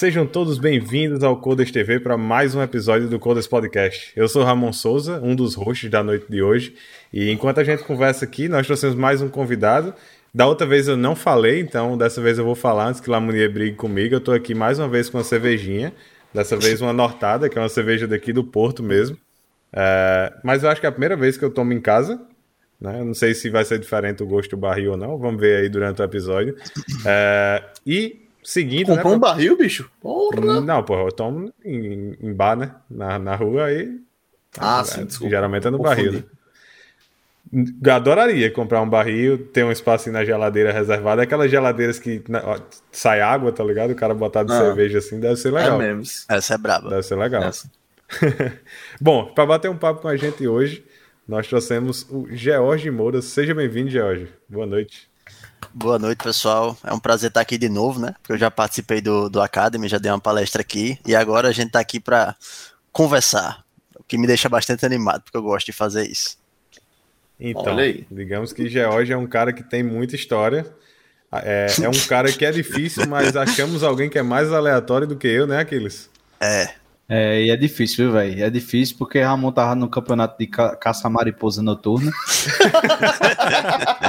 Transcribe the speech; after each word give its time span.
sejam 0.00 0.26
todos 0.26 0.56
bem-vindos 0.56 1.22
ao 1.22 1.36
Codas 1.36 1.70
TV 1.70 2.00
para 2.00 2.16
mais 2.16 2.54
um 2.54 2.62
episódio 2.62 3.06
do 3.06 3.18
Codas 3.18 3.46
Podcast. 3.46 4.10
Eu 4.16 4.26
sou 4.28 4.42
Ramon 4.42 4.72
Souza, 4.72 5.20
um 5.22 5.36
dos 5.36 5.54
hosts 5.54 5.90
da 5.90 6.02
noite 6.02 6.24
de 6.26 6.42
hoje, 6.42 6.74
e 7.12 7.30
enquanto 7.30 7.58
a 7.58 7.64
gente 7.64 7.84
conversa 7.84 8.24
aqui, 8.24 8.48
nós 8.48 8.66
trouxemos 8.66 8.96
mais 8.96 9.20
um 9.20 9.28
convidado. 9.28 9.92
Da 10.32 10.46
outra 10.46 10.66
vez 10.66 10.88
eu 10.88 10.96
não 10.96 11.14
falei, 11.14 11.60
então 11.60 11.98
dessa 11.98 12.18
vez 12.22 12.38
eu 12.38 12.46
vou 12.46 12.54
falar 12.54 12.86
antes 12.86 12.98
que 12.98 13.10
Lamounier 13.10 13.52
brigue 13.52 13.76
comigo. 13.76 14.14
Eu 14.14 14.20
estou 14.20 14.32
aqui 14.32 14.54
mais 14.54 14.78
uma 14.78 14.88
vez 14.88 15.10
com 15.10 15.18
uma 15.18 15.24
cervejinha, 15.24 15.92
dessa 16.32 16.56
vez 16.56 16.80
uma 16.80 16.94
Nortada, 16.94 17.50
que 17.50 17.58
é 17.58 17.60
uma 17.60 17.68
cerveja 17.68 18.08
daqui 18.08 18.32
do 18.32 18.42
Porto 18.42 18.82
mesmo. 18.82 19.18
É, 19.70 20.32
mas 20.42 20.62
eu 20.62 20.70
acho 20.70 20.80
que 20.80 20.86
é 20.86 20.88
a 20.88 20.92
primeira 20.92 21.14
vez 21.14 21.36
que 21.36 21.44
eu 21.44 21.50
tomo 21.50 21.74
em 21.74 21.80
casa, 21.80 22.18
né? 22.80 23.04
Não 23.04 23.12
sei 23.12 23.34
se 23.34 23.50
vai 23.50 23.66
ser 23.66 23.78
diferente 23.78 24.22
o 24.22 24.26
gosto 24.26 24.52
do 24.52 24.56
barril 24.56 24.92
ou 24.92 24.96
não. 24.96 25.18
Vamos 25.18 25.38
ver 25.38 25.58
aí 25.58 25.68
durante 25.68 26.00
o 26.00 26.04
episódio. 26.06 26.56
É, 27.04 27.62
e 27.86 28.29
seguindo. 28.42 28.86
Comprou 28.86 29.10
né, 29.12 29.16
um 29.16 29.20
barril, 29.20 29.56
bicho? 29.56 29.90
Porra. 30.00 30.60
Não, 30.60 30.82
porra, 30.82 31.02
eu 31.02 31.12
tomo 31.12 31.52
em, 31.64 32.16
em 32.20 32.32
bar, 32.32 32.56
né? 32.56 32.74
Na, 32.90 33.18
na 33.18 33.34
rua 33.36 33.66
aí. 33.66 33.98
Ah, 34.58 34.80
é, 34.80 34.84
sim, 34.84 35.04
desculpa. 35.04 35.30
Geralmente 35.30 35.66
é 35.66 35.70
no 35.70 35.78
Confundi. 35.78 36.02
barril. 36.04 36.12
Né? 37.52 37.64
Eu 37.84 37.92
adoraria 37.94 38.50
comprar 38.50 38.80
um 38.80 38.88
barril, 38.88 39.46
ter 39.52 39.64
um 39.64 39.72
espacinho 39.72 40.12
na 40.12 40.24
geladeira 40.24 40.72
reservado. 40.72 41.20
Aquelas 41.20 41.50
geladeiras 41.50 41.98
que 41.98 42.22
na- 42.28 42.42
ó, 42.44 42.58
sai 42.92 43.20
água, 43.20 43.50
tá 43.50 43.64
ligado? 43.64 43.90
O 43.90 43.96
cara 43.96 44.14
botar 44.14 44.44
de 44.44 44.52
Ah. 44.52 44.58
cerveja 44.58 44.98
assim, 44.98 45.18
deve 45.18 45.36
ser 45.36 45.48
É 45.48 45.52
legal. 45.52 45.78
mesmo. 45.78 46.02
Essa 46.28 46.54
é 46.54 46.58
braba. 46.58 46.90
deve 46.90 47.02
ser 47.02 47.16
legal. 47.16 47.42
Essa. 47.42 47.68
Bom, 49.00 49.26
para 49.34 49.46
bater 49.46 49.68
um 49.70 49.76
papo 49.76 50.00
com 50.02 50.08
a 50.08 50.16
gente 50.16 50.46
hoje, 50.46 50.84
nós 51.26 51.46
trouxemos 51.48 52.06
o 52.10 52.26
George 52.30 52.90
Moura. 52.90 53.20
Seja 53.20 53.54
bem-vindo, 53.54 53.90
George. 53.90 54.28
Boa 54.48 54.66
noite. 54.66 55.09
Boa 55.72 55.98
noite, 55.98 56.22
pessoal. 56.22 56.76
É 56.84 56.92
um 56.92 56.98
prazer 56.98 57.28
estar 57.28 57.40
aqui 57.40 57.56
de 57.56 57.68
novo, 57.68 58.00
né? 58.00 58.14
Porque 58.20 58.32
eu 58.32 58.38
já 58.38 58.50
participei 58.50 59.00
do, 59.00 59.28
do 59.28 59.40
Academy, 59.40 59.88
já 59.88 59.98
dei 59.98 60.10
uma 60.10 60.20
palestra 60.20 60.62
aqui. 60.62 60.98
E 61.06 61.14
agora 61.14 61.48
a 61.48 61.52
gente 61.52 61.70
tá 61.70 61.80
aqui 61.80 62.00
para 62.00 62.34
conversar. 62.92 63.64
O 63.98 64.02
que 64.04 64.18
me 64.18 64.26
deixa 64.26 64.48
bastante 64.48 64.84
animado, 64.84 65.22
porque 65.22 65.36
eu 65.36 65.42
gosto 65.42 65.66
de 65.66 65.72
fazer 65.72 66.08
isso. 66.08 66.38
Então, 67.38 67.74
Olha 67.74 67.84
aí. 67.84 68.06
digamos 68.10 68.52
que 68.52 68.68
George 68.68 69.12
é 69.12 69.16
um 69.16 69.26
cara 69.26 69.52
que 69.52 69.62
tem 69.62 69.82
muita 69.82 70.14
história. 70.14 70.66
É, 71.32 71.66
é 71.82 71.88
um 71.88 72.06
cara 72.08 72.32
que 72.32 72.44
é 72.44 72.50
difícil, 72.50 73.06
mas 73.06 73.36
achamos 73.36 73.82
alguém 73.82 74.10
que 74.10 74.18
é 74.18 74.22
mais 74.22 74.52
aleatório 74.52 75.06
do 75.06 75.16
que 75.16 75.28
eu, 75.28 75.46
né, 75.46 75.60
Aquiles? 75.60 76.10
É, 76.40 76.74
É, 77.12 77.42
e 77.42 77.50
é 77.50 77.56
difícil, 77.56 78.04
viu, 78.04 78.12
velho? 78.12 78.44
É 78.44 78.48
difícil 78.48 78.94
porque 78.96 79.20
Ramon 79.20 79.50
tava 79.50 79.74
no 79.74 79.88
campeonato 79.88 80.38
de 80.38 80.46
ca 80.46 80.76
caça-mariposa 80.76 81.60
noturna. 81.60 82.12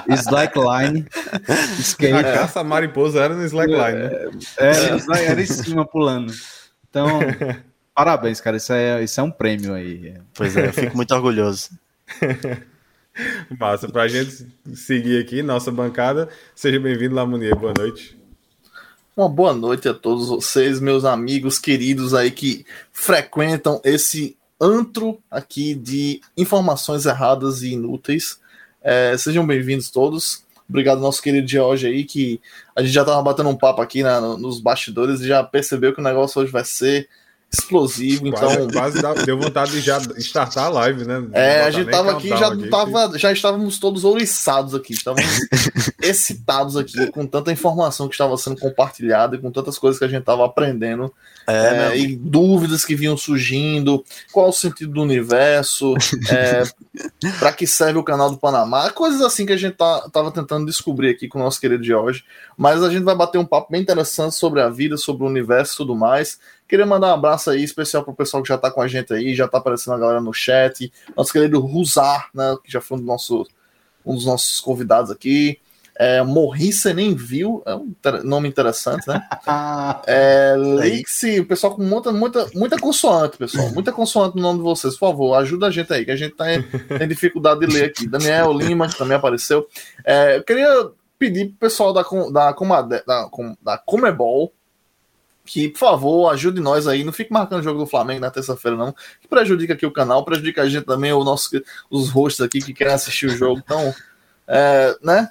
Slackline. 0.07 1.05
A 1.47 1.53
Skate. 1.79 2.23
caça 2.23 2.63
mariposa 2.63 3.21
era 3.23 3.35
no 3.35 3.43
slackline, 3.45 3.97
né? 3.97 4.29
Era, 4.57 4.95
slack- 4.97 5.25
era 5.25 5.41
em 5.41 5.45
cima 5.45 5.85
pulando. 5.85 6.33
Então, 6.89 7.19
parabéns, 7.95 8.39
cara. 8.39 8.57
Isso 8.57 8.73
é, 8.73 9.03
isso 9.03 9.19
é 9.19 9.23
um 9.23 9.31
prêmio 9.31 9.73
aí. 9.73 10.13
pois 10.33 10.55
é, 10.55 10.67
eu 10.67 10.73
fico 10.73 10.95
muito 10.95 11.13
orgulhoso. 11.15 11.69
Massa, 13.59 13.89
pra 13.89 14.07
gente 14.07 14.47
seguir 14.73 15.21
aqui, 15.21 15.43
nossa 15.43 15.71
bancada. 15.71 16.29
Seja 16.55 16.79
bem-vindo, 16.79 17.15
Lamounier. 17.15 17.55
Boa 17.55 17.73
noite. 17.77 18.17
Uma 19.15 19.27
boa 19.27 19.53
noite 19.53 19.89
a 19.89 19.93
todos 19.93 20.29
vocês, 20.29 20.79
meus 20.79 21.03
amigos 21.03 21.59
queridos 21.59 22.13
aí 22.13 22.31
que 22.31 22.65
frequentam 22.93 23.81
esse 23.83 24.37
antro 24.59 25.19
aqui 25.29 25.75
de 25.75 26.21
informações 26.37 27.05
erradas 27.05 27.61
e 27.61 27.73
inúteis. 27.73 28.39
É, 28.81 29.15
sejam 29.17 29.45
bem-vindos 29.45 29.89
todos. 29.89 30.43
Obrigado 30.69 31.01
nosso 31.01 31.21
querido 31.21 31.47
George 31.47 31.85
aí, 31.85 32.05
que 32.05 32.39
a 32.73 32.81
gente 32.81 32.93
já 32.93 33.03
tava 33.03 33.21
batendo 33.21 33.49
um 33.49 33.57
papo 33.57 33.81
aqui 33.81 34.01
na- 34.01 34.21
no- 34.21 34.37
nos 34.37 34.61
bastidores 34.61 35.19
e 35.19 35.27
já 35.27 35.43
percebeu 35.43 35.93
que 35.93 35.99
o 35.99 36.03
negócio 36.03 36.41
hoje 36.41 36.51
vai 36.51 36.63
ser 36.63 37.09
explosivo. 37.53 38.27
Então, 38.27 38.39
Quase, 38.49 38.71
quase 38.73 39.01
dá- 39.01 39.13
deu 39.13 39.37
vontade 39.37 39.71
de 39.71 39.81
já 39.81 39.97
startar 40.17 40.65
a 40.65 40.69
live, 40.69 41.05
né? 41.05 41.27
É, 41.33 41.61
a 41.63 41.71
gente 41.71 41.89
tava 41.91 42.11
aqui, 42.11 42.29
já, 42.29 42.47
aqui, 42.47 42.69
tava, 42.69 43.17
já 43.19 43.31
estávamos 43.31 43.77
todos 43.77 44.03
ouriçados 44.05 44.73
aqui, 44.73 44.93
estávamos 44.93 45.29
excitados 46.01 46.77
aqui 46.77 47.07
com 47.11 47.25
tanta 47.27 47.51
informação 47.51 48.07
que 48.07 48.13
estava 48.13 48.37
sendo 48.37 48.57
compartilhada 48.57 49.35
e 49.35 49.39
com 49.39 49.51
tantas 49.51 49.77
coisas 49.77 49.99
que 49.99 50.05
a 50.05 50.07
gente 50.07 50.21
estava 50.21 50.45
aprendendo 50.45 51.13
É, 51.45 51.53
é, 51.53 51.87
amigo. 51.87 52.03
e 52.11 52.15
dúvidas 52.15 52.85
que 52.85 52.95
vinham 52.95 53.17
surgindo, 53.17 54.03
qual 54.31 54.49
o 54.49 54.53
sentido 54.53 54.93
do 54.93 55.01
universo, 55.01 55.93
para 57.39 57.51
que 57.53 57.67
serve 57.67 57.99
o 57.99 58.03
canal 58.03 58.29
do 58.31 58.37
Panamá, 58.37 58.89
coisas 58.91 59.21
assim 59.21 59.45
que 59.45 59.53
a 59.53 59.57
gente 59.57 59.75
tá, 59.75 60.07
tava 60.11 60.31
tentando 60.31 60.65
descobrir 60.65 61.09
aqui 61.09 61.27
com 61.27 61.39
o 61.39 61.43
nosso 61.43 61.59
querido 61.59 61.83
George. 61.83 62.23
Mas 62.57 62.81
a 62.83 62.89
gente 62.89 63.03
vai 63.03 63.15
bater 63.15 63.37
um 63.37 63.45
papo 63.45 63.71
bem 63.71 63.81
interessante 63.81 64.35
sobre 64.35 64.61
a 64.61 64.69
vida, 64.69 64.97
sobre 64.97 65.23
o 65.23 65.27
universo 65.27 65.73
e 65.73 65.77
tudo 65.77 65.95
mais. 65.95 66.39
Queria 66.71 66.85
mandar 66.85 67.07
um 67.09 67.15
abraço 67.15 67.49
aí 67.49 67.61
especial 67.61 68.01
pro 68.01 68.13
pessoal 68.13 68.41
que 68.41 68.47
já 68.47 68.57
tá 68.57 68.71
com 68.71 68.81
a 68.81 68.87
gente 68.87 69.13
aí, 69.13 69.35
já 69.35 69.45
tá 69.45 69.57
aparecendo 69.57 69.93
a 69.93 69.99
galera 69.99 70.21
no 70.21 70.31
chat. 70.33 70.89
Nosso 71.17 71.33
querido 71.33 71.59
Ruzar, 71.59 72.29
né, 72.33 72.55
que 72.63 72.71
já 72.71 72.79
foi 72.79 72.97
um, 72.97 73.01
do 73.01 73.05
nosso, 73.05 73.45
um 74.05 74.15
dos 74.15 74.25
nossos 74.25 74.61
convidados 74.61 75.11
aqui. 75.11 75.59
É, 75.99 76.23
Morri, 76.23 76.71
você 76.71 76.93
nem 76.93 77.13
viu, 77.13 77.61
é 77.65 77.75
um 77.75 77.93
nome 78.23 78.47
interessante, 78.47 79.05
né? 79.05 79.21
Ah, 79.45 80.01
É. 80.07 80.55
Lixi, 80.57 81.41
o 81.41 81.45
pessoal 81.45 81.75
com 81.75 81.83
muita, 81.83 82.09
muita, 82.13 82.47
muita 82.55 82.79
consoante, 82.79 83.35
pessoal. 83.37 83.69
Muita 83.73 83.91
consoante 83.91 84.37
no 84.37 84.41
nome 84.41 84.59
de 84.59 84.63
vocês, 84.63 84.93
por 84.93 85.09
favor. 85.09 85.35
Ajuda 85.35 85.67
a 85.67 85.71
gente 85.71 85.91
aí, 85.91 86.05
que 86.05 86.11
a 86.11 86.15
gente 86.15 86.33
tá, 86.35 86.45
tem 86.97 87.07
dificuldade 87.07 87.59
de 87.59 87.67
ler 87.67 87.83
aqui. 87.87 88.07
Daniel 88.07 88.53
Lima, 88.53 88.87
que 88.87 88.97
também 88.97 89.17
apareceu. 89.17 89.67
É, 90.05 90.37
eu 90.37 90.43
queria 90.45 90.89
pedir 91.19 91.49
pro 91.49 91.67
pessoal 91.67 91.91
da, 91.91 92.01
da, 92.31 92.53
Comade- 92.53 93.03
da, 93.05 93.29
da 93.61 93.77
Comebol 93.77 94.53
que, 95.45 95.69
por 95.69 95.79
favor, 95.79 96.29
ajude 96.31 96.61
nós 96.61 96.87
aí. 96.87 97.03
Não 97.03 97.13
fique 97.13 97.31
marcando 97.31 97.59
o 97.59 97.63
jogo 97.63 97.79
do 97.79 97.87
Flamengo 97.87 98.21
na 98.21 98.31
terça-feira, 98.31 98.77
não. 98.77 98.93
Que 99.19 99.27
prejudica 99.27 99.73
aqui 99.73 99.85
o 99.85 99.91
canal, 99.91 100.23
prejudica 100.23 100.61
a 100.61 100.69
gente 100.69 100.85
também, 100.85 101.11
o 101.11 101.23
nosso, 101.23 101.49
os 101.89 102.09
hosts 102.09 102.41
aqui 102.41 102.59
que 102.59 102.73
querem 102.73 102.93
assistir 102.93 103.27
o 103.27 103.35
jogo. 103.35 103.61
Então, 103.63 103.93
é, 104.47 104.95
né? 105.01 105.29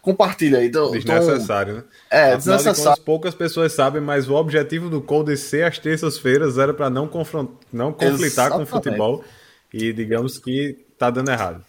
Compartilha 0.00 0.58
aí. 0.58 0.66
Então, 0.66 0.94
então, 0.94 1.18
Desnecessário, 1.18 1.74
né? 1.74 1.84
é, 2.10 2.16
Afinal 2.18 2.38
de 2.38 2.44
desnecessário. 2.44 2.84
contas, 2.84 3.04
poucas 3.04 3.34
pessoas 3.34 3.72
sabem, 3.72 4.02
mas 4.02 4.28
o 4.28 4.34
objetivo 4.34 4.90
do 4.90 5.00
Cold 5.00 5.36
ser 5.36 5.64
às 5.64 5.78
terças-feiras 5.78 6.58
era 6.58 6.74
para 6.74 6.90
não, 6.90 7.06
confront... 7.06 7.52
não 7.72 7.92
conflitar 7.92 8.50
com 8.50 8.58
o 8.58 8.62
Exatamente. 8.62 8.68
futebol. 8.68 9.24
E 9.72 9.92
digamos 9.92 10.38
que 10.38 10.84
tá 10.98 11.08
dando 11.08 11.30
errado. 11.30 11.64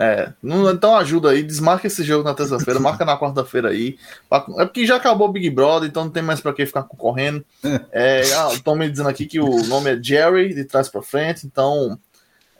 É, 0.00 0.32
não- 0.40 0.70
então 0.70 0.94
ajuda 0.96 1.30
aí, 1.30 1.42
desmarca 1.42 1.88
esse 1.88 2.04
jogo 2.04 2.22
na 2.22 2.32
terça-feira, 2.32 2.78
marca 2.78 3.04
na 3.04 3.18
quarta-feira 3.18 3.70
aí. 3.70 3.98
pra- 4.30 4.46
É 4.58 4.64
porque 4.64 4.86
já 4.86 4.94
acabou 4.94 5.28
o 5.28 5.32
Big 5.32 5.50
Brother, 5.50 5.88
então 5.88 6.04
não 6.04 6.10
tem 6.12 6.22
mais 6.22 6.40
pra 6.40 6.52
que 6.52 6.64
ficar 6.64 6.84
concorrendo. 6.84 7.44
É, 7.90 8.22
ah, 8.36 8.50
Estão 8.52 8.76
me 8.76 8.88
dizendo 8.88 9.08
aqui 9.08 9.26
que 9.26 9.40
o 9.40 9.64
nome 9.66 9.90
é 9.92 10.00
Jerry, 10.00 10.54
de 10.54 10.64
trás 10.64 10.88
pra 10.88 11.02
frente, 11.02 11.46
então. 11.46 11.98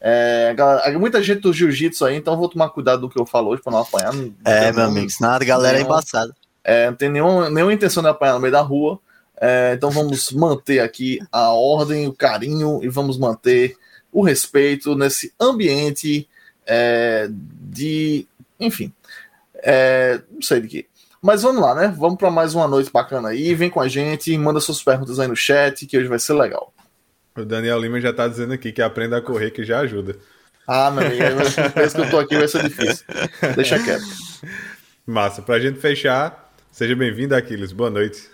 É, 0.01 0.53
galera, 0.57 0.99
muita 0.99 1.23
gente 1.23 1.41
do 1.41 1.53
jiu-jitsu 1.53 2.05
aí, 2.05 2.17
então 2.17 2.35
eu 2.35 2.39
vou 2.39 2.49
tomar 2.49 2.69
cuidado 2.71 3.01
do 3.03 3.09
que 3.09 3.19
eu 3.21 3.27
falo 3.27 3.51
hoje 3.51 3.63
pra 3.63 3.73
não 3.73 3.81
apanhar. 3.81 4.13
Não, 4.13 4.33
É, 4.45 4.73
meu 4.73 4.85
amigo, 4.85 5.11
senão 5.11 5.31
a 5.31 5.39
galera 5.39 5.77
é 5.79 5.81
não. 5.81 5.87
embaçada. 5.87 6.35
é, 6.65 6.87
não 6.91 6.97
tem 6.97 7.09
nenhuma, 7.09 7.49
nenhuma 7.49 7.73
intenção 7.73 8.03
de 8.03 8.09
apanhar 8.09 8.35
no 8.35 8.41
meio 8.41 8.53
da 8.53 8.61
rua. 8.61 8.99
É, 9.41 9.73
então 9.75 9.91
vamos 9.91 10.33
manter 10.33 10.81
aqui 10.81 11.21
a 11.33 11.53
ordem, 11.53 12.07
o 12.09 12.13
carinho 12.13 12.81
e 12.83 12.89
vamos 12.89 13.17
manter 13.17 13.77
o 14.13 14.23
respeito 14.23 14.95
nesse 14.97 15.33
ambiente 15.41 16.29
é, 16.69 17.29
de. 17.31 18.27
Enfim. 18.61 18.93
é, 19.63 20.21
não 20.31 20.43
sei 20.43 20.61
de 20.61 20.69
quê. 20.69 20.87
Mas 21.21 21.43
vamos 21.43 21.61
lá, 21.61 21.75
né? 21.75 21.95
Vamos 21.97 22.17
para 22.17 22.31
mais 22.31 22.55
uma 22.55 22.69
noite 22.69 22.93
bacana 22.93 23.31
aí. 23.31 23.55
Vem 23.55 23.71
com 23.71 23.81
a 23.81 23.89
gente, 23.89 24.37
manda 24.39 24.61
suas 24.61 24.83
perguntas 24.83 25.19
aí 25.19 25.27
no 25.27 25.35
chat, 25.35 25.85
que 25.87 25.99
hoje 25.99 26.07
vai 26.07 26.19
ser 26.19 26.35
legal. 26.35 26.73
O 27.37 27.45
Daniel 27.45 27.81
Lima 27.81 28.01
já 28.01 28.13
tá 28.13 28.29
dizendo 28.29 28.53
aqui 28.53 28.71
que 28.71 28.83
aprenda 28.83 29.17
a 29.17 29.23
correr, 29.23 29.51
que 29.51 29.65
já 29.65 29.81
ajuda. 29.81 30.17
Ah, 30.67 30.91
meu 30.91 31.07
amigo, 31.07 31.25
penso 31.75 31.95
que 31.97 32.01
eu 32.03 32.11
tô 32.11 32.19
aqui, 32.19 32.37
vai 32.37 32.47
ser 32.47 32.63
difícil. 32.63 33.05
Deixa 33.57 33.83
quieto. 33.83 34.05
Massa. 35.07 35.41
Pra 35.41 35.59
gente 35.59 35.81
fechar, 35.81 36.53
seja 36.71 36.95
bem-vindo, 36.95 37.35
Aquiles. 37.35 37.73
Boa 37.73 37.91
noite. 37.91 38.29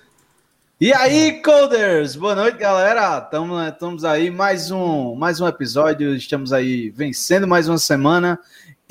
E 0.80 0.92
aí, 0.92 1.40
Coders? 1.42 2.16
Boa 2.16 2.34
noite, 2.34 2.58
galera. 2.58 3.20
Tamo- 3.20 3.62
Estamos 3.62 4.04
aí, 4.04 4.30
mais 4.30 4.70
um, 4.70 5.14
mais 5.14 5.40
um 5.40 5.46
episódio. 5.46 6.14
Estamos 6.14 6.52
aí 6.52 6.90
vencendo 6.90 7.46
mais 7.46 7.68
uma 7.68 7.78
semana 7.78 8.38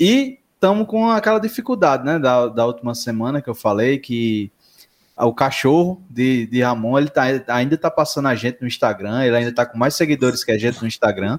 e 0.00 0.38
estamos 0.54 0.86
com 0.86 1.10
aquela 1.10 1.38
dificuldade, 1.38 2.04
né? 2.04 2.18
Da, 2.18 2.48
da 2.48 2.66
última 2.66 2.94
semana 2.94 3.40
que 3.42 3.48
eu 3.50 3.54
falei 3.54 3.98
que 3.98 4.50
o 5.16 5.32
cachorro 5.32 6.02
de, 6.10 6.46
de 6.46 6.62
Ramon 6.62 6.98
ele 6.98 7.08
tá, 7.10 7.22
ainda 7.48 7.76
tá 7.76 7.90
passando 7.90 8.26
a 8.28 8.34
gente 8.34 8.60
no 8.60 8.66
Instagram. 8.66 9.22
Ele 9.24 9.36
ainda 9.36 9.52
tá 9.54 9.64
com 9.66 9.78
mais 9.78 9.94
seguidores 9.94 10.42
que 10.42 10.50
a 10.50 10.58
gente 10.58 10.80
no 10.80 10.88
Instagram. 10.88 11.38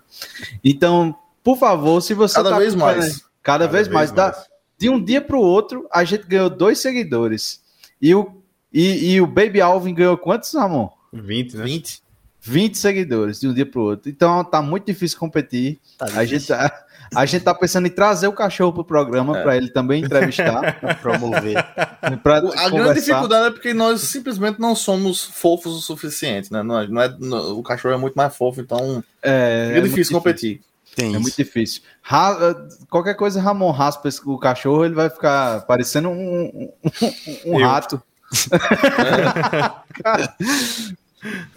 Então, 0.63 1.13
por 1.43 1.57
favor, 1.57 1.99
se 2.01 2.13
você 2.13 2.35
Cada 2.35 2.51
tá 2.51 2.57
vez 2.59 2.75
mais. 2.75 2.97
cada, 3.17 3.25
Cada 3.43 3.67
vez, 3.67 3.87
mais, 3.87 4.11
dá, 4.11 4.33
de 4.77 4.89
um 4.89 5.03
dia 5.03 5.21
para 5.21 5.35
o 5.35 5.41
outro, 5.41 5.87
a 5.91 6.03
gente 6.03 6.25
ganhou 6.25 6.49
dois 6.49 6.79
seguidores. 6.79 7.61
E 8.01 8.13
o, 8.15 8.41
e, 8.75 9.13
e 9.13 9.21
o 9.21 9.27
Baby 9.27 9.61
Alvin 9.61 9.93
ganhou 9.93 10.17
quantos, 10.17 10.53
Ramon? 10.53 10.89
20, 11.13 11.57
né? 11.57 11.63
20. 11.63 12.03
20 12.47 12.77
seguidores 12.77 13.39
de 13.39 13.47
um 13.47 13.53
dia 13.53 13.65
pro 13.65 13.81
outro. 13.81 14.07
Então 14.09 14.43
tá 14.43 14.61
muito 14.61 14.85
difícil 14.85 15.17
competir. 15.17 15.79
Tá 15.97 16.05
A 16.15 16.25
gente, 16.25 16.45
tá, 16.45 16.71
a 17.15 17.25
gente 17.25 17.41
tá 17.43 17.55
pensando 17.55 17.87
em 17.87 17.89
trazer 17.89 18.27
o 18.27 18.33
cachorro 18.33 18.71
pro 18.71 18.83
programa 18.85 19.39
É. 19.39 19.41
para 19.41 19.57
ele 19.57 19.69
também 19.69 20.03
entrevistar. 20.03 20.79
promover. 21.01 21.55
pra 22.21 22.37
A 22.37 22.41
grande 22.41 22.69
conversar. 22.69 22.93
dificuldade 22.93 23.47
é 23.47 23.51
porque 23.51 23.73
nós 23.73 24.01
simplesmente 24.01 24.59
não 24.59 24.75
somos 24.75 25.23
fofos 25.23 25.73
o 25.73 25.81
suficiente, 25.81 26.53
né? 26.53 26.61
Não 26.61 26.79
é, 26.79 26.87
não 26.87 27.01
é- 27.01 27.15
não- 27.19 27.57
o 27.57 27.63
cachorro 27.63 27.95
é 27.95 27.97
muito 27.97 28.13
mais 28.13 28.35
fofo, 28.35 28.61
então 28.61 29.03
É, 29.23 29.69
é 29.69 29.71
muito 29.79 29.89
difícil 29.89 30.15
competir. 30.15 30.61
Tem 30.95 31.07
É 31.07 31.11
isso. 31.13 31.19
muito 31.21 31.35
difícil. 31.35 31.81
Ra- 32.03 32.37
eh, 32.39 32.85
qualquer 32.91 33.15
coisa, 33.15 33.41
Ramon 33.41 33.71
raspa 33.71 34.07
o 34.25 34.37
cachorro, 34.37 34.85
ele 34.85 34.93
vai 34.93 35.09
ficar 35.09 35.61
parecendo 35.65 36.09
um, 36.09 36.45
um, 36.53 36.71
um 37.53 37.59
Eu. 37.59 37.65
rato. 37.67 38.01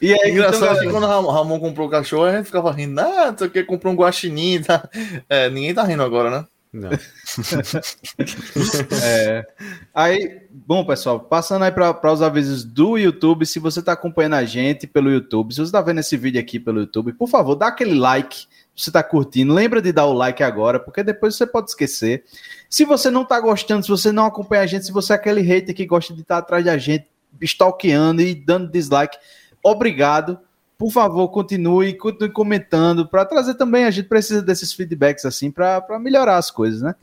E 0.01 0.13
aí, 0.13 0.21
É 0.21 0.31
engraçado 0.31 0.63
então, 0.63 0.79
que 0.79 0.87
galera, 0.87 0.93
quando 0.93 1.27
o 1.27 1.31
Ramon, 1.31 1.61
comprou 1.61 1.89
o 1.89 1.91
cachorro, 1.91 2.25
a 2.25 2.37
gente 2.37 2.47
ficava 2.47 2.73
rindo, 2.73 3.01
ah, 3.01 3.31
não 3.31 3.39
sei 3.39 3.47
o 3.47 3.51
que, 3.51 3.63
comprou 3.65 3.93
um 3.93 3.97
guaxinim, 3.97 4.63
tá? 4.67 4.89
É, 5.29 5.51
ninguém 5.51 5.75
tá 5.75 5.85
rindo 5.85 6.03
agora, 6.03 6.31
né? 6.31 6.47
Não. 6.73 6.91
é, 9.03 9.47
aí, 9.95 10.43
bom, 10.51 10.85
pessoal, 10.85 11.19
passando 11.19 11.65
aí 11.65 11.73
para 11.73 12.13
os 12.13 12.21
avisos 12.21 12.63
do 12.63 12.99
YouTube, 12.99 13.47
se 13.47 13.59
você 13.59 13.81
está 13.81 13.93
acompanhando 13.93 14.35
a 14.35 14.45
gente 14.45 14.87
pelo 14.87 15.11
YouTube, 15.11 15.53
se 15.53 15.61
você 15.61 15.69
está 15.69 15.81
vendo 15.81 16.01
esse 16.01 16.17
vídeo 16.17 16.41
aqui 16.41 16.61
pelo 16.61 16.81
YouTube, 16.81 17.15
por 17.15 17.29
favor, 17.29 17.55
dá 17.55 17.69
aquele 17.69 17.95
like. 17.95 18.47
Você 18.79 18.91
está 18.91 19.03
curtindo, 19.03 19.53
lembra 19.53 19.83
de 19.83 19.91
dar 19.93 20.07
o 20.07 20.13
like 20.13 20.41
agora, 20.41 20.79
porque 20.79 21.03
depois 21.03 21.35
você 21.35 21.45
pode 21.45 21.71
esquecer. 21.71 22.23
Se 22.71 22.85
você 22.85 23.11
não 23.11 23.23
está 23.23 23.41
gostando, 23.41 23.83
se 23.83 23.89
você 23.89 24.13
não 24.13 24.25
acompanha 24.25 24.63
a 24.63 24.67
gente, 24.67 24.87
se 24.87 24.93
você 24.93 25.15
é 25.15 25.17
aquele 25.17 25.41
hater 25.41 25.75
que 25.75 25.85
gosta 25.85 26.15
de 26.15 26.21
estar 26.21 26.39
atrás 26.39 26.65
da 26.65 26.79
gente, 26.79 27.09
stalkeando 27.43 28.23
e 28.23 28.37
dando 28.37 28.71
dislike, 28.71 29.19
obrigado. 29.65 30.39
Por 30.79 30.93
favor, 30.93 31.27
continue, 31.31 31.93
continue 31.95 32.31
comentando 32.31 33.09
para 33.09 33.25
trazer 33.25 33.55
também. 33.55 33.85
A 33.85 33.91
gente 33.91 34.09
precisa 34.09 34.41
desses 34.41 34.73
feedbacks 34.73 35.25
assim 35.25 35.51
para 35.51 35.99
melhorar 35.99 36.37
as 36.37 36.49
coisas, 36.49 36.81
né? 36.81 36.95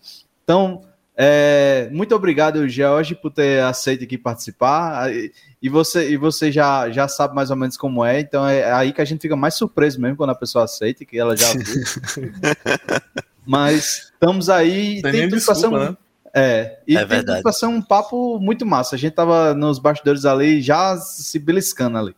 Então, 0.45 0.81
é, 1.17 1.89
muito 1.91 2.13
obrigado, 2.15 2.67
George, 2.67 3.15
por 3.15 3.31
ter 3.31 3.61
aceito 3.63 4.03
aqui 4.03 4.17
participar. 4.17 5.11
E- 5.13 5.31
você, 5.69 6.09
e 6.11 6.17
você 6.17 6.51
já, 6.51 6.89
já 6.91 7.07
sabe 7.07 7.33
mais 7.33 7.49
ou 7.49 7.55
menos 7.55 7.75
como 7.75 8.05
é, 8.05 8.19
então 8.19 8.47
é 8.47 8.71
aí 8.71 8.93
que 8.93 9.01
a 9.01 9.05
gente 9.05 9.21
fica 9.21 9.35
mais 9.35 9.55
surpreso 9.55 9.99
mesmo 9.99 10.15
quando 10.17 10.29
a 10.29 10.35
pessoa 10.35 10.65
aceita, 10.65 11.03
que 11.05 11.17
ela 11.17 11.35
já 11.35 11.47
viu. 11.53 11.63
Mas 13.45 14.11
estamos 14.13 14.49
aí. 14.49 15.01
Tem 15.01 15.11
nem 15.11 15.29
tudo 15.29 15.43
pra 15.43 15.55
ser 15.55 15.61
desculpa, 15.61 15.77
um- 15.77 15.89
né? 15.91 15.97
É, 16.37 16.79
e 16.85 16.95
É 16.97 16.99
tem 16.99 17.07
verdade. 17.07 17.41
tudo 17.43 17.53
ser 17.53 17.65
um 17.67 17.81
papo 17.81 18.39
muito 18.39 18.65
massa. 18.65 18.95
A 18.95 18.99
gente 18.99 19.13
tava 19.13 19.53
nos 19.53 19.79
bastidores 19.79 20.25
ali 20.25 20.61
já 20.61 20.97
se 20.97 21.39
beliscando 21.39 21.97
ali. 21.97 22.15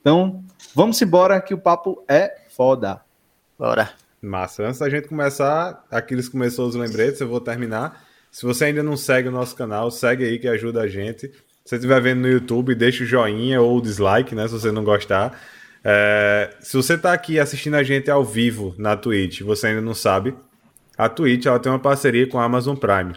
Então, 0.00 0.44
vamos 0.74 1.00
embora 1.02 1.40
que 1.40 1.52
o 1.52 1.58
papo 1.58 2.04
é 2.06 2.42
foda. 2.50 3.00
Bora. 3.58 3.90
Massa. 4.22 4.62
Antes 4.64 4.78
da 4.78 4.88
gente 4.88 5.08
começar, 5.08 5.84
aqueles 5.90 6.26
que 6.26 6.32
começou 6.32 6.68
os 6.68 6.74
lembretes, 6.76 7.20
eu 7.20 7.28
vou 7.28 7.40
terminar. 7.40 8.04
Se 8.38 8.46
você 8.46 8.66
ainda 8.66 8.84
não 8.84 8.96
segue 8.96 9.26
o 9.26 9.32
nosso 9.32 9.56
canal, 9.56 9.90
segue 9.90 10.24
aí 10.24 10.38
que 10.38 10.46
ajuda 10.46 10.82
a 10.82 10.86
gente. 10.86 11.26
Se 11.26 11.32
você 11.64 11.74
estiver 11.74 12.00
vendo 12.00 12.20
no 12.20 12.28
YouTube, 12.28 12.72
deixa 12.72 13.02
o 13.02 13.06
joinha 13.06 13.60
ou 13.60 13.76
o 13.76 13.82
dislike, 13.82 14.32
né? 14.32 14.46
Se 14.46 14.52
você 14.52 14.70
não 14.70 14.84
gostar. 14.84 15.42
É, 15.82 16.54
se 16.60 16.76
você 16.76 16.94
está 16.94 17.12
aqui 17.12 17.40
assistindo 17.40 17.74
a 17.74 17.82
gente 17.82 18.08
ao 18.08 18.24
vivo 18.24 18.76
na 18.78 18.96
Twitch 18.96 19.40
você 19.40 19.66
ainda 19.66 19.80
não 19.80 19.92
sabe, 19.92 20.36
a 20.96 21.08
Twitch 21.08 21.46
ela 21.46 21.58
tem 21.58 21.72
uma 21.72 21.80
parceria 21.80 22.28
com 22.28 22.38
a 22.38 22.44
Amazon 22.44 22.76
Prime. 22.76 23.14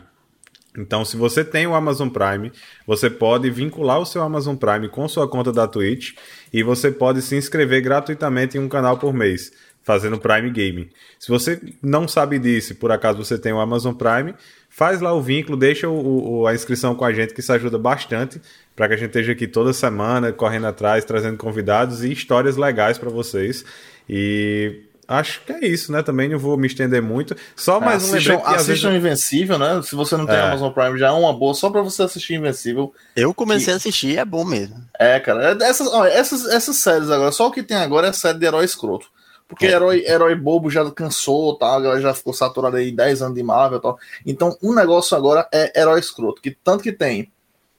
Então, 0.75 1.05
se 1.05 1.15
você 1.15 1.45
tem 1.45 1.67
o 1.67 1.75
Amazon 1.75 2.09
Prime, 2.09 2.51
você 2.87 3.07
pode 3.07 3.47
vincular 3.51 3.99
o 3.99 4.05
seu 4.07 4.23
Amazon 4.23 4.55
Prime 4.55 4.89
com 4.89 5.07
sua 5.07 5.29
conta 5.29 5.51
da 5.51 5.67
Twitch 5.67 6.15
e 6.51 6.63
você 6.63 6.89
pode 6.89 7.21
se 7.21 7.35
inscrever 7.35 7.83
gratuitamente 7.83 8.57
em 8.57 8.59
um 8.59 8.67
canal 8.67 8.97
por 8.97 9.13
mês, 9.13 9.51
fazendo 9.83 10.17
Prime 10.17 10.49
Gaming. 10.49 10.89
Se 11.19 11.29
você 11.29 11.61
não 11.79 12.07
sabe 12.07 12.39
disso, 12.39 12.73
por 12.73 12.91
acaso 12.91 13.23
você 13.23 13.37
tem 13.37 13.53
o 13.53 13.59
Amazon 13.59 13.93
Prime, 13.93 14.33
faz 14.81 14.99
lá 14.99 15.13
o 15.13 15.21
vínculo, 15.21 15.55
deixa 15.55 15.87
o- 15.87 16.39
o- 16.39 16.47
a 16.47 16.55
inscrição 16.55 16.95
com 16.95 17.05
a 17.05 17.13
gente, 17.13 17.35
que 17.35 17.39
isso 17.39 17.53
ajuda 17.53 17.77
bastante 17.77 18.41
para 18.75 18.87
que 18.87 18.95
a 18.95 18.97
gente 18.97 19.09
esteja 19.09 19.33
aqui 19.33 19.45
toda 19.45 19.73
semana, 19.73 20.31
correndo 20.33 20.65
atrás, 20.65 21.05
trazendo 21.05 21.37
convidados 21.37 22.03
e 22.03 22.11
histórias 22.11 22.57
legais 22.57 22.97
para 22.97 23.11
vocês. 23.11 23.63
E 24.09 24.81
acho 25.07 25.41
que 25.45 25.51
é 25.53 25.67
isso, 25.67 25.91
né? 25.91 26.01
Também 26.01 26.27
não 26.29 26.39
vou 26.39 26.57
me 26.57 26.65
estender 26.65 26.99
muito. 26.99 27.35
Só 27.55 27.79
mais 27.79 28.01
um 28.01 28.07
assistam, 28.15 28.31
lembrete 28.33 28.41
que 28.49 28.55
às 28.55 28.65
vezes 28.65 28.69
assistam 28.83 28.95
Invencível, 28.97 29.59
né? 29.59 29.81
Se 29.83 29.93
você 29.93 30.17
não 30.17 30.25
tem 30.25 30.35
É. 30.35 30.41
Amazon 30.41 30.71
Prime, 30.71 30.97
já 30.97 31.09
é 31.09 31.11
uma 31.11 31.31
boa 31.31 31.53
só 31.53 31.69
pra 31.69 31.83
você 31.83 32.01
assistir 32.01 32.33
Invencível. 32.33 32.91
Eu 33.15 33.35
comecei 33.35 33.71
a 33.73 33.77
assistir, 33.77 34.17
é 34.17 34.25
bom 34.25 34.43
mesmo. 34.43 34.77
É, 34.99 35.19
cara, 35.19 35.51
é- 35.51 35.63
essas, 35.69 35.87
olha, 35.93 36.09
essas, 36.09 36.47
essas 36.47 36.77
séries 36.77 37.11
agora, 37.11 37.31
só 37.31 37.45
o 37.47 37.51
que 37.51 37.61
tem 37.61 37.77
agora 37.77 38.07
é 38.07 38.13
série 38.13 38.39
de 38.39 38.45
herói 38.47 38.65
escroto. 38.65 39.05
Porque 39.51 39.67
É. 39.67 39.71
herói, 39.71 40.03
herói 40.07 40.33
bobo 40.33 40.69
já 40.69 40.89
cansou, 40.91 41.55
tá? 41.57 41.75
A 41.75 41.79
galera 41.79 42.01
já 42.01 42.13
ficou 42.13 42.33
saturada 42.33 42.77
aí 42.77 42.91
10 42.91 43.21
anos 43.21 43.35
de 43.35 43.43
Marvel 43.43 43.77
e 43.77 43.81
tal. 43.81 43.99
Então, 44.25 44.57
um 44.63 44.73
negócio 44.73 45.15
agora 45.15 45.47
é 45.53 45.79
herói 45.79 45.99
escroto. 45.99 46.41
Que 46.41 46.51
tanto 46.51 46.81
que 46.83 46.91
tem. 46.91 47.31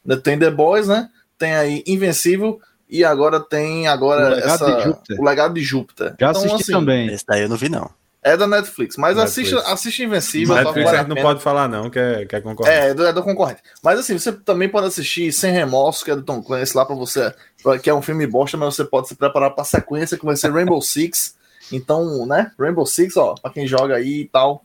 né, 0.04 0.16
Tem 0.16 0.38
The 0.38 0.50
Boys, 0.50 0.86
né? 0.86 1.08
Tem 1.38 1.54
aí 1.54 1.82
Invencível 1.86 2.60
e 2.88 3.04
agora 3.04 3.40
tem 3.40 3.88
agora 3.88 4.26
O 4.26 4.34
Legado 4.34 4.48
essa, 4.54 4.76
de 4.76 4.82
Júpiter. 4.84 5.20
o 5.20 5.24
Legado 5.24 5.54
de 5.54 5.60
Júpiter. 5.62 6.06
Já 6.20 6.30
Então, 6.30 6.30
assisti 6.30 6.62
assim, 6.62 6.72
também. 6.72 7.06
Esse 7.12 7.24
daí 7.26 7.42
eu 7.42 7.48
não 7.48 7.56
vi, 7.56 7.68
não. 7.68 7.90
É 8.24 8.36
da 8.36 8.46
Netflix, 8.46 8.96
mas 8.96 9.16
Netflix. 9.16 9.52
assista, 9.52 9.72
assiste 9.72 10.04
Invencível. 10.04 10.54
tá? 10.54 10.62
Netflix 10.62 10.84
Vale 10.84 10.96
a 10.96 11.00
gente 11.02 11.08
não 11.16 11.22
pode 11.22 11.42
falar 11.42 11.68
não, 11.68 11.90
que 11.90 11.98
é, 11.98 12.24
que 12.24 12.36
é 12.36 12.40
concorrente. 12.40 12.78
É, 12.78 12.88
é 12.90 12.94
do, 12.94 13.04
é 13.04 13.12
do 13.12 13.20
concorrente. 13.20 13.60
Mas 13.82 13.98
assim, 13.98 14.16
você 14.16 14.30
também 14.30 14.68
pode 14.68 14.86
assistir 14.86 15.32
Sem 15.32 15.52
Remorso, 15.52 16.04
que 16.04 16.10
é 16.12 16.14
do 16.14 16.22
Tom 16.22 16.40
Clancy, 16.40 16.76
lá 16.76 16.84
pra 16.86 16.94
você, 16.94 17.34
que 17.82 17.90
é 17.90 17.94
um 17.94 18.00
filme 18.02 18.24
bosta, 18.28 18.56
mas 18.56 18.76
você 18.76 18.84
pode 18.84 19.08
se 19.08 19.16
preparar 19.16 19.50
pra 19.50 19.64
sequência, 19.64 20.16
que 20.16 20.24
vai 20.24 20.36
ser 20.36 20.52
Rainbow 20.52 20.80
Six. 20.80 21.34
Então, 21.70 22.26
né, 22.26 22.50
Rainbow 22.58 22.86
Six, 22.86 23.16
ó, 23.16 23.34
pra 23.34 23.50
quem 23.50 23.66
joga 23.66 23.96
aí 23.96 24.22
e 24.22 24.28
tal. 24.28 24.64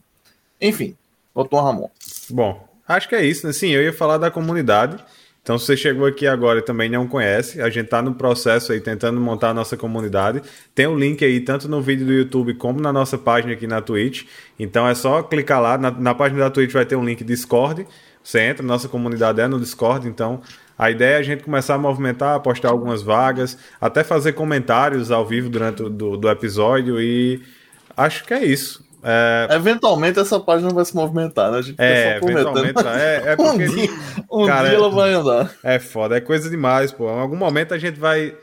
Enfim, 0.60 0.96
botou 1.36 1.60
um 1.60 1.64
Ramon. 1.64 1.90
Bom, 2.30 2.68
acho 2.88 3.08
que 3.08 3.16
é 3.16 3.24
isso, 3.24 3.46
né? 3.46 3.54
Sim, 3.54 3.70
eu 3.70 3.84
ia 3.84 3.94
falar 3.94 4.18
da 4.18 4.32
comunidade. 4.32 4.98
Então, 5.48 5.58
se 5.58 5.66
você 5.66 5.78
chegou 5.78 6.06
aqui 6.06 6.28
agora 6.28 6.60
e 6.60 6.62
também 6.62 6.90
não 6.90 7.08
conhece, 7.08 7.62
a 7.62 7.70
gente 7.70 7.86
está 7.86 8.02
no 8.02 8.14
processo 8.14 8.74
aí 8.74 8.82
tentando 8.82 9.18
montar 9.22 9.52
a 9.52 9.54
nossa 9.54 9.78
comunidade. 9.78 10.42
Tem 10.76 10.88
o 10.88 10.94
link 10.94 11.24
aí 11.24 11.40
tanto 11.40 11.70
no 11.70 11.82
vídeo 11.82 12.06
do 12.06 12.12
YouTube 12.12 12.54
como 12.56 12.82
na 12.82 12.92
nossa 12.92 13.18
página 13.18 13.54
aqui 13.54 13.66
na 13.66 13.82
Twitch. 13.82 14.26
Então 14.60 14.86
é 14.86 14.94
só 14.94 15.24
clicar 15.24 15.62
lá. 15.62 15.78
Na, 15.78 15.90
na 15.90 16.14
página 16.14 16.42
da 16.42 16.50
Twitch 16.50 16.74
vai 16.74 16.86
ter 16.86 16.98
um 16.98 17.06
link 17.06 17.24
Discord. 17.24 17.88
Você 18.22 18.42
entra, 18.42 18.62
nossa 18.62 18.90
comunidade 18.90 19.40
é 19.40 19.48
no 19.48 19.58
Discord. 19.58 20.06
Então 20.10 20.42
a 20.78 20.92
ideia 20.92 21.16
é 21.16 21.20
a 21.20 21.24
gente 21.24 21.44
começar 21.44 21.76
a 21.76 21.78
movimentar, 21.78 22.40
postar 22.42 22.70
algumas 22.70 23.02
vagas, 23.02 23.58
até 23.82 24.04
fazer 24.04 24.34
comentários 24.34 25.10
ao 25.12 25.26
vivo 25.26 25.50
durante 25.50 25.84
o 25.84 25.90
do, 25.90 26.16
do 26.18 26.30
episódio. 26.30 27.02
E 27.02 27.42
acho 27.96 28.24
que 28.26 28.34
é 28.34 28.44
isso. 28.46 28.86
É, 29.04 29.48
Eventualmente 29.56 30.20
essa 30.20 30.40
página 30.40 30.70
vai 30.72 30.84
se 30.84 30.96
movimentar, 30.96 31.52
né? 31.52 31.60
A 31.60 31.62
gente 31.62 31.76
é 31.80 32.20
prometendo. 32.20 32.58
eventualmente. 32.60 32.88
É, 33.00 33.24
é 33.26 33.34
Um 33.40 33.58
porque. 33.58 33.66
dia, 33.68 33.90
um 34.32 34.46
Cara, 34.46 34.68
dia 34.70 34.78
ela 34.78 34.90
vai 34.90 35.14
andar. 35.14 35.52
É 35.64 35.80
foda, 35.80 36.18
é 36.18 36.22
coisa 36.22 36.50
demais, 36.50 36.92
pô. 36.92 37.10
Em 37.10 37.20
algum 37.20 37.36
momento 37.38 37.74
a 37.74 37.78
gente 37.78 38.00
vai 38.00 38.36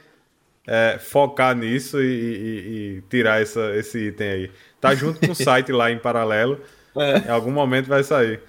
é, 0.66 0.98
focar 0.98 1.54
nisso 1.54 2.00
e, 2.00 2.06
e- 2.06 2.96
e 2.98 3.02
tirar 3.10 3.42
essa, 3.42 3.74
esse 3.76 3.98
item 4.08 4.28
aí. 4.30 4.50
Tá 4.80 4.94
junto 4.94 5.20
com 5.26 5.32
o 5.32 5.34
site 5.36 5.70
lá 5.72 5.90
em 5.90 5.98
paralelo. 5.98 6.58
É. 6.96 7.18
Em 7.28 7.30
algum 7.30 7.50
momento 7.50 7.86
vai 7.88 8.02
sair. 8.04 8.40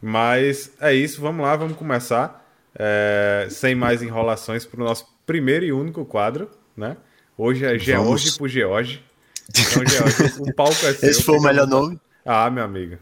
Mas 0.00 0.72
é 0.80 0.92
isso, 0.94 1.20
vamos 1.20 1.44
lá, 1.44 1.56
vamos 1.56 1.76
começar. 1.76 2.44
É, 2.78 3.46
sem 3.50 3.74
mais 3.74 4.02
enrolações 4.02 4.66
para 4.66 4.80
o 4.80 4.84
nosso 4.84 5.06
primeiro 5.24 5.64
e 5.64 5.72
único 5.72 6.04
quadro, 6.04 6.50
né? 6.76 6.96
Hoje 7.38 7.64
é 7.64 7.78
George 7.78 8.36
por 8.36 8.48
George. 8.48 9.02
Então, 9.50 9.82
George, 9.86 10.34
o 10.40 10.52
palco 10.54 10.74
é 10.86 10.92
seu. 10.94 11.08
Esse 11.10 11.22
foi 11.22 11.38
o 11.38 11.42
melhor 11.42 11.66
nome. 11.66 11.98
Ah, 12.24 12.50
meu 12.50 12.64
amigo. 12.64 12.98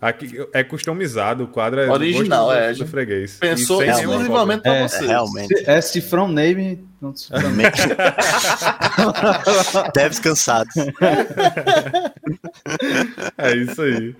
Aqui 0.00 0.30
é 0.52 0.62
customizado, 0.62 1.42
o 1.42 1.48
quadro 1.48 1.80
é 1.80 1.90
Original, 1.90 2.52
é, 2.52 2.72
do 2.72 2.86
freguês. 2.86 3.36
Pensou 3.40 3.82
exclusivamente 3.82 4.62
pra 4.62 4.76
É, 4.76 4.82
É, 4.84 4.88
você. 4.88 5.04
realmente. 5.06 5.54
É 5.66 5.80
se 5.80 6.00
from 6.00 6.28
name. 6.28 6.86
não 7.02 7.16
se 7.16 7.26
from 7.26 7.40
name. 7.50 7.64
Deves 9.94 10.20
cansados. 10.20 10.72
É 13.36 13.56
isso 13.56 13.82
aí. 13.82 14.14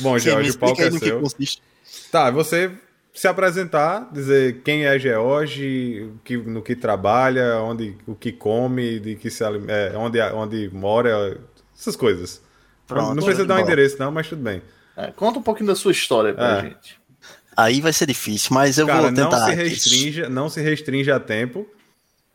Bom, 0.00 0.18
George, 0.18 0.50
o 0.50 0.58
palco 0.58 0.82
é 0.82 0.90
seu. 0.90 1.22
Tá, 2.10 2.30
você 2.30 2.70
se 3.12 3.28
apresentar, 3.28 4.08
dizer 4.12 4.62
quem 4.64 4.86
é 4.86 4.98
George, 4.98 6.10
que, 6.24 6.36
no 6.36 6.62
que 6.62 6.74
trabalha, 6.74 7.58
onde, 7.58 7.96
o 8.06 8.14
que 8.14 8.32
come, 8.32 8.98
de 8.98 9.16
que 9.16 9.30
se, 9.30 9.44
é, 9.44 9.92
onde, 9.96 10.20
onde 10.20 10.70
mora, 10.72 11.38
essas 11.78 11.94
coisas. 11.96 12.40
Pronto, 12.86 13.14
não 13.14 13.22
precisa 13.22 13.46
dar 13.46 13.54
um 13.54 13.58
bom. 13.58 13.64
endereço, 13.64 13.96
não, 13.98 14.10
mas 14.10 14.28
tudo 14.28 14.42
bem. 14.42 14.62
É, 14.96 15.10
conta 15.10 15.38
um 15.38 15.42
pouquinho 15.42 15.66
da 15.68 15.74
sua 15.76 15.92
história 15.92 16.32
pra 16.34 16.58
É. 16.58 16.62
gente. 16.62 17.00
Aí 17.56 17.80
vai 17.82 17.92
ser 17.92 18.06
difícil, 18.06 18.48
mas 18.54 18.78
eu 18.78 18.86
Cara, 18.86 19.02
vou 19.02 19.10
não 19.10 19.24
tentar. 19.24 19.44
se 19.46 19.54
restrinja, 19.54 20.28
não 20.28 20.48
se 20.48 20.60
restrinja 20.62 21.16
a 21.16 21.20
tempo. 21.20 21.66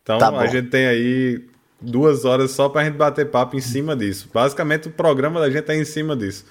Então 0.03 0.19
Tá 0.19 0.29
a 0.39 0.46
gente 0.46 0.69
tem 0.69 0.86
aí 0.86 1.43
duas 1.81 2.24
horas 2.24 2.51
só 2.51 2.69
pra 2.69 2.84
gente 2.86 2.96
bater 2.96 3.25
papo 3.29 3.57
em 3.57 3.62
cima 3.62 3.96
disso. 3.96 4.29
Basicamente 4.31 4.88
o 4.88 4.91
programa 4.91 5.39
da 5.39 5.50
gente 5.50 5.69
é 5.72 5.75
em 5.75 5.84
cima 5.86 6.15
disso. 6.15 6.46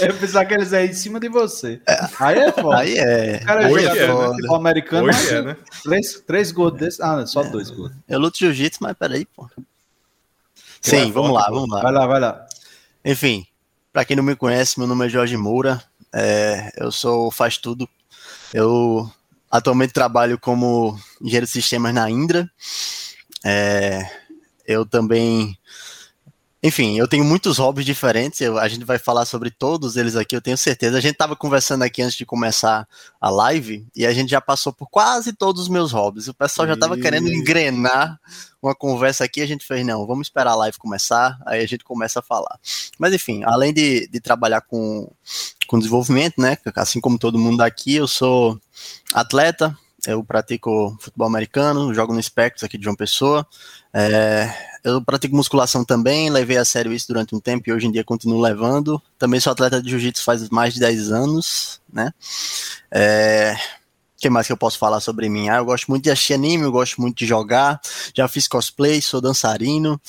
Eu 0.00 0.14
pensava 0.16 0.44
que 0.44 0.54
eles 0.54 0.72
é 0.72 0.86
em 0.86 0.92
cima 0.92 1.18
de 1.20 1.28
você. 1.28 1.80
Aí 2.18 2.38
é 2.38 2.52
foda. 2.52 2.78
Aí 2.78 2.96
é. 2.98 3.40
O 3.42 3.46
cara 3.46 3.68
Hoje 3.70 3.84
joga 3.86 3.98
é, 4.00 4.06
né? 4.08 4.26
futebol 4.28 4.56
americano, 4.56 5.08
Hoje 5.08 5.18
mas 5.18 5.32
é, 5.32 5.42
né? 5.42 5.56
três, 5.82 6.20
três 6.26 6.52
gols 6.52 6.78
desses. 6.78 7.00
Ah, 7.00 7.16
não, 7.16 7.26
só 7.26 7.42
dois 7.42 7.70
gols. 7.70 7.92
Eu 8.08 8.18
luto 8.18 8.38
jiu-jitsu, 8.38 8.78
mas 8.82 8.96
peraí, 8.96 9.24
pô. 9.26 9.48
é 9.58 9.62
Sim, 10.80 11.10
vamos 11.12 11.30
forte, 11.30 11.42
lá, 11.42 11.48
pô. 11.48 11.54
vamos 11.54 11.70
lá. 11.70 11.82
Vai 11.82 11.92
lá, 11.92 12.06
vai 12.06 12.20
lá. 12.20 12.46
Enfim, 13.04 13.46
pra 13.92 14.04
quem 14.04 14.16
não 14.16 14.22
me 14.24 14.36
conhece, 14.36 14.78
meu 14.78 14.86
nome 14.88 15.06
é 15.06 15.08
Jorge 15.08 15.36
Moura. 15.36 15.82
é, 16.12 16.70
eu 16.76 16.90
sou 16.92 17.30
faz 17.30 17.56
tudo. 17.58 17.88
Eu 18.52 19.10
atualmente 19.50 19.92
trabalho 19.92 20.38
como 20.38 20.98
engenheiro 21.20 21.46
de 21.46 21.52
sistemas 21.52 21.92
na 21.94 22.08
Indra. 22.10 22.50
É, 23.44 24.02
eu 24.66 24.84
também, 24.84 25.56
enfim, 26.62 26.98
eu 26.98 27.08
tenho 27.08 27.24
muitos 27.24 27.56
hobbies 27.56 27.86
diferentes. 27.86 28.40
eu- 28.40 28.58
a 28.58 28.68
gente 28.68 28.84
vai 28.84 28.98
falar 28.98 29.24
sobre 29.24 29.50
todos 29.50 29.96
eles 29.96 30.14
aqui, 30.14 30.36
eu 30.36 30.42
tenho 30.42 30.58
certeza. 30.58 30.98
A 30.98 31.00
gente 31.00 31.12
estava 31.12 31.34
conversando 31.34 31.82
aqui 31.82 32.02
antes 32.02 32.16
de 32.16 32.26
começar 32.26 32.86
a 33.18 33.30
live 33.30 33.86
e 33.96 34.04
a 34.06 34.12
gente 34.12 34.28
já 34.30 34.40
passou 34.42 34.70
por 34.72 34.88
quase 34.90 35.32
todos 35.32 35.62
os 35.62 35.68
meus 35.68 35.90
hobbies. 35.92 36.28
O 36.28 36.34
pessoal 36.34 36.66
já 36.68 36.74
estava 36.74 36.96
querendo 37.02 37.28
engrenar 37.32 38.20
uma 38.62 38.74
conversa 38.74 39.24
aqui. 39.24 39.40
A 39.40 39.46
gente 39.46 39.64
fez, 39.66 39.86
não, 39.86 40.06
vamos 40.06 40.26
esperar 40.26 40.50
a 40.52 40.56
live 40.56 40.76
começar, 40.76 41.38
aí 41.46 41.62
a 41.62 41.66
gente 41.66 41.82
começa 41.82 42.18
a 42.20 42.22
falar. 42.22 42.58
Mas 42.98 43.14
enfim, 43.14 43.42
além 43.44 43.72
de, 43.72 44.06
de 44.08 44.20
trabalhar 44.20 44.60
com, 44.60 45.10
com 45.66 45.78
desenvolvimento, 45.78 46.40
né? 46.40 46.58
Assim 46.76 47.00
como 47.00 47.18
todo 47.18 47.38
mundo 47.38 47.62
aqui, 47.62 47.94
eu 47.96 48.06
sou 48.06 48.60
atleta, 49.14 49.74
eu 50.06 50.22
pratico 50.22 50.94
futebol 51.00 51.26
americano, 51.26 51.94
jogo 51.94 52.12
no 52.12 52.22
Spectros 52.22 52.64
aqui 52.64 52.76
de 52.76 52.84
João 52.84 52.96
Pessoa. 52.96 53.46
É, 53.94 54.52
eu 54.82 55.02
pratico 55.02 55.36
musculação 55.36 55.84
também, 55.84 56.30
levei 56.30 56.56
a 56.56 56.64
sério 56.64 56.92
isso 56.92 57.06
durante 57.08 57.34
um 57.34 57.40
tempo 57.40 57.68
e 57.68 57.72
hoje 57.72 57.86
em 57.86 57.92
dia 57.92 58.04
continuo 58.04 58.40
levando. 58.40 59.00
Também 59.18 59.40
sou 59.40 59.52
atleta 59.52 59.82
de 59.82 59.90
jiu-jitsu 59.90 60.24
faz 60.24 60.48
mais 60.48 60.74
de 60.74 60.80
10 60.80 61.12
anos, 61.12 61.80
né? 61.92 62.12
É, 62.90 63.54
o 64.16 64.20
que 64.20 64.30
mais 64.30 64.46
que 64.46 64.52
eu 64.52 64.56
posso 64.56 64.78
falar 64.78 65.00
sobre 65.00 65.28
mim? 65.28 65.48
Ah, 65.48 65.56
eu 65.56 65.64
gosto 65.64 65.86
muito 65.88 66.04
de 66.04 66.10
assistir 66.10 66.34
anime, 66.34 66.64
eu 66.64 66.72
gosto 66.72 67.00
muito 67.00 67.18
de 67.18 67.26
jogar, 67.26 67.80
já 68.14 68.28
fiz 68.28 68.46
cosplay, 68.48 69.00
sou 69.00 69.20
dançarino, 69.20 70.00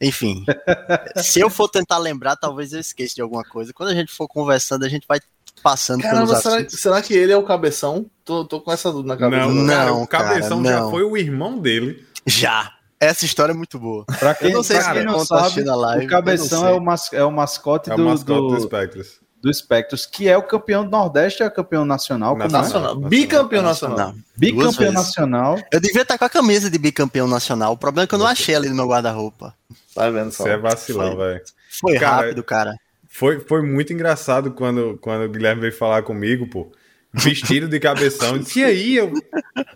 enfim. 0.00 0.44
se 1.22 1.40
eu 1.40 1.50
for 1.50 1.68
tentar 1.68 1.98
lembrar, 1.98 2.36
talvez 2.36 2.72
eu 2.72 2.80
esqueça 2.80 3.14
de 3.14 3.22
alguma 3.22 3.44
coisa. 3.44 3.72
Quando 3.72 3.90
a 3.90 3.94
gente 3.94 4.12
for 4.12 4.28
conversando, 4.28 4.84
a 4.84 4.88
gente 4.88 5.06
vai 5.08 5.20
passando 5.62 6.02
Caramba, 6.02 6.26
pelos 6.26 6.42
será, 6.42 6.68
será 6.68 7.02
que 7.02 7.14
ele 7.14 7.32
é 7.32 7.36
o 7.36 7.42
cabeção? 7.42 8.06
Tô, 8.24 8.44
tô 8.44 8.60
com 8.60 8.70
essa 8.72 8.90
dúvida 8.92 9.14
na 9.14 9.16
cabeça. 9.16 9.46
Não, 9.46 9.54
Não, 9.54 9.66
cara, 9.66 9.92
o 9.94 10.06
Cabeção 10.06 10.62
cara, 10.62 10.76
já 10.76 10.82
não. 10.82 10.90
foi 10.90 11.02
o 11.02 11.16
irmão 11.16 11.58
dele. 11.58 12.06
Já. 12.26 12.75
Essa 12.98 13.24
história 13.24 13.52
é 13.52 13.54
muito 13.54 13.78
boa. 13.78 14.04
Pra 14.18 14.34
quem, 14.34 14.48
Eu 14.50 14.54
não 14.56 14.62
sei 14.62 14.76
pra 14.76 14.86
se 14.86 14.92
quem 14.92 15.04
não 15.04 15.24
sabe, 15.24 15.42
assistindo 15.42 15.70
a 15.70 15.76
live, 15.76 16.06
o 16.06 16.08
Cabeção 16.08 16.66
é 16.66 16.72
o, 16.72 16.80
mas, 16.80 17.12
é 17.12 17.22
o 17.24 17.30
mascote, 17.30 17.90
É 17.90 17.94
o 17.94 17.96
do, 17.96 18.04
mascote 18.04 18.40
do, 18.40 18.48
do, 18.48 18.60
Spectros. 18.62 19.20
do 19.42 19.52
Spectros, 19.52 20.06
que 20.06 20.28
é 20.28 20.36
o 20.36 20.42
campeão 20.42 20.84
do 20.84 20.90
Nordeste, 20.90 21.42
é 21.42 21.50
campeão 21.50 21.84
nacional. 21.84 22.32
como 22.32 22.44
é? 22.44 22.48
Nacional. 22.48 22.96
Bicampeão 22.96 23.62
nacional. 23.62 24.12
Duas 24.12 24.24
Bicampeão 24.36 24.72
vezes. 24.72 24.94
nacional. 24.94 25.58
Eu 25.70 25.80
devia 25.80 26.02
estar 26.02 26.16
com 26.16 26.24
a 26.24 26.30
camisa 26.30 26.70
de 26.70 26.78
bicampeão 26.78 27.28
nacional. 27.28 27.72
O 27.72 27.76
problema 27.76 28.04
é 28.04 28.06
que 28.06 28.14
eu 28.14 28.18
não 28.18 28.26
achei 28.26 28.54
ali 28.54 28.68
no 28.70 28.74
meu 28.74 28.88
guarda-roupa. 28.88 29.54
Tá 29.94 30.08
vendo 30.10 30.32
só? 30.32 30.44
Você 30.44 30.50
é 30.50 30.56
vacilão, 30.56 31.16
velho. 31.16 31.42
Foi 31.80 31.98
Cara, 31.98 32.22
rápido, 32.22 32.42
cara. 32.42 32.74
Foi, 33.08 33.40
foi 33.40 33.62
muito 33.62 33.92
engraçado 33.92 34.50
quando, 34.52 34.98
quando 35.00 35.24
o 35.24 35.28
Guilherme 35.28 35.60
veio 35.62 35.72
falar 35.74 36.02
comigo, 36.02 36.46
pô. 36.48 36.70
Vestido 37.12 37.66
de 37.68 37.78
cabeção. 37.80 38.36
Eu 38.36 38.38
disse, 38.40 38.60
e 38.60 38.64
aí? 38.64 38.96
Eu, 38.96 39.12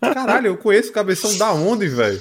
caralho, 0.01 0.49
eu 0.49 0.57
conheço 0.59 0.91
o 0.91 0.93
cabeção 0.93 1.37
da 1.39 1.53
onde, 1.53 1.89
velho? 1.89 2.21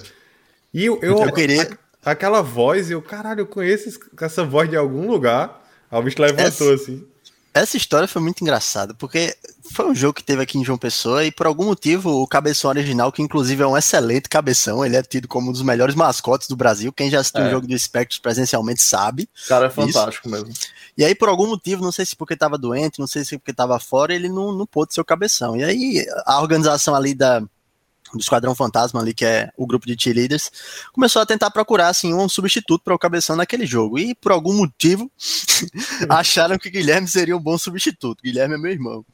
E 0.73 0.85
eu, 0.85 0.99
eu, 1.01 1.17
Eu 1.23 1.33
queria- 1.33 1.77
a- 2.05 2.11
aquela 2.11 2.41
voz, 2.41 2.89
eu, 2.91 3.01
caralho, 3.01 3.41
eu 3.41 3.47
conheço 3.47 3.99
essa 4.21 4.43
voz 4.43 4.69
de 4.69 4.75
algum 4.75 5.09
lugar. 5.09 5.65
Aí 5.91 5.99
o 5.99 6.03
bicho 6.03 6.21
levantou 6.21 6.73
assim. 6.73 7.03
Essa 7.51 7.75
história 7.77 8.07
foi 8.07 8.21
muito 8.21 8.41
engraçada, 8.43 8.93
porque 8.93 9.35
foi 9.73 9.87
um 9.89 9.95
jogo 9.95 10.13
que 10.13 10.23
teve 10.23 10.41
aqui 10.43 10.59
em 10.59 10.63
João 10.63 10.77
Pessoa 10.77 11.25
e 11.25 11.31
por 11.31 11.47
algum 11.47 11.65
motivo 11.65 12.11
o 12.21 12.27
cabeção 12.27 12.69
original, 12.69 13.11
que 13.11 13.23
inclusive 13.23 13.63
é 13.63 13.65
um 13.67 13.75
excelente 13.75 14.29
cabeção, 14.29 14.85
ele 14.85 14.95
é 14.95 15.01
tido 15.01 15.27
como 15.27 15.49
um 15.49 15.51
dos 15.51 15.63
melhores 15.63 15.95
mascotes 15.95 16.47
do 16.47 16.55
Brasil. 16.55 16.93
Quem 16.93 17.09
já 17.09 17.19
assistiu 17.19 17.41
É. 17.41 17.47
o 17.47 17.49
jogo 17.51 17.65
do 17.65 17.77
Spectros 17.77 18.19
presencialmente 18.19 18.83
sabe. 18.83 19.27
O 19.45 19.47
cara 19.47 19.65
é 19.65 19.69
fantástico 19.71 20.29
mesmo. 20.29 20.53
E 20.95 21.03
aí, 21.03 21.15
por 21.15 21.27
algum 21.27 21.47
motivo, 21.47 21.83
não 21.83 21.91
sei 21.91 22.05
se 22.05 22.15
porque 22.15 22.35
estava 22.35 22.55
doente, 22.55 22.99
não 22.99 23.07
sei 23.07 23.25
se 23.25 23.35
porque 23.39 23.51
estava 23.51 23.79
fora, 23.79 24.13
ele 24.13 24.29
não, 24.29 24.51
não 24.53 24.67
pôde 24.67 24.93
ser 24.93 25.01
o 25.01 25.05
cabeção. 25.05 25.57
E 25.57 25.63
aí, 25.63 26.05
a 26.27 26.39
organização 26.39 26.93
ali 26.93 27.15
da, 27.15 27.41
do 28.13 28.19
Esquadrão 28.19 28.55
Fantasma, 28.55 28.99
ali, 28.99 29.13
que 29.13 29.25
é 29.25 29.51
o 29.57 29.65
grupo 29.65 29.85
de 29.85 29.95
cheerleaders, 30.01 30.51
começou 30.91 31.21
a 31.21 31.25
tentar 31.25 31.51
procurar 31.51 31.89
assim, 31.89 32.13
um 32.13 32.27
substituto 32.27 32.83
para 32.83 32.95
o 32.95 32.99
cabeção 32.99 33.35
naquele 33.35 33.65
jogo. 33.65 33.99
E 33.99 34.15
por 34.15 34.31
algum 34.31 34.53
motivo, 34.53 35.11
acharam 36.09 36.57
que 36.57 36.69
Guilherme 36.69 37.07
seria 37.07 37.35
um 37.35 37.41
bom 37.41 37.57
substituto. 37.57 38.21
Guilherme 38.23 38.55
é 38.55 38.57
meu 38.57 38.71
irmão. 38.71 39.05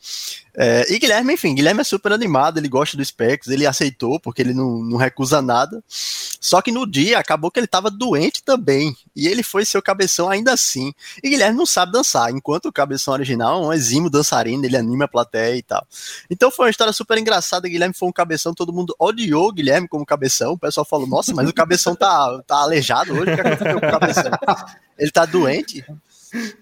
É, 0.58 0.86
e 0.94 0.98
Guilherme, 0.98 1.34
enfim, 1.34 1.54
Guilherme 1.54 1.82
é 1.82 1.84
super 1.84 2.14
animado, 2.14 2.58
ele 2.58 2.70
gosta 2.70 2.96
do 2.96 3.04
Specs, 3.04 3.48
ele 3.48 3.66
aceitou, 3.66 4.20
porque 4.20 4.42
ele 4.42 4.54
não, 4.54 4.80
não 4.80 4.98
recusa 4.98 5.42
nada. 5.42 5.84
Só 5.88 6.62
que 6.62 6.72
no 6.72 6.86
dia 6.86 7.20
acabou 7.20 7.52
que 7.52 7.60
ele 7.60 7.66
estava 7.66 7.92
doente 7.92 8.44
também. 8.44 8.96
E 9.16 9.28
ele 9.28 9.44
foi 9.44 9.66
seu 9.66 9.82
cabeção 9.82 10.30
ainda 10.30 10.54
assim. 10.54 10.94
E 11.24 11.30
Guilherme 11.30 11.58
não 11.58 11.66
sabe 11.66 11.92
dançar, 11.92 12.32
enquanto 12.32 12.68
o 12.68 12.72
cabeção 12.72 13.14
original 13.14 13.64
é 13.64 13.68
um 13.68 13.74
exímio 13.74 14.10
dançarino, 14.10 14.66
ele 14.66 14.78
anima 14.78 15.06
a 15.06 15.08
plateia 15.08 15.56
e 15.56 15.64
tal. 15.64 15.86
Então 16.30 16.52
foi 16.52 16.66
uma 16.66 16.72
história 16.72 16.94
super 16.94 17.18
engraçada. 17.18 17.68
Guilherme 17.68 17.94
foi 17.94 18.08
um 18.08 18.14
cabeção, 18.14 18.54
todo 18.54 18.74
mundo 18.74 18.96
odiou 19.00 19.50
o 19.50 19.52
Guilherme 19.52 19.88
como 19.88 20.06
cabeção. 20.06 20.54
O 20.54 20.58
pessoal 20.58 20.86
falou: 20.86 21.08
Nossa, 21.08 21.34
mas 21.34 21.50
o 21.50 21.54
cabeção 21.54 21.96
tá, 21.96 22.42
tá 22.48 22.58
aleijado 22.58 23.14
hoje, 23.14 23.32
o 23.32 23.36
que 23.36 23.42
aconteceu 23.42 23.80
com 23.80 23.88
o 23.88 23.92
cabeção? 23.92 24.32
Ele 24.98 25.12
tá 25.12 25.26
doente. 25.26 25.84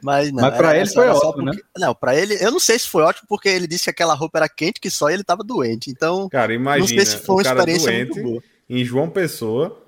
Mas, 0.01 0.31
não, 0.31 0.41
Mas 0.41 0.57
pra 0.57 0.69
era- 0.69 0.79
ele 0.79 0.89
foi 0.89 1.07
ótimo, 1.07 1.45
né? 1.45 1.51
porque- 1.53 1.65
Não, 1.79 1.95
pra 1.95 2.15
ele, 2.15 2.37
eu 2.39 2.51
não 2.51 2.59
sei 2.59 2.77
se 2.79 2.87
foi 2.87 3.03
ótimo, 3.03 3.25
porque 3.27 3.49
ele 3.49 3.67
disse 3.67 3.85
que 3.85 3.89
aquela 3.89 4.13
roupa 4.13 4.37
era 4.39 4.49
quente, 4.49 4.79
que 4.79 4.89
só 4.89 5.09
ele 5.09 5.23
tava 5.23 5.43
doente. 5.43 5.89
Então, 5.89 6.27
Cara, 6.29 6.53
imagina 6.53 6.79
não 6.81 6.87
sei 6.87 7.05
se 7.05 7.17
foi 7.23 7.35
uma 7.35 7.41
experiência 7.41 7.91
doente 7.91 8.11
muito 8.19 8.23
boa. 8.29 8.43
em 8.69 8.83
João 8.85 9.09
Pessoa, 9.09 9.79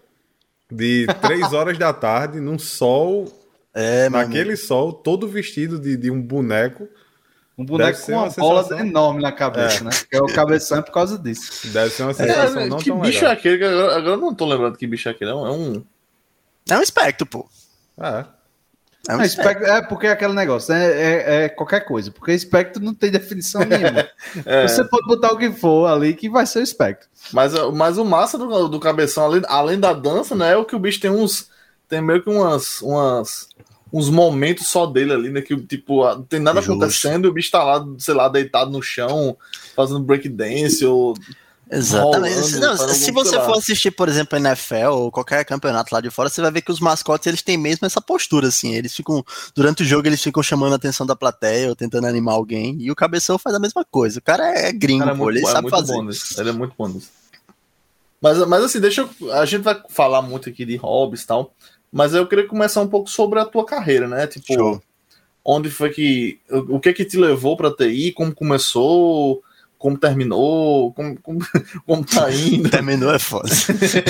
de 0.72 1.06
3 1.22 1.52
horas 1.54 1.78
da 1.78 1.94
tarde, 1.94 2.40
num 2.40 2.58
sol, 2.60 3.26
É, 3.74 4.10
naquele 4.10 4.56
sol, 4.56 4.94
todo 4.94 5.28
vestido 5.28 5.78
de, 5.80 5.98
de 5.98 6.10
um 6.10 6.22
boneco. 6.22 6.88
Um 7.58 7.64
boneco 7.66 8.02
com 8.02 8.12
uma 8.12 8.24
uma 8.24 8.30
bola 8.32 8.64
sensação. 8.64 8.86
enorme 8.86 9.22
na 9.22 9.32
cabeça, 9.32 9.82
né? 9.84 9.90
Que 10.10 10.18
é 10.18 10.20
o 10.22 10.26
cabeção 10.26 10.80
é 10.80 10.82
por 10.82 10.92
causa 10.92 11.18
disso. 11.18 11.68
Deve 11.70 11.90
ser 11.90 12.04
uma 12.04 12.14
sensação 12.14 12.62
É, 12.62 12.68
não 12.68 12.78
que 12.78 12.90
tão 12.90 13.00
bicho 13.00 13.20
é 13.20 13.22
legal. 13.22 13.34
aquele? 13.34 13.58
que 13.60 13.64
Agora, 13.64 13.96
agora 13.98 14.14
eu 14.16 14.18
não 14.22 14.36
tô 14.36 14.46
lembrando 14.46 14.78
que 14.78 14.86
bicho 14.86 15.08
é 15.08 15.12
aquele. 15.14 15.32
É 15.32 15.34
um. 15.36 15.48
É 15.48 15.52
um... 15.52 15.84
É 16.70 16.78
um 16.78 16.82
espectro, 16.82 17.26
pô. 17.26 17.48
É. 18.02 18.26
É 19.08 19.14
um 19.14 19.18
Não, 19.18 19.26
espectro. 19.26 19.52
espectro, 19.52 19.78
é 19.78 19.82
porque 19.82 20.08
é 20.08 20.12
aquele 20.12 20.34
negócio, 20.34 20.74
né? 20.74 20.86
É, 20.86 21.46
é 21.46 21.50
qualquer 21.50 21.82
coisa. 21.82 22.12
Porque 22.12 22.32
espectro 22.32 22.84
não 22.84 22.94
tem 22.94 23.12
definição 23.12 23.62
nenhuma. 23.62 24.08
É. 24.46 24.68
Você 24.68 24.84
pode 24.84 25.08
botar 25.08 25.32
o 25.32 25.38
que 25.38 25.52
for 25.52 25.88
ali 25.88 26.14
que 26.14 26.30
vai 26.30 26.46
ser 26.46 26.60
o 26.60 26.64
espectro. 26.64 27.08
Mas, 27.32 27.54
mas 27.74 27.98
o 27.98 28.04
massa 28.04 28.38
do, 28.38 28.68
do 28.68 28.80
cabeção, 28.80 29.24
além, 29.24 29.42
além 29.48 29.80
da 29.80 29.94
dança, 29.94 30.36
né? 30.36 30.54
É 30.54 30.58
o 30.58 30.66
que 30.66 30.76
o 30.76 30.80
bicho 30.80 31.00
tem 31.00 31.10
uns. 31.10 31.50
Tem 31.88 32.02
meio 32.02 32.22
que 32.22 32.30
umas. 32.30 32.82
umas 32.82 33.48
uns 33.94 34.10
momentos 34.10 34.68
só 34.68 34.86
dele 34.86 35.14
ali, 35.14 35.30
né? 35.30 35.42
Que 35.42 35.56
tipo, 35.56 36.04
não 36.04 36.24
tem 36.24 36.40
nada 36.40 36.60
Justo. 36.60 36.74
acontecendo 36.74 37.26
e 37.26 37.30
o 37.30 37.34
bicho 37.34 37.52
tá 37.52 37.64
lá, 37.64 37.86
sei 37.98 38.14
lá, 38.14 38.28
deitado 38.28 38.70
no 38.72 38.82
chão, 38.82 39.38
fazendo 39.76 40.00
breakdance 40.02 40.84
ou. 40.86 41.14
Exatamente. 41.72 42.36
rolando, 42.36 42.60
Não, 42.60 42.78
se 42.94 43.12
você 43.12 43.36
for 43.42 43.58
assistir, 43.58 43.92
por 43.92 44.08
exemplo, 44.08 44.38
NFL 44.38 44.90
ou 44.92 45.12
qualquer 45.12 45.44
campeonato 45.46 45.94
lá 45.94 46.00
de 46.00 46.12
fora, 46.12 46.30
você 46.30 46.42
vai 46.42 46.52
ver 46.52 46.62
que 46.62 46.72
os 46.72 46.80
mascotes 46.80 47.26
eles 47.28 47.42
têm 47.42 47.58
mesmo 47.58 47.88
essa 47.88 48.00
postura, 48.00 48.48
assim. 48.50 48.74
Eles 48.76 48.96
ficam, 48.96 49.24
durante 49.56 49.82
o 49.82 49.86
jogo, 49.86 50.08
eles 50.08 50.22
ficam 50.22 50.44
chamando 50.44 50.74
a 50.74 50.76
atenção 50.76 51.06
da 51.06 51.16
plateia 51.16 51.70
ou 51.70 51.76
tentando 51.76 52.06
animar 52.08 52.34
alguém. 52.34 52.78
E 52.80 52.92
o 52.92 52.96
cabeção 52.96 53.40
faz 53.40 53.56
a 53.56 53.60
mesma 53.60 53.84
coisa. 53.84 54.20
O 54.20 54.22
cara 54.22 54.48
é 54.48 54.72
gringo, 54.72 55.04
Cara, 55.06 55.16
é 55.16 55.18
pô, 55.18 55.24
muito, 55.24 55.38
ele 55.38 55.46
é 55.48 55.52
sabe 55.52 55.62
muito 55.64 55.76
fazer. 55.76 55.94
bom 55.94 56.04
nisso. 56.04 56.40
Ele 56.42 56.50
é 56.50 56.54
muito 56.54 56.74
bom 56.78 56.88
nisso. 56.88 57.10
Mas, 58.22 58.38
mas 58.48 58.64
assim, 58.64 58.80
deixa 58.80 59.02
eu. 59.20 59.34
A 59.34 59.46
gente 59.46 59.62
vai 59.64 59.80
falar 59.90 60.22
muito 60.22 60.50
aqui 60.50 60.66
de 60.66 60.76
hobbies 60.78 61.24
e 61.24 61.28
tal. 61.28 61.54
Mas 61.92 62.14
eu 62.14 62.28
queria 62.28 62.48
começar 62.48 62.82
um 62.82 62.88
pouco 62.88 63.10
sobre 63.10 63.40
a 63.40 63.46
tua 63.46 63.66
carreira, 63.66 64.08
né? 64.08 64.28
Tipo, 64.28 64.54
Show. 64.54 64.84
onde 65.44 65.70
foi 65.70 65.90
que. 65.90 66.40
O 66.50 66.80
que 66.80 66.94
que 66.94 67.06
te 67.06 67.18
levou 67.18 67.56
pra 67.58 67.72
TI? 67.72 68.12
Como 68.12 68.34
começou? 68.34 69.42
Como 69.86 70.00
terminou? 70.00 70.92
Como, 70.94 71.22
como, 71.22 71.40
como 71.86 72.04
tá 72.04 72.34
indo? 72.34 72.72
Terminou 72.72 73.14
é 73.14 73.20
foda. 73.20 73.52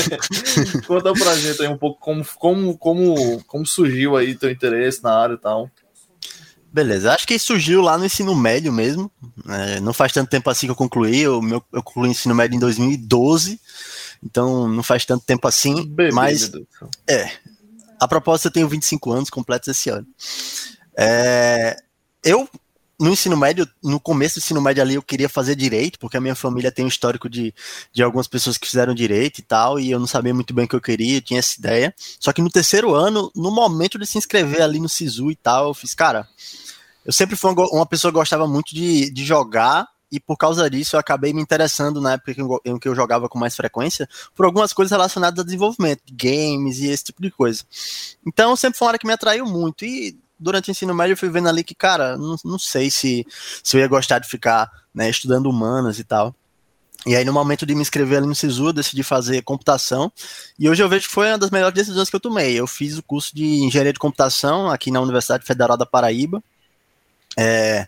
Conta 0.88 1.12
pra 1.12 1.36
gente 1.36 1.62
aí 1.62 1.68
um 1.68 1.78
pouco 1.78 2.00
como, 2.00 2.26
como, 2.40 2.78
como, 2.78 3.44
como 3.44 3.66
surgiu 3.66 4.16
aí 4.16 4.36
teu 4.36 4.50
interesse 4.50 5.04
na 5.04 5.14
área 5.14 5.34
e 5.34 5.38
tal. 5.38 5.70
Beleza, 6.72 7.14
acho 7.14 7.28
que 7.28 7.38
surgiu 7.38 7.82
lá 7.82 7.98
no 7.98 8.06
ensino 8.06 8.34
médio 8.34 8.72
mesmo. 8.72 9.12
É, 9.50 9.82
não 9.82 9.92
faz 9.92 10.14
tanto 10.14 10.30
tempo 10.30 10.50
assim 10.50 10.66
que 10.66 10.72
eu 10.72 10.78
concluí. 10.78 11.20
Eu, 11.20 11.42
meu, 11.42 11.62
eu 11.74 11.84
concluí 11.84 12.08
o 12.08 12.12
ensino 12.12 12.34
médio 12.34 12.56
em 12.56 12.60
2012. 12.60 13.60
Então 14.24 14.70
não 14.70 14.82
faz 14.82 15.04
tanto 15.04 15.26
tempo 15.26 15.46
assim. 15.46 15.86
Bebê, 15.90 16.10
mas 16.14 16.44
céu. 16.44 16.64
A 18.00 18.08
propósito, 18.08 18.46
eu 18.46 18.52
tenho 18.52 18.70
25 18.70 19.12
anos 19.12 19.30
completos 19.30 19.68
esse 19.68 19.90
ano. 19.90 20.08
É, 20.98 21.76
eu, 22.24 22.48
no 23.00 23.12
ensino 23.12 23.36
médio, 23.36 23.68
no 23.84 24.00
começo 24.00 24.36
do 24.36 24.44
ensino 24.44 24.62
médio 24.62 24.82
ali, 24.82 24.96
eu 24.96 25.02
queria 25.02 25.28
fazer 25.28 25.56
direito, 25.56 26.00
porque 26.00 26.18
a 26.18 26.22
minha 26.22 26.36
família 26.36 26.72
tem 26.72 26.86
um 26.86 26.88
histórico 26.88 27.30
de, 27.30 27.54
de 27.92 28.04
algumas 28.04 28.28
pessoas 28.28 28.58
que 28.58 28.68
fizeram 28.68 28.94
direito 28.94 29.40
e 29.40 29.42
tal, 29.42 29.80
e 29.80 29.92
eu 29.92 30.00
não 30.00 30.08
sabia 30.08 30.34
muito 30.34 30.54
bem 30.54 30.66
o 30.66 30.68
que 30.68 30.76
eu 30.76 30.82
queria, 30.82 31.18
eu 31.18 31.22
tinha 31.22 31.40
essa 31.40 31.60
ideia. 31.60 31.94
Só 32.20 32.32
que 32.32 32.42
no 32.42 32.50
terceiro 32.50 32.94
ano, 32.94 33.32
no 33.36 33.52
momento 33.52 34.00
de 34.00 34.06
se 34.06 34.18
inscrever 34.18 34.62
ali 34.62 34.80
no 34.80 34.90
SISU 34.90 35.32
e 35.32 35.36
tal, 35.36 35.68
eu 35.68 35.74
fiz, 35.74 35.94
cara, 35.94 36.28
eu 37.06 37.14
sempre 37.14 37.36
fui 37.36 37.52
uma, 37.52 37.68
uma 37.68 37.86
pessoa 37.86 38.12
que 38.12 38.18
gostava 38.18 38.48
muito 38.48 38.74
de, 38.74 39.12
de 39.12 39.24
jogar 39.24 39.88
e 40.12 40.20
por 40.20 40.38
causa 40.38 40.70
disso 40.70 40.96
eu 40.96 41.00
acabei 41.00 41.34
me 41.34 41.42
interessando 41.42 42.00
na 42.00 42.14
época 42.14 42.34
em 42.66 42.80
que 42.80 42.88
eu 42.88 42.96
jogava 42.96 43.28
com 43.28 43.38
mais 43.38 43.56
frequência 43.56 44.08
por 44.34 44.46
algumas 44.46 44.72
coisas 44.72 44.92
relacionadas 44.92 45.40
a 45.40 45.44
desenvolvimento, 45.44 46.02
games 46.12 46.80
e 46.80 46.88
esse 46.88 47.06
tipo 47.06 47.22
de 47.22 47.32
coisa. 47.32 47.64
Então 48.26 48.56
sempre 48.56 48.78
foi 48.78 48.86
uma 48.86 48.90
área 48.92 49.00
que 49.00 49.08
me 49.08 49.14
atraiu 49.14 49.46
muito 49.46 49.84
e 49.84 50.18
durante 50.40 50.70
o 50.70 50.72
ensino 50.72 50.94
médio 50.94 51.14
eu 51.14 51.18
fui 51.18 51.30
vendo 51.30 51.50
ali 51.50 51.64
que, 51.64 51.76
cara, 51.76 52.18
não, 52.18 52.36
não 52.44 52.60
sei 52.60 52.90
se, 52.90 53.26
se 53.64 53.78
eu 53.78 53.82
ia 53.82 53.88
gostar 53.88 54.20
de 54.20 54.28
ficar 54.28 54.70
né, 54.94 55.10
estudando 55.10 55.50
humanas 55.50 56.00
e 56.00 56.04
tal. 56.04 56.36
E 57.06 57.16
aí, 57.16 57.24
no 57.24 57.32
momento 57.32 57.68
de 57.68 57.76
me 57.76 57.82
inscrever 57.82 58.18
ali 58.18 58.28
no 58.28 58.34
SISU, 58.34 58.68
eu 58.68 58.74
decidi 58.74 59.04
fazer 59.04 59.44
computação. 59.44 60.12
E 60.58 60.68
hoje 60.68 60.82
eu 60.82 60.90
vejo 60.90 61.08
que 61.08 61.14
foi 61.14 61.28
uma 61.28 61.38
das 61.38 61.52
melhores 61.52 61.76
decisões 61.76 62.10
que 62.10 62.16
eu 62.16 62.20
tomei. 62.20 62.60
Eu 62.60 62.66
fiz 62.66 62.98
o 62.98 63.04
curso 63.04 63.36
de 63.36 63.46
engenharia 63.46 63.94
de 63.94 64.00
computação 64.00 64.72
aqui 64.72 64.90
na 64.90 65.02
Universidade 65.02 65.46
Federal 65.46 65.78
da 65.78 65.86
Paraíba. 65.86 66.44
É, 67.38 67.88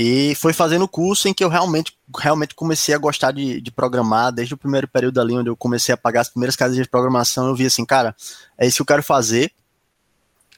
e 0.00 0.34
foi 0.36 0.52
fazendo 0.52 0.84
o 0.84 0.88
curso 0.88 1.26
em 1.26 1.34
que 1.34 1.42
eu 1.42 1.48
realmente, 1.48 1.92
realmente 2.16 2.54
comecei 2.54 2.94
a 2.94 2.98
gostar 2.98 3.32
de, 3.32 3.60
de, 3.60 3.70
programar, 3.72 4.32
desde 4.32 4.54
o 4.54 4.56
primeiro 4.56 4.86
período 4.86 5.20
ali, 5.20 5.34
onde 5.34 5.50
eu 5.50 5.56
comecei 5.56 5.92
a 5.92 5.98
pagar 5.98 6.20
as 6.20 6.28
primeiras 6.28 6.54
casas 6.54 6.76
de 6.76 6.88
programação, 6.88 7.48
eu 7.48 7.54
vi 7.56 7.66
assim, 7.66 7.84
cara, 7.84 8.14
é 8.56 8.64
isso 8.64 8.76
que 8.76 8.82
eu 8.82 8.86
quero 8.86 9.02
fazer. 9.02 9.50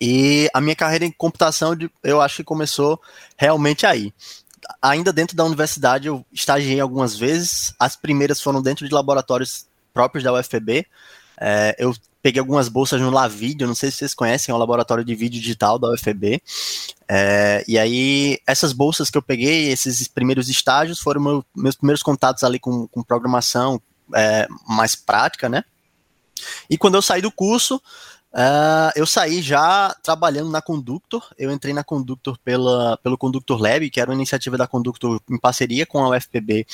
E 0.00 0.48
a 0.54 0.60
minha 0.60 0.76
carreira 0.76 1.04
em 1.04 1.12
computação, 1.12 1.76
eu 2.02 2.20
acho 2.20 2.36
que 2.36 2.44
começou 2.44 3.00
realmente 3.36 3.84
aí 3.84 4.12
ainda 4.80 5.12
dentro 5.12 5.36
da 5.36 5.44
universidade, 5.44 6.08
eu 6.08 6.24
estagiei 6.32 6.80
algumas 6.80 7.16
vezes. 7.16 7.74
As 7.78 7.96
primeiras 7.96 8.40
foram 8.40 8.62
dentro 8.62 8.86
de 8.86 8.94
laboratórios 8.94 9.66
próprios 9.92 10.22
da 10.22 10.32
UFPB. 10.32 10.86
É, 11.40 11.74
eu 11.78 11.94
peguei 12.22 12.38
algumas 12.38 12.68
bolsas 12.68 13.00
no 13.00 13.10
LaVideo, 13.10 13.66
não 13.66 13.74
sei 13.74 13.90
se 13.90 13.98
vocês 13.98 14.14
conhecem, 14.14 14.52
é 14.52 14.54
um 14.54 14.58
laboratório 14.58 15.04
de 15.04 15.14
vídeo 15.14 15.40
digital 15.40 15.78
da 15.78 15.90
UFB. 15.90 16.42
É, 17.08 17.64
e 17.66 17.78
aí, 17.78 18.38
essas 18.46 18.72
bolsas 18.72 19.10
que 19.10 19.16
eu 19.16 19.22
peguei, 19.22 19.68
esses 19.68 20.06
primeiros 20.06 20.48
estágios, 20.48 21.00
foram 21.00 21.20
meu, 21.20 21.44
meus 21.54 21.76
primeiros 21.76 22.02
contatos 22.02 22.44
ali 22.44 22.58
com, 22.58 22.86
com 22.88 23.02
programação 23.02 23.80
é, 24.14 24.46
mais 24.68 24.94
prática, 24.94 25.48
né? 25.48 25.64
E 26.68 26.76
quando 26.78 26.94
eu 26.94 27.02
saí 27.02 27.20
do 27.20 27.30
curso, 27.30 27.82
Uh, 28.32 28.94
eu 28.94 29.06
saí 29.06 29.42
já 29.42 29.94
trabalhando 30.02 30.50
na 30.50 30.62
Conductor. 30.62 31.24
Eu 31.36 31.50
entrei 31.50 31.74
na 31.74 31.82
Conductor 31.82 32.38
pela, 32.44 32.96
pelo 32.98 33.18
Conductor 33.18 33.60
Lab, 33.60 33.90
que 33.90 34.00
era 34.00 34.10
uma 34.10 34.16
iniciativa 34.16 34.56
da 34.56 34.66
Conductor 34.66 35.20
em 35.28 35.38
parceria 35.38 35.84
com 35.84 35.98
a 35.98 36.10
UFPB, 36.10 36.66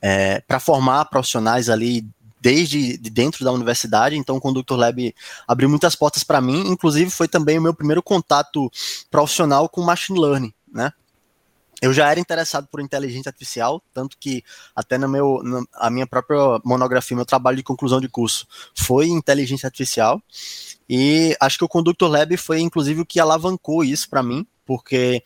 é, 0.00 0.40
para 0.40 0.60
formar 0.60 1.06
profissionais 1.06 1.68
ali 1.68 2.06
desde 2.40 2.96
de 2.98 3.10
dentro 3.10 3.44
da 3.44 3.52
universidade. 3.52 4.16
Então, 4.16 4.36
o 4.36 4.40
Conductor 4.40 4.78
Lab 4.78 5.14
abriu 5.46 5.68
muitas 5.68 5.94
portas 5.96 6.24
para 6.24 6.40
mim. 6.40 6.68
Inclusive, 6.68 7.10
foi 7.10 7.28
também 7.28 7.58
o 7.58 7.62
meu 7.62 7.74
primeiro 7.74 8.02
contato 8.02 8.70
profissional 9.10 9.68
com 9.68 9.82
machine 9.82 10.18
learning, 10.18 10.52
né? 10.72 10.92
eu 11.82 11.92
já 11.92 12.08
era 12.08 12.20
interessado 12.20 12.68
por 12.68 12.80
inteligência 12.80 13.28
artificial, 13.28 13.82
tanto 13.92 14.16
que 14.16 14.44
até 14.74 14.96
no 14.96 15.08
meu, 15.08 15.42
na, 15.42 15.64
a 15.74 15.90
minha 15.90 16.06
própria 16.06 16.60
monografia, 16.64 17.16
meu 17.16 17.26
trabalho 17.26 17.56
de 17.56 17.64
conclusão 17.64 18.00
de 18.00 18.08
curso 18.08 18.46
foi 18.72 19.08
inteligência 19.08 19.66
artificial. 19.66 20.22
E 20.94 21.34
acho 21.40 21.56
que 21.56 21.64
o 21.64 21.68
Conductor 21.68 22.06
Lab 22.06 22.36
foi 22.36 22.60
inclusive 22.60 23.00
o 23.00 23.06
que 23.06 23.18
alavancou 23.18 23.82
isso 23.82 24.10
para 24.10 24.22
mim, 24.22 24.46
porque 24.66 25.22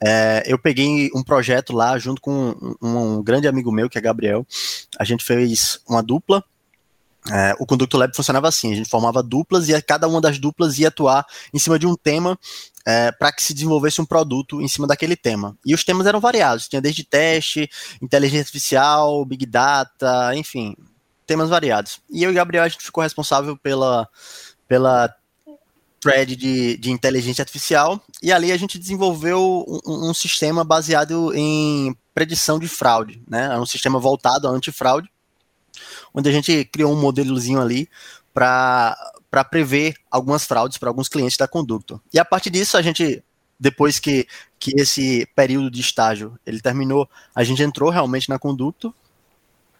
é, 0.00 0.44
eu 0.46 0.56
peguei 0.56 1.10
um 1.12 1.24
projeto 1.24 1.72
lá 1.72 1.98
junto 1.98 2.22
com 2.22 2.54
um, 2.80 3.16
um, 3.16 3.20
grande 3.20 3.48
amigo 3.48 3.72
meu, 3.72 3.90
que 3.90 3.98
é 3.98 4.00
Gabriel. 4.00 4.46
A 4.96 5.02
gente 5.02 5.24
fez 5.24 5.80
uma 5.88 6.04
dupla. 6.04 6.44
É, 7.32 7.52
o 7.58 7.66
Conductor 7.66 7.98
Lab 7.98 8.14
funcionava 8.14 8.46
assim: 8.46 8.70
a 8.70 8.76
gente 8.76 8.88
formava 8.88 9.20
duplas 9.20 9.68
e 9.68 9.82
cada 9.82 10.06
uma 10.06 10.20
das 10.20 10.38
duplas 10.38 10.78
ia 10.78 10.86
atuar 10.86 11.26
em 11.52 11.58
cima 11.58 11.80
de 11.80 11.86
um 11.88 11.96
tema 11.96 12.38
é, 12.86 13.10
para 13.10 13.32
que 13.32 13.42
se 13.42 13.52
desenvolvesse 13.52 14.00
um 14.00 14.06
produto 14.06 14.62
em 14.62 14.68
cima 14.68 14.86
daquele 14.86 15.16
tema. 15.16 15.58
E 15.66 15.74
os 15.74 15.82
temas 15.82 16.06
eram 16.06 16.20
variados: 16.20 16.68
tinha 16.68 16.80
desde 16.80 17.02
teste, 17.02 17.68
inteligência 18.00 18.42
artificial, 18.42 19.24
big 19.24 19.44
data, 19.46 20.32
enfim, 20.36 20.76
temas 21.26 21.50
variados. 21.50 22.00
E 22.08 22.22
eu 22.22 22.30
e 22.30 22.34
Gabriel 22.34 22.62
a 22.62 22.68
gente 22.68 22.84
ficou 22.84 23.02
responsável 23.02 23.56
pela 23.56 24.08
pela 24.68 25.12
thread 26.00 26.36
de, 26.36 26.76
de 26.76 26.90
inteligência 26.90 27.42
artificial, 27.42 28.00
e 28.22 28.32
ali 28.32 28.52
a 28.52 28.56
gente 28.56 28.78
desenvolveu 28.78 29.64
um, 29.66 30.10
um 30.10 30.14
sistema 30.14 30.62
baseado 30.62 31.32
em 31.34 31.96
predição 32.14 32.58
de 32.58 32.68
fraude, 32.68 33.20
né? 33.26 33.46
É 33.52 33.58
um 33.58 33.66
sistema 33.66 33.98
voltado 33.98 34.46
a 34.46 34.50
antifraude, 34.50 35.10
onde 36.14 36.28
a 36.28 36.32
gente 36.32 36.64
criou 36.66 36.92
um 36.92 37.00
modelozinho 37.00 37.60
ali 37.60 37.88
para 38.32 38.96
prever 39.50 39.96
algumas 40.10 40.44
fraudes 40.44 40.78
para 40.78 40.88
alguns 40.88 41.08
clientes 41.08 41.36
da 41.36 41.48
Conductor. 41.48 42.00
E 42.12 42.18
a 42.18 42.24
partir 42.24 42.50
disso, 42.50 42.76
a 42.76 42.82
gente, 42.82 43.22
depois 43.58 43.98
que, 43.98 44.26
que 44.58 44.72
esse 44.80 45.26
período 45.34 45.70
de 45.70 45.80
estágio 45.80 46.38
ele 46.46 46.60
terminou, 46.60 47.08
a 47.34 47.42
gente 47.42 47.62
entrou 47.62 47.90
realmente 47.90 48.28
na 48.28 48.38
Conductor 48.38 48.94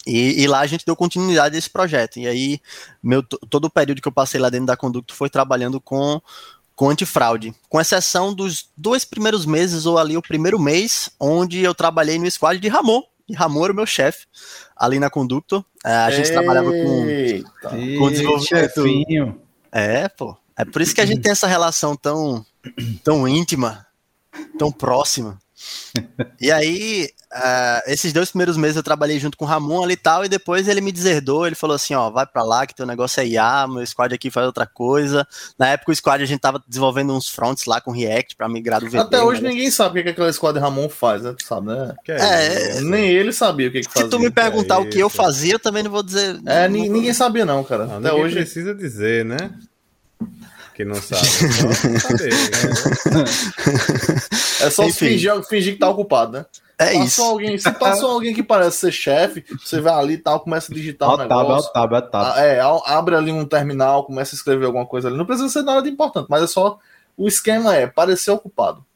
e, 0.06 0.42
e, 0.42 0.46
lá 0.46 0.61
a 0.61 0.66
gente 0.66 0.87
deu 0.87 0.96
continuidade 0.96 1.54
a 1.54 1.58
esse 1.58 1.68
projeto. 1.68 2.18
E 2.18 2.26
aí, 2.26 2.61
meu, 3.02 3.22
todo 3.22 3.66
o 3.66 3.70
período 3.70 4.00
que 4.00 4.08
eu 4.08 4.12
passei 4.12 4.40
lá 4.40 4.48
dentro 4.48 4.66
da 4.66 4.76
Conducto 4.76 5.14
foi 5.14 5.28
trabalhando 5.28 5.80
com, 5.80 6.20
com 6.74 6.90
antifraude, 6.90 7.54
com 7.68 7.80
exceção 7.80 8.32
dos 8.32 8.70
dois 8.76 9.04
primeiros 9.04 9.44
meses, 9.44 9.84
ou 9.84 9.98
ali 9.98 10.16
o 10.16 10.22
primeiro 10.22 10.58
mês, 10.58 11.11
onde 11.20 11.62
eu 11.62 11.74
trabalhei 11.74 12.18
no 12.18 12.30
squad 12.30 12.58
de 12.58 12.68
Ramon. 12.68 13.02
E 13.28 13.34
Ramon 13.34 13.64
era 13.64 13.72
o 13.72 13.76
meu 13.76 13.84
chefe 13.84 14.26
ali 14.74 14.98
na 14.98 15.11
Conducto. 15.11 15.64
É, 15.84 15.92
a 15.92 16.11
gente 16.11 16.28
Eita. 16.28 16.40
trabalhava 16.40 16.70
com, 16.70 17.98
com 17.98 18.11
desenvolvimento. 18.11 18.48
Chefinho. 18.48 19.40
É, 19.70 20.08
pô. 20.08 20.37
É 20.56 20.64
por 20.64 20.82
isso 20.82 20.94
que 20.94 21.00
a 21.00 21.06
gente 21.06 21.20
tem 21.20 21.30
essa 21.30 21.46
relação 21.46 21.94
tão, 21.94 22.44
tão 23.04 23.28
íntima, 23.28 23.87
tão 24.58 24.72
próxima. 24.72 25.38
E 26.40 26.51
aí, 26.51 27.09
uh, 27.33 27.90
esses 27.90 28.12
dois 28.12 28.31
primeiros 28.31 28.57
meses 28.57 28.77
eu 28.77 28.83
trabalhei 28.83 29.18
junto 29.18 29.37
com 29.37 29.44
o 29.44 29.49
Ramon 29.49 29.83
ali 29.83 29.94
e 29.94 29.97
tal, 29.97 30.25
e 30.25 30.29
depois 30.29 30.68
ele 30.68 30.81
me 30.81 30.92
deserdou, 30.92 31.47
ele 31.47 31.57
falou 31.57 31.75
assim, 31.75 31.94
ó, 31.94 32.11
vai 32.11 32.27
pra 32.27 32.42
lá 32.42 32.66
que 32.66 32.75
teu 32.75 32.87
negócio 32.87 33.21
é 33.21 33.27
IA, 33.27 33.66
meu 33.66 33.85
squad 33.87 34.14
aqui 34.14 34.31
faz 34.31 34.47
outra 34.47 34.66
coisa. 34.66 35.27
Na 35.59 35.68
época 35.68 35.92
o 35.92 35.97
squad 35.97 36.23
a 36.23 36.27
gente 36.27 36.40
tava 36.40 36.62
desenvolvendo 36.66 37.12
uns 37.14 37.29
fronts 37.29 37.64
lá 37.66 37.81
com 37.81 37.90
React 37.90 38.37
pra 38.37 38.49
migrar 38.49 38.81
do 38.81 38.87
VB. 38.87 38.99
Até 38.99 39.23
hoje 39.23 39.42
ninguém 39.42 39.71
sabe 39.71 39.90
o 39.90 39.92
que, 39.94 39.99
é 40.01 40.03
que 40.03 40.21
aquele 40.21 40.33
squad 40.33 40.59
Ramon 40.59 40.88
faz, 40.88 41.23
né? 41.23 41.35
Tu 41.37 41.44
sabe, 41.44 41.68
né? 41.68 41.94
É, 42.09 42.79
é, 42.79 42.81
nem 42.81 43.09
ele 43.09 43.33
sabia 43.33 43.68
o 43.68 43.73
que, 43.73 43.81
que 43.81 43.90
fazia. 43.90 44.05
Se 44.05 44.11
tu 44.11 44.18
me 44.18 44.31
perguntar 44.31 44.77
é 44.77 44.79
o 44.79 44.88
que 44.88 44.99
eu 44.99 45.09
fazia, 45.09 45.55
eu 45.55 45.59
também 45.59 45.83
não 45.83 45.90
vou 45.90 46.03
dizer. 46.03 46.40
É, 46.47 46.68
não, 46.68 46.79
ninguém 46.79 47.12
sabia 47.12 47.44
não, 47.44 47.64
cara. 47.64 47.87
Não, 47.87 47.99
Até 47.99 48.12
hoje 48.12 48.37
precisa 48.37 48.75
dizer, 48.75 49.25
né? 49.25 49.51
Que 50.78 50.84
não 50.84 50.94
sabe. 50.94 51.26
é 54.62 54.70
só 54.70 54.88
fingir, 54.90 55.42
fingir 55.42 55.72
que 55.72 55.80
tá 55.80 55.88
ocupado, 55.88 56.38
né? 56.38 56.46
É 56.78 56.92
passou 56.92 57.04
isso. 57.04 57.22
Alguém, 57.22 57.58
se 57.58 57.72
passou 57.72 58.12
alguém 58.12 58.32
que 58.32 58.44
parece 58.44 58.76
ser 58.76 58.92
chefe, 58.92 59.44
você 59.60 59.80
vai 59.80 59.92
ali 59.92 60.14
e 60.14 60.18
tal, 60.18 60.38
começa 60.38 60.70
a 60.70 60.74
digitar 60.74 61.10
o 61.10 61.14
um 61.14 61.16
negócio. 61.16 61.72
Tab, 61.72 61.90
tab, 61.90 62.10
tab. 62.12 62.38
É, 62.38 62.60
abre 62.86 63.16
ali 63.16 63.32
um 63.32 63.44
terminal, 63.44 64.04
começa 64.04 64.36
a 64.36 64.38
escrever 64.38 64.66
alguma 64.66 64.86
coisa 64.86 65.08
ali. 65.08 65.16
Não 65.16 65.26
precisa 65.26 65.48
ser 65.48 65.62
nada 65.62 65.82
de 65.82 65.90
importante, 65.90 66.28
mas 66.30 66.44
é 66.44 66.46
só. 66.46 66.78
O 67.16 67.26
esquema 67.26 67.74
é 67.74 67.88
parecer 67.88 68.30
ocupado. 68.30 68.86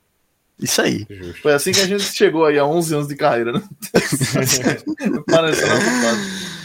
Isso 0.60 0.80
aí. 0.80 1.04
Foi 1.42 1.52
assim 1.52 1.72
que 1.72 1.80
a 1.80 1.86
gente 1.88 2.04
chegou 2.04 2.44
aí 2.44 2.60
há 2.60 2.64
11 2.64 2.94
anos 2.94 3.08
de 3.08 3.16
carreira, 3.16 3.50
né? 3.50 3.60
Parecendo 5.26 5.74
ocupado. 5.74 6.61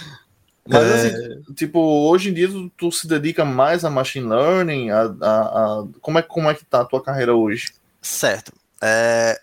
Mas 0.69 0.84
é... 0.84 1.08
assim, 1.08 1.53
tipo, 1.53 1.80
hoje 1.80 2.30
em 2.30 2.34
dia 2.34 2.47
tu, 2.49 2.69
tu, 2.77 2.91
se 2.91 3.08
dedica 3.08 3.45
mais 3.45 3.86
a 3.86 3.89
machine 3.89 4.27
learning, 4.27 4.89
a, 4.89 5.01
a, 5.21 5.32
a, 5.32 5.84
como, 6.01 6.19
é, 6.19 6.21
como 6.21 6.49
é 6.49 6.53
que 6.53 6.65
tá 6.65 6.82
a 6.82 6.86
tua 6.86 7.01
carreira 7.01 7.36
hoje? 7.36 7.73
Certo. 8.01 8.51
É, 8.82 9.39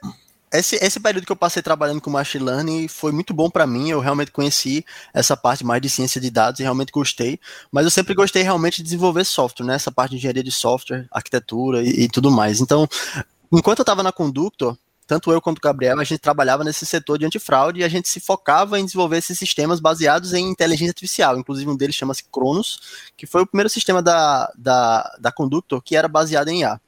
esse, 0.53 0.77
esse 0.77 1.01
período 1.01 1.27
que 1.27 1.33
eu 1.33 1.37
passei 1.37 1.61
trabalhando 1.61 2.01
com 2.01 2.11
machine 2.11 2.45
learning 2.45 2.87
foi 2.87 3.11
muito 3.11 3.35
bom 3.35 3.51
para 3.51 3.67
mim, 3.67 3.91
eu 3.91 3.99
realmente 3.99 4.31
conheci 4.31 4.85
essa 5.13 5.37
parte 5.37 5.65
mais 5.65 5.83
de 5.83 5.91
ciência 5.91 6.21
de 6.21 6.31
dados 6.31 6.61
e 6.61 6.63
realmente 6.63 6.93
gostei, 6.93 7.41
mas 7.73 7.85
eu 7.85 7.91
sempre 7.91 8.15
gostei 8.15 8.43
realmente 8.43 8.77
de 8.77 8.85
desenvolver 8.85 9.25
software, 9.25 9.67
né, 9.67 9.75
essa 9.75 9.91
parte 9.91 10.13
de 10.13 10.19
engenharia 10.19 10.45
de 10.45 10.53
software, 10.53 11.07
arquitetura 11.11 11.83
e, 11.83 12.05
e 12.05 12.09
tudo 12.09 12.31
mais. 12.31 12.61
Então, 12.61 12.89
enquanto 13.53 13.81
eu 13.81 13.83
estava 13.83 14.03
na 14.03 14.13
Conductor, 14.13 14.77
tanto 15.07 15.31
eu 15.31 15.41
quanto 15.41 15.59
o 15.59 15.61
Gabriel, 15.61 16.01
a 16.01 16.05
gente 16.05 16.19
trabalhava 16.19 16.65
nesse 16.65 16.87
setor 16.87 17.19
de 17.19 17.27
antifraude 17.27 17.81
e 17.81 17.85
a 17.85 17.89
gente 17.89 18.09
se 18.09 18.21
focava 18.21 18.79
em 18.79 18.85
desenvolver 18.85 19.19
esses 19.19 19.39
sistemas 19.39 19.81
baseados 19.81 20.33
em 20.33 20.49
inteligência 20.49 20.91
artificial. 20.91 21.39
Inclusive, 21.39 21.71
um 21.71 21.77
deles 21.77 21.95
chama-se 21.95 22.25
Cronos, 22.25 23.11
que 23.17 23.27
foi 23.27 23.43
o 23.43 23.47
primeiro 23.47 23.69
sistema 23.69 24.03
da, 24.03 24.53
da, 24.57 25.17
da 25.21 25.33
Conductor 25.33 25.83
que 25.83 25.97
era 25.97 26.09
baseado 26.09 26.49
em 26.49 26.61
IA. 26.61 26.81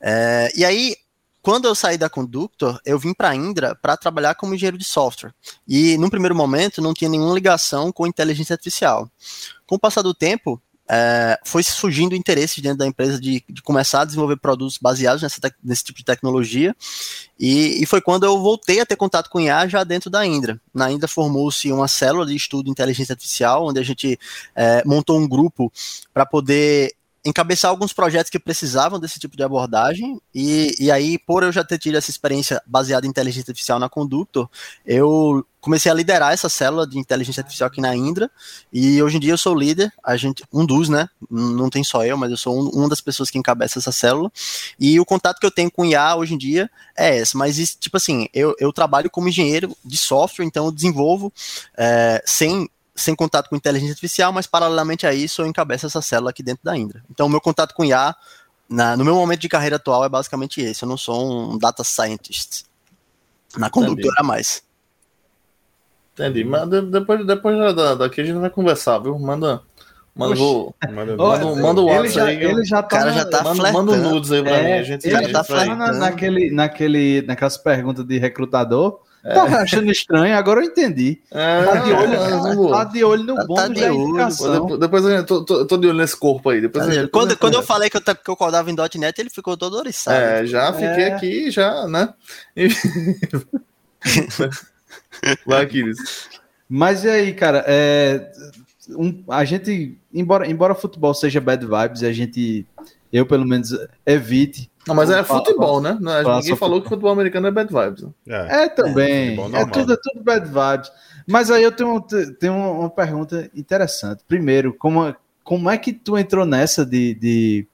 É, 0.00 0.52
e 0.56 0.64
aí, 0.64 0.96
quando 1.40 1.66
eu 1.66 1.74
saí 1.74 1.96
da 1.96 2.10
Conductor, 2.10 2.80
eu 2.84 2.98
vim 2.98 3.14
para 3.14 3.30
a 3.30 3.34
Indra 3.34 3.74
para 3.74 3.96
trabalhar 3.96 4.34
como 4.34 4.54
engenheiro 4.54 4.76
de 4.76 4.84
software. 4.84 5.32
E, 5.66 5.96
num 5.98 6.10
primeiro 6.10 6.34
momento, 6.34 6.82
não 6.82 6.92
tinha 6.92 7.08
nenhuma 7.08 7.34
ligação 7.34 7.92
com 7.92 8.06
inteligência 8.06 8.54
artificial. 8.54 9.10
Com 9.66 9.76
o 9.76 9.78
passar 9.78 10.02
do 10.02 10.14
tempo, 10.14 10.60
é, 10.90 11.38
foi 11.44 11.62
surgindo 11.62 12.14
interesse 12.14 12.60
dentro 12.60 12.78
da 12.78 12.86
empresa 12.86 13.20
de, 13.20 13.44
de 13.48 13.62
começar 13.62 14.02
a 14.02 14.04
desenvolver 14.04 14.36
produtos 14.36 14.78
baseados 14.78 15.22
nessa 15.22 15.38
nesse 15.62 15.84
tipo 15.84 15.98
de 15.98 16.04
tecnologia. 16.04 16.74
E, 17.38 17.82
e, 17.82 17.86
foi 17.86 18.00
quando 18.00 18.24
eu 18.24 18.40
voltei 18.40 18.80
a 18.80 18.86
ter 18.86 18.96
contato 18.96 19.28
com 19.30 19.40
IA 19.40 19.68
já 19.68 19.84
dentro 19.84 20.10
da 20.10 20.26
Indra. 20.26 20.60
Na 20.74 20.90
Indra 20.90 21.06
formou-se 21.06 21.70
uma 21.70 21.86
célula 21.86 22.26
de 22.26 22.34
estudo 22.34 22.64
de 22.64 22.70
inteligência 22.70 23.12
artificial, 23.12 23.66
onde 23.66 23.78
a 23.78 23.82
gente 23.82 24.18
é, 24.56 24.82
montou 24.84 25.18
um 25.18 25.28
grupo 25.28 25.70
para 26.12 26.26
poder 26.26 26.94
encabeçar 27.24 27.70
alguns 27.70 27.92
projetos 27.92 28.30
que 28.30 28.38
precisavam 28.38 28.98
desse 28.98 29.18
tipo 29.18 29.36
de 29.36 29.42
abordagem, 29.42 30.20
e, 30.34 30.74
e 30.78 30.90
aí, 30.90 31.18
por 31.18 31.42
eu 31.42 31.52
já 31.52 31.62
ter 31.62 31.78
tido 31.78 31.96
essa 31.96 32.10
experiência 32.10 32.62
baseada 32.66 33.06
em 33.06 33.10
inteligência 33.10 33.50
artificial 33.50 33.78
na 33.78 33.88
Conductor, 33.88 34.48
eu 34.86 35.44
comecei 35.68 35.92
a 35.92 35.94
liderar 35.94 36.32
essa 36.32 36.48
célula 36.48 36.86
de 36.86 36.98
inteligência 36.98 37.42
artificial 37.42 37.66
aqui 37.66 37.78
na 37.78 37.94
Indra, 37.94 38.30
e 38.72 39.02
hoje 39.02 39.18
em 39.18 39.20
dia 39.20 39.34
eu 39.34 39.36
sou 39.36 39.54
líder, 39.54 39.92
a 40.02 40.16
gente, 40.16 40.42
um 40.50 40.64
dos, 40.64 40.88
né, 40.88 41.10
não 41.30 41.68
tem 41.68 41.84
só 41.84 42.06
eu, 42.06 42.16
mas 42.16 42.30
eu 42.30 42.38
sou 42.38 42.58
um, 42.58 42.70
uma 42.70 42.88
das 42.88 43.02
pessoas 43.02 43.30
que 43.30 43.36
encabeça 43.36 43.78
essa 43.78 43.92
célula, 43.92 44.32
e 44.80 44.98
o 44.98 45.04
contato 45.04 45.38
que 45.38 45.44
eu 45.44 45.50
tenho 45.50 45.70
com 45.70 45.84
IA 45.84 46.16
hoje 46.16 46.32
em 46.32 46.38
dia 46.38 46.70
é 46.96 47.18
esse, 47.18 47.36
mas 47.36 47.76
tipo 47.76 47.98
assim, 47.98 48.28
eu, 48.32 48.54
eu 48.58 48.72
trabalho 48.72 49.10
como 49.10 49.28
engenheiro 49.28 49.76
de 49.84 49.98
software, 49.98 50.46
então 50.46 50.64
eu 50.64 50.72
desenvolvo 50.72 51.30
é, 51.76 52.22
sem 52.24 52.68
sem 52.96 53.14
contato 53.14 53.48
com 53.48 53.54
inteligência 53.54 53.92
artificial, 53.92 54.32
mas 54.32 54.46
paralelamente 54.46 55.06
a 55.06 55.14
isso 55.14 55.42
eu 55.42 55.46
encabeço 55.46 55.86
essa 55.86 56.02
célula 56.02 56.30
aqui 56.30 56.42
dentro 56.42 56.64
da 56.64 56.76
Indra. 56.76 57.04
Então 57.08 57.26
o 57.26 57.30
meu 57.30 57.40
contato 57.40 57.72
com 57.72 57.84
IA, 57.84 58.16
na, 58.68 58.96
no 58.96 59.04
meu 59.04 59.14
momento 59.14 59.38
de 59.38 59.48
carreira 59.48 59.76
atual, 59.76 60.04
é 60.04 60.08
basicamente 60.08 60.60
esse. 60.60 60.82
Eu 60.82 60.88
não 60.88 60.96
sou 60.96 61.52
um 61.52 61.56
data 61.56 61.84
scientist. 61.84 62.64
Na 63.56 63.70
condutora 63.70 64.24
mais. 64.24 64.64
Entendi, 66.18 66.44
mas 66.44 66.68
depois, 66.68 67.26
depois 67.26 67.74
da, 67.76 67.94
daqui 67.94 68.20
a 68.20 68.24
gente 68.24 68.38
vai 68.38 68.50
conversar, 68.50 68.98
viu? 68.98 69.18
Manda. 69.18 69.60
Manda, 70.16 70.34
vou, 70.34 70.74
manda, 70.90 71.16
manda, 71.16 71.46
manda 71.62 71.80
o 71.80 71.84
WhatsApp 71.84 72.28
aí. 72.30 72.42
Ele 72.44 72.64
já 72.64 72.82
tá, 72.82 72.88
cara 72.98 73.12
já 73.12 73.24
tá 73.24 73.44
manda, 73.44 73.70
manda 73.72 73.96
nudes 73.98 74.32
aí 74.32 74.42
pra 74.42 74.56
é, 74.56 74.64
mim. 74.64 74.72
A 74.72 74.82
gente, 74.82 75.06
ele 75.06 75.16
a 75.16 75.22
gente 75.22 75.32
tá 75.32 75.42
vai- 75.42 75.66
falando 75.66 75.96
naquele, 75.98 76.50
naquele, 76.50 77.22
naquelas 77.22 77.56
perguntas 77.56 78.04
de 78.04 78.18
recrutador. 78.18 78.98
Tá 79.22 79.42
achando 79.60 79.90
estranho, 79.92 80.36
agora 80.36 80.60
eu 80.60 80.64
entendi. 80.64 81.20
É, 81.30 81.62
Tá 81.62 81.76
de 81.76 81.92
olho, 81.92 82.54
vou. 82.56 82.70
tá 82.70 82.84
de 82.84 83.04
olho 83.04 83.22
no 83.24 83.34
Tá 83.36 83.44
bônus 83.44 83.74
de 83.74 83.80
da 83.80 83.92
olho. 83.92 84.16
Depois, 84.16 84.78
depois 84.80 85.04
eu 85.04 85.26
tô, 85.26 85.44
tô, 85.44 85.66
tô 85.66 85.76
de 85.76 85.86
olho 85.86 85.98
nesse 85.98 86.16
corpo 86.16 86.50
aí. 86.50 86.60
Depois, 86.60 86.86
depois 86.86 87.10
Quando, 87.12 87.28
a 87.30 87.32
gente 87.32 87.38
quando 87.38 87.54
eu 87.54 87.62
conversa. 87.62 87.66
falei 87.66 87.90
que 87.90 87.96
eu, 87.96 88.00
que 88.16 88.30
eu 88.30 88.36
codava 88.36 88.70
em 88.70 88.74
.NET, 88.96 89.20
ele 89.20 89.30
ficou 89.30 89.56
todo 89.56 89.76
oriçado. 89.76 90.16
É, 90.16 90.46
já 90.46 90.72
fiquei 90.72 91.04
É. 91.04 91.12
aqui, 91.14 91.50
já, 91.50 91.86
né? 91.86 92.08
Vai, 95.46 95.62
Aquiles. 95.64 96.28
Mas 96.68 97.04
e 97.04 97.08
aí, 97.08 97.32
cara, 97.34 97.64
é, 97.66 98.30
um- 98.90 99.22
a 99.28 99.44
gente, 99.44 99.98
embora, 100.12 100.46
embora 100.50 100.74
futebol 100.74 101.14
seja 101.14 101.40
bad 101.40 101.64
vibes, 101.66 102.02
a 102.02 102.12
gente, 102.12 102.66
eu 103.12 103.24
pelo 103.26 103.44
menos, 103.46 103.70
evite. 104.06 104.70
Não, 104.86 104.94
mas 104.94 105.10
é 105.10 105.22
futebol, 105.22 105.80
né? 105.80 105.98
Não, 106.00 106.12
fala 106.22 106.36
Ninguém 106.36 106.56
falou 106.56 106.76
futebol. 106.76 106.82
que 106.82 106.88
futebol 106.88 107.12
americano 107.12 107.46
é 107.46 107.50
bad 107.50 107.72
vibes. 107.72 108.02
né? 108.02 108.10
É. 108.28 108.64
É 108.64 108.68
também, 108.68 109.32
é, 109.32 109.36
normal. 109.36 109.70
tudo, 109.70 109.92
é 109.92 109.96
tudo 110.02 110.22
bad 110.22 110.46
vibes. 110.46 110.90
Mas 111.26 111.50
aí 111.50 111.62
eu 111.62 111.72
tenho, 111.72 112.00
tenho 112.40 112.54
uma 112.54 112.88
pergunta 112.88 113.50
interessante. 113.54 114.22
Primeiro, 114.26 114.72
como, 114.72 115.14
como 115.44 115.68
é 115.68 115.76
que 115.76 115.92
tu 115.92 116.16
entrou 116.16 116.46
nessa 116.46 116.86
de, 116.86 117.14
de, 117.14 117.66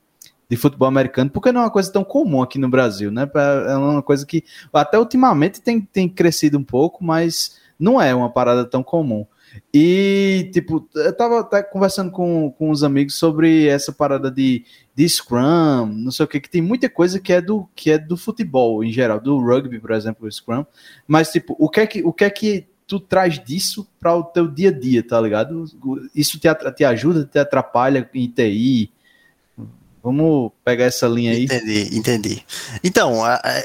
de 0.48 0.56
futebol 0.56 0.88
americano? 0.88 1.30
Porque 1.30 1.52
não 1.52 1.60
é 1.60 1.64
uma 1.64 1.70
coisa 1.70 1.92
tão 1.92 2.04
comum 2.04 2.42
aqui 2.42 2.58
no 2.58 2.68
Brasil, 2.68 3.10
né? 3.10 3.28
É 3.68 3.76
uma 3.76 4.02
coisa 4.02 4.24
que 4.26 4.44
até 4.72 4.98
ultimamente 4.98 5.60
tem, 5.60 5.80
tem 5.80 6.08
crescido 6.08 6.58
um 6.58 6.64
pouco, 6.64 7.04
mas 7.04 7.58
não 7.78 8.00
é 8.00 8.14
uma 8.14 8.30
parada 8.30 8.64
tão 8.64 8.82
comum. 8.82 9.26
E, 9.72 10.50
tipo, 10.52 10.88
eu 10.94 11.16
tava 11.16 11.40
até 11.40 11.62
conversando 11.62 12.10
com, 12.10 12.50
com 12.52 12.70
uns 12.70 12.82
amigos 12.82 13.14
sobre 13.14 13.68
essa 13.68 13.92
parada 13.92 14.30
de, 14.30 14.64
de 14.94 15.08
Scrum, 15.08 15.86
não 15.86 16.10
sei 16.10 16.24
o 16.24 16.28
que, 16.28 16.40
que 16.40 16.50
tem 16.50 16.62
muita 16.62 16.88
coisa 16.88 17.20
que 17.20 17.32
é 17.32 17.40
do 17.40 17.68
que 17.74 17.90
é 17.90 17.98
do 17.98 18.16
futebol 18.16 18.82
em 18.82 18.90
geral, 18.90 19.20
do 19.20 19.38
rugby, 19.38 19.78
por 19.78 19.92
exemplo, 19.92 20.26
o 20.26 20.32
Scrum. 20.32 20.64
Mas, 21.06 21.30
tipo, 21.30 21.54
o 21.58 21.68
que 21.68 21.80
é 21.80 21.86
que, 21.86 22.02
o 22.02 22.12
que, 22.12 22.24
é 22.24 22.30
que 22.30 22.66
tu 22.86 22.98
traz 22.98 23.42
disso 23.42 23.88
para 23.98 24.14
o 24.14 24.24
teu 24.24 24.48
dia 24.48 24.70
a 24.70 24.72
dia, 24.72 25.06
tá 25.06 25.20
ligado? 25.20 25.64
Isso 26.14 26.38
te, 26.38 26.48
te 26.72 26.84
ajuda, 26.84 27.24
te 27.24 27.38
atrapalha 27.38 28.08
em 28.12 28.28
TI? 28.28 28.90
Vamos 30.04 30.52
pegar 30.62 30.84
essa 30.84 31.08
linha 31.08 31.32
aí. 31.32 31.44
Entendi, 31.44 31.96
entendi. 31.96 32.46
Então, 32.84 33.24
a- 33.24 33.36
a- 33.36 33.64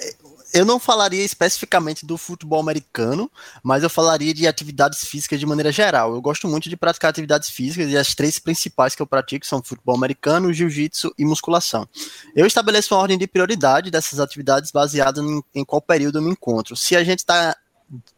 eu 0.54 0.63
não 0.63 0.80
falaria 0.80 1.23
especificamente 1.23 2.06
do 2.06 2.17
futebol 2.17 2.62
americano, 2.62 3.30
mas 3.62 3.84
eu 3.84 3.89
falaria 3.89 4.34
de 4.34 4.47
atividades 4.47 5.04
físicas 5.04 5.38
de 5.38 5.45
maneira 5.45 5.69
geral. 5.69 6.13
Eu 6.13 6.21
gosto 6.21 6.47
muito 6.47 6.69
de 6.69 6.78
praticar 6.78 7.10
atividades 7.10 7.49
físicas 7.49 7.91
e 7.91 7.97
as 7.97 8.15
três 8.15 8.39
principais 8.39 8.95
que 8.95 9.02
eu 9.02 9.06
pratico 9.06 9.45
são 9.45 9.62
futebol 9.62 9.93
americano, 9.95 10.52
jiu-jitsu 10.54 11.13
e 11.19 11.25
musculação. 11.25 11.86
Eu 12.34 12.45
estabeleço 12.47 12.95
uma 12.95 13.02
ordem 13.02 13.17
de 13.17 13.28
prioridade 13.28 13.91
dessas 13.91 14.19
atividades 14.19 14.71
baseada 14.71 15.21
em, 15.21 15.43
em 15.54 15.65
qual 15.65 15.82
período 15.82 16.19
eu 16.19 16.21
me 16.23 16.32
encontro. 16.32 16.73
Se 16.75 16.95
a 16.95 17.04
gente 17.04 17.19
está 17.19 17.54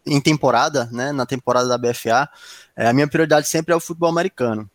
em 0.05 0.21
temporada, 0.21 0.87
né, 0.91 1.11
na 1.11 1.25
temporada 1.25 1.67
da 1.67 1.77
BFA, 1.77 2.29
é, 2.77 2.87
a 2.87 2.93
minha 2.93 3.07
prioridade 3.07 3.47
sempre 3.47 3.73
é 3.73 3.75
o 3.75 3.79
futebol 3.79 4.09
americano. 4.09 4.69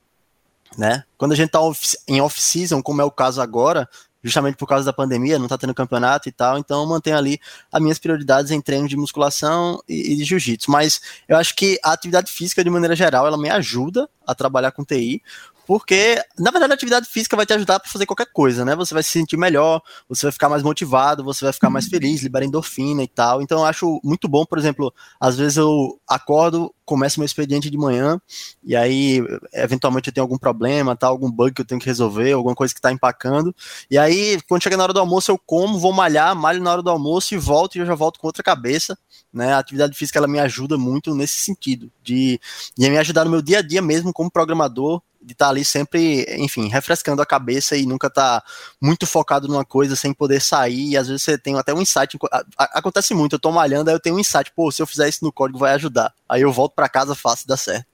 Né? 0.77 1.05
Quando 1.17 1.33
a 1.33 1.37
gente 1.37 1.47
está 1.47 1.61
em 2.09 2.21
off-season, 2.21 2.83
como 2.83 3.01
é 3.01 3.05
o 3.05 3.11
caso 3.11 3.41
agora, 3.41 3.89
justamente 4.23 4.57
por 4.57 4.67
causa 4.67 4.85
da 4.85 4.93
pandemia, 4.93 5.39
não 5.39 5.49
tá 5.49 5.57
tendo 5.57 5.75
campeonato 5.75 6.29
e 6.29 6.33
tal, 6.33 6.59
então 6.59 6.83
eu 6.83 6.89
mantenho 6.89 7.17
ali 7.17 7.41
as 7.71 7.81
minhas 7.81 7.99
prioridades 7.99 8.51
em 8.51 8.61
treino 8.61 8.89
de 8.89 8.97
musculação 8.97 9.81
e, 9.89 10.13
e 10.13 10.17
de 10.17 10.25
jiu-jitsu. 10.25 10.71
Mas 10.71 11.01
eu 11.29 11.37
acho 11.37 11.55
que 11.55 11.79
a 11.83 11.93
atividade 11.93 12.31
física, 12.31 12.65
de 12.65 12.71
maneira 12.71 12.97
geral, 12.97 13.27
ela 13.27 13.39
me 13.39 13.49
ajuda 13.49 14.09
a 14.27 14.35
trabalhar 14.35 14.73
com 14.73 14.85
TI, 14.85 15.23
porque, 15.67 16.23
na 16.39 16.51
verdade, 16.53 16.73
a 16.73 16.75
atividade 16.75 17.09
física 17.09 17.37
vai 17.37 17.45
te 17.45 17.53
ajudar 17.53 17.81
para 17.81 17.91
fazer 17.91 18.07
qualquer 18.07 18.29
coisa, 18.33 18.65
né? 18.65 18.77
Você 18.77 18.95
vai 18.95 19.03
se 19.03 19.11
sentir 19.11 19.37
melhor, 19.37 19.83
você 20.09 20.27
vai 20.27 20.33
ficar 20.33 20.49
mais 20.49 20.63
motivado, 20.63 21.25
você 21.25 21.45
vai 21.45 21.53
ficar 21.53 21.69
mais 21.69 21.87
feliz, 21.89 22.23
libera 22.23 22.45
endorfina 22.45 23.03
e 23.03 23.09
tal. 23.09 23.43
Então, 23.43 23.59
eu 23.59 23.65
acho 23.65 24.01
muito 24.05 24.29
bom, 24.29 24.47
por 24.47 24.59
exemplo, 24.59 24.95
às 25.19 25.37
vezes 25.37 25.57
eu 25.57 26.01
acordo, 26.09 26.73
começo 26.85 27.19
meu 27.19 27.27
expediente 27.27 27.69
de 27.69 27.77
manhã, 27.77 28.21
e 28.63 28.77
aí, 28.77 29.21
eventualmente, 29.53 30.09
eu 30.09 30.15
tenho 30.15 30.25
algum 30.25 30.39
problema, 30.39 30.95
tá? 30.95 31.09
algum 31.09 31.29
bug 31.29 31.53
que 31.53 31.63
eu 31.63 31.67
tenho 31.67 31.81
que 31.81 31.87
resolver, 31.87 32.31
alguma 32.31 32.55
coisa 32.55 32.73
que 32.73 32.81
tá 32.81 32.93
empacando. 32.93 33.55
E 33.91 33.99
aí, 33.99 34.41
quando 34.49 34.63
chega 34.63 34.77
na 34.77 34.85
hora 34.85 34.93
do 34.93 35.01
almoço, 35.01 35.33
eu 35.33 35.39
como, 35.45 35.81
vou 35.81 35.93
malhar, 35.93 36.37
malho 36.37 36.63
na 36.63 36.71
hora 36.71 36.83
do 36.83 36.91
almoço 36.91 37.35
e 37.35 37.39
volto, 37.39 37.75
e 37.75 37.81
eu 37.81 37.87
já 37.87 37.97
volto 37.97 38.21
com 38.21 38.29
outra 38.29 38.43
cabeça. 38.43 38.97
Né? 39.33 39.53
A 39.53 39.59
atividade 39.59 39.97
física 39.97 40.21
ela 40.21 40.29
me 40.29 40.39
ajuda 40.39 40.79
muito 40.79 41.13
nesse 41.13 41.39
sentido, 41.39 41.91
de, 42.05 42.41
de 42.79 42.89
me 42.89 42.99
ajudar 42.99 43.25
no 43.25 43.33
meu 43.33 43.43
dia 43.43 43.59
a 43.59 43.63
dia 43.63 43.83
mesmo 43.83 44.13
como 44.13 44.31
programador, 44.31 45.03
de 45.27 45.33
estar 45.33 45.49
ali 45.49 45.65
sempre, 45.65 46.25
enfim, 46.39 46.69
refrescando 46.69 47.21
a 47.21 47.27
cabeça 47.27 47.77
e 47.77 47.85
nunca 47.85 48.07
estar 48.07 48.45
muito 48.81 49.09
focado 49.09 49.49
numa 49.49 49.65
coisa 49.65 49.97
sem 49.97 50.15
poder 50.15 50.41
sair. 50.41 50.91
E 50.91 50.97
às 50.97 51.09
vezes 51.09 51.25
você 51.25 51.37
tem 51.37 51.59
até 51.59 51.75
um 51.75 51.83
insight. 51.83 52.17
Acontece 52.57 53.13
muito, 53.13 53.35
eu 53.35 53.39
tô 53.41 53.51
malhando, 53.51 53.91
aí 53.91 53.97
eu 53.97 54.01
tenho 54.01 54.15
um 54.15 54.21
insight, 54.21 54.53
pô, 54.55 54.71
se 54.71 54.81
eu 54.81 54.87
fizer 54.87 55.09
isso 55.09 55.25
no 55.25 55.33
código 55.33 55.59
vai 55.59 55.73
ajudar. 55.73 56.15
Aí 56.29 56.43
eu 56.43 56.53
volto 56.53 56.75
para 56.75 56.89
casa, 56.89 57.17
faço 57.17 57.43
e 57.43 57.49
dá 57.49 57.57
certo. 57.57 57.87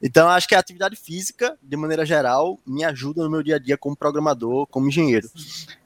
Então, 0.00 0.28
acho 0.28 0.46
que 0.46 0.54
a 0.54 0.60
atividade 0.60 0.94
física, 0.94 1.56
de 1.60 1.76
maneira 1.76 2.06
geral, 2.06 2.58
me 2.64 2.84
ajuda 2.84 3.24
no 3.24 3.30
meu 3.30 3.42
dia 3.42 3.56
a 3.56 3.58
dia 3.58 3.76
como 3.76 3.96
programador, 3.96 4.66
como 4.68 4.86
engenheiro. 4.86 5.28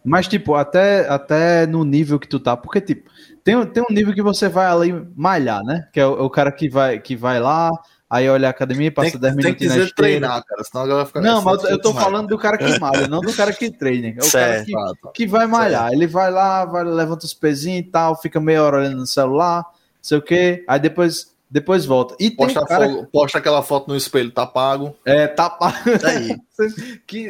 Mas, 0.04 0.28
tipo, 0.28 0.54
até, 0.54 1.08
até 1.08 1.66
no 1.66 1.84
nível 1.84 2.18
que 2.18 2.28
tu 2.28 2.38
tá, 2.38 2.54
porque, 2.56 2.82
tipo, 2.82 3.10
tem, 3.42 3.64
tem 3.66 3.82
um 3.82 3.94
nível 3.94 4.12
que 4.12 4.22
você 4.22 4.48
vai 4.48 4.66
ali 4.66 4.92
malhar, 5.16 5.62
né? 5.64 5.88
Que 5.92 6.00
é 6.00 6.06
o, 6.06 6.24
o 6.24 6.30
cara 6.30 6.52
que 6.52 6.68
vai, 6.68 6.98
que 6.98 7.16
vai 7.16 7.40
lá, 7.40 7.70
aí 8.08 8.28
olha 8.28 8.48
a 8.48 8.50
academia, 8.50 8.90
passa 8.92 9.12
Tem, 9.12 9.20
10 9.20 9.34
tem 9.36 9.42
que 9.42 9.46
minutos 9.64 9.66
na 9.68 9.74
dizer 9.74 9.86
esteira. 9.88 9.94
treinar, 10.20 10.44
cara, 10.44 10.64
senão 10.64 10.84
a 10.84 10.86
galera 10.86 11.04
vai 11.04 11.06
ficar. 11.06 11.20
Não, 11.20 11.42
mas 11.42 11.64
eu 11.64 11.80
tô 11.80 11.92
falando 11.94 12.28
do 12.28 12.38
cara 12.38 12.56
que 12.58 12.78
malha, 12.78 13.08
não 13.08 13.20
do 13.20 13.32
cara 13.32 13.52
que 13.52 13.70
treina. 13.70 14.08
É 14.08 14.10
o 14.12 14.16
cara 14.16 14.28
Certo. 14.30 14.66
que, 14.66 14.72
Tá, 14.72 14.92
tá. 15.02 15.10
que 15.12 15.26
vai 15.26 15.46
malhar. 15.46 15.92
Ele 15.92 16.06
vai 16.06 16.30
lá, 16.30 16.64
vai, 16.64 16.84
levanta 16.84 17.24
os 17.26 17.34
pezinhos 17.34 17.80
e 17.80 17.90
tal, 17.90 18.14
fica 18.20 18.38
meia 18.40 18.62
hora 18.62 18.78
olhando 18.78 18.98
no 18.98 19.06
celular, 19.06 19.62
não 19.62 19.72
sei 20.02 20.18
o 20.18 20.22
quê, 20.22 20.64
aí 20.68 20.78
depois, 20.78 21.34
depois 21.50 21.84
volta. 21.84 22.14
E 22.20 22.28
tem 22.30 22.36
Posta, 22.36 22.60
um 22.60 22.64
cara 22.64 22.88
fo- 22.88 23.06
posta 23.06 23.38
aquela 23.38 23.62
foto 23.62 23.88
no 23.88 23.96
espelho, 23.96 24.30
tá 24.30 24.46
pago. 24.46 24.94
é, 25.04 25.26
tá 25.26 25.48
pa- 25.50 25.72
Tá 26.00 26.08
aí. 26.10 26.36
que 27.06 27.28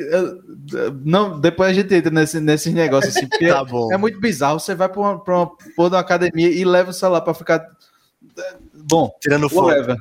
não, 1.04 1.38
depois 1.40 1.70
a 1.70 1.72
gente 1.72 1.94
entra 1.94 2.10
nesse, 2.10 2.38
nesses 2.40 2.72
negócios 2.72 3.16
assim, 3.16 3.26
porque 3.28 3.48
Tá 3.52 3.64
bom. 3.64 3.92
é 3.92 3.96
muito 3.96 4.20
bizarro. 4.20 4.60
Você 4.60 4.74
vai 4.74 4.88
pra 4.88 5.00
uma, 5.00 5.18
pra 5.22 5.36
uma, 5.38 5.46
pra 5.46 5.84
uma 5.84 5.98
academia 5.98 6.48
e 6.50 6.64
leva 6.64 6.90
o 6.90 6.94
celular 6.94 7.20
pra 7.22 7.34
ficar. 7.34 7.66
Bom, 8.74 9.10
Tirando 9.20 9.48
foto. 9.48 9.96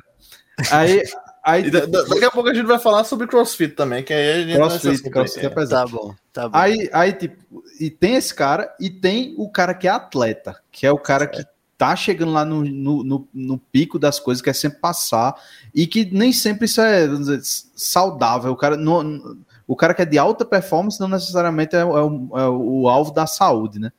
Aí, 0.70 1.02
aí 1.44 1.70
da- 1.70 1.86
da- 1.86 2.02
daqui 2.04 2.24
a 2.24 2.30
pouco 2.30 2.48
a 2.48 2.54
gente 2.54 2.66
vai 2.66 2.78
falar 2.78 3.04
sobre 3.04 3.26
crossfit 3.26 3.74
também, 3.74 4.02
que 4.02 4.12
aí 4.12 4.30
a 4.30 4.34
gente 4.38 4.58
vai 4.58 4.68
crossfit, 4.68 5.10
crossfit 5.10 5.44
é 5.44 5.46
é. 5.46 5.50
pesado. 5.50 5.90
Tá 5.90 5.96
bom, 5.96 6.14
tá 6.32 6.48
bom. 6.48 6.56
Aí, 6.58 6.88
aí, 6.92 7.12
tipo, 7.12 7.62
e 7.78 7.90
tem 7.90 8.14
esse 8.14 8.34
cara 8.34 8.74
e 8.80 8.88
tem 8.88 9.34
o 9.36 9.48
cara 9.50 9.74
que 9.74 9.86
é 9.86 9.90
atleta, 9.90 10.60
que 10.72 10.86
é 10.86 10.90
o 10.92 10.98
cara 10.98 11.26
que 11.26 11.44
tá 11.76 11.94
chegando 11.94 12.32
lá 12.32 12.44
no, 12.44 12.64
no, 12.64 13.04
no, 13.04 13.28
no 13.34 13.58
pico 13.58 13.98
das 13.98 14.18
coisas, 14.18 14.40
quer 14.42 14.54
sempre 14.54 14.78
passar, 14.80 15.34
e 15.74 15.86
que 15.86 16.06
nem 16.06 16.32
sempre 16.32 16.64
isso 16.64 16.80
é 16.80 17.06
vamos 17.06 17.26
dizer, 17.26 17.40
saudável. 17.76 18.50
O 18.52 18.56
cara, 18.56 18.76
não, 18.76 19.36
o 19.66 19.76
cara 19.76 19.92
que 19.92 20.00
é 20.02 20.06
de 20.06 20.16
alta 20.16 20.44
performance 20.44 20.98
não 20.98 21.08
necessariamente 21.08 21.76
é, 21.76 21.80
é 21.80 21.84
o, 21.84 22.30
é 22.34 22.48
o 22.48 22.88
alvo 22.88 23.12
da 23.12 23.26
saúde, 23.26 23.78
né? 23.78 23.92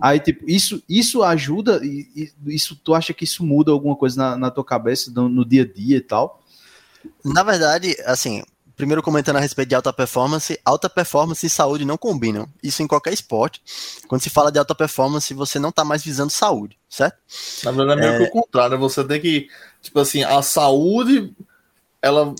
Aí, 0.00 0.18
tipo, 0.18 0.44
isso, 0.48 0.82
isso 0.88 1.22
ajuda, 1.22 1.80
e, 1.84 2.32
isso, 2.46 2.76
tu 2.76 2.94
acha 2.94 3.14
que 3.14 3.24
isso 3.24 3.44
muda 3.44 3.70
alguma 3.70 3.96
coisa 3.96 4.16
na, 4.16 4.36
na 4.36 4.50
tua 4.50 4.64
cabeça, 4.64 5.10
no, 5.10 5.28
no 5.28 5.44
dia 5.44 5.62
a 5.62 5.66
dia 5.66 5.96
e 5.96 6.00
tal? 6.00 6.42
Na 7.24 7.42
verdade, 7.42 7.96
assim, 8.04 8.42
primeiro 8.76 9.02
comentando 9.02 9.36
a 9.36 9.40
respeito 9.40 9.68
de 9.68 9.74
alta 9.74 9.92
performance, 9.92 10.58
alta 10.64 10.90
performance 10.90 11.46
e 11.46 11.50
saúde 11.50 11.84
não 11.84 11.96
combinam. 11.96 12.48
Isso 12.62 12.82
em 12.82 12.86
qualquer 12.86 13.12
esporte. 13.12 13.62
Quando 14.08 14.22
se 14.22 14.30
fala 14.30 14.50
de 14.50 14.58
alta 14.58 14.74
performance, 14.74 15.32
você 15.32 15.58
não 15.58 15.68
está 15.68 15.84
mais 15.84 16.02
visando 16.02 16.30
saúde, 16.30 16.76
certo? 16.88 17.16
Na 17.64 17.70
verdade, 17.70 18.00
é 18.00 18.18
meio 18.18 18.18
que 18.18 18.36
o 18.36 18.42
contrário. 18.42 18.78
Você 18.78 19.04
tem 19.04 19.20
que, 19.20 19.48
tipo 19.80 19.98
assim, 20.00 20.22
a 20.22 20.42
saúde, 20.42 21.32
ela 22.02 22.34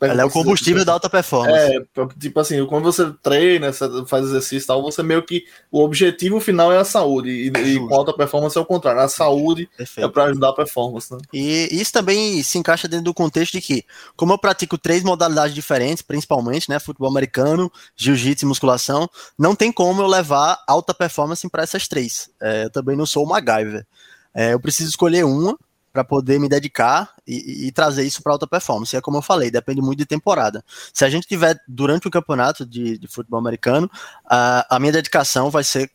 Ela 0.00 0.22
é 0.22 0.24
o 0.24 0.30
combustível 0.30 0.84
da 0.84 0.92
alta 0.92 1.10
performance. 1.10 1.76
É, 1.76 1.80
tipo 2.18 2.38
assim, 2.38 2.64
quando 2.66 2.84
você 2.84 3.10
treina, 3.20 3.72
faz 4.06 4.26
exercício 4.26 4.64
e 4.64 4.66
tal, 4.66 4.82
você 4.82 5.02
meio 5.02 5.22
que. 5.24 5.44
O 5.72 5.82
objetivo 5.82 6.38
final 6.38 6.72
é 6.72 6.78
a 6.78 6.84
saúde. 6.84 7.30
E, 7.30 7.48
e 7.48 7.78
com 7.78 7.94
alta 7.94 8.12
performance 8.12 8.56
é 8.56 8.60
o 8.60 8.64
contrário. 8.64 9.00
A 9.00 9.08
saúde 9.08 9.68
Perfeito. 9.76 10.08
é 10.08 10.12
para 10.12 10.24
ajudar 10.24 10.50
a 10.50 10.54
performance. 10.54 11.12
Né? 11.12 11.18
E 11.32 11.68
isso 11.72 11.92
também 11.92 12.42
se 12.44 12.58
encaixa 12.58 12.86
dentro 12.86 13.06
do 13.06 13.14
contexto 13.14 13.52
de 13.52 13.60
que, 13.60 13.84
como 14.16 14.32
eu 14.32 14.38
pratico 14.38 14.78
três 14.78 15.02
modalidades 15.02 15.54
diferentes, 15.54 16.02
principalmente, 16.02 16.70
né? 16.70 16.78
Futebol 16.78 17.10
americano, 17.10 17.70
jiu-jitsu 17.96 18.44
e 18.44 18.48
musculação, 18.48 19.10
não 19.36 19.56
tem 19.56 19.72
como 19.72 20.00
eu 20.02 20.06
levar 20.06 20.62
alta 20.68 20.94
performance 20.94 21.48
para 21.48 21.64
essas 21.64 21.88
três. 21.88 22.30
É, 22.40 22.64
eu 22.64 22.70
também 22.70 22.96
não 22.96 23.06
sou 23.06 23.24
o 23.24 23.28
MacGyver. 23.28 23.84
É, 24.32 24.52
eu 24.52 24.60
preciso 24.60 24.90
escolher 24.90 25.24
uma 25.24 25.58
para 25.98 26.04
poder 26.04 26.38
me 26.38 26.48
dedicar 26.48 27.12
e, 27.26 27.66
e 27.66 27.72
trazer 27.72 28.04
isso 28.04 28.22
para 28.22 28.32
alta 28.32 28.46
performance. 28.46 28.96
É 28.96 29.00
como 29.00 29.18
eu 29.18 29.22
falei, 29.22 29.50
depende 29.50 29.80
muito 29.80 29.98
de 29.98 30.06
temporada. 30.06 30.64
Se 30.94 31.04
a 31.04 31.10
gente 31.10 31.26
tiver 31.26 31.60
durante 31.66 32.06
o 32.06 32.10
campeonato 32.10 32.64
de, 32.64 32.96
de 32.98 33.08
futebol 33.08 33.40
americano, 33.40 33.90
a, 34.24 34.76
a 34.76 34.78
minha 34.78 34.92
dedicação 34.92 35.50
vai 35.50 35.64
ser 35.64 35.90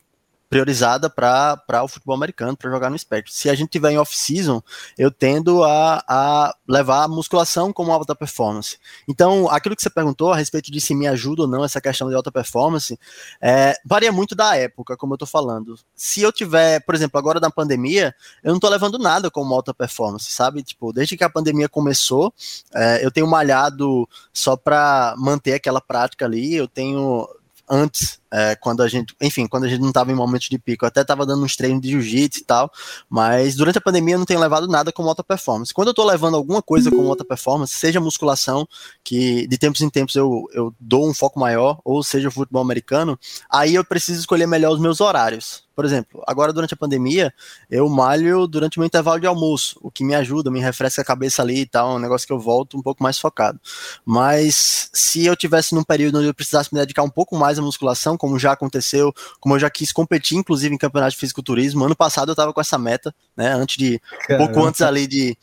priorizada 0.54 1.10
para 1.10 1.82
o 1.82 1.88
futebol 1.88 2.14
americano, 2.14 2.56
para 2.56 2.70
jogar 2.70 2.88
no 2.88 2.94
espectro. 2.94 3.32
Se 3.32 3.50
a 3.50 3.56
gente 3.56 3.70
tiver 3.70 3.90
em 3.90 3.98
off-season, 3.98 4.62
eu 4.96 5.10
tendo 5.10 5.64
a, 5.64 6.00
a 6.06 6.54
levar 6.68 7.02
a 7.02 7.08
musculação 7.08 7.72
como 7.72 7.90
alta 7.90 8.14
performance. 8.14 8.78
Então, 9.08 9.48
aquilo 9.50 9.74
que 9.74 9.82
você 9.82 9.90
perguntou 9.90 10.32
a 10.32 10.36
respeito 10.36 10.70
de 10.70 10.80
se 10.80 10.94
me 10.94 11.08
ajuda 11.08 11.42
ou 11.42 11.48
não 11.48 11.64
essa 11.64 11.80
questão 11.80 12.08
de 12.08 12.14
alta 12.14 12.30
performance, 12.30 12.96
é, 13.40 13.74
varia 13.84 14.12
muito 14.12 14.36
da 14.36 14.56
época, 14.56 14.96
como 14.96 15.14
eu 15.14 15.16
estou 15.16 15.26
falando. 15.26 15.76
Se 15.92 16.22
eu 16.22 16.30
tiver, 16.30 16.78
por 16.84 16.94
exemplo, 16.94 17.18
agora 17.18 17.40
na 17.40 17.50
pandemia, 17.50 18.14
eu 18.40 18.50
não 18.50 18.58
estou 18.58 18.70
levando 18.70 18.96
nada 18.96 19.32
como 19.32 19.52
alta 19.52 19.74
performance, 19.74 20.30
sabe? 20.30 20.62
Tipo, 20.62 20.92
desde 20.92 21.16
que 21.16 21.24
a 21.24 21.28
pandemia 21.30 21.68
começou, 21.68 22.32
é, 22.72 23.04
eu 23.04 23.10
tenho 23.10 23.26
malhado 23.26 24.08
só 24.32 24.56
para 24.56 25.16
manter 25.18 25.54
aquela 25.54 25.80
prática 25.80 26.24
ali, 26.26 26.54
eu 26.54 26.68
tenho 26.68 27.28
antes 27.68 28.20
é, 28.36 28.56
quando 28.56 28.82
a 28.82 28.88
gente, 28.88 29.14
enfim, 29.20 29.46
quando 29.46 29.62
a 29.62 29.68
gente 29.68 29.80
não 29.80 29.90
estava 29.90 30.10
em 30.10 30.14
momentos 30.14 30.48
de 30.48 30.58
pico, 30.58 30.84
eu 30.84 30.88
até 30.88 31.02
estava 31.02 31.24
dando 31.24 31.44
uns 31.44 31.54
treinos 31.54 31.80
de 31.80 31.90
jiu-jitsu 31.90 32.40
e 32.40 32.44
tal, 32.44 32.68
mas 33.08 33.54
durante 33.54 33.78
a 33.78 33.80
pandemia 33.80 34.16
eu 34.16 34.18
não 34.18 34.26
tenho 34.26 34.40
levado 34.40 34.66
nada 34.66 34.90
como 34.90 35.08
alta 35.08 35.22
performance. 35.22 35.72
Quando 35.72 35.88
eu 35.88 35.92
estou 35.92 36.04
levando 36.04 36.34
alguma 36.34 36.60
coisa 36.60 36.90
como 36.90 37.08
alta 37.08 37.24
performance, 37.24 37.72
seja 37.72 38.00
musculação, 38.00 38.66
que 39.04 39.46
de 39.46 39.56
tempos 39.56 39.80
em 39.82 39.88
tempos 39.88 40.16
eu, 40.16 40.48
eu 40.52 40.74
dou 40.80 41.08
um 41.08 41.14
foco 41.14 41.38
maior, 41.38 41.78
ou 41.84 42.02
seja 42.02 42.28
futebol 42.28 42.60
americano, 42.60 43.16
aí 43.48 43.76
eu 43.76 43.84
preciso 43.84 44.18
escolher 44.18 44.48
melhor 44.48 44.72
os 44.72 44.80
meus 44.80 45.00
horários. 45.00 45.62
Por 45.74 45.84
exemplo, 45.84 46.22
agora 46.26 46.52
durante 46.52 46.74
a 46.74 46.76
pandemia, 46.76 47.34
eu 47.68 47.88
malho 47.88 48.46
durante 48.46 48.78
o 48.78 48.80
meu 48.80 48.86
intervalo 48.86 49.18
de 49.20 49.26
almoço, 49.26 49.76
o 49.82 49.90
que 49.90 50.04
me 50.04 50.14
ajuda, 50.14 50.50
me 50.50 50.60
refresca 50.60 51.02
a 51.02 51.04
cabeça 51.04 51.42
ali 51.42 51.62
e 51.62 51.66
tal, 51.66 51.92
é 51.92 51.96
um 51.96 51.98
negócio 51.98 52.26
que 52.26 52.32
eu 52.32 52.38
volto 52.38 52.78
um 52.78 52.82
pouco 52.82 53.02
mais 53.02 53.18
focado. 53.18 53.60
Mas 54.04 54.88
se 54.92 55.26
eu 55.26 55.34
tivesse 55.34 55.74
num 55.74 55.82
período 55.82 56.18
onde 56.18 56.28
eu 56.28 56.34
precisasse 56.34 56.72
me 56.72 56.78
dedicar 56.78 57.02
um 57.02 57.10
pouco 57.10 57.36
mais 57.36 57.58
à 57.58 57.62
musculação, 57.62 58.16
como 58.24 58.38
já 58.38 58.52
aconteceu, 58.52 59.12
como 59.38 59.54
eu 59.54 59.58
já 59.58 59.68
quis 59.68 59.92
competir, 59.92 60.38
inclusive, 60.38 60.74
em 60.74 60.78
campeonato 60.78 61.10
de 61.10 61.18
fisiculturismo. 61.18 61.84
Ano 61.84 61.94
passado 61.94 62.32
eu 62.32 62.34
tava 62.34 62.54
com 62.54 62.60
essa 62.60 62.78
meta, 62.78 63.14
né? 63.36 63.52
Antes 63.52 63.76
de. 63.76 64.00
Caramba. 64.26 64.44
Um 64.44 64.46
pouco 64.46 64.66
antes 64.66 64.80
ali 64.80 65.06
de, 65.06 65.36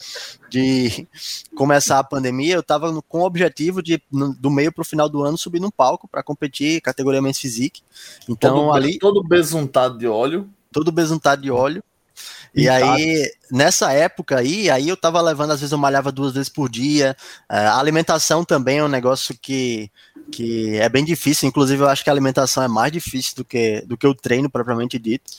de 0.49 1.07
começar 1.55 1.99
a 1.99 2.03
pandemia, 2.03 2.55
eu 2.55 2.63
tava 2.63 2.99
com 3.07 3.19
o 3.19 3.25
objetivo 3.25 3.83
de, 3.83 4.01
no, 4.11 4.33
do 4.33 4.49
meio 4.49 4.71
pro 4.71 4.83
final 4.83 5.07
do 5.07 5.23
ano, 5.23 5.37
subir 5.37 5.59
num 5.59 5.69
palco 5.69 6.07
para 6.07 6.23
competir 6.23 6.81
categoria 6.81 7.21
Men's 7.21 7.37
Physique. 7.37 7.83
Então, 8.27 8.55
todo, 8.55 8.73
ali. 8.73 8.97
Todo 8.97 9.23
besuntado 9.23 9.99
de 9.99 10.07
óleo. 10.07 10.49
Todo 10.73 10.91
besuntado 10.91 11.43
de 11.43 11.51
óleo. 11.51 11.83
E 12.53 12.67
aí, 12.67 13.31
nessa 13.49 13.93
época 13.93 14.39
aí, 14.39 14.69
aí 14.69 14.89
eu 14.89 14.97
tava 14.97 15.21
levando, 15.21 15.51
às 15.51 15.59
vezes 15.59 15.71
eu 15.71 15.77
malhava 15.77 16.11
duas 16.11 16.33
vezes 16.33 16.49
por 16.49 16.69
dia. 16.69 17.15
É, 17.49 17.59
a 17.59 17.77
alimentação 17.77 18.43
também 18.43 18.79
é 18.79 18.83
um 18.83 18.89
negócio 18.89 19.37
que, 19.39 19.89
que 20.31 20.77
é 20.77 20.89
bem 20.89 21.05
difícil. 21.05 21.47
Inclusive, 21.47 21.81
eu 21.81 21.89
acho 21.89 22.03
que 22.03 22.09
a 22.09 22.13
alimentação 22.13 22.63
é 22.63 22.67
mais 22.67 22.91
difícil 22.91 23.35
do 23.37 23.45
que, 23.45 23.81
do 23.81 23.97
que 23.97 24.07
o 24.07 24.13
treino 24.15 24.49
propriamente 24.49 24.99
dito. 24.99 25.31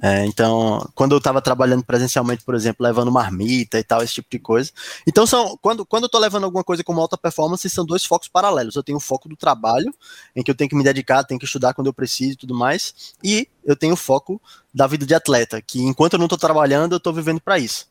É, 0.00 0.24
então, 0.26 0.88
quando 0.94 1.12
eu 1.12 1.18
estava 1.18 1.42
trabalhando 1.42 1.84
presencialmente, 1.84 2.44
por 2.44 2.54
exemplo, 2.54 2.86
levando 2.86 3.10
marmita 3.10 3.78
e 3.78 3.82
tal, 3.82 4.02
esse 4.02 4.14
tipo 4.14 4.28
de 4.30 4.38
coisa. 4.38 4.70
Então, 5.06 5.26
são, 5.26 5.58
quando, 5.60 5.84
quando 5.84 6.04
eu 6.04 6.06
estou 6.06 6.20
levando 6.20 6.44
alguma 6.44 6.62
coisa 6.62 6.84
como 6.84 7.00
alta 7.00 7.18
performance, 7.18 7.68
são 7.68 7.84
dois 7.84 8.04
focos 8.04 8.28
paralelos. 8.28 8.76
Eu 8.76 8.82
tenho 8.82 8.98
o 8.98 9.00
foco 9.00 9.28
do 9.28 9.36
trabalho, 9.36 9.92
em 10.36 10.42
que 10.42 10.50
eu 10.50 10.54
tenho 10.54 10.70
que 10.70 10.76
me 10.76 10.84
dedicar, 10.84 11.24
tenho 11.24 11.40
que 11.40 11.46
estudar 11.46 11.74
quando 11.74 11.88
eu 11.88 11.92
preciso 11.92 12.34
e 12.34 12.36
tudo 12.36 12.54
mais, 12.54 13.14
e 13.24 13.48
eu 13.64 13.74
tenho 13.74 13.94
o 13.94 13.96
foco 13.96 14.40
da 14.72 14.86
vida 14.86 15.04
de 15.04 15.14
atleta, 15.14 15.60
que 15.60 15.82
enquanto 15.82 16.12
eu 16.12 16.18
não 16.18 16.26
estou 16.26 16.38
trabalhando, 16.38 16.92
eu 16.92 16.98
estou 16.98 17.12
vivendo 17.12 17.40
para 17.40 17.58
isso. 17.58 17.86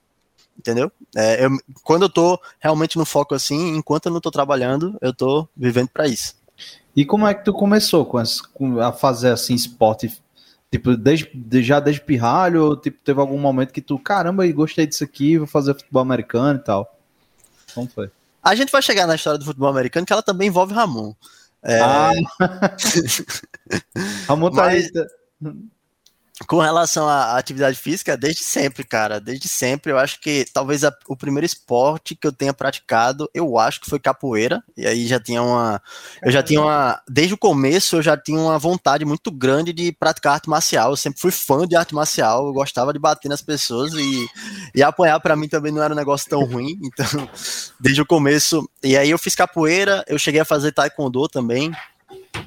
Entendeu? 0.58 0.92
É, 1.16 1.46
eu, 1.46 1.52
quando 1.84 2.04
eu 2.04 2.08
estou 2.08 2.42
realmente 2.58 2.98
no 2.98 3.06
foco 3.06 3.36
assim, 3.36 3.76
enquanto 3.76 4.06
eu 4.06 4.12
não 4.12 4.18
estou 4.18 4.32
trabalhando, 4.32 4.98
eu 5.02 5.12
estou 5.12 5.48
vivendo 5.56 5.90
para 5.90 6.08
isso. 6.08 6.37
E 6.98 7.06
como 7.06 7.26
é 7.26 7.34
que 7.34 7.46
tu 7.46 7.54
começou 7.54 8.06
com, 8.06 8.18
as, 8.18 8.42
com 8.42 8.82
a 8.82 8.92
fazer 8.92 9.30
assim 9.30 9.54
esporte 9.54 10.20
Tipo, 10.70 10.98
desde, 10.98 11.30
já 11.64 11.80
desde 11.80 12.02
pirralho, 12.02 12.66
ou 12.66 12.76
tipo, 12.76 12.98
teve 13.02 13.20
algum 13.22 13.38
momento 13.38 13.72
que 13.72 13.82
tu, 13.82 13.98
caramba, 13.98 14.46
gostei 14.52 14.86
disso 14.86 15.04
aqui, 15.04 15.38
vou 15.38 15.48
fazer 15.48 15.74
futebol 15.74 16.02
americano 16.02 16.60
e 16.60 16.62
tal. 16.62 16.94
Como 17.74 17.88
foi? 17.88 18.12
A 18.44 18.54
gente 18.54 18.70
vai 18.72 18.82
chegar 18.82 19.08
na 19.08 19.16
história 19.16 19.40
do 19.40 19.46
futebol 19.46 19.70
americano, 19.70 20.06
que 20.06 20.12
ela 20.12 20.22
também 20.22 20.50
envolve 20.50 20.74
Ramon. 20.74 21.14
É... 21.64 21.80
Ah. 21.80 22.12
Ramon 24.28 24.52
tá 24.52 24.66
Mas... 24.66 24.92
aí. 24.94 25.08
Com 26.45 26.60
relação 26.60 27.10
à 27.10 27.36
atividade 27.36 27.76
física, 27.76 28.15
desde 28.15 28.43
sempre, 28.43 28.84
cara, 28.84 29.19
desde 29.19 29.47
sempre, 29.47 29.91
eu 29.91 29.97
acho 29.97 30.19
que 30.19 30.45
talvez 30.54 30.84
a, 30.84 30.95
o 31.08 31.15
primeiro 31.15 31.47
esporte 31.47 32.15
que 32.15 32.28
eu 32.28 32.32
tenha 32.32 32.54
praticado, 32.54 33.28
eu 33.34 33.58
acho 33.58 33.82
que 33.82 33.89
foi 33.89 34.00
capoeira, 34.00 34.63
e 34.78 34.86
aí 34.86 35.08
já 35.08 35.19
tinha 35.19 35.41
uma, 35.41 35.82
eu 36.21 36.32
já 36.32 36.43
tinha 36.43 36.62
uma, 36.62 37.02
desde 37.10 37.34
o 37.34 37.38
começo 37.38 37.95
eu 37.95 38.04
já 38.04 38.15
tinha 38.15 38.39
uma 38.39 38.60
vontade 38.60 39.04
muito 39.04 39.32
grande 39.32 39.73
de 39.73 39.91
praticar 39.91 40.34
arte 40.34 40.47
marcial, 40.47 40.91
eu 40.91 40.95
sempre 40.95 41.19
fui 41.19 41.32
fã 41.32 41.67
de 41.67 41.76
arte 41.76 41.95
marcial, 41.95 42.45
eu 42.45 42.54
gostava 42.54 42.93
de 42.93 43.00
bater 43.00 43.30
nas 43.30 43.41
pessoas 43.41 43.93
e, 43.93 44.28
e 44.76 44.84
apanhar 44.84 45.19
para 45.19 45.36
mim 45.36 45.47
também 45.47 45.71
não 45.71 45.82
era 45.82 45.93
um 45.93 45.97
negócio 45.97 46.30
tão 46.30 46.43
ruim, 46.43 46.78
então, 46.86 47.28
desde 47.80 48.02
o 48.02 48.06
começo, 48.06 48.69
e 48.84 48.95
aí 48.95 49.10
eu 49.10 49.17
fiz 49.17 49.34
capoeira, 49.34 50.06
eu 50.08 50.19
cheguei 50.19 50.41
a 50.41 50.45
fazer 50.45 50.71
taekwondo 50.71 51.28
também, 51.28 51.71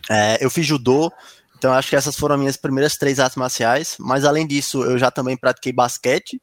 é, 0.08 0.38
eu 0.40 0.48
fiz 0.48 0.64
judô, 0.64 1.12
então, 1.60 1.74
acho 1.74 1.90
que 1.90 1.96
essas 1.96 2.16
foram 2.16 2.36
as 2.36 2.40
minhas 2.40 2.56
primeiras 2.56 2.96
três 2.96 3.20
artes 3.20 3.36
marciais. 3.36 3.96
Mas, 3.98 4.24
além 4.24 4.46
disso, 4.46 4.82
eu 4.82 4.96
já 4.96 5.10
também 5.10 5.36
pratiquei 5.36 5.74
basquete, 5.74 6.40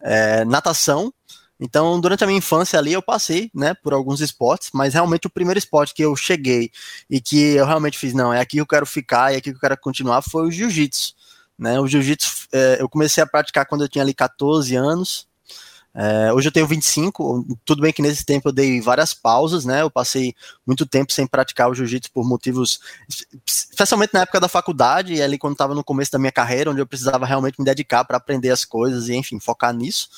é, 0.00 0.46
natação. 0.46 1.12
Então, 1.60 2.00
durante 2.00 2.24
a 2.24 2.26
minha 2.26 2.38
infância 2.38 2.78
ali, 2.78 2.94
eu 2.94 3.02
passei, 3.02 3.50
né, 3.54 3.74
por 3.74 3.92
alguns 3.92 4.22
esportes, 4.22 4.70
mas 4.72 4.94
realmente 4.94 5.26
o 5.26 5.30
primeiro 5.30 5.58
esporte 5.58 5.92
que 5.92 6.02
eu 6.02 6.16
cheguei 6.16 6.70
e 7.08 7.20
que 7.20 7.36
eu 7.36 7.66
realmente 7.66 7.98
fiz, 7.98 8.14
não, 8.14 8.32
é 8.32 8.40
aqui 8.40 8.56
que 8.56 8.60
eu 8.62 8.66
quero 8.66 8.86
ficar 8.86 9.34
é 9.34 9.36
aqui 9.36 9.50
que 9.50 9.56
eu 9.56 9.60
quero 9.60 9.76
continuar, 9.78 10.22
foi 10.22 10.46
o 10.46 10.50
jiu-jitsu. 10.50 11.14
Né? 11.58 11.78
O 11.78 11.86
jiu-jitsu 11.86 12.48
é, 12.50 12.78
eu 12.80 12.88
comecei 12.88 13.22
a 13.22 13.26
praticar 13.26 13.66
quando 13.66 13.82
eu 13.84 13.88
tinha 13.88 14.02
ali 14.02 14.14
14 14.14 14.74
anos, 14.74 15.25
é, 15.98 16.30
hoje 16.30 16.48
eu 16.48 16.52
tenho 16.52 16.66
25, 16.66 17.46
tudo 17.64 17.80
bem 17.80 17.90
que 17.90 18.02
nesse 18.02 18.22
tempo 18.22 18.50
eu 18.50 18.52
dei 18.52 18.82
várias 18.82 19.14
pausas, 19.14 19.64
né? 19.64 19.80
Eu 19.80 19.90
passei 19.90 20.34
muito 20.66 20.84
tempo 20.84 21.10
sem 21.10 21.26
praticar 21.26 21.70
o 21.70 21.74
jiu-jitsu 21.74 22.12
por 22.12 22.22
motivos, 22.22 22.80
especialmente 23.46 24.12
na 24.12 24.20
época 24.20 24.38
da 24.38 24.46
faculdade, 24.46 25.14
e 25.14 25.22
ali 25.22 25.38
quando 25.38 25.52
estava 25.52 25.74
no 25.74 25.82
começo 25.82 26.12
da 26.12 26.18
minha 26.18 26.30
carreira, 26.30 26.70
onde 26.70 26.82
eu 26.82 26.86
precisava 26.86 27.24
realmente 27.24 27.58
me 27.58 27.64
dedicar 27.64 28.04
para 28.04 28.18
aprender 28.18 28.50
as 28.50 28.62
coisas 28.62 29.08
e, 29.08 29.14
enfim, 29.14 29.40
focar 29.40 29.72
nisso. 29.72 30.10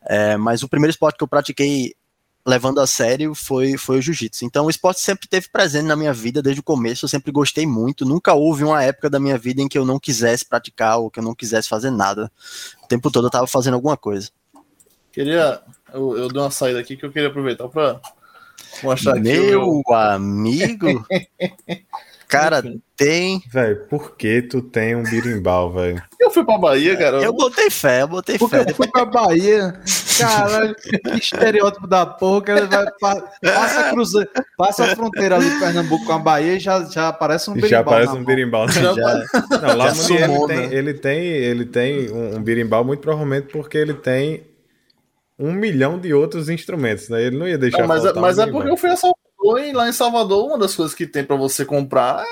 É, 0.00 0.38
mas 0.38 0.62
o 0.62 0.68
primeiro 0.68 0.92
esporte 0.92 1.18
que 1.18 1.24
eu 1.24 1.28
pratiquei 1.28 1.94
levando 2.46 2.80
a 2.80 2.86
sério 2.86 3.34
foi, 3.34 3.76
foi 3.76 3.98
o 3.98 4.02
jiu-jitsu. 4.02 4.46
Então 4.46 4.64
o 4.64 4.70
esporte 4.70 5.00
sempre 5.00 5.28
teve 5.28 5.50
presente 5.50 5.84
na 5.84 5.94
minha 5.94 6.14
vida 6.14 6.40
desde 6.40 6.60
o 6.60 6.64
começo, 6.64 7.04
eu 7.04 7.08
sempre 7.08 7.30
gostei 7.30 7.66
muito. 7.66 8.06
Nunca 8.06 8.32
houve 8.32 8.64
uma 8.64 8.82
época 8.82 9.10
da 9.10 9.20
minha 9.20 9.36
vida 9.36 9.60
em 9.60 9.68
que 9.68 9.76
eu 9.76 9.84
não 9.84 10.00
quisesse 10.00 10.46
praticar 10.46 10.98
ou 10.98 11.10
que 11.10 11.20
eu 11.20 11.22
não 11.22 11.34
quisesse 11.34 11.68
fazer 11.68 11.90
nada. 11.90 12.32
O 12.82 12.86
tempo 12.86 13.10
todo 13.10 13.24
eu 13.24 13.28
estava 13.28 13.46
fazendo 13.46 13.74
alguma 13.74 13.98
coisa. 13.98 14.30
Queria. 15.12 15.60
Eu, 15.92 16.16
eu 16.16 16.28
dei 16.28 16.40
uma 16.40 16.50
saída 16.50 16.78
aqui 16.80 16.96
que 16.96 17.04
eu 17.04 17.12
queria 17.12 17.28
aproveitar 17.28 17.68
para 17.68 18.00
mostrar 18.82 19.12
aqui. 19.12 19.22
Meu 19.22 19.82
o... 19.86 19.94
amigo! 19.94 21.06
Cara, 22.28 22.62
tem. 22.94 23.42
Velho, 23.50 23.86
por 23.88 24.14
que 24.14 24.42
tu 24.42 24.60
tem 24.60 24.94
um 24.94 25.02
birimbau, 25.02 25.72
velho? 25.72 26.02
Eu 26.20 26.30
fui 26.30 26.44
pra 26.44 26.58
Bahia, 26.58 26.94
cara. 26.94 27.22
Eu 27.22 27.32
botei 27.32 27.70
fé, 27.70 28.02
eu 28.02 28.08
botei 28.08 28.36
Porque 28.36 28.54
fé. 28.54 28.66
Eu 28.68 28.74
fui 28.74 28.86
pra 28.86 29.06
Bahia. 29.06 29.80
Caralho, 30.18 30.74
que 30.74 31.10
estereótipo 31.16 31.86
da 31.86 32.04
porra. 32.04 32.42
Que 32.42 32.66
vai, 32.66 32.86
passa, 33.00 33.90
cruze... 33.90 34.28
passa 34.58 34.84
a 34.84 34.94
fronteira 34.94 35.36
ali 35.36 35.48
de 35.48 35.58
Pernambuco 35.58 36.04
com 36.04 36.12
a 36.12 36.18
Bahia 36.18 36.56
e 36.56 36.60
já, 36.60 36.84
já 36.84 37.08
aparece 37.08 37.48
um 37.48 37.54
birimbau. 37.54 37.70
Já 37.70 37.80
aparece 37.80 38.12
um 38.12 38.24
birimbau. 38.24 38.66
Né? 38.66 38.72
Já... 38.72 38.92
Não, 38.92 39.76
lá 39.76 39.94
no 39.94 40.12
ele, 40.12 40.46
tem, 40.46 40.72
ele 40.72 40.94
tem, 40.94 41.20
ele 41.20 41.64
tem 41.64 42.12
um, 42.12 42.36
um 42.36 42.42
birimbau 42.42 42.84
muito 42.84 43.00
provavelmente 43.00 43.48
porque 43.50 43.78
ele 43.78 43.94
tem 43.94 44.44
um 45.38 45.52
milhão 45.52 45.98
de 45.98 46.12
outros 46.12 46.48
instrumentos, 46.48 47.08
né? 47.08 47.22
Ele 47.22 47.38
não 47.38 47.46
ia 47.46 47.56
deixar. 47.56 47.80
Não, 47.80 47.88
mas 47.88 48.04
é, 48.04 48.12
mas 48.14 48.38
é 48.38 48.46
porque 48.46 48.70
eu 48.70 48.76
fui 48.76 48.90
a 48.90 48.96
Salvador 48.96 49.64
e 49.64 49.72
lá 49.72 49.88
em 49.88 49.92
Salvador 49.92 50.46
uma 50.46 50.58
das 50.58 50.74
coisas 50.74 50.94
que 50.94 51.06
tem 51.06 51.22
para 51.22 51.36
você 51.36 51.64
comprar 51.64 52.24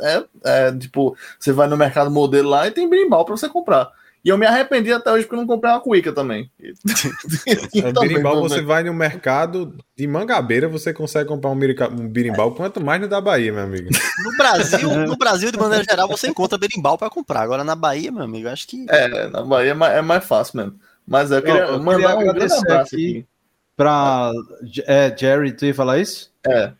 é, 0.00 0.16
é, 0.16 0.24
é, 0.44 0.72
tipo 0.72 1.16
você 1.38 1.52
vai 1.52 1.68
no 1.68 1.76
mercado 1.76 2.10
modelo 2.10 2.48
lá 2.48 2.66
e 2.66 2.70
tem 2.70 2.88
brimbal 2.88 3.24
para 3.24 3.36
você 3.36 3.48
comprar. 3.48 3.90
E 4.22 4.28
eu 4.28 4.36
me 4.36 4.44
arrependi 4.44 4.92
até 4.92 5.10
hoje 5.10 5.24
porque 5.24 5.34
eu 5.34 5.40
não 5.40 5.46
comprei 5.46 5.72
uma 5.72 5.80
cuica 5.80 6.12
também. 6.12 6.50
É, 7.74 7.92
birimbau, 7.92 8.40
você 8.40 8.60
vai 8.60 8.82
no 8.82 8.92
mercado 8.92 9.74
de 9.96 10.06
Mangabeira, 10.06 10.68
você 10.68 10.92
consegue 10.92 11.28
comprar 11.28 11.50
um, 11.50 11.54
mirica- 11.54 11.88
um 11.88 12.08
birimbau, 12.08 12.54
quanto 12.54 12.82
mais 12.82 13.00
no 13.00 13.08
da 13.08 13.20
Bahia, 13.20 13.52
meu 13.52 13.62
amigo. 13.62 13.88
No 14.22 14.36
Brasil, 14.36 15.06
no 15.06 15.16
Brasil, 15.16 15.50
de 15.50 15.58
maneira 15.58 15.82
geral, 15.82 16.06
você 16.06 16.28
encontra 16.28 16.58
berimbau 16.58 16.98
pra 16.98 17.08
comprar. 17.08 17.40
Agora 17.40 17.64
na 17.64 17.74
Bahia, 17.74 18.12
meu 18.12 18.22
amigo, 18.22 18.48
acho 18.48 18.66
que. 18.66 18.84
É, 18.90 19.28
na 19.28 19.42
Bahia 19.42 19.70
é 19.70 19.74
mais, 19.74 19.96
é 19.96 20.02
mais 20.02 20.24
fácil 20.24 20.58
mesmo. 20.58 20.74
Mas 21.10 21.30
eu 21.30 21.42
queria 21.42 21.60
Eu- 21.62 21.68
eu 21.74 21.82
mandar 21.82 22.16
queria 22.16 22.16
um 22.30 22.34
grande 22.34 22.54
abraço 22.54 22.72
aqui. 22.94 23.18
aqui. 23.18 23.26
Pra. 23.76 24.30
É, 24.86 25.14
Jerry, 25.16 25.52
tu 25.52 25.66
ia 25.66 25.74
falar 25.74 25.98
isso? 25.98 26.30
É. 26.46 26.72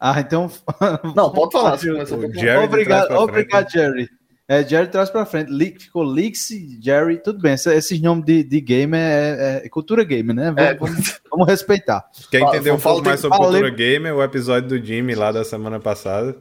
Ah, 0.00 0.18
então. 0.20 0.50
Não, 1.14 1.30
pode 1.30 1.52
falar. 1.52 1.76
Jerry 1.76 2.64
obrigado, 2.64 3.12
obrigado, 3.16 3.70
Jerry. 3.70 4.08
É, 4.48 4.62
Jerry 4.62 4.86
traz 4.88 5.10
pra 5.10 5.26
frente. 5.26 5.50
Leak, 5.50 5.82
ficou 5.82 6.04
Leaks, 6.04 6.48
Jerry, 6.80 7.18
tudo 7.18 7.40
bem. 7.40 7.54
Esse- 7.54 7.74
Esses 7.74 8.00
nomes 8.00 8.24
de, 8.24 8.44
de 8.44 8.60
game 8.60 8.96
é, 8.96 9.62
é 9.64 9.68
cultura 9.68 10.04
game, 10.04 10.32
né? 10.32 10.52
Vamos, 10.52 10.60
É. 10.62 10.74
vamos- 10.74 11.20
vamos 11.30 11.46
respeitar. 11.48 12.08
Quem 12.30 12.44
entender 12.44 12.70
um 12.70 12.78
pouco 12.78 13.04
mais 13.04 13.18
sobre 13.20 13.36
cultura 13.38 13.70
gamer, 13.70 14.14
o 14.14 14.22
episódio 14.22 14.68
do 14.68 14.84
Jimmy 14.84 15.14
lá 15.16 15.32
da 15.32 15.42
semana 15.44 15.80
passada. 15.80 16.36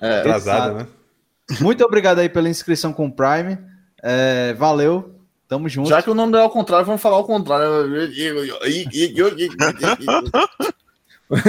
É, 0.00 0.18
Atrasado, 0.18 0.74
né? 0.78 0.86
Muito 1.60 1.84
obrigado 1.84 2.18
aí 2.18 2.28
pela 2.28 2.48
inscrição 2.48 2.92
com 2.92 3.06
o 3.06 3.12
Prime. 3.12 3.56
É, 4.02 4.52
valeu. 4.54 5.13
Tamo 5.48 5.68
junto. 5.68 5.88
Já 5.88 6.02
que 6.02 6.10
o 6.10 6.14
nome 6.14 6.32
dele 6.32 6.42
é 6.42 6.46
ao 6.46 6.50
contrário, 6.50 6.86
vamos 6.86 7.02
falar 7.02 7.16
ao 7.16 7.24
contrário. 7.24 7.66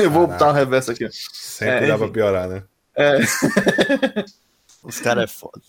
Eu 0.01 0.11
vou 0.11 0.27
botar 0.27 0.49
um 0.49 0.53
reverso 0.53 0.91
aqui. 0.91 1.07
Sempre 1.11 1.85
É, 1.85 1.87
dá 1.87 1.97
pra 1.97 2.07
piorar, 2.07 2.49
né? 2.49 2.63
Os 4.83 4.99
caras 4.99 5.23
é 5.25 5.27
foda. 5.27 5.61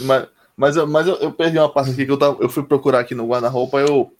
Mas, 0.00 0.26
mas, 0.56 0.76
eu, 0.76 0.86
mas 0.86 1.06
eu, 1.06 1.14
eu 1.16 1.32
perdi 1.32 1.58
uma 1.58 1.68
parte 1.68 1.92
aqui 1.92 2.04
que 2.04 2.10
eu, 2.10 2.18
tava, 2.18 2.42
eu 2.42 2.48
fui 2.48 2.62
procurar 2.64 3.00
aqui 3.00 3.14
no 3.14 3.26
guarda-roupa, 3.26 3.78
eu 3.78 4.12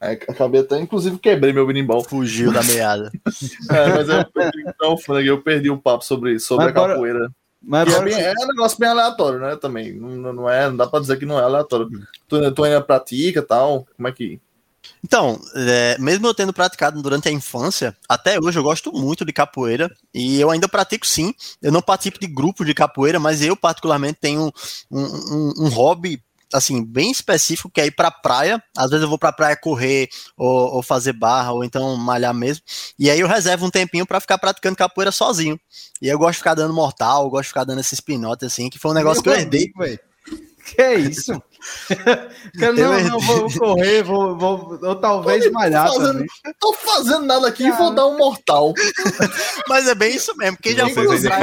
é, 0.00 0.12
acabei 0.12 0.60
até, 0.60 0.78
inclusive, 0.78 1.18
quebrei 1.18 1.52
meu 1.52 1.66
berimbau. 1.66 2.02
Fugiu 2.02 2.52
da 2.52 2.62
meada. 2.62 3.10
É, 3.70 3.88
mas 3.88 4.08
eu 4.08 4.24
perdi, 4.30 4.64
então, 4.66 4.96
eu 5.20 5.42
perdi 5.42 5.70
o 5.70 5.78
papo 5.78 6.04
sobre, 6.04 6.38
sobre 6.38 6.66
Mas 6.66 6.76
a 6.76 6.88
capoeira. 6.88 7.30
Mas 7.66 7.92
é, 7.92 8.02
bem- 8.04 8.14
é 8.20 8.32
um 8.32 8.46
negócio 8.46 8.78
bem 8.78 8.88
aleatório, 8.88 9.40
né? 9.40 9.56
Também. 9.56 9.92
Não, 9.92 10.32
não 10.32 10.48
é, 10.48 10.68
não 10.68 10.76
dá 10.76 10.86
pra 10.86 11.00
dizer 11.00 11.18
que 11.18 11.26
não 11.26 11.38
é 11.38 11.42
aleatório. 11.42 11.88
Tu, 12.28 12.52
tu 12.52 12.64
ainda 12.64 12.80
pratica 12.80 13.40
e 13.40 13.42
tal? 13.42 13.86
Como 13.96 14.06
é 14.08 14.12
que. 14.12 14.40
Então, 15.04 15.40
é, 15.56 15.96
mesmo 15.98 16.26
eu 16.28 16.34
tendo 16.34 16.52
praticado 16.52 17.02
durante 17.02 17.28
a 17.28 17.32
infância, 17.32 17.96
até 18.08 18.38
hoje 18.40 18.56
eu 18.56 18.62
gosto 18.62 18.92
muito 18.92 19.24
de 19.24 19.32
capoeira 19.32 19.90
e 20.14 20.40
eu 20.40 20.48
ainda 20.48 20.68
pratico 20.68 21.04
sim. 21.04 21.34
Eu 21.60 21.72
não 21.72 21.82
participo 21.82 22.20
de 22.20 22.28
grupo 22.28 22.64
de 22.64 22.72
capoeira, 22.72 23.18
mas 23.18 23.42
eu 23.42 23.56
particularmente 23.56 24.18
tenho 24.20 24.52
um, 24.88 25.02
um- 25.02 25.54
um 25.64 25.68
hobby 25.68 26.22
assim 26.52 26.84
bem 26.84 27.10
específico 27.10 27.70
que 27.70 27.80
é 27.80 27.86
ir 27.86 27.90
pra 27.90 28.10
praia. 28.10 28.62
Às 28.76 28.90
vezes 28.90 29.02
eu 29.02 29.08
vou 29.08 29.18
pra 29.18 29.32
praia 29.32 29.56
correr 29.56 30.08
ou, 30.36 30.74
ou 30.76 30.82
fazer 30.82 31.12
barra 31.12 31.52
ou 31.52 31.64
então 31.64 31.96
malhar 31.96 32.32
mesmo. 32.34 32.62
E 32.98 33.10
aí 33.10 33.20
eu 33.20 33.28
reservo 33.28 33.66
um 33.66 33.70
tempinho 33.70 34.06
pra 34.06 34.20
ficar 34.20 34.38
praticando 34.38 34.76
capoeira 34.76 35.10
sozinho. 35.12 35.58
E 36.00 36.08
eu 36.08 36.18
gosto 36.18 36.32
de 36.32 36.38
ficar 36.38 36.54
dando 36.54 36.72
mortal, 36.74 37.24
eu 37.24 37.30
gosto 37.30 37.42
de 37.44 37.48
ficar 37.48 37.64
dando 37.64 37.80
esses 37.80 38.00
pinotes 38.00 38.46
assim, 38.46 38.68
que 38.70 38.78
foi 38.78 38.90
um 38.90 38.94
negócio 38.94 39.22
que 39.22 39.28
eu 39.28 39.34
herdei. 39.34 39.70
velho. 39.76 39.98
Que 40.66 40.82
é 40.82 40.94
isso? 40.96 41.30
Cara, 42.58 42.72
não, 42.72 42.98
Eu 42.98 43.08
não, 43.08 43.20
vou 43.20 43.48
correr, 43.52 44.02
vou, 44.02 44.36
vou 44.36 44.78
ou 44.82 44.96
talvez 44.96 45.44
Tô 45.44 45.52
malhar 45.52 45.86
fazendo- 45.86 46.12
também. 46.12 46.26
Tô 46.58 46.72
fazendo 46.72 47.24
nada 47.24 47.46
aqui 47.46 47.64
e 47.64 47.70
vou 47.72 47.94
dar 47.94 48.06
um 48.06 48.16
mortal. 48.18 48.72
Mas 49.68 49.86
é 49.86 49.94
bem 49.94 50.14
isso 50.16 50.36
mesmo. 50.36 50.58
Quem 50.60 50.74
já 50.76 50.88
foi 50.88 51.06
pra 51.06 51.38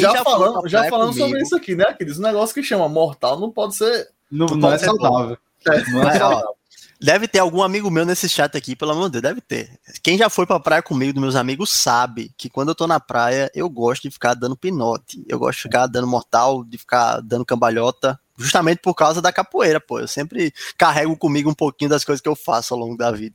Já, 0.00 0.12
já 0.12 0.24
falando, 0.24 0.68
já 0.68 0.88
falando 0.88 1.12
sobre 1.12 1.42
isso 1.42 1.56
aqui, 1.56 1.74
né, 1.74 1.84
Aqueles 1.88 2.18
negócios 2.18 2.52
que 2.52 2.62
chama 2.62 2.88
mortal 2.88 3.38
não 3.38 3.50
pode 3.50 3.76
ser. 3.76 4.08
Não, 4.30 4.46
Não 4.46 4.56
não 4.56 4.72
é 4.72 4.78
saudável. 4.78 5.38
É, 5.66 5.90
Não 5.90 6.02
é 6.08 6.16
ó, 6.16 6.18
saudável. 6.18 6.56
Deve 7.02 7.26
ter 7.26 7.40
algum 7.40 7.62
amigo 7.62 7.90
meu 7.90 8.06
nesse 8.06 8.28
chat 8.28 8.56
aqui, 8.56 8.76
pelo 8.76 8.92
amor 8.92 9.10
de 9.10 9.20
Deus, 9.20 9.22
deve 9.22 9.40
ter. 9.40 9.76
Quem 10.04 10.16
já 10.16 10.30
foi 10.30 10.46
pra 10.46 10.60
praia 10.60 10.80
comigo, 10.80 11.12
dos 11.12 11.20
meus 11.20 11.34
amigos, 11.34 11.70
sabe 11.70 12.32
que 12.38 12.48
quando 12.48 12.68
eu 12.68 12.76
tô 12.76 12.86
na 12.86 13.00
praia, 13.00 13.50
eu 13.56 13.68
gosto 13.68 14.02
de 14.02 14.10
ficar 14.12 14.34
dando 14.34 14.56
pinote. 14.56 15.24
Eu 15.28 15.36
gosto 15.36 15.56
de 15.56 15.62
ficar 15.62 15.88
dando 15.88 16.06
mortal, 16.06 16.62
de 16.62 16.78
ficar 16.78 17.20
dando 17.20 17.44
cambalhota, 17.44 18.20
justamente 18.38 18.78
por 18.78 18.94
causa 18.94 19.20
da 19.20 19.32
capoeira, 19.32 19.80
pô. 19.80 19.98
Eu 19.98 20.06
sempre 20.06 20.54
carrego 20.78 21.16
comigo 21.16 21.50
um 21.50 21.54
pouquinho 21.54 21.90
das 21.90 22.04
coisas 22.04 22.20
que 22.20 22.28
eu 22.28 22.36
faço 22.36 22.72
ao 22.72 22.78
longo 22.78 22.96
da 22.96 23.10
vida. 23.10 23.34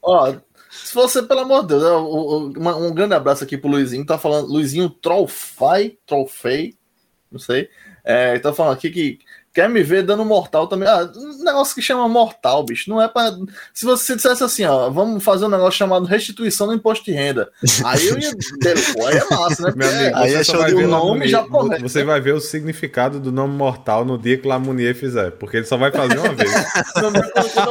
Ó, 0.00 0.32
se 0.84 0.94
você, 0.94 1.22
pelo 1.22 1.40
amor 1.40 1.62
de 1.62 1.68
Deus, 1.68 1.82
o- 1.82 2.04
o- 2.06 2.52
uma- 2.58 2.76
um 2.76 2.92
grande 2.94 3.14
abraço 3.14 3.44
aqui 3.44 3.56
pro 3.56 3.70
Luizinho. 3.70 4.04
Tá 4.06 4.18
falando, 4.18 4.48
Luizinho 4.48 4.88
Trollfai, 4.90 5.94
Trollfei, 6.06 6.74
não 7.30 7.38
sei. 7.38 7.68
É, 8.04 8.32
ele 8.32 8.40
tá 8.40 8.52
falando 8.52 8.74
aqui 8.74 8.90
que 8.90 9.18
quer 9.52 9.66
me 9.68 9.82
ver 9.82 10.02
dando 10.02 10.24
mortal 10.26 10.66
também. 10.66 10.86
Ah, 10.86 11.10
um 11.16 11.42
negócio 11.42 11.74
que 11.74 11.80
chama 11.80 12.06
mortal, 12.06 12.62
bicho. 12.64 12.90
Não 12.90 13.00
é 13.00 13.08
pra. 13.08 13.34
Se 13.72 13.86
você 13.86 14.14
dissesse 14.14 14.44
assim, 14.44 14.64
ó, 14.66 14.90
vamos 14.90 15.24
fazer 15.24 15.46
um 15.46 15.48
negócio 15.48 15.78
chamado 15.78 16.04
restituição 16.04 16.66
do 16.66 16.74
imposto 16.74 17.02
de 17.06 17.12
renda. 17.12 17.50
Aí 17.82 18.06
eu 18.06 18.18
ia. 18.18 18.30
Pô, 18.94 19.06
aí 19.06 19.16
é 19.16 19.24
massa, 19.30 19.62
né? 19.62 19.72
Meu 19.74 19.88
amigo, 19.88 20.16
Aí 20.16 20.30
você, 20.32 20.36
é 20.36 20.44
show 20.44 20.58
vai 20.58 20.70
de 20.70 20.76
ver 20.76 20.84
o 20.84 20.88
nome 20.88 21.30
promete, 21.48 21.82
você 21.82 22.04
vai 22.04 22.20
ver 22.20 22.34
o 22.34 22.40
significado 22.40 23.18
do 23.18 23.32
nome 23.32 23.54
mortal 23.56 24.04
no 24.04 24.18
dia 24.18 24.36
que 24.36 24.46
Lamounier 24.46 24.94
fizer, 24.94 25.30
porque 25.30 25.56
ele 25.56 25.66
só 25.66 25.78
vai 25.78 25.90
fazer 25.90 26.18
uma 26.18 26.34
vez. 26.34 26.50
Não, 26.96 27.10
não, 27.10 27.22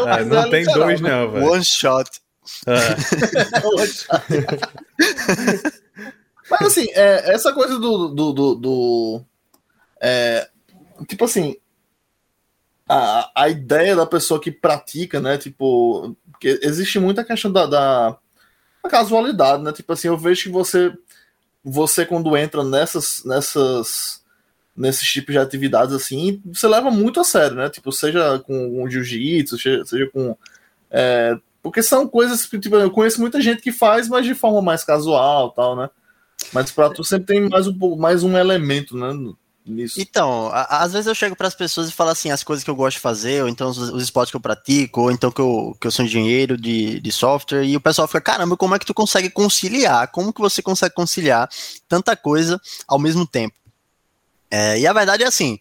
não, 0.06 0.10
É, 0.10 0.26
não 0.26 0.50
tem 0.50 0.62
literal, 0.64 0.88
dois, 0.88 1.00
né? 1.02 1.10
não, 1.12 1.32
velho. 1.32 1.52
One 1.52 1.64
shot. 1.64 2.10
É. 2.68 2.96
Mas 6.50 6.62
assim, 6.62 6.88
é, 6.94 7.34
essa 7.34 7.54
coisa 7.54 7.80
do. 7.80 8.10
do, 8.10 8.34
do, 8.34 8.56
do- 8.56 9.26
é, 10.02 10.50
tipo 11.08 11.26
assim. 11.26 11.56
A, 12.88 13.32
a 13.44 13.50
ideia 13.50 13.96
da 13.96 14.06
pessoa 14.06 14.42
que 14.42 14.52
pratica, 14.52 15.20
né? 15.20 15.38
Tipo. 15.38 16.16
Porque 16.32 16.60
existe 16.62 17.00
muita 17.00 17.24
questão 17.24 17.52
da, 17.52 17.66
da, 17.66 18.10
da 18.84 18.90
casualidade, 18.90 19.64
né? 19.64 19.72
Tipo 19.72 19.94
assim, 19.94 20.08
eu 20.10 20.18
vejo 20.18 20.44
que 20.44 20.50
você. 20.50 20.94
Você, 21.64 22.06
quando 22.06 22.36
entra 22.38 22.64
nessas. 22.64 23.24
nessas 23.26 24.22
nesses 24.76 25.08
tipos 25.08 25.34
de 25.34 25.40
atividades 25.40 25.94
assim, 25.94 26.42
você 26.46 26.68
leva 26.68 26.90
muito 26.92 27.20
a 27.20 27.24
sério, 27.24 27.56
né? 27.58 27.70
Tipo, 27.70 27.92
seja 27.92 28.40
com, 28.40 28.72
com 28.76 28.90
jiu-jitsu, 28.90 29.58
seja, 29.60 29.86
seja 29.86 30.10
com. 30.12 30.36
é, 30.92 31.38
porque 31.64 31.82
são 31.82 32.08
coisas 32.08 32.46
que, 32.46 32.60
tipo, 32.60 32.76
eu 32.76 32.92
conheço 32.92 33.22
muita 33.22 33.42
gente 33.42 33.62
que 33.62 33.72
faz, 33.72 34.08
mas 34.10 34.26
de 34.26 34.36
forma 34.36 34.62
mais 34.62 34.84
casual 34.84 35.50
tal, 35.52 35.76
né? 35.76 35.90
Mas 36.52 36.70
pra 36.72 36.90
tu 36.90 37.04
sempre 37.04 37.26
tem 37.28 37.50
mais 37.50 37.66
um, 37.68 37.96
mais 37.96 38.22
um 38.24 38.38
elemento, 38.38 38.96
né? 38.98 39.34
Nisso. 39.66 40.02
Então, 40.02 40.48
a- 40.52 40.84
às 40.84 40.92
vezes 40.92 41.08
eu 41.08 41.16
chego 41.16 41.38
para 41.38 41.48
as 41.48 41.56
pessoas 41.56 41.88
e 41.88 41.94
falo 41.94 42.10
assim, 42.10 42.30
as 42.30 42.44
coisas 42.44 42.66
que 42.66 42.70
eu 42.70 42.76
gosto 42.76 42.98
de 42.98 43.02
fazer, 43.02 43.42
ou 43.44 43.48
então 43.48 43.70
os, 43.70 43.78
os 43.78 44.04
esportes 44.04 44.30
que 44.30 44.36
eu 44.36 44.42
pratico, 44.42 45.04
ou 45.04 45.12
então 45.12 45.32
que 45.32 45.40
eu, 45.40 45.74
que 45.80 45.88
eu 45.88 45.92
sou 45.92 46.04
engenheiro 46.04 46.58
de, 46.58 47.00
de 47.00 47.12
software, 47.14 47.64
e 47.64 47.78
o 47.78 47.82
pessoal 47.82 48.06
fica, 48.06 48.20
caramba, 48.20 48.58
como 48.58 48.76
é 48.76 48.80
que 48.80 48.86
tu 48.86 48.94
consegue 48.94 49.30
conciliar? 49.30 50.12
Como 50.12 50.34
que 50.34 50.42
você 50.42 50.62
consegue 50.62 50.94
conciliar 50.94 51.50
tanta 51.88 52.14
coisa 52.14 52.60
ao 52.86 53.00
mesmo 53.00 53.26
tempo? 53.26 53.56
É, 54.52 54.78
e 54.78 54.86
a 54.86 54.92
verdade 54.92 55.24
é 55.24 55.28
assim, 55.28 55.58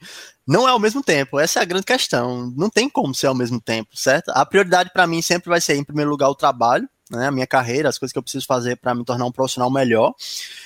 não 0.46 0.68
é 0.68 0.70
ao 0.70 0.78
mesmo 0.78 1.02
tempo, 1.02 1.38
essa 1.38 1.60
é 1.60 1.62
a 1.62 1.66
grande 1.66 1.86
questão, 1.86 2.52
não 2.56 2.68
tem 2.68 2.88
como 2.88 3.14
ser 3.14 3.28
ao 3.28 3.34
mesmo 3.34 3.60
tempo, 3.60 3.90
certo? 3.94 4.30
A 4.30 4.44
prioridade 4.44 4.90
para 4.92 5.06
mim 5.06 5.22
sempre 5.22 5.48
vai 5.48 5.60
ser, 5.60 5.76
em 5.76 5.84
primeiro 5.84 6.10
lugar, 6.10 6.28
o 6.28 6.34
trabalho, 6.34 6.88
né, 7.12 7.28
a 7.28 7.30
minha 7.30 7.46
carreira, 7.46 7.88
as 7.88 7.98
coisas 7.98 8.12
que 8.12 8.18
eu 8.18 8.22
preciso 8.22 8.46
fazer 8.46 8.76
para 8.76 8.94
me 8.94 9.04
tornar 9.04 9.26
um 9.26 9.32
profissional 9.32 9.70
melhor. 9.70 10.14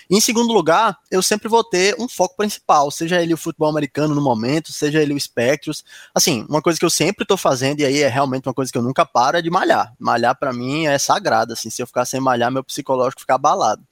Em 0.09 0.21
segundo 0.21 0.53
lugar, 0.53 0.97
eu 1.11 1.21
sempre 1.21 1.49
vou 1.49 1.65
ter 1.65 1.97
um 1.99 2.09
foco 2.09 2.37
principal, 2.37 2.91
seja 2.91 3.21
ele 3.21 3.35
o 3.35 3.37
futebol 3.37 3.69
americano 3.69 4.15
no 4.15 4.23
momento, 4.23 4.73
seja 4.73 5.03
ele 5.03 5.13
o 5.13 5.21
Spectros. 5.21 5.85
Assim, 6.15 6.47
uma 6.49 6.63
coisa 6.63 6.79
que 6.79 6.85
eu 6.85 6.91
sempre 6.91 7.25
estou 7.25 7.37
fazendo, 7.37 7.81
e 7.81 7.85
aí 7.85 8.03
é 8.03 8.09
realmente 8.09 8.49
uma 8.49 8.55
coisa 8.55 8.71
que 8.71 8.79
eu 8.79 8.83
nunca 8.83 9.05
paro, 9.05 9.37
é 9.37 9.43
de 9.43 9.51
malhar. 9.51 9.93
Malhar 9.99 10.39
para 10.39 10.53
mim 10.53 10.87
é 10.87 10.99
sagrado, 10.99 11.53
assim, 11.53 11.69
se 11.71 11.83
eu 11.83 11.87
ficar 11.87 12.05
sem 12.05 12.21
malhar, 12.21 12.51
meu 12.53 12.63
psicológico 12.63 13.21
fica 13.21 13.35
abalado. 13.35 13.83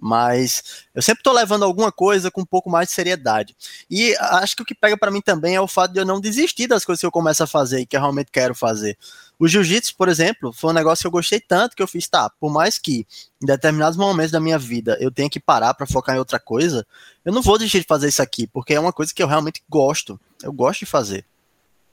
Mas 0.00 0.86
eu 0.94 1.02
sempre 1.02 1.20
estou 1.20 1.32
levando 1.32 1.64
alguma 1.64 1.92
coisa 1.92 2.30
com 2.30 2.40
um 2.40 2.46
pouco 2.46 2.70
mais 2.70 2.88
de 2.88 2.94
seriedade. 2.94 3.54
E 3.90 4.16
acho 4.16 4.56
que 4.56 4.62
o 4.62 4.64
que 4.64 4.74
pega 4.74 4.96
para 4.96 5.10
mim 5.10 5.20
também 5.20 5.56
é 5.56 5.60
o 5.60 5.68
fato 5.68 5.92
de 5.92 6.00
eu 6.00 6.06
não 6.06 6.20
desistir 6.20 6.66
das 6.66 6.84
coisas 6.84 7.00
que 7.00 7.06
eu 7.06 7.12
começo 7.12 7.42
a 7.42 7.46
fazer 7.46 7.80
e 7.80 7.86
que 7.86 7.96
eu 7.96 8.00
realmente 8.00 8.30
quero 8.32 8.54
fazer. 8.54 8.96
O 9.38 9.46
jiu-jitsu, 9.46 9.94
por 9.96 10.08
exemplo, 10.08 10.52
foi 10.52 10.70
um 10.70 10.74
negócio 10.74 11.02
que 11.02 11.06
eu 11.06 11.12
gostei 11.12 11.40
tanto 11.40 11.76
que 11.76 11.82
eu 11.82 11.86
fiz, 11.86 12.08
tá, 12.08 12.28
por 12.40 12.52
mais 12.52 12.78
que 12.78 13.06
em 13.40 13.46
determinados 13.46 13.96
momentos 13.96 14.32
da 14.32 14.40
minha 14.40 14.58
vida 14.58 14.96
eu 15.00 15.12
tenha 15.12 15.30
que 15.30 15.38
parar 15.38 15.74
para 15.74 15.86
focar 15.86 16.16
em 16.16 16.18
outra 16.18 16.40
coisa, 16.40 16.84
eu 17.24 17.32
não 17.32 17.40
vou 17.40 17.56
desistir 17.56 17.80
de 17.80 17.86
fazer 17.86 18.08
isso 18.08 18.20
aqui, 18.20 18.46
porque 18.48 18.74
é 18.74 18.80
uma 18.80 18.92
coisa 18.92 19.12
que 19.14 19.22
eu 19.22 19.28
realmente 19.28 19.62
gosto. 19.68 20.18
Eu 20.42 20.52
gosto 20.52 20.80
de 20.80 20.86
fazer. 20.86 21.24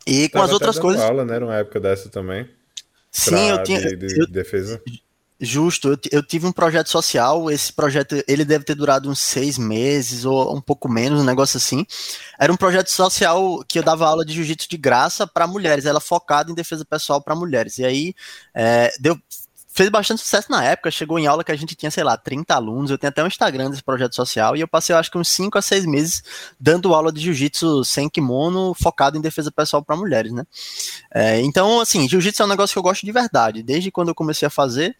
E 0.07 0.27
com 0.29 0.33
Tava 0.39 0.45
as 0.45 0.51
outras 0.53 0.79
coisas. 0.79 1.03
aula, 1.03 1.23
né? 1.25 1.39
Numa 1.39 1.55
época 1.55 1.79
dessa 1.79 2.09
também. 2.09 2.49
Sim, 3.11 3.49
eu 3.49 3.63
tinha. 3.63 3.79
De, 3.79 3.95
de 3.95 4.19
eu- 4.21 4.27
defesa. 4.27 4.81
Justo, 5.39 5.89
eu, 5.89 5.97
eu 6.11 6.23
tive 6.23 6.47
um 6.47 6.51
projeto 6.51 6.89
social, 6.89 7.51
esse 7.51 7.71
projeto 7.71 8.23
ele 8.25 8.45
deve 8.45 8.63
ter 8.63 8.73
durado 8.73 9.09
uns 9.09 9.19
seis 9.19 9.57
meses 9.57 10.23
ou 10.23 10.55
um 10.55 10.61
pouco 10.61 10.87
menos, 10.87 11.19
um 11.19 11.25
negócio 11.25 11.57
assim. 11.57 11.85
Era 12.39 12.53
um 12.53 12.55
projeto 12.55 12.89
social 12.89 13.61
que 13.67 13.79
eu 13.79 13.83
dava 13.83 14.07
aula 14.07 14.23
de 14.25 14.33
jiu-jitsu 14.33 14.69
de 14.69 14.77
graça 14.77 15.27
para 15.27 15.45
mulheres, 15.45 15.85
ela 15.85 15.99
focada 15.99 16.51
em 16.51 16.55
defesa 16.55 16.85
pessoal 16.85 17.21
para 17.21 17.35
mulheres. 17.35 17.77
E 17.79 17.85
aí 17.85 18.13
é, 18.53 18.91
deu, 18.97 19.19
fez 19.75 19.89
bastante 19.89 20.21
sucesso 20.21 20.49
na 20.49 20.63
época, 20.63 20.89
chegou 20.89 21.19
em 21.19 21.27
aula 21.27 21.43
que 21.43 21.51
a 21.51 21.55
gente 21.55 21.75
tinha, 21.75 21.91
sei 21.91 22.01
lá, 22.01 22.15
30 22.15 22.55
alunos, 22.55 22.89
eu 22.89 22.97
tenho 22.97 23.09
até 23.09 23.21
um 23.21 23.27
Instagram 23.27 23.69
desse 23.69 23.83
projeto 23.83 24.15
social, 24.15 24.55
e 24.55 24.61
eu 24.61 24.67
passei, 24.69 24.95
eu 24.95 24.99
acho 24.99 25.11
que 25.11 25.17
uns 25.17 25.27
5 25.27 25.57
a 25.57 25.61
6 25.61 25.85
meses 25.85 26.23
dando 26.57 26.93
aula 26.93 27.11
de 27.11 27.19
jiu-jitsu 27.19 27.83
sem 27.83 28.09
kimono, 28.09 28.73
focado 28.73 29.17
em 29.17 29.21
defesa 29.21 29.51
pessoal 29.51 29.83
para 29.83 29.97
mulheres, 29.97 30.31
né? 30.31 30.45
É, 31.13 31.41
então, 31.41 31.81
assim, 31.81 32.07
jiu-jitsu 32.07 32.41
é 32.41 32.45
um 32.45 32.49
negócio 32.49 32.73
que 32.73 32.79
eu 32.79 32.83
gosto 32.83 33.05
de 33.05 33.11
verdade, 33.11 33.61
desde 33.61 33.91
quando 33.91 34.07
eu 34.07 34.15
comecei 34.15 34.47
a 34.47 34.49
fazer, 34.49 34.95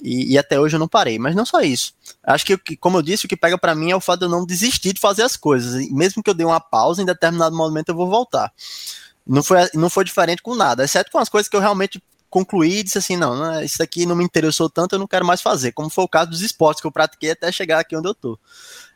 e, 0.00 0.32
e 0.34 0.38
até 0.38 0.60
hoje 0.60 0.76
eu 0.76 0.80
não 0.80 0.88
parei, 0.88 1.18
mas 1.18 1.34
não 1.34 1.44
só 1.44 1.60
isso. 1.60 1.92
Acho 2.22 2.46
que, 2.46 2.76
como 2.76 2.98
eu 2.98 3.02
disse, 3.02 3.26
o 3.26 3.28
que 3.28 3.36
pega 3.36 3.58
para 3.58 3.74
mim 3.74 3.90
é 3.90 3.96
o 3.96 4.00
fato 4.00 4.20
de 4.20 4.26
eu 4.26 4.30
não 4.30 4.46
desistir 4.46 4.92
de 4.92 5.00
fazer 5.00 5.24
as 5.24 5.36
coisas, 5.36 5.90
mesmo 5.90 6.22
que 6.22 6.30
eu 6.30 6.34
dê 6.34 6.44
uma 6.44 6.60
pausa, 6.60 7.02
em 7.02 7.06
determinado 7.06 7.56
momento 7.56 7.88
eu 7.88 7.96
vou 7.96 8.08
voltar. 8.08 8.52
Não 9.26 9.42
foi, 9.42 9.58
não 9.74 9.90
foi 9.90 10.04
diferente 10.04 10.40
com 10.40 10.54
nada, 10.54 10.84
exceto 10.84 11.10
com 11.10 11.18
as 11.18 11.28
coisas 11.28 11.48
que 11.48 11.56
eu 11.56 11.60
realmente 11.60 12.00
concluí 12.30 12.78
e 12.78 12.82
disse 12.82 12.98
assim, 12.98 13.16
não, 13.16 13.60
isso 13.62 13.82
aqui 13.82 14.06
não 14.06 14.16
me 14.16 14.24
interessou 14.24 14.70
tanto, 14.70 14.94
eu 14.94 14.98
não 14.98 15.06
quero 15.06 15.26
mais 15.26 15.42
fazer, 15.42 15.72
como 15.72 15.90
foi 15.90 16.04
o 16.04 16.08
caso 16.08 16.30
dos 16.30 16.40
esportes 16.40 16.80
que 16.80 16.86
eu 16.86 16.92
pratiquei 16.92 17.32
até 17.32 17.50
chegar 17.50 17.80
aqui 17.80 17.96
onde 17.96 18.08
eu 18.08 18.14
tô. 18.14 18.38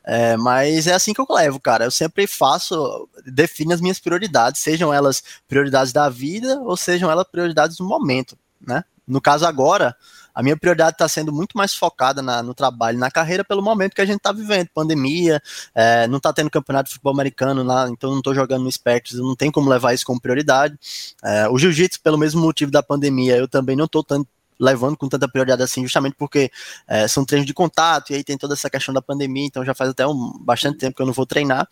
É, 0.07 0.37
mas 0.37 0.87
é 0.87 0.93
assim 0.93 1.15
que 1.15 1.21
eu 1.21 1.27
levo, 1.31 1.59
cara. 1.59 1.87
Eu 1.87 1.91
sempre 1.91 2.27
faço, 2.27 3.09
defino 3.25 3.73
as 3.73 3.81
minhas 3.81 3.99
prioridades, 3.99 4.61
sejam 4.61 4.93
elas 4.93 5.23
prioridades 5.49 5.93
da 5.93 6.09
vida 6.11 6.61
ou 6.61 6.77
sejam 6.77 7.11
elas 7.11 7.27
prioridades 7.27 7.79
do 7.79 7.85
momento, 7.85 8.39
né? 8.61 8.85
No 9.07 9.21
caso 9.21 9.47
agora, 9.47 9.97
a 10.35 10.43
minha 10.43 10.57
prioridade 10.57 10.93
está 10.93 11.09
sendo 11.09 11.33
muito 11.33 11.57
mais 11.57 11.75
focada 11.75 12.21
na, 12.21 12.43
no 12.43 12.55
trabalho, 12.55 12.99
na 12.99 13.11
carreira, 13.11 13.45
pelo 13.45 13.63
momento 13.63 13.95
que 13.95 14.01
a 14.01 14.07
gente 14.07 14.17
está 14.17 14.33
vivendo, 14.33 14.69
pandemia, 14.75 15.41
é, 15.75 16.07
não 16.09 16.17
está 16.19 16.33
tendo 16.33 16.51
campeonato 16.51 16.89
de 16.89 16.95
futebol 16.95 17.13
americano 17.13 17.63
lá, 17.63 17.89
então 17.89 18.11
não 18.11 18.19
estou 18.19 18.35
jogando 18.35 18.65
no 18.65 18.73
Spectres, 18.73 19.19
não 19.19 19.37
tem 19.37 19.51
como 19.51 19.71
levar 19.71 19.95
isso 19.95 20.05
como 20.05 20.21
prioridade. 20.21 20.77
É, 21.23 21.49
o 21.49 21.57
jiu-jitsu, 21.59 22.01
pelo 22.03 22.19
mesmo 22.19 22.41
motivo 22.41 22.71
da 22.73 22.83
pandemia, 22.83 23.37
eu 23.37 23.47
também 23.47 23.77
não 23.77 23.85
estou 23.85 24.03
tanto 24.03 24.29
levando 24.59 24.97
com 24.97 25.09
tanta 25.09 25.29
prioridade 25.29 25.63
assim, 25.63 25.83
justamente 25.83 26.15
porque 26.17 26.51
é, 26.87 27.09
são 27.09 27.25
treinos 27.25 27.47
de 27.47 27.53
contato, 27.53 28.11
e 28.11 28.17
aí 28.17 28.25
tem 28.25 28.39
toda 28.39 28.55
essa 28.55 28.71
questão 28.71 28.95
da 28.95 29.03
pandemia, 29.03 29.47
então 29.47 29.65
já 29.65 29.75
faz 29.75 29.91
até 29.91 30.07
um, 30.07 30.33
bastante 30.41 30.79
tempo 30.79 30.97
que 30.97 31.03
eu 31.03 31.07
não 31.07 31.13
vou 31.13 31.27
treinar. 31.27 31.69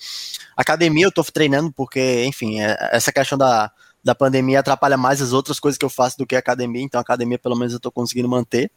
Academia 0.57 1.05
eu 1.05 1.09
estou 1.09 1.25
treinando 1.25 1.73
porque, 1.73 2.25
enfim, 2.25 2.61
é, 2.61 2.77
essa 2.93 3.13
questão 3.13 3.39
da, 3.39 3.71
da 4.03 4.14
pandemia 4.14 4.61
atrapalha 4.61 4.96
mais 4.96 5.22
as 5.22 5.32
outras 5.32 5.61
coisas 5.61 5.78
que 5.78 5.84
eu 5.84 5.90
faço 5.90 6.18
do 6.18 6.26
que 6.26 6.34
a 6.34 6.38
academia, 6.38 6.82
então 6.82 6.98
a 6.98 7.03
academia 7.03 7.38
pelo 7.38 7.57
menos 7.57 7.72
eu 7.72 7.80
tô 7.80 7.90
conseguindo 7.90 8.28
manter. 8.28 8.70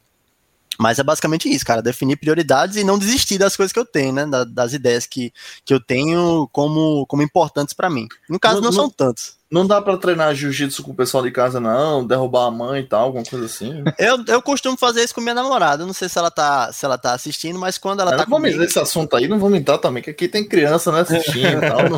Mas 0.80 1.00
é 1.00 1.04
basicamente 1.04 1.50
isso, 1.50 1.66
cara, 1.66 1.82
definir 1.82 2.18
prioridades 2.18 2.76
e 2.76 2.84
não 2.84 2.98
desistir 2.98 3.38
das 3.38 3.56
coisas 3.56 3.72
que 3.72 3.80
eu 3.80 3.86
tenho, 3.86 4.14
né, 4.14 4.26
das 4.48 4.74
ideias 4.74 5.06
que, 5.06 5.34
que 5.64 5.74
eu 5.74 5.80
tenho 5.80 6.50
como, 6.52 7.06
como 7.08 7.22
importantes 7.24 7.74
para 7.74 7.90
mim. 7.90 8.08
No 8.30 8.40
caso, 8.40 8.56
não, 8.56 8.64
não, 8.64 8.72
não 8.72 8.84
são 8.84 8.90
tantos. 8.90 9.36
Não 9.50 9.66
dá 9.66 9.80
para 9.80 9.96
treinar 9.96 10.34
jiu-jitsu 10.34 10.84
com 10.84 10.92
o 10.92 10.96
pessoal 10.96 11.24
de 11.24 11.32
casa, 11.32 11.60
não, 11.60 12.06
derrubar 12.06 12.48
a 12.48 12.52
mãe 12.52 12.82
e 12.82 12.86
tal, 12.86 13.04
alguma 13.06 13.24
coisa 13.24 13.46
assim. 13.46 13.84
Eu, 13.98 14.24
eu 14.28 14.42
costumo 14.42 14.76
fazer 14.76 15.04
isso 15.04 15.14
com 15.14 15.22
minha 15.22 15.34
namorada. 15.34 15.86
Não 15.86 15.94
sei 15.94 16.10
se 16.10 16.18
ela 16.18 16.30
tá, 16.30 16.74
se 16.74 16.84
ela 16.84 16.98
tá 16.98 17.14
assistindo, 17.14 17.58
mas 17.58 17.78
quando 17.78 18.02
ela 18.02 18.12
eu 18.12 18.18
tá. 18.18 18.24
Não 18.24 18.32
comigo... 18.32 18.58
vamos 18.58 18.70
esse 18.70 18.80
assunto 18.80 19.16
aí, 19.16 19.28
não 19.28 19.40
vamos 19.40 19.58
entrar 19.58 19.78
também, 19.78 20.04
que 20.04 20.10
aqui 20.10 20.28
tem 20.28 20.48
criança 20.48 20.92
né, 20.92 21.02
assistindo 21.02 21.64
e 21.64 21.70
tal. 21.70 21.90
Não, 21.90 21.98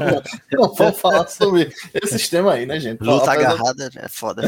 não 0.51 0.73
vamos 0.75 0.99
falar 1.01 1.27
sobre 1.27 1.71
esse 1.93 2.29
tema 2.29 2.53
aí, 2.53 2.65
né, 2.65 2.79
gente? 2.79 3.01
Luta 3.01 3.31
agarrada 3.31 3.89
é 3.95 4.07
foda. 4.07 4.43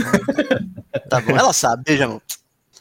tá 1.10 1.22
bom, 1.22 1.36
ela 1.36 1.54
sabe, 1.54 1.84
beijo, 1.86 2.04
amor. 2.04 2.22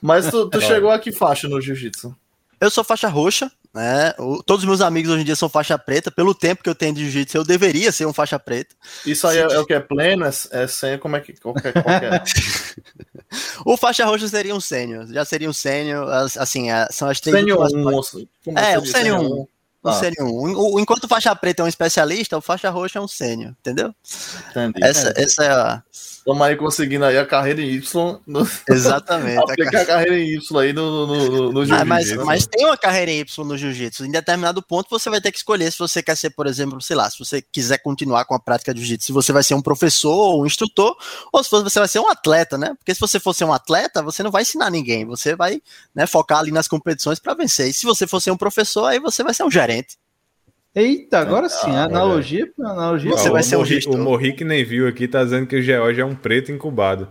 Mas 0.01 0.31
tu, 0.31 0.49
tu 0.49 0.61
chegou 0.61 0.91
a 0.91 0.99
que 0.99 1.13
faixa 1.13 1.49
no 1.49 1.61
jiu-jitsu? 1.61 2.15
Eu 2.61 2.71
sou 2.71 2.83
faixa 2.83 3.09
roxa, 3.09 3.51
né? 3.73 4.13
O, 4.19 4.43
todos 4.43 4.65
os 4.65 4.69
meus 4.69 4.81
amigos 4.81 5.11
hoje 5.11 5.23
em 5.23 5.25
dia 5.25 5.37
são 5.37 5.49
faixa 5.49 5.79
preta. 5.79 6.11
Pelo 6.11 6.35
tempo 6.35 6.63
que 6.63 6.69
eu 6.69 6.75
tenho 6.75 6.95
de 6.95 7.03
jiu-jitsu, 7.03 7.37
eu 7.37 7.45
deveria 7.45 7.93
ser 7.93 8.07
um 8.07 8.13
faixa 8.13 8.39
preta. 8.39 8.75
Isso 9.07 9.27
aí 9.27 9.39
é, 9.39 9.43
é, 9.43 9.59
o 9.59 9.67
que 9.67 9.75
é 9.75 9.81
pleno? 9.81 10.25
É, 10.25 10.31
é 10.51 10.67
sem? 10.67 10.99
Como 10.99 11.17
é 11.17 11.21
que 11.21 11.39
qualquer, 11.41 11.73
qualquer... 11.73 12.23
O 13.65 13.77
faixa 13.77 14.05
roxa 14.05 14.27
seria 14.27 14.55
um 14.55 14.61
sênior. 14.61 15.07
Já 15.07 15.25
seria 15.25 15.49
um 15.49 15.53
sênior. 15.53 16.09
Assim, 16.11 16.71
é, 16.71 16.89
são 16.91 17.09
as 17.09 17.21
três. 17.21 17.37
Sênior 17.37 17.69
1. 17.73 18.57
É, 18.57 18.79
o 18.79 18.87
sênior 18.87 19.21
1. 19.21 19.25
Um 19.25 19.47
ah. 19.85 19.93
sênior 19.93 20.29
1. 20.29 20.81
Enquanto 20.81 21.07
faixa 21.07 21.35
preta 21.37 21.63
é 21.63 21.65
um 21.65 21.69
especialista, 21.69 22.37
o 22.37 22.41
faixa 22.41 22.71
roxa 22.71 22.99
é 22.99 23.03
um 23.03 23.09
sênior, 23.09 23.55
entendeu? 23.61 23.95
Entendi. 24.51 24.83
Essa, 24.83 25.13
essa 25.17 25.45
é 25.45 25.51
a. 25.51 25.83
Estamos 26.29 26.47
aí 26.47 26.57
conseguindo 26.57 27.07
aí 27.07 27.17
a 27.17 27.25
carreira 27.25 27.63
em 27.63 27.71
Y. 27.71 28.21
No... 28.27 28.47
Exatamente. 28.69 29.39
aplicar 29.51 29.81
a 29.81 29.87
carreira 29.87 30.19
em 30.19 30.35
Y 30.35 30.61
aí 30.61 30.75
no, 30.75 31.07
no, 31.07 31.31
no, 31.31 31.53
no 31.53 31.65
jiu-jitsu. 31.65 31.87
Mas, 31.87 32.15
mas, 32.17 32.47
tem 32.47 32.67
uma 32.67 32.77
carreira 32.77 33.11
em 33.11 33.21
Y 33.21 33.45
no 33.47 33.57
jiu-jitsu. 33.57 34.05
Em 34.05 34.11
determinado 34.11 34.61
ponto 34.61 34.91
você 34.91 35.09
vai 35.09 35.23
ter 35.23 35.33
que 35.33 35.39
escolher 35.39 35.73
se 35.73 35.79
você 35.79 36.03
quer 36.03 36.15
ser, 36.19 36.29
por 36.29 36.47
exemplo, 36.47 36.83
sei 36.83 36.97
lá, 36.97 37.09
se 37.09 37.19
você 37.19 37.41
quiser 37.41 37.79
continuar 37.79 38.27
com 38.27 38.35
a 38.35 38.39
prática 38.39 38.75
de 38.75 38.81
jiu-jitsu, 38.81 39.07
se 39.07 39.13
você 39.13 39.33
vai 39.33 39.43
ser 39.43 39.55
um 39.55 39.63
professor 39.63 40.13
ou 40.13 40.43
um 40.43 40.47
instrutor, 40.47 40.95
ou 41.33 41.43
se 41.43 41.49
você 41.49 41.79
vai 41.79 41.89
ser 41.89 42.01
um 42.01 42.11
atleta, 42.11 42.59
né? 42.59 42.75
Porque 42.79 42.95
se 42.95 43.01
você 43.01 43.19
for 43.19 43.33
ser 43.33 43.45
um 43.45 43.53
atleta, 43.55 44.03
você 44.03 44.23
não 44.23 44.31
vai 44.31 44.43
ensinar 44.43 44.69
ninguém, 44.69 45.07
você 45.07 45.35
vai 45.35 45.63
né, 45.95 46.07
focar 46.07 46.41
ali 46.41 46.53
nas 46.53 46.69
competições 46.69 47.19
para 47.19 47.33
vencer. 47.33 47.71
E 47.71 47.73
se 47.73 47.87
você 47.87 48.07
for 48.07 48.21
ser 48.21 48.33
um 48.33 48.37
professor, 48.37 48.85
aí 48.85 49.01
você 49.01 49.23
vai 49.23 49.33
ser 49.33 49.45
um 49.45 49.51
gerente. 49.51 49.97
Eita, 50.75 51.19
agora 51.19 51.47
é, 51.47 51.49
sim, 51.49 51.71
ah, 51.71 51.85
analogia, 51.85 52.45
é. 52.45 52.63
analogia. 52.63 53.11
Você 53.11 53.31
vai 53.31 53.43
ser 53.43 53.57
o, 53.57 53.61
Morri, 53.61 53.81
o 53.87 53.99
Morri 53.99 54.33
que 54.33 54.45
nem 54.45 54.65
viu 54.65 54.87
aqui 54.87 55.09
tá 55.09 55.25
dizendo 55.25 55.47
que 55.47 55.57
o 55.57 55.63
George 55.63 56.01
é 56.01 56.05
um 56.05 56.15
preto 56.15 56.53
incubado. 56.53 57.09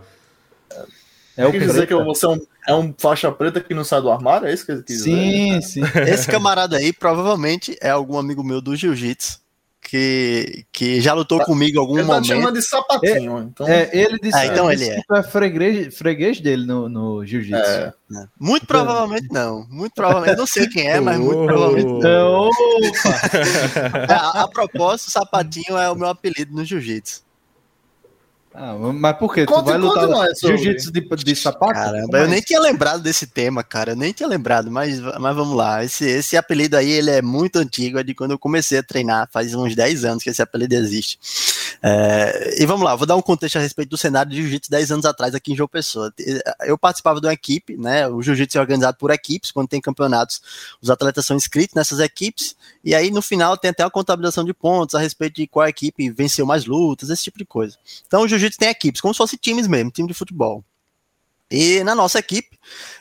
É 1.36 1.46
o 1.46 1.52
que 1.52 1.58
dizer 1.58 1.86
que 1.86 1.94
você 1.94 2.26
é 2.26 2.28
um, 2.28 2.40
é 2.68 2.74
um 2.74 2.94
faixa 2.96 3.30
preta 3.30 3.60
que 3.60 3.74
não 3.74 3.84
sai 3.84 4.00
do 4.00 4.10
armário? 4.10 4.48
É 4.48 4.52
isso 4.52 4.66
que 4.66 4.72
ele 4.72 4.82
quis 4.82 5.02
sim, 5.02 5.14
dizer? 5.14 5.62
Sim, 5.62 5.82
sim. 5.82 5.82
Esse 6.08 6.26
camarada 6.26 6.76
aí 6.76 6.92
provavelmente 6.92 7.76
é 7.80 7.90
algum 7.90 8.18
amigo 8.18 8.42
meu 8.42 8.60
do 8.60 8.74
jiu-jitsu 8.74 9.40
que, 9.88 10.66
que 10.70 11.00
já 11.00 11.14
lutou 11.14 11.38
tá, 11.38 11.46
comigo 11.46 11.78
em 11.78 11.80
algum 11.80 11.98
ele 11.98 12.06
tá 12.06 12.14
momento. 12.14 12.30
Ele 12.30 12.52
de 12.52 12.62
sapatinho. 12.62 13.38
É, 13.38 13.40
então... 13.40 13.66
É, 13.66 13.90
ele 13.90 14.18
disse, 14.18 14.36
ah, 14.36 14.46
então 14.46 14.70
ele, 14.70 14.84
ele 14.84 15.02
é. 15.10 15.18
é 15.18 15.22
freguês, 15.22 15.96
freguês 15.96 16.40
dele 16.42 16.66
no, 16.66 16.90
no 16.90 17.24
jiu-jitsu. 17.24 17.56
É. 17.58 17.94
Muito 18.38 18.66
provavelmente 18.66 19.28
não. 19.30 19.66
Muito 19.70 19.94
provavelmente. 19.94 20.36
Não 20.36 20.46
sei 20.46 20.68
quem 20.68 20.90
é, 20.90 21.00
mas 21.00 21.18
muito 21.18 21.42
provavelmente 21.42 22.02
não. 22.02 22.48
Opa! 22.48 24.12
a, 24.12 24.42
a 24.42 24.48
propósito, 24.48 25.10
sapatinho 25.10 25.78
é 25.78 25.90
o 25.90 25.94
meu 25.94 26.08
apelido 26.08 26.54
no 26.54 26.66
jiu-jitsu. 26.66 27.22
Ah, 28.60 28.74
mas 28.76 29.16
por 29.16 29.32
quê? 29.32 29.46
tu 29.46 29.62
vai 29.62 29.78
lutar 29.78 30.08
jiu-jitsu 30.42 30.90
de, 30.90 31.00
de 31.00 31.36
sapato? 31.36 31.74
Caramba, 31.74 32.18
eu 32.18 32.26
nem 32.26 32.40
tinha 32.40 32.58
lembrado 32.58 33.00
desse 33.00 33.24
tema, 33.24 33.62
cara. 33.62 33.92
Eu 33.92 33.96
nem 33.96 34.12
tinha 34.12 34.28
lembrado, 34.28 34.68
mas, 34.68 34.98
mas 34.98 35.36
vamos 35.36 35.56
lá. 35.56 35.84
Esse, 35.84 36.04
esse 36.04 36.36
apelido 36.36 36.76
aí, 36.76 36.90
ele 36.90 37.08
é 37.08 37.22
muito 37.22 37.60
antigo, 37.60 38.00
é 38.00 38.02
de 38.02 38.16
quando 38.16 38.32
eu 38.32 38.38
comecei 38.38 38.78
a 38.78 38.82
treinar, 38.82 39.28
faz 39.30 39.54
uns 39.54 39.76
10 39.76 40.04
anos 40.04 40.24
que 40.24 40.30
esse 40.30 40.42
apelido 40.42 40.74
existe. 40.74 41.20
É, 41.82 42.62
e 42.62 42.66
vamos 42.66 42.84
lá, 42.84 42.94
vou 42.94 43.06
dar 43.06 43.16
um 43.16 43.22
contexto 43.22 43.56
a 43.56 43.60
respeito 43.60 43.90
do 43.90 43.96
cenário 43.96 44.30
de 44.30 44.36
jiu-jitsu 44.42 44.70
10 44.70 44.92
anos 44.92 45.04
atrás 45.04 45.34
aqui 45.34 45.52
em 45.52 45.56
João 45.56 45.68
Pessoa. 45.68 46.12
Eu 46.62 46.76
participava 46.78 47.20
de 47.20 47.26
uma 47.26 47.32
equipe, 47.32 47.76
né? 47.76 48.08
O 48.08 48.22
jiu-jitsu 48.22 48.58
é 48.58 48.60
organizado 48.60 48.96
por 48.96 49.10
equipes, 49.10 49.50
quando 49.50 49.68
tem 49.68 49.80
campeonatos, 49.80 50.40
os 50.80 50.90
atletas 50.90 51.26
são 51.26 51.36
inscritos 51.36 51.74
nessas 51.74 52.00
equipes, 52.00 52.56
e 52.84 52.94
aí 52.94 53.10
no 53.10 53.22
final 53.22 53.56
tem 53.56 53.70
até 53.70 53.82
a 53.82 53.90
contabilização 53.90 54.44
de 54.44 54.54
pontos 54.54 54.94
a 54.94 54.98
respeito 54.98 55.36
de 55.36 55.46
qual 55.46 55.66
equipe 55.66 56.10
venceu 56.10 56.46
mais 56.46 56.64
lutas, 56.64 57.10
esse 57.10 57.24
tipo 57.24 57.38
de 57.38 57.44
coisa. 57.44 57.76
Então 58.06 58.22
o 58.22 58.28
jiu-jitsu 58.28 58.58
tem 58.58 58.68
equipes, 58.68 59.00
como 59.00 59.14
se 59.14 59.18
fossem 59.18 59.38
times 59.40 59.66
mesmo, 59.66 59.90
time 59.90 60.08
de 60.08 60.14
futebol. 60.14 60.64
E 61.50 61.82
na 61.82 61.94
nossa 61.94 62.18
equipe, 62.18 62.58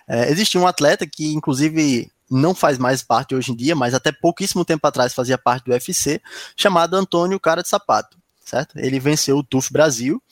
é, 0.08 0.32
existia 0.32 0.60
um 0.60 0.68
atleta 0.68 1.06
que, 1.06 1.34
inclusive, 1.34 2.10
não 2.30 2.56
faz 2.56 2.78
mais 2.78 3.02
parte 3.02 3.36
hoje 3.36 3.52
em 3.52 3.56
dia, 3.56 3.76
mas 3.76 3.94
até 3.94 4.12
pouquíssimo 4.12 4.64
tempo 4.64 4.86
atrás 4.88 5.14
fazia 5.14 5.38
parte 5.38 5.66
do 5.66 5.72
UFC, 5.72 6.22
chamado 6.56 6.96
Antônio 6.96 7.40
Cara 7.40 7.62
de 7.62 7.70
Sapato. 7.70 8.18
Certo? 8.48 8.78
Ele 8.78 8.98
venceu 8.98 9.38
o 9.38 9.44
TUF 9.44 9.74
Brasil. 9.74 10.24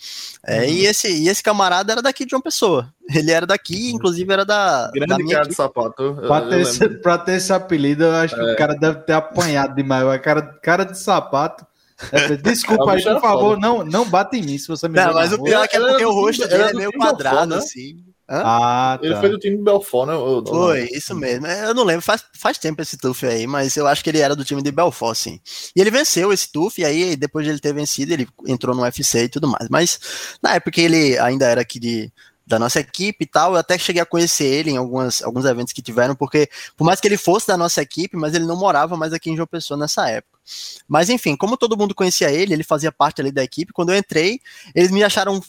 É, 0.41 0.59
uhum. 0.59 0.63
e, 0.69 0.85
esse, 0.85 1.11
e 1.11 1.27
esse 1.27 1.43
camarada 1.43 1.91
era 1.91 2.01
daqui 2.01 2.25
de 2.25 2.33
uma 2.33 2.41
pessoa. 2.41 2.89
Ele 3.13 3.29
era 3.29 3.45
daqui, 3.45 3.89
uhum. 3.89 3.97
inclusive 3.97 4.31
era 4.31 4.45
da. 4.45 4.89
Grande 4.93 5.09
da 5.09 5.17
minha 5.17 5.35
cara 5.35 5.49
de 5.49 5.53
sapato. 5.53 6.15
Pra, 6.25 6.41
ter 6.43 6.61
esse, 6.61 6.89
pra 6.89 7.17
ter 7.17 7.33
esse 7.33 7.51
apelido, 7.51 8.05
eu 8.05 8.15
acho 8.15 8.33
é. 8.33 8.37
que 8.37 8.51
o 8.53 8.55
cara 8.55 8.73
deve 8.73 8.99
ter 9.01 9.11
apanhado 9.11 9.75
demais. 9.75 10.05
O 10.05 10.21
cara, 10.21 10.41
cara 10.63 10.85
de 10.85 10.97
sapato. 10.97 11.67
É, 12.09 12.37
desculpa 12.39 12.93
aí, 12.93 13.03
por 13.03 13.19
favor, 13.19 13.59
não, 13.59 13.83
não 13.83 14.09
bata 14.09 14.37
em 14.37 14.43
mim 14.43 14.57
se 14.57 14.69
você 14.69 14.87
me 14.87 14.95
Não, 14.95 15.13
mas 15.13 15.33
o 15.33 15.43
pior 15.43 15.65
é 15.65 15.67
que 15.67 15.75
é 15.75 15.79
porque 15.81 16.05
o 16.05 16.13
rosto 16.13 16.47
dele 16.47 16.63
é 16.63 16.73
meio 16.73 16.93
quadrado, 16.93 17.47
né? 17.47 17.57
assim. 17.57 17.97
Hã? 18.27 18.41
Ah, 18.43 18.97
tá. 18.99 19.05
Ele 19.05 19.15
foi 19.17 19.29
do 19.29 19.37
time 19.37 19.57
do 19.57 19.63
Belfort, 19.63 20.07
né? 20.07 20.13
Eu, 20.15 20.43
foi, 20.47 20.89
isso 20.91 21.13
mesmo. 21.15 21.45
Eu 21.45 21.73
não 21.75 21.83
lembro, 21.83 22.01
faz, 22.01 22.25
faz 22.33 22.57
tempo 22.57 22.81
esse 22.81 22.97
TUF 22.97 23.25
aí, 23.25 23.45
mas 23.45 23.77
eu 23.77 23.85
acho 23.87 24.03
que 24.03 24.09
ele 24.09 24.19
era 24.19 24.35
do 24.35 24.43
time 24.43 24.63
de 24.63 24.71
Belfort, 24.71 25.15
sim. 25.15 25.39
E 25.75 25.81
ele 25.81 25.91
venceu 25.91 26.33
esse 26.33 26.51
TUF, 26.51 26.81
e 26.81 26.85
aí, 26.85 27.15
depois 27.15 27.45
de 27.45 27.51
ele 27.51 27.59
ter 27.59 27.73
vencido, 27.73 28.13
ele 28.13 28.27
entrou 28.47 28.75
no 28.75 28.81
UFC 28.81 29.25
e 29.25 29.29
tudo 29.29 29.47
mais. 29.47 29.69
Mas 29.69 29.99
na 30.41 30.55
época 30.55 30.81
ele 30.81 31.17
ainda 31.19 31.45
era 31.45 31.61
aqui 31.61 31.79
de, 31.79 32.11
da 32.45 32.59
nossa 32.59 32.79
equipe 32.79 33.23
e 33.23 33.27
tal. 33.27 33.53
Eu 33.53 33.59
até 33.59 33.77
cheguei 33.77 34.01
a 34.01 34.05
conhecer 34.05 34.45
ele 34.45 34.71
em 34.71 34.77
algumas, 34.77 35.21
alguns 35.21 35.45
eventos 35.45 35.73
que 35.73 35.81
tiveram, 35.81 36.15
porque 36.15 36.49
por 36.75 36.83
mais 36.83 36.99
que 36.99 37.07
ele 37.07 37.17
fosse 37.17 37.47
da 37.47 37.57
nossa 37.57 37.81
equipe, 37.81 38.17
mas 38.17 38.33
ele 38.33 38.45
não 38.45 38.55
morava 38.55 38.97
mais 38.97 39.13
aqui 39.13 39.29
em 39.29 39.35
João 39.35 39.47
Pessoa 39.47 39.77
nessa 39.77 40.09
época. 40.09 40.39
Mas 40.87 41.09
enfim, 41.09 41.35
como 41.35 41.57
todo 41.57 41.77
mundo 41.77 41.95
conhecia 41.95 42.31
ele, 42.31 42.53
ele 42.53 42.63
fazia 42.63 42.91
parte 42.91 43.21
ali 43.21 43.31
da 43.31 43.43
equipe. 43.43 43.73
Quando 43.73 43.91
eu 43.91 43.97
entrei, 43.97 44.39
eles 44.73 44.91
me 44.91 45.03
acharam 45.03 45.41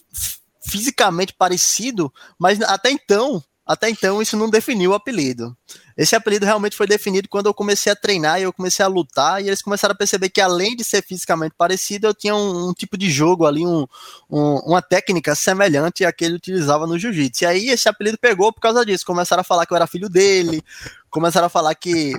fisicamente 0.67 1.33
parecido, 1.33 2.12
mas 2.39 2.61
até 2.62 2.91
então, 2.91 3.43
até 3.64 3.89
então 3.89 4.21
isso 4.21 4.37
não 4.37 4.51
definiu 4.51 4.91
o 4.91 4.95
apelido. 4.95 5.57
Esse 5.97 6.14
apelido 6.14 6.45
realmente 6.45 6.77
foi 6.77 6.87
definido 6.87 7.29
quando 7.29 7.47
eu 7.47 7.55
comecei 7.55 7.91
a 7.91 7.97
treinar 7.97 8.39
e 8.39 8.43
eu 8.43 8.53
comecei 8.53 8.85
a 8.85 8.89
lutar, 8.89 9.43
e 9.43 9.47
eles 9.47 9.62
começaram 9.62 9.93
a 9.93 9.97
perceber 9.97 10.29
que 10.29 10.41
além 10.41 10.77
de 10.77 10.85
ser 10.85 11.03
fisicamente 11.03 11.55
parecido, 11.57 12.07
eu 12.07 12.14
tinha 12.14 12.35
um, 12.35 12.69
um 12.69 12.75
tipo 12.75 12.99
de 12.99 13.11
jogo 13.11 13.47
ali, 13.47 13.67
um, 13.67 13.87
um, 14.31 14.57
uma 14.59 14.83
técnica 14.83 15.35
semelhante 15.35 16.05
à 16.05 16.12
que 16.12 16.25
ele 16.25 16.35
utilizava 16.35 16.87
no 16.87 16.99
jiu-jitsu. 16.99 17.45
E 17.45 17.47
aí 17.47 17.69
esse 17.71 17.89
apelido 17.89 18.19
pegou 18.19 18.53
por 18.53 18.61
causa 18.61 18.85
disso. 18.85 19.07
Começaram 19.07 19.41
a 19.41 19.45
falar 19.45 19.64
que 19.64 19.73
eu 19.73 19.77
era 19.77 19.87
filho 19.87 20.09
dele, 20.09 20.62
começaram 21.11 21.47
a 21.47 21.51
falar 21.51 21.75
que, 21.75 22.12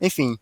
enfim, 0.00 0.36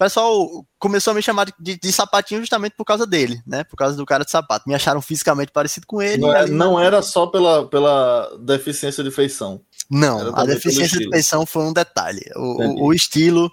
pessoal 0.00 0.64
começou 0.78 1.10
a 1.10 1.14
me 1.14 1.20
chamar 1.20 1.44
de, 1.44 1.52
de, 1.60 1.78
de, 1.78 1.92
sapatinho 1.92 2.40
justamente 2.40 2.74
por 2.74 2.86
causa 2.86 3.06
dele, 3.06 3.42
né? 3.46 3.64
Por 3.64 3.76
causa 3.76 3.94
do 3.94 4.06
cara 4.06 4.24
de 4.24 4.30
sapato. 4.30 4.66
Me 4.66 4.74
acharam 4.74 5.02
fisicamente 5.02 5.52
parecido 5.52 5.86
com 5.86 6.00
ele. 6.00 6.22
Não, 6.22 6.34
é, 6.34 6.46
não 6.48 6.80
era 6.80 7.02
só 7.02 7.26
pela, 7.26 7.66
pela 7.66 8.34
deficiência 8.40 9.04
de 9.04 9.10
feição. 9.10 9.60
Não, 9.90 10.34
a 10.34 10.46
deficiência 10.46 10.98
de 10.98 11.10
feição 11.10 11.44
foi 11.44 11.64
um 11.64 11.72
detalhe. 11.72 12.22
O, 12.34 12.40
o, 12.40 12.86
o, 12.86 12.94
estilo, 12.94 13.52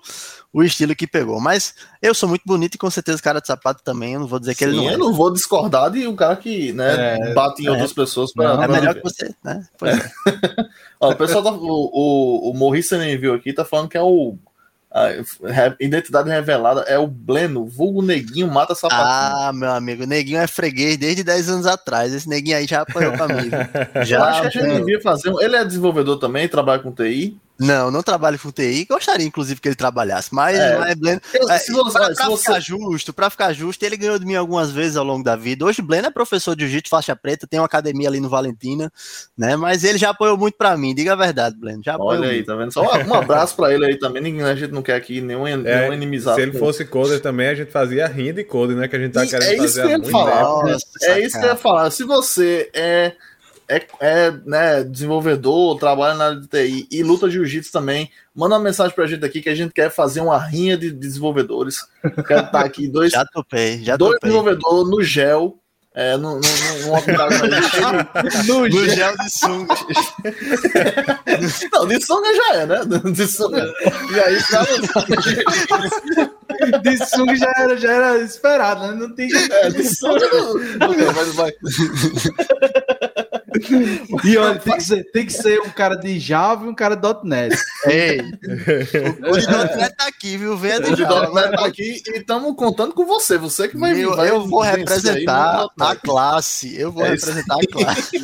o 0.54 0.64
estilo 0.64 0.96
que 0.96 1.06
pegou. 1.06 1.42
Mas 1.42 1.74
eu 2.02 2.14
sou 2.14 2.30
muito 2.30 2.44
bonito 2.46 2.76
e 2.76 2.78
com 2.78 2.90
certeza 2.90 3.22
cara 3.22 3.42
de 3.42 3.48
sapato 3.48 3.84
também. 3.84 4.14
Eu 4.14 4.22
não 4.22 4.28
vou 4.28 4.40
dizer 4.40 4.56
que 4.56 4.64
Sim, 4.64 4.70
ele 4.70 4.78
não 4.78 4.90
é. 4.90 4.94
Eu 4.94 5.00
não 5.00 5.14
vou 5.14 5.34
discordar 5.34 5.92
de 5.92 6.08
um 6.08 6.16
cara 6.16 6.38
que 6.38 6.72
né, 6.72 7.18
é, 7.18 7.34
bate 7.34 7.62
em 7.62 7.68
é, 7.68 7.72
outras 7.72 7.92
pessoas. 7.92 8.32
Pra, 8.32 8.56
não, 8.56 8.64
é 8.64 8.68
melhor 8.70 8.96
que 8.96 9.04
você, 9.04 9.36
né? 9.44 9.68
É. 9.82 9.90
É. 9.90 10.66
Ó, 11.02 11.12
o 11.12 11.16
pessoal 11.16 11.44
tá, 11.44 11.52
o, 11.52 11.60
o, 11.62 12.52
o 12.52 12.54
Morris 12.54 12.90
viu 13.20 13.34
aqui, 13.34 13.52
tá 13.52 13.66
falando 13.66 13.90
que 13.90 13.98
é 13.98 14.02
o 14.02 14.38
identidade 15.80 16.30
revelada 16.30 16.82
é 16.82 16.98
o 16.98 17.08
Bleno, 17.08 17.66
vulgo 17.66 18.02
Neguinho 18.02 18.48
mata 18.48 18.74
sapatinho. 18.74 19.06
Ah, 19.06 19.52
meu 19.54 19.72
amigo, 19.72 20.06
Neguinho 20.06 20.40
é 20.40 20.48
freguês 20.48 20.98
desde 20.98 21.24
10 21.24 21.50
anos 21.50 21.66
atrás. 21.66 22.14
Esse 22.14 22.30
Neguinho 22.30 22.58
aí 22.58 22.66
já 22.66 22.82
apanhou 22.82 23.14
pra 23.14 23.28
mim. 23.28 23.50
Já, 24.06 24.24
acho 24.30 24.42
que 24.42 24.48
a 24.48 24.62
gente 24.62 24.78
devia 24.80 25.02
fazer. 25.02 25.34
Ele 25.40 25.56
é 25.56 25.66
desenvolvedor 25.66 26.18
também, 26.18 26.48
trabalha 26.48 26.82
com 26.82 26.92
TI. 26.92 27.38
Não, 27.60 27.90
não 27.90 28.04
trabalho 28.04 28.38
com 28.38 28.52
TI. 28.52 28.86
Gostaria, 28.86 29.26
inclusive, 29.26 29.60
que 29.60 29.68
ele 29.68 29.76
trabalhasse, 29.76 30.34
mas 30.34 30.58
é, 30.58 30.78
mas 30.78 30.96
Bleno, 30.96 31.22
é, 31.50 31.58
se 31.58 31.72
você, 31.72 31.98
pra, 31.98 32.06
pra 32.08 32.16
se 32.16 32.38
ficar 32.38 32.54
você... 32.54 32.62
justo, 32.62 33.14
para 33.14 33.30
ficar 33.30 33.54
justo, 33.54 33.84
ele 33.84 33.98
ganhou 33.98 34.20
de 34.20 34.26
mim 34.26 34.36
algumas 34.36 34.72
vezes 34.72 34.96
ao 34.96 35.04
longo 35.04 35.24
da 35.24 35.36
vida. 35.36 35.66
Hoje, 35.66 35.82
Bleno 35.82 36.08
é 36.08 36.12
professor 36.12 36.56
de 36.56 36.66
jiu-jitsu 36.66 36.90
faixa 36.90 37.16
preta, 37.16 37.48
tem 37.48 37.60
uma 37.60 37.66
academia 37.66 38.08
ali 38.08 38.20
no 38.20 38.30
Valentina, 38.30 38.92
né? 39.38 39.56
Mas 39.56 39.84
ele 39.84 39.98
já 39.98 40.12
apoiou 40.12 40.38
muito 40.38 40.56
para 40.56 40.78
mim, 40.78 40.94
diga 40.94 41.14
a 41.14 41.16
verdade, 41.16 41.56
Bleno. 41.58 41.82
Já 41.84 41.98
Olha 41.98 42.28
aí, 42.28 42.36
muito. 42.36 42.46
tá 42.46 42.56
vendo? 42.56 42.72
Só 42.72 42.84
um 42.84 43.14
abraço 43.14 43.56
para 43.56 43.74
ele 43.74 43.86
aí 43.86 43.98
também. 43.98 44.22
Ninguém, 44.22 44.44
a 44.44 44.56
gente 44.56 44.72
não 44.72 44.84
quer 44.84 44.96
aqui 44.96 45.20
nenhum, 45.20 45.48
é, 45.48 45.58
nenhum 45.58 45.94
inimizado. 45.94 46.36
Se 46.36 46.42
ele 46.44 46.58
fosse 46.58 46.86
coder 46.86 47.20
também, 47.22 47.48
a 47.48 47.56
gente 47.56 47.72
fazia 47.72 48.08
rinha 48.08 48.34
de 48.34 48.44
coder, 48.44 48.78
né? 48.78 48.88
Que 48.88 48.96
a 48.96 49.00
gente 49.00 49.14
tá 49.14 49.26
e 49.26 49.30
querendo 49.30 49.50
é 49.50 49.56
isso 49.56 49.82
fazer 49.82 49.82
que 49.82 49.94
eu 49.94 50.00
ia 50.00 50.12
falar. 50.12 50.42
Nossa, 50.42 50.86
é 51.04 51.20
isso 51.22 51.40
que 51.40 51.46
eu 51.46 51.50
ia 51.50 51.56
falar. 51.56 51.92
Se 51.92 52.04
você 52.04 52.70
é 52.74 53.14
é, 53.70 53.86
é 54.00 54.32
né, 54.46 54.84
desenvolvedor, 54.84 55.78
trabalha 55.78 56.16
na 56.16 56.26
área 56.26 56.40
de 56.40 56.48
TI 56.48 56.88
e 56.90 57.04
luta 57.04 57.30
jiu-jitsu 57.30 57.72
também, 57.72 58.10
manda 58.34 58.56
uma 58.56 58.64
mensagem 58.64 58.96
pra 58.96 59.08
gente 59.08 59.26
aqui 59.26 59.42
que 59.42 59.50
a 59.50 59.56
gente 59.56 59.74
quer 59.74 59.90
fazer 59.90 60.22
uma 60.22 60.38
rinha 60.38 60.78
de 60.78 60.92
desenvolvedores. 60.92 61.86
Quero 62.26 62.46
estar 62.46 62.66
aqui 62.66 62.88
dois, 62.92 63.12
já 63.12 63.26
topei, 63.26 63.84
já 63.84 63.98
dois 63.98 64.18
desenvolvedores 64.22 64.90
no 64.90 65.04
gel. 65.04 65.60
É, 66.00 66.16
no, 66.16 66.36
no, 66.36 66.40
no, 66.40 66.44
no, 68.46 68.70
no 68.70 68.88
gel 68.88 69.18
de 69.18 69.32
sunga. 69.32 69.74
Não, 71.74 71.88
de 71.88 72.00
sunga 72.06 72.36
já 72.36 72.54
é, 72.54 72.68
né? 72.68 72.82
De 73.12 73.28
sunga. 73.28 73.74
E 74.14 74.20
aí, 74.20 74.38
de 76.84 76.98
sunga 77.04 77.36
já 77.36 77.52
era, 77.58 77.76
já 77.78 77.92
era 77.92 78.20
esperado, 78.20 78.88
né? 78.88 78.94
Não 78.94 79.12
tem. 79.16 79.28
É, 79.52 79.72
de 79.72 79.84
sunga 79.84 80.30
não. 80.34 80.54
mas 81.16 81.34
vai. 81.34 81.52
E 84.24 84.38
olha, 84.38 84.60
tem 84.60 84.76
que, 84.76 84.84
ser, 84.84 85.04
tem 85.12 85.26
que 85.26 85.34
ser 85.34 85.60
um 85.62 85.70
cara 85.70 85.96
de 85.96 86.20
Java 86.20 86.66
e 86.66 86.70
um 86.70 86.76
cara 86.76 86.96
de 86.96 87.08
.NET. 87.24 87.56
Ei, 87.86 88.20
o, 88.20 89.32
o 89.32 89.38
de 89.38 89.48
.NET 89.48 89.96
tá 89.96 90.08
aqui, 90.08 90.38
viu? 90.38 90.58
Venha 90.58 90.80
de 90.80 90.96
Java. 90.96 91.32
.NET 91.34 91.52
tá 91.56 91.66
aqui 91.66 92.02
e 92.06 92.18
estamos 92.20 92.56
contando 92.56 92.94
com 92.94 93.06
você. 93.06 93.38
Você 93.38 93.68
que 93.68 93.78
vai 93.78 93.94
vir. 93.94 94.04
Eu, 94.04 94.14
eu 94.14 94.48
vou 94.48 94.62
representar 94.62 95.68
a 95.80 95.96
classe. 95.96 96.80
Eu 96.80 96.92
vou 96.92 97.06
é 97.06 97.10
representar 97.10 97.56
a 97.56 97.68
classe. 97.72 98.18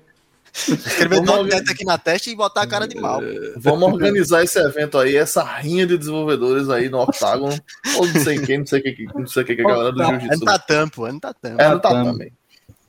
Escrever 0.52 1.22
.NET 1.22 1.70
aqui 1.70 1.84
na 1.84 1.96
testa 1.96 2.28
e 2.28 2.34
botar 2.34 2.62
a 2.62 2.66
cara 2.66 2.86
de 2.86 3.00
mal. 3.00 3.20
Vamos 3.56 3.92
organizar 3.92 4.42
esse 4.42 4.58
evento 4.58 4.98
aí, 4.98 5.16
essa 5.16 5.44
rinha 5.44 5.86
de 5.86 5.96
desenvolvedores 5.96 6.68
aí 6.68 6.88
no 6.88 7.00
Octagon. 7.02 7.56
Ou 7.96 8.06
não 8.06 8.20
sei 8.20 8.38
quem, 8.40 8.58
não 8.58 8.66
sei 8.66 8.80
o 8.80 8.82
que, 8.82 9.06
não 9.14 9.26
sei 9.26 9.44
que, 9.44 9.56
que 9.56 9.62
a 9.62 9.64
galera 9.64 9.92
do 9.92 10.04
Jiu-Jitsu. 10.04 10.32
É 10.32 10.36
no 10.36 10.44
Tatam, 10.44 11.06
é 11.06 11.12
no 11.12 11.20
Tatam. 11.20 11.56
É 11.58 11.68
no 11.68 11.80
Tatam 11.80 12.18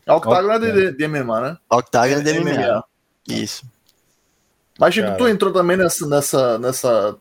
também. 0.05 0.07
É 0.07 0.13
Octagon 0.13 0.51
é 0.51 0.59
de, 0.59 0.91
de 0.91 1.07
MMA, 1.07 1.41
né? 1.41 1.57
Octagon 1.69 2.15
é 2.15 2.21
de 2.21 2.39
MMA. 2.39 2.51
MMA. 2.51 2.83
Isso. 3.27 3.63
Mas, 4.79 4.93
Chico, 4.93 5.15
tu 5.17 5.27
entrou 5.27 5.53
também 5.53 5.77
nessa, 5.77 6.07
nessa, 6.07 6.57
nessa, 6.57 7.15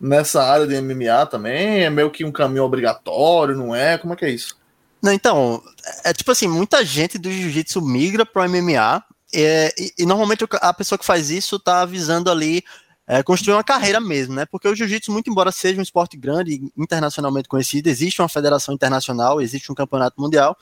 nessa 0.00 0.42
área 0.42 0.66
de 0.66 0.80
MMA 0.80 1.26
também? 1.26 1.84
É 1.84 1.90
meio 1.90 2.10
que 2.10 2.24
um 2.24 2.32
caminho 2.32 2.64
obrigatório, 2.64 3.56
não 3.56 3.74
é? 3.74 3.96
Como 3.96 4.12
é 4.12 4.16
que 4.16 4.24
é 4.24 4.30
isso? 4.30 4.58
Não, 5.02 5.12
então, 5.12 5.62
é 6.04 6.12
tipo 6.12 6.30
assim, 6.30 6.46
muita 6.46 6.84
gente 6.84 7.16
do 7.16 7.30
jiu-jitsu 7.30 7.80
migra 7.80 8.26
pro 8.26 8.46
MMA 8.48 9.02
é, 9.32 9.72
e, 9.78 9.94
e, 10.00 10.06
normalmente 10.06 10.44
a 10.60 10.74
pessoa 10.74 10.98
que 10.98 11.04
faz 11.04 11.30
isso 11.30 11.58
tá 11.58 11.84
visando 11.84 12.30
ali 12.30 12.64
é, 13.12 13.24
construir 13.24 13.54
uma 13.54 13.64
carreira 13.64 14.00
mesmo, 14.00 14.34
né? 14.34 14.46
Porque 14.46 14.68
o 14.68 14.74
jiu-jitsu, 14.74 15.10
muito 15.10 15.28
embora 15.28 15.50
seja 15.50 15.80
um 15.80 15.82
esporte 15.82 16.16
grande, 16.16 16.62
internacionalmente 16.76 17.48
conhecido, 17.48 17.88
existe 17.88 18.22
uma 18.22 18.28
federação 18.28 18.72
internacional, 18.72 19.40
existe 19.40 19.72
um 19.72 19.74
campeonato 19.74 20.20
mundial, 20.20 20.56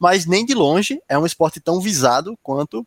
mas 0.00 0.26
nem 0.26 0.44
de 0.44 0.52
longe 0.52 1.00
é 1.08 1.16
um 1.16 1.24
esporte 1.24 1.60
tão 1.60 1.80
visado 1.80 2.36
quanto 2.42 2.84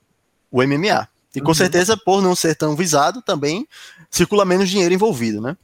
o 0.51 0.61
MMA. 0.61 1.07
E 1.33 1.39
com 1.39 1.47
uhum. 1.47 1.53
certeza, 1.53 1.95
por 1.95 2.21
não 2.21 2.35
ser 2.35 2.55
tão 2.55 2.75
visado, 2.75 3.21
também 3.21 3.65
circula 4.11 4.43
menos 4.43 4.69
dinheiro 4.69 4.93
envolvido, 4.93 5.39
né? 5.39 5.55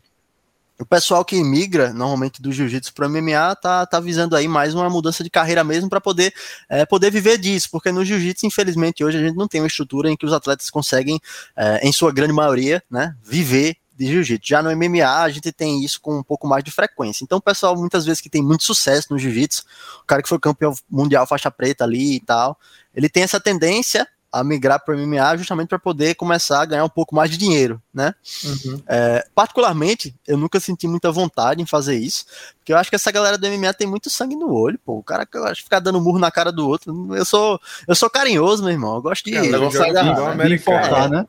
O 0.82 0.86
pessoal 0.86 1.24
que 1.24 1.42
migra 1.44 1.94
normalmente 1.94 2.42
do 2.42 2.52
jiu-jitsu 2.52 2.94
para 2.94 3.08
MMA 3.08 3.56
tá, 3.56 3.86
tá 3.86 4.00
visando 4.00 4.36
aí 4.36 4.48
mais 4.48 4.74
uma 4.74 4.90
mudança 4.90 5.24
de 5.24 5.30
carreira 5.30 5.64
mesmo 5.64 5.90
para 5.90 6.02
poder, 6.02 6.34
é, 6.68 6.86
poder 6.86 7.12
viver 7.12 7.38
disso, 7.38 7.70
porque 7.72 7.92
no 7.92 8.04
jiu-jitsu, 8.04 8.46
infelizmente, 8.48 9.04
hoje 9.04 9.18
a 9.18 9.22
gente 9.22 9.36
não 9.36 9.48
tem 9.48 9.62
uma 9.62 9.68
estrutura 9.68 10.10
em 10.10 10.18
que 10.18 10.26
os 10.26 10.34
atletas 10.34 10.70
conseguem, 10.70 11.20
é, 11.56 11.88
em 11.88 11.92
sua 11.92 12.12
grande 12.12 12.34
maioria, 12.34 12.84
né, 12.90 13.16
viver 13.24 13.78
de 13.96 14.08
jiu-jitsu. 14.08 14.50
Já 14.50 14.64
no 14.64 14.76
MMA 14.76 15.22
a 15.22 15.30
gente 15.30 15.52
tem 15.52 15.84
isso 15.84 16.02
com 16.02 16.18
um 16.18 16.24
pouco 16.24 16.48
mais 16.48 16.64
de 16.64 16.72
frequência. 16.72 17.24
Então, 17.24 17.38
o 17.38 17.42
pessoal, 17.42 17.76
muitas 17.78 18.06
vezes 18.06 18.20
que 18.20 18.30
tem 18.30 18.42
muito 18.42 18.64
sucesso 18.64 19.08
no 19.12 19.20
jiu-jitsu, 19.20 19.64
o 20.02 20.06
cara 20.06 20.24
que 20.24 20.30
foi 20.30 20.40
campeão 20.40 20.74
mundial 20.90 21.28
faixa 21.28 21.52
preta 21.52 21.84
ali 21.84 22.16
e 22.16 22.20
tal, 22.20 22.58
ele 22.96 23.08
tem 23.08 23.24
essa 23.24 23.40
tendência 23.40 24.08
a 24.32 24.44
migrar 24.44 24.80
para 24.80 24.96
o 24.96 24.98
MMA 24.98 25.38
justamente 25.38 25.68
para 25.68 25.80
poder 25.80 26.16
começar 26.16 26.62
a 26.62 26.66
ganhar 26.66 26.86
um 26.86 26.90
pouco 26.90 27.14
mais 27.14 27.30
de 27.30 27.38
dinheiro, 27.38 27.82
né? 27.94 28.16
Uhum. 28.44 28.82
É, 28.88 29.26
particularmente, 29.36 30.16
eu 30.26 30.38
nunca 30.38 30.60
senti 30.60 30.88
muita 30.88 31.12
vontade 31.12 31.62
em 31.62 31.66
fazer 31.66 31.96
isso, 31.96 32.26
porque 32.58 32.72
eu 32.72 32.78
acho 32.78 32.90
que 32.90 32.96
essa 32.96 33.12
galera 33.12 33.38
do 33.38 33.48
MMA 33.48 33.74
tem 33.74 33.88
muito 33.88 34.10
sangue 34.10 34.36
no 34.36 34.54
olho, 34.54 34.80
pô. 34.86 34.98
O 35.00 35.04
cara 35.04 35.26
que 35.26 35.38
eu 35.38 35.44
acho 35.44 35.64
ficar 35.64 35.80
dando 35.80 36.00
murro 36.00 36.20
na 36.20 36.32
cara 36.32 36.52
do 36.52 36.68
outro. 36.68 37.16
Eu 37.16 37.26
sou, 37.26 37.60
eu 37.88 37.96
sou 37.96 38.10
carinhoso, 38.10 38.64
meu 38.64 38.72
irmão. 38.72 38.96
Eu 38.96 39.02
gosto 39.02 39.26
de, 39.26 39.36
é, 39.36 39.42
negócio 39.42 39.84
agarrar, 39.84 40.36
né? 40.36 40.50
Importar, 40.50 41.10
né? 41.10 41.28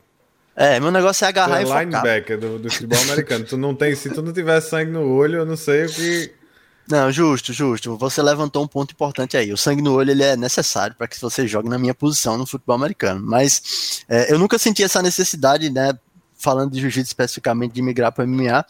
É, 0.55 0.79
meu 0.79 0.91
negócio 0.91 1.25
é 1.25 1.27
agarrar 1.27 1.59
é 1.59 1.63
e 1.63 1.65
focar. 1.65 1.81
linebacker 1.81 2.39
do, 2.39 2.59
do 2.59 2.69
futebol 2.69 3.01
americano. 3.01 3.43
tu 3.43 3.57
não 3.57 3.75
tem, 3.75 3.95
se 3.95 4.09
tu 4.11 4.21
não 4.21 4.31
tiver 4.31 4.61
sangue 4.61 4.91
no 4.91 5.11
olho, 5.11 5.39
eu 5.39 5.45
não 5.45 5.57
sei 5.57 5.85
o 5.85 5.89
que 5.89 6.42
não, 6.87 7.11
justo, 7.11 7.53
justo. 7.53 7.97
Você 7.97 8.21
levantou 8.21 8.63
um 8.63 8.67
ponto 8.67 8.91
importante 8.91 9.37
aí. 9.37 9.53
O 9.53 9.57
sangue 9.57 9.81
no 9.81 9.93
olho 9.93 10.11
ele 10.11 10.23
é 10.23 10.35
necessário 10.35 10.95
para 10.95 11.07
que 11.07 11.19
você 11.19 11.47
jogue 11.47 11.69
na 11.69 11.79
minha 11.79 11.93
posição 11.93 12.37
no 12.37 12.45
futebol 12.45 12.75
americano. 12.75 13.21
Mas 13.23 14.03
é, 14.09 14.31
eu 14.31 14.37
nunca 14.37 14.57
senti 14.57 14.83
essa 14.83 15.01
necessidade, 15.01 15.69
né? 15.69 15.97
Falando 16.35 16.71
de 16.71 16.81
jiu-jitsu 16.81 17.09
especificamente, 17.09 17.73
de 17.73 17.81
migrar 17.81 18.11
para 18.11 18.27
MMA. 18.27 18.65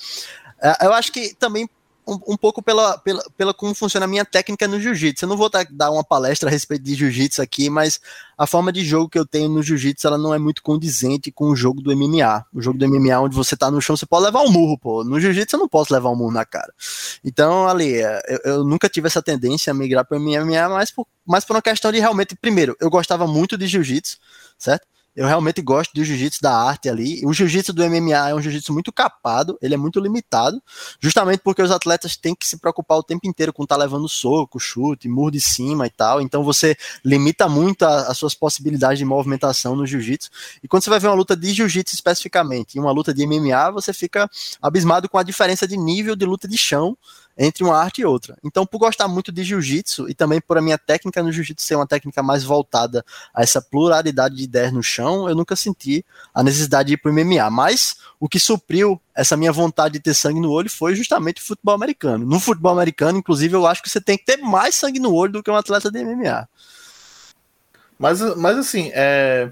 É, 0.61 0.85
eu 0.85 0.93
acho 0.93 1.11
que 1.11 1.33
também 1.33 1.67
um, 2.07 2.33
um, 2.33 2.37
pouco 2.37 2.61
pela, 2.61 2.97
pela, 2.97 3.23
pela 3.37 3.53
como 3.53 3.73
funciona 3.73 4.05
a 4.05 4.07
minha 4.07 4.25
técnica 4.25 4.67
no 4.67 4.79
jiu-jitsu. 4.79 5.25
Eu 5.25 5.29
não 5.29 5.37
vou 5.37 5.49
dar 5.49 5.91
uma 5.91 6.03
palestra 6.03 6.49
a 6.49 6.51
respeito 6.51 6.83
de 6.83 6.95
jiu-jitsu 6.95 7.41
aqui, 7.41 7.69
mas 7.69 7.99
a 8.37 8.45
forma 8.45 8.71
de 8.71 8.83
jogo 8.83 9.09
que 9.09 9.17
eu 9.17 9.25
tenho 9.25 9.49
no 9.49 9.63
jiu-jitsu 9.63 10.07
ela 10.07 10.17
não 10.17 10.33
é 10.33 10.37
muito 10.37 10.61
condizente 10.61 11.31
com 11.31 11.45
o 11.45 11.55
jogo 11.55 11.81
do 11.81 11.95
MMA. 11.95 12.45
O 12.53 12.61
jogo 12.61 12.77
do 12.77 12.87
MMA, 12.87 13.19
onde 13.19 13.35
você 13.35 13.55
tá 13.55 13.71
no 13.71 13.81
chão, 13.81 13.95
você 13.95 14.05
pode 14.05 14.25
levar 14.25 14.41
um 14.41 14.51
murro, 14.51 14.77
pô. 14.77 15.03
No 15.03 15.19
jiu-jitsu 15.19 15.55
eu 15.55 15.59
não 15.59 15.67
posso 15.67 15.93
levar 15.93 16.09
um 16.09 16.15
murro 16.15 16.31
na 16.31 16.45
cara. 16.45 16.73
Então, 17.23 17.67
ali, 17.67 17.95
é, 17.95 18.21
eu, 18.27 18.53
eu 18.53 18.63
nunca 18.63 18.89
tive 18.89 19.07
essa 19.07 19.21
tendência 19.21 19.71
a 19.71 19.73
migrar 19.73 20.05
para 20.05 20.19
MMA, 20.19 20.69
mas 20.69 20.91
por, 20.91 21.07
mais 21.25 21.45
por 21.45 21.55
uma 21.55 21.61
questão 21.61 21.91
de 21.91 21.99
realmente, 21.99 22.35
primeiro, 22.35 22.75
eu 22.79 22.89
gostava 22.89 23.25
muito 23.25 23.57
de 23.57 23.67
jiu-jitsu, 23.67 24.17
certo? 24.57 24.92
Eu 25.15 25.27
realmente 25.27 25.61
gosto 25.61 25.93
do 25.93 26.03
jiu-jitsu 26.03 26.41
da 26.41 26.55
arte 26.55 26.89
ali. 26.89 27.23
O 27.25 27.33
jiu-jitsu 27.33 27.71
do 27.71 27.87
MMA 27.87 28.29
é 28.29 28.33
um 28.33 28.41
jiu-jitsu 28.41 28.73
muito 28.73 28.91
capado, 28.91 29.57
ele 29.61 29.75
é 29.75 29.77
muito 29.77 29.99
limitado, 29.99 30.61
justamente 30.99 31.41
porque 31.41 31.61
os 31.61 31.71
atletas 31.71 32.17
têm 32.17 32.33
que 32.33 32.47
se 32.47 32.57
preocupar 32.57 32.97
o 32.97 33.03
tempo 33.03 33.27
inteiro 33.27 33.53
com 33.53 33.63
estar 33.63 33.75
tá 33.75 33.81
levando 33.81 34.09
soco, 34.09 34.59
chute, 34.59 35.07
muro 35.07 35.31
de 35.31 35.39
cima 35.39 35.85
e 35.85 35.89
tal. 35.89 36.19
Então 36.19 36.43
você 36.43 36.75
limita 37.05 37.47
muito 37.47 37.83
as 37.83 38.17
suas 38.17 38.33
possibilidades 38.33 38.97
de 38.97 39.05
movimentação 39.05 39.75
no 39.75 39.85
jiu-jitsu. 39.85 40.29
E 40.63 40.67
quando 40.67 40.83
você 40.83 40.89
vai 40.89 40.99
ver 40.99 41.07
uma 41.07 41.15
luta 41.15 41.35
de 41.35 41.53
jiu-jitsu 41.53 41.93
especificamente 41.93 42.75
e 42.75 42.79
uma 42.79 42.91
luta 42.91 43.13
de 43.13 43.25
MMA, 43.27 43.71
você 43.71 43.93
fica 43.93 44.29
abismado 44.61 45.07
com 45.07 45.17
a 45.17 45.23
diferença 45.23 45.67
de 45.67 45.77
nível 45.77 46.15
de 46.15 46.25
luta 46.25 46.47
de 46.47 46.57
chão 46.57 46.97
entre 47.37 47.63
uma 47.63 47.77
arte 47.77 48.01
e 48.01 48.05
outra. 48.05 48.37
Então, 48.43 48.65
por 48.65 48.77
gostar 48.77 49.07
muito 49.07 49.31
de 49.31 49.43
jiu-jitsu 49.43 50.09
e 50.09 50.13
também 50.13 50.39
por 50.39 50.57
a 50.57 50.61
minha 50.61 50.77
técnica 50.77 51.21
no 51.23 51.31
jiu-jitsu 51.31 51.65
ser 51.65 51.75
uma 51.75 51.87
técnica 51.87 52.21
mais 52.21 52.43
voltada 52.43 53.03
a 53.33 53.41
essa 53.41 53.61
pluralidade 53.61 54.35
de 54.35 54.43
ideias 54.43 54.71
no 54.71 54.83
chão, 54.83 55.27
eu 55.27 55.35
nunca 55.35 55.55
senti 55.55 56.05
a 56.33 56.43
necessidade 56.43 56.87
de 56.87 56.93
ir 56.93 56.97
pro 56.97 57.13
MMA. 57.13 57.49
Mas 57.49 57.97
o 58.19 58.29
que 58.29 58.39
supriu 58.39 59.01
essa 59.15 59.35
minha 59.35 59.51
vontade 59.51 59.93
de 59.93 59.99
ter 59.99 60.13
sangue 60.13 60.39
no 60.39 60.51
olho 60.51 60.69
foi 60.69 60.95
justamente 60.95 61.41
o 61.41 61.45
futebol 61.45 61.75
americano. 61.75 62.25
No 62.25 62.39
futebol 62.39 62.71
americano, 62.71 63.17
inclusive, 63.17 63.55
eu 63.55 63.65
acho 63.65 63.81
que 63.81 63.89
você 63.89 64.01
tem 64.01 64.17
que 64.17 64.25
ter 64.25 64.37
mais 64.37 64.75
sangue 64.75 64.99
no 64.99 65.13
olho 65.13 65.33
do 65.33 65.43
que 65.43 65.51
um 65.51 65.55
atleta 65.55 65.91
de 65.91 66.03
MMA. 66.03 66.47
Mas, 67.97 68.19
mas 68.35 68.57
assim, 68.57 68.91
é... 68.93 69.51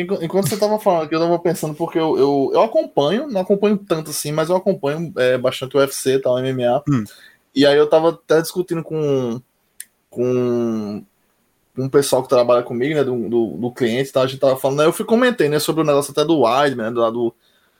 enquanto 0.00 0.48
você 0.48 0.54
estava 0.54 0.78
falando 0.78 1.04
aqui, 1.04 1.14
eu 1.14 1.20
estava 1.20 1.38
pensando, 1.38 1.74
porque 1.74 1.98
eu, 1.98 2.18
eu, 2.18 2.50
eu, 2.54 2.62
acompanho, 2.62 3.28
não 3.28 3.40
acompanho 3.40 3.76
tanto 3.76 4.10
assim, 4.10 4.32
mas 4.32 4.48
eu 4.48 4.56
acompanho 4.56 5.12
é, 5.16 5.38
bastante 5.38 5.76
o 5.76 5.80
UFC, 5.80 6.18
tal, 6.18 6.38
MMA. 6.38 6.82
Hum. 6.88 7.04
E 7.54 7.66
aí 7.66 7.76
eu 7.76 7.84
estava 7.84 8.10
até 8.10 8.40
discutindo 8.40 8.82
com, 8.82 9.40
com 10.08 11.04
um 11.76 11.88
pessoal 11.88 12.22
que 12.22 12.28
trabalha 12.28 12.62
comigo, 12.62 12.94
né, 12.94 13.04
do, 13.04 13.28
do, 13.28 13.46
do 13.56 13.72
cliente, 13.72 14.12
tá, 14.12 14.22
a 14.22 14.26
gente 14.26 14.40
tava 14.40 14.56
falando, 14.56 14.78
né, 14.78 14.86
eu 14.86 14.92
fui 14.92 15.04
comentei, 15.04 15.48
né, 15.48 15.58
sobre 15.58 15.82
o 15.82 15.86
negócio 15.86 16.12
até 16.12 16.24
do 16.24 16.40
Weidman, 16.40 16.86
né, 16.86 16.90
do, 16.90 17.10
do, 17.10 17.34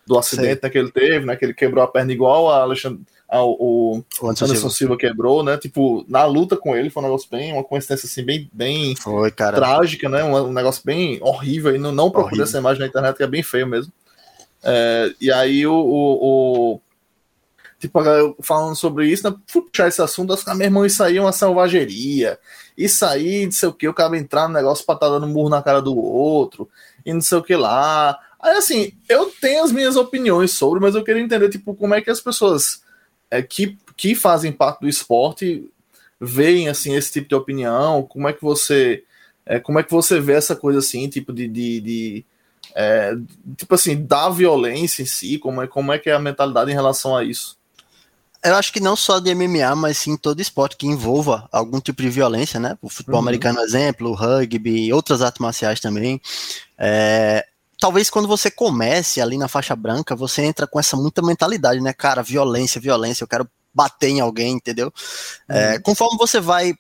do 0.07 0.19
acidente 0.19 0.61
né, 0.63 0.71
que 0.71 0.79
ele 0.79 0.91
teve, 0.91 1.27
né, 1.27 1.37
que 1.37 1.45
ele 1.45 1.55
quebrou 1.55 1.85
a 1.85 1.89
perna 1.89 2.13
igual 2.13 2.51
a 2.51 2.63
Alexandre, 2.63 3.01
ao, 3.31 3.53
o, 3.53 4.05
o 4.21 4.29
Anderson 4.29 4.69
Silva 4.69 4.97
quebrou, 4.97 5.45
né? 5.45 5.57
Tipo, 5.57 6.05
na 6.09 6.25
luta 6.25 6.57
com 6.57 6.75
ele 6.75 6.91
foi 6.91 7.01
um 7.01 7.07
negócio 7.07 7.29
bem, 7.31 7.53
uma 7.53 7.63
coincidência 7.63 8.07
assim, 8.07 8.25
bem, 8.25 8.51
bem 8.53 8.97
foi, 8.97 9.31
trágica, 9.31 10.09
né? 10.09 10.25
Um, 10.25 10.49
um, 10.49 10.53
negócio 10.53 10.83
bem 10.85 11.19
horrível. 11.23 11.75
E 11.75 11.79
não, 11.79 11.93
não 11.93 12.11
procure 12.11 12.43
essa 12.43 12.59
imagem 12.59 12.81
na 12.81 12.89
internet, 12.89 13.17
que 13.17 13.23
é 13.23 13.29
bem 13.29 13.43
feio 13.43 13.69
mesmo. 13.69 13.93
É, 14.65 15.15
e 15.21 15.31
aí 15.31 15.65
o, 15.65 15.73
o, 15.73 16.75
o 16.75 16.81
tipo, 17.79 18.01
falando 18.43 18.75
sobre 18.75 19.07
isso, 19.07 19.31
né, 19.31 19.35
fui 19.47 19.63
puxar 19.63 19.87
esse 19.87 20.03
assunto, 20.03 20.33
assim, 20.33 20.45
ah, 20.49 20.55
meu 20.55 20.67
irmão, 20.67 20.85
isso 20.85 21.03
aí 21.03 21.17
é 21.17 21.21
uma 21.21 21.33
selvageria, 21.33 22.39
isso 22.77 23.07
aí, 23.07 23.47
não 23.47 23.53
sei 23.53 23.69
o 23.71 23.73
que, 23.73 23.89
o 23.89 23.95
cara 23.95 24.19
entrar 24.19 24.49
no 24.49 24.55
negócio 24.55 24.85
pra 24.85 24.97
estar 24.97 25.07
tá 25.07 25.13
dando 25.13 25.27
murro 25.27 25.49
na 25.49 25.63
cara 25.63 25.81
do 25.81 25.97
outro, 25.97 26.69
e 27.07 27.13
não 27.15 27.23
sei 27.23 27.39
o 27.39 27.43
que 27.43 27.57
lá. 27.57 28.19
Aí, 28.39 28.57
assim, 28.57 28.93
eu 29.09 29.33
tenho 29.41 29.65
as 29.65 29.73
minhas 29.73 29.97
opiniões 29.97 30.51
sobre, 30.51 30.79
mas 30.79 30.95
eu 30.95 31.03
queria 31.03 31.23
entender, 31.23 31.49
tipo, 31.49 31.75
como 31.75 31.95
é 31.95 32.03
que 32.03 32.11
as 32.11 32.21
pessoas 32.21 32.83
é, 33.31 33.43
que, 33.43 33.79
que 33.97 34.15
fazem 34.15 34.53
parte 34.53 34.81
do 34.81 34.89
esporte 34.89 35.71
veem 36.21 36.69
assim 36.69 36.95
esse 36.95 37.13
tipo 37.13 37.29
de 37.29 37.35
opinião? 37.35 38.03
Como 38.03 38.29
é 38.29 38.33
que 38.33 38.43
você 38.43 39.05
é, 39.47 39.59
como 39.59 39.79
é 39.79 39.83
que 39.83 39.91
você 39.91 40.21
vê 40.21 40.35
essa 40.35 40.55
coisa 40.55 40.79
assim, 40.79 41.09
tipo 41.09 41.33
de, 41.33 41.49
de, 41.49 41.81
de 41.81 42.25
é, 42.75 43.15
tipo 43.57 43.75
assim, 43.75 44.05
da 44.05 44.29
violência 44.29 45.03
em 45.03 45.07
si? 45.07 45.39
Como 45.39 45.63
é, 45.63 45.67
como 45.67 45.93
é 45.93 45.99
que 45.99 46.11
é 46.11 46.13
a 46.13 46.21
mentalidade 46.21 46.71
em 46.71 46.75
relação 46.75 47.17
a 47.17 47.25
isso? 47.25 47.59
Eu 48.43 48.55
acho 48.55 48.73
que 48.73 48.81
não 48.81 48.97
só 48.97 49.19
de 49.19 49.35
MMA, 49.35 49.75
mas 49.77 49.99
sim 49.99 50.17
todo 50.17 50.41
esporte 50.41 50.77
que 50.77 50.87
envolva 50.87 51.47
algum 51.53 51.79
tipo 51.79 52.01
de 52.01 52.09
violência, 52.09 52.59
né? 52.59 52.79
O 52.81 52.89
futebol 52.89 53.21
uhum. 53.21 53.27
americano, 53.27 53.61
exemplo, 53.61 54.11
o 54.11 54.15
rugby, 54.15 54.93
outras 54.93 55.21
artes 55.21 55.41
marciais 55.41 55.79
também. 55.79 56.21
É, 56.79 57.47
talvez 57.81 58.11
quando 58.11 58.29
você 58.29 58.51
comece 58.51 59.21
ali 59.21 59.39
na 59.39 59.49
faixa 59.49 59.75
branca, 59.75 60.15
você 60.15 60.43
entra 60.43 60.67
com 60.67 60.79
essa 60.79 60.97
muita 60.97 61.23
mentalidade, 61.23 61.81
né, 61.81 61.93
cara? 61.95 62.23
Violência, 62.23 62.81
violência, 62.81 63.25
eu 63.25 63.29
quero 63.29 63.49
bater 63.73 64.11
em 64.11 64.21
alguém, 64.21 64.53
entendeu? 64.53 64.93
É, 65.49 65.75
uhum. 65.75 65.83
conforme 65.83 66.19
você 66.19 66.39
vai 66.39 66.75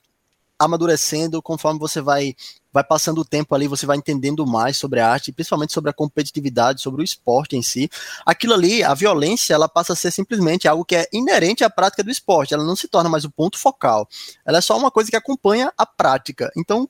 amadurecendo, 0.58 1.40
conforme 1.40 1.80
você 1.80 2.02
vai 2.02 2.36
vai 2.72 2.84
passando 2.84 3.22
o 3.22 3.24
tempo 3.24 3.52
ali, 3.52 3.66
você 3.66 3.84
vai 3.84 3.96
entendendo 3.96 4.46
mais 4.46 4.76
sobre 4.76 5.00
a 5.00 5.10
arte, 5.10 5.32
principalmente 5.32 5.72
sobre 5.72 5.90
a 5.90 5.92
competitividade, 5.92 6.80
sobre 6.80 7.02
o 7.02 7.04
esporte 7.04 7.56
em 7.56 7.62
si. 7.62 7.90
Aquilo 8.24 8.54
ali, 8.54 8.84
a 8.84 8.94
violência, 8.94 9.54
ela 9.54 9.68
passa 9.68 9.92
a 9.92 9.96
ser 9.96 10.12
simplesmente 10.12 10.68
algo 10.68 10.84
que 10.84 10.94
é 10.94 11.08
inerente 11.12 11.64
à 11.64 11.70
prática 11.70 12.04
do 12.04 12.10
esporte. 12.12 12.54
Ela 12.54 12.62
não 12.62 12.76
se 12.76 12.86
torna 12.86 13.10
mais 13.10 13.24
o 13.24 13.30
ponto 13.30 13.58
focal. 13.58 14.08
Ela 14.46 14.58
é 14.58 14.60
só 14.60 14.78
uma 14.78 14.90
coisa 14.90 15.10
que 15.10 15.16
acompanha 15.16 15.72
a 15.76 15.84
prática. 15.84 16.48
Então, 16.56 16.88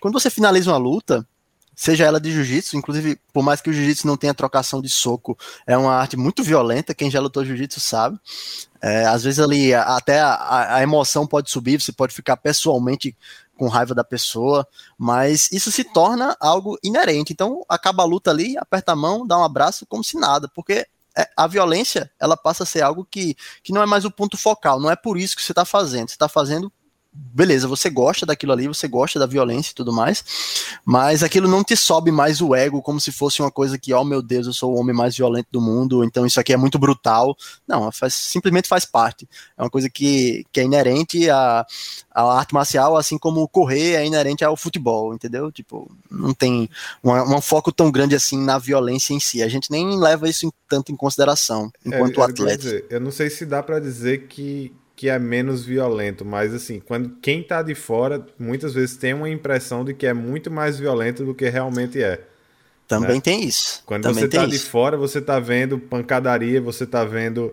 quando 0.00 0.14
você 0.14 0.30
finaliza 0.30 0.70
uma 0.70 0.78
luta, 0.78 1.26
seja 1.80 2.04
ela 2.04 2.20
de 2.20 2.30
jiu-jitsu, 2.30 2.76
inclusive, 2.76 3.18
por 3.32 3.42
mais 3.42 3.62
que 3.62 3.70
o 3.70 3.72
jiu-jitsu 3.72 4.06
não 4.06 4.14
tenha 4.14 4.34
trocação 4.34 4.82
de 4.82 4.88
soco, 4.90 5.34
é 5.66 5.74
uma 5.78 5.94
arte 5.94 6.14
muito 6.14 6.42
violenta, 6.42 6.94
quem 6.94 7.10
já 7.10 7.18
lutou 7.22 7.42
jiu-jitsu 7.42 7.80
sabe. 7.80 8.18
É, 8.82 9.06
às 9.06 9.24
vezes 9.24 9.40
ali 9.40 9.72
até 9.72 10.20
a, 10.20 10.74
a, 10.74 10.82
emoção 10.82 11.26
pode 11.26 11.50
subir, 11.50 11.80
você 11.80 11.90
pode 11.90 12.14
ficar 12.14 12.36
pessoalmente 12.36 13.16
com 13.56 13.66
raiva 13.66 13.94
da 13.94 14.04
pessoa, 14.04 14.68
mas 14.98 15.50
isso 15.52 15.72
se 15.72 15.82
torna 15.82 16.36
algo 16.38 16.78
inerente. 16.84 17.32
Então 17.32 17.64
acaba 17.66 18.02
a 18.02 18.06
luta 18.06 18.30
ali, 18.30 18.58
aperta 18.58 18.92
a 18.92 18.96
mão, 18.96 19.26
dá 19.26 19.38
um 19.38 19.44
abraço 19.44 19.86
como 19.86 20.04
se 20.04 20.18
nada, 20.18 20.50
porque 20.54 20.86
é, 21.16 21.30
a 21.34 21.46
violência 21.46 22.12
ela 22.20 22.36
passa 22.36 22.64
a 22.64 22.66
ser 22.66 22.82
algo 22.82 23.06
que, 23.10 23.34
que 23.62 23.72
não 23.72 23.82
é 23.82 23.86
mais 23.86 24.04
o 24.04 24.10
ponto 24.10 24.36
focal, 24.36 24.78
não 24.78 24.90
é 24.90 24.96
por 24.96 25.16
isso 25.16 25.34
que 25.34 25.42
você 25.42 25.52
está 25.52 25.64
fazendo, 25.64 26.10
você 26.10 26.14
está 26.14 26.28
fazendo 26.28 26.70
beleza, 27.12 27.66
você 27.66 27.90
gosta 27.90 28.24
daquilo 28.24 28.52
ali, 28.52 28.68
você 28.68 28.86
gosta 28.86 29.18
da 29.18 29.26
violência 29.26 29.72
e 29.72 29.74
tudo 29.74 29.92
mais, 29.92 30.24
mas 30.84 31.22
aquilo 31.22 31.48
não 31.48 31.64
te 31.64 31.76
sobe 31.76 32.12
mais 32.12 32.40
o 32.40 32.54
ego 32.54 32.80
como 32.80 33.00
se 33.00 33.10
fosse 33.10 33.42
uma 33.42 33.50
coisa 33.50 33.78
que, 33.78 33.92
oh 33.92 34.04
meu 34.04 34.22
Deus, 34.22 34.46
eu 34.46 34.52
sou 34.52 34.72
o 34.72 34.78
homem 34.78 34.94
mais 34.94 35.16
violento 35.16 35.48
do 35.50 35.60
mundo, 35.60 36.04
então 36.04 36.24
isso 36.24 36.38
aqui 36.38 36.52
é 36.52 36.56
muito 36.56 36.78
brutal. 36.78 37.36
Não, 37.66 37.90
faz, 37.90 38.14
simplesmente 38.14 38.68
faz 38.68 38.84
parte. 38.84 39.28
É 39.58 39.62
uma 39.62 39.70
coisa 39.70 39.90
que, 39.90 40.44
que 40.52 40.60
é 40.60 40.64
inerente 40.64 41.28
à, 41.28 41.66
à 42.12 42.38
arte 42.38 42.54
marcial, 42.54 42.96
assim 42.96 43.18
como 43.18 43.48
correr 43.48 43.94
é 43.94 44.06
inerente 44.06 44.44
ao 44.44 44.56
futebol, 44.56 45.12
entendeu? 45.12 45.50
Tipo, 45.50 45.90
não 46.10 46.32
tem 46.32 46.68
um 47.02 47.40
foco 47.40 47.72
tão 47.72 47.90
grande 47.90 48.14
assim 48.14 48.38
na 48.38 48.58
violência 48.58 49.12
em 49.14 49.20
si. 49.20 49.42
A 49.42 49.48
gente 49.48 49.70
nem 49.70 49.98
leva 49.98 50.28
isso 50.28 50.46
em, 50.46 50.52
tanto 50.68 50.92
em 50.92 50.96
consideração 50.96 51.72
enquanto 51.84 52.20
é, 52.20 52.24
atleta. 52.24 52.84
Eu 52.88 53.00
não 53.00 53.10
sei 53.10 53.30
se 53.30 53.44
dá 53.44 53.62
para 53.62 53.80
dizer 53.80 54.28
que 54.28 54.72
que 55.00 55.08
é 55.08 55.18
menos 55.18 55.64
violento, 55.64 56.26
mas 56.26 56.52
assim, 56.52 56.78
quando 56.78 57.08
quem 57.22 57.42
tá 57.42 57.62
de 57.62 57.74
fora 57.74 58.22
muitas 58.38 58.74
vezes 58.74 58.98
tem 58.98 59.14
uma 59.14 59.30
impressão 59.30 59.82
de 59.82 59.94
que 59.94 60.06
é 60.06 60.12
muito 60.12 60.50
mais 60.50 60.78
violento 60.78 61.24
do 61.24 61.34
que 61.34 61.48
realmente 61.48 62.02
é. 62.02 62.20
Também 62.86 63.14
né? 63.14 63.20
tem 63.22 63.42
isso. 63.42 63.82
Quando 63.86 64.02
Também 64.02 64.24
você 64.24 64.28
tá 64.28 64.44
de 64.44 64.58
fora, 64.58 64.98
você 64.98 65.18
tá 65.18 65.40
vendo 65.40 65.78
pancadaria, 65.78 66.60
você 66.60 66.86
tá 66.86 67.02
vendo. 67.02 67.50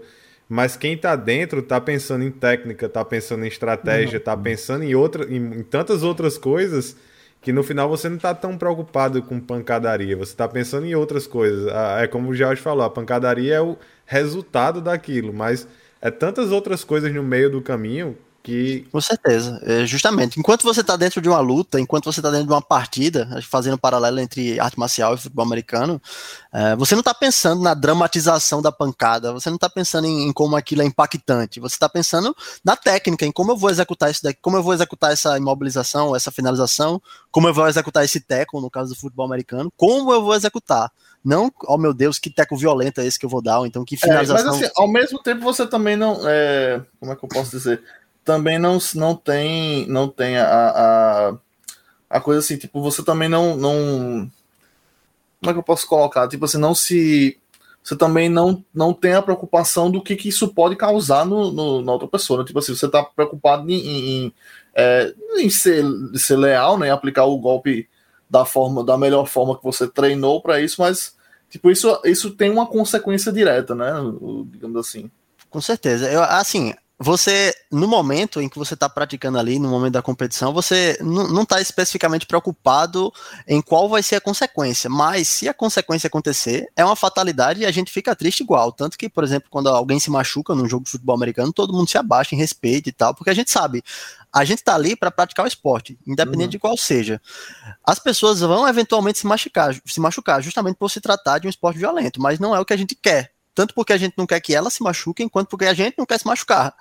Mas 0.49 0.75
quem 0.75 0.97
tá 0.97 1.15
dentro 1.15 1.61
tá 1.61 1.79
pensando 1.79 2.25
em 2.25 2.31
técnica, 2.31 2.89
tá 2.89 3.05
pensando 3.05 3.45
em 3.45 3.47
estratégia, 3.47 4.19
uhum. 4.19 4.25
tá 4.25 4.35
pensando 4.35 4.83
em, 4.83 4.93
outra, 4.93 5.23
em, 5.33 5.59
em, 5.59 5.63
tantas 5.63 6.03
outras 6.03 6.37
coisas 6.37 6.97
que 7.41 7.53
no 7.53 7.63
final 7.63 7.87
você 7.87 8.09
não 8.09 8.17
tá 8.17 8.35
tão 8.35 8.57
preocupado 8.57 9.23
com 9.23 9.39
pancadaria, 9.39 10.17
você 10.17 10.35
tá 10.35 10.49
pensando 10.49 10.85
em 10.85 10.95
outras 10.95 11.25
coisas. 11.25 11.71
É 11.97 12.07
como 12.07 12.27
o 12.29 12.35
Jorge 12.35 12.61
falou, 12.61 12.83
a 12.83 12.89
pancadaria 12.89 13.55
é 13.55 13.61
o 13.61 13.77
resultado 14.05 14.81
daquilo, 14.81 15.31
mas 15.31 15.65
é 16.01 16.11
tantas 16.11 16.51
outras 16.51 16.83
coisas 16.83 17.13
no 17.13 17.23
meio 17.23 17.49
do 17.49 17.61
caminho 17.61 18.17
que... 18.47 18.87
Com 18.89 19.01
certeza. 19.01 19.59
É, 19.63 19.85
justamente. 19.85 20.39
Enquanto 20.39 20.63
você 20.63 20.79
está 20.79 20.95
dentro 20.95 21.19
de 21.19 21.27
uma 21.27 21.41
luta, 21.41 21.81
enquanto 21.81 22.05
você 22.05 22.21
está 22.21 22.31
dentro 22.31 22.47
de 22.47 22.53
uma 22.53 22.61
partida, 22.61 23.27
fazendo 23.43 23.73
um 23.73 23.77
paralelo 23.77 24.21
entre 24.21 24.57
arte 24.57 24.79
marcial 24.79 25.13
e 25.13 25.17
futebol 25.17 25.45
americano, 25.45 26.01
é, 26.53 26.73
você 26.77 26.95
não 26.95 27.01
está 27.01 27.13
pensando 27.13 27.61
na 27.61 27.73
dramatização 27.73 28.61
da 28.61 28.71
pancada, 28.71 29.33
você 29.33 29.49
não 29.49 29.57
está 29.57 29.69
pensando 29.69 30.07
em, 30.07 30.29
em, 30.29 30.31
como 30.31 30.55
aquilo 30.55 30.81
é 30.81 30.85
impactante, 30.85 31.59
você 31.59 31.75
está 31.75 31.89
pensando 31.89 32.33
na 32.63 32.77
técnica, 32.77 33.25
em 33.25 33.33
como 33.33 33.51
eu 33.51 33.57
vou 33.57 33.69
executar 33.69 34.09
isso 34.09 34.23
daqui, 34.23 34.39
como 34.41 34.55
eu 34.55 34.63
vou 34.63 34.73
executar 34.73 35.11
essa 35.11 35.37
imobilização, 35.37 36.15
essa 36.15 36.31
finalização, 36.31 37.01
como 37.29 37.49
eu 37.49 37.53
vou 37.53 37.67
executar 37.67 38.05
esse 38.05 38.21
teco, 38.21 38.61
no 38.61 38.71
caso 38.71 38.93
do 38.93 38.99
futebol 38.99 39.25
americano, 39.25 39.69
como 39.75 40.13
eu 40.13 40.23
vou 40.23 40.33
executar. 40.33 40.89
Não, 41.21 41.51
oh 41.65 41.77
meu 41.77 41.93
Deus, 41.93 42.17
que 42.17 42.29
teco 42.29 42.55
violento 42.55 43.01
é 43.01 43.05
esse 43.05 43.19
que 43.19 43.25
eu 43.25 43.29
vou 43.29 43.41
dar, 43.41 43.59
ou 43.59 43.65
então 43.65 43.83
que 43.83 43.97
finalização. 43.97 44.39
É, 44.39 44.45
mas 44.45 44.63
assim, 44.63 44.71
ao 44.77 44.87
mesmo 44.87 45.21
tempo 45.21 45.41
você 45.41 45.67
também 45.67 45.97
não. 45.97 46.21
É, 46.23 46.81
como 46.97 47.11
é 47.11 47.15
que 47.17 47.25
eu 47.25 47.27
posso 47.27 47.51
dizer? 47.51 47.83
Também 48.27 48.59
não, 48.59 48.77
não 48.95 49.15
tem, 49.15 49.87
não 49.87 50.09
tem 50.09 50.37
a, 50.37 50.43
a, 50.45 51.37
a 52.09 52.19
coisa 52.19 52.41
assim, 52.41 52.57
tipo, 52.57 52.81
você 52.81 53.01
também 53.01 53.29
não, 53.29 53.55
não. 53.55 54.29
Como 55.39 55.49
é 55.49 55.53
que 55.53 55.59
eu 55.59 55.63
posso 55.63 55.87
colocar? 55.87 56.27
Tipo 56.27 56.43
assim, 56.43 56.57
não 56.57 56.75
se. 56.75 57.39
Você 57.81 57.95
também 57.95 58.27
não, 58.27 58.65
não 58.73 58.93
tem 58.93 59.13
a 59.13 59.21
preocupação 59.21 59.89
do 59.89 60.03
que, 60.03 60.17
que 60.17 60.27
isso 60.27 60.49
pode 60.49 60.75
causar 60.75 61.25
no, 61.25 61.53
no 61.53 61.81
na 61.81 61.93
outra 61.93 62.05
pessoa. 62.07 62.39
Né? 62.39 62.45
Tipo 62.45 62.59
assim, 62.59 62.75
você 62.75 62.85
está 62.85 63.01
preocupado 63.01 63.69
em, 63.71 64.25
em, 64.25 64.33
é, 64.75 65.13
em 65.37 65.49
ser, 65.49 65.85
ser 66.15 66.35
leal, 66.35 66.77
né? 66.77 66.91
aplicar 66.91 67.23
o 67.23 67.37
golpe 67.37 67.87
da 68.29 68.43
forma 68.43 68.83
da 68.83 68.97
melhor 68.97 69.25
forma 69.25 69.57
que 69.57 69.63
você 69.63 69.87
treinou 69.87 70.41
para 70.41 70.59
isso, 70.59 70.81
mas 70.81 71.15
Tipo, 71.49 71.71
isso, 71.71 72.01
isso 72.03 72.31
tem 72.31 72.49
uma 72.49 72.65
consequência 72.65 73.31
direta, 73.31 73.73
né? 73.73 73.93
Digamos 74.51 74.77
assim. 74.77 75.09
Com 75.49 75.61
certeza. 75.61 76.09
Eu, 76.11 76.21
assim, 76.23 76.73
você, 76.99 77.53
no 77.71 77.87
momento 77.87 78.41
em 78.41 78.49
que 78.49 78.57
você 78.57 78.73
está 78.73 78.89
praticando 78.89 79.37
ali, 79.37 79.59
no 79.59 79.69
momento 79.69 79.93
da 79.93 80.01
competição, 80.01 80.51
você 80.51 80.97
não 80.99 81.43
está 81.43 81.61
especificamente 81.61 82.25
preocupado 82.25 83.13
em 83.47 83.61
qual 83.61 83.87
vai 83.87 84.01
ser 84.01 84.15
a 84.15 84.21
consequência, 84.21 84.89
mas 84.89 85.27
se 85.27 85.47
a 85.47 85.53
consequência 85.53 86.07
acontecer, 86.07 86.67
é 86.75 86.83
uma 86.83 86.95
fatalidade 86.95 87.61
e 87.61 87.65
a 87.67 87.71
gente 87.71 87.91
fica 87.91 88.15
triste 88.15 88.41
igual. 88.41 88.71
Tanto 88.71 88.97
que, 88.97 89.07
por 89.07 89.23
exemplo, 89.23 89.47
quando 89.51 89.69
alguém 89.69 89.99
se 89.99 90.09
machuca 90.09 90.55
num 90.55 90.67
jogo 90.67 90.85
de 90.85 90.91
futebol 90.91 91.15
americano, 91.15 91.53
todo 91.53 91.71
mundo 91.71 91.87
se 91.87 91.99
abaixa 91.99 92.33
em 92.33 92.37
respeito 92.39 92.89
e 92.89 92.91
tal, 92.91 93.13
porque 93.13 93.29
a 93.29 93.35
gente 93.35 93.51
sabe, 93.51 93.83
a 94.33 94.43
gente 94.43 94.59
está 94.59 94.73
ali 94.73 94.95
para 94.95 95.11
praticar 95.11 95.45
o 95.45 95.47
esporte, 95.47 95.99
independente 96.05 96.45
uhum. 96.45 96.49
de 96.49 96.59
qual 96.59 96.75
seja. 96.75 97.21
As 97.83 97.99
pessoas 97.99 98.39
vão 98.39 98.67
eventualmente 98.67 99.19
se 99.19 99.27
machucar, 99.27 99.75
se 99.85 99.99
machucar, 99.99 100.41
justamente 100.41 100.77
por 100.77 100.89
se 100.89 100.99
tratar 100.99 101.37
de 101.37 101.45
um 101.45 101.49
esporte 101.49 101.77
violento, 101.77 102.19
mas 102.19 102.39
não 102.39 102.55
é 102.55 102.59
o 102.59 102.65
que 102.65 102.73
a 102.73 102.77
gente 102.77 102.95
quer 102.95 103.36
tanto 103.57 103.73
porque 103.73 103.91
a 103.91 103.97
gente 103.97 104.13
não 104.15 104.27
quer 104.27 104.39
que 104.39 104.53
ela 104.53 104.69
se 104.69 104.83
machuque, 104.83 105.27
quanto 105.31 105.47
porque 105.49 105.65
a 105.65 105.73
gente 105.73 105.95
não 105.97 106.05
quer 106.05 106.19
se 106.19 106.27
machucar. 106.27 106.75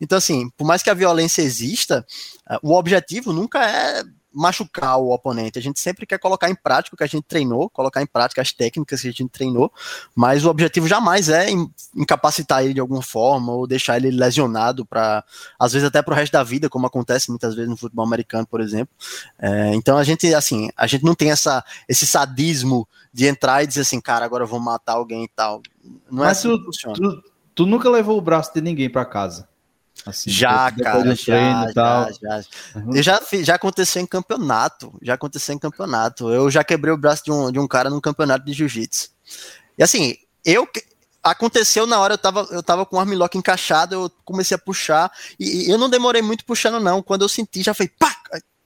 Então, 0.00 0.16
assim, 0.16 0.48
por 0.56 0.64
mais 0.64 0.82
que 0.82 0.88
a 0.88 0.94
violência 0.94 1.42
exista, 1.42 2.06
uh, 2.50 2.58
o 2.62 2.72
objetivo 2.72 3.34
nunca 3.34 3.62
é 3.62 4.02
machucar 4.34 4.98
o 4.98 5.12
oponente. 5.12 5.58
A 5.58 5.62
gente 5.62 5.78
sempre 5.80 6.06
quer 6.06 6.18
colocar 6.18 6.48
em 6.48 6.54
prática 6.54 6.94
o 6.94 6.96
que 6.96 7.04
a 7.04 7.08
gente 7.08 7.24
treinou, 7.24 7.68
colocar 7.70 8.02
em 8.02 8.06
prática 8.06 8.40
as 8.40 8.52
técnicas 8.52 9.00
que 9.00 9.08
a 9.08 9.12
gente 9.12 9.28
treinou, 9.28 9.72
mas 10.14 10.44
o 10.44 10.50
objetivo 10.50 10.88
jamais 10.88 11.28
é 11.28 11.48
incapacitar 11.94 12.64
ele 12.64 12.74
de 12.74 12.80
alguma 12.80 13.02
forma 13.02 13.52
ou 13.52 13.66
deixar 13.66 13.96
ele 13.96 14.10
lesionado 14.10 14.86
para, 14.86 15.24
às 15.58 15.72
vezes 15.72 15.86
até 15.86 16.02
para 16.02 16.12
o 16.12 16.16
resto 16.16 16.32
da 16.32 16.42
vida, 16.42 16.68
como 16.68 16.86
acontece 16.86 17.30
muitas 17.30 17.54
vezes 17.54 17.70
no 17.70 17.76
futebol 17.76 18.04
americano, 18.04 18.46
por 18.46 18.60
exemplo. 18.60 18.94
É, 19.38 19.74
então 19.74 19.96
a 19.96 20.04
gente, 20.04 20.34
assim, 20.34 20.70
a 20.76 20.86
gente 20.86 21.04
não 21.04 21.14
tem 21.14 21.30
essa, 21.30 21.64
esse 21.88 22.06
sadismo 22.06 22.88
de 23.12 23.26
entrar 23.26 23.62
e 23.62 23.66
dizer 23.66 23.82
assim, 23.82 24.00
cara, 24.00 24.24
agora 24.24 24.44
eu 24.44 24.48
vou 24.48 24.60
matar 24.60 24.94
alguém 24.94 25.24
e 25.24 25.28
tal. 25.28 25.60
Não 26.10 26.24
é 26.24 26.28
mas 26.28 26.38
assim 26.38 26.56
tu, 26.56 26.92
tu, 26.92 27.22
tu 27.54 27.66
nunca 27.66 27.90
levou 27.90 28.16
o 28.16 28.22
braço 28.22 28.52
de 28.54 28.60
ninguém 28.60 28.88
para 28.88 29.04
casa? 29.04 29.51
Assim, 30.04 30.30
já, 30.30 30.70
cara, 30.72 31.14
já, 31.14 31.70
já, 31.72 32.08
já. 32.20 32.44
Uhum. 32.74 32.96
Eu 32.96 33.02
já, 33.02 33.20
já 33.42 33.54
aconteceu 33.54 34.02
em 34.02 34.06
campeonato, 34.06 34.92
já 35.00 35.14
aconteceu 35.14 35.54
em 35.54 35.58
campeonato. 35.58 36.28
Eu 36.30 36.50
já 36.50 36.64
quebrei 36.64 36.92
o 36.92 36.96
braço 36.96 37.24
de 37.24 37.30
um, 37.30 37.52
de 37.52 37.58
um 37.58 37.68
cara 37.68 37.88
num 37.88 38.00
campeonato 38.00 38.44
de 38.44 38.52
jiu-jitsu. 38.52 39.10
E 39.78 39.82
assim, 39.82 40.16
eu 40.44 40.68
aconteceu 41.22 41.86
na 41.86 42.00
hora, 42.00 42.14
eu 42.14 42.18
tava, 42.18 42.48
eu 42.50 42.62
tava 42.62 42.84
com 42.84 42.96
o 42.96 43.00
armlock 43.00 43.38
encaixado, 43.38 43.94
eu 43.94 44.10
comecei 44.24 44.56
a 44.56 44.58
puxar, 44.58 45.10
e, 45.38 45.66
e, 45.66 45.70
eu 45.70 45.78
não 45.78 45.88
demorei 45.88 46.20
muito 46.20 46.44
puxando, 46.44 46.80
não. 46.80 47.00
Quando 47.00 47.22
eu 47.22 47.28
senti, 47.28 47.62
já 47.62 47.72
foi 47.72 47.88
pá! 47.88 48.12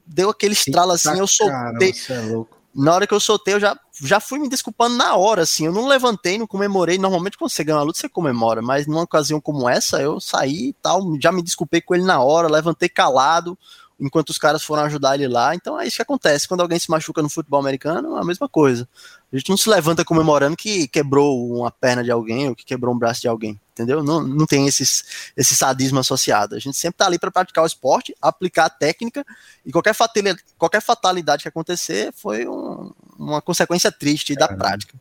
Deu 0.07 0.31
aquele 0.31 0.55
estralo 0.55 0.93
assim, 0.93 1.19
eu 1.19 1.27
soltei. 1.27 1.93
Cara, 1.93 2.21
é 2.21 2.56
na 2.77 2.95
hora 2.95 3.07
que 3.07 3.15
eu 3.15 3.21
soltei, 3.21 3.55
eu 3.55 3.61
já, 3.61 3.79
já 4.03 4.21
fui 4.21 4.39
me 4.39 4.49
desculpando 4.49 4.97
na 4.97 5.17
hora, 5.17 5.43
assim. 5.43 5.65
Eu 5.65 5.73
não 5.73 5.89
levantei, 5.89 6.37
não 6.37 6.47
comemorei. 6.47 6.99
Normalmente, 6.99 7.39
quando 7.39 7.51
você 7.51 7.65
ganha 7.65 7.79
uma 7.79 7.85
luta, 7.85 7.99
você 7.99 8.09
comemora. 8.09 8.61
Mas 8.61 8.87
numa 8.87 9.03
ocasião 9.03 9.41
como 9.41 9.67
essa, 9.69 10.01
eu 10.03 10.21
saí 10.21 10.69
e 10.69 10.73
tal, 10.75 11.03
já 11.19 11.33
me 11.33 11.43
desculpei 11.43 11.81
com 11.81 11.95
ele 11.95 12.05
na 12.05 12.21
hora, 12.21 12.49
levantei 12.49 12.89
calado, 12.89 13.59
enquanto 13.99 14.29
os 14.29 14.37
caras 14.37 14.63
foram 14.63 14.83
ajudar 14.83 15.15
ele 15.15 15.27
lá. 15.27 15.55
Então 15.55 15.81
é 15.81 15.87
isso 15.87 15.97
que 15.97 16.03
acontece. 16.03 16.47
Quando 16.47 16.61
alguém 16.61 16.79
se 16.79 16.91
machuca 16.91 17.23
no 17.23 17.31
futebol 17.31 17.61
americano, 17.61 18.19
é 18.19 18.21
a 18.21 18.25
mesma 18.25 18.49
coisa. 18.49 18.87
A 19.33 19.37
gente 19.39 19.49
não 19.49 19.57
se 19.57 19.71
levanta 19.71 20.05
comemorando 20.05 20.57
que 20.57 20.87
quebrou 20.87 21.51
uma 21.57 21.71
perna 21.71 22.05
de 22.05 22.11
alguém 22.11 22.51
ou 22.51 22.55
que 22.55 22.65
quebrou 22.65 22.95
um 22.95 22.99
braço 22.99 23.23
de 23.23 23.29
alguém, 23.29 23.59
entendeu? 23.77 24.03
Não, 24.03 24.23
não 24.23 24.47
tem 24.47 24.67
esses, 24.67 25.33
esse 25.37 25.55
sadismo 25.55 26.01
associado. 26.01 26.55
A 26.55 26.59
gente 26.59 26.77
sempre 26.77 26.97
tá 26.97 27.07
ali 27.07 27.19
para 27.19 27.31
praticar 27.31 27.63
o 27.63 27.67
esporte, 27.67 28.17
aplicar 28.23 28.65
a 28.65 28.71
técnica 28.71 29.25
e 29.65 29.71
qualquer 29.71 29.95
fatalidade, 29.95 30.43
qualquer 30.57 30.81
fatalidade 30.81 31.43
que 31.43 31.49
acontecer 31.49 32.13
foi 32.17 32.49
um, 32.49 32.91
uma 33.19 33.43
consequência 33.43 33.93
triste 33.93 34.33
é. 34.33 34.37
da 34.37 34.49
prática. 34.49 34.95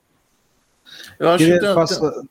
Eu 1.17 1.30
acho 1.30 1.45
que. 1.45 1.59
Tem... 1.59 2.30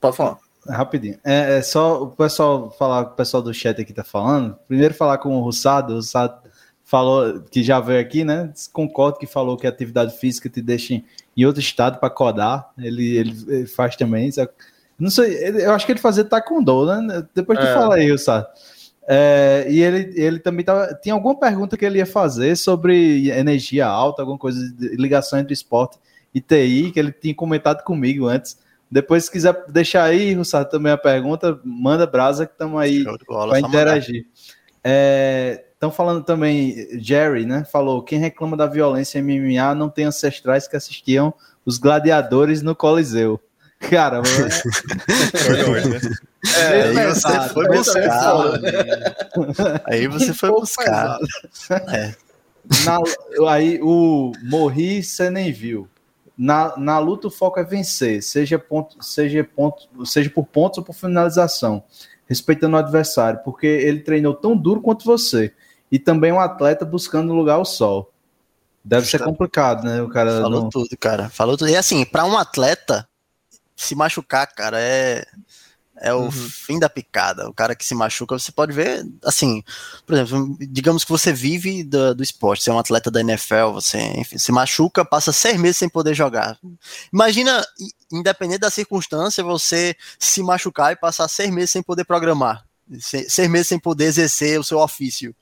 Pode 0.00 0.16
falar. 0.16 0.38
Rapidinho. 0.68 1.18
É, 1.24 1.58
é, 1.58 1.62
só 1.62 2.02
o 2.02 2.08
pessoal 2.08 2.70
falar, 2.70 3.00
o 3.00 3.10
pessoal 3.10 3.42
do 3.42 3.54
chat 3.54 3.80
aqui 3.80 3.92
tá 3.92 4.04
falando. 4.04 4.56
Primeiro 4.68 4.92
falar 4.92 5.16
com 5.18 5.34
o 5.34 5.40
Russado. 5.40 5.94
O 5.94 5.96
Russado 5.96 6.42
falou 6.84 7.40
que 7.50 7.62
já 7.62 7.80
veio 7.80 8.00
aqui, 8.00 8.22
né? 8.22 8.52
Concordo 8.72 9.18
que 9.18 9.26
falou 9.26 9.56
que 9.56 9.66
a 9.66 9.70
atividade 9.70 10.18
física 10.18 10.48
te 10.50 10.60
deixa 10.60 10.94
em, 10.94 11.46
outro 11.46 11.60
estado 11.60 11.98
para 11.98 12.10
codar. 12.10 12.70
Ele, 12.76 13.16
ele, 13.16 13.44
ele, 13.48 13.66
faz 13.66 13.96
também. 13.96 14.30
Não 14.98 15.10
sei, 15.10 15.64
eu 15.64 15.72
acho 15.72 15.86
que 15.86 15.92
ele 15.92 16.00
fazia 16.00 16.24
taekwondo, 16.24 16.86
né? 16.86 17.26
Depois 17.34 17.58
tu 17.58 17.64
é. 17.64 17.74
fala 17.74 17.94
aí, 17.94 18.10
Russado. 18.10 18.46
É, 19.10 19.66
e 19.70 19.80
ele, 19.82 20.12
ele 20.20 20.38
também 20.38 20.62
tava, 20.62 20.92
tinha 21.02 21.14
alguma 21.14 21.38
pergunta 21.38 21.78
que 21.78 21.84
ele 21.84 21.98
ia 21.98 22.04
fazer 22.04 22.56
sobre 22.56 23.30
energia 23.30 23.86
alta, 23.86 24.20
alguma 24.20 24.36
coisa 24.36 24.70
de 24.74 24.96
ligação 24.96 25.38
entre 25.38 25.54
esporte 25.54 25.98
e 26.34 26.42
TI, 26.42 26.90
que 26.92 27.00
ele 27.00 27.10
tinha 27.10 27.34
comentado 27.34 27.82
comigo 27.84 28.26
antes. 28.26 28.58
Depois, 28.90 29.24
se 29.24 29.30
quiser 29.30 29.64
deixar 29.68 30.04
aí, 30.04 30.34
Russado, 30.34 30.68
também 30.68 30.92
a 30.92 30.98
pergunta, 30.98 31.58
manda 31.64 32.06
brasa 32.06 32.44
que 32.44 32.52
estamos 32.52 32.78
aí 32.80 33.04
para 33.26 33.60
interagir. 33.60 34.26
Estão 35.72 35.90
é, 35.90 35.92
falando 35.92 36.22
também, 36.22 37.00
Jerry, 37.00 37.46
né? 37.46 37.64
Falou: 37.64 38.02
quem 38.02 38.18
reclama 38.18 38.56
da 38.56 38.66
violência 38.66 39.22
MMA 39.22 39.74
não 39.74 39.88
tem 39.88 40.04
ancestrais 40.04 40.68
que 40.68 40.76
assistiam 40.76 41.32
os 41.64 41.78
gladiadores 41.78 42.62
no 42.62 42.74
Coliseu. 42.74 43.40
Cara, 43.78 44.22
mano. 44.22 44.48
é, 46.56 46.82
aí 46.82 47.06
você 47.14 47.48
foi 47.48 47.68
buscar. 47.68 48.52
Aí 49.84 50.08
você 50.08 50.34
foi 50.34 50.50
buscar. 50.50 51.18
É. 51.88 52.14
Na, 52.84 52.98
aí 53.50 53.80
o 53.82 54.32
Morri, 54.42 55.02
você 55.02 55.30
nem 55.30 55.52
viu 55.52 55.88
na, 56.38 56.76
na 56.76 56.98
luta 57.00 57.26
o 57.26 57.30
foco 57.30 57.58
é 57.58 57.64
vencer, 57.64 58.22
seja, 58.22 58.60
ponto, 58.60 59.02
seja, 59.04 59.42
ponto, 59.42 60.06
seja 60.06 60.30
por 60.30 60.46
pontos 60.46 60.78
ou 60.78 60.84
por 60.84 60.94
finalização, 60.94 61.82
respeitando 62.28 62.76
o 62.76 62.78
adversário, 62.78 63.40
porque 63.44 63.66
ele 63.66 64.00
treinou 64.00 64.32
tão 64.32 64.56
duro 64.56 64.80
quanto 64.80 65.04
você. 65.04 65.52
E 65.90 65.98
também 65.98 66.30
um 66.30 66.38
atleta 66.38 66.84
buscando 66.84 67.32
lugar 67.32 67.54
ao 67.54 67.64
sol. 67.64 68.12
Deve 68.84 69.02
Justa. 69.02 69.18
ser 69.18 69.24
complicado, 69.24 69.84
né? 69.84 70.02
O 70.02 70.08
cara 70.08 70.42
falou 70.42 70.62
não... 70.62 70.68
tudo, 70.68 70.88
cara. 71.00 71.28
Falou 71.30 71.56
tudo. 71.56 71.70
E 71.70 71.76
assim, 71.76 72.04
para 72.04 72.26
um 72.26 72.36
atleta 72.36 73.08
se 73.84 73.94
machucar, 73.94 74.46
cara, 74.46 74.80
é 74.80 75.24
é 76.00 76.12
o 76.14 76.22
uhum. 76.22 76.30
fim 76.30 76.78
da 76.78 76.88
picada. 76.88 77.48
O 77.48 77.52
cara 77.52 77.74
que 77.74 77.84
se 77.84 77.94
machuca, 77.94 78.38
você 78.38 78.52
pode 78.52 78.72
ver, 78.72 79.04
assim, 79.24 79.62
por 80.06 80.16
exemplo, 80.16 80.56
digamos 80.60 81.04
que 81.04 81.10
você 81.10 81.32
vive 81.32 81.82
do, 81.82 82.14
do 82.14 82.22
esporte, 82.22 82.62
você 82.62 82.70
é 82.70 82.72
um 82.72 82.78
atleta 82.78 83.10
da 83.10 83.20
NFL, 83.20 83.72
você 83.72 83.98
enfim, 84.16 84.38
se 84.38 84.52
machuca, 84.52 85.04
passa 85.04 85.32
seis 85.32 85.58
meses 85.58 85.76
sem 85.76 85.88
poder 85.88 86.14
jogar. 86.14 86.58
Imagina, 87.12 87.64
independente 88.12 88.60
da 88.60 88.70
circunstância, 88.70 89.42
você 89.42 89.96
se 90.18 90.42
machucar 90.42 90.92
e 90.92 90.96
passar 90.96 91.28
seis 91.28 91.50
meses 91.50 91.70
sem 91.70 91.82
poder 91.82 92.04
programar, 92.04 92.64
seis 93.00 93.48
meses 93.48 93.68
sem 93.68 93.78
poder 93.78 94.04
exercer 94.04 94.58
o 94.58 94.64
seu 94.64 94.78
ofício. 94.78 95.34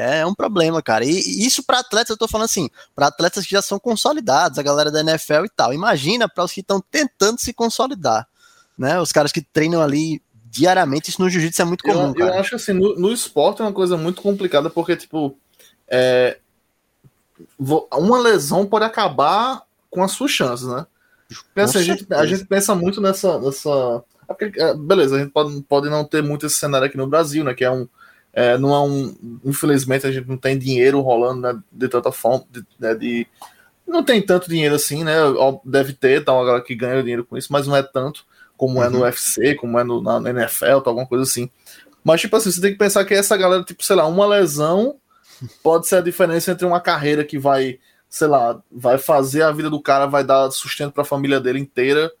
É 0.00 0.26
um 0.26 0.34
problema, 0.34 0.82
cara. 0.82 1.04
E, 1.04 1.46
isso 1.46 1.62
para 1.62 1.80
atletas, 1.80 2.10
eu 2.10 2.16
tô 2.16 2.28
falando 2.28 2.44
assim, 2.44 2.70
para 2.94 3.08
atletas 3.08 3.44
que 3.44 3.52
já 3.52 3.62
são 3.62 3.78
consolidados, 3.78 4.58
a 4.58 4.62
galera 4.62 4.90
da 4.90 5.00
NFL 5.00 5.44
e 5.44 5.48
tal. 5.48 5.72
Imagina 5.72 6.28
para 6.28 6.44
os 6.44 6.52
que 6.52 6.60
estão 6.60 6.80
tentando 6.80 7.40
se 7.40 7.52
consolidar 7.52 8.28
né? 8.78 9.00
Os 9.00 9.10
caras 9.10 9.32
que 9.32 9.42
treinam 9.42 9.82
ali 9.82 10.22
diariamente, 10.44 11.10
isso 11.10 11.20
no 11.20 11.28
jiu-jitsu 11.28 11.60
é 11.60 11.64
muito 11.64 11.82
comum. 11.82 12.14
Eu, 12.16 12.28
eu 12.28 12.34
acho 12.34 12.54
assim, 12.54 12.72
no, 12.72 12.94
no, 12.98 13.12
esporte 13.12 13.60
é 13.60 13.64
uma 13.64 13.72
coisa 13.72 13.96
muito 13.96 14.22
complicada, 14.22 14.70
porque, 14.70 14.96
tipo, 14.96 15.36
é, 15.88 16.38
uma 17.58 18.18
lesão 18.18 18.64
pode 18.64 18.84
acabar 18.84 19.62
com 19.90 20.02
as 20.02 20.12
suas 20.12 20.30
chances, 20.30 20.66
né? 20.66 20.86
Pensa, 21.54 21.78
a, 21.78 21.82
gente, 21.82 22.06
a 22.10 22.24
gente 22.24 22.46
pensa 22.46 22.74
muito 22.74 23.00
nessa. 23.00 23.38
nessa 23.38 24.02
é, 24.56 24.74
beleza, 24.74 25.16
a 25.16 25.18
gente 25.18 25.30
pode, 25.30 25.60
pode 25.62 25.90
não 25.90 26.04
ter 26.04 26.22
muito 26.22 26.46
esse 26.46 26.54
cenário 26.54 26.86
aqui 26.86 26.96
no 26.96 27.06
Brasil, 27.06 27.44
né? 27.44 27.52
Que 27.52 27.64
é 27.64 27.70
um. 27.70 27.86
É, 28.38 28.56
não 28.56 28.72
é 28.72 28.80
um. 28.80 29.40
Infelizmente, 29.44 30.06
a 30.06 30.12
gente 30.12 30.28
não 30.28 30.36
tem 30.36 30.56
dinheiro 30.56 31.00
rolando 31.00 31.40
né, 31.40 31.60
de 31.72 31.88
tanta 31.88 32.12
forma. 32.12 32.44
De, 32.48 32.64
né, 32.78 32.94
de, 32.94 33.26
não 33.84 34.04
tem 34.04 34.22
tanto 34.22 34.48
dinheiro 34.48 34.76
assim, 34.76 35.02
né? 35.02 35.16
Deve 35.64 35.92
ter, 35.92 36.24
tá 36.24 36.32
uma 36.32 36.44
galera 36.44 36.62
que 36.62 36.76
ganha 36.76 37.02
dinheiro 37.02 37.24
com 37.24 37.36
isso, 37.36 37.52
mas 37.52 37.66
não 37.66 37.74
é 37.74 37.82
tanto 37.82 38.24
como 38.56 38.78
uhum. 38.78 38.84
é 38.84 38.88
no 38.88 39.00
UFC, 39.00 39.50
uhum. 39.50 39.56
como 39.56 39.78
é 39.80 39.82
no, 39.82 40.00
na, 40.00 40.30
NFL, 40.30 40.78
tá, 40.78 40.90
alguma 40.90 41.04
coisa 41.04 41.24
assim. 41.24 41.50
Mas, 42.04 42.20
tipo 42.20 42.36
assim, 42.36 42.52
você 42.52 42.60
tem 42.60 42.70
que 42.70 42.78
pensar 42.78 43.04
que 43.04 43.12
essa 43.12 43.36
galera, 43.36 43.64
tipo, 43.64 43.84
sei 43.84 43.96
lá, 43.96 44.06
uma 44.06 44.24
lesão 44.24 44.94
pode 45.60 45.88
ser 45.88 45.96
a 45.96 46.00
diferença 46.00 46.52
entre 46.52 46.64
uma 46.64 46.80
carreira 46.80 47.24
que 47.24 47.40
vai, 47.40 47.80
sei 48.08 48.28
lá, 48.28 48.62
vai 48.70 48.98
fazer 48.98 49.42
a 49.42 49.50
vida 49.50 49.68
do 49.68 49.82
cara, 49.82 50.06
vai 50.06 50.22
dar 50.22 50.48
sustento 50.52 50.92
para 50.92 51.02
a 51.02 51.06
família 51.06 51.40
dele 51.40 51.58
inteira. 51.58 52.12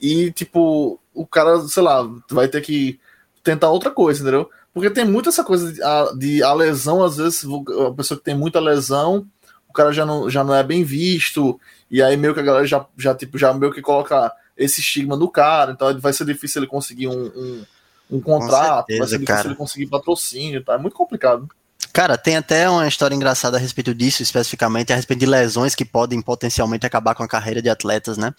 E, 0.00 0.32
tipo, 0.32 0.98
o 1.12 1.26
cara, 1.26 1.60
sei 1.68 1.82
lá, 1.82 2.08
vai 2.30 2.48
ter 2.48 2.62
que 2.62 2.98
tentar 3.42 3.68
outra 3.68 3.90
coisa, 3.90 4.22
entendeu? 4.22 4.48
Porque 4.72 4.90
tem 4.90 5.04
muito 5.04 5.28
essa 5.28 5.42
coisa 5.42 5.72
de 5.72 5.82
a, 5.82 6.12
de 6.16 6.42
a 6.42 6.52
lesão, 6.52 7.02
às 7.02 7.16
vezes, 7.16 7.44
a 7.44 7.92
pessoa 7.92 8.18
que 8.18 8.24
tem 8.24 8.36
muita 8.36 8.60
lesão, 8.60 9.26
o 9.68 9.72
cara 9.72 9.92
já 9.92 10.06
não, 10.06 10.30
já 10.30 10.44
não 10.44 10.54
é 10.54 10.62
bem 10.62 10.84
visto, 10.84 11.60
e 11.90 12.02
aí 12.02 12.16
meio 12.16 12.34
que 12.34 12.40
a 12.40 12.44
galera 12.44 12.66
já, 12.66 12.86
já, 12.96 13.14
tipo, 13.14 13.36
já 13.36 13.52
meio 13.52 13.72
que 13.72 13.82
coloca 13.82 14.32
esse 14.56 14.80
estigma 14.80 15.16
no 15.16 15.28
cara, 15.28 15.72
então 15.72 15.98
vai 15.98 16.12
ser 16.12 16.24
difícil 16.24 16.60
ele 16.60 16.68
conseguir 16.68 17.08
um, 17.08 17.26
um, 17.26 17.64
um 18.10 18.20
contrato, 18.20 18.86
certeza, 18.86 18.98
vai 18.98 19.08
ser 19.08 19.18
difícil 19.18 19.36
cara. 19.36 19.48
ele 19.48 19.56
conseguir 19.56 19.86
patrocínio, 19.86 20.64
tá? 20.64 20.74
É 20.74 20.78
muito 20.78 20.94
complicado. 20.94 21.48
Cara, 21.92 22.16
tem 22.16 22.36
até 22.36 22.68
uma 22.68 22.86
história 22.86 23.14
engraçada 23.14 23.56
a 23.56 23.60
respeito 23.60 23.92
disso, 23.92 24.22
especificamente 24.22 24.92
a 24.92 24.96
respeito 24.96 25.20
de 25.20 25.26
lesões 25.26 25.74
que 25.74 25.84
podem 25.84 26.22
potencialmente 26.22 26.86
acabar 26.86 27.14
com 27.14 27.24
a 27.24 27.28
carreira 27.28 27.60
de 27.60 27.68
atletas, 27.68 28.16
né? 28.16 28.32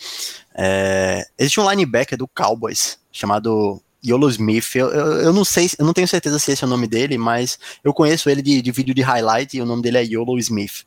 É, 0.55 1.25
existe 1.38 1.59
um 1.59 1.69
linebacker 1.69 2.17
do 2.17 2.27
Cowboys 2.27 2.97
chamado 3.11 3.82
Yolo 4.05 4.29
Smith. 4.29 4.75
Eu, 4.75 4.89
eu, 4.89 5.05
eu, 5.21 5.33
não 5.33 5.45
sei, 5.45 5.69
eu 5.77 5.85
não 5.85 5.93
tenho 5.93 6.07
certeza 6.07 6.39
se 6.39 6.51
esse 6.51 6.63
é 6.63 6.67
o 6.67 6.69
nome 6.69 6.87
dele, 6.87 7.17
mas 7.17 7.59
eu 7.83 7.93
conheço 7.93 8.29
ele 8.29 8.41
de, 8.41 8.61
de 8.61 8.71
vídeo 8.71 8.93
de 8.93 9.01
highlight 9.01 9.55
e 9.55 9.61
o 9.61 9.65
nome 9.65 9.81
dele 9.81 9.97
é 9.97 10.03
Yolo 10.03 10.37
Smith. 10.39 10.83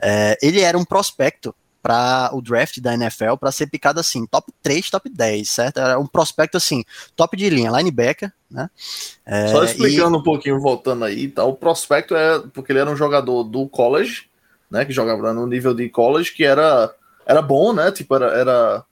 É, 0.00 0.38
ele 0.42 0.60
era 0.60 0.78
um 0.78 0.84
prospecto 0.84 1.54
para 1.82 2.30
o 2.34 2.42
draft 2.42 2.78
da 2.78 2.94
NFL 2.94 3.36
para 3.38 3.50
ser 3.50 3.66
picado 3.66 4.00
assim, 4.00 4.26
top 4.26 4.52
3, 4.62 4.90
top 4.90 5.08
10, 5.08 5.48
certo? 5.48 5.80
Era 5.80 5.98
um 5.98 6.06
prospecto 6.06 6.56
assim, 6.56 6.84
top 7.16 7.36
de 7.36 7.48
linha, 7.48 7.70
linebacker, 7.70 8.32
né? 8.50 8.68
É, 9.24 9.48
Só 9.48 9.64
explicando 9.64 10.16
e... 10.16 10.20
um 10.20 10.22
pouquinho, 10.22 10.60
voltando 10.60 11.04
aí, 11.04 11.28
tá? 11.28 11.44
O 11.44 11.54
prospecto 11.54 12.14
é 12.14 12.40
porque 12.52 12.72
ele 12.72 12.80
era 12.80 12.90
um 12.90 12.96
jogador 12.96 13.44
do 13.44 13.66
college, 13.68 14.24
né? 14.70 14.84
Que 14.84 14.92
jogava 14.92 15.32
no 15.32 15.46
nível 15.46 15.72
de 15.72 15.88
college, 15.88 16.32
que 16.32 16.44
era, 16.44 16.94
era 17.24 17.40
bom, 17.40 17.72
né? 17.72 17.90
Tipo, 17.90 18.14
era. 18.16 18.26
era 18.26 18.84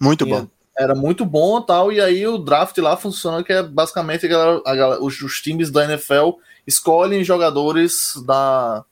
Muito 0.00 0.24
tinha, 0.24 0.42
bom. 0.42 0.48
Era 0.76 0.94
muito 0.94 1.24
bom 1.24 1.58
e 1.58 1.66
tal, 1.66 1.92
e 1.92 2.00
aí 2.00 2.26
o 2.26 2.38
draft 2.38 2.76
lá 2.78 2.96
funciona 2.96 3.44
que 3.44 3.52
é 3.52 3.62
basicamente 3.62 4.26
a 4.26 4.28
galera, 4.28 4.62
a 4.64 4.74
galera, 4.74 5.02
os, 5.02 5.20
os, 5.20 5.40
times 5.40 5.70
da 5.70 5.84
NFL 5.84 6.38
escolhem 6.66 7.22
jogadores 7.22 8.14
da, 8.26 8.84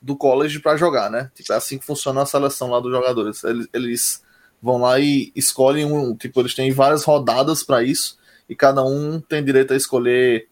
do 0.00 0.16
college 0.16 0.60
para 0.60 0.76
jogar, 0.76 1.10
né? 1.10 1.30
Tipo, 1.34 1.52
é 1.52 1.56
assim 1.56 1.78
que 1.78 1.84
funciona 1.84 2.22
a 2.22 2.26
seleção 2.26 2.70
lá 2.70 2.80
dos 2.80 2.90
jogadores. 2.90 3.44
Eles, 3.44 3.68
eles 3.72 4.22
vão 4.62 4.78
lá 4.78 4.98
e 4.98 5.30
escolhem 5.36 5.84
um, 5.84 6.16
tipo, 6.16 6.40
eles 6.40 6.54
têm 6.54 6.72
várias 6.72 7.04
rodadas 7.04 7.62
para 7.62 7.82
isso, 7.82 8.18
e 8.48 8.54
cada 8.54 8.82
um 8.82 9.20
tem 9.20 9.44
direito 9.44 9.72
a 9.72 9.76
escolher 9.76 10.48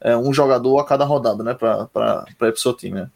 é, 0.00 0.16
um 0.16 0.32
jogador 0.32 0.78
a 0.80 0.84
cada 0.84 1.04
rodada, 1.04 1.42
né? 1.44 1.54
Para 1.54 2.26
ir 2.28 2.34
pro 2.34 2.56
seu 2.56 2.74
time, 2.74 3.00
né? 3.00 3.10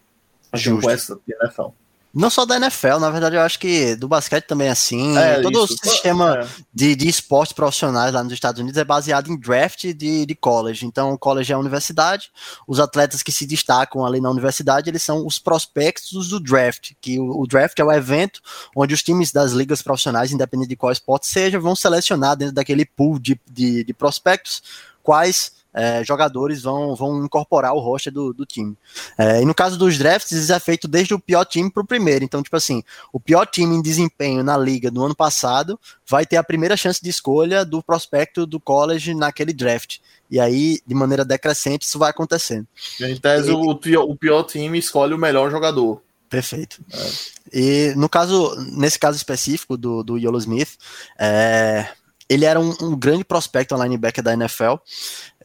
Justo. 0.53 0.81
Com 0.81 0.89
essa 0.89 1.19
NFL. 1.27 1.67
Não 2.13 2.29
só 2.29 2.45
da 2.45 2.57
NFL, 2.57 2.99
na 2.99 3.09
verdade, 3.09 3.35
eu 3.35 3.41
acho 3.41 3.57
que 3.57 3.95
do 3.95 4.07
basquete 4.07 4.45
também 4.45 4.67
é 4.67 4.71
assim. 4.71 5.17
É, 5.17 5.41
Todo 5.41 5.63
isso. 5.63 5.73
o 5.73 5.89
sistema 5.89 6.37
é. 6.37 6.47
de, 6.71 6.95
de 6.95 7.09
esportes 7.09 7.53
profissionais 7.53 8.13
lá 8.13 8.23
nos 8.23 8.33
Estados 8.33 8.61
Unidos 8.61 8.77
é 8.77 8.83
baseado 8.83 9.31
em 9.31 9.35
draft 9.35 9.85
de, 9.93 10.23
de 10.23 10.35
college. 10.35 10.85
Então, 10.85 11.11
o 11.11 11.17
college 11.17 11.51
é 11.51 11.55
a 11.55 11.59
universidade, 11.59 12.31
os 12.67 12.79
atletas 12.79 13.23
que 13.23 13.31
se 13.31 13.47
destacam 13.47 14.05
ali 14.05 14.21
na 14.21 14.29
universidade, 14.29 14.91
eles 14.91 15.01
são 15.01 15.25
os 15.25 15.39
prospectos 15.39 16.29
do 16.29 16.39
draft, 16.39 16.91
que 17.01 17.19
o, 17.19 17.41
o 17.41 17.47
draft 17.47 17.79
é 17.79 17.83
o 17.83 17.91
evento 17.91 18.41
onde 18.75 18.93
os 18.93 19.01
times 19.01 19.31
das 19.31 19.51
ligas 19.51 19.81
profissionais, 19.81 20.31
independente 20.31 20.69
de 20.69 20.75
qual 20.75 20.91
esporte 20.91 21.25
seja, 21.25 21.59
vão 21.59 21.75
selecionar 21.75 22.35
dentro 22.35 22.53
daquele 22.53 22.85
pool 22.85 23.17
de, 23.17 23.39
de, 23.51 23.83
de 23.83 23.93
prospectos 23.93 24.61
quais 25.03 25.62
é, 25.73 26.03
jogadores 26.03 26.61
vão, 26.61 26.95
vão 26.95 27.25
incorporar 27.25 27.73
o 27.73 27.79
roster 27.79 28.13
do, 28.13 28.33
do 28.33 28.45
time. 28.45 28.77
É, 29.17 29.41
e 29.41 29.45
no 29.45 29.55
caso 29.55 29.77
dos 29.77 29.97
drafts, 29.97 30.31
isso 30.31 30.53
é 30.53 30.59
feito 30.59 30.87
desde 30.87 31.13
o 31.13 31.19
pior 31.19 31.45
time 31.45 31.71
para 31.71 31.81
o 31.81 31.87
primeiro. 31.87 32.23
Então, 32.23 32.43
tipo 32.43 32.55
assim, 32.55 32.83
o 33.11 33.19
pior 33.19 33.45
time 33.45 33.75
em 33.75 33.81
desempenho 33.81 34.43
na 34.43 34.57
liga 34.57 34.91
do 34.91 35.03
ano 35.03 35.15
passado 35.15 35.79
vai 36.07 36.25
ter 36.25 36.37
a 36.37 36.43
primeira 36.43 36.77
chance 36.77 37.01
de 37.01 37.09
escolha 37.09 37.65
do 37.65 37.81
prospecto 37.81 38.45
do 38.45 38.59
college 38.59 39.13
naquele 39.13 39.53
draft. 39.53 39.97
E 40.29 40.39
aí, 40.39 40.79
de 40.85 40.95
maneira 40.95 41.25
decrescente, 41.25 41.85
isso 41.85 41.99
vai 41.99 42.09
acontecendo. 42.11 42.67
Em 42.99 43.15
tese, 43.17 43.49
e, 43.49 43.53
o, 43.53 43.75
pior, 43.75 44.03
o 44.03 44.15
pior 44.15 44.43
time 44.43 44.77
escolhe 44.77 45.13
o 45.13 45.17
melhor 45.17 45.49
jogador. 45.51 46.01
Perfeito. 46.29 46.83
É. 46.91 47.33
E 47.53 47.93
no 47.95 48.09
caso, 48.09 48.55
nesse 48.75 48.97
caso 48.97 49.15
específico 49.15 49.77
do, 49.77 50.01
do 50.03 50.17
Yolo 50.17 50.39
Smith, 50.39 50.77
é, 51.19 51.87
ele 52.33 52.45
era 52.45 52.59
um, 52.59 52.75
um 52.81 52.95
grande 52.95 53.23
prospecto 53.23 53.75
linebacker 53.75 54.23
da 54.23 54.33
NFL. 54.33 54.75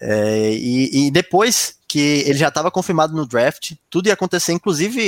É, 0.01 0.53
e, 0.53 1.07
e, 1.07 1.11
depois 1.11 1.77
que 1.87 2.23
ele 2.27 2.39
já 2.39 2.49
estava 2.49 2.71
confirmado 2.71 3.15
no 3.15 3.27
draft, 3.27 3.73
tudo 3.91 4.07
ia 4.07 4.15
acontecer, 4.15 4.53
inclusive 4.53 5.01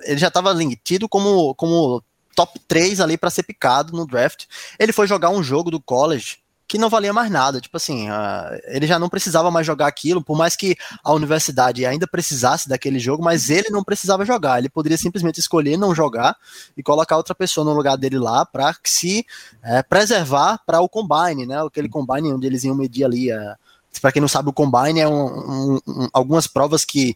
ele 0.00 0.18
já 0.18 0.28
estava 0.28 0.54
tido 0.84 1.08
como, 1.08 1.54
como 1.54 2.02
top 2.34 2.58
3 2.68 3.00
ali 3.00 3.16
para 3.16 3.30
ser 3.30 3.42
picado 3.42 3.96
no 3.96 4.06
draft. 4.06 4.44
Ele 4.78 4.92
foi 4.92 5.06
jogar 5.06 5.30
um 5.30 5.42
jogo 5.42 5.70
do 5.70 5.80
college 5.80 6.38
que 6.72 6.78
não 6.78 6.88
valia 6.88 7.12
mais 7.12 7.30
nada. 7.30 7.60
Tipo 7.60 7.76
assim, 7.76 8.08
uh, 8.08 8.58
ele 8.64 8.86
já 8.86 8.98
não 8.98 9.10
precisava 9.10 9.50
mais 9.50 9.66
jogar 9.66 9.86
aquilo, 9.86 10.24
por 10.24 10.38
mais 10.38 10.56
que 10.56 10.74
a 11.04 11.12
universidade 11.12 11.84
ainda 11.84 12.06
precisasse 12.06 12.66
daquele 12.66 12.98
jogo, 12.98 13.22
mas 13.22 13.50
ele 13.50 13.68
não 13.68 13.84
precisava 13.84 14.24
jogar. 14.24 14.58
Ele 14.58 14.70
poderia 14.70 14.96
simplesmente 14.96 15.38
escolher 15.38 15.76
não 15.76 15.94
jogar 15.94 16.34
e 16.74 16.82
colocar 16.82 17.18
outra 17.18 17.34
pessoa 17.34 17.62
no 17.62 17.74
lugar 17.74 17.98
dele 17.98 18.18
lá 18.18 18.46
para 18.46 18.74
se 18.84 19.26
é, 19.62 19.82
preservar 19.82 20.62
para 20.64 20.80
o 20.80 20.88
combine, 20.88 21.44
né? 21.44 21.62
Aquele 21.62 21.90
combine 21.90 22.32
onde 22.32 22.46
eles 22.46 22.64
iam 22.64 22.74
medir 22.74 23.04
ali 23.04 23.30
a 23.30 23.58
para 24.00 24.10
quem 24.10 24.22
não 24.22 24.28
sabe, 24.28 24.48
o 24.48 24.54
combine 24.54 25.00
é 25.00 25.06
um, 25.06 25.26
um, 25.26 25.80
um, 25.86 26.08
algumas 26.14 26.46
provas 26.46 26.82
que, 26.82 27.14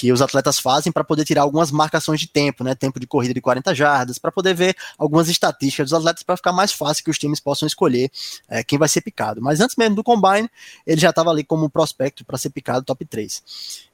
que 0.00 0.10
os 0.10 0.22
atletas 0.22 0.58
fazem 0.58 0.90
para 0.90 1.04
poder 1.04 1.26
tirar 1.26 1.42
algumas 1.42 1.70
marcações 1.70 2.18
de 2.18 2.26
tempo, 2.26 2.64
né? 2.64 2.74
Tempo 2.74 2.98
de 2.98 3.06
corrida 3.06 3.34
de 3.34 3.40
40 3.42 3.74
jardas, 3.74 4.16
para 4.16 4.32
poder 4.32 4.54
ver 4.54 4.74
algumas 4.96 5.28
estatísticas 5.28 5.90
dos 5.90 5.92
atletas 5.92 6.22
para 6.22 6.38
ficar 6.38 6.52
mais 6.52 6.72
fácil 6.72 7.04
que 7.04 7.10
os 7.10 7.18
times 7.18 7.38
possam 7.38 7.66
escolher 7.66 8.10
é, 8.48 8.64
quem 8.64 8.78
vai 8.78 8.88
ser 8.88 9.02
picado. 9.02 9.42
Mas 9.42 9.60
antes 9.60 9.76
mesmo 9.76 9.96
do 9.96 10.02
combine, 10.02 10.48
ele 10.86 10.98
já 10.98 11.10
estava 11.10 11.28
ali 11.28 11.44
como 11.44 11.68
prospecto 11.68 12.24
para 12.24 12.38
ser 12.38 12.48
picado 12.48 12.82
top 12.82 13.04
3. 13.04 13.42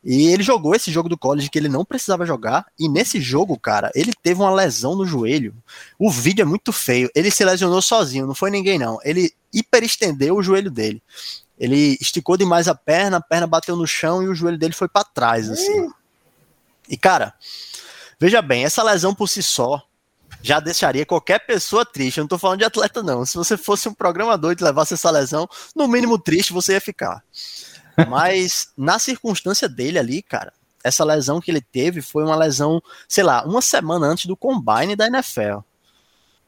E 0.04 0.28
ele 0.28 0.44
jogou 0.44 0.76
esse 0.76 0.92
jogo 0.92 1.08
do 1.08 1.18
college 1.18 1.50
que 1.50 1.58
ele 1.58 1.68
não 1.68 1.84
precisava 1.84 2.24
jogar, 2.24 2.66
e 2.78 2.88
nesse 2.88 3.20
jogo, 3.20 3.58
cara, 3.58 3.90
ele 3.92 4.12
teve 4.22 4.40
uma 4.40 4.54
lesão 4.54 4.94
no 4.94 5.04
joelho. 5.04 5.52
O 5.98 6.08
vídeo 6.08 6.42
é 6.42 6.44
muito 6.44 6.72
feio. 6.72 7.10
Ele 7.16 7.32
se 7.32 7.44
lesionou 7.44 7.82
sozinho, 7.82 8.28
não 8.28 8.34
foi 8.34 8.52
ninguém 8.52 8.78
não. 8.78 9.00
Ele 9.02 9.32
hiperestendeu 9.52 10.36
o 10.36 10.42
joelho 10.42 10.70
dele. 10.70 11.02
Ele 11.58 11.96
esticou 12.00 12.36
demais 12.36 12.68
a 12.68 12.74
perna, 12.74 13.16
a 13.16 13.20
perna 13.20 13.46
bateu 13.46 13.76
no 13.76 13.86
chão 13.86 14.22
e 14.22 14.28
o 14.28 14.34
joelho 14.34 14.58
dele 14.58 14.74
foi 14.74 14.88
para 14.88 15.04
trás, 15.04 15.50
assim. 15.50 15.90
E 16.88 16.96
cara, 16.96 17.34
veja 18.20 18.42
bem, 18.42 18.64
essa 18.64 18.82
lesão 18.82 19.14
por 19.14 19.28
si 19.28 19.42
só 19.42 19.82
já 20.42 20.60
deixaria 20.60 21.06
qualquer 21.06 21.40
pessoa 21.40 21.84
triste. 21.84 22.18
Eu 22.18 22.22
não 22.22 22.28
tô 22.28 22.38
falando 22.38 22.58
de 22.58 22.64
atleta, 22.64 23.02
não. 23.02 23.24
Se 23.24 23.36
você 23.36 23.56
fosse 23.56 23.88
um 23.88 23.94
programador 23.94 24.52
e 24.52 24.62
levasse 24.62 24.94
essa 24.94 25.10
lesão, 25.10 25.48
no 25.74 25.88
mínimo 25.88 26.18
triste 26.18 26.52
você 26.52 26.74
ia 26.74 26.80
ficar. 26.80 27.24
Mas 28.08 28.68
na 28.76 28.98
circunstância 28.98 29.68
dele 29.68 29.98
ali, 29.98 30.22
cara, 30.22 30.52
essa 30.84 31.04
lesão 31.04 31.40
que 31.40 31.50
ele 31.50 31.60
teve 31.60 32.00
foi 32.00 32.22
uma 32.22 32.36
lesão, 32.36 32.80
sei 33.08 33.24
lá, 33.24 33.44
uma 33.44 33.60
semana 33.60 34.06
antes 34.06 34.26
do 34.26 34.36
combine 34.36 34.94
da 34.94 35.06
NFL. 35.06 35.60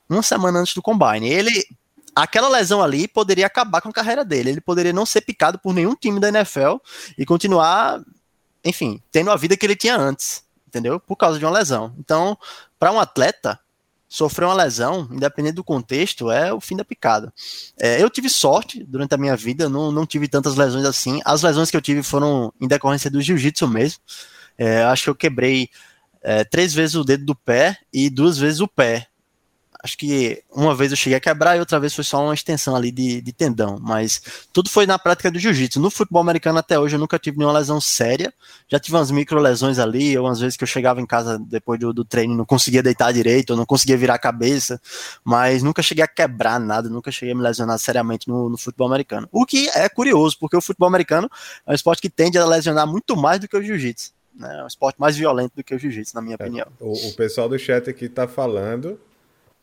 Uma 0.09 0.23
semana 0.23 0.61
antes 0.61 0.75
do 0.75 0.83
combine. 0.83 1.29
Ele 1.29 1.67
aquela 2.15 2.49
lesão 2.49 2.83
ali 2.83 3.07
poderia 3.07 3.47
acabar 3.47 3.81
com 3.81 3.89
a 3.89 3.93
carreira 3.93 4.25
dele. 4.25 4.51
Ele 4.51 4.61
poderia 4.61 4.93
não 4.93 5.07
ser 5.07 5.21
picado 5.21 5.59
por 5.59 5.75
nenhum 5.75 5.95
time 5.95 6.21
da 6.21 6.29
NFL 6.29 6.77
e 7.17 7.25
continuar, 7.25 8.01
enfim, 8.65 9.03
tendo 9.11 9.31
a 9.31 9.37
vida 9.37 9.57
que 9.57 9.65
ele 9.65 9.77
tinha 9.77 9.97
antes, 9.97 10.45
entendeu? 10.67 10.99
Por 11.01 11.17
causa 11.17 11.39
de 11.39 11.45
uma 11.45 11.57
lesão. 11.57 11.95
Então, 11.99 12.37
para 12.79 12.93
um 12.93 13.01
atleta, 13.01 13.59
sofrer 14.09 14.47
uma 14.47 14.55
lesão, 14.55 15.09
independente 15.11 15.55
do 15.55 15.65
contexto, 15.65 16.31
é 16.31 16.53
o 16.53 16.61
fim 16.61 16.77
da 16.77 16.85
picada. 16.85 17.33
É, 17.79 18.03
eu 18.03 18.09
tive 18.09 18.31
sorte 18.31 18.83
durante 18.85 19.15
a 19.15 19.19
minha 19.19 19.37
vida, 19.37 19.69
não, 19.69 19.93
não 19.93 20.07
tive 20.07 20.27
tantas 20.29 20.57
lesões 20.57 20.87
assim. 20.87 21.21
As 21.25 21.43
lesões 21.43 21.71
que 21.71 21.77
eu 21.77 21.83
tive 21.83 22.03
foram 22.03 22.53
em 22.61 22.67
decorrência 22.67 23.11
do 23.11 23.21
jiu-jitsu 23.21 23.69
mesmo. 23.69 24.01
É, 24.57 24.83
acho 24.85 25.05
que 25.05 25.11
eu 25.11 25.15
quebrei 25.15 25.69
é, 26.23 26.43
três 26.43 26.73
vezes 26.73 26.97
o 26.97 27.05
dedo 27.05 27.25
do 27.25 27.35
pé 27.35 27.79
e 27.93 28.09
duas 28.09 28.39
vezes 28.39 28.61
o 28.61 28.67
pé 28.67 29.08
acho 29.83 29.97
que 29.97 30.43
uma 30.51 30.74
vez 30.74 30.91
eu 30.91 30.97
cheguei 30.97 31.16
a 31.16 31.20
quebrar 31.20 31.57
e 31.57 31.61
outra 31.61 31.79
vez 31.79 31.95
foi 31.95 32.03
só 32.03 32.22
uma 32.22 32.35
extensão 32.35 32.74
ali 32.74 32.91
de, 32.91 33.20
de 33.20 33.33
tendão, 33.33 33.79
mas 33.81 34.20
tudo 34.53 34.68
foi 34.68 34.87
na 34.87 34.99
prática 34.99 35.31
do 35.31 35.39
jiu-jitsu. 35.39 35.79
No 35.81 35.91
futebol 35.91 36.20
americano 36.20 36.59
até 36.59 36.79
hoje 36.79 36.97
eu 36.97 37.01
nunca 37.01 37.18
tive 37.18 37.39
nenhuma 37.39 37.57
lesão 37.57 37.81
séria, 37.81 38.33
já 38.68 38.79
tive 38.81 38.97
umas 38.97 39.11
micro 39.11 39.39
lesões 39.39 39.79
ali, 39.79 40.18
ou 40.18 40.26
umas 40.26 40.41
vezes 40.41 40.57
que 40.57 40.64
eu 40.64 40.68
chegava 40.68 41.01
em 41.01 41.07
casa 41.07 41.39
depois 41.39 41.79
do, 41.79 41.93
do 41.93 42.05
treino 42.05 42.35
não 42.35 42.45
conseguia 42.45 42.83
deitar 42.83 43.12
direito, 43.12 43.51
ou 43.51 43.57
não 43.57 43.64
conseguia 43.64 43.97
virar 43.97 44.14
a 44.14 44.18
cabeça, 44.18 44.81
mas 45.24 45.62
nunca 45.62 45.83
cheguei 45.83 46.03
a 46.03 46.09
quebrar 46.09 46.59
nada, 46.59 46.89
nunca 46.89 47.12
cheguei 47.12 47.33
a 47.33 47.37
me 47.37 47.43
lesionar 47.43 47.79
seriamente 47.79 48.29
no, 48.29 48.49
no 48.49 48.59
futebol 48.59 48.89
americano. 48.89 49.29
O 49.31 49.47
que 49.47 49.68
é 49.70 49.89
curioso, 49.89 50.37
porque 50.41 50.57
o 50.57 50.61
futebol 50.61 50.89
americano 50.89 51.31
é 51.66 51.70
um 51.70 51.74
esporte 51.74 52.03
que 52.03 52.11
tende 52.11 52.37
a 52.37 52.45
lesionar 52.45 52.87
muito 52.87 53.16
mais 53.16 53.39
do 53.39 53.47
que 53.47 53.57
o 53.57 53.62
jiu-jitsu. 53.62 54.12
Né? 54.35 54.59
É 54.59 54.64
um 54.64 54.66
esporte 54.66 55.01
mais 55.01 55.16
violento 55.16 55.53
do 55.57 55.64
que 55.64 55.74
o 55.74 55.79
jiu-jitsu, 55.79 56.14
na 56.14 56.20
minha 56.20 56.37
é, 56.39 56.43
opinião. 56.43 56.66
O, 56.81 56.93
o 57.09 57.14
pessoal 57.14 57.49
do 57.49 57.59
chat 57.59 57.89
aqui 57.89 58.09
tá 58.09 58.26
falando 58.26 58.99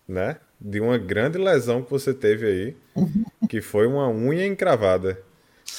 né? 0.07 0.37
De 0.59 0.79
uma 0.79 0.97
grande 0.97 1.37
lesão 1.37 1.81
que 1.81 1.91
você 1.91 2.13
teve 2.13 2.45
aí, 2.45 2.77
que 3.49 3.61
foi 3.61 3.87
uma 3.87 4.09
unha 4.09 4.45
encravada. 4.45 5.19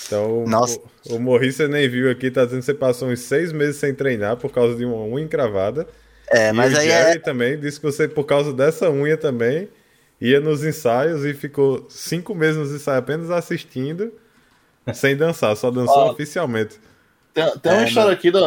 Então, 0.07 0.45
Nossa. 0.47 0.79
o, 1.09 1.16
o 1.16 1.20
Morrissa 1.20 1.66
nem 1.68 1.89
viu 1.89 2.11
aqui, 2.11 2.31
tá 2.31 2.45
dizendo 2.45 2.61
que 2.61 2.66
você 2.66 2.74
passou 2.74 3.09
uns 3.09 3.20
seis 3.20 3.53
meses 3.53 3.77
sem 3.77 3.95
treinar 3.95 4.37
por 4.37 4.51
causa 4.51 4.77
de 4.77 4.85
uma 4.85 5.03
unha 5.03 5.24
encravada. 5.24 5.87
É, 6.29 6.53
mas 6.53 6.72
e 6.72 6.74
o 6.74 6.79
aí 6.79 6.89
Jerry 6.89 7.16
é... 7.16 7.20
também 7.20 7.59
disse 7.59 7.81
que 7.81 7.87
você, 7.87 8.09
por 8.09 8.24
causa 8.24 8.53
dessa 8.53 8.91
unha 8.91 9.16
também, 9.16 9.68
ia 10.20 10.41
nos 10.41 10.64
ensaios 10.64 11.24
e 11.24 11.33
ficou 11.35 11.87
cinco 11.89 12.35
meses 12.35 12.57
nos 12.57 12.72
ensaios 12.72 12.99
apenas 12.99 13.31
assistindo, 13.31 14.12
sem 14.93 15.16
dançar, 15.16 15.57
só 15.57 15.70
dançou 15.70 16.11
oficialmente. 16.11 16.79
Tem, 17.33 17.45
tem 17.59 17.72
uma 17.72 17.83
é, 17.83 17.89
história 17.89 18.12
aqui, 18.12 18.31
da, 18.31 18.41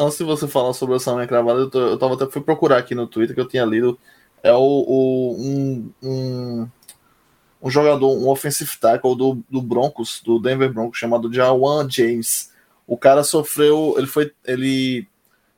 antes 0.00 0.18
de 0.18 0.24
você 0.24 0.48
falar 0.48 0.72
sobre 0.72 0.96
essa 0.96 1.12
unha 1.14 1.24
encravada, 1.24 1.60
eu, 1.60 1.70
tô, 1.70 1.80
eu 1.80 1.98
tava 1.98 2.14
até 2.14 2.26
fui 2.26 2.40
procurar 2.40 2.78
aqui 2.78 2.94
no 2.94 3.06
Twitter 3.06 3.34
que 3.34 3.40
eu 3.40 3.48
tinha 3.48 3.64
lido 3.64 3.98
é 4.46 4.52
o, 4.52 4.60
o 4.60 5.36
um, 5.38 5.92
um, 6.02 6.68
um, 7.62 7.70
jogador, 7.70 8.16
um 8.16 8.28
offensive 8.28 8.70
tackle 8.78 9.16
do, 9.16 9.42
do 9.50 9.60
Broncos, 9.60 10.22
do 10.24 10.38
Denver 10.38 10.72
Broncos, 10.72 10.98
chamado 10.98 11.32
Jawan 11.32 11.88
James. 11.90 12.52
O 12.86 12.96
cara 12.96 13.24
sofreu, 13.24 13.94
ele 13.98 14.06
foi, 14.06 14.32
ele 14.44 15.08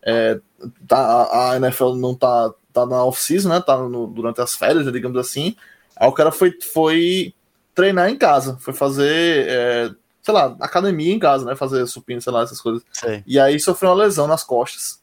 é, 0.03 0.41
tá, 0.87 1.51
a 1.51 1.57
NFL 1.57 1.95
não 1.95 2.15
tá, 2.15 2.53
tá 2.73 2.87
na 2.87 3.05
off-season, 3.05 3.51
né? 3.51 3.61
Tá 3.61 3.77
no, 3.77 4.07
durante 4.07 4.41
as 4.41 4.55
férias, 4.55 4.87
né, 4.87 4.93
digamos 4.93 5.19
assim. 5.19 5.55
Aí 5.95 6.09
o 6.09 6.13
cara 6.13 6.33
foi, 6.33 6.59
foi 6.73 7.35
treinar 7.75 8.09
em 8.09 8.17
casa, 8.17 8.57
foi 8.61 8.73
fazer, 8.73 9.47
é, 9.49 9.91
sei 10.23 10.33
lá, 10.33 10.57
academia 10.61 11.13
em 11.13 11.19
casa, 11.19 11.45
né? 11.45 11.55
Fazer 11.55 11.87
supino, 11.87 12.23
sei 12.23 12.33
lá, 12.33 12.43
essas 12.43 12.61
coisas. 12.61 12.83
Sim. 12.91 13.23
E 13.27 13.39
aí 13.39 13.61
sofreu 13.61 13.91
uma 13.91 14.03
lesão 14.03 14.27
nas 14.27 14.43
costas. 14.43 15.01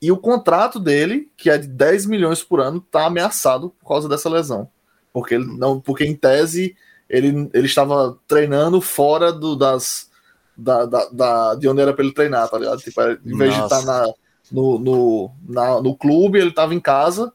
E 0.00 0.10
o 0.10 0.16
contrato 0.16 0.80
dele, 0.80 1.30
que 1.36 1.50
é 1.50 1.58
de 1.58 1.68
10 1.68 2.06
milhões 2.06 2.42
por 2.42 2.60
ano, 2.60 2.78
está 2.78 3.06
ameaçado 3.06 3.70
por 3.78 3.88
causa 3.88 4.08
dessa 4.08 4.30
lesão. 4.30 4.68
Porque 5.12 5.34
ele 5.34 5.44
não, 5.44 5.80
porque 5.80 6.04
em 6.04 6.14
tese 6.14 6.76
ele, 7.08 7.50
ele 7.52 7.66
estava 7.66 8.16
treinando 8.26 8.80
fora 8.80 9.32
do, 9.32 9.56
das 9.56 10.08
da, 10.56 10.86
da, 10.86 11.08
da 11.08 11.54
de 11.54 11.68
onde 11.68 11.80
era 11.80 11.92
para 11.92 12.04
ele 12.04 12.14
treinar, 12.14 12.48
tá 12.48 12.58
ligado? 12.58 12.80
Tipo, 12.80 13.00
em 13.02 13.36
vez 13.36 13.56
Nossa. 13.56 13.74
de 13.74 13.80
estar 13.80 13.82
na, 13.84 14.12
no, 14.50 14.78
no, 14.78 15.30
na, 15.48 15.80
no 15.80 15.96
clube, 15.96 16.38
ele 16.38 16.50
estava 16.50 16.74
em 16.74 16.80
casa. 16.80 17.32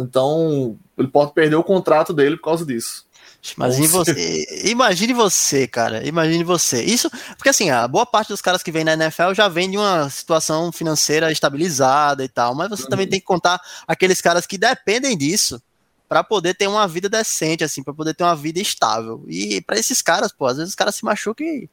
Então, 0.00 0.78
ele 0.96 1.08
pode 1.08 1.32
perder 1.32 1.56
o 1.56 1.64
contrato 1.64 2.12
dele 2.12 2.36
por 2.36 2.44
causa 2.44 2.64
disso. 2.64 3.06
Imagine 3.56 3.88
você, 3.88 4.46
imagine 4.64 5.12
você, 5.12 5.66
cara. 5.66 6.06
Imagine 6.06 6.44
você. 6.44 6.82
Isso, 6.84 7.10
porque 7.36 7.48
assim, 7.48 7.70
a 7.70 7.88
boa 7.88 8.06
parte 8.06 8.28
dos 8.28 8.40
caras 8.40 8.62
que 8.62 8.70
vem 8.70 8.84
na 8.84 8.92
NFL 8.92 9.34
já 9.34 9.48
vem 9.48 9.68
de 9.68 9.76
uma 9.76 10.08
situação 10.08 10.70
financeira 10.70 11.30
estabilizada 11.32 12.24
e 12.24 12.28
tal, 12.28 12.54
mas 12.54 12.70
você 12.70 12.84
uhum. 12.84 12.88
também 12.88 13.08
tem 13.08 13.18
que 13.18 13.26
contar 13.26 13.60
aqueles 13.86 14.20
caras 14.20 14.46
que 14.46 14.56
dependem 14.56 15.18
disso 15.18 15.60
para 16.08 16.22
poder 16.22 16.54
ter 16.54 16.68
uma 16.68 16.86
vida 16.86 17.08
decente, 17.08 17.64
assim, 17.64 17.82
para 17.82 17.92
poder 17.92 18.14
ter 18.14 18.22
uma 18.22 18.36
vida 18.36 18.60
estável. 18.60 19.24
E 19.26 19.60
para 19.62 19.78
esses 19.78 20.00
caras, 20.00 20.30
pô, 20.30 20.46
às 20.46 20.58
vezes 20.58 20.70
os 20.70 20.76
caras 20.76 20.94
se 20.94 21.04
machucam 21.04 21.44
e, 21.44 21.70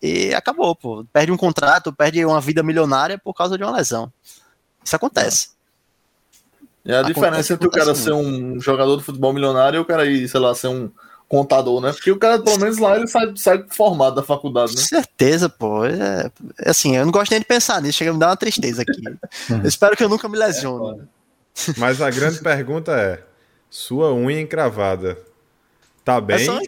e 0.00 0.34
acabou, 0.34 0.74
pô. 0.74 1.04
Perde 1.12 1.32
um 1.32 1.36
contrato, 1.36 1.92
perde 1.92 2.24
uma 2.24 2.40
vida 2.40 2.62
milionária 2.62 3.18
por 3.18 3.34
causa 3.34 3.58
de 3.58 3.64
uma 3.64 3.76
lesão. 3.76 4.10
Isso 4.82 4.96
acontece. 4.96 5.57
É 6.88 6.96
a 6.96 7.02
diferença 7.02 7.52
entre 7.52 7.68
o 7.68 7.70
cara 7.70 7.94
ser 7.94 8.12
um 8.12 8.58
jogador 8.58 8.96
de 8.96 9.04
futebol 9.04 9.32
milionário 9.32 9.76
e 9.76 9.80
o 9.80 9.84
cara 9.84 10.06
ir, 10.06 10.26
sei 10.26 10.40
lá, 10.40 10.54
ser 10.54 10.68
um 10.68 10.90
contador, 11.28 11.82
né? 11.82 11.92
Porque 11.92 12.10
o 12.10 12.18
cara, 12.18 12.38
pelo 12.38 12.58
menos 12.58 12.78
lá, 12.78 12.96
ele 12.96 13.06
sai, 13.06 13.30
sai 13.36 13.64
formado 13.68 14.16
da 14.16 14.22
faculdade, 14.22 14.74
né? 14.74 14.80
Certeza, 14.80 15.50
pô. 15.50 15.84
É, 15.84 16.30
é, 16.58 16.70
assim, 16.70 16.96
eu 16.96 17.04
não 17.04 17.12
gosto 17.12 17.30
nem 17.30 17.40
de 17.40 17.46
pensar 17.46 17.82
nisso, 17.82 17.98
chega 17.98 18.10
a 18.10 18.14
me 18.14 18.18
dar 18.18 18.28
uma 18.28 18.36
tristeza 18.36 18.80
aqui. 18.80 19.02
eu 19.52 19.68
espero 19.68 19.94
que 19.94 20.02
eu 20.02 20.08
nunca 20.08 20.26
me 20.30 20.38
lesione. 20.38 21.02
É, 21.02 21.72
Mas 21.76 22.00
a 22.00 22.10
grande 22.10 22.38
pergunta 22.38 22.92
é: 22.92 23.22
sua 23.68 24.14
unha 24.14 24.40
encravada 24.40 25.18
tá 26.02 26.22
bem? 26.22 26.38
Estão 26.38 26.58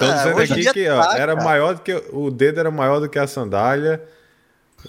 é, 0.00 0.12
dizendo 0.12 0.40
aqui 0.40 0.72
que 0.72 0.88
ó, 0.88 1.04
tá, 1.04 1.18
era 1.18 1.36
maior 1.36 1.74
do 1.74 1.82
que 1.82 1.94
o 2.12 2.32
dedo 2.32 2.58
era 2.58 2.70
maior 2.70 2.98
do 2.98 3.08
que 3.08 3.18
a 3.18 3.28
sandália, 3.28 4.02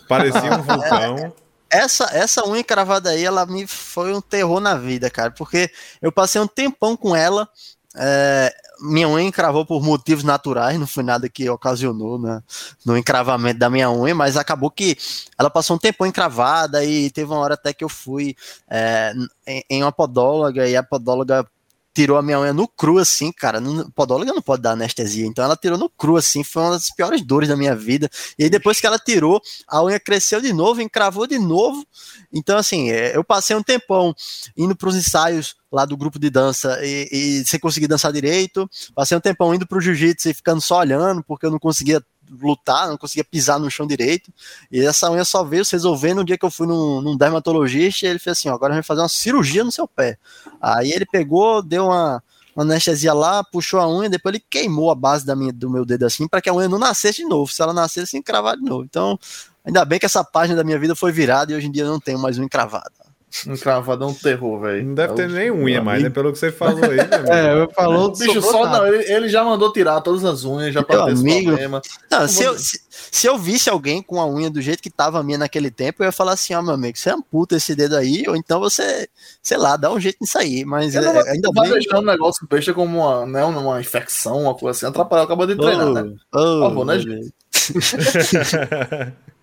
parecia 0.07 0.51
um 0.57 0.63
vulcão 0.63 1.33
essa, 1.73 2.05
essa 2.13 2.47
unha 2.47 2.63
cravada 2.63 3.09
aí, 3.09 3.23
ela 3.25 3.45
me 3.45 3.65
foi 3.65 4.13
um 4.13 4.21
terror 4.21 4.59
na 4.59 4.75
vida, 4.75 5.09
cara, 5.09 5.31
porque 5.31 5.71
eu 6.01 6.11
passei 6.11 6.39
um 6.39 6.47
tempão 6.47 6.95
com 6.95 7.15
ela. 7.15 7.49
É, 7.95 8.53
minha 8.81 9.07
unha 9.07 9.23
encravou 9.23 9.65
por 9.65 9.81
motivos 9.81 10.23
naturais, 10.23 10.79
não 10.79 10.87
foi 10.87 11.03
nada 11.03 11.29
que 11.29 11.49
ocasionou 11.49 12.19
né, 12.19 12.41
no 12.85 12.97
encravamento 12.97 13.59
da 13.59 13.69
minha 13.69 13.89
unha, 13.91 14.13
mas 14.13 14.35
acabou 14.35 14.69
que 14.69 14.97
ela 15.37 15.49
passou 15.49 15.75
um 15.75 15.79
tempão 15.79 16.05
encravada 16.07 16.83
e 16.83 17.09
teve 17.11 17.31
uma 17.31 17.39
hora 17.39 17.53
até 17.53 17.73
que 17.73 17.83
eu 17.83 17.89
fui 17.89 18.35
é, 18.69 19.13
em, 19.47 19.63
em 19.69 19.83
uma 19.83 19.91
podóloga 19.91 20.67
e 20.67 20.75
a 20.75 20.83
podóloga 20.83 21.47
tirou 21.93 22.17
a 22.17 22.21
minha 22.21 22.39
unha 22.39 22.53
no 22.53 22.67
cru, 22.67 22.97
assim, 22.97 23.31
cara. 23.31 23.59
No, 23.59 23.91
podóloga 23.91 24.33
não 24.33 24.41
pode 24.41 24.61
dar 24.61 24.71
anestesia, 24.71 25.25
então 25.25 25.43
ela 25.43 25.55
tirou 25.55 25.77
no 25.77 25.89
cru, 25.89 26.17
assim, 26.17 26.43
foi 26.43 26.63
uma 26.63 26.71
das 26.71 26.89
piores 26.89 27.21
dores 27.21 27.49
da 27.49 27.55
minha 27.55 27.75
vida. 27.75 28.09
E 28.37 28.43
aí 28.43 28.49
depois 28.49 28.79
que 28.79 28.87
ela 28.87 28.97
tirou, 28.97 29.41
a 29.67 29.83
unha 29.83 29.99
cresceu 29.99 30.41
de 30.41 30.51
novo, 30.51 30.81
encravou 30.81 31.27
de 31.27 31.37
novo. 31.37 31.85
Então, 32.31 32.57
assim, 32.57 32.89
é, 32.89 33.15
eu 33.15 33.23
passei 33.23 33.55
um 33.55 33.63
tempão 33.63 34.13
indo 34.57 34.75
para 34.75 34.89
os 34.89 34.95
ensaios 34.95 35.55
lá 35.71 35.85
do 35.85 35.97
grupo 35.97 36.19
de 36.19 36.29
dança 36.29 36.79
e, 36.83 37.09
e 37.11 37.45
sem 37.45 37.59
conseguir 37.59 37.87
dançar 37.87 38.11
direito. 38.11 38.69
Passei 38.93 39.17
um 39.17 39.21
tempão 39.21 39.53
indo 39.53 39.67
para 39.67 39.77
o 39.77 39.81
jiu-jitsu 39.81 40.29
e 40.29 40.33
ficando 40.33 40.61
só 40.61 40.79
olhando, 40.79 41.23
porque 41.23 41.45
eu 41.45 41.51
não 41.51 41.59
conseguia 41.59 42.01
lutar, 42.29 42.87
não 42.87 42.97
conseguia 42.97 43.23
pisar 43.23 43.59
no 43.59 43.69
chão 43.69 43.85
direito. 43.85 44.31
E 44.71 44.81
essa 44.81 45.09
unha 45.11 45.25
só 45.25 45.43
veio 45.43 45.63
se 45.65 45.73
resolver 45.73 46.13
no 46.13 46.23
dia 46.23 46.37
que 46.37 46.45
eu 46.45 46.51
fui 46.51 46.67
num, 46.67 47.01
num 47.01 47.17
dermatologista 47.17 48.05
e 48.05 48.09
ele 48.09 48.19
fez 48.19 48.37
assim: 48.37 48.49
ó, 48.49 48.53
agora 48.53 48.73
a 48.73 48.75
gente 48.75 48.83
vai 48.83 48.87
fazer 48.87 49.01
uma 49.01 49.09
cirurgia 49.09 49.63
no 49.63 49.71
seu 49.71 49.87
pé. 49.87 50.17
Aí 50.61 50.91
ele 50.91 51.05
pegou, 51.05 51.61
deu 51.61 51.85
uma, 51.85 52.23
uma 52.55 52.63
anestesia 52.63 53.13
lá, 53.13 53.43
puxou 53.43 53.79
a 53.79 53.87
unha, 53.87 54.09
depois 54.09 54.35
ele 54.35 54.43
queimou 54.49 54.91
a 54.91 54.95
base 54.95 55.25
da 55.25 55.35
minha, 55.35 55.51
do 55.51 55.69
meu 55.69 55.85
dedo 55.85 56.05
assim, 56.05 56.27
para 56.27 56.41
que 56.41 56.49
a 56.49 56.53
unha 56.53 56.69
não 56.69 56.79
nascesse 56.79 57.17
de 57.17 57.25
novo. 57.25 57.51
Se 57.51 57.61
ela 57.61 57.73
nascesse, 57.73 58.17
encravar 58.17 58.55
de 58.57 58.63
novo. 58.63 58.83
Então, 58.83 59.19
ainda 59.65 59.83
bem 59.85 59.99
que 59.99 60.05
essa 60.05 60.23
página 60.23 60.57
da 60.57 60.63
minha 60.63 60.79
vida 60.79 60.95
foi 60.95 61.11
virada 61.11 61.51
e 61.51 61.55
hoje 61.55 61.67
em 61.67 61.71
dia 61.71 61.83
eu 61.83 61.91
não 61.91 61.99
tenho 61.99 62.19
mais 62.19 62.37
encravada. 62.37 62.91
Um 62.99 63.02
cravado 63.02 63.02
é 63.43 64.05
um 64.05 64.13
terror, 64.13 64.59
velho. 64.59 64.85
Não 64.85 64.93
deve 64.93 65.13
é 65.13 65.15
ter 65.15 65.29
nem 65.29 65.51
unha 65.51 65.81
mais, 65.81 66.03
né? 66.03 66.09
Pelo 66.09 66.31
que 66.31 66.37
você 66.37 66.51
falou 66.51 66.83
aí, 66.83 66.97
né? 66.97 67.09
é, 67.29 67.61
eu 67.61 67.69
falou. 67.71 68.11
Bicho, 68.15 68.41
só 68.41 68.67
não, 68.69 68.85
ele, 68.85 69.11
ele, 69.11 69.27
já 69.27 69.43
mandou 69.43 69.73
tirar 69.73 69.99
todas 70.01 70.23
as 70.23 70.45
unhas, 70.45 70.73
já 70.73 70.83
pra 70.83 71.05
ter 71.05 71.11
amigo. 71.13 71.47
problema. 71.47 71.81
Não, 72.11 72.27
se, 72.27 72.43
eu, 72.43 72.57
se, 72.57 72.79
se, 72.89 73.27
eu 73.27 73.37
visse 73.37 73.69
alguém 73.69 74.03
com 74.03 74.21
a 74.21 74.27
unha 74.27 74.49
do 74.49 74.61
jeito 74.61 74.83
que 74.83 74.89
tava 74.89 75.19
a 75.19 75.23
minha 75.23 75.39
naquele 75.39 75.71
tempo, 75.71 76.03
eu 76.03 76.05
ia 76.05 76.11
falar 76.11 76.33
assim, 76.33 76.53
ó, 76.53 76.59
oh, 76.59 76.63
meu 76.63 76.75
amigo, 76.75 76.97
você 76.97 77.09
amputa 77.09 77.55
esse 77.55 77.75
dedo 77.75 77.95
aí, 77.95 78.23
ou 78.27 78.35
então 78.35 78.59
você, 78.59 79.09
sei 79.41 79.57
lá, 79.57 79.75
dá 79.75 79.91
um 79.91 79.99
jeito 79.99 80.17
nisso 80.21 80.37
aí. 80.37 80.63
Mas 80.63 80.95
é, 80.95 80.99
ainda 81.31 81.49
bem. 81.51 81.71
deixando 81.71 82.03
o 82.03 82.11
negócio 82.11 82.47
besta 82.47 82.73
como 82.73 82.99
uma, 82.99 83.25
né, 83.25 83.43
uma 83.43 83.81
infecção, 83.81 84.43
uma 84.43 84.53
coisa 84.53 84.77
assim, 84.77 84.85
atrapalhar, 84.85 85.23
acabou 85.23 85.47
de 85.47 85.55
treinar, 85.55 85.87
oh, 85.87 85.93
né? 85.93 86.13
Oh, 86.31 86.37
Por 86.37 86.59
favor, 86.59 86.85
né, 86.85 86.99
gente? 86.99 87.33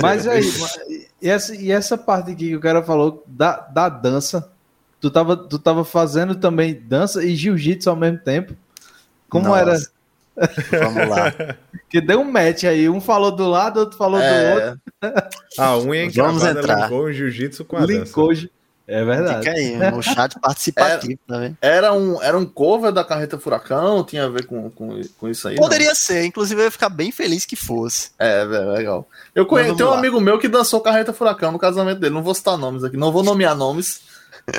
Mas 0.00 0.26
aí, 0.26 0.42
e 1.20 1.28
essa, 1.28 1.54
e 1.54 1.70
essa 1.70 1.96
parte 1.96 2.32
aqui 2.32 2.48
que 2.48 2.56
o 2.56 2.60
cara 2.60 2.82
falou 2.82 3.24
da, 3.26 3.56
da 3.60 3.88
dança, 3.88 4.50
tu 5.00 5.10
tava, 5.10 5.36
tu 5.36 5.58
tava 5.58 5.84
fazendo 5.84 6.34
também 6.34 6.74
dança 6.74 7.24
e 7.24 7.34
jiu-jitsu 7.34 7.88
ao 7.88 7.96
mesmo 7.96 8.18
tempo? 8.18 8.54
Como 9.28 9.48
Nossa. 9.48 9.60
era? 9.60 9.78
Vamos 10.80 11.08
lá. 11.08 11.56
que 11.88 12.00
deu 12.00 12.20
um 12.20 12.30
match 12.30 12.64
aí, 12.64 12.88
um 12.88 13.00
falou 13.00 13.30
do 13.30 13.48
lado, 13.48 13.80
outro 13.80 13.96
falou 13.96 14.20
é... 14.20 14.30
do 14.30 14.54
outro. 14.54 14.80
Ah, 15.58 15.76
um 15.76 15.94
ia 15.94 16.10
Vamos 16.10 16.44
entrar. 16.44 16.82
linkou 16.82 17.04
o 17.04 17.12
jiu-jitsu 17.12 17.64
com 17.64 17.76
a 17.76 17.86
linkou, 17.86 18.28
dança. 18.28 18.48
É 18.90 19.04
verdade. 19.04 19.44
Fica 19.44 19.52
aí, 19.52 19.76
no 19.92 20.02
chat 20.02 20.36
participativo 20.40 21.12
era, 21.12 21.20
também. 21.28 21.58
Era 21.62 21.92
um, 21.92 22.20
era 22.20 22.36
um 22.36 22.44
cover 22.44 22.90
da 22.90 23.04
Carreta 23.04 23.38
Furacão? 23.38 24.02
Tinha 24.02 24.24
a 24.24 24.28
ver 24.28 24.46
com, 24.46 24.68
com, 24.68 25.00
com 25.16 25.28
isso 25.28 25.46
aí? 25.46 25.54
Poderia 25.54 25.90
não? 25.90 25.94
ser, 25.94 26.24
inclusive 26.24 26.60
eu 26.60 26.64
ia 26.64 26.70
ficar 26.72 26.88
bem 26.88 27.12
feliz 27.12 27.44
que 27.44 27.54
fosse. 27.54 28.10
É, 28.18 28.42
legal. 28.42 29.08
Eu 29.32 29.46
conheço, 29.46 29.76
tem 29.76 29.86
um 29.86 29.90
lá. 29.90 29.98
amigo 29.98 30.20
meu 30.20 30.40
que 30.40 30.48
dançou 30.48 30.80
Carreta 30.80 31.12
Furacão 31.12 31.52
no 31.52 31.58
casamento 31.58 32.00
dele. 32.00 32.12
Não 32.12 32.24
vou 32.24 32.34
citar 32.34 32.58
nomes 32.58 32.82
aqui, 32.82 32.96
não 32.96 33.12
vou 33.12 33.22
nomear 33.22 33.54
nomes, 33.54 34.00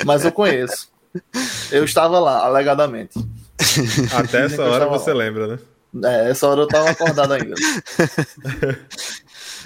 mas 0.06 0.24
eu 0.24 0.32
conheço. 0.32 0.88
eu 1.70 1.84
estava 1.84 2.18
lá, 2.18 2.46
alegadamente. 2.46 3.18
Até 4.16 4.46
essa 4.46 4.62
hora 4.62 4.86
você 4.86 5.12
lá. 5.12 5.18
lembra, 5.18 5.46
né? 5.46 5.58
É, 6.04 6.30
essa 6.30 6.48
hora 6.48 6.62
eu 6.62 6.66
tava 6.66 6.88
acordado 6.88 7.34
ainda. 7.34 7.54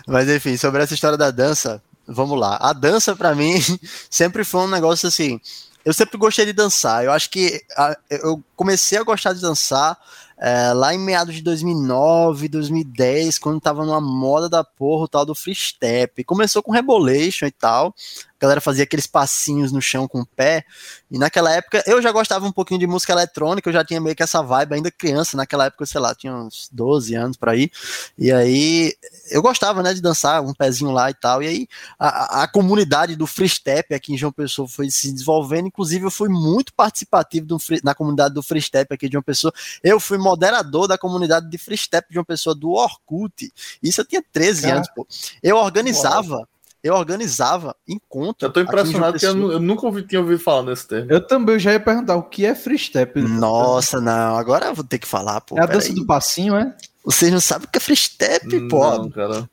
Mas 0.07 0.29
enfim, 0.29 0.57
sobre 0.57 0.83
essa 0.83 0.95
história 0.95 1.19
da 1.19 1.31
dança, 1.31 1.83
vamos 2.07 2.39
lá. 2.39 2.57
A 2.61 2.73
dança, 2.73 3.15
para 3.17 3.35
mim, 3.35 3.59
sempre 4.11 4.45
foi 4.45 4.63
um 4.63 4.69
negócio 4.69 5.09
assim. 5.09 5.41
Eu 5.85 5.93
sempre 5.93 6.19
gostei 6.19 6.45
de 6.45 6.53
dançar. 6.53 7.05
Eu 7.05 7.13
acho 7.13 7.31
que 7.31 7.63
a, 7.77 7.97
eu 8.11 8.43
comecei 8.57 8.99
a 8.99 9.05
gostar 9.05 9.33
de 9.33 9.41
dançar 9.41 9.97
é, 10.39 10.73
lá 10.73 10.95
em 10.95 10.99
meados 10.99 11.35
de 11.35 11.43
2009, 11.43 12.49
2010, 12.49 13.39
quando 13.39 13.61
tava 13.61 13.85
numa 13.85 14.01
moda 14.01 14.49
da 14.49 14.63
porra, 14.63 15.05
o 15.05 15.09
tal 15.09 15.25
do 15.25 15.35
free 15.35 15.55
step. 15.55 16.25
Começou 16.25 16.63
com 16.63 16.73
Rebolation 16.73 17.47
e 17.47 17.53
tal. 17.53 17.95
A 18.39 18.43
galera 18.45 18.61
fazia 18.61 18.85
aqueles 18.85 19.07
passinhos 19.07 19.73
no 19.73 19.81
chão 19.81 20.07
com 20.07 20.21
o 20.21 20.27
pé. 20.27 20.65
E 21.11 21.19
naquela 21.19 21.51
época 21.53 21.83
eu 21.87 22.03
já 22.03 22.13
gostava 22.13 22.47
um 22.47 22.53
pouquinho 22.53 22.81
de 22.81 22.87
música 22.87 23.13
eletrônica, 23.13 23.69
eu 23.69 23.73
já 23.73 23.85
tinha 23.85 24.01
meio 24.01 24.15
que 24.15 24.23
essa 24.23 24.43
vibe 24.43 24.75
ainda 24.75 24.91
criança. 24.91 25.37
Naquela 25.37 25.67
época, 25.67 25.87
sei 25.87 26.01
lá, 26.01 26.15
tinha 26.15 26.35
uns 26.35 26.69
12 26.71 27.15
anos 27.15 27.37
por 27.37 27.49
aí. 27.49 27.71
E 28.19 28.31
aí 28.31 28.95
eu 29.31 29.41
gostava, 29.41 29.83
né, 29.83 29.95
de 29.95 30.03
dançar 30.03 30.43
um 30.43 30.53
pezinho 30.53 30.91
lá 30.91 31.11
e 31.11 31.15
tal. 31.15 31.43
E 31.43 31.47
aí 31.47 31.69
a, 31.99 32.43
a 32.43 32.49
comunidade 32.49 33.17
do 33.17 33.27
free 33.27 33.49
step 33.49 33.95
aqui 33.95 34.13
em 34.13 34.19
João 34.19 34.33
Pessoa 34.33 34.69
foi 34.69 34.91
se 34.91 35.11
desenvolvendo. 35.11 35.69
Inclusive, 35.69 36.05
eu 36.05 36.11
fui 36.11 36.29
muito 36.29 36.75
participativo 36.75 37.47
do 37.47 37.59
free, 37.59 37.81
na 37.83 37.95
comunidade 37.95 38.35
do 38.35 38.43
free 38.43 38.61
step 38.61 38.93
aqui 38.93 39.09
de 39.09 39.13
João 39.13 39.23
Pessoa. 39.23 39.53
Eu 39.83 39.99
fui 39.99 40.19
moderador 40.19 40.87
da 40.87 40.99
comunidade 40.99 41.49
de 41.49 41.57
free 41.57 41.79
step 41.79 42.09
de 42.09 42.15
João 42.15 42.25
Pessoa 42.25 42.55
do 42.55 42.71
Orkut. 42.71 43.51
Isso 43.83 44.01
eu 44.01 44.05
tinha 44.05 44.23
13 44.33 44.71
anos, 44.71 44.89
pô. 44.95 45.07
Eu 45.43 45.57
organizava. 45.57 46.47
Eu 46.87 46.95
organizava 46.95 47.75
encontros. 47.87 48.43
Eu 48.43 48.53
tô 48.53 48.61
impressionado 48.61 49.13
porque 49.13 49.27
eu, 49.27 49.53
eu, 49.53 49.61
nunca 49.61 49.87
ouvi, 49.87 50.03
tinha 50.03 50.21
ouvido 50.21 50.41
falar 50.41 50.63
nesse 50.63 50.87
termo. 50.87 51.11
Eu 51.11 51.27
também 51.27 51.59
já 51.59 51.73
ia 51.73 51.81
perguntar 51.81 52.17
o 52.17 52.23
que 52.23 52.45
é 52.47 52.55
free 52.55 52.79
step. 52.79 53.21
Nossa, 53.21 54.01
não, 54.01 54.37
agora 54.37 54.67
eu 54.67 54.75
vou 54.75 54.85
ter 54.85 54.99
que 54.99 55.07
falar, 55.07 55.41
pô. 55.41 55.59
É 55.59 55.63
a 55.63 55.67
dança 55.67 55.89
aí. 55.89 55.95
do 55.95 56.07
passinho, 56.07 56.57
é? 56.57 56.75
Vocês 57.05 57.33
não 57.33 57.41
sabem 57.41 57.67
o 57.67 57.71
que 57.71 57.79
é 57.79 57.81
free 57.81 57.97
step, 57.97 58.61
não, 58.61 58.69
pô. 58.69 59.11
Cara. 59.11 59.49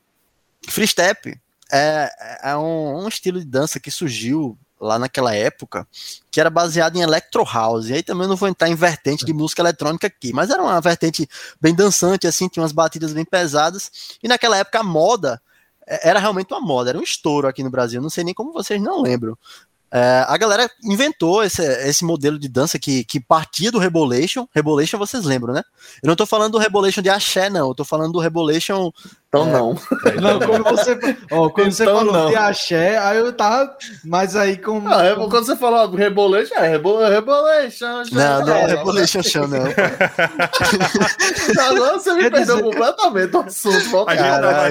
Free 0.68 0.88
step 0.88 1.40
é, 1.72 2.10
é 2.44 2.56
um, 2.56 3.04
um 3.04 3.08
estilo 3.08 3.40
de 3.40 3.46
dança 3.46 3.80
que 3.80 3.90
surgiu 3.90 4.58
lá 4.84 5.00
naquela 5.00 5.34
época, 5.34 5.88
que 6.30 6.40
era 6.40 6.50
baseado 6.50 6.96
em 6.98 7.02
electro 7.02 7.44
house. 7.44 7.88
E 7.88 7.94
aí 7.94 8.04
também 8.04 8.28
não 8.28 8.36
vou 8.36 8.50
entrar 8.50 8.70
em 8.70 8.76
vertente 8.76 9.26
de 9.26 9.34
música 9.34 9.62
eletrônica 9.62 10.06
aqui, 10.06 10.34
mas 10.34 10.50
era 10.50 10.62
uma 10.62 10.80
vertente 10.82 11.28
bem 11.60 11.74
dançante, 11.74 12.28
assim, 12.28 12.48
tinha 12.48 12.62
umas 12.62 12.74
batidas 12.74 13.14
bem 13.14 13.26
pesadas. 13.26 13.90
E 14.22 14.28
naquela 14.28 14.58
época 14.58 14.80
a 14.80 14.84
moda 14.84 15.42
era 15.88 16.20
realmente 16.20 16.54
uma 16.54 16.62
moda, 16.62 16.90
era 16.90 17.00
um 17.00 17.04
estouro 17.04 17.48
aqui 17.48 17.64
no 17.64 17.70
Brasil. 17.70 18.02
Não 18.02 18.10
sei 18.10 18.24
nem 18.24 18.34
como 18.34 18.54
vocês 18.54 18.82
não 18.82 19.02
lembram. 19.02 19.38
É, 19.96 20.26
a 20.28 20.36
galera 20.38 20.68
inventou 20.84 21.44
esse, 21.44 21.62
esse 21.88 22.04
modelo 22.04 22.40
de 22.40 22.48
dança 22.50 22.80
que, 22.80 23.04
que 23.04 23.20
partia 23.20 23.72
do 23.72 23.78
Rebolation. 23.78 24.48
Rebolation 24.52 24.98
vocês 24.98 25.24
lembram, 25.24 25.54
né? 25.54 25.62
Eu 26.02 26.08
não 26.08 26.16
tô 26.16 26.26
falando 26.26 26.54
do 26.54 26.58
Rebolation 26.58 27.04
de 27.04 27.12
axé, 27.12 27.48
não. 27.48 27.68
Eu 27.68 27.76
tô 27.76 27.86
falando 27.86 28.14
do 28.14 28.20
Rebolation 28.20 28.92
então 29.34 29.48
é, 29.48 29.52
não. 29.52 29.76
Não, 30.22 30.40
quando 30.40 30.64
você, 30.64 30.92
ó, 31.32 31.50
quando 31.50 31.68
então 31.68 31.72
você 31.72 31.86
falou 31.86 32.14
não. 32.14 32.30
de 32.30 32.36
axé, 32.36 33.00
aí 33.00 33.18
eu 33.18 33.34
tava. 33.34 33.76
Mas 34.06 34.36
aí 34.36 34.58
com. 34.58 34.88
Ah, 34.88 35.06
é, 35.06 35.16
quando 35.16 35.44
você 35.44 35.56
falou 35.56 35.90
rebolation, 35.90 36.54
é 36.54 36.68
rebolation. 36.68 38.04
Não, 38.12 38.46
não 38.46 38.56
é 38.56 38.68
rebolation 38.68 39.24
show, 39.24 39.48
não. 39.48 39.64
Agora 41.68 41.98
você 41.98 42.14
me 42.14 42.30
perdeu 42.30 42.58
dizer... 42.58 42.62
completamente 42.62 43.36
o 43.36 43.40
assunto. 43.40 44.06
A 44.08 44.16
gente 44.16 44.30
tava 44.30 44.70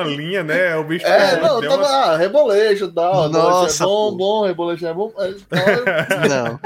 uma 0.00 0.04
linha, 0.04 0.42
né? 0.42 0.74
O 0.76 0.82
bicho. 0.82 1.06
É, 1.06 1.40
não, 1.40 1.60
tava. 1.60 1.76
Uma... 1.76 1.86
Ah, 1.86 2.16
rebolation 2.16 2.86
e 2.86 2.92
tal. 2.92 3.28
Nossa. 3.28 3.84
É 3.84 3.86
bom, 3.86 4.16
bom, 4.16 4.44
rebolation 4.44 4.88
é 4.88 4.94
bom. 4.94 5.12
Não, 6.28 6.58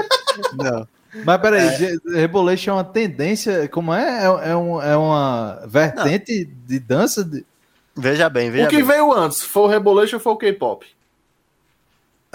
não. 0.57 0.87
Mas 1.23 1.41
peraí, 1.41 1.67
é. 1.67 2.19
Rebolation 2.19 2.71
é 2.71 2.73
uma 2.73 2.83
tendência, 2.83 3.67
como 3.69 3.93
é? 3.93 4.23
É, 4.23 4.49
é, 4.51 4.55
um, 4.55 4.81
é 4.81 4.97
uma 4.97 5.61
vertente 5.67 6.45
Não. 6.45 6.67
de 6.67 6.79
dança? 6.79 7.23
De... 7.23 7.45
Veja 7.95 8.29
bem, 8.29 8.51
veja 8.51 8.65
O 8.65 8.69
que 8.69 8.77
bem. 8.77 8.85
veio 8.85 9.13
antes? 9.13 9.41
Foi 9.41 9.63
o 9.63 9.67
Rebolation 9.67 10.17
ou 10.17 10.21
foi 10.21 10.33
o 10.33 10.37
K-pop? 10.37 10.85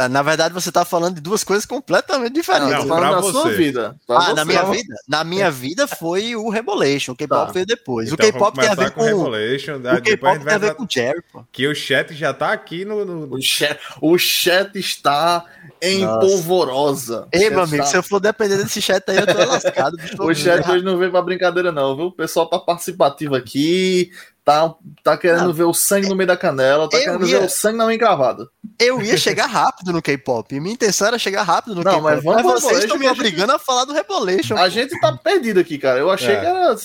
Ah, 0.01 0.09
na 0.09 0.23
verdade, 0.23 0.55
você 0.55 0.73
tá 0.73 0.83
falando 0.83 1.17
de 1.17 1.21
duas 1.21 1.45
coisas 1.45 1.67
completamente 1.67 2.33
diferentes. 2.33 2.73
Não, 2.73 2.87
falando 2.87 3.17
na 3.17 3.23
sua 3.23 3.51
vida. 3.51 3.95
ah, 4.09 4.21
você. 4.21 4.33
na 4.33 4.45
minha 4.47 4.63
vida? 4.65 4.95
Na 5.07 5.25
minha 5.25 5.51
vida 5.51 5.87
foi 5.87 6.35
o 6.35 6.49
Rebolation. 6.49 7.13
O 7.13 7.17
K-pop 7.17 7.47
tá. 7.49 7.53
veio 7.53 7.67
depois. 7.67 8.11
Então, 8.11 8.27
o 8.27 8.33
K-pop 8.33 8.59
tem 8.59 8.69
a 8.71 8.75
ver 8.75 8.91
com. 8.93 9.01
com 9.01 9.07
Rebolation, 9.07 9.77
o 9.77 10.03
K-pop 10.03 10.43
tem 10.43 10.55
a 10.55 10.59
ver 10.59 10.75
com 10.75 10.87
Jerry, 10.89 11.23
pô. 11.31 11.45
Que 11.53 11.69
o 11.69 11.75
chat 11.75 12.15
já 12.15 12.33
tá 12.33 12.51
aqui 12.51 12.87
no. 12.87 13.05
no... 13.05 13.35
O, 13.35 13.43
chat, 13.43 13.79
o 14.01 14.17
chat 14.17 14.75
está 14.79 15.45
em 15.83 16.01
Nossa. 16.07 16.21
polvorosa. 16.21 17.29
Ei, 17.31 17.51
meu 17.51 17.61
amigo, 17.61 17.77
está... 17.77 17.87
se 17.87 17.97
eu 17.99 18.03
for 18.03 18.21
depender 18.21 18.57
desse 18.57 18.81
chat 18.81 19.05
aí, 19.07 19.19
eu 19.19 19.27
tô 19.27 19.37
lascado. 19.37 19.99
o 20.19 20.35
chat 20.35 20.67
hoje 20.71 20.83
não 20.83 20.97
veio 20.97 21.11
pra 21.11 21.21
brincadeira, 21.21 21.71
não, 21.71 21.95
viu? 21.95 22.07
O 22.07 22.13
pessoal 22.13 22.47
tá 22.47 22.59
participativo 22.59 23.35
aqui 23.35 24.11
tá, 24.45 24.75
tá 25.03 25.17
querendo 25.17 25.51
ah, 25.51 25.53
ver 25.53 25.65
o 25.65 25.75
sangue 25.75 26.09
no 26.09 26.17
meio 26.17 26.27
da 26.27 26.37
canela, 26.37 26.89
tá 26.89 26.99
querendo 26.99 27.27
ia, 27.27 27.41
ver 27.41 27.47
o 27.47 27.49
sangue 27.49 27.79
na 27.79 27.87
unha 27.87 27.97
gravada. 27.99 28.49
Eu 28.79 29.01
ia 29.03 29.17
chegar 29.17 29.47
rápido 29.47 29.93
no 29.93 30.03
K-pop. 30.03 30.59
Minha 30.59 30.75
intenção 30.75 31.09
era 31.09 31.19
chegar 31.19 31.43
rápido 31.43 31.75
no 31.75 31.85
K-pop. 31.85 32.03
Mas, 32.03 32.25
mas 32.25 32.43
vocês 32.43 32.85
estão 32.85 32.99
me 32.99 33.09
obrigando 33.09 33.53
gente... 33.53 33.57
a 33.57 33.59
falar 33.59 33.85
do 33.85 33.93
Rebolation. 33.93 34.57
A 34.57 34.69
gente 34.69 34.99
tá 35.01 35.17
perdido 35.17 35.61
aqui, 35.61 35.79
cara. 35.79 35.99
Eu 35.99 36.11
achei 36.11 36.35
é. 36.35 36.41
que 36.41 36.47
era. 36.47 36.77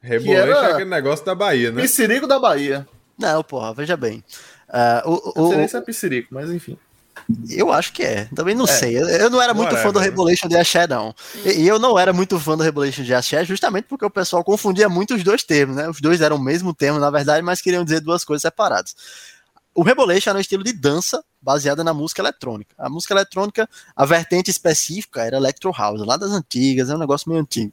Rebolation 0.00 0.42
era... 0.42 0.68
é 0.68 0.72
aquele 0.72 0.90
negócio 0.90 1.24
da 1.24 1.34
Bahia, 1.34 1.70
né? 1.70 1.82
Piscirico 1.82 2.26
da 2.26 2.38
Bahia. 2.38 2.86
Não, 3.18 3.42
porra, 3.42 3.74
veja 3.74 3.96
bem. 3.96 4.22
Uh, 4.68 5.10
o, 5.10 5.32
o, 5.34 5.42
não 5.42 5.48
sei 5.48 5.58
nem 5.58 5.68
se 5.68 5.76
é 5.76 5.80
piscirico, 5.80 6.28
mas 6.30 6.50
enfim. 6.50 6.78
Eu 7.50 7.70
acho 7.70 7.92
que 7.92 8.02
é. 8.02 8.24
Também 8.34 8.54
não 8.54 8.64
é. 8.64 8.68
sei. 8.68 8.96
Eu, 8.96 9.28
não 9.28 9.40
era 9.40 9.52
muito 9.52 9.76
fã 9.76 9.92
do 9.92 9.98
Rebolation 9.98 10.48
de 10.48 10.56
Axé, 10.56 10.86
não. 10.86 11.14
E, 11.44 11.62
e, 11.62 11.68
eu 11.68 11.78
não 11.78 11.98
era 11.98 12.12
muito 12.12 12.40
fã 12.40 12.56
do 12.56 12.62
Rebolation 12.62 13.02
de 13.02 13.12
Axé, 13.12 13.44
justamente 13.44 13.84
porque 13.84 14.04
o 14.04 14.10
pessoal 14.10 14.42
confundia 14.42 14.88
muito 14.88 15.14
os 15.14 15.22
dois 15.22 15.42
termos, 15.42 15.76
né? 15.76 15.88
Os 15.88 16.00
dois 16.00 16.22
eram 16.22 16.36
o 16.36 16.42
mesmo 16.42 16.72
termo, 16.72 16.98
na 16.98 17.10
verdade, 17.10 17.42
mas 17.42 17.60
queriam 17.60 17.84
dizer 17.84 18.00
duas 18.00 18.24
coisas 18.24 18.42
separadas. 18.42 18.96
O 19.74 19.82
Rebolation 19.82 20.30
era 20.30 20.38
um 20.38 20.40
estilo 20.40 20.64
de 20.64 20.72
dança 20.72 21.22
baseada 21.40 21.84
na 21.84 21.94
música 21.94 22.20
eletrônica. 22.20 22.74
A 22.78 22.88
música 22.88 23.14
eletrônica, 23.14 23.68
a 23.94 24.04
vertente 24.04 24.50
específica 24.50 25.22
era 25.22 25.36
Electro 25.36 25.72
House, 25.72 26.04
lá 26.04 26.16
das 26.16 26.30
antigas, 26.30 26.90
é 26.90 26.94
um 26.94 26.98
negócio 26.98 27.28
meio 27.30 27.40
antigo. 27.40 27.72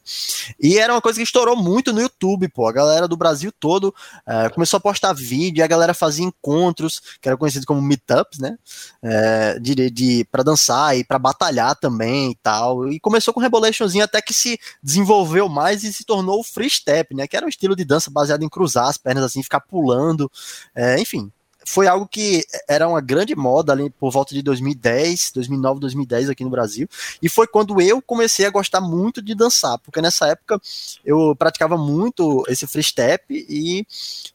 E 0.59 0.77
era 0.77 0.93
uma 0.93 1.01
coisa 1.01 1.17
que 1.17 1.23
estourou 1.23 1.55
muito 1.55 1.91
no 1.91 2.01
YouTube, 2.01 2.47
pô. 2.49 2.67
A 2.67 2.71
galera 2.71 3.07
do 3.07 3.17
Brasil 3.17 3.51
todo 3.51 3.85
uh, 3.85 4.53
começou 4.53 4.77
a 4.77 4.81
postar 4.81 5.13
vídeo, 5.13 5.63
a 5.63 5.67
galera 5.67 5.93
fazia 5.93 6.25
encontros, 6.25 7.01
que 7.21 7.27
era 7.27 7.37
conhecido 7.37 7.65
como 7.65 7.81
meetups, 7.81 8.39
né? 8.39 8.57
Uh, 9.03 9.59
de, 9.59 9.89
de, 9.89 10.27
para 10.31 10.43
dançar 10.43 10.97
e 10.97 11.03
para 11.03 11.17
batalhar 11.17 11.75
também 11.75 12.31
e 12.31 12.35
tal. 12.35 12.87
E 12.89 12.99
começou 12.99 13.33
com 13.33 13.39
Rebolationzinho 13.39 14.03
até 14.03 14.21
que 14.21 14.33
se 14.33 14.59
desenvolveu 14.81 15.49
mais 15.49 15.83
e 15.83 15.91
se 15.91 16.05
tornou 16.05 16.39
o 16.39 16.43
free 16.43 16.69
step, 16.69 17.15
né? 17.15 17.27
Que 17.27 17.35
era 17.35 17.45
um 17.45 17.49
estilo 17.49 17.75
de 17.75 17.83
dança 17.83 18.11
baseado 18.11 18.43
em 18.43 18.49
cruzar 18.49 18.87
as 18.87 18.97
pernas 18.97 19.23
assim, 19.23 19.41
ficar 19.43 19.61
pulando, 19.61 20.31
uh, 20.75 20.99
enfim 20.99 21.31
foi 21.65 21.87
algo 21.87 22.07
que 22.07 22.45
era 22.67 22.87
uma 22.87 23.01
grande 23.01 23.35
moda 23.35 23.73
ali 23.73 23.89
por 23.89 24.11
volta 24.11 24.33
de 24.33 24.41
2010, 24.41 25.31
2009, 25.33 25.79
2010 25.79 26.29
aqui 26.29 26.43
no 26.43 26.49
Brasil. 26.49 26.87
E 27.21 27.27
foi 27.27 27.47
quando 27.47 27.81
eu 27.81 28.01
comecei 28.01 28.45
a 28.45 28.51
gostar 28.51 28.81
muito 28.81 29.21
de 29.21 29.33
dançar, 29.33 29.79
porque 29.79 30.01
nessa 30.01 30.27
época 30.27 30.59
eu 31.03 31.35
praticava 31.35 31.77
muito 31.77 32.43
esse 32.47 32.67
free 32.67 32.83
step 32.83 33.23
e 33.49 33.85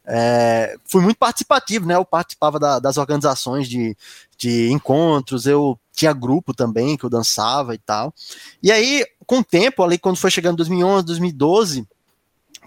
é, 0.05 0.75
fui 0.85 1.01
muito 1.01 1.17
participativo, 1.17 1.85
né? 1.85 1.95
Eu 1.95 2.05
participava 2.05 2.59
da, 2.59 2.79
das 2.79 2.97
organizações 2.97 3.67
de, 3.67 3.95
de 4.37 4.71
encontros, 4.71 5.45
eu 5.45 5.79
tinha 5.93 6.13
grupo 6.13 6.53
também 6.53 6.97
que 6.97 7.05
eu 7.05 7.09
dançava 7.09 7.73
e 7.73 7.77
tal. 7.77 8.13
E 8.61 8.71
aí, 8.71 9.05
com 9.25 9.39
o 9.39 9.43
tempo, 9.43 9.83
ali 9.83 9.97
quando 9.97 10.17
foi 10.17 10.31
chegando 10.31 10.57
2011, 10.57 11.05
2012 11.05 11.87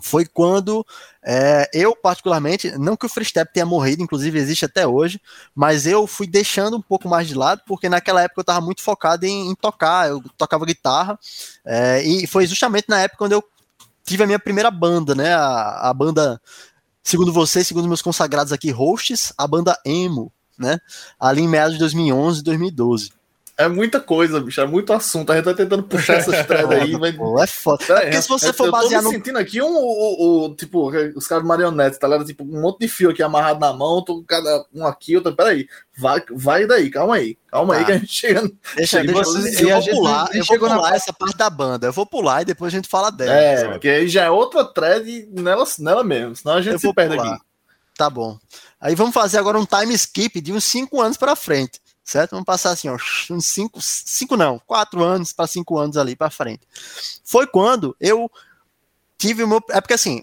foi 0.00 0.26
quando 0.26 0.84
é, 1.22 1.68
eu, 1.72 1.94
particularmente, 1.94 2.76
não 2.78 2.96
que 2.96 3.06
o 3.06 3.08
freestep 3.08 3.52
tenha 3.52 3.66
morrido, 3.66 4.02
inclusive 4.02 4.38
existe 4.38 4.64
até 4.64 4.86
hoje, 4.86 5.20
mas 5.54 5.86
eu 5.86 6.06
fui 6.06 6.26
deixando 6.26 6.76
um 6.76 6.82
pouco 6.82 7.08
mais 7.08 7.28
de 7.28 7.34
lado, 7.34 7.62
porque 7.66 7.88
naquela 7.88 8.22
época 8.22 8.40
eu 8.40 8.42
estava 8.42 8.60
muito 8.60 8.82
focado 8.82 9.24
em, 9.24 9.50
em, 9.50 9.54
tocar, 9.54 10.08
eu 10.08 10.22
tocava 10.36 10.66
guitarra, 10.66 11.18
é, 11.64 12.02
e 12.02 12.26
foi 12.26 12.46
justamente 12.46 12.88
na 12.88 13.00
época 13.00 13.18
quando 13.18 13.32
eu 13.32 13.44
tive 14.04 14.24
a 14.24 14.26
minha 14.26 14.38
primeira 14.38 14.70
banda, 14.70 15.14
né, 15.14 15.34
a, 15.34 15.90
a 15.90 15.94
banda, 15.94 16.40
segundo 17.02 17.32
vocês, 17.32 17.66
segundo 17.66 17.88
meus 17.88 18.02
consagrados 18.02 18.52
aqui, 18.52 18.70
hosts, 18.70 19.32
a 19.38 19.46
banda 19.46 19.78
Emo, 19.84 20.32
né, 20.58 20.78
ali 21.18 21.42
em 21.42 21.48
meados 21.48 21.74
de 21.74 21.78
2011, 21.78 22.42
2012. 22.42 23.12
É 23.56 23.68
muita 23.68 24.00
coisa, 24.00 24.40
bicho. 24.40 24.60
É 24.60 24.66
muito 24.66 24.92
assunto. 24.92 25.30
A 25.30 25.36
gente 25.36 25.44
tá 25.44 25.54
tentando 25.54 25.84
puxar 25.84 26.14
essas 26.14 26.44
threads 26.44 26.70
aí, 26.72 26.92
mas. 26.98 27.14
Pô, 27.14 27.40
é 27.40 27.46
foda. 27.46 27.84
É, 27.84 28.00
porque 28.00 28.22
se 28.22 28.28
você 28.28 28.52
for 28.52 28.70
basear 28.70 28.90
no. 28.90 28.96
Eu 28.96 29.02
tô 29.02 29.08
me 29.10 29.14
sentindo 29.14 29.38
aqui 29.38 29.62
um, 29.62 29.72
o, 29.72 30.46
o, 30.46 30.56
tipo, 30.56 30.90
os 31.16 31.26
caras 31.28 31.44
marionetes, 31.44 31.96
tá 31.98 32.08
ligado? 32.08 32.26
Tipo, 32.26 32.42
um 32.42 32.60
monte 32.60 32.80
de 32.80 32.88
fio 32.88 33.10
aqui 33.10 33.22
amarrado 33.22 33.60
na 33.60 33.72
mão, 33.72 34.02
tô, 34.02 34.24
cada 34.24 34.64
um 34.74 34.84
aqui, 34.84 35.16
outro. 35.16 35.36
Peraí. 35.36 35.68
Vai, 35.96 36.20
vai 36.32 36.66
daí, 36.66 36.90
calma 36.90 37.14
aí. 37.14 37.38
Calma 37.48 37.74
tá. 37.74 37.78
aí 37.78 37.86
que 37.86 37.92
a 37.92 37.98
gente 37.98 38.12
chega. 38.12 38.40
Deixa, 38.74 39.04
deixa 39.04 39.22
você, 39.22 39.64
eu, 39.64 39.68
eu 39.68 39.80
vou 39.80 39.94
pular, 39.94 40.28
eu 40.34 40.44
vou 40.44 40.58
pular 40.58 40.90
na... 40.90 40.96
essa 40.96 41.12
parte 41.12 41.36
da 41.36 41.48
banda. 41.48 41.86
Eu 41.86 41.92
vou 41.92 42.06
pular 42.06 42.42
e 42.42 42.46
depois 42.46 42.74
a 42.74 42.76
gente 42.76 42.88
fala 42.88 43.10
dela. 43.10 43.32
É, 43.32 43.56
sabe? 43.58 43.72
porque 43.74 43.88
aí 43.88 44.08
já 44.08 44.24
é 44.24 44.30
outra 44.30 44.64
thread 44.64 45.28
nela, 45.30 45.64
nela 45.78 46.02
mesmo. 46.02 46.34
Senão 46.34 46.56
a 46.56 46.60
gente 46.60 46.72
eu 46.72 46.78
se 46.80 46.92
perde 46.92 47.16
pular. 47.16 47.34
aqui. 47.34 47.44
Tá 47.96 48.10
bom. 48.10 48.36
Aí 48.80 48.96
vamos 48.96 49.14
fazer 49.14 49.38
agora 49.38 49.56
um 49.56 49.64
time 49.64 49.94
skip 49.94 50.40
de 50.40 50.52
uns 50.52 50.64
5 50.64 51.00
anos 51.00 51.16
para 51.16 51.36
frente 51.36 51.83
certo? 52.04 52.32
Vamos 52.32 52.44
passar 52.44 52.70
assim, 52.70 52.88
ó, 52.88 52.96
uns 53.30 53.46
cinco, 53.46 53.80
cinco 53.80 54.36
não, 54.36 54.58
quatro 54.60 55.02
anos 55.02 55.32
para 55.32 55.46
cinco 55.46 55.78
anos 55.78 55.96
ali 55.96 56.14
para 56.14 56.30
frente. 56.30 56.68
Foi 57.24 57.46
quando 57.46 57.96
eu 57.98 58.30
tive 59.16 59.42
o 59.42 59.48
meu, 59.48 59.62
é 59.70 59.80
porque 59.80 59.94
assim, 59.94 60.22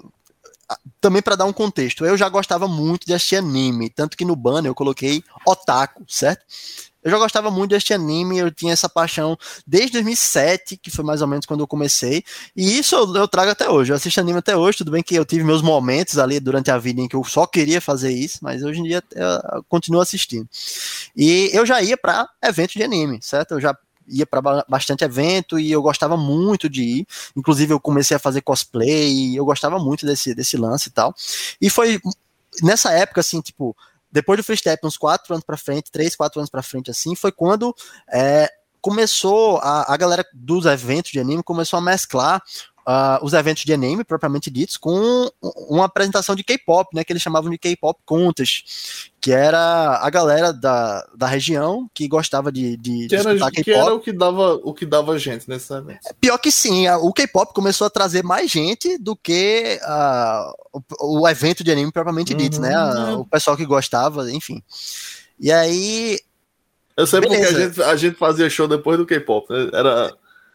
também 1.00 1.22
para 1.22 1.36
dar 1.36 1.46
um 1.46 1.54
contexto, 1.54 2.06
eu 2.06 2.16
já 2.16 2.30
gostava 2.30 2.68
muito 2.68 3.06
de 3.06 3.14
assistir 3.14 3.38
anime, 3.38 3.90
tanto 3.90 4.16
que 4.16 4.24
no 4.24 4.36
banner 4.36 4.70
eu 4.70 4.76
coloquei 4.76 5.24
otaku, 5.46 6.06
certo? 6.08 6.46
Eu 7.04 7.12
já 7.12 7.18
gostava 7.18 7.50
muito 7.50 7.72
deste 7.72 7.94
anime, 7.94 8.38
eu 8.38 8.52
tinha 8.52 8.74
essa 8.74 8.88
paixão 8.88 9.38
desde 9.66 9.94
2007, 9.94 10.78
que 10.78 10.92
foi 10.92 11.04
mais 11.04 11.22
ou 11.22 11.28
menos 11.28 11.46
quando 11.46 11.62
eu 11.62 11.68
comecei, 11.68 12.24
e 12.56 12.78
isso 12.78 12.96
eu, 12.96 13.16
eu, 13.16 13.28
trago 13.28 13.52
até 13.52 13.70
hoje. 13.70 13.92
Eu 13.92 13.96
assisto 13.96 14.20
anime 14.20 14.40
até 14.40 14.56
hoje, 14.56 14.80
tudo 14.80 14.92
bem 14.92 15.02
que 15.02 15.16
eu 15.16 15.26
tive 15.26 15.44
meus 15.44 15.62
momentos 15.62 16.18
ali 16.18 16.40
durante 16.40 16.70
a 16.70 16.78
vida 16.78 17.02
em 17.02 17.08
que 17.08 17.16
eu 17.16 17.24
só 17.24 17.46
queria 17.46 17.82
fazer 17.82 18.12
isso, 18.12 18.40
mas 18.42 18.64
hoje 18.64 18.80
em 18.80 18.84
dia 18.84 19.04
eu 19.16 19.64
continuo 19.68 20.02
assistindo. 20.02 20.48
E 21.16 21.50
eu 21.54 21.66
já 21.66 21.82
ia 21.82 21.98
para 21.98 22.30
eventos 22.44 22.76
de 22.76 22.84
anime, 22.84 23.20
certo? 23.22 23.54
Eu 23.54 23.62
já 23.62 23.76
ia 24.08 24.26
para 24.26 24.42
bastante 24.68 25.04
evento 25.04 25.60
e 25.60 25.72
eu 25.72 25.82
gostava 25.82 26.18
muito 26.18 26.70
de 26.70 26.84
ir. 26.84 27.08
Inclusive, 27.36 27.74
eu 27.74 27.80
comecei 27.80 28.16
a 28.18 28.20
fazer 28.20 28.42
cosplay 28.42 29.36
eu 29.36 29.46
gostava 29.46 29.80
muito 29.80 30.06
desse, 30.06 30.36
desse 30.36 30.58
lance 30.58 30.90
e 30.90 30.92
tal. 30.92 31.16
E 31.60 31.70
foi 31.70 32.00
nessa 32.62 32.92
época, 32.92 33.22
assim, 33.22 33.42
tipo, 33.42 33.76
depois 34.12 34.38
do 34.38 34.44
freestep, 34.44 34.86
uns 34.86 34.98
quatro 34.98 35.34
anos 35.34 35.46
para 35.46 35.58
frente, 35.58 35.92
três, 35.92 36.16
quatro 36.16 36.40
anos 36.40 36.50
para 36.50 36.62
frente, 36.62 36.92
assim, 36.92 37.16
foi 37.16 37.32
quando 37.32 37.76
é, 38.12 38.52
começou 38.82 39.58
a, 39.60 39.94
a 39.94 39.98
galera 39.98 40.26
dos 40.34 40.66
eventos 40.66 41.12
de 41.12 41.20
anime 41.20 41.44
começou 41.44 41.78
a 41.78 41.82
mesclar 41.82 42.42
uh, 42.82 43.24
os 43.24 43.34
eventos 43.34 43.64
de 43.64 43.74
anime, 43.74 44.04
propriamente 44.04 44.50
ditos, 44.50 44.78
com 44.78 45.30
uma 45.70 45.86
apresentação 45.86 46.36
de 46.36 46.44
K-pop, 46.44 46.96
né, 46.96 47.04
que 47.04 47.14
eles 47.14 47.22
chamavam 47.22 47.50
de 47.50 47.58
K-pop 47.58 48.00
Contest, 48.06 49.11
que 49.22 49.32
era 49.32 50.00
a 50.02 50.10
galera 50.10 50.52
da, 50.52 51.08
da 51.16 51.28
região 51.28 51.88
que 51.94 52.08
gostava 52.08 52.52
de, 52.52 52.76
de, 52.76 53.08
que 53.08 53.16
era, 53.16 53.36
K-pop. 53.52 53.64
Que 53.64 53.72
era 53.72 53.94
o 53.94 54.00
que 54.00 54.12
dava 54.12 54.56
o 54.56 54.74
que 54.74 54.86
dava 54.86 55.20
gente 55.20 55.48
evento. 55.48 56.00
É, 56.08 56.14
pior 56.20 56.40
que 56.40 56.52
sim, 56.52 56.90
o 56.90 57.14
K-pop 57.14 57.54
começou 57.54 57.86
a 57.86 57.90
trazer 57.92 58.24
mais 58.24 58.50
gente 58.50 58.98
do 58.98 59.16
que 59.16 59.80
uh, 59.84 60.82
o, 61.00 61.22
o, 61.22 61.30
evento 61.30 61.64
de 61.64 61.72
anime 61.72 61.92
propriamente 61.92 62.34
uhum, 62.34 62.40
dito, 62.40 62.60
né, 62.60 62.76
uhum. 62.76 63.20
o 63.20 63.26
pessoal 63.26 63.56
que 63.56 63.66
gostava, 63.66 64.32
enfim. 64.32 64.64
E 65.40 65.52
aí 65.52 66.20
eu 66.98 67.06
sei 67.06 67.22
Beleza. 67.22 67.46
porque 67.46 67.56
a 67.56 67.68
gente, 67.68 67.84
a 67.84 67.96
gente 67.96 68.18
fazia 68.18 68.50
show 68.50 68.68
depois 68.68 68.98
do 68.98 69.06
K-pop. 69.06 69.52
Né? 69.54 69.70
Era 69.72 70.12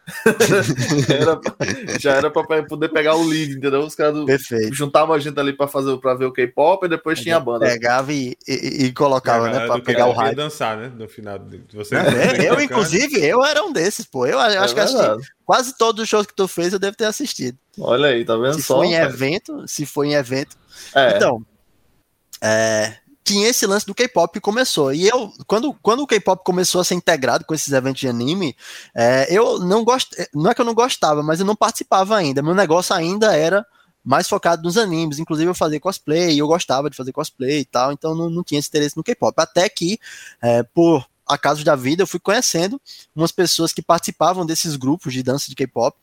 era, 1.09 1.99
já 1.99 2.13
era 2.13 2.31
para 2.31 2.63
poder 2.63 2.89
pegar 2.89 3.15
o 3.15 3.23
lead, 3.23 3.53
entendeu? 3.53 3.81
Os 3.81 3.93
caras 3.93 4.25
juntavam 4.71 5.13
a 5.13 5.19
gente 5.19 5.37
ali 5.37 5.51
para 5.51 5.67
fazer 5.67 5.97
para 5.97 6.15
ver 6.15 6.25
o 6.25 6.31
K-pop 6.31 6.85
e 6.85 6.89
depois 6.89 7.19
tinha 7.19 7.35
a 7.35 7.39
banda. 7.39 7.65
Pegava 7.65 8.13
e, 8.13 8.37
e, 8.47 8.85
e 8.85 8.93
colocava, 8.93 9.49
né? 9.49 9.67
Para 9.67 9.81
pegar 9.81 10.07
o 10.07 10.13
hype. 10.13 10.35
dançar, 10.35 10.77
né? 10.77 10.91
No 10.95 11.09
final. 11.09 11.39
Você 11.73 11.95
é, 11.95 12.49
eu, 12.49 12.59
inclusive, 12.61 13.19
eu 13.23 13.43
era 13.43 13.63
um 13.63 13.73
desses, 13.73 14.05
pô. 14.05 14.25
Eu, 14.25 14.39
eu 14.39 14.41
é 14.41 14.57
acho 14.57 14.73
verdade. 14.73 15.21
que 15.21 15.27
quase 15.45 15.77
todos 15.77 16.03
os 16.03 16.09
shows 16.09 16.25
que 16.25 16.35
tu 16.35 16.47
fez 16.47 16.71
eu 16.71 16.79
devo 16.79 16.95
ter 16.95 17.05
assistido. 17.05 17.57
Olha 17.77 18.09
aí, 18.09 18.23
tá 18.23 18.35
vendo 18.37 18.55
se 18.55 18.63
só? 18.63 18.75
Se 18.75 18.79
foi 18.79 18.87
em 18.87 18.95
evento, 18.95 19.67
se 19.67 19.85
foi 19.85 20.07
em 20.07 20.13
evento. 20.13 20.55
É. 20.95 21.17
Então, 21.17 21.45
é, 22.41 22.95
tinha 23.27 23.49
esse 23.49 23.67
lance 23.67 23.85
do 23.85 23.93
K-pop 23.93 24.31
que 24.31 24.39
começou. 24.39 24.93
E 24.93 25.05
eu, 25.05 25.33
quando, 25.45 25.73
quando 25.81 26.01
o 26.01 26.07
K-pop 26.07 26.43
começou 26.45 26.79
a 26.79 26.83
ser 26.83 26.95
integrado 26.95 27.43
com 27.45 27.53
esses 27.53 27.73
eventos 27.73 27.99
de 27.99 28.07
anime, 28.07 28.55
é, 28.95 29.27
eu 29.29 29.59
não 29.59 29.83
gosto. 29.83 30.15
Não 30.33 30.49
é 30.49 30.55
que 30.55 30.61
eu 30.61 30.65
não 30.65 30.73
gostava, 30.73 31.21
mas 31.21 31.41
eu 31.41 31.45
não 31.45 31.55
participava 31.55 32.15
ainda. 32.15 32.41
Meu 32.41 32.55
negócio 32.55 32.95
ainda 32.95 33.35
era 33.35 33.65
mais 34.03 34.29
focado 34.29 34.63
nos 34.63 34.77
animes. 34.77 35.19
Inclusive, 35.19 35.49
eu 35.49 35.55
fazia 35.55 35.79
cosplay, 35.79 36.39
eu 36.39 36.47
gostava 36.47 36.89
de 36.89 36.95
fazer 36.95 37.11
cosplay 37.11 37.59
e 37.59 37.65
tal, 37.65 37.91
então 37.91 38.15
não, 38.15 38.29
não 38.29 38.43
tinha 38.43 38.59
esse 38.59 38.69
interesse 38.69 38.95
no 38.95 39.03
K-pop. 39.03 39.35
Até 39.37 39.67
que, 39.67 39.99
é, 40.41 40.63
por 40.63 41.05
acasos 41.27 41.65
da 41.65 41.75
vida, 41.75 42.03
eu 42.03 42.07
fui 42.07 42.19
conhecendo 42.21 42.81
umas 43.13 43.33
pessoas 43.33 43.73
que 43.73 43.81
participavam 43.81 44.45
desses 44.45 44.77
grupos 44.77 45.11
de 45.11 45.21
dança 45.21 45.49
de 45.49 45.55
K-pop. 45.55 45.97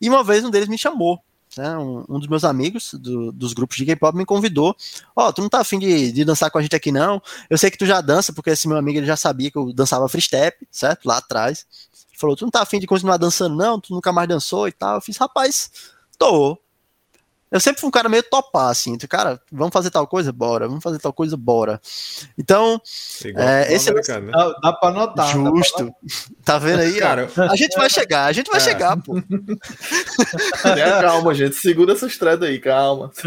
E 0.00 0.08
uma 0.08 0.24
vez 0.24 0.44
um 0.44 0.50
deles 0.50 0.68
me 0.68 0.76
chamou. 0.76 1.22
Né, 1.56 1.76
um, 1.78 2.04
um, 2.08 2.18
dos 2.18 2.28
meus 2.28 2.44
amigos 2.44 2.92
do, 2.94 3.32
dos 3.32 3.54
grupos 3.54 3.76
de 3.76 3.86
K-pop 3.86 4.16
me 4.16 4.26
convidou. 4.26 4.76
Ó, 5.14 5.28
oh, 5.28 5.32
tu 5.32 5.40
não 5.40 5.48
tá 5.48 5.60
afim 5.60 5.78
de, 5.78 6.12
de 6.12 6.24
dançar 6.24 6.50
com 6.50 6.58
a 6.58 6.62
gente 6.62 6.76
aqui, 6.76 6.92
não? 6.92 7.22
Eu 7.48 7.56
sei 7.56 7.70
que 7.70 7.78
tu 7.78 7.86
já 7.86 8.00
dança, 8.00 8.32
porque 8.32 8.50
esse 8.50 8.68
meu 8.68 8.76
amigo 8.76 8.98
ele 8.98 9.06
já 9.06 9.16
sabia 9.16 9.50
que 9.50 9.56
eu 9.56 9.72
dançava 9.72 10.08
free 10.08 10.20
step, 10.20 10.66
certo? 10.70 11.06
Lá 11.06 11.18
atrás. 11.18 11.66
Ele 12.10 12.18
falou: 12.18 12.36
Tu 12.36 12.44
não 12.44 12.50
tá 12.50 12.62
afim 12.62 12.78
de 12.78 12.86
continuar 12.86 13.16
dançando, 13.16 13.56
não? 13.56 13.80
Tu 13.80 13.94
nunca 13.94 14.12
mais 14.12 14.28
dançou 14.28 14.68
e 14.68 14.72
tal. 14.72 14.96
Eu 14.96 15.00
fiz, 15.00 15.16
rapaz, 15.16 15.70
tô. 16.18 16.58
Eu 17.50 17.60
sempre 17.60 17.80
fui 17.80 17.88
um 17.88 17.92
cara 17.92 18.08
meio 18.08 18.24
topar, 18.24 18.70
assim, 18.70 18.98
cara, 18.98 19.40
vamos 19.52 19.72
fazer 19.72 19.90
tal 19.90 20.06
coisa? 20.06 20.32
Bora, 20.32 20.66
vamos 20.66 20.82
fazer 20.82 20.98
tal 20.98 21.12
coisa? 21.12 21.36
Bora. 21.36 21.80
Então, 22.36 22.80
é, 23.36 23.72
esse 23.72 23.92
né? 23.92 24.00
dá, 24.32 24.52
dá 24.62 24.72
pra 24.72 24.90
notar. 24.90 25.28
Justo. 25.28 25.84
Pra... 25.84 25.94
Tá 26.44 26.58
vendo 26.58 26.80
aí? 26.80 26.98
cara, 26.98 27.30
a 27.36 27.54
gente 27.54 27.76
vai 27.76 27.88
chegar, 27.88 28.24
a 28.24 28.32
gente 28.32 28.50
vai 28.50 28.60
é. 28.60 28.64
chegar, 28.64 29.00
pô. 29.00 29.16
É, 30.64 31.00
calma, 31.00 31.34
gente, 31.34 31.54
segura 31.54 31.92
essa 31.92 32.06
estrada 32.06 32.46
aí, 32.46 32.58
calma. 32.58 33.12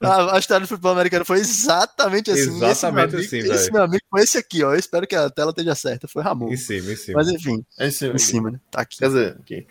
a, 0.00 0.36
a, 0.36 0.38
história 0.38 0.64
do 0.64 0.68
futebol 0.68 0.92
americano 0.92 1.24
foi 1.24 1.38
exatamente 1.38 2.30
assim. 2.30 2.64
Exatamente 2.64 3.16
esse 3.16 3.26
assim, 3.26 3.42
velho. 3.42 3.54
Esse 3.54 3.72
meu 3.72 3.82
amigo 3.82 4.04
foi 4.10 4.22
esse 4.22 4.38
aqui, 4.38 4.64
ó. 4.64 4.72
Eu 4.72 4.78
espero 4.78 5.06
que 5.06 5.14
a 5.14 5.28
tela 5.28 5.50
esteja 5.50 5.74
certa. 5.74 6.08
Foi 6.08 6.22
Ramon. 6.22 6.50
Em 6.50 6.56
cima, 6.56 6.92
em 6.92 6.96
cima. 6.96 7.18
Mas 7.18 7.28
enfim. 7.28 7.64
Em 7.78 7.90
cima, 7.90 8.14
em 8.14 8.18
cima 8.18 8.50
né? 8.50 8.58
Tá 8.70 8.80
aqui. 8.80 8.98
Quer 8.98 9.08
dizer, 9.08 9.36
aqui. 9.40 9.66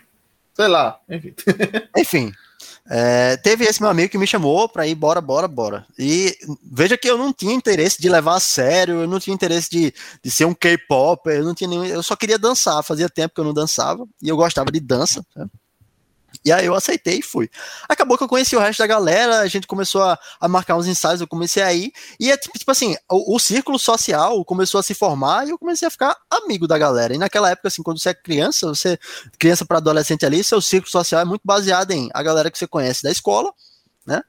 Sei 0.57 0.67
lá, 0.67 0.99
enfim. 1.07 1.35
enfim. 1.95 2.33
É, 2.89 3.37
teve 3.37 3.63
esse 3.63 3.79
meu 3.79 3.91
amigo 3.91 4.09
que 4.09 4.17
me 4.17 4.25
chamou 4.25 4.67
para 4.67 4.87
ir, 4.87 4.95
bora, 4.95 5.21
bora, 5.21 5.47
bora. 5.47 5.85
E 5.99 6.35
veja 6.63 6.97
que 6.97 7.07
eu 7.07 7.15
não 7.15 7.31
tinha 7.31 7.53
interesse 7.53 8.01
de 8.01 8.09
levar 8.09 8.37
a 8.37 8.39
sério, 8.39 9.01
eu 9.01 9.07
não 9.07 9.19
tinha 9.19 9.35
interesse 9.35 9.69
de, 9.69 9.93
de 10.23 10.31
ser 10.31 10.45
um 10.45 10.55
K-pop, 10.55 11.29
eu 11.29 11.43
não 11.43 11.53
tinha 11.53 11.69
nenhum, 11.69 11.85
eu 11.85 12.01
só 12.01 12.15
queria 12.15 12.39
dançar, 12.39 12.83
fazia 12.83 13.07
tempo 13.07 13.35
que 13.35 13.39
eu 13.39 13.45
não 13.45 13.53
dançava, 13.53 14.03
e 14.19 14.29
eu 14.29 14.35
gostava 14.35 14.71
de 14.71 14.79
dança. 14.79 15.23
Né? 15.35 15.45
E 16.47 16.51
aí 16.51 16.65
eu 16.65 16.73
aceitei 16.73 17.19
e 17.19 17.21
fui. 17.21 17.49
Acabou 17.89 18.17
que 18.17 18.23
eu 18.23 18.27
conheci 18.27 18.55
o 18.55 18.59
resto 18.59 18.79
da 18.79 18.87
galera, 18.87 19.39
a 19.39 19.47
gente 19.47 19.67
começou 19.67 20.01
a, 20.01 20.17
a 20.39 20.47
marcar 20.47 20.77
uns 20.77 20.87
ensaios, 20.87 21.19
eu 21.19 21.27
comecei 21.27 21.61
a 21.61 21.73
ir, 21.73 21.91
e 22.17 22.31
é 22.31 22.37
tipo, 22.37 22.57
tipo 22.57 22.71
assim, 22.71 22.95
o, 23.11 23.35
o, 23.35 23.37
círculo 23.37 23.77
social 23.77 24.45
começou 24.45 24.79
a 24.79 24.83
se 24.83 24.93
formar 24.93 25.45
e 25.45 25.49
eu 25.49 25.57
comecei 25.57 25.85
a 25.85 25.91
ficar 25.91 26.15
amigo 26.29 26.65
da 26.65 26.77
galera. 26.77 27.13
E 27.13 27.17
naquela 27.17 27.49
época, 27.49 27.67
assim, 27.67 27.83
quando 27.83 27.99
você 27.99 28.11
é 28.11 28.13
criança, 28.13 28.65
você, 28.65 28.97
criança 29.37 29.65
para 29.65 29.79
adolescente 29.79 30.25
ali, 30.25 30.41
seu 30.41 30.61
círculo 30.61 30.89
social 30.89 31.19
é 31.19 31.25
muito 31.25 31.41
baseado 31.43 31.91
em 31.91 32.09
a 32.13 32.23
galera 32.23 32.49
que 32.49 32.57
você 32.57 32.65
conhece 32.65 33.03
da 33.03 33.11
escola, 33.11 33.51
né? 34.05 34.21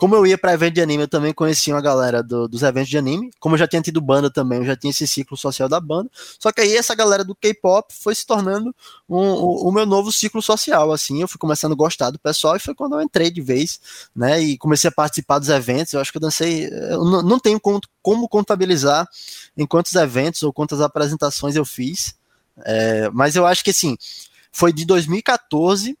Como 0.00 0.14
eu 0.14 0.26
ia 0.26 0.38
para 0.38 0.54
evento 0.54 0.72
de 0.72 0.80
anime, 0.80 1.02
eu 1.02 1.08
também 1.08 1.30
conhecia 1.30 1.76
a 1.76 1.80
galera 1.80 2.22
do, 2.22 2.48
dos 2.48 2.62
eventos 2.62 2.88
de 2.88 2.96
anime. 2.96 3.30
Como 3.38 3.54
eu 3.54 3.58
já 3.58 3.68
tinha 3.68 3.82
tido 3.82 4.00
banda 4.00 4.30
também, 4.30 4.60
eu 4.60 4.64
já 4.64 4.74
tinha 4.74 4.90
esse 4.90 5.06
ciclo 5.06 5.36
social 5.36 5.68
da 5.68 5.78
banda. 5.78 6.10
Só 6.38 6.50
que 6.50 6.62
aí 6.62 6.74
essa 6.74 6.94
galera 6.94 7.22
do 7.22 7.34
K-pop 7.34 7.92
foi 7.92 8.14
se 8.14 8.24
tornando 8.24 8.74
um, 9.06 9.18
o, 9.18 9.70
meu 9.70 9.84
novo 9.84 10.10
ciclo 10.10 10.40
social, 10.40 10.90
assim. 10.90 11.20
Eu 11.20 11.28
fui 11.28 11.38
começando 11.38 11.72
a 11.72 11.74
gostar 11.74 12.08
do 12.08 12.18
pessoal 12.18 12.56
e 12.56 12.58
foi 12.58 12.74
quando 12.74 12.94
eu 12.94 13.02
entrei 13.02 13.30
de 13.30 13.42
vez, 13.42 13.78
né? 14.16 14.40
E 14.40 14.56
comecei 14.56 14.88
a 14.88 14.92
participar 14.92 15.38
dos 15.38 15.50
eventos. 15.50 15.92
Eu 15.92 16.00
acho 16.00 16.10
que 16.10 16.16
eu 16.16 16.22
dancei. 16.22 16.64
Eu 16.66 17.04
não, 17.04 17.22
não 17.22 17.38
tenho 17.38 17.60
como, 17.60 17.78
como 18.00 18.26
contabilizar 18.26 19.06
em 19.54 19.66
quantos 19.66 19.94
eventos 19.94 20.42
ou 20.42 20.50
quantas 20.50 20.80
apresentações 20.80 21.56
eu 21.56 21.64
fiz. 21.66 22.14
É, 22.64 23.10
mas 23.10 23.36
eu 23.36 23.44
acho 23.44 23.62
que 23.62 23.68
assim, 23.68 23.98
foi 24.50 24.72
de 24.72 24.86
2014 24.86 25.94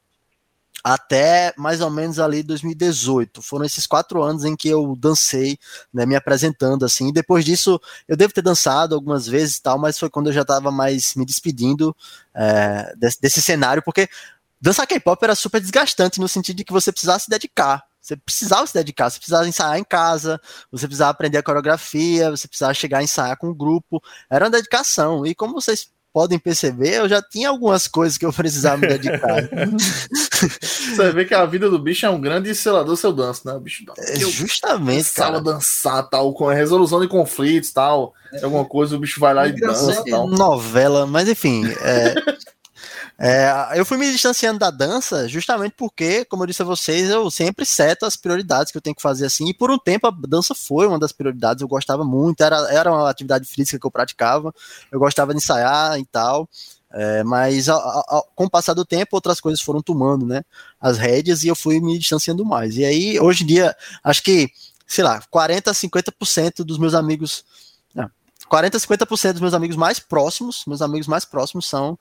até 0.82 1.52
mais 1.56 1.80
ou 1.80 1.90
menos 1.90 2.18
ali 2.18 2.42
2018. 2.42 3.42
Foram 3.42 3.64
esses 3.64 3.86
quatro 3.86 4.22
anos 4.22 4.44
em 4.44 4.56
que 4.56 4.68
eu 4.68 4.96
dancei, 4.96 5.58
né, 5.92 6.06
me 6.06 6.16
apresentando 6.16 6.84
assim. 6.84 7.08
E 7.08 7.12
depois 7.12 7.44
disso, 7.44 7.80
eu 8.08 8.16
devo 8.16 8.32
ter 8.32 8.42
dançado 8.42 8.94
algumas 8.94 9.26
vezes 9.26 9.56
e 9.56 9.62
tal, 9.62 9.78
mas 9.78 9.98
foi 9.98 10.10
quando 10.10 10.28
eu 10.28 10.32
já 10.32 10.42
estava 10.42 10.70
mais 10.70 11.14
me 11.14 11.24
despedindo 11.24 11.94
é, 12.34 12.94
desse, 12.96 13.20
desse, 13.20 13.42
cenário, 13.42 13.82
porque 13.82 14.08
dançar 14.60 14.86
K-pop 14.86 15.22
era 15.22 15.34
super 15.34 15.60
desgastante 15.60 16.20
no 16.20 16.28
sentido 16.28 16.56
de 16.56 16.64
que 16.64 16.72
você 16.72 16.90
precisava 16.90 17.18
se 17.18 17.28
dedicar. 17.28 17.84
Você 18.00 18.16
precisava 18.16 18.66
se 18.66 18.72
dedicar, 18.72 19.10
você 19.10 19.18
precisava 19.18 19.46
ensaiar 19.46 19.78
em 19.78 19.84
casa, 19.84 20.40
você 20.72 20.86
precisava 20.86 21.10
aprender 21.10 21.36
a 21.36 21.42
coreografia, 21.42 22.30
você 22.30 22.48
precisava 22.48 22.72
chegar 22.72 22.98
a 22.98 23.02
ensaiar 23.02 23.36
com 23.36 23.48
o 23.48 23.54
grupo. 23.54 24.02
Era 24.30 24.46
uma 24.46 24.50
dedicação. 24.50 25.26
E 25.26 25.34
como 25.34 25.52
vocês 25.60 25.90
podem 26.12 26.38
perceber, 26.38 26.94
eu 26.94 27.08
já 27.08 27.22
tinha 27.22 27.48
algumas 27.48 27.86
coisas 27.86 28.18
que 28.18 28.26
eu 28.26 28.32
precisava 28.32 28.78
me 28.78 28.88
dedicar. 28.88 29.48
Você 30.96 31.12
vê 31.12 31.24
que 31.24 31.34
a 31.34 31.44
vida 31.44 31.70
do 31.70 31.78
bicho 31.78 32.04
é 32.06 32.10
um 32.10 32.20
grande 32.20 32.54
selador 32.54 32.96
seu 32.96 33.12
danço, 33.12 33.46
né? 33.46 33.52
O 33.52 33.60
bicho 33.60 33.84
é, 33.98 34.18
justamente, 34.18 35.12
cara. 35.12 35.40
dançar, 35.40 36.08
tal, 36.08 36.32
com 36.32 36.48
a 36.48 36.54
resolução 36.54 37.00
de 37.00 37.08
conflitos, 37.08 37.72
tal, 37.72 38.14
é. 38.32 38.44
alguma 38.44 38.64
coisa, 38.64 38.96
o 38.96 38.98
bicho 38.98 39.20
vai 39.20 39.34
lá 39.34 39.46
e 39.46 39.52
dança, 39.52 40.04
tal. 40.08 40.26
Novela, 40.28 41.06
mas 41.06 41.28
enfim, 41.28 41.64
é, 41.82 42.14
é, 43.22 43.78
eu 43.78 43.84
fui 43.84 43.98
me 43.98 44.10
distanciando 44.10 44.58
da 44.58 44.70
dança 44.70 45.28
justamente 45.28 45.74
porque, 45.76 46.24
como 46.24 46.42
eu 46.42 46.46
disse 46.46 46.62
a 46.62 46.64
vocês, 46.64 47.10
eu 47.10 47.30
sempre 47.30 47.66
seto 47.66 48.06
as 48.06 48.16
prioridades 48.16 48.72
que 48.72 48.78
eu 48.78 48.80
tenho 48.80 48.96
que 48.96 49.02
fazer 49.02 49.26
assim. 49.26 49.46
E 49.46 49.52
por 49.52 49.70
um 49.70 49.78
tempo 49.78 50.06
a 50.06 50.10
dança 50.10 50.54
foi 50.54 50.86
uma 50.86 50.98
das 50.98 51.12
prioridades, 51.12 51.60
eu 51.60 51.68
gostava 51.68 52.02
muito, 52.02 52.42
era, 52.42 52.56
era 52.72 52.90
uma 52.90 53.10
atividade 53.10 53.46
física 53.46 53.78
que 53.78 53.86
eu 53.86 53.90
praticava, 53.90 54.54
eu 54.90 54.98
gostava 54.98 55.34
de 55.34 55.36
ensaiar 55.36 55.98
e 55.98 56.06
tal. 56.06 56.48
É, 56.92 57.22
mas 57.22 57.68
a, 57.68 57.76
a, 57.76 58.24
com 58.34 58.44
o 58.46 58.50
passar 58.50 58.72
do 58.72 58.86
tempo, 58.86 59.14
outras 59.14 59.38
coisas 59.38 59.60
foram 59.60 59.82
tomando 59.82 60.24
né, 60.24 60.42
as 60.80 60.96
rédeas 60.96 61.44
e 61.44 61.48
eu 61.48 61.54
fui 61.54 61.78
me 61.78 61.98
distanciando 61.98 62.42
mais. 62.42 62.78
E 62.78 62.86
aí, 62.86 63.20
hoje 63.20 63.44
em 63.44 63.46
dia, 63.46 63.76
acho 64.02 64.22
que, 64.22 64.50
sei 64.86 65.04
lá, 65.04 65.22
40, 65.30 65.70
50% 65.72 66.64
dos 66.64 66.78
meus 66.78 66.94
amigos. 66.94 67.44
Não, 67.94 68.10
40, 68.48 68.78
50% 68.78 69.32
dos 69.32 69.42
meus 69.42 69.54
amigos 69.54 69.76
mais 69.76 70.00
próximos, 70.00 70.64
meus 70.66 70.80
amigos 70.80 71.06
mais 71.06 71.26
próximos 71.26 71.68
são 71.68 71.98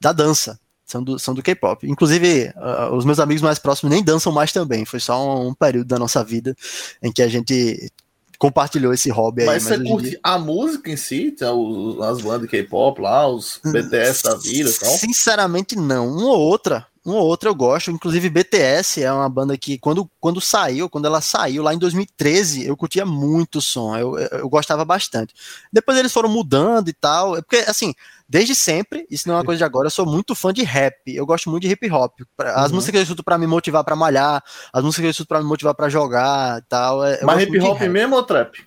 da 0.00 0.12
dança. 0.12 0.58
São 0.84 1.04
do, 1.04 1.18
são 1.20 1.34
do 1.34 1.42
K-pop. 1.42 1.88
Inclusive, 1.88 2.52
uh, 2.56 2.94
os 2.96 3.04
meus 3.04 3.20
amigos 3.20 3.42
mais 3.42 3.60
próximos 3.60 3.92
nem 3.92 4.02
dançam 4.02 4.32
mais 4.32 4.50
também. 4.50 4.84
Foi 4.84 4.98
só 4.98 5.38
um, 5.38 5.48
um 5.48 5.54
período 5.54 5.86
da 5.86 5.98
nossa 5.98 6.24
vida 6.24 6.56
em 7.00 7.12
que 7.12 7.22
a 7.22 7.28
gente 7.28 7.92
compartilhou 8.40 8.92
esse 8.92 9.10
hobby 9.10 9.44
mas 9.44 9.70
aí. 9.70 9.78
Mas 9.78 9.86
você 9.86 9.92
curte 9.92 10.10
dia... 10.10 10.20
a 10.22 10.38
música 10.38 10.90
em 10.90 10.96
si? 10.96 11.26
Então, 11.26 12.02
as 12.02 12.20
bandas 12.22 12.42
de 12.42 12.48
K-pop 12.48 13.00
lá, 13.00 13.28
os 13.28 13.60
BTS 13.64 14.22
da 14.24 14.34
vida 14.34 14.70
e 14.70 14.72
tal? 14.72 14.90
Sinceramente, 14.96 15.76
não. 15.76 16.08
Uma 16.08 16.30
ou 16.30 16.40
outra. 16.40 16.86
Uma 17.04 17.16
ou 17.16 17.26
outra 17.26 17.48
eu 17.48 17.54
gosto, 17.54 17.90
inclusive 17.90 18.28
BTS 18.28 19.02
é 19.02 19.10
uma 19.10 19.28
banda 19.28 19.56
que 19.56 19.78
quando, 19.78 20.08
quando 20.20 20.38
saiu, 20.38 20.88
quando 20.88 21.06
ela 21.06 21.22
saiu 21.22 21.62
lá 21.62 21.72
em 21.72 21.78
2013, 21.78 22.66
eu 22.66 22.76
curtia 22.76 23.06
muito 23.06 23.56
o 23.56 23.62
som, 23.62 23.96
eu, 23.96 24.18
eu 24.18 24.48
gostava 24.50 24.84
bastante. 24.84 25.34
Depois 25.72 25.96
eles 25.96 26.12
foram 26.12 26.28
mudando 26.28 26.88
e 26.88 26.92
tal, 26.92 27.38
é 27.38 27.40
porque 27.40 27.56
assim, 27.56 27.94
desde 28.28 28.54
sempre, 28.54 29.06
isso 29.10 29.26
não 29.26 29.36
é 29.36 29.38
uma 29.38 29.44
coisa 29.44 29.56
de 29.56 29.64
agora, 29.64 29.86
eu 29.86 29.90
sou 29.90 30.04
muito 30.04 30.34
fã 30.34 30.52
de 30.52 30.62
rap, 30.62 30.96
eu 31.06 31.24
gosto 31.24 31.48
muito 31.48 31.62
de 31.62 31.70
hip 31.70 31.90
hop. 31.90 32.20
As 32.38 32.68
uhum. 32.68 32.76
músicas 32.76 32.92
que 32.92 32.98
eu 32.98 33.02
escuto 33.02 33.24
pra 33.24 33.38
me 33.38 33.46
motivar 33.46 33.82
pra 33.82 33.96
malhar, 33.96 34.44
as 34.70 34.84
músicas 34.84 35.02
que 35.02 35.06
eu 35.06 35.10
escuto 35.10 35.28
pra 35.28 35.40
me 35.40 35.46
motivar 35.46 35.74
pra 35.74 35.88
jogar 35.88 36.58
e 36.58 36.62
tal. 36.68 37.00
Mas 37.22 37.42
hip 37.42 37.58
hop 37.60 37.80
mesmo 37.80 38.16
ou 38.16 38.22
trap? 38.22 38.62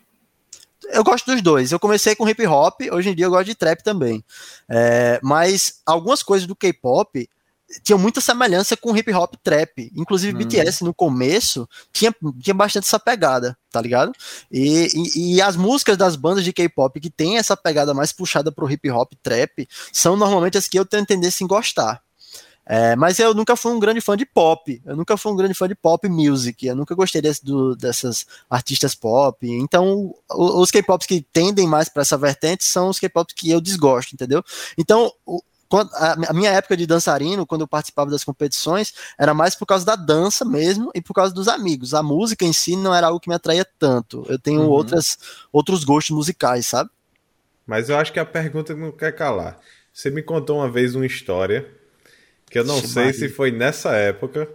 Eu 0.90 1.04
gosto 1.04 1.32
dos 1.32 1.42
dois. 1.42 1.72
Eu 1.72 1.80
comecei 1.80 2.16
com 2.16 2.28
hip 2.28 2.46
hop, 2.48 2.82
hoje 2.92 3.10
em 3.10 3.16
dia 3.16 3.26
eu 3.26 3.30
gosto 3.30 3.46
de 3.46 3.56
trap 3.56 3.84
também. 3.84 4.24
É, 4.68 5.20
mas 5.22 5.82
algumas 5.86 6.24
coisas 6.24 6.48
do 6.48 6.56
K-pop 6.56 7.30
tinha 7.82 7.98
muita 7.98 8.22
semelhança 8.22 8.78
com 8.78 8.96
hip 8.96 9.12
hop 9.14 9.36
trap. 9.44 9.92
Inclusive, 9.96 10.34
hum. 10.34 10.38
BTS 10.38 10.84
no 10.84 10.94
começo 10.94 11.68
tinha, 11.92 12.14
tinha 12.40 12.54
bastante 12.54 12.86
essa 12.86 13.00
pegada, 13.00 13.58
tá 13.72 13.82
ligado? 13.82 14.12
E, 14.52 14.88
e, 14.94 15.36
e 15.36 15.42
as 15.42 15.56
músicas 15.56 15.98
das 15.98 16.16
bandas 16.16 16.44
de 16.44 16.54
K-pop 16.54 17.00
que 17.00 17.10
tem 17.10 17.38
essa 17.38 17.56
pegada 17.58 17.94
mais 17.94 18.12
puxada 18.12 18.52
pro 18.52 18.70
hip 18.70 18.90
hop 18.90 19.14
trap 19.22 19.68
são 19.92 20.16
normalmente 20.16 20.58
as 20.58 20.68
que 20.68 20.78
eu 20.78 20.86
tenho 20.86 21.06
tendência 21.06 21.44
em 21.44 21.48
gostar. 21.48 22.02
É, 22.66 22.96
mas 22.96 23.20
eu 23.20 23.34
nunca 23.34 23.58
fui 23.58 23.74
um 23.74 23.80
grande 23.80 24.00
fã 24.00 24.16
de 24.16 24.26
pop. 24.26 24.82
Eu 24.86 24.96
nunca 24.96 25.18
fui 25.18 25.32
um 25.32 25.36
grande 25.36 25.54
fã 25.54 25.68
de 25.68 25.76
pop 25.76 26.08
music. 26.08 26.66
Eu 26.66 26.76
nunca 26.76 26.96
gostei 26.96 27.22
desse, 27.22 27.44
do, 27.44 27.76
dessas 27.76 28.26
artistas 28.50 28.96
pop. 28.96 29.46
Então, 29.46 30.14
os 30.30 30.72
K-pops 30.72 31.06
que 31.06 31.22
tendem 31.34 31.68
mais 31.68 31.90
para 31.90 32.04
essa 32.04 32.18
vertente 32.18 32.64
são 32.64 32.90
os 32.90 33.00
K-pops 33.00 33.34
que 33.36 33.50
eu 33.50 33.60
desgosto, 33.60 34.16
entendeu? 34.16 34.42
Então, 34.78 35.12
a, 35.80 36.34
minha 36.34 36.52
época 36.52 36.78
de 36.78 36.86
dançarino, 36.86 37.46
quando 37.46 37.62
eu 37.62 37.68
participava 37.68 38.12
das 38.12 38.24
competições, 38.24 38.94
era 39.18 39.34
mais 39.34 39.56
por 39.56 39.66
causa 39.66 39.86
da 39.86 39.96
dança 39.96 40.46
mesmo 40.46 40.92
e 40.94 41.02
por 41.02 41.14
causa 41.14 41.34
dos 41.34 41.48
amigos. 41.48 41.94
A 41.94 42.04
música 42.04 42.46
em 42.46 42.54
si 42.54 42.76
não 42.76 42.94
era 42.94 43.08
algo 43.08 43.20
que 43.20 43.30
me 43.30 43.36
atraía 43.36 43.66
tanto. 43.80 44.26
Eu 44.30 44.38
tenho 44.38 44.62
uhum. 44.62 44.70
outras, 44.70 45.18
outros 45.52 45.84
gostos 45.84 46.16
musicais, 46.16 46.68
sabe? 46.68 46.90
Mas 47.66 47.90
eu 47.90 47.98
acho 47.98 48.12
que 48.12 48.20
a 48.20 48.26
pergunta 48.26 48.76
não 48.76 48.92
quer 48.92 49.14
calar. 49.14 49.60
Você 49.92 50.10
me 50.10 50.22
contou 50.22 50.58
uma 50.58 50.70
vez 50.70 50.96
uma 50.96 51.06
história 51.06 51.66
que 52.50 52.60
eu 52.60 52.64
não 52.64 52.80
sei 52.82 53.14
se 53.14 53.30
foi 53.30 53.52
nessa 53.52 53.96
época, 53.96 54.48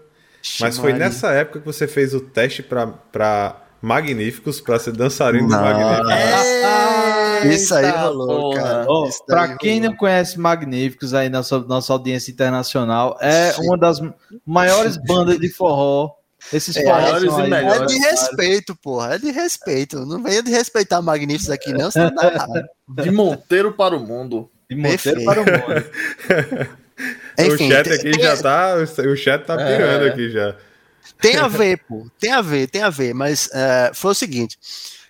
mas 0.61 0.79
foi 0.79 0.93
nessa 0.93 1.33
época 1.33 1.61
que 1.61 1.67
você 1.67 1.89
fez 1.89 2.15
o 2.15 2.21
teste 2.21 2.63
para 2.63 3.57
Magníficos, 3.81 4.61
para 4.61 4.79
ser 4.79 4.93
dançarino 4.93 5.49
não. 5.49 5.59
do 5.59 5.65
Magníficos. 5.65 6.11
É... 6.13 7.18
Isso 7.47 7.75
aí 7.75 7.91
rolou, 7.91 8.55
cara. 8.55 8.87
Oh, 8.89 9.09
pra 9.27 9.57
quem 9.57 9.77
rolou. 9.79 9.91
não 9.91 9.97
conhece 9.97 10.39
Magníficos 10.39 11.15
aí 11.15 11.29
na 11.29 11.39
nossa, 11.39 11.59
nossa 11.61 11.93
audiência 11.93 12.31
internacional, 12.31 13.17
é 13.21 13.53
Sim. 13.53 13.63
uma 13.67 13.77
das 13.79 14.01
maiores 14.47 14.97
bandas 14.97 15.39
de 15.39 15.49
forró 15.49 16.11
Esses 16.53 16.77
É, 16.77 16.85
maiores 16.85 17.33
e 17.33 17.41
aí, 17.41 17.51
melhores. 17.51 17.83
É 17.83 17.87
de 17.87 17.99
respeito, 17.99 18.77
porra. 18.77 19.15
É 19.15 19.19
de 19.19 19.31
respeito. 19.31 20.07
Não 20.07 20.23
venha 20.23 20.43
de 20.43 20.51
respeitar 20.51 21.03
Magníficos 21.03 21.51
aqui, 21.51 21.73
não, 21.73 21.91
senão 21.91 22.15
dá 22.15 22.33
errado. 22.33 22.65
De 22.89 23.11
Monteiro 23.11 23.73
para 23.73 23.97
o 23.97 24.01
mundo. 24.01 24.49
De 24.71 24.77
Monteiro 24.77 25.03
Perfeito. 25.03 25.25
para 25.25 25.41
o 25.41 25.45
mundo. 25.45 26.79
Enfim, 27.39 27.69
o 27.69 27.73
chat 27.73 27.93
aqui 27.93 28.11
tem- 28.11 28.21
já 28.23 28.37
tá. 28.37 28.75
O 28.75 29.17
chat 29.17 29.45
tá 29.45 29.61
É. 29.61 29.77
pirando 29.77 30.07
aqui 30.07 30.31
já. 30.31 30.57
Tem 31.21 31.37
a 31.37 31.49
ver, 31.49 31.79
pô. 31.89 32.07
Tem 32.19 32.33
a 32.33 32.41
ver, 32.41 32.69
tem 32.69 32.83
a 32.83 32.91
ver. 32.91 33.15
Mas 33.15 33.49
é, 33.53 33.91
foi 33.95 34.13
o 34.13 34.15
seguinte. 34.15 34.59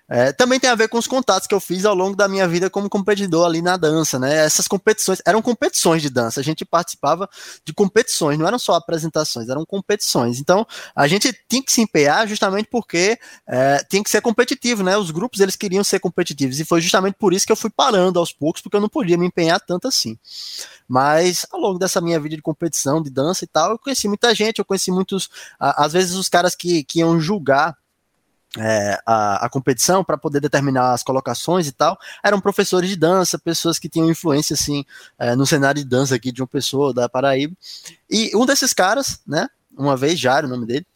É, 0.09 0.32
também 0.32 0.59
tem 0.59 0.70
a 0.70 0.74
ver 0.74 0.89
com 0.89 0.97
os 0.97 1.06
contatos 1.06 1.47
que 1.47 1.55
eu 1.55 1.60
fiz 1.60 1.85
ao 1.85 1.94
longo 1.94 2.16
da 2.16 2.26
minha 2.26 2.48
vida 2.48 2.70
como 2.70 2.89
competidor 2.89 3.44
ali 3.44 3.60
na 3.60 3.76
dança, 3.76 4.18
né? 4.18 4.47
Essas 4.47 4.66
competições 4.66 5.20
eram 5.26 5.43
competições 5.43 6.01
de 6.01 6.09
dança. 6.09 6.40
A 6.40 6.43
gente 6.43 6.64
participava 6.64 7.28
de 7.62 7.74
competições, 7.74 8.39
não 8.39 8.47
eram 8.47 8.59
só 8.59 8.74
apresentações, 8.74 9.51
eram 9.51 9.66
competições. 9.66 10.40
Então 10.40 10.66
a 10.97 11.06
gente 11.06 11.30
tinha 11.47 11.62
que 11.62 11.70
se 11.70 11.82
empenhar 11.82 12.26
justamente 12.26 12.68
porque 12.70 13.18
é, 13.47 13.85
tinha 13.90 14.02
que 14.02 14.09
ser 14.09 14.22
competitivo, 14.22 14.82
né? 14.82 14.97
Os 14.97 15.10
grupos 15.10 15.40
eles 15.40 15.56
queriam 15.56 15.85
ser 15.85 16.01
competitivos 16.01 16.59
e 16.59 16.64
foi 16.64 16.80
justamente 16.80 17.16
por 17.18 17.35
isso 17.35 17.44
que 17.44 17.52
eu 17.52 17.56
fui 17.56 17.70
parando 17.70 18.18
aos 18.18 18.32
poucos, 18.32 18.62
porque 18.62 18.76
eu 18.76 18.80
não 18.80 18.89
podia 18.89 19.18
me 19.18 19.26
empenhar 19.26 19.60
tanto 19.60 19.86
assim. 19.86 20.18
Mas 20.89 21.47
ao 21.52 21.60
longo 21.60 21.78
dessa 21.78 22.01
minha 22.01 22.18
vida 22.18 22.35
de 22.35 22.40
competição, 22.40 23.02
de 23.02 23.10
dança 23.10 23.44
e 23.44 23.47
tal, 23.47 23.72
eu 23.72 23.78
conheci 23.78 24.09
muita 24.09 24.35
gente, 24.35 24.59
eu 24.59 24.64
conheci 24.64 24.90
muitos, 24.90 25.28
às 25.60 25.93
vezes 25.93 26.14
os 26.14 26.30
caras 26.30 26.55
que, 26.55 26.82
que 26.82 27.01
iam 27.01 27.20
julgar 27.20 27.76
é, 28.56 28.98
a, 29.04 29.44
a 29.46 29.48
competição 29.48 30.02
para 30.02 30.16
poder 30.16 30.40
determinar 30.40 30.92
as 30.92 31.02
colocações 31.02 31.66
e 31.66 31.72
tal, 31.72 31.98
eram 32.24 32.40
professores 32.40 32.88
de 32.88 32.96
dança, 32.96 33.38
pessoas 33.38 33.78
que 33.78 33.88
tinham 33.88 34.08
influência 34.08 34.54
assim 34.54 34.84
é, 35.18 35.36
no 35.36 35.46
cenário 35.46 35.82
de 35.82 35.88
dança 35.88 36.14
aqui 36.14 36.32
de 36.32 36.40
uma 36.40 36.48
pessoa 36.48 36.94
da 36.94 37.08
Paraíba. 37.08 37.54
E 38.08 38.34
um 38.34 38.46
desses 38.46 38.72
caras, 38.72 39.20
né, 39.26 39.48
uma 39.76 39.96
vez, 39.96 40.18
Jário, 40.18 40.48
o 40.48 40.50
nome 40.50 40.66
dele, 40.66 40.86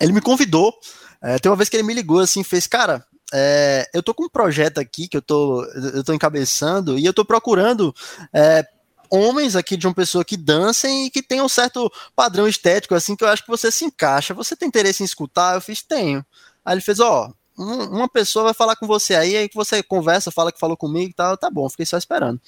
ele 0.00 0.12
me 0.12 0.20
convidou. 0.20 0.74
É, 1.22 1.38
tem 1.38 1.50
uma 1.50 1.56
vez 1.56 1.68
que 1.68 1.76
ele 1.76 1.82
me 1.82 1.94
ligou 1.94 2.20
assim, 2.20 2.44
fez, 2.44 2.66
cara, 2.66 3.04
é, 3.32 3.88
eu 3.92 4.02
tô 4.02 4.14
com 4.14 4.24
um 4.24 4.28
projeto 4.28 4.78
aqui 4.78 5.08
que 5.08 5.16
eu 5.16 5.22
tô, 5.22 5.64
eu 5.94 6.04
tô 6.04 6.12
encabeçando 6.12 6.98
e 6.98 7.04
eu 7.04 7.12
tô 7.12 7.24
procurando 7.24 7.94
é, 8.32 8.64
homens 9.10 9.56
aqui 9.56 9.76
de 9.76 9.86
uma 9.86 9.94
pessoa 9.94 10.24
que 10.24 10.36
dancem 10.36 11.06
e 11.06 11.10
que 11.10 11.22
tem 11.22 11.40
um 11.40 11.48
certo 11.48 11.90
padrão 12.14 12.46
estético, 12.46 12.94
assim, 12.94 13.16
que 13.16 13.24
eu 13.24 13.28
acho 13.28 13.42
que 13.42 13.50
você 13.50 13.70
se 13.70 13.84
encaixa. 13.84 14.34
Você 14.34 14.54
tem 14.54 14.68
interesse 14.68 15.02
em 15.02 15.06
escutar? 15.06 15.54
Eu 15.54 15.60
fiz, 15.60 15.82
tenho. 15.82 16.24
Aí 16.66 16.74
ele 16.74 16.80
fez, 16.82 16.98
ó, 17.00 17.30
um- 17.58 17.84
uma 17.96 18.08
pessoa 18.08 18.44
vai 18.46 18.52
falar 18.54 18.76
com 18.76 18.86
você 18.86 19.14
aí, 19.14 19.34
aí 19.36 19.48
que 19.48 19.54
você 19.54 19.82
conversa, 19.82 20.30
fala 20.30 20.52
que 20.52 20.58
falou 20.60 20.76
comigo 20.76 21.10
e 21.10 21.14
tal, 21.14 21.38
tá 21.38 21.48
bom, 21.48 21.66
fiquei 21.70 21.86
só 21.86 21.96
esperando. 21.96 22.38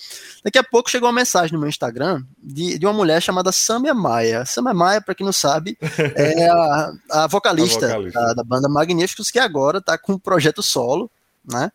Daqui 0.45 0.59
a 0.59 0.63
pouco 0.65 0.91
chegou 0.91 1.09
uma 1.09 1.15
mensagem 1.15 1.53
no 1.55 1.59
meu 1.61 1.69
Instagram 1.71 2.23
de, 2.37 2.79
de 2.79 2.85
uma 2.85 2.93
mulher 2.93 3.23
chamada 3.23 3.51
Samia 3.53 3.95
Maia. 3.95 4.45
Samia 4.45 4.75
Maia, 4.75 5.01
pra 5.01 5.15
quem 5.15 5.25
não 5.25 5.33
sabe, 5.33 5.79
é 6.17 6.51
a, 6.51 6.93
a 7.13 7.27
vocalista, 7.29 7.87
A 7.87 7.89
vocalista. 7.91 8.21
Da, 8.21 8.35
da 8.35 8.45
banda 8.45 8.69
Magníficos, 8.69 9.31
que 9.31 9.39
agora 9.39 9.81
tá 9.81 9.97
com 9.97 10.13
um 10.15 10.19
projeto 10.19 10.63
solo, 10.63 11.11
né? 11.51 11.73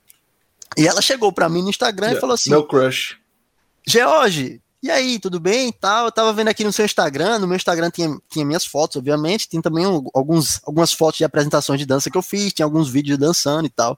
E 0.77 0.87
ela 0.87 1.01
chegou 1.01 1.31
pra 1.31 1.47
mim 1.49 1.61
no 1.63 1.69
Instagram 1.69 2.11
e 2.11 2.19
falou 2.19 2.33
assim: 2.35 2.49
Meu 2.51 2.67
crush. 2.67 3.17
George, 3.87 4.61
e 4.83 4.91
aí, 4.91 5.17
tudo 5.17 5.39
bem 5.39 5.69
e 5.69 5.71
tal? 5.73 6.05
Eu 6.05 6.11
tava 6.11 6.33
vendo 6.33 6.49
aqui 6.49 6.63
no 6.63 6.71
seu 6.73 6.83
Instagram, 6.85 7.39
no 7.39 7.47
meu 7.47 7.55
Instagram 7.55 7.89
tinha, 7.89 8.15
tinha 8.29 8.45
minhas 8.45 8.65
fotos, 8.65 8.97
obviamente, 8.97 9.47
tem 9.47 9.61
também 9.61 9.85
alguns, 10.13 10.59
algumas 10.65 10.91
fotos 10.91 11.17
de 11.17 11.23
apresentações 11.23 11.79
de 11.79 11.85
dança 11.85 12.11
que 12.11 12.17
eu 12.17 12.21
fiz, 12.21 12.51
tinha 12.51 12.65
alguns 12.65 12.89
vídeos 12.89 13.17
dançando 13.17 13.65
e 13.65 13.69
tal. 13.69 13.97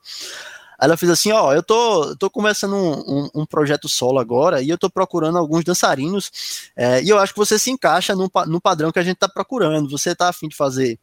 Aí 0.78 0.86
ela 0.86 0.96
fez 0.96 1.10
assim, 1.10 1.32
ó, 1.32 1.52
eu 1.52 1.62
tô, 1.62 2.14
tô 2.16 2.30
começando 2.30 2.74
um, 2.74 3.00
um- 3.24 3.30
um 3.42 3.46
projeto 3.46 3.88
solo 3.88 4.18
agora 4.18 4.62
e 4.62 4.68
eu 4.68 4.78
tô 4.78 4.88
procurando 4.88 5.38
alguns 5.38 5.64
dançarinos 5.64 6.70
é, 6.76 7.02
e 7.02 7.08
eu 7.08 7.18
acho 7.18 7.32
que 7.32 7.38
você 7.38 7.58
se 7.58 7.70
encaixa 7.70 8.14
no, 8.14 8.30
no 8.46 8.60
padrão 8.60 8.92
que 8.92 8.98
a 8.98 9.02
gente 9.02 9.16
tá 9.16 9.28
procurando. 9.28 9.90
Você 9.90 10.14
tá 10.14 10.28
afim 10.28 10.48
de 10.48 10.54
fazer 10.56 10.98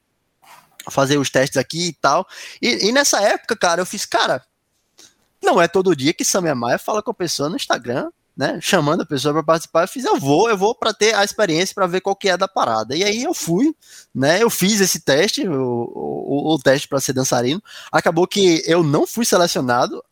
fazer 0.89 1.17
os 1.17 1.29
testes 1.29 1.57
aqui 1.57 1.87
e 1.87 1.93
tal. 1.93 2.27
E, 2.61 2.87
e 2.87 2.91
nessa 2.91 3.21
época, 3.21 3.55
cara, 3.55 3.81
eu 3.81 3.85
fiz, 3.85 4.05
cara, 4.05 4.43
não 5.41 5.61
é 5.61 5.67
todo 5.67 5.95
dia 5.95 6.13
que 6.13 6.23
Samia 6.25 6.53
Maia 6.55 6.77
fala 6.77 7.01
com 7.01 7.11
a 7.11 7.13
pessoa 7.13 7.49
no 7.49 7.55
Instagram, 7.55 8.09
né? 8.35 8.59
Chamando 8.61 9.01
a 9.01 9.05
pessoa 9.05 9.33
para 9.33 9.43
participar. 9.43 9.83
Eu 9.83 9.87
fiz, 9.87 10.05
eu 10.05 10.19
vou, 10.19 10.49
eu 10.49 10.57
vou 10.57 10.73
para 10.73 10.93
ter 10.93 11.13
a 11.13 11.23
experiência 11.23 11.73
para 11.75 11.87
ver 11.87 12.01
qual 12.01 12.15
que 12.15 12.29
é 12.29 12.37
da 12.37 12.47
parada. 12.47 12.95
E 12.95 13.03
aí 13.03 13.23
eu 13.23 13.33
fui, 13.33 13.75
né? 14.13 14.41
Eu 14.41 14.49
fiz 14.49 14.81
esse 14.81 14.99
teste, 14.99 15.47
o, 15.47 15.53
o, 15.53 16.53
o 16.53 16.59
teste 16.59 16.87
para 16.87 16.99
ser 16.99 17.13
dançarino. 17.13 17.61
Acabou 17.91 18.27
que 18.27 18.63
eu 18.65 18.83
não 18.83 19.05
fui 19.05 19.25
selecionado. 19.25 20.03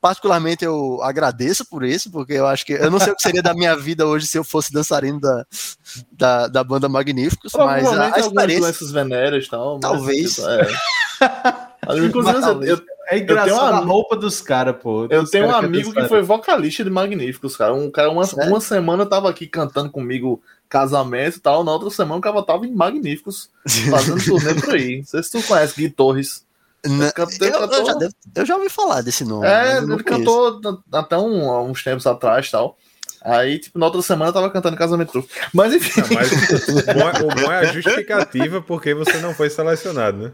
Particularmente 0.00 0.64
eu 0.64 1.00
agradeço 1.00 1.64
por 1.64 1.84
isso, 1.84 2.10
porque 2.10 2.32
eu 2.32 2.44
acho 2.44 2.66
que 2.66 2.72
eu 2.72 2.90
não 2.90 2.98
sei 2.98 3.12
o 3.12 3.14
que 3.16 3.22
seria 3.22 3.40
da 3.40 3.54
minha 3.54 3.76
vida 3.76 4.04
hoje 4.04 4.26
se 4.26 4.36
eu 4.36 4.42
fosse 4.42 4.72
dançarino 4.72 5.20
da, 5.20 5.46
da, 6.10 6.48
da 6.48 6.64
banda 6.64 6.88
Magníficos, 6.88 7.52
mas 7.54 7.86
a, 7.86 8.16
a 8.16 8.18
experiência. 8.18 8.62
doenças 8.62 8.90
venéreas 8.90 9.46
tal. 9.46 9.74
mas, 9.74 9.80
Talvez. 9.80 10.34
tipo, 10.34 10.48
é. 10.48 11.68
Inclusive, 11.88 12.38
eu, 12.46 12.62
eu, 12.76 12.80
É 13.10 13.18
engraçado 13.18 13.52
uma- 13.54 13.78
a 13.78 13.80
roupa 13.80 14.16
dos 14.16 14.40
caras, 14.40 14.76
pô. 14.80 15.06
eu 15.10 15.24
tenho 15.28 15.46
um 15.46 15.50
cara 15.50 15.66
amigo 15.66 15.88
que 15.88 15.94
dançaram. 15.96 16.08
foi 16.08 16.22
vocalista 16.22 16.84
de 16.84 16.90
Magníficos, 16.90 17.56
cara. 17.56 17.74
Um 17.74 17.90
cara, 17.90 18.10
uma, 18.10 18.24
Sério? 18.24 18.50
uma 18.50 18.60
semana 18.60 19.04
tava 19.04 19.28
aqui 19.28 19.46
cantando 19.46 19.90
comigo 19.90 20.40
casamento 20.68 21.36
e 21.36 21.40
tal. 21.40 21.64
Na 21.64 21.72
outra 21.72 21.90
semana 21.90 22.16
o 22.16 22.20
cara 22.20 22.42
tava 22.42 22.66
em 22.66 22.72
Magníficos, 22.74 23.50
fazendo 23.90 24.24
turnê 24.24 24.54
por 24.54 24.74
aí. 24.74 24.98
Não 24.98 25.04
sei 25.04 25.22
se 25.22 25.32
tu 25.32 25.42
conhece 25.46 25.74
Gui 25.76 25.90
Torres. 25.90 26.44
Cantou- 27.14 27.46
Eu, 27.48 27.60
eu 27.60 27.86
já 27.86 27.94
devo- 27.94 28.14
eu 28.34 28.46
já 28.46 28.56
ouvi 28.56 28.68
falar 28.68 29.02
desse 29.02 29.24
nome. 29.24 29.46
É, 29.46 29.74
eu 29.74 29.78
ele 29.78 29.86
conheço. 29.86 30.04
cantou 30.04 30.82
até 30.92 31.16
um- 31.18 31.68
uns 31.70 31.82
tempos 31.84 32.06
atrás 32.06 32.46
e 32.46 32.50
tal. 32.52 32.76
Aí, 33.24 33.58
tipo, 33.58 33.78
na 33.78 33.86
outra 33.86 34.02
semana 34.02 34.30
eu 34.30 34.32
tava 34.32 34.50
cantando 34.50 34.76
casamento. 34.76 35.12
Trufe. 35.12 35.28
Mas 35.52 35.72
enfim. 35.74 36.00
Não, 36.00 36.08
mas 36.10 36.32
o 36.32 36.74
bom, 36.94 37.08
é, 37.08 37.22
o 37.22 37.28
bom 37.46 37.52
é 37.52 37.58
a 37.58 37.64
justificativa 37.72 38.60
porque 38.60 38.94
você 38.94 39.18
não 39.18 39.32
foi 39.34 39.48
selecionado, 39.50 40.18
né? 40.18 40.32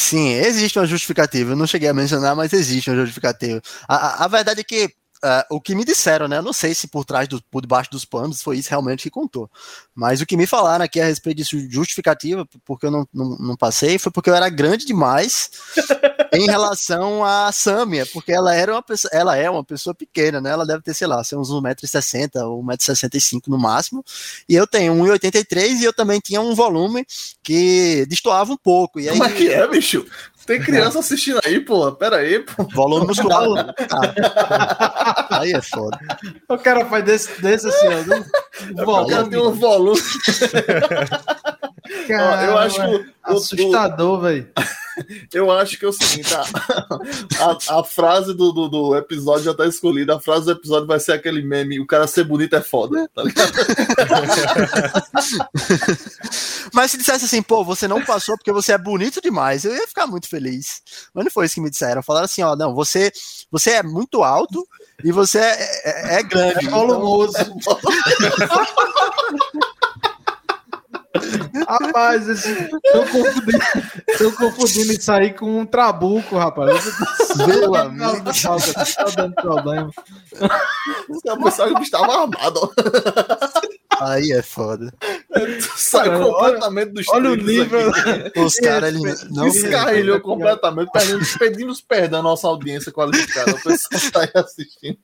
Sim, 0.00 0.28
existe 0.28 0.78
uma 0.78 0.86
justificativa. 0.86 1.52
Eu 1.52 1.56
não 1.56 1.66
cheguei 1.66 1.88
a 1.88 1.92
mencionar, 1.94 2.36
mas 2.36 2.52
existe 2.52 2.88
uma 2.88 2.96
justificativa. 2.96 3.60
A, 3.88 4.22
a, 4.22 4.24
a 4.26 4.28
verdade 4.28 4.60
é 4.60 4.64
que 4.64 4.94
ah, 5.22 5.46
o 5.50 5.60
que 5.60 5.74
me 5.74 5.84
disseram, 5.84 6.28
né? 6.28 6.38
Eu 6.38 6.42
não 6.42 6.52
sei 6.52 6.74
se 6.74 6.86
por 6.86 7.04
trás 7.04 7.26
do, 7.26 7.42
por 7.50 7.62
debaixo 7.62 7.90
dos 7.90 8.04
panos 8.04 8.40
foi 8.42 8.58
isso 8.58 8.70
realmente 8.70 9.02
que 9.02 9.10
contou. 9.10 9.50
Mas 9.94 10.20
o 10.20 10.26
que 10.26 10.36
me 10.36 10.46
falaram 10.46 10.84
aqui 10.84 11.00
a 11.00 11.04
respeito 11.04 11.38
disso, 11.38 11.58
justificativa, 11.70 12.46
porque 12.64 12.86
eu 12.86 12.90
não, 12.90 13.08
não, 13.12 13.36
não 13.38 13.56
passei, 13.56 13.98
foi 13.98 14.12
porque 14.12 14.30
eu 14.30 14.34
era 14.34 14.48
grande 14.48 14.84
demais 14.84 15.50
em 16.32 16.46
relação 16.46 17.24
a 17.24 17.50
Samia, 17.50 18.06
porque 18.06 18.32
ela 18.32 18.54
era 18.54 18.72
uma 18.72 18.82
pessoa, 18.82 19.10
ela 19.12 19.36
é 19.36 19.50
uma 19.50 19.64
pessoa 19.64 19.94
pequena, 19.94 20.40
né? 20.40 20.50
Ela 20.50 20.64
deve 20.64 20.82
ter, 20.82 20.94
sei 20.94 21.06
lá, 21.06 21.22
ser 21.24 21.36
uns 21.36 21.50
1,60m 21.50 22.42
ou 22.44 22.62
1,65m 22.62 23.48
no 23.48 23.58
máximo. 23.58 24.04
E 24.48 24.54
eu 24.54 24.66
tenho 24.66 24.94
1,83 24.94 25.80
e 25.80 25.84
eu 25.84 25.92
também 25.92 26.20
tinha 26.20 26.40
um 26.40 26.54
volume 26.54 27.04
que 27.42 28.06
destoava 28.06 28.52
um 28.52 28.56
pouco. 28.56 29.00
E 29.00 29.08
aí, 29.08 29.18
Como 29.18 29.24
é 29.28 29.32
que 29.32 29.48
é, 29.48 29.66
bicho? 29.66 30.06
Tem 30.48 30.60
criança 30.60 30.98
assistindo 30.98 31.38
aí, 31.44 31.60
pô. 31.60 31.92
Pera 31.92 32.16
aí, 32.16 32.40
pô. 32.40 32.64
volume 32.74 33.06
muscular. 33.06 33.72
Ah, 33.92 35.28
aí 35.40 35.52
é 35.52 35.62
foda. 35.62 35.96
O 36.48 36.58
cara 36.58 36.84
faz 36.86 37.04
desse, 37.04 37.40
desse 37.40 37.68
assim, 37.68 37.86
ó. 37.86 38.02
do- 38.02 38.72
O 38.72 38.74
cara 38.74 38.84
volume. 38.84 39.30
tem 39.30 39.38
um 39.40 39.52
volume. 39.52 40.00
Cara, 42.08 42.44
eu 42.44 42.58
acho 42.58 42.74
que 42.76 42.86
o- 42.86 43.04
o- 43.34 43.36
assustador, 43.36 44.20
velho. 44.22 44.48
Eu 45.32 45.48
acho 45.52 45.78
que 45.78 45.84
é 45.84 45.88
o 45.88 45.92
seguinte, 45.92 46.34
a, 46.34 46.42
a, 47.70 47.78
a 47.78 47.84
frase 47.84 48.34
do, 48.34 48.50
do, 48.50 48.68
do 48.68 48.96
episódio 48.96 49.44
já 49.44 49.54
tá 49.54 49.64
escolhida. 49.64 50.16
A 50.16 50.20
frase 50.20 50.46
do 50.46 50.50
episódio 50.50 50.88
vai 50.88 50.98
ser 50.98 51.12
aquele 51.12 51.40
meme: 51.40 51.78
o 51.78 51.86
cara 51.86 52.08
ser 52.08 52.24
bonito 52.24 52.56
é 52.56 52.60
foda, 52.60 53.08
tá 53.14 53.22
ligado? 53.22 53.52
Mas 56.74 56.90
se 56.90 56.98
dissesse 56.98 57.26
assim, 57.26 57.40
pô, 57.42 57.62
você 57.64 57.86
não 57.86 58.04
passou 58.04 58.36
porque 58.36 58.50
você 58.52 58.72
é 58.72 58.78
bonito 58.78 59.20
demais, 59.20 59.64
eu 59.64 59.72
ia 59.72 59.86
ficar 59.86 60.08
muito 60.08 60.28
feliz. 60.28 60.37
Mas 61.14 61.24
não 61.24 61.30
foi 61.30 61.46
isso 61.46 61.54
que 61.56 61.60
me 61.60 61.70
disseram. 61.70 62.02
Falaram 62.02 62.24
assim, 62.26 62.42
ó, 62.42 62.54
não, 62.56 62.74
você, 62.74 63.12
você 63.50 63.70
é 63.72 63.82
muito 63.82 64.22
alto 64.22 64.66
e 65.04 65.10
você 65.12 65.38
é, 65.38 65.58
é- 65.84 66.14
é 66.18 66.22
grande. 66.22 66.66
É 66.66 66.70
volumoso. 66.70 67.32
Rapaz, 71.68 72.28
esse... 72.28 72.68
tô, 72.92 73.00
confundindo, 73.00 73.58
tô 74.18 74.32
confundindo 74.32 74.92
isso 74.92 75.10
aí 75.10 75.32
com 75.32 75.60
um 75.60 75.66
trabuco, 75.66 76.36
rapaz. 76.36 76.84
Meu 77.36 77.74
amigo. 77.76 78.24
Tá 78.94 79.04
dando 79.16 79.34
problema. 79.34 79.90
O 81.08 81.44
pessoal 81.44 81.74
que 81.74 81.82
estava 81.82 82.22
armado. 82.22 82.72
Aí 84.00 84.32
é 84.32 84.42
foda. 84.42 84.92
Sai 85.76 86.08
Cara, 86.08 86.24
completamente 86.24 86.92
dos 86.92 87.08
Olha 87.08 87.30
o 87.30 87.36
nível. 87.36 87.90
aqui. 87.90 88.38
Os 88.40 88.56
caras, 88.56 88.94
eles 88.94 89.30
não... 89.30 89.44
Descarrilhou 89.44 90.20
completamente. 90.20 90.90
Pedimos, 90.92 91.36
pedimos 91.36 91.80
perdão 91.80 92.20
à 92.20 92.22
nossa 92.22 92.46
audiência 92.46 92.92
qualificada. 92.92 93.52
O 93.52 93.62
pessoal 93.62 94.00
está 94.00 94.20
aí 94.22 94.30
assistindo. 94.34 94.98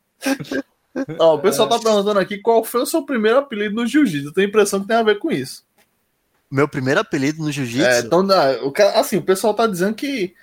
Ó, 1.18 1.34
o 1.34 1.38
pessoal 1.40 1.68
tá 1.68 1.78
perguntando 1.78 2.20
aqui 2.20 2.38
qual 2.38 2.62
foi 2.64 2.82
o 2.82 2.86
seu 2.86 3.02
primeiro 3.02 3.38
apelido 3.38 3.74
no 3.74 3.86
jiu-jitsu. 3.86 4.28
Eu 4.28 4.32
tenho 4.32 4.46
a 4.46 4.48
impressão 4.48 4.80
que 4.80 4.86
tem 4.86 4.96
a 4.96 5.02
ver 5.02 5.18
com 5.18 5.30
isso. 5.30 5.64
Meu 6.50 6.68
primeiro 6.68 7.00
apelido 7.00 7.42
no 7.42 7.50
jiu-jitsu. 7.50 7.86
É, 7.86 8.00
então, 8.00 8.26
ah, 8.30 9.00
assim, 9.00 9.16
o 9.16 9.22
pessoal 9.22 9.54
tá 9.54 9.66
dizendo 9.66 9.94
que 9.94 10.34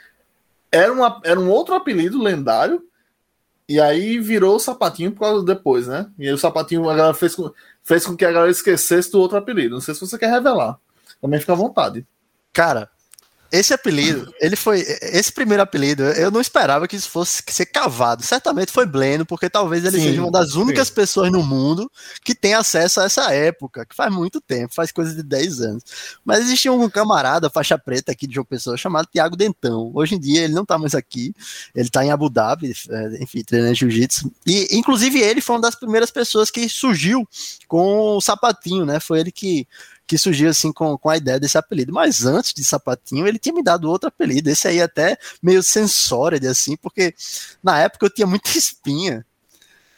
era, 0.71 0.91
uma, 0.91 1.21
era 1.23 1.39
um 1.39 1.49
outro 1.49 1.73
apelido 1.73 2.21
lendário, 2.21 2.83
e 3.67 3.79
aí 3.79 4.19
virou 4.19 4.57
o 4.57 4.59
sapatinho 4.59 5.11
por 5.13 5.21
causa 5.21 5.45
depois, 5.45 5.87
né? 5.87 6.09
E 6.19 6.27
aí 6.27 6.33
o 6.33 6.37
sapatinho 6.37 6.89
a 6.89 6.95
galera 6.95 7.13
fez 7.13 7.33
com, 7.33 7.49
fez 7.83 8.05
com 8.05 8.15
que 8.15 8.25
a 8.25 8.31
galera 8.31 8.51
esquecesse 8.51 9.11
do 9.11 9.19
outro 9.19 9.37
apelido. 9.37 9.75
Não 9.75 9.81
sei 9.81 9.93
se 9.93 10.01
você 10.01 10.17
quer 10.17 10.29
revelar. 10.29 10.77
Também 11.19 11.39
fica 11.39 11.53
à 11.53 11.55
vontade. 11.55 12.05
Cara, 12.53 12.89
esse 13.51 13.73
apelido, 13.73 14.33
ele 14.39 14.55
foi. 14.55 14.79
Esse 15.01 15.31
primeiro 15.31 15.61
apelido, 15.61 16.03
eu 16.03 16.31
não 16.31 16.39
esperava 16.39 16.87
que 16.87 16.95
isso 16.95 17.09
fosse 17.09 17.43
ser 17.49 17.65
cavado. 17.65 18.23
Certamente 18.23 18.71
foi 18.71 18.85
Bleno, 18.85 19.25
porque 19.25 19.49
talvez 19.49 19.83
ele 19.83 19.97
Sim, 19.97 20.03
seja 20.05 20.21
uma 20.21 20.31
das 20.31 20.55
únicas 20.55 20.87
sim. 20.87 20.93
pessoas 20.93 21.31
no 21.31 21.43
mundo 21.43 21.91
que 22.23 22.33
tem 22.33 22.53
acesso 22.53 23.01
a 23.01 23.03
essa 23.03 23.33
época, 23.33 23.85
que 23.85 23.93
faz 23.93 24.13
muito 24.13 24.39
tempo, 24.39 24.73
faz 24.73 24.91
coisa 24.91 25.13
de 25.13 25.21
10 25.21 25.61
anos. 25.61 25.83
Mas 26.23 26.39
existia 26.39 26.71
um 26.71 26.89
camarada, 26.89 27.49
faixa 27.49 27.77
preta 27.77 28.13
aqui 28.13 28.25
de 28.25 28.35
João 28.35 28.45
Pessoa, 28.45 28.77
chamado 28.77 29.09
Tiago 29.11 29.35
Dentão. 29.35 29.91
Hoje 29.93 30.15
em 30.15 30.19
dia 30.19 30.43
ele 30.43 30.53
não 30.53 30.65
tá 30.65 30.77
mais 30.77 30.95
aqui, 30.95 31.33
ele 31.75 31.89
tá 31.89 32.05
em 32.05 32.11
Abu 32.11 32.29
Dhabi, 32.29 32.73
é, 32.89 33.21
enfim, 33.21 33.43
treinando 33.43 33.75
jiu-jitsu. 33.75 34.31
E, 34.47 34.69
inclusive, 34.71 35.19
ele 35.19 35.41
foi 35.41 35.57
uma 35.57 35.61
das 35.61 35.75
primeiras 35.75 36.09
pessoas 36.09 36.49
que 36.49 36.69
surgiu 36.69 37.27
com 37.67 38.15
o 38.15 38.21
sapatinho, 38.21 38.85
né? 38.85 38.99
Foi 39.01 39.19
ele 39.19 39.31
que 39.31 39.67
que 40.11 40.17
surgiu 40.17 40.49
assim 40.49 40.73
com, 40.73 40.97
com 40.97 41.09
a 41.09 41.15
ideia 41.15 41.39
desse 41.39 41.57
apelido. 41.57 41.93
Mas 41.93 42.25
antes 42.25 42.53
de 42.53 42.65
Sapatinho, 42.65 43.25
ele 43.25 43.39
tinha 43.39 43.55
me 43.55 43.63
dado 43.63 43.89
outro 43.89 44.09
apelido. 44.09 44.49
Esse 44.49 44.67
aí 44.67 44.81
até 44.81 45.17
meio 45.41 45.63
sensório, 45.63 46.37
assim, 46.49 46.75
porque 46.75 47.15
na 47.63 47.79
época 47.79 48.07
eu 48.07 48.09
tinha 48.09 48.27
muita 48.27 48.49
espinha. 48.57 49.25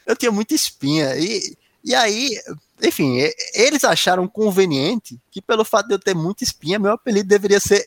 Eu 0.06 0.14
tinha 0.14 0.30
muita 0.30 0.54
espinha. 0.54 1.16
E, 1.16 1.56
e 1.84 1.96
aí, 1.96 2.30
enfim, 2.80 3.28
eles 3.54 3.82
acharam 3.82 4.28
conveniente 4.28 5.18
que 5.32 5.42
pelo 5.42 5.64
fato 5.64 5.88
de 5.88 5.94
eu 5.94 5.98
ter 5.98 6.14
muita 6.14 6.44
espinha, 6.44 6.78
meu 6.78 6.92
apelido 6.92 7.28
deveria 7.28 7.58
ser. 7.58 7.84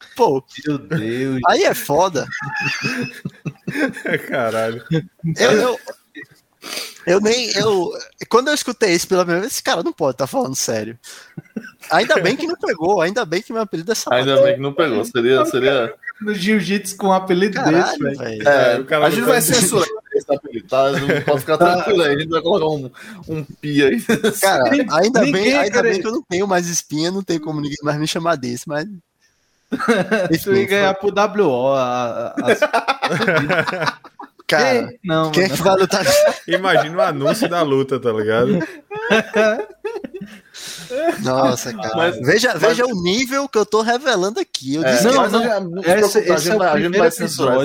Pô, 0.16 0.42
Meu 0.66 0.78
Deus. 0.78 1.40
aí 1.46 1.62
é 1.62 1.74
foda. 1.74 2.26
Caralho. 4.26 4.84
Eu, 5.36 5.52
eu, 5.52 5.80
eu 7.06 7.20
nem. 7.20 7.50
Eu, 7.52 7.90
quando 8.28 8.48
eu 8.48 8.54
escutei 8.54 8.92
isso 8.92 9.08
pela 9.08 9.22
primeira 9.22 9.42
vez, 9.42 9.52
esse 9.54 9.62
cara 9.62 9.82
não 9.82 9.92
pode 9.92 10.14
estar 10.14 10.26
falando 10.26 10.54
sério. 10.54 10.98
Ainda 11.90 12.20
bem 12.20 12.36
que 12.36 12.46
não 12.46 12.56
pegou, 12.56 13.00
ainda 13.00 13.24
bem 13.24 13.40
que 13.40 13.52
meu 13.52 13.62
apelido 13.62 13.92
é 13.92 13.94
Sapatinho. 13.94 14.30
Ainda 14.30 14.44
bem 14.44 14.54
que 14.56 14.60
não 14.60 14.72
pegou. 14.72 15.04
Seria. 15.04 15.44
seria... 15.46 15.94
No 16.20 16.34
jiu-jitsu 16.34 16.96
com 16.96 17.06
um 17.08 17.12
apelido 17.12 17.54
desse, 17.58 17.70
Caralho, 17.70 17.98
velho. 17.98 18.18
velho. 18.18 18.48
É, 18.48 18.80
o 18.80 18.84
cara 18.84 19.06
a 19.06 19.10
gente 19.10 19.20
não 19.20 19.28
vai 19.28 19.36
tá- 19.36 19.42
censurar 19.42 19.88
esse 20.12 20.34
apelido, 20.34 20.68
tá? 20.68 20.90
Não 20.90 21.22
Pode 21.22 21.40
ficar 21.40 21.56
tranquilo 21.58 22.02
aí. 22.02 22.14
A 22.14 22.18
gente 22.18 22.28
vai 22.28 22.42
colocar 22.42 22.66
um, 22.66 22.90
um 23.28 23.44
pi 23.44 23.84
aí. 23.84 24.00
Cara, 24.40 24.64
ainda 24.90 25.20
Ninguém, 25.20 25.32
bem, 25.32 25.56
ainda 25.56 25.70
cara, 25.70 25.88
bem 25.88 26.00
que 26.00 26.06
eu 26.06 26.12
não 26.12 26.22
tenho 26.22 26.48
mais 26.48 26.66
espinha, 26.68 27.12
não 27.12 27.22
tem 27.22 27.38
como 27.38 27.60
ninguém 27.60 27.78
mais 27.82 27.98
me 27.98 28.06
chamar 28.08 28.36
desse, 28.36 28.68
mas. 28.68 28.86
Tu 30.42 30.54
ia 30.54 30.66
ganhar 30.66 30.94
pro 30.94 31.12
WO. 31.44 31.72
A, 31.74 32.34
a... 32.36 33.98
Cara, 34.48 34.88
Ei, 34.90 34.98
não, 35.04 35.30
quem 35.30 35.44
é 35.44 35.48
que 35.50 35.62
vai 35.62 35.76
lutar? 35.76 36.06
Imagina 36.48 36.96
o 36.96 37.00
anúncio 37.02 37.48
da 37.50 37.60
luta, 37.60 38.00
tá 38.00 38.10
ligado? 38.10 38.58
Nossa, 41.20 41.72
cara. 41.74 41.96
Mas- 41.96 42.18
veja, 42.20 42.54
veja 42.56 42.84
o 42.86 43.02
nível 43.02 43.48
que 43.48 43.58
eu 43.58 43.66
tô 43.66 43.82
revelando 43.82 44.40
aqui. 44.40 44.74
Eu 44.76 44.84
É, 44.84 44.92
disse 44.92 45.04
Não, 45.04 45.12
que 45.12 45.18
mas 45.18 45.32
não. 45.32 45.42
já- 45.42 45.60
não 45.60 45.82
se 45.82 46.18
Esse- 46.18 46.18
esse 46.32 46.44
gente 46.44 46.52
é 46.52 46.56
o 46.56 46.72
primeiro 46.72 47.04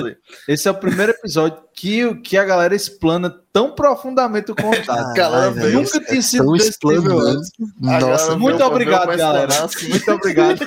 aí. 0.08 0.16
Esse 0.48 0.68
é 0.68 0.70
o 0.70 0.74
primeiro 0.74 1.12
episódio 1.12 1.58
que, 1.74 2.14
que 2.16 2.36
a 2.36 2.44
galera 2.44 2.74
explana 2.74 3.34
tão 3.52 3.72
profundamente 3.74 4.50
o 4.52 4.54
contato. 4.56 5.14
galera 5.14 5.50
Nunca 5.50 6.00
tinha 6.00 6.22
sido 6.22 6.44
tão 6.56 7.18
antes. 7.20 7.50
A 7.82 8.00
Nossa, 8.00 8.00
galera 8.06 8.36
Muito 8.36 8.64
obrigado, 8.64 9.16
galera. 9.16 9.64
assim. 9.64 9.88
Muito 9.88 10.10
obrigado. 10.12 10.58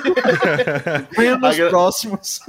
Venha 1.16 1.36
nos 1.38 1.58
A 1.60 1.68
próximos. 1.68 2.40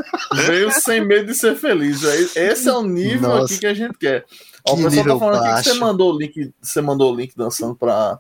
Veio 0.45 0.71
sem 0.71 1.05
medo 1.05 1.27
de 1.27 1.35
ser 1.35 1.55
feliz. 1.55 2.03
Esse 2.03 2.67
é 2.69 2.73
o 2.73 2.83
nível 2.83 3.29
Nossa. 3.29 3.45
aqui 3.45 3.59
que 3.59 3.67
a 3.67 3.73
gente 3.73 3.97
quer. 3.97 4.25
Ó, 4.67 4.73
o 4.73 4.77
Que 4.77 4.83
pessoal 4.83 5.05
tá 5.05 5.19
falando 5.19 5.43
aqui 5.45 5.63
que 5.63 5.69
você 5.69 5.79
mandou 5.79 6.13
o 6.13 6.17
link, 6.19 6.51
você 6.61 6.81
mandou 6.81 7.13
o 7.13 7.15
link 7.15 7.33
dançando 7.35 7.75
pra, 7.75 8.19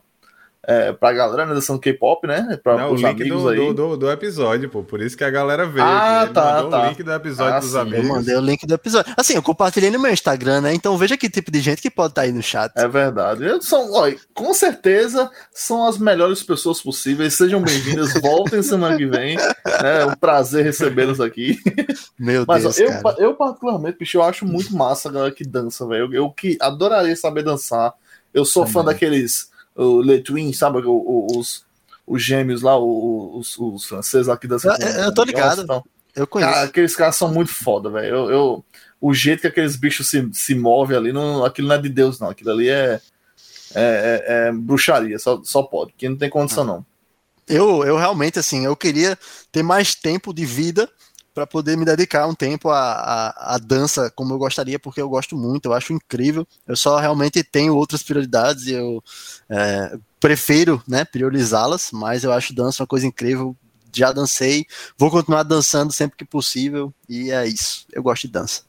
é, 0.67 0.91
pra 0.91 1.13
galera, 1.13 1.45
né? 1.45 1.53
Dançando 1.53 1.79
K-pop, 1.79 2.27
né? 2.27 2.59
Pra, 2.61 2.77
Não, 2.77 2.89
o 2.89 2.93
os 2.93 3.01
link 3.01 3.21
amigos 3.21 3.43
do, 3.43 3.49
aí. 3.49 3.57
do, 3.57 3.73
do, 3.73 3.97
do 3.97 4.11
episódio, 4.11 4.69
pô. 4.69 4.83
Por 4.83 5.01
isso 5.01 5.15
que 5.15 5.23
a 5.23 5.29
galera 5.29 5.65
veio. 5.65 5.85
Ah. 5.85 6.23
Ele 6.25 6.33
tá, 6.33 6.53
mandou 6.55 6.69
tá. 6.71 6.83
o 6.83 6.89
link 6.89 7.03
do 7.03 7.13
episódio 7.13 7.53
Ah, 7.53 7.59
dos 7.59 7.69
sim, 7.69 7.75
eu 7.75 7.81
amigos. 7.81 8.05
Eu 8.05 8.15
mandei 8.15 8.35
o 8.35 8.41
link 8.41 8.67
do 8.67 8.73
episódio. 8.73 9.13
Assim, 9.15 9.35
eu 9.35 9.41
compartilhei 9.41 9.89
no 9.89 9.99
meu 9.99 10.11
Instagram, 10.11 10.61
né? 10.61 10.73
Então 10.73 10.97
veja 10.97 11.17
que 11.17 11.29
tipo 11.29 11.49
de 11.49 11.61
gente 11.61 11.81
que 11.81 11.89
pode 11.89 12.11
estar 12.11 12.23
aí 12.23 12.33
no 12.33 12.43
chat. 12.43 12.73
É 12.75 12.87
verdade. 12.87 13.45
Eles 13.45 13.65
São, 13.65 13.93
ó, 13.93 14.11
com 14.33 14.53
certeza 14.53 15.31
são 15.53 15.87
as 15.87 15.97
melhores 15.97 16.43
pessoas 16.43 16.81
possíveis. 16.81 17.35
Sejam 17.35 17.61
bem-vindas. 17.61 18.13
Voltem 18.21 18.61
semana 18.61 18.97
que 18.97 19.05
vem. 19.05 19.37
É 19.65 20.05
um 20.05 20.15
prazer 20.15 20.65
recebê-los 20.65 21.21
aqui. 21.21 21.57
Meu 22.19 22.43
Mas 22.45 22.65
ó, 22.65 22.69
Deus, 22.69 22.79
eu, 22.79 23.01
cara. 23.01 23.15
eu, 23.17 23.33
particularmente, 23.33 23.97
bicho, 23.97 24.17
eu 24.17 24.23
acho 24.23 24.45
muito 24.45 24.75
massa 24.75 25.07
a 25.07 25.11
galera 25.11 25.31
que 25.31 25.45
dança, 25.45 25.87
velho. 25.87 26.13
Eu, 26.13 26.13
eu 26.13 26.29
que 26.29 26.57
adoraria 26.59 27.15
saber 27.15 27.43
dançar. 27.43 27.93
Eu 28.33 28.43
sou 28.45 28.67
fã 28.67 28.83
daqueles 28.83 29.48
o 29.83 30.01
Le 30.01 30.19
Twin, 30.21 30.51
sabe? 30.53 30.79
Os, 30.85 31.63
os 32.05 32.23
gêmeos 32.23 32.61
lá, 32.61 32.77
os, 32.77 33.57
os 33.57 33.85
franceses 33.85 34.27
lá 34.27 34.37
que 34.37 34.47
dançam. 34.47 34.75
Eu- 34.79 34.87
eu 35.05 35.13
tô 35.13 35.23
ligado. 35.23 35.61
Então, 35.63 35.83
Eu 36.15 36.27
conheço. 36.27 36.51
cara, 36.51 36.65
aqueles 36.65 36.95
caras 36.95 37.15
são 37.15 37.31
muito 37.33 37.51
foda, 37.51 37.89
velho. 37.89 38.07
Eu, 38.07 38.29
eu- 38.31 38.65
o 39.01 39.13
jeito 39.13 39.41
que 39.41 39.47
aqueles 39.47 39.75
bichos 39.75 40.09
se, 40.09 40.27
se 40.33 40.53
movem 40.55 40.97
ali, 40.97 41.11
não, 41.13 41.45
aquilo 41.45 41.67
não 41.69 41.75
é 41.75 41.81
de 41.81 41.89
Deus, 41.89 42.19
não. 42.19 42.29
Aquilo 42.29 42.51
ali 42.51 42.67
é, 42.69 42.99
é, 43.73 44.23
é- 44.27 44.47
é 44.47 44.51
bruxaria, 44.51 45.17
só, 45.19 45.39
só 45.43 45.63
pode, 45.63 45.93
que 45.97 46.09
não 46.09 46.17
tem 46.17 46.29
condição, 46.29 46.63
não. 46.65 46.85
Eu, 47.47 47.83
eu 47.83 47.97
realmente, 47.97 48.37
assim, 48.37 48.65
eu 48.65 48.75
queria 48.75 49.17
ter 49.51 49.63
mais 49.63 49.95
tempo 49.95 50.33
de 50.33 50.45
vida 50.45 50.87
para 51.39 51.47
poder 51.47 51.77
me 51.77 51.85
dedicar 51.85 52.27
um 52.27 52.35
tempo 52.35 52.69
à, 52.69 52.91
à, 52.91 53.55
à 53.55 53.57
dança 53.57 54.11
como 54.13 54.33
eu 54.33 54.37
gostaria, 54.37 54.77
porque 54.77 55.01
eu 55.01 55.07
gosto 55.07 55.37
muito, 55.37 55.67
eu 55.67 55.73
acho 55.73 55.93
incrível. 55.93 56.45
Eu 56.67 56.75
só 56.75 56.97
realmente 56.99 57.41
tenho 57.43 57.73
outras 57.75 58.03
prioridades 58.03 58.65
e 58.67 58.73
eu 58.73 59.01
é, 59.49 59.97
prefiro 60.19 60.83
né, 60.85 61.05
priorizá-las, 61.05 61.91
mas 61.93 62.25
eu 62.25 62.33
acho 62.33 62.53
dança 62.53 62.83
uma 62.83 62.87
coisa 62.87 63.07
incrível. 63.07 63.55
Já 63.95 64.11
dancei, 64.11 64.65
vou 64.97 65.09
continuar 65.09 65.43
dançando 65.43 65.93
sempre 65.93 66.17
que 66.17 66.25
possível, 66.25 66.93
e 67.07 67.31
é 67.31 67.47
isso. 67.47 67.85
Eu 67.93 68.03
gosto 68.03 68.27
de 68.27 68.33
dança. 68.33 68.63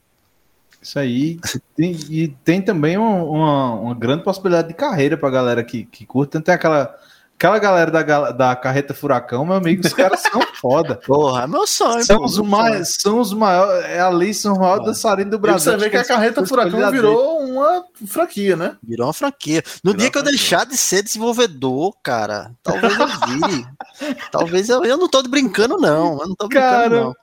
Isso 0.81 0.97
aí. 0.97 1.37
Tem- 1.75 1.91
e 2.09 2.29
tem 2.45 2.61
também 2.61 2.97
um- 2.97 3.25
uma, 3.31 3.73
uma 3.75 3.93
grande 3.95 4.23
possibilidade 4.23 4.69
de 4.69 4.73
carreira 4.75 5.17
pra 5.17 5.29
galera 5.29 5.61
que, 5.63 5.83
que 5.83 6.05
curte. 6.05 6.31
Tanto 6.31 6.45
tem 6.45 6.55
aquela, 6.55 6.95
aquela 7.41 7.57
galera 7.57 7.89
da, 7.89 8.31
da 8.31 8.55
carreta 8.55 8.93
furacão, 8.93 9.43
meu 9.43 9.55
amigo, 9.55 9.85
os 9.85 9.93
caras 9.93 10.19
são 10.19 10.39
foda. 10.61 10.95
Porra, 11.07 11.43
é 11.43 11.47
meu 11.47 11.65
sonho. 11.65 12.03
São 12.05 12.17
pô, 12.17 12.25
os, 12.25 12.37
meu 12.37 12.45
mais, 12.45 12.95
são 12.99 13.19
os 13.19 13.33
maiores. 13.33 13.85
É 13.85 13.99
ali, 13.99 14.31
são 14.31 14.53
os 14.53 14.59
maiores 14.59 14.85
dançarinos 14.85 15.31
do 15.31 15.37
E 15.37 15.39
Brasil. 15.39 15.71
você 15.71 15.77
vê 15.77 15.89
que 15.89 15.97
a 15.97 16.05
carreta 16.05 16.45
furacão 16.45 16.91
virou 16.91 17.39
uma 17.39 17.83
franquia, 18.05 18.55
né? 18.55 18.77
Virou 18.83 19.07
uma 19.07 19.13
franquia. 19.13 19.63
No 19.83 19.91
Virou 19.91 19.99
dia 20.01 20.11
que 20.11 20.17
eu 20.19 20.23
deixar 20.23 20.67
de 20.67 20.77
ser 20.77 21.01
desenvolvedor, 21.01 21.95
cara, 22.03 22.51
talvez 22.61 22.93
eu 22.99 23.07
vire. 23.07 23.65
talvez 24.31 24.69
eu. 24.69 24.85
Eu 24.85 24.97
não 24.97 25.09
tô 25.09 25.23
brincando, 25.23 25.77
não. 25.77 26.19
Eu 26.21 26.27
não 26.27 26.35
tô 26.35 26.47
brincando, 26.47 26.69
Cara, 26.71 27.01
não. 27.01 27.13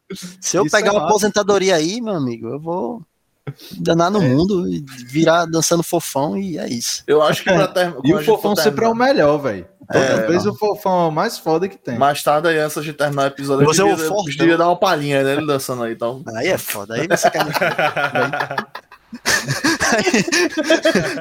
Se 0.40 0.56
eu 0.56 0.64
pegar 0.68 0.88
é 0.88 0.90
uma 0.90 1.00
massa. 1.00 1.10
aposentadoria 1.10 1.76
aí, 1.76 2.00
meu 2.00 2.14
amigo, 2.14 2.48
eu 2.48 2.58
vou 2.58 3.02
danar 3.78 4.10
no 4.10 4.20
mundo 4.20 4.68
e 4.68 4.84
virar 5.06 5.46
dançando 5.46 5.82
fofão 5.82 6.36
e 6.36 6.58
é 6.58 6.68
isso. 6.68 7.04
Eu 7.06 7.22
acho 7.22 7.44
que 7.44 7.52
pra 7.52 7.68
terminar. 7.68 8.00
E 8.04 8.14
o 8.14 8.24
fofão 8.24 8.56
sempre 8.56 8.84
é 8.84 8.88
o 8.88 8.94
melhor, 8.94 9.38
velho. 9.38 9.66
É, 9.92 10.48
o 10.48 10.54
fofão 10.54 11.04
é 11.04 11.08
o 11.08 11.10
mais 11.10 11.38
foda 11.38 11.66
que 11.68 11.76
tem. 11.78 11.96
Mais 11.98 12.22
tarde 12.22 12.48
aí, 12.48 12.58
antes 12.58 12.84
de 12.84 12.92
terminar 12.92 13.22
o 13.24 13.26
episódio, 13.28 13.66
Você 13.66 13.80
eu 13.82 13.86
é 13.88 13.92
o 13.92 13.96
devia, 13.96 14.08
fortão. 14.08 14.34
devia 14.36 14.56
dar 14.58 14.66
uma 14.68 14.76
palhinha 14.76 15.22
né, 15.24 15.32
ele 15.32 15.46
dançando 15.46 15.82
aí. 15.82 15.92
Então. 15.94 16.22
Aí 16.36 16.48
é 16.48 16.58
foda. 16.58 16.94
Aí 16.94 17.06
você 17.08 17.30
quer. 17.30 17.40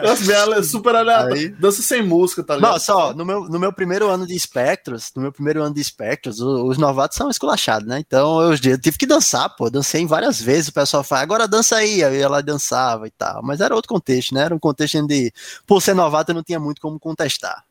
Nossa, 0.04 0.42
ale- 0.42 0.64
super 0.64 0.96
aleatório. 0.96 1.36
Aí- 1.36 1.48
Dança 1.50 1.82
sem 1.82 2.04
música, 2.04 2.44
tá 2.44 2.56
ligado? 2.56 2.72
Nossa, 2.74 2.94
ó, 2.96 3.14
no 3.14 3.26
meu, 3.26 3.46
no 3.46 3.60
meu 3.60 3.72
primeiro 3.72 4.10
ano 4.10 4.26
de 4.28 4.38
Spectros, 4.38 5.12
no 5.16 5.22
meu 5.22 5.32
primeiro 5.32 5.64
ano 5.64 5.74
de 5.74 5.84
Spectros, 5.84 6.40
o- 6.40 6.66
os 6.66 6.78
novatos 6.78 7.18
são 7.18 7.30
esculachados, 7.30 7.88
né? 7.88 8.00
Então 8.00 8.42
eu, 8.42 8.52
eu 8.52 8.58
tive 8.78 8.98
que 8.98 9.06
dançar, 9.06 9.50
pô. 9.56 9.70
Dancei 9.70 10.06
várias 10.06 10.42
vezes. 10.42 10.68
O 10.70 10.74
pessoal 10.74 11.04
fala, 11.04 11.22
agora 11.22 11.48
dança 11.48 11.78
aí. 11.78 12.04
Aí 12.04 12.16
eu 12.16 12.20
ia 12.20 12.30
lá 12.30 12.40
e 12.40 12.44
dançava 12.44 13.08
e 13.08 13.12
tal. 13.12 13.42
Mas 13.44 13.62
era 13.62 13.74
outro 13.76 13.90
contexto, 13.90 14.34
né? 14.34 14.42
Era 14.44 14.56
um 14.56 14.60
contexto 14.60 15.06
de, 15.08 15.32
por 15.66 15.82
ser 15.82 15.94
novato, 15.94 16.32
eu 16.32 16.36
não 16.36 16.44
tinha 16.44 16.60
muito 16.60 16.82
como 16.82 17.00
contestar. 17.00 17.64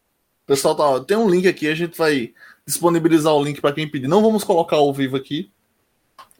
Pessoal, 0.46 0.74
tá, 0.74 1.04
tem 1.04 1.16
um 1.16 1.28
link 1.28 1.48
aqui, 1.48 1.68
a 1.68 1.74
gente 1.74 1.96
vai 1.98 2.32
disponibilizar 2.66 3.34
o 3.34 3.42
link 3.42 3.60
pra 3.60 3.72
quem 3.72 3.88
pedir. 3.88 4.06
Não 4.08 4.22
vamos 4.22 4.44
colocar 4.44 4.76
ao 4.76 4.92
vivo 4.92 5.16
aqui, 5.16 5.50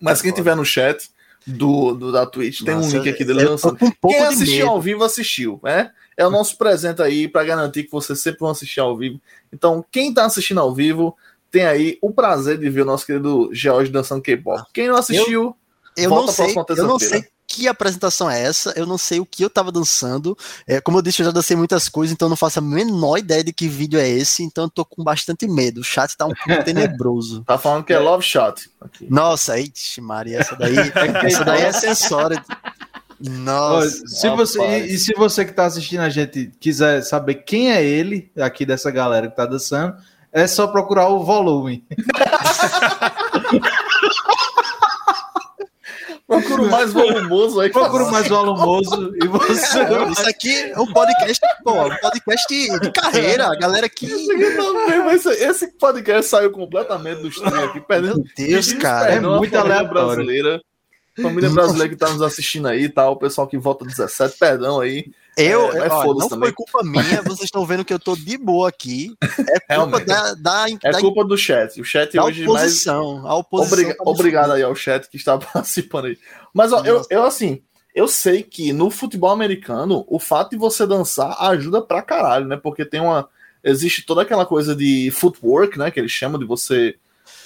mas 0.00 0.22
quem 0.22 0.32
tiver 0.32 0.54
no 0.54 0.64
chat 0.64 1.10
do, 1.46 1.92
do- 1.94 2.12
da 2.12 2.24
Twitch, 2.26 2.62
tem 2.62 2.74
um 2.74 2.78
Nossa, 2.78 2.96
link 2.98 3.08
aqui 3.08 3.24
dele 3.24 3.40
eu 3.42 3.44
tô 3.46 3.50
dançando. 3.52 3.78
com 3.78 3.86
um 3.86 4.10
Quem 4.10 4.20
assistiu 4.22 4.58
medo. 4.58 4.68
ao 4.70 4.80
vivo, 4.80 5.04
assistiu, 5.04 5.60
né? 5.62 5.90
É 6.16 6.26
o 6.26 6.30
nosso 6.30 6.56
presente 6.56 7.02
aí 7.02 7.28
pra 7.28 7.44
garantir 7.44 7.84
que 7.84 7.90
vocês 7.92 8.18
sempre 8.20 8.40
vão 8.40 8.50
assistir 8.50 8.80
ao 8.80 8.96
vivo. 8.96 9.20
Então, 9.52 9.84
quem 9.92 10.12
tá 10.14 10.24
assistindo 10.24 10.60
ao 10.60 10.74
vivo, 10.74 11.16
tem 11.50 11.64
aí 11.66 11.98
o 12.00 12.10
prazer 12.12 12.58
de 12.58 12.68
ver 12.70 12.82
o 12.82 12.86
nosso 12.86 13.04
querido 13.06 13.50
George 13.52 13.90
dançando 13.92 14.22
K-pop. 14.22 14.62
Quem 14.72 14.88
não 14.88 14.96
assistiu, 14.96 15.54
Eu 15.96 16.08
Volta 16.10 16.26
não 16.26 16.32
sei, 16.32 16.52
próxima 16.54 16.64
eu 16.76 16.84
não 16.86 16.96
terça-feira. 16.98 17.24
sei 17.24 17.35
que 17.46 17.68
apresentação 17.68 18.30
é 18.30 18.42
essa, 18.42 18.72
eu 18.76 18.86
não 18.86 18.98
sei 18.98 19.20
o 19.20 19.26
que 19.26 19.42
eu 19.42 19.50
tava 19.50 19.70
dançando. 19.70 20.36
É, 20.66 20.80
como 20.80 20.98
eu 20.98 21.02
disse, 21.02 21.22
eu 21.22 21.26
já 21.26 21.32
dancei 21.32 21.56
muitas 21.56 21.88
coisas, 21.88 22.12
então 22.12 22.26
eu 22.26 22.30
não 22.30 22.36
faço 22.36 22.58
a 22.58 22.62
menor 22.62 23.18
ideia 23.18 23.44
de 23.44 23.52
que 23.52 23.68
vídeo 23.68 23.98
é 23.98 24.08
esse, 24.08 24.42
então 24.42 24.64
eu 24.64 24.70
tô 24.70 24.84
com 24.84 25.02
bastante 25.02 25.46
medo. 25.46 25.80
O 25.80 25.84
chat 25.84 26.16
tá 26.16 26.26
um 26.26 26.34
pouco 26.34 26.36
tenebroso. 26.64 27.44
tá 27.44 27.56
falando 27.56 27.84
que 27.84 27.92
é 27.92 27.98
Love 27.98 28.24
Shot. 28.24 28.68
Aqui. 28.80 29.06
Nossa, 29.08 29.58
ixi, 29.58 30.00
Maria, 30.00 30.40
essa 30.40 30.56
daí, 30.56 30.76
essa 31.24 31.44
daí 31.44 31.62
é 31.62 31.72
sensória. 31.72 32.44
Ó, 32.48 33.30
Nossa. 33.30 34.06
se 34.06 34.28
você, 34.30 34.60
e, 34.60 34.94
e 34.94 34.98
se 34.98 35.14
você 35.14 35.44
que 35.44 35.52
tá 35.52 35.64
assistindo 35.64 36.00
a 36.00 36.10
gente 36.10 36.52
quiser 36.60 37.02
saber 37.02 37.36
quem 37.36 37.72
é 37.72 37.82
ele, 37.82 38.30
aqui 38.36 38.66
dessa 38.66 38.90
galera 38.90 39.30
que 39.30 39.36
tá 39.36 39.46
dançando, 39.46 39.96
é 40.32 40.46
só 40.46 40.66
procurar 40.66 41.08
o 41.08 41.24
volume. 41.24 41.84
Procuro 46.26 46.68
mais 46.68 46.92
volumoso 46.92 47.60
aí. 47.60 47.70
Procuro 47.70 48.10
mais 48.10 48.28
volumoso 48.28 49.14
e 49.22 49.28
você. 49.28 49.78
É, 49.78 50.10
isso 50.10 50.28
aqui 50.28 50.56
é 50.72 50.80
um 50.80 50.92
podcast, 50.92 51.40
pô, 51.62 51.84
um 51.84 51.96
podcast 51.96 52.80
de, 52.80 52.90
carreira, 52.90 53.46
a 53.46 53.54
galera 53.54 53.88
que. 53.88 54.06
Esse, 55.12 55.28
esse 55.28 55.68
podcast 55.78 56.28
saiu 56.28 56.50
completamente 56.50 57.22
do 57.22 57.28
stream 57.28 57.64
aqui, 57.64 57.80
perdendo. 57.80 58.16
Meu 58.16 58.48
Deus, 58.48 58.72
cara. 58.72 59.12
É 59.12 59.20
muito 59.20 59.56
aleatório. 59.56 59.88
brasileira. 59.88 60.60
Família 61.22 61.48
brasileira 61.48 61.88
que 61.88 61.96
tá 61.96 62.10
nos 62.10 62.20
assistindo 62.20 62.66
aí, 62.66 62.88
tá? 62.88 63.08
O 63.08 63.16
pessoal 63.16 63.46
que 63.46 63.56
vota 63.56 63.84
17, 63.84 64.36
perdão 64.36 64.80
aí. 64.80 65.06
Eu, 65.36 65.70
É, 65.72 65.88
ó, 65.88 66.02
foda-se 66.02 66.20
não 66.20 66.28
também. 66.30 66.48
foi 66.48 66.52
culpa 66.52 66.82
minha, 66.82 67.20
vocês 67.22 67.42
estão 67.44 67.66
vendo 67.66 67.84
que 67.84 67.92
eu 67.92 67.98
tô 67.98 68.16
de 68.16 68.38
boa 68.38 68.68
aqui. 68.68 69.14
É 69.68 69.76
culpa 69.76 70.00
da, 70.04 70.34
da, 70.34 70.66
É 70.82 70.92
da, 70.92 70.98
culpa 71.00 71.24
do 71.24 71.36
chat. 71.36 71.78
O 71.80 71.84
chat 71.84 72.18
hoje 72.18 72.44
mais. 72.46 72.62
oposição. 72.62 73.26
A 73.26 73.34
oposição 73.36 73.78
Obriga- 73.78 73.96
tá 73.96 74.10
obrigado 74.10 74.52
aí 74.52 74.62
ao 74.62 74.74
chat 74.74 75.08
que 75.10 75.16
está 75.18 75.36
participando 75.38 76.06
aí. 76.06 76.18
Mas 76.54 76.72
ó, 76.72 76.82
eu, 76.84 77.04
eu 77.10 77.22
assim, 77.24 77.60
eu 77.94 78.08
sei 78.08 78.42
que 78.42 78.72
no 78.72 78.90
futebol 78.90 79.30
americano, 79.30 80.04
o 80.08 80.18
fato 80.18 80.50
de 80.50 80.56
você 80.56 80.86
dançar 80.86 81.36
ajuda 81.38 81.82
pra 81.82 82.00
caralho, 82.02 82.46
né? 82.46 82.56
Porque 82.56 82.84
tem 82.84 83.00
uma. 83.00 83.28
Existe 83.62 84.06
toda 84.06 84.22
aquela 84.22 84.46
coisa 84.46 84.74
de 84.76 85.10
footwork, 85.10 85.78
né? 85.78 85.90
Que 85.90 86.00
eles 86.00 86.12
chamam 86.12 86.38
de 86.38 86.46
você. 86.46 86.94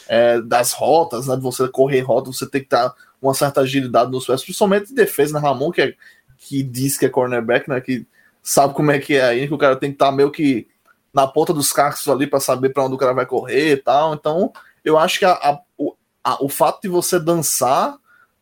é, 0.08 0.40
das 0.40 0.72
rotas, 0.72 1.26
né? 1.26 1.34
De 1.34 1.42
você 1.42 1.66
correr 1.68 2.00
rota, 2.00 2.32
você 2.32 2.46
tem 2.48 2.60
que 2.60 2.66
estar 2.66 2.92
uma 3.22 3.34
certa 3.34 3.60
agilidade 3.62 4.10
nos 4.10 4.26
pés, 4.26 4.42
principalmente 4.42 4.88
de 4.88 4.94
defesa, 4.94 5.34
né? 5.34 5.40
Ramon, 5.46 5.70
que, 5.70 5.82
é, 5.82 5.94
que 6.40 6.62
diz 6.62 6.98
que 6.98 7.06
é 7.06 7.08
cornerback, 7.08 7.68
né? 7.68 7.80
Que 7.80 8.04
sabe 8.42 8.74
como 8.74 8.90
é 8.90 8.98
que 8.98 9.14
é 9.14 9.22
aí, 9.24 9.46
que 9.46 9.54
o 9.54 9.58
cara 9.58 9.76
tem 9.76 9.90
que 9.90 9.94
estar 9.96 10.10
meio 10.10 10.30
que 10.32 10.66
na 11.12 11.26
ponta 11.26 11.52
dos 11.52 11.72
cascos 11.72 12.08
ali 12.08 12.26
pra 12.26 12.40
saber 12.40 12.70
pra 12.70 12.84
onde 12.84 12.94
o 12.94 12.98
cara 12.98 13.12
vai 13.12 13.26
correr 13.26 13.72
e 13.72 13.76
tal. 13.76 14.14
Então, 14.14 14.52
eu 14.84 14.98
acho 14.98 15.18
que 15.18 15.24
a- 15.24 15.32
a- 15.32 15.60
o, 15.76 15.94
a- 16.24 16.42
o 16.42 16.48
fato 16.48 16.80
de 16.82 16.88
você 16.88 17.20
dançar 17.20 17.96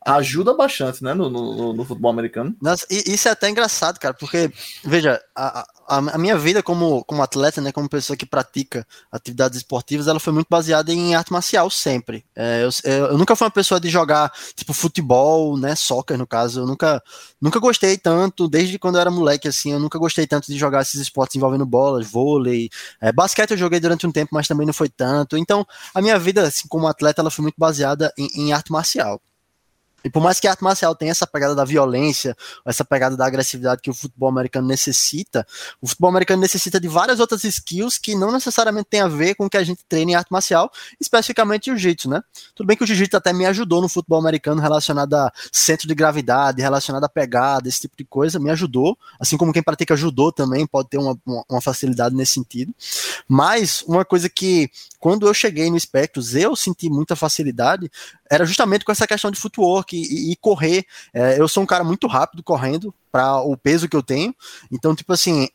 ajuda 0.06 0.54
bastante, 0.54 1.02
né, 1.02 1.12
no, 1.12 1.28
no- 1.28 1.72
no 1.72 1.84
futebol 1.84 2.10
americano. 2.10 2.54
Nossa, 2.62 2.86
isso 2.90 3.28
é 3.28 3.30
até 3.32 3.48
engraçado, 3.50 3.98
cara, 3.98 4.14
porque, 4.14 4.50
veja, 4.84 5.20
a, 5.36 5.66
a, 5.86 5.98
a 5.98 6.18
minha 6.18 6.36
vida 6.38 6.62
como, 6.62 7.04
como 7.04 7.22
atleta, 7.22 7.60
né, 7.60 7.72
como 7.72 7.88
pessoa 7.88 8.16
que 8.16 8.24
pratica 8.24 8.86
atividades 9.12 9.58
esportivas, 9.58 10.06
ela 10.06 10.20
foi 10.20 10.32
muito 10.32 10.46
baseada 10.48 10.92
em 10.92 11.14
arte 11.14 11.32
marcial 11.32 11.68
sempre. 11.68 12.24
É, 12.34 12.64
eu, 12.64 12.70
eu, 12.84 13.06
eu 13.08 13.18
nunca 13.18 13.34
fui 13.36 13.44
uma 13.46 13.50
pessoa 13.50 13.78
de 13.80 13.88
jogar, 13.90 14.32
tipo, 14.54 14.72
futebol, 14.72 15.58
né, 15.58 15.74
soccer 15.74 16.16
no 16.16 16.26
caso, 16.26 16.60
eu 16.60 16.66
nunca, 16.66 17.02
nunca 17.40 17.58
gostei 17.58 17.98
tanto, 17.98 18.48
desde 18.48 18.78
quando 18.78 18.94
eu 18.94 19.00
era 19.00 19.10
moleque, 19.10 19.48
assim, 19.48 19.72
eu 19.72 19.80
nunca 19.80 19.98
gostei 19.98 20.26
tanto 20.26 20.46
de 20.50 20.56
jogar 20.56 20.82
esses 20.82 21.00
esportes 21.00 21.36
envolvendo 21.36 21.66
bolas, 21.66 22.06
vôlei, 22.10 22.70
é, 23.00 23.12
basquete 23.12 23.50
eu 23.50 23.58
joguei 23.58 23.80
durante 23.80 24.06
um 24.06 24.12
tempo, 24.12 24.30
mas 24.32 24.46
também 24.48 24.66
não 24.66 24.74
foi 24.74 24.88
tanto, 24.88 25.36
então 25.36 25.66
a 25.94 26.00
minha 26.00 26.18
vida, 26.18 26.42
assim, 26.46 26.66
como 26.68 26.86
atleta, 26.86 27.20
ela 27.20 27.30
foi 27.30 27.42
muito 27.42 27.56
baseada 27.58 28.12
em, 28.16 28.28
em 28.48 28.52
arte 28.52 28.72
marcial. 28.72 29.20
E 30.04 30.10
por 30.10 30.22
mais 30.22 30.38
que 30.38 30.46
a 30.46 30.50
arte 30.50 30.62
marcial 30.62 30.94
tenha 30.94 31.10
essa 31.10 31.26
pegada 31.26 31.54
da 31.54 31.64
violência, 31.64 32.36
essa 32.64 32.84
pegada 32.84 33.16
da 33.16 33.26
agressividade 33.26 33.82
que 33.82 33.90
o 33.90 33.94
futebol 33.94 34.28
americano 34.28 34.66
necessita, 34.68 35.46
o 35.80 35.88
futebol 35.88 36.10
americano 36.10 36.40
necessita 36.40 36.80
de 36.80 36.86
várias 36.86 37.18
outras 37.18 37.42
skills 37.42 37.98
que 37.98 38.14
não 38.14 38.30
necessariamente 38.30 38.86
tem 38.88 39.00
a 39.00 39.08
ver 39.08 39.34
com 39.34 39.46
o 39.46 39.50
que 39.50 39.56
a 39.56 39.64
gente 39.64 39.84
treina 39.88 40.12
em 40.12 40.14
arte 40.14 40.30
marcial, 40.30 40.70
especificamente 41.00 41.66
jiu-jitsu, 41.66 42.08
né? 42.08 42.22
Tudo 42.54 42.66
bem 42.66 42.76
que 42.76 42.84
o 42.84 42.86
jiu-jitsu 42.86 43.16
até 43.16 43.32
me 43.32 43.44
ajudou 43.46 43.82
no 43.82 43.88
futebol 43.88 44.18
americano 44.18 44.60
relacionado 44.60 45.14
a 45.14 45.32
centro 45.52 45.88
de 45.88 45.94
gravidade, 45.94 46.62
relacionado 46.62 47.04
a 47.04 47.08
pegada, 47.08 47.68
esse 47.68 47.80
tipo 47.80 47.96
de 47.96 48.04
coisa, 48.04 48.38
me 48.38 48.50
ajudou, 48.50 48.96
assim 49.18 49.36
como 49.36 49.52
quem 49.52 49.62
pratica 49.62 49.96
judô 49.96 50.30
também 50.30 50.66
pode 50.66 50.88
ter 50.88 50.98
uma, 50.98 51.18
uma, 51.26 51.60
facilidade 51.60 52.14
nesse 52.14 52.32
sentido. 52.34 52.72
Mas 53.26 53.82
uma 53.82 54.04
coisa 54.04 54.28
que, 54.28 54.70
quando 55.00 55.26
eu 55.26 55.34
cheguei 55.34 55.70
no 55.70 55.78
Spectros, 55.78 56.34
eu 56.34 56.54
senti 56.54 56.88
muita 56.88 57.16
facilidade, 57.16 57.90
era 58.30 58.44
justamente 58.44 58.84
com 58.84 58.92
essa 58.92 59.06
questão 59.06 59.30
de 59.30 59.38
footwork 59.38 59.96
e, 59.96 60.32
e 60.32 60.36
correr. 60.36 60.84
É, 61.12 61.40
eu 61.40 61.48
sou 61.48 61.62
um 61.62 61.66
cara 61.66 61.84
muito 61.84 62.06
rápido 62.06 62.42
correndo 62.42 62.94
para 63.10 63.40
o 63.40 63.56
peso 63.56 63.88
que 63.88 63.96
eu 63.96 64.02
tenho. 64.02 64.34
Então, 64.70 64.94
tipo 64.94 65.12
assim, 65.12 65.48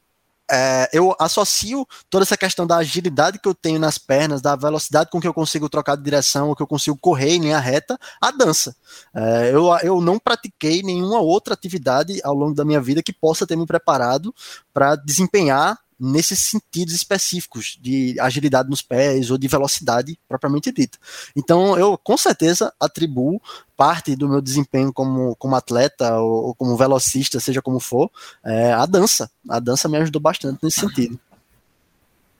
é, 0.52 0.90
eu 0.92 1.16
associo 1.20 1.88
toda 2.10 2.24
essa 2.24 2.38
questão 2.38 2.68
da 2.68 2.78
agilidade 2.78 3.40
que 3.40 3.48
eu 3.48 3.54
tenho 3.54 3.80
nas 3.80 3.98
pernas, 3.98 4.42
da 4.42 4.56
velocidade 4.56 5.10
com 5.10 5.20
que 5.20 5.28
eu 5.28 5.34
consigo 5.34 5.70
trocar 5.70 5.96
de 5.96 6.04
direção, 6.04 6.50
ou 6.50 6.56
que 6.56 6.62
eu 6.62 6.68
consigo 6.68 6.98
correr 6.98 7.36
em 7.36 7.40
linha 7.40 7.60
reta, 7.60 7.98
à 8.22 8.32
dança. 8.32 8.76
É, 9.16 9.52
eu, 9.54 9.66
eu 9.82 10.02
não 10.02 10.20
pratiquei 10.20 10.84
nenhuma 10.84 11.20
outra 11.20 11.54
atividade 11.54 12.20
ao 12.24 12.34
longo 12.34 12.54
da 12.54 12.66
minha 12.66 12.82
vida 12.82 13.02
que 13.02 13.14
possa 13.14 13.48
ter 13.48 13.56
me 13.56 13.66
preparado 13.66 14.34
para 14.74 14.96
desempenhar 14.96 15.80
nesses 16.00 16.40
sentidos 16.40 16.94
específicos 16.94 17.78
de 17.82 18.20
agilidade 18.20 18.70
nos 18.70 18.82
pés 18.82 19.32
ou 19.32 19.38
de 19.38 19.48
velocidade 19.48 20.18
propriamente 20.28 20.72
dita. 20.72 20.98
Então, 21.36 21.78
eu 21.78 21.98
com 21.98 22.18
certeza 22.18 22.74
atribuo 22.80 23.42
parte 23.76 24.16
do 24.16 24.30
meu 24.30 24.42
desempenho 24.42 24.92
como, 24.94 25.36
como 25.36 25.56
atleta 25.56 26.18
ou, 26.20 26.48
ou 26.48 26.56
como 26.56 26.76
velocista, 26.78 27.40
seja 27.40 27.62
como 27.62 27.80
for, 27.80 28.10
é, 28.46 28.72
a 28.74 28.86
dança. 28.86 29.30
A 29.50 29.60
dança 29.60 29.90
me 29.90 29.98
ajudou 29.98 30.22
bastante 30.22 30.60
nesse 30.64 30.80
sentido. 30.80 31.20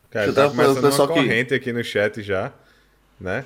Cara, 0.10 0.28
Eu 0.28 0.34
tá 0.34 0.44
tava 0.44 0.56
falando, 0.56 0.76
começando 0.76 1.00
uma 1.00 1.08
que- 1.08 1.14
corrente 1.22 1.54
aqui 1.54 1.74
no 1.74 1.84
chat 1.84 2.22
já, 2.22 2.54
né? 3.20 3.46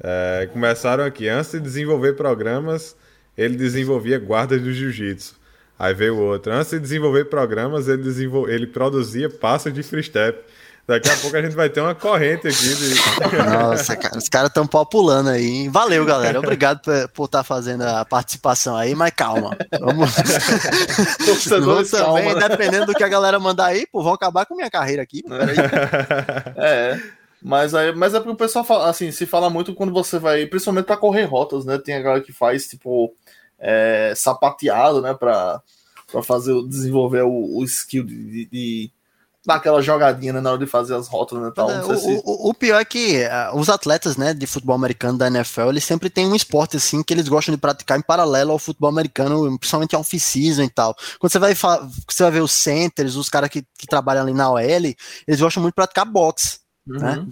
É, 0.00 0.48
começaram 0.52 1.04
aqui, 1.04 1.28
antes 1.28 1.52
de 1.52 1.60
desenvolver 1.60 2.14
programas, 2.14 2.96
ele 3.36 3.56
desenvolvia 3.56 4.18
guardas 4.18 4.60
do 4.60 4.72
jiu-jitsu. 4.72 5.37
Aí 5.78 5.94
veio 5.94 6.16
o 6.16 6.22
outro. 6.22 6.52
Antes 6.52 6.70
de 6.70 6.80
desenvolver 6.80 7.26
programas, 7.26 7.86
ele, 7.86 8.02
desenvol... 8.02 8.48
ele 8.48 8.66
produzia 8.66 9.30
passos 9.30 9.72
de 9.72 9.82
free 9.82 10.02
step. 10.02 10.40
Daqui 10.88 11.10
a 11.10 11.16
pouco 11.18 11.36
a 11.36 11.42
gente 11.42 11.54
vai 11.54 11.68
ter 11.68 11.82
uma 11.82 11.94
corrente 11.94 12.48
aqui 12.48 12.74
de. 12.74 12.94
Nossa, 13.44 13.94
cara, 13.94 14.16
os 14.16 14.26
caras 14.26 14.48
estão 14.48 14.66
populando 14.66 15.28
aí. 15.28 15.68
Valeu, 15.68 16.02
galera. 16.02 16.38
Obrigado 16.38 16.80
por 17.12 17.26
estar 17.26 17.44
fazendo 17.44 17.82
a 17.82 18.06
participação 18.06 18.74
aí, 18.74 18.94
mas 18.94 19.12
calma. 19.14 19.54
Vamos, 19.78 20.10
vamos 21.46 21.90
também, 21.90 22.32
calma, 22.32 22.48
dependendo 22.48 22.86
do 22.86 22.94
que 22.94 23.04
a 23.04 23.08
galera 23.08 23.38
mandar 23.38 23.66
aí, 23.66 23.86
pô, 23.92 24.02
vão 24.02 24.14
acabar 24.14 24.46
com 24.46 24.56
minha 24.56 24.70
carreira 24.70 25.02
aqui. 25.02 25.22
Peraí. 25.22 25.56
É. 26.56 26.98
Mas, 27.42 27.74
aí, 27.74 27.94
mas 27.94 28.14
é 28.14 28.18
porque 28.18 28.32
o 28.32 28.36
pessoal 28.36 28.64
fala, 28.64 28.88
assim, 28.88 29.12
se 29.12 29.26
fala 29.26 29.50
muito 29.50 29.74
quando 29.74 29.92
você 29.92 30.18
vai, 30.18 30.46
principalmente 30.46 30.86
pra 30.86 30.96
correr 30.96 31.24
rotas, 31.24 31.66
né? 31.66 31.76
Tem 31.76 31.96
a 31.96 32.00
galera 32.00 32.24
que 32.24 32.32
faz, 32.32 32.66
tipo, 32.66 33.14
é, 33.58 34.12
sapateado, 34.16 35.00
né? 35.02 35.14
Pra, 35.14 35.60
pra 36.10 36.22
fazer, 36.22 36.52
o- 36.52 36.66
desenvolver 36.66 37.22
o, 37.22 37.58
o 37.58 37.64
skill 37.64 38.04
de, 38.04 38.14
de, 38.16 38.46
de 38.46 38.90
dar 39.46 39.54
aquela 39.56 39.80
jogadinha 39.80 40.32
né, 40.34 40.40
na 40.42 40.50
hora 40.50 40.58
de 40.58 40.66
fazer 40.66 40.94
as 40.94 41.08
rotas, 41.08 41.38
né? 41.40 41.50
Tal. 41.54 41.68
O, 41.68 41.96
se... 41.96 42.22
o- 42.24 42.50
o 42.50 42.54
pior 42.54 42.78
é 42.80 42.84
que 42.84 43.24
ah, 43.24 43.52
os 43.54 43.68
atletas 43.70 44.16
né, 44.16 44.34
de 44.34 44.46
futebol 44.46 44.76
americano 44.76 45.16
da 45.16 45.26
NFL, 45.28 45.70
eles 45.70 45.84
sempre 45.84 46.10
têm 46.10 46.26
um 46.26 46.34
esporte 46.36 46.76
assim 46.76 47.02
que 47.02 47.14
eles 47.14 47.28
gostam 47.28 47.54
de 47.54 47.60
praticar 47.60 47.98
em 47.98 48.02
paralelo 48.02 48.52
ao 48.52 48.58
futebol 48.58 48.90
americano, 48.90 49.58
principalmente 49.58 49.94
ao 49.94 50.02
off-season 50.02 50.62
e 50.64 50.70
tal. 50.70 50.94
Quando 51.18 51.32
você 51.32 51.38
vai, 51.38 51.54
você 51.54 52.22
vai 52.22 52.30
ver 52.30 52.40
os 52.42 52.52
centers, 52.52 53.16
os 53.16 53.28
caras 53.30 53.48
que, 53.48 53.62
que 53.78 53.86
trabalham 53.86 54.22
ali 54.22 54.34
na 54.34 54.50
OL, 54.50 54.60
eles 54.60 55.40
gostam 55.40 55.62
muito 55.62 55.72
de 55.72 55.76
praticar 55.76 56.04
boxe. 56.04 56.58
Né? 56.88 57.16
Uhum. 57.18 57.28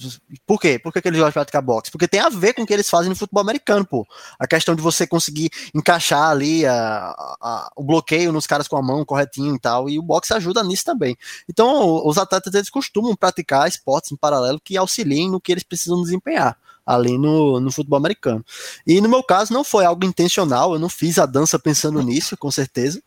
Por 0.46 0.60
quê? 0.60 0.78
Por 0.78 0.92
que, 0.92 1.00
que 1.00 1.08
eles 1.08 1.18
gostam 1.18 1.30
de 1.30 1.34
praticar 1.34 1.62
boxe? 1.62 1.90
Porque 1.90 2.06
tem 2.06 2.20
a 2.20 2.28
ver 2.28 2.52
com 2.52 2.62
o 2.62 2.66
que 2.66 2.74
eles 2.74 2.90
fazem 2.90 3.08
no 3.08 3.16
futebol 3.16 3.40
americano, 3.40 3.86
pô. 3.86 4.06
A 4.38 4.46
questão 4.46 4.74
de 4.74 4.82
você 4.82 5.06
conseguir 5.06 5.48
encaixar 5.74 6.30
ali 6.30 6.66
a- 6.66 7.14
a- 7.40 7.70
o 7.74 7.82
bloqueio 7.82 8.32
nos 8.32 8.46
caras 8.46 8.68
com 8.68 8.76
a 8.76 8.82
mão 8.82 9.02
corretinho 9.04 9.54
e 9.54 9.58
tal, 9.58 9.88
e 9.88 9.98
o 9.98 10.02
boxe 10.02 10.34
ajuda 10.34 10.62
nisso 10.62 10.84
também. 10.84 11.16
Então, 11.48 12.06
os 12.06 12.18
atletas 12.18 12.52
eles 12.52 12.68
costumam 12.68 13.16
praticar 13.16 13.66
esportes 13.66 14.12
em 14.12 14.16
paralelo 14.16 14.60
que 14.62 14.76
auxiliem 14.76 15.30
no 15.30 15.40
que 15.40 15.52
eles 15.52 15.62
precisam 15.62 16.02
desempenhar 16.02 16.58
ali 16.86 17.18
no, 17.18 17.58
no 17.58 17.72
futebol 17.72 17.98
americano. 17.98 18.44
E 18.86 19.00
no 19.00 19.08
meu 19.08 19.22
caso 19.22 19.52
não 19.52 19.64
foi 19.64 19.84
algo 19.84 20.04
intencional, 20.04 20.72
eu 20.72 20.78
não 20.78 20.88
fiz 20.88 21.18
a 21.18 21.26
dança 21.26 21.58
pensando 21.58 22.00
nisso, 22.00 22.36
com 22.36 22.50
certeza, 22.50 23.02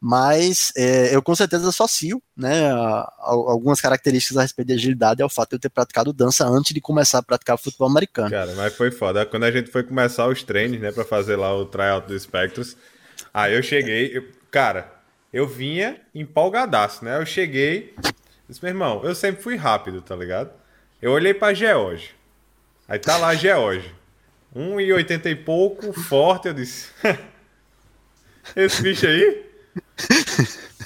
mas 0.00 0.72
é, 0.76 1.14
eu 1.14 1.20
com 1.22 1.34
certeza 1.34 1.68
associo 1.68 2.22
né, 2.36 2.70
a- 2.70 2.76
a- 2.76 3.10
algumas 3.20 3.80
características 3.80 4.36
a 4.38 4.42
respeito 4.42 4.68
de 4.68 4.74
agilidade 4.74 5.22
ao 5.22 5.28
fato 5.28 5.50
de 5.50 5.56
eu 5.56 5.60
ter 5.60 5.68
praticado 5.68 6.12
dança 6.12 6.46
antes 6.46 6.72
de 6.72 6.80
começar 6.80 7.18
a 7.18 7.22
praticar 7.22 7.58
futebol 7.58 7.88
americano. 7.88 8.30
Cara, 8.30 8.54
mas 8.54 8.74
foi 8.74 8.90
foda. 8.90 9.26
Quando 9.26 9.44
a 9.44 9.50
gente 9.50 9.70
foi 9.70 9.82
começar 9.82 10.26
os 10.28 10.42
treinos, 10.42 10.80
né, 10.80 10.90
pra 10.92 11.04
fazer 11.04 11.36
lá 11.36 11.54
o 11.54 11.66
tryout 11.66 12.06
do 12.08 12.18
Spectros, 12.18 12.76
aí 13.34 13.54
eu 13.54 13.62
cheguei, 13.62 14.16
eu- 14.16 14.24
cara, 14.50 14.90
eu 15.32 15.46
vinha 15.46 16.00
empolgadaço, 16.14 17.04
né? 17.04 17.18
Eu 17.20 17.26
cheguei, 17.26 17.94
disse, 18.48 18.62
meu 18.62 18.70
irmão, 18.70 19.02
eu 19.04 19.14
sempre 19.14 19.42
fui 19.42 19.56
rápido, 19.56 20.00
tá 20.00 20.16
ligado? 20.16 20.50
Eu 21.02 21.12
olhei 21.12 21.34
pra 21.34 21.52
George. 21.52 22.10
Aí 22.88 22.98
tá 22.98 23.16
lá 23.18 23.34
George. 23.34 23.94
1,80 24.56 25.26
e 25.26 25.36
pouco, 25.36 25.92
forte, 25.92 26.48
eu 26.48 26.54
disse. 26.54 26.88
Esse 28.56 28.80
bicho 28.82 29.06
aí? 29.06 29.46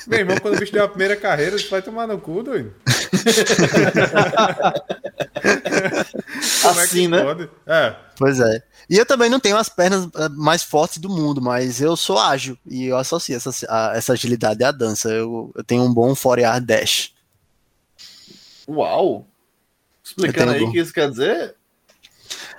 Meu 0.09 0.19
irmão, 0.19 0.37
quando 0.43 0.57
o 0.57 0.59
bicho 0.59 0.73
deu 0.73 0.85
a 0.85 0.89
primeira 0.89 1.15
carreira, 1.17 1.57
você 1.57 1.69
vai 1.69 1.81
tomar 1.81 2.09
no 2.09 2.19
cu, 2.19 2.43
doido. 2.43 2.75
Como 5.41 6.73
é 6.73 6.75
que 6.75 6.81
Assim, 6.81 7.09
né? 7.09 7.23
pode? 7.23 7.49
É. 7.67 7.97
Pois 8.17 8.41
é. 8.41 8.63
E 8.91 8.97
eu 8.99 9.07
também 9.07 9.31
não 9.31 9.39
tenho 9.39 9.57
as 9.57 9.69
pernas 9.69 10.09
eh, 10.17 10.29
mais 10.31 10.63
fortes 10.65 10.99
do 10.99 11.09
mundo, 11.09 11.41
mas 11.41 11.81
eu 11.81 11.97
sou 11.97 12.19
ágil 12.19 12.59
e 12.67 12.87
eu 12.87 12.97
associo 12.97 13.37
essa, 13.37 13.51
a- 13.69 13.93
essa 13.97 14.13
agilidade 14.13 14.63
à 14.65 14.73
dança. 14.73 15.09
Eu, 15.09 15.53
eu 15.55 15.63
tenho 15.65 15.83
um 15.83 15.95
bom 15.95 16.15
forear 16.17 16.61
dash. 16.61 17.13
Uau! 18.69 19.27
Explicando 20.05 20.53
aí 20.53 20.63
o 20.63 20.73
que 20.73 20.81
isso 20.81 20.93
quer 20.93 21.09
dizer. 21.09 21.55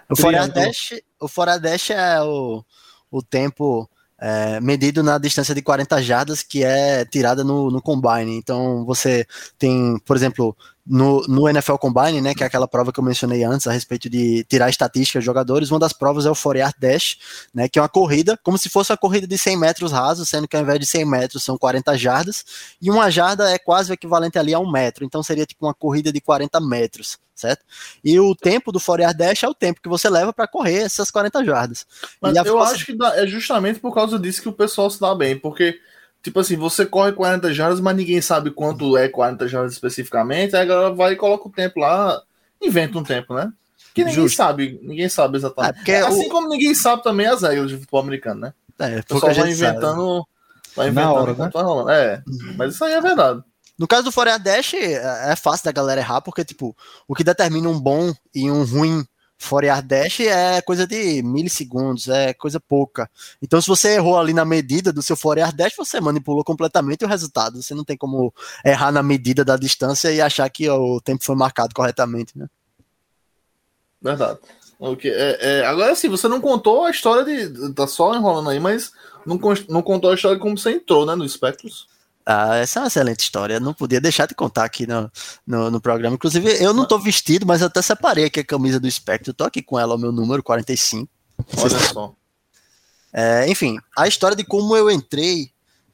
O 0.10 0.16
Fora 0.16 0.48
Dash, 0.48 0.94
o 1.20 1.28
Fora 1.28 1.58
Dash 1.58 1.90
é 1.92 2.22
o, 2.22 2.64
o 3.12 3.22
tempo 3.22 3.90
é, 4.20 4.62
medido 4.62 5.04
na 5.04 5.18
distância 5.18 5.54
de 5.54 5.62
40 5.62 6.02
jardas 6.02 6.42
que 6.44 6.64
é 6.64 7.04
tirada 7.06 7.44
no, 7.44 7.70
no 7.70 7.82
combine. 7.82 8.38
Então 8.38 8.86
você 8.86 9.26
tem, 9.58 10.00
por 10.06 10.16
exemplo, 10.16 10.56
no, 10.86 11.22
no 11.28 11.48
NFL 11.48 11.76
Combine, 11.76 12.22
né, 12.22 12.34
que 12.34 12.44
é 12.44 12.48
aquela 12.48 12.68
prova 12.68 12.92
que 12.92 13.00
eu 13.00 13.04
mencionei 13.04 13.44
antes 13.44 13.68
a 13.68 13.72
respeito 13.72 14.10
de 14.10 14.44
tirar 14.44 14.70
estatísticas 14.70 15.22
de 15.22 15.26
jogadores, 15.26 15.72
uma 15.72 15.80
das 15.80 15.94
provas 15.94 16.26
é 16.26 16.32
o 16.32 16.36
4 16.36 16.74
Dash, 16.78 17.18
né, 17.54 17.70
que 17.70 17.80
é 17.80 17.82
uma 17.82 17.90
corrida, 17.90 18.38
como 18.44 18.58
se 18.58 18.70
fosse 18.70 18.92
uma 18.92 18.98
corrida 18.98 19.26
de 19.26 19.38
100 19.38 19.58
metros 19.58 19.92
rasos, 19.92 20.28
sendo 20.28 20.48
que 20.48 20.56
ao 20.56 20.62
invés 20.62 20.80
de 20.80 20.86
100 20.86 21.06
metros 21.06 21.44
são 21.44 21.58
40 21.58 21.98
jardas, 21.98 22.44
e 22.82 22.92
uma 22.92 23.10
jarda 23.10 23.50
é 23.50 23.58
quase 23.58 23.92
o 23.92 23.94
equivalente 23.94 24.38
ali 24.38 24.54
a 24.54 24.60
um 24.60 24.70
metro, 24.70 25.06
então 25.06 25.24
seria 25.24 25.46
tipo 25.46 25.66
uma 25.66 25.74
corrida 25.74 26.12
de 26.12 26.20
40 26.20 26.60
metros, 26.60 27.18
certo? 27.34 27.64
E 28.04 28.20
o 28.20 28.36
tempo 28.36 28.72
do 28.72 28.80
4 28.80 29.14
Dash 29.18 29.44
é 29.44 29.48
o 29.48 29.54
tempo 29.54 29.82
que 29.82 29.90
você 29.90 30.10
leva 30.10 30.34
para 30.34 30.48
correr 30.48 30.82
essas 30.82 31.10
40 31.10 31.46
jardas. 31.46 31.88
Mas 32.22 32.36
eu 32.36 32.62
acho 32.62 32.86
que 32.86 32.98
é 33.16 33.26
justamente 33.26 33.80
por 33.80 33.94
causa 33.94 34.20
disso 34.20 34.42
que 34.42 34.50
o 34.50 34.54
pessoal 34.54 34.90
se 34.90 35.00
dá 35.00 35.16
bem, 35.16 35.38
porque 35.38 35.80
Tipo 36.24 36.40
assim, 36.40 36.56
você 36.56 36.86
corre 36.86 37.12
40 37.12 37.54
jardas, 37.54 37.82
mas 37.82 37.98
ninguém 37.98 38.22
sabe 38.22 38.50
quanto 38.50 38.96
é 38.96 39.10
40 39.10 39.46
jardas 39.46 39.74
especificamente, 39.74 40.56
aí 40.56 40.62
a 40.62 40.66
galera 40.66 40.94
vai 40.94 41.14
e 41.14 41.18
coloca 41.18 41.50
o 41.50 41.52
tempo 41.52 41.82
lá, 41.82 42.22
inventa 42.62 42.98
um 42.98 43.04
tempo, 43.04 43.34
né? 43.34 43.52
Que 43.94 44.06
ninguém 44.06 44.24
Justo. 44.24 44.38
sabe, 44.38 44.80
ninguém 44.82 45.10
sabe 45.10 45.38
exatamente. 45.38 45.92
É, 45.92 46.00
assim 46.00 46.28
o... 46.28 46.30
como 46.30 46.48
ninguém 46.48 46.74
sabe 46.74 47.04
também 47.04 47.28
as 47.28 47.42
regras 47.42 47.70
de 47.70 47.76
futebol 47.76 48.00
americano, 48.00 48.40
né? 48.40 48.54
É, 48.80 49.00
o 49.00 49.04
pessoal 49.04 49.34
vai 49.34 49.52
inventando, 49.52 50.28
vai 50.76 50.88
inventando 50.88 51.14
hora, 51.14 51.34
né? 51.34 51.50
vai 51.54 51.64
rolando. 51.64 51.90
É, 51.92 52.24
mas 52.56 52.74
isso 52.74 52.86
aí 52.86 52.94
é 52.94 53.02
verdade. 53.02 53.44
No 53.78 53.88
caso 53.88 54.04
do 54.04 54.12
Foreign 54.12 54.40
Dash, 54.40 54.76
é, 54.76 55.32
é 55.32 55.36
fácil 55.36 55.66
da 55.66 55.72
galera 55.74 56.00
errar, 56.00 56.22
porque, 56.22 56.46
tipo, 56.46 56.76
o 57.06 57.14
que 57.14 57.24
determina 57.24 57.68
um 57.68 57.80
bom 57.80 58.14
e 58.34 58.50
um 58.50 58.64
ruim 58.64 59.06
Forear 59.44 59.86
Dash 59.86 60.22
é 60.22 60.62
coisa 60.62 60.88
de 60.88 61.22
milissegundos, 61.22 62.08
é 62.08 62.34
coisa 62.34 62.60
pouca. 62.60 63.10
Então, 63.42 63.62
se 63.62 63.68
você 63.68 63.96
errou 63.96 64.18
ali 64.18 64.34
na 64.34 64.46
medida 64.46 64.94
do 64.94 65.02
seu 65.02 65.16
Forear 65.16 65.54
Dash, 65.54 65.74
você 65.78 66.00
manipulou 66.00 66.44
completamente 66.44 67.04
o 67.04 67.08
resultado. 67.08 67.62
Você 67.62 67.76
não 67.76 67.84
tem 67.84 67.98
como 67.98 68.34
errar 68.66 68.92
na 68.92 69.04
medida 69.04 69.44
da 69.44 69.58
distância 69.58 70.12
e 70.12 70.22
achar 70.22 70.50
que 70.50 70.70
o 70.70 71.02
tempo 71.02 71.24
foi 71.24 71.36
marcado 71.36 71.76
corretamente, 71.76 72.38
né? 72.38 72.48
Verdade. 74.02 74.40
Okay. 74.80 75.12
É, 75.12 75.38
é, 75.40 75.66
agora 75.66 75.94
sim, 75.96 76.10
você 76.10 76.28
não 76.28 76.42
contou 76.42 76.86
a 76.86 76.92
história 76.92 77.24
de. 77.24 77.74
Tá 77.74 77.86
só 77.86 78.16
enrolando 78.16 78.50
aí, 78.50 78.60
mas 78.60 78.92
não, 79.26 79.40
não 79.70 79.82
contou 79.82 80.12
a 80.12 80.16
história 80.16 80.38
de 80.38 80.42
como 80.42 80.58
você 80.58 80.72
entrou, 80.72 81.06
né, 81.06 81.16
no 81.16 81.28
Spectros. 81.28 81.88
Ah, 82.26 82.56
essa 82.56 82.80
é 82.80 82.82
uma 82.82 82.88
excelente 82.88 83.20
história. 83.20 83.60
não 83.60 83.74
podia 83.74 84.00
deixar 84.00 84.28
de 84.28 84.36
contar 84.36 84.64
aqui 84.64 84.88
no, 84.88 85.12
no, 85.46 85.72
no, 85.72 85.82
programa. 85.82 86.16
Inclusive, 86.16 86.64
eu 86.64 86.74
não 86.74 86.86
tô 86.86 86.98
vestido, 86.98 87.46
mas 87.46 87.62
até 87.62 87.82
separei 87.82 88.26
aqui 88.26 88.40
a 88.40 88.46
camisa 88.46 88.80
do 88.80 88.90
Spectre. 88.90 89.30
Eu 89.30 89.34
tô 89.34 89.44
aqui 89.44 89.62
com 89.62 89.80
ela, 89.80 89.96
o 89.96 89.98
meu 89.98 90.12
número 90.12 90.42
45. 90.42 91.10
Olha 91.58 91.80
só. 91.80 92.16
É, 93.12 93.48
enfim, 93.48 93.78
a 93.98 94.08
história 94.08 94.36
de 94.36 94.44
como 94.44 94.76
eu 94.76 94.90
entrei 94.90 95.52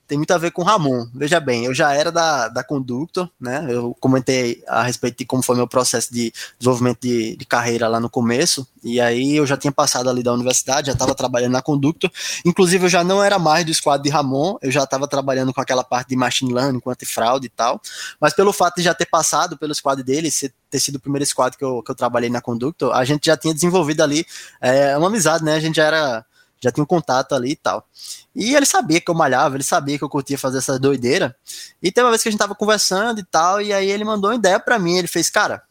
tem 0.10 0.18
muito 0.18 0.32
a 0.32 0.40
ver 0.40 0.50
com 0.50 0.64
Ramon. 0.64 1.06
Veja 1.14 1.40
bem, 1.40 1.66
eu 1.66 1.74
já 1.74 1.94
era 1.94 2.12
da, 2.12 2.48
da 2.48 2.64
Conductor, 2.64 3.30
né? 3.40 3.68
Eu 3.70 3.96
comentei 4.00 4.64
a 4.68 4.82
respeito 4.82 5.20
de 5.20 5.26
como 5.26 5.44
foi 5.44 5.56
meu 5.56 5.68
processo 5.68 6.12
de 6.12 6.34
desenvolvimento 6.58 7.02
de, 7.02 7.38
de 7.38 7.46
carreira 7.46 7.88
lá 7.88 8.00
no 8.00 8.10
começo, 8.10 8.68
e 8.84 9.00
aí 9.00 9.36
eu 9.36 9.46
já 9.46 9.56
tinha 9.56 9.72
passado 9.72 10.10
ali 10.10 10.24
da 10.24 10.34
universidade, 10.34 10.88
já 10.88 10.94
estava 10.94 11.14
trabalhando 11.14 11.52
na 11.52 11.62
Conductor. 11.62 12.12
Inclusive, 12.44 12.86
eu 12.86 12.90
já 12.90 13.04
não 13.04 13.24
era 13.24 13.38
mais 13.38 13.64
do 13.64 13.72
squad 13.72 14.02
de 14.04 14.10
Ramon, 14.10 14.58
eu 14.64 14.72
já 14.72 14.84
estava 14.84 15.08
trabalhando 15.08 15.54
com 15.54 15.62
aquela 15.62 15.84
parte 15.84 16.10
de 16.10 16.16
machine 16.16 16.52
learning, 16.52 16.80
com 16.80 16.90
antifraude 16.90 17.46
e 17.46 17.50
tal. 17.50 17.80
Mas 18.20 18.34
pelo 18.34 18.52
fato 18.52 18.78
de 18.78 18.82
já 18.82 18.96
ter 18.96 19.06
passado 19.06 19.60
pelo 19.60 19.76
squad 19.76 20.02
dele, 20.02 20.32
ter 20.72 20.80
sido 20.80 20.96
o 20.96 21.00
primeiro 21.00 21.26
squad 21.26 21.56
que 21.56 21.64
eu, 21.64 21.84
que 21.84 21.92
eu 21.92 21.96
trabalhei 21.96 22.32
na 22.32 22.42
Conductor, 22.42 22.96
a 22.96 23.06
gente 23.06 23.28
já 23.28 23.38
tinha 23.38 23.54
desenvolvido 23.54 24.02
ali 24.02 24.26
é, 24.60 24.98
uma 24.98 25.08
amizade, 25.08 25.44
né? 25.44 25.54
A 25.54 25.60
gente 25.60 25.76
já 25.76 25.86
era 25.86 26.26
já 26.60 26.72
tinha 26.72 26.84
um 26.84 26.88
contato 26.88 27.34
ali 27.34 27.52
e 27.52 27.56
tal. 27.56 27.88
E 28.36 28.56
ele 28.56 28.66
sabia 28.66 29.00
que 29.00 29.10
eu 29.10 29.16
malhava, 29.16 29.56
ele 29.56 29.64
sabia 29.64 29.98
que 29.98 30.04
eu 30.04 30.10
curtia 30.10 30.38
fazer 30.38 30.60
essa 30.60 30.78
doideira. 30.78 31.36
E 31.82 31.92
tem 31.92 32.04
uma 32.04 32.10
vez 32.10 32.22
que 32.22 32.30
a 32.30 32.32
gente 32.32 32.40
tava 32.40 32.56
conversando 32.56 33.20
e 33.20 33.24
tal, 33.24 33.62
e 33.62 33.74
aí 33.74 33.90
ele 33.90 34.04
mandou 34.04 34.30
uma 34.30 34.36
ideia 34.36 34.60
para 34.60 34.78
mim, 34.78 34.98
ele 34.98 35.08
fez, 35.08 35.30
cara, 35.30 35.64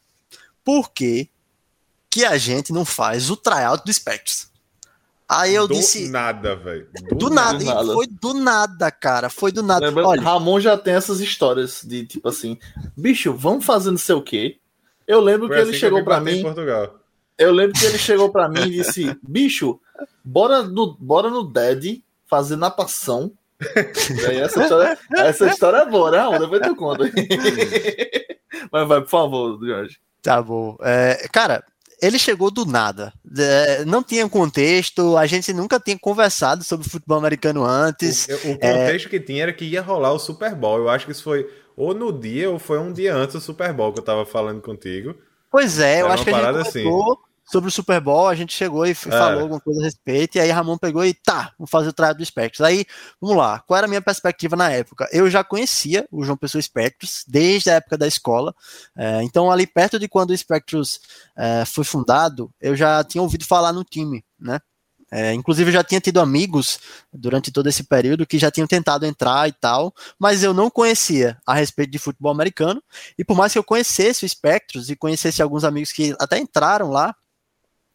por 0.64 0.90
que 0.90 1.28
que 2.10 2.24
a 2.24 2.38
gente 2.38 2.72
não 2.72 2.84
faz 2.84 3.30
o 3.30 3.36
tryout 3.36 3.84
do 3.84 3.92
Spectres? 3.92 4.48
Aí 5.28 5.54
eu 5.54 5.68
do 5.68 5.74
disse. 5.74 6.08
Nada, 6.08 6.56
velho. 6.56 6.88
Do, 7.10 7.16
do, 7.16 7.30
nada. 7.30 7.62
nada. 7.62 7.92
foi 7.92 8.06
do 8.06 8.32
nada, 8.32 8.90
cara. 8.90 9.28
Foi 9.28 9.52
do 9.52 9.62
nada. 9.62 9.84
Lembra, 9.84 10.06
Olha, 10.08 10.22
Ramon 10.22 10.58
já 10.58 10.76
tem 10.78 10.94
essas 10.94 11.20
histórias 11.20 11.82
de 11.84 12.06
tipo 12.06 12.26
assim, 12.26 12.58
bicho, 12.96 13.34
vamos 13.34 13.66
fazer 13.66 13.90
não 13.90 13.98
sei 13.98 14.14
o 14.14 14.22
quê. 14.22 14.58
Eu 15.06 15.20
lembro 15.20 15.46
foi 15.46 15.56
que 15.56 15.62
assim 15.62 15.70
ele 15.72 15.78
chegou 15.78 16.02
para 16.02 16.20
mim. 16.20 16.42
Eu 17.38 17.52
lembro 17.52 17.78
que 17.78 17.86
ele 17.86 17.98
chegou 17.98 18.30
para 18.30 18.48
mim 18.48 18.62
e 18.62 18.70
disse, 18.70 19.16
bicho, 19.22 19.80
Bora 20.24 20.62
no, 20.62 20.94
bora 20.94 21.30
no 21.30 21.42
Dead 21.42 22.02
fazer 22.26 22.56
natação. 22.56 23.32
essa, 24.42 24.62
história, 24.62 24.98
essa 25.16 25.46
história 25.46 25.78
é 25.78 25.86
boa, 25.86 26.10
né? 26.10 26.38
Depois 26.38 26.60
eu 26.62 26.76
conto. 26.76 27.04
Mas 28.70 28.88
vai, 28.88 29.00
por 29.00 29.08
favor, 29.08 29.58
Jorge. 29.64 29.98
Tá 30.22 30.42
bom. 30.42 30.76
É, 30.82 31.26
cara, 31.32 31.64
ele 32.00 32.18
chegou 32.18 32.50
do 32.50 32.66
nada. 32.66 33.12
É, 33.36 33.84
não 33.86 34.02
tinha 34.02 34.28
contexto, 34.28 35.16
a 35.16 35.26
gente 35.26 35.52
nunca 35.52 35.80
tinha 35.80 35.98
conversado 35.98 36.62
sobre 36.62 36.88
futebol 36.88 37.18
americano 37.18 37.64
antes. 37.64 38.28
O, 38.28 38.50
o 38.50 38.58
contexto 38.58 39.06
é... 39.06 39.08
que 39.08 39.20
tinha 39.20 39.44
era 39.44 39.52
que 39.52 39.64
ia 39.64 39.80
rolar 39.80 40.12
o 40.12 40.18
Super 40.18 40.54
Bowl. 40.54 40.78
Eu 40.78 40.90
acho 40.90 41.06
que 41.06 41.12
isso 41.12 41.24
foi 41.24 41.50
ou 41.74 41.94
no 41.94 42.12
dia 42.12 42.50
ou 42.50 42.58
foi 42.58 42.78
um 42.78 42.92
dia 42.92 43.14
antes 43.14 43.34
do 43.34 43.40
Super 43.40 43.72
Bowl 43.72 43.92
que 43.94 44.00
eu 44.00 44.04
tava 44.04 44.26
falando 44.26 44.60
contigo. 44.60 45.14
Pois 45.50 45.78
é, 45.78 46.02
eu 46.02 46.08
acho 46.08 46.24
que 46.24 46.30
a 46.30 46.52
gente 46.52 46.68
assim 46.68 46.84
sobre 47.50 47.68
o 47.68 47.72
Super 47.72 48.00
Bowl, 48.00 48.28
a 48.28 48.34
gente 48.34 48.54
chegou 48.54 48.86
e 48.86 48.90
é. 48.90 48.94
falou 48.94 49.42
alguma 49.42 49.60
coisa 49.60 49.80
a 49.80 49.84
respeito, 49.84 50.36
e 50.36 50.40
aí 50.40 50.50
Ramon 50.50 50.76
pegou 50.76 51.04
e 51.04 51.14
tá, 51.14 51.52
vamos 51.58 51.70
fazer 51.70 51.88
o 51.88 51.92
tryout 51.92 52.18
do 52.18 52.24
Spectros. 52.24 52.60
Aí, 52.60 52.84
vamos 53.20 53.36
lá, 53.36 53.60
qual 53.60 53.78
era 53.78 53.86
a 53.86 53.88
minha 53.88 54.02
perspectiva 54.02 54.54
na 54.54 54.70
época? 54.70 55.08
Eu 55.12 55.30
já 55.30 55.42
conhecia 55.42 56.06
o 56.10 56.24
João 56.24 56.36
Pessoa 56.36 56.60
Spectros 56.60 57.24
desde 57.26 57.70
a 57.70 57.74
época 57.74 57.96
da 57.96 58.06
escola, 58.06 58.54
é, 58.96 59.22
então 59.22 59.50
ali 59.50 59.66
perto 59.66 59.98
de 59.98 60.08
quando 60.08 60.30
o 60.30 60.36
Spectros 60.36 61.00
é, 61.36 61.64
foi 61.64 61.84
fundado, 61.84 62.52
eu 62.60 62.76
já 62.76 63.02
tinha 63.02 63.22
ouvido 63.22 63.44
falar 63.44 63.72
no 63.72 63.84
time, 63.84 64.24
né? 64.38 64.60
É, 65.10 65.32
inclusive, 65.32 65.70
eu 65.70 65.72
já 65.72 65.82
tinha 65.82 66.00
tido 66.00 66.20
amigos 66.20 66.78
durante 67.12 67.50
todo 67.50 67.66
esse 67.66 67.82
período 67.82 68.26
que 68.26 68.38
já 68.38 68.50
tinham 68.50 68.66
tentado 68.66 69.06
entrar 69.06 69.48
e 69.48 69.52
tal, 69.52 69.94
mas 70.18 70.42
eu 70.42 70.52
não 70.52 70.68
conhecia 70.68 71.38
a 71.46 71.54
respeito 71.54 71.90
de 71.90 71.98
futebol 71.98 72.30
americano. 72.30 72.82
E 73.18 73.24
por 73.24 73.34
mais 73.34 73.52
que 73.52 73.58
eu 73.58 73.64
conhecesse 73.64 74.26
o 74.26 74.28
Spectros 74.28 74.90
e 74.90 74.96
conhecesse 74.96 75.40
alguns 75.40 75.64
amigos 75.64 75.92
que 75.92 76.14
até 76.20 76.38
entraram 76.38 76.90
lá, 76.90 77.14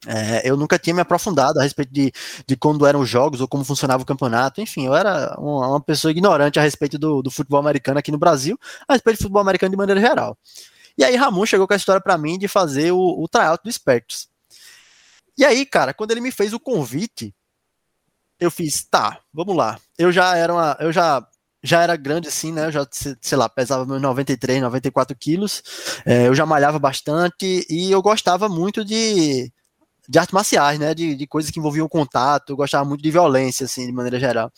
é, 0.08 0.42
eu 0.50 0.58
nunca 0.58 0.78
tinha 0.78 0.94
me 0.94 1.02
aprofundado 1.02 1.60
a 1.60 1.64
respeito 1.64 1.94
de, 1.94 2.12
de 2.46 2.56
quando 2.58 2.86
eram 2.86 3.00
os 3.00 3.10
jogos 3.10 3.42
ou 3.42 3.48
como 3.48 3.64
funcionava 3.64 4.04
o 4.04 4.06
campeonato. 4.06 4.62
Enfim, 4.62 4.86
eu 4.86 4.96
era 4.96 5.36
uma, 5.40 5.68
uma 5.70 5.82
pessoa 5.82 6.12
ignorante 6.12 6.60
a 6.60 6.62
respeito 6.62 6.98
do, 6.98 7.22
do, 7.22 7.32
futebol 7.32 7.60
americano 7.60 8.00
aqui 8.00 8.12
no 8.12 8.18
Brasil, 8.18 8.60
a 8.88 8.94
respeito 8.94 9.18
de 9.18 9.24
futebol 9.24 9.42
americano 9.42 9.72
de 9.72 9.78
maneira 9.78 10.02
geral. 10.02 10.38
E 10.98 11.04
aí 11.04 11.16
Ramon 11.16 11.46
chegou 11.46 11.68
com 11.68 11.74
a 11.74 11.78
história 11.78 12.02
para 12.02 12.18
mim 12.18 12.38
de 12.38 12.48
fazer 12.48 12.92
o, 12.92 13.24
o 13.24 13.28
tryout 13.28 13.64
do 13.64 13.72
Spectros. 13.72 14.28
E 15.38 15.44
aí, 15.44 15.66
cara, 15.66 15.94
quando 15.94 16.12
ele 16.12 16.22
me 16.22 16.32
fez 16.32 16.54
o 16.54 16.60
convite, 16.60 17.34
eu 18.40 18.52
fiz, 18.52 18.84
tá, 18.84 19.20
vamos 19.34 19.56
lá. 19.56 19.80
Eu 19.98 20.12
já 20.12 20.36
era 20.36 20.54
uma, 20.54 20.78
eu 20.80 20.92
já 20.92 21.26
já 21.66 21.82
era 21.82 21.96
grande 21.96 22.28
assim, 22.28 22.52
né? 22.52 22.66
Eu 22.66 22.72
já, 22.74 22.88
sei 22.92 23.38
lá, 23.38 23.48
pesava 23.48 23.86
meus 23.86 24.02
93, 24.02 24.62
94 24.62 25.16
quilos. 25.18 25.64
É, 26.06 26.28
eu 26.28 26.36
já 26.36 26.46
malhava 26.46 26.78
bastante 26.78 27.66
e 27.70 27.90
eu 27.90 28.02
gostava 28.02 28.50
muito 28.50 28.84
de 28.84 29.50
de 30.14 30.19
artes 30.19 30.31
marciais, 30.31 30.77
né? 30.77 30.94
De, 30.94 31.15
de 31.15 31.26
coisas 31.26 31.49
que 31.49 31.57
envolviam 31.57 31.90
contato, 31.90 32.52
eu 32.52 32.56
gostava 32.56 32.85
muito 32.85 33.02
de 33.02 33.10
violência, 33.10 33.65
assim, 33.65 33.88
de 33.88 33.91
maneira 33.91 34.19
geral. 34.19 34.53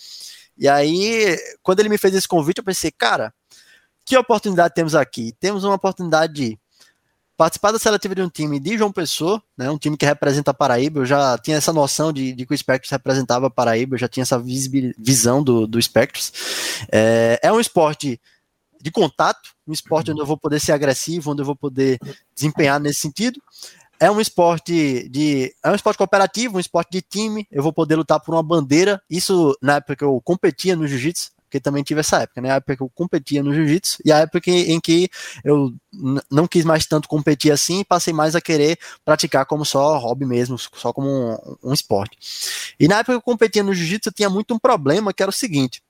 E 0.58 0.68
aí, 0.68 1.38
quando 1.64 1.80
ele 1.80 1.88
me 1.88 1.98
fez 1.98 2.14
esse 2.14 2.28
convite, 2.28 2.58
eu 2.58 2.64
pensei, 2.64 2.92
cara, 2.92 3.34
que 4.06 4.18
oportunidade 4.18 4.74
temos 4.74 4.94
aqui? 4.94 5.34
Temos 5.40 5.64
uma 5.64 5.76
oportunidade 5.76 6.34
de 6.34 6.60
participar 7.38 7.72
da 7.72 7.80
seletiva 7.80 8.16
de 8.16 8.22
um 8.22 8.30
time 8.30 8.60
de 8.60 8.78
João 8.78 8.92
Pessoa, 8.92 9.42
né, 9.58 9.70
um 9.70 9.78
time 9.78 9.98
que 9.98 10.06
representa 10.06 10.52
a 10.52 10.54
Paraíba, 10.54 11.02
eu 11.02 11.06
já 11.06 11.38
tinha 11.38 11.58
essa 11.58 11.74
noção 11.74 12.14
de, 12.14 12.32
de 12.34 12.46
que 12.46 12.54
o 12.54 12.58
Spectros 12.58 12.92
representava 12.92 13.48
a 13.48 13.50
Paraíba, 13.50 13.96
eu 13.96 14.00
já 14.00 14.08
tinha 14.08 14.24
essa 14.24 14.40
visão 14.40 15.44
do, 15.44 15.68
do 15.68 15.82
Spectros. 15.82 16.32
É, 16.92 17.40
é 17.44 17.52
um 17.52 17.60
esporte 17.60 18.22
de 18.82 18.92
contato, 18.92 19.50
um 19.68 19.74
esporte 19.74 20.12
onde 20.12 20.22
eu 20.22 20.26
vou 20.26 20.38
poder 20.38 20.62
ser 20.62 20.72
agressivo, 20.72 21.32
onde 21.32 21.42
eu 21.42 21.46
vou 21.46 21.56
poder 21.58 22.00
desempenhar 22.34 22.80
nesse 22.80 23.02
sentido 23.02 23.42
é 24.00 24.10
um 24.10 24.20
esporte 24.20 25.08
de 25.10 25.54
é 25.64 25.70
um 25.70 25.76
esporte 25.76 25.98
cooperativo, 25.98 26.58
um 26.58 26.60
esporte 26.60 26.92
de 26.92 27.02
time. 27.02 27.48
Eu 27.52 27.64
vou 27.64 27.74
poder 27.74 27.96
lutar 27.96 28.20
por 28.20 28.34
uma 28.34 28.44
bandeira. 28.44 29.02
Isso 29.10 29.58
na 29.62 29.76
época 29.76 29.96
que 29.96 30.04
eu 30.04 30.22
competia 30.24 30.76
no 30.76 30.88
jiu-jitsu, 30.88 31.32
porque 31.44 31.60
também 31.60 31.84
tive 31.84 32.02
essa 32.02 32.22
época, 32.22 32.42
né? 32.42 32.52
A 32.52 32.56
época 32.56 32.76
que 32.76 32.84
eu 32.84 32.90
competia 32.94 33.42
no 33.42 33.54
jiu-jitsu 33.54 34.00
e 34.04 34.12
a 34.12 34.20
época 34.20 34.52
em 34.52 34.80
que 34.80 35.10
eu 35.44 35.74
não 36.30 36.48
quis 36.48 36.66
mais 36.66 36.86
tanto 36.86 37.08
competir 37.08 37.52
assim, 37.52 37.84
passei 37.84 38.14
mais 38.14 38.36
a 38.36 38.42
querer 38.42 38.78
praticar 39.06 39.46
como 39.46 39.64
só 39.64 39.98
hobby 39.98 40.26
mesmo, 40.26 40.58
só 40.58 40.92
como 40.92 41.08
um, 41.08 41.70
um 41.70 41.74
esporte. 41.74 42.18
E 42.80 42.88
na 42.88 42.96
época 42.96 43.14
que 43.14 43.18
eu 43.18 43.22
competia 43.22 43.64
no 43.64 43.74
jiu-jitsu, 43.74 44.10
eu 44.10 44.14
tinha 44.14 44.30
muito 44.30 44.54
um 44.54 44.60
problema 44.60 45.14
que 45.14 45.24
era 45.24 45.30
o 45.30 45.34
seguinte: 45.34 45.82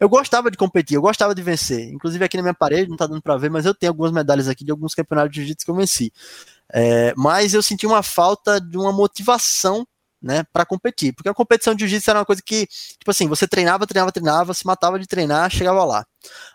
eu 0.00 0.08
gostava 0.08 0.50
de 0.50 0.56
competir, 0.56 0.96
eu 0.96 1.02
gostava 1.02 1.34
de 1.34 1.42
vencer. 1.42 1.88
Inclusive 1.92 2.24
aqui 2.24 2.36
na 2.36 2.42
minha 2.42 2.54
parede, 2.54 2.90
não 2.90 2.96
tá 2.96 3.06
dando 3.06 3.22
para 3.22 3.36
ver, 3.36 3.50
mas 3.50 3.66
eu 3.66 3.74
tenho 3.74 3.90
algumas 3.90 4.12
medalhas 4.12 4.48
aqui 4.48 4.64
de 4.64 4.70
alguns 4.70 4.94
campeonatos 4.94 5.32
de 5.32 5.40
jiu-jitsu 5.40 5.64
que 5.64 5.70
eu 5.70 5.74
venci. 5.74 6.12
É, 6.72 7.12
mas 7.16 7.54
eu 7.54 7.62
senti 7.62 7.86
uma 7.86 8.02
falta 8.02 8.60
de 8.60 8.78
uma 8.78 8.92
motivação 8.92 9.86
né, 10.22 10.44
para 10.52 10.64
competir, 10.64 11.12
porque 11.12 11.28
a 11.28 11.34
competição 11.34 11.74
de 11.74 11.80
jiu-jitsu 11.80 12.10
era 12.10 12.20
uma 12.20 12.24
coisa 12.24 12.40
que, 12.44 12.66
tipo 12.66 13.10
assim, 13.10 13.26
você 13.26 13.48
treinava, 13.48 13.86
treinava, 13.86 14.12
treinava, 14.12 14.54
se 14.54 14.64
matava 14.64 14.98
de 14.98 15.06
treinar, 15.06 15.50
chegava 15.50 15.84
lá. 15.84 16.06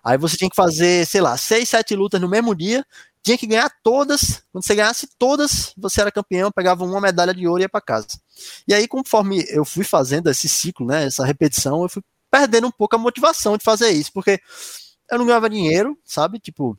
Aí 0.04 0.18
você 0.18 0.38
tinha 0.38 0.50
que 0.50 0.56
fazer, 0.56 1.06
sei 1.06 1.20
lá, 1.20 1.36
seis, 1.38 1.68
sete 1.68 1.94
lutas 1.94 2.22
no 2.22 2.30
mesmo 2.30 2.56
dia, 2.56 2.86
tinha 3.22 3.38
que 3.38 3.46
ganhar 3.46 3.70
todas. 3.84 4.42
Quando 4.52 4.64
você 4.64 4.74
ganhasse 4.74 5.10
todas, 5.20 5.74
você 5.78 6.00
era 6.00 6.12
campeão, 6.12 6.50
pegava 6.50 6.86
uma 6.86 7.02
medalha 7.02 7.34
de 7.34 7.46
ouro 7.46 7.60
e 7.62 7.64
ia 7.64 7.70
para 7.70 7.82
casa. 7.82 8.08
E 8.66 8.74
aí, 8.74 8.88
conforme 8.88 9.46
eu 9.50 9.66
fui 9.66 9.84
fazendo 9.84 10.30
esse 10.30 10.48
ciclo, 10.48 10.86
né, 10.86 11.06
essa 11.06 11.26
repetição, 11.26 11.84
eu 11.84 11.90
fui 11.90 12.02
perdendo 12.38 12.68
um 12.68 12.72
pouco 12.72 12.96
a 12.96 13.00
motivação 13.00 13.58
de 13.58 13.64
fazer 13.64 13.90
isso, 13.90 14.12
porque 14.14 14.40
eu 15.10 15.18
não 15.18 15.26
ganhava 15.26 15.50
dinheiro, 15.50 15.98
sabe? 16.04 16.40
Tipo, 16.40 16.78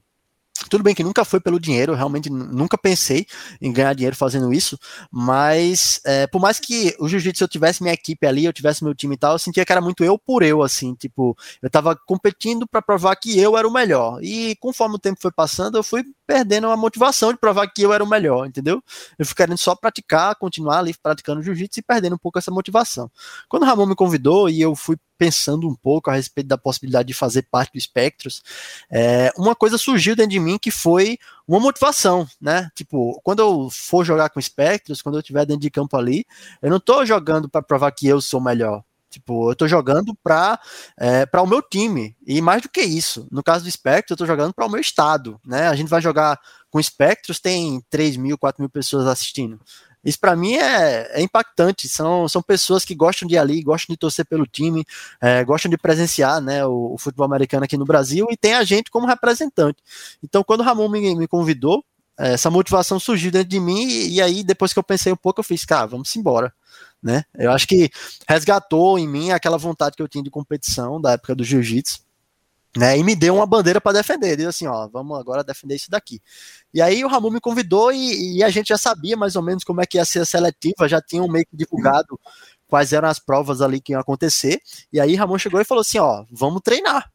tudo 0.71 0.85
bem 0.85 0.95
que 0.95 1.03
nunca 1.03 1.25
foi 1.25 1.41
pelo 1.41 1.59
dinheiro, 1.59 1.95
realmente 1.95 2.31
nunca 2.31 2.79
pensei 2.79 3.27
em 3.61 3.73
ganhar 3.73 3.95
dinheiro 3.95 4.15
fazendo 4.15 4.53
isso, 4.53 4.79
mas 5.11 6.01
é, 6.05 6.27
por 6.27 6.41
mais 6.41 6.61
que 6.61 6.95
o 7.01 7.09
jiu-jitsu 7.09 7.45
eu 7.45 7.49
tivesse 7.49 7.83
minha 7.83 7.95
equipe 7.95 8.27
ali, 8.27 8.45
eu 8.45 8.53
tivesse 8.53 8.85
meu 8.85 8.95
time 8.95 9.15
e 9.15 9.19
tal, 9.19 9.33
eu 9.33 9.39
sentia 9.39 9.65
que 9.65 9.73
era 9.73 9.81
muito 9.81 10.05
eu 10.05 10.17
por 10.19 10.43
eu, 10.43 10.63
assim, 10.63 10.95
tipo, 10.95 11.37
eu 11.61 11.71
tava 11.71 11.97
competindo 12.07 12.67
para 12.67 12.83
provar 12.83 13.17
que 13.17 13.39
eu 13.39 13.57
era 13.57 13.67
o 13.67 13.73
melhor. 13.73 14.23
E 14.23 14.57
conforme 14.57 14.97
o 14.97 14.99
tempo 14.99 15.21
foi 15.21 15.33
passando, 15.33 15.77
eu 15.77 15.83
fui 15.83 16.05
perdendo 16.29 16.67
a 16.69 16.77
motivação 16.77 17.33
de 17.33 17.39
provar 17.39 17.67
que 17.69 17.81
eu 17.81 17.91
era 17.91 18.05
o 18.05 18.07
melhor, 18.07 18.47
entendeu? 18.47 18.85
Eu 19.19 19.25
fui 19.25 19.35
querendo 19.35 19.57
só 19.57 19.75
praticar, 19.75 20.37
continuar 20.37 20.81
ali 20.81 20.95
praticando 21.03 21.43
jiu-jitsu 21.43 21.81
e 21.81 21.83
perdendo 21.83 22.17
um 22.17 22.19
pouco 22.19 22.39
essa 22.39 22.51
motivação. 22.51 23.11
Quando 23.49 23.63
o 23.63 23.67
Ramon 23.67 23.87
me 23.87 23.95
convidou 23.95 24.47
e 24.47 24.61
eu 24.61 24.77
fui 24.77 24.99
pensando 25.17 25.67
um 25.67 25.75
pouco 25.75 26.11
a 26.11 26.15
respeito 26.15 26.47
da 26.47 26.59
possibilidade 26.59 27.09
de 27.09 27.15
fazer 27.15 27.49
parte 27.51 27.73
do 27.73 27.81
Spectros, 27.81 28.43
é, 28.91 29.33
uma 29.39 29.57
coisa 29.57 29.79
surgiu 29.79 30.15
dentro 30.15 30.33
de 30.33 30.39
mim 30.39 30.59
que 30.59 30.71
foi 30.71 31.17
uma 31.47 31.59
motivação, 31.59 32.29
né? 32.39 32.69
Tipo, 32.75 33.19
quando 33.25 33.39
eu 33.39 33.71
for 33.71 34.05
jogar 34.05 34.29
com 34.29 34.39
Spectros, 34.39 35.01
quando 35.01 35.15
eu 35.15 35.21
estiver 35.21 35.47
dentro 35.47 35.63
de 35.63 35.71
campo 35.71 35.97
ali, 35.97 36.27
eu 36.61 36.69
não 36.69 36.79
tô 36.79 37.07
jogando 37.07 37.49
para 37.49 37.63
provar 37.63 37.91
que 37.93 38.07
eu 38.07 38.21
sou 38.21 38.39
melhor. 38.39 38.85
Tipo, 39.11 39.51
eu 39.51 39.57
tô 39.57 39.67
jogando 39.67 40.15
para 40.23 40.61
é, 40.99 41.27
o 41.41 41.47
meu 41.47 41.63
time. 41.63 42.17
E 42.27 42.41
mais 42.41 42.63
do 42.63 42.69
que 42.69 42.83
isso, 42.83 43.27
no 43.31 43.43
caso 43.43 43.65
do 43.65 43.71
Spectros, 43.71 44.11
eu 44.11 44.17
tô 44.17 44.27
jogando 44.27 44.53
para 44.53 44.67
o 44.67 44.71
meu 44.71 44.81
estado, 44.81 45.41
né? 45.47 45.69
A 45.69 45.75
gente 45.75 45.89
vai 45.89 46.01
jogar 46.01 46.39
com 46.71 46.83
Spectros, 46.83 47.41
tem 47.41 47.83
3 47.89 48.17
mil, 48.17 48.37
4 48.37 48.61
mil 48.63 48.69
pessoas 48.69 49.07
assistindo. 49.07 49.59
Isso 50.05 50.19
para 50.19 50.37
mim 50.37 50.55
é, 50.55 51.21
é, 51.21 51.23
impactante. 51.23 51.89
São, 51.89 52.29
são 52.29 52.43
pessoas 52.43 52.85
que 52.85 52.95
gostam 52.95 53.27
de 53.29 53.35
ir 53.35 53.39
ali, 53.39 53.63
gostam 53.63 53.93
de 53.93 53.99
torcer 53.99 54.25
pelo 54.27 54.47
time, 54.47 54.85
é, 55.21 55.45
gostam 55.45 55.71
de 55.71 55.77
presenciar 55.77 56.41
né, 56.41 56.65
o, 56.65 56.95
o, 56.95 56.99
futebol 56.99 57.27
americano 57.27 57.65
aqui 57.65 57.77
no 57.77 57.85
Brasil 57.85 58.27
e 58.31 58.37
tem 58.37 58.55
a 58.55 58.65
gente 58.65 58.91
como 58.91 59.07
representante. 59.07 59.83
Então, 60.23 60.45
quando 60.45 60.61
o 60.61 60.63
Ramon 60.63 60.89
me, 60.89 61.15
me 61.17 61.27
convidou, 61.27 61.85
é, 62.19 62.35
essa 62.35 62.51
motivação 62.51 62.99
surgiu 62.99 63.31
dentro 63.31 63.49
de 63.49 63.61
mim 63.61 63.87
e, 63.87 64.15
e, 64.15 64.23
aí 64.23 64.43
depois 64.43 64.73
que 64.73 64.79
eu 64.79 64.83
pensei 64.83 65.13
um 65.13 65.17
pouco, 65.17 65.41
eu 65.41 65.45
fiz, 65.45 65.65
cara, 65.65 65.87
vamos 65.87 66.15
embora. 66.17 66.53
Né? 67.03 67.25
Eu 67.35 67.53
acho 67.53 67.67
que 67.67 67.91
resgatou 68.29 68.99
em 68.99 69.07
mim 69.07 69.31
aquela 69.31 69.57
vontade 69.57 69.97
que 69.97 70.03
eu 70.03 70.09
tinha 70.09 70.25
de 70.25 70.31
competição 70.31 71.01
da 71.01 71.13
época 71.13 71.35
do 71.35 71.45
jiu-jitsu 71.45 72.01
né, 72.77 72.99
e 72.99 73.03
me 73.03 73.17
deu 73.17 73.35
uma 73.35 73.47
bandeira 73.47 73.81
para 73.81 73.99
defender. 73.99 74.37
Disse 74.37 74.49
assim, 74.49 74.67
ó, 74.67 74.89
vamos 74.89 75.19
agora 75.19 75.43
defender 75.43 75.77
isso 75.77 75.91
daqui. 75.91 76.21
E 76.73 76.83
aí 76.83 77.05
o 77.05 77.09
Ramon 77.09 77.31
me 77.31 77.41
convidou 77.41 77.93
e, 77.93 78.37
e, 78.37 78.45
a 78.45 78.51
gente 78.51 78.69
já 78.69 78.79
sabia 78.79 79.17
mais 79.17 79.37
ou 79.37 79.43
menos 79.43 79.65
como 79.65 79.81
é 79.81 79.87
que 79.87 79.97
ia 79.97 80.05
ser 80.05 80.21
a 80.21 80.25
seletiva, 80.25 80.89
já 80.89 81.01
tinham 81.01 81.27
meio 81.29 81.47
que 81.47 81.57
divulgado 81.57 82.19
quais 82.69 82.93
eram 82.93 83.09
as 83.09 83.19
provas 83.19 83.63
ali 83.63 83.81
que 83.81 83.93
iam 83.93 84.01
acontecer. 84.01 84.61
E 84.93 85.01
aí 85.01 85.15
Ramon 85.15 85.39
chegou 85.39 85.61
e 85.61 85.65
falou 85.65 85.81
assim, 85.81 85.99
ó, 85.99 86.25
vamos 86.31 86.61
treinar. 86.63 87.11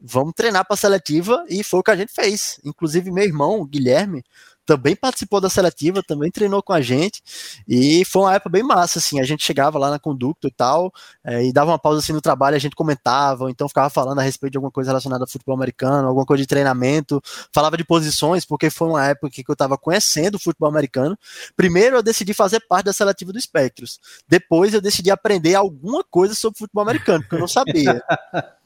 Vamos 0.00 0.32
treinar 0.34 0.64
para 0.64 0.74
a 0.74 0.78
seletiva 0.78 1.44
e 1.48 1.62
foi 1.62 1.80
o 1.80 1.82
que 1.82 1.90
a 1.90 1.96
gente 1.96 2.12
fez. 2.12 2.58
Inclusive 2.64 3.10
meu 3.10 3.24
irmão, 3.24 3.66
Guilherme, 3.66 4.24
também 4.66 4.94
participou 4.94 5.40
da 5.40 5.50
seletiva, 5.50 6.02
também 6.02 6.30
treinou 6.30 6.62
com 6.62 6.72
a 6.72 6.80
gente, 6.80 7.22
e 7.66 8.04
foi 8.04 8.22
uma 8.22 8.34
época 8.34 8.50
bem 8.50 8.62
massa, 8.62 8.98
assim, 8.98 9.20
a 9.20 9.24
gente 9.24 9.44
chegava 9.44 9.78
lá 9.78 9.90
na 9.90 9.98
conducta 9.98 10.46
e 10.46 10.50
tal, 10.50 10.92
é, 11.24 11.44
e 11.44 11.52
dava 11.52 11.70
uma 11.70 11.78
pausa 11.78 11.98
assim 11.98 12.12
no 12.12 12.20
trabalho, 12.20 12.56
a 12.56 12.58
gente 12.58 12.76
comentava, 12.76 13.44
ou 13.44 13.50
então 13.50 13.68
ficava 13.68 13.90
falando 13.90 14.20
a 14.20 14.22
respeito 14.22 14.52
de 14.52 14.58
alguma 14.58 14.70
coisa 14.70 14.90
relacionada 14.90 15.24
ao 15.24 15.28
futebol 15.28 15.54
americano, 15.54 16.08
alguma 16.08 16.24
coisa 16.24 16.42
de 16.42 16.46
treinamento, 16.46 17.20
falava 17.52 17.76
de 17.76 17.84
posições, 17.84 18.44
porque 18.44 18.70
foi 18.70 18.88
uma 18.88 19.06
época 19.06 19.30
que 19.30 19.44
eu 19.46 19.52
estava 19.52 19.76
conhecendo 19.76 20.36
o 20.36 20.40
futebol 20.40 20.68
americano. 20.68 21.18
Primeiro 21.56 21.96
eu 21.96 22.02
decidi 22.02 22.32
fazer 22.32 22.60
parte 22.60 22.86
da 22.86 22.92
seletiva 22.92 23.32
do 23.32 23.40
Spectros, 23.40 23.98
depois 24.28 24.72
eu 24.72 24.80
decidi 24.80 25.10
aprender 25.10 25.54
alguma 25.54 26.04
coisa 26.04 26.34
sobre 26.34 26.58
futebol 26.58 26.82
americano, 26.82 27.22
porque 27.22 27.34
eu 27.34 27.40
não 27.40 27.48
sabia. 27.48 28.02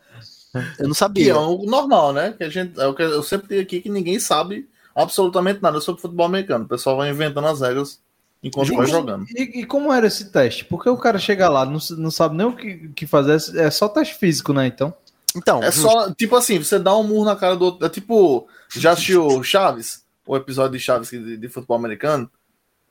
Eu 0.78 0.86
não 0.86 0.94
sabia. 0.94 1.24
Que 1.24 1.30
é 1.30 1.34
o 1.34 1.64
normal, 1.64 2.12
né? 2.12 2.32
Que 2.32 2.44
a 2.44 2.48
gente, 2.48 2.78
é 2.78 2.86
o 2.86 2.94
que 2.94 3.02
eu 3.02 3.24
sempre 3.24 3.48
digo 3.48 3.60
aqui 3.60 3.80
que 3.80 3.88
ninguém 3.88 4.20
sabe 4.20 4.68
absolutamente 4.94 5.62
nada 5.62 5.80
sobre 5.80 6.00
futebol 6.00 6.26
americano. 6.26 6.64
O 6.64 6.68
pessoal 6.68 6.96
vai 6.96 7.10
inventando 7.10 7.46
as 7.46 7.60
regras 7.60 8.00
enquanto 8.42 8.72
e, 8.72 8.76
vai 8.76 8.86
jogando. 8.86 9.26
E, 9.30 9.60
e, 9.60 9.66
como 9.66 9.92
era 9.92 10.06
esse 10.06 10.30
teste? 10.30 10.64
Porque 10.64 10.88
o 10.88 10.96
cara 10.96 11.18
chega 11.18 11.48
lá, 11.48 11.64
não, 11.64 11.78
não 11.98 12.10
sabe 12.10 12.36
nem 12.36 12.46
o 12.46 12.54
que, 12.54 12.88
que 12.94 13.06
fazer, 13.06 13.56
é 13.58 13.70
só 13.70 13.88
teste 13.88 14.14
físico, 14.14 14.52
né? 14.52 14.66
Então. 14.66 14.94
Então. 15.36 15.62
É 15.62 15.70
só, 15.72 16.12
tipo 16.12 16.36
assim, 16.36 16.58
você 16.58 16.78
dá 16.78 16.96
um 16.96 17.02
murro 17.02 17.24
na 17.24 17.34
cara 17.34 17.56
do 17.56 17.64
outro. 17.64 17.84
É 17.84 17.88
tipo, 17.88 18.46
já 18.76 18.92
assistiu 18.92 19.42
Chaves? 19.42 20.04
O 20.26 20.36
episódio 20.36 20.78
de 20.78 20.84
Chaves 20.84 21.10
de, 21.10 21.36
de 21.36 21.48
futebol 21.48 21.76
americano? 21.76 22.30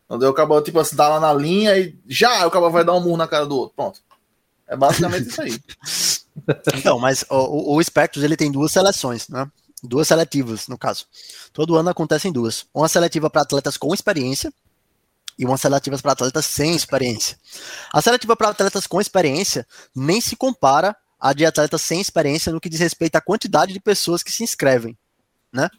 Onde 0.10 0.26
eu 0.26 0.30
acabo, 0.30 0.60
tipo 0.62 0.80
assim, 0.80 0.96
dá 0.96 1.08
lá 1.08 1.20
na 1.20 1.34
linha 1.34 1.78
e 1.78 1.98
já 2.08 2.46
o 2.46 2.52
cara 2.52 2.70
vai 2.70 2.84
dar 2.84 2.94
um 2.94 3.00
murro 3.00 3.18
na 3.18 3.28
cara 3.28 3.46
do 3.46 3.56
outro. 3.58 3.76
Pronto. 3.76 4.02
É 4.68 4.76
basicamente 4.76 5.30
isso 5.30 5.42
aí. 5.42 5.60
Então, 6.76 6.98
mas 6.98 7.24
o, 7.30 7.76
o 7.76 7.84
Spectros 7.84 8.24
ele 8.24 8.36
tem 8.36 8.52
duas 8.52 8.72
seleções, 8.72 9.30
né? 9.30 9.48
Duas 9.84 10.08
seletivas, 10.08 10.70
no 10.70 10.78
caso. 10.78 11.06
Todo 11.52 11.76
ano 11.76 11.90
acontecem 11.90 12.32
duas. 12.32 12.66
Uma 12.74 12.88
seletiva 12.88 13.30
para 13.30 13.42
atletas 13.42 13.76
com 13.76 13.94
experiência 13.94 14.52
e 15.38 15.46
uma 15.46 15.58
seletiva 15.58 15.98
para 15.98 16.14
atletas 16.14 16.46
sem 16.46 16.74
experiência. 16.74 17.38
A 17.92 18.02
seletiva 18.02 18.34
para 18.36 18.50
atletas 18.50 18.88
com 18.88 19.02
experiência 19.02 19.68
nem 19.94 20.22
se 20.22 20.38
compara 20.38 20.96
à 21.20 21.34
de 21.34 21.46
atletas 21.46 21.82
sem 21.82 22.00
experiência 22.00 22.52
no 22.52 22.62
que 22.62 22.70
diz 22.70 22.80
respeito 22.80 23.18
à 23.18 23.22
quantidade 23.22 23.74
de 23.74 23.80
pessoas 23.82 24.24
que 24.24 24.32
se 24.32 24.44
inscrevem, 24.44 24.98
né? 25.52 25.70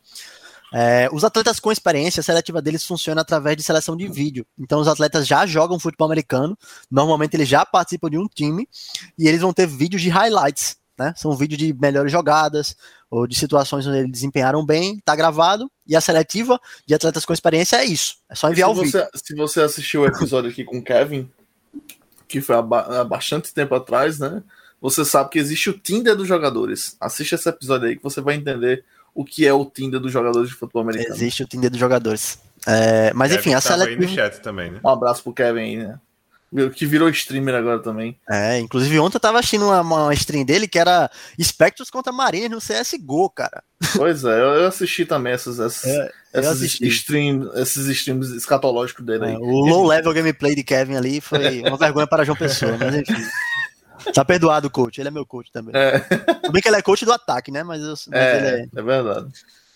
É, 0.77 1.09
os 1.13 1.23
atletas 1.23 1.61
com 1.61 1.71
experiência, 1.71 2.21
a 2.21 2.25
seletiva 2.25 2.61
deles 2.61 2.85
funciona 2.85 3.21
através 3.21 3.57
de 3.57 3.63
seleção 3.63 3.97
de 3.97 4.09
vídeo. 4.09 4.45
Então, 4.59 4.81
os 4.81 4.89
atletas 4.89 5.25
já 5.25 5.47
jogam 5.47 5.79
futebol 5.79 6.07
americano, 6.07 6.59
normalmente 6.91 7.37
eles 7.37 7.49
já 7.49 7.65
participam 7.65 8.11
de 8.11 8.19
um 8.19 8.27
time 8.27 8.69
e 9.17 9.29
eles 9.29 9.41
vão 9.41 9.53
ter 9.53 9.69
vídeos 9.69 10.03
de 10.03 10.09
highlights 10.09 10.77
né? 10.99 11.13
São 11.17 11.37
vídeos 11.37 11.59
de 11.59 11.73
melhores 11.75 12.11
jogadas 12.11 12.77
ou 13.15 13.29
de 13.29 13.39
situações 13.39 13.87
onde 13.87 13.99
eles 13.99 14.11
desempenharam 14.11 14.67
bem, 14.67 14.99
tá 15.05 15.15
gravado. 15.15 15.71
E 15.87 15.95
a 15.95 16.01
seletiva 16.01 16.61
de 16.85 16.95
atletas 16.95 17.25
com 17.25 17.33
experiência 17.33 17.77
é 17.77 17.85
isso. 17.85 18.17
É 18.29 18.35
só 18.35 18.51
enviar 18.51 18.69
o 18.69 18.75
você, 18.75 18.99
vídeo. 18.99 19.09
Se 19.15 19.37
você 19.37 19.61
assistiu 19.61 20.01
o 20.01 20.07
episódio 20.07 20.51
aqui 20.51 20.65
com 20.65 20.79
o 20.79 20.83
Kevin, 20.83 21.31
que 22.27 22.41
foi 22.41 22.57
há, 22.57 22.59
há, 22.59 23.05
bastante 23.05 23.55
tempo 23.55 23.73
atrás, 23.73 24.19
né? 24.19 24.43
Você 24.81 25.05
sabe 25.05 25.31
que 25.31 25.39
existe 25.39 25.71
o 25.71 25.79
Tinder 25.79 26.17
dos 26.17 26.27
jogadores. 26.27 26.97
Assiste 27.01 27.37
esse 27.37 27.49
episódio 27.49 27.87
aí 27.87 27.97
que 27.97 28.03
você 28.03 28.21
vai 28.21 28.35
entender 28.35 28.85
o 29.15 29.25
que 29.25 29.47
é 29.47 29.53
o 29.53 29.65
Tinder 29.65 30.01
dos 30.01 30.11
jogadores 30.11 30.49
de 30.49 30.57
futebol 30.57 30.83
americano. 30.83 31.15
Existe 31.15 31.45
o 31.45 31.47
Tinder 31.47 31.71
dos 31.71 31.79
jogadores. 31.79 32.41
É, 32.67 33.13
mas 33.15 33.31
Kevin 33.31 33.41
enfim, 33.41 33.55
a 33.55 33.61
seletiva. 33.61 34.31
Também, 34.43 34.73
né? 34.73 34.81
Um 34.85 34.89
abraço 34.89 35.23
pro 35.23 35.33
Kevin 35.33 35.61
aí, 35.61 35.77
né? 35.77 36.01
Que 36.75 36.87
virou 36.87 37.09
streamer 37.09 37.55
agora 37.55 37.81
também. 37.81 38.17
É, 38.31 38.61
inclusive 38.61 38.99
ontem 39.01 39.17
eu 39.17 39.21
tava 39.21 39.41
assistindo 39.41 39.65
uma, 39.65 39.81
uma 39.81 40.15
stream 40.15 40.45
dele 40.45 40.69
que 40.69 40.79
era 40.79 41.11
Spectros 41.41 41.91
contra 41.91 42.13
Mariners 42.13 42.51
no 42.51 42.59
CSGO, 42.59 43.29
cara. 43.31 43.63
Pois 43.97 44.25
é, 44.25 44.41
eu 44.41 44.67
assisti 44.67 45.05
também 45.05 45.33
essas, 45.33 45.59
essas, 45.59 45.85
é, 45.85 46.13
essas 46.33 46.63
stream, 46.63 47.51
esses 47.57 47.87
streams 47.89 48.35
escatológicos 48.37 49.05
dele 49.05 49.33
é, 49.33 49.37
O 49.37 49.67
low 49.67 49.85
level 49.85 50.15
gameplay 50.15 50.55
de 50.55 50.63
Kevin 50.63 50.95
ali 50.95 51.21
foi 51.21 51.61
uma 51.63 51.77
vergonha 51.77 52.07
para 52.07 52.25
João 52.25 52.37
Pessoa, 52.37 52.77
mas 52.79 52.95
enfim. 52.95 53.27
Tá 54.13 54.25
perdoado 54.25 54.69
o 54.69 54.71
coach, 54.71 55.01
ele 55.01 55.09
é 55.09 55.11
meu 55.11 55.25
coach 55.25 55.51
também. 55.51 55.75
É. 55.75 55.99
Tudo 55.99 56.53
bem 56.53 56.61
que 56.61 56.69
ele 56.69 56.77
é 56.77 56.83
coach 56.83 57.05
do 57.05 57.13
ataque, 57.13 57.51
né? 57.51 57.63
Mas, 57.63 57.83
eu, 57.83 57.95
mas 58.09 58.21
é, 58.21 58.61
é. 58.61 58.67
É 58.77 58.83
verdade. 58.83 59.27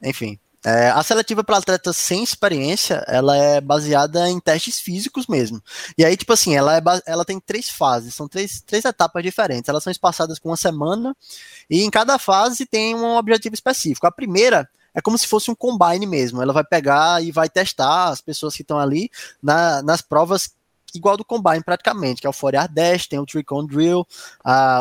Enfim. 0.03 0.39
É, 0.65 0.91
a 0.91 1.03
seletiva 1.05 1.45
para 1.45 1.59
atletas 1.59 1.97
sem 1.97 2.23
experiência, 2.23 3.05
ela 3.07 3.37
é 3.37 3.61
baseada 3.61 4.29
em 4.29 4.41
testes 4.41 4.81
físicos 4.81 5.27
mesmo. 5.29 5.63
E 5.97 6.05
aí, 6.05 6.17
tipo 6.17 6.33
assim, 6.33 6.57
ela, 6.57 6.77
é, 6.77 6.83
ela 7.07 7.25
tem 7.25 7.39
três 7.39 7.69
fases, 7.69 8.15
são 8.15 8.27
três, 8.27 8.61
três 8.63 8.85
etapas 8.85 9.23
diferentes. 9.23 9.69
Elas 9.69 9.85
são 9.85 9.91
espaçadas 9.91 10.39
com 10.39 10.49
uma 10.49 10.57
semana 10.57 11.17
e 11.71 11.85
em 11.85 11.91
cada 11.91 12.19
fase 12.19 12.67
tem 12.67 12.95
um 12.95 13.17
objetivo 13.17 13.55
específico. 13.55 14.07
A 14.07 14.13
primeira 14.13 14.69
é 14.93 15.01
como 15.01 15.17
se 15.17 15.29
fosse 15.29 15.51
um 15.51 15.55
combine 15.55 16.07
mesmo. 16.07 16.43
Ela 16.43 16.53
vai 16.53 16.65
pegar 16.65 17.23
e 17.23 17.31
vai 17.31 17.49
testar 17.49 18.09
as 18.09 18.21
pessoas 18.21 18.55
que 18.55 18.63
estão 18.63 18.79
ali 18.79 19.11
na, 19.41 19.81
nas 19.83 20.03
provas 20.03 20.51
igual 20.95 21.17
do 21.17 21.25
Combine 21.25 21.63
praticamente, 21.63 22.21
que 22.21 22.27
é 22.27 22.31
o 22.31 22.33
Forear 22.33 22.73
Dash, 22.73 23.07
tem 23.07 23.19
o 23.19 23.27
Tricon 23.27 23.67
Drill, 23.67 24.07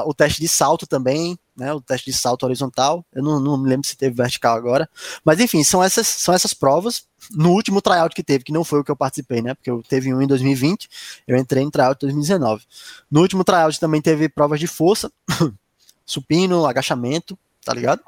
o 0.06 0.14
teste 0.14 0.42
de 0.42 0.48
salto 0.48 0.88
também, 0.88 1.38
né, 1.58 1.74
o 1.74 1.82
teste 1.82 2.12
de 2.12 2.18
salto 2.18 2.44
horizontal, 2.44 3.06
eu 3.14 3.24
não, 3.24 3.40
não 3.40 3.58
me 3.58 3.68
lembro 3.68 3.88
se 3.88 3.98
teve 3.98 4.16
vertical 4.16 4.56
agora, 4.56 4.90
mas 5.26 5.40
enfim, 5.40 5.64
são 5.64 5.84
essas, 5.84 6.08
são 6.08 6.34
essas 6.34 6.54
provas, 6.54 7.06
no 7.32 7.52
último 7.52 7.82
tryout 7.82 8.16
que 8.16 8.24
teve, 8.24 8.44
que 8.44 8.52
não 8.54 8.64
foi 8.64 8.80
o 8.80 8.84
que 8.84 8.92
eu 8.92 8.96
participei, 8.96 9.42
né, 9.42 9.54
porque 9.54 9.70
eu 9.70 9.84
teve 9.88 10.14
um 10.14 10.22
em 10.22 10.28
2020, 10.28 10.88
eu 11.28 11.36
entrei 11.36 11.64
em 11.64 11.72
tryout 11.72 11.98
em 12.04 12.08
2019, 12.08 12.64
no 13.10 13.22
último 13.22 13.44
tryout 13.44 13.80
também 13.80 14.02
teve 14.02 14.30
provas 14.30 14.60
de 14.60 14.68
força, 14.68 15.12
supino, 16.06 16.66
agachamento, 16.66 17.38
tá 17.66 17.74
ligado? 17.74 18.02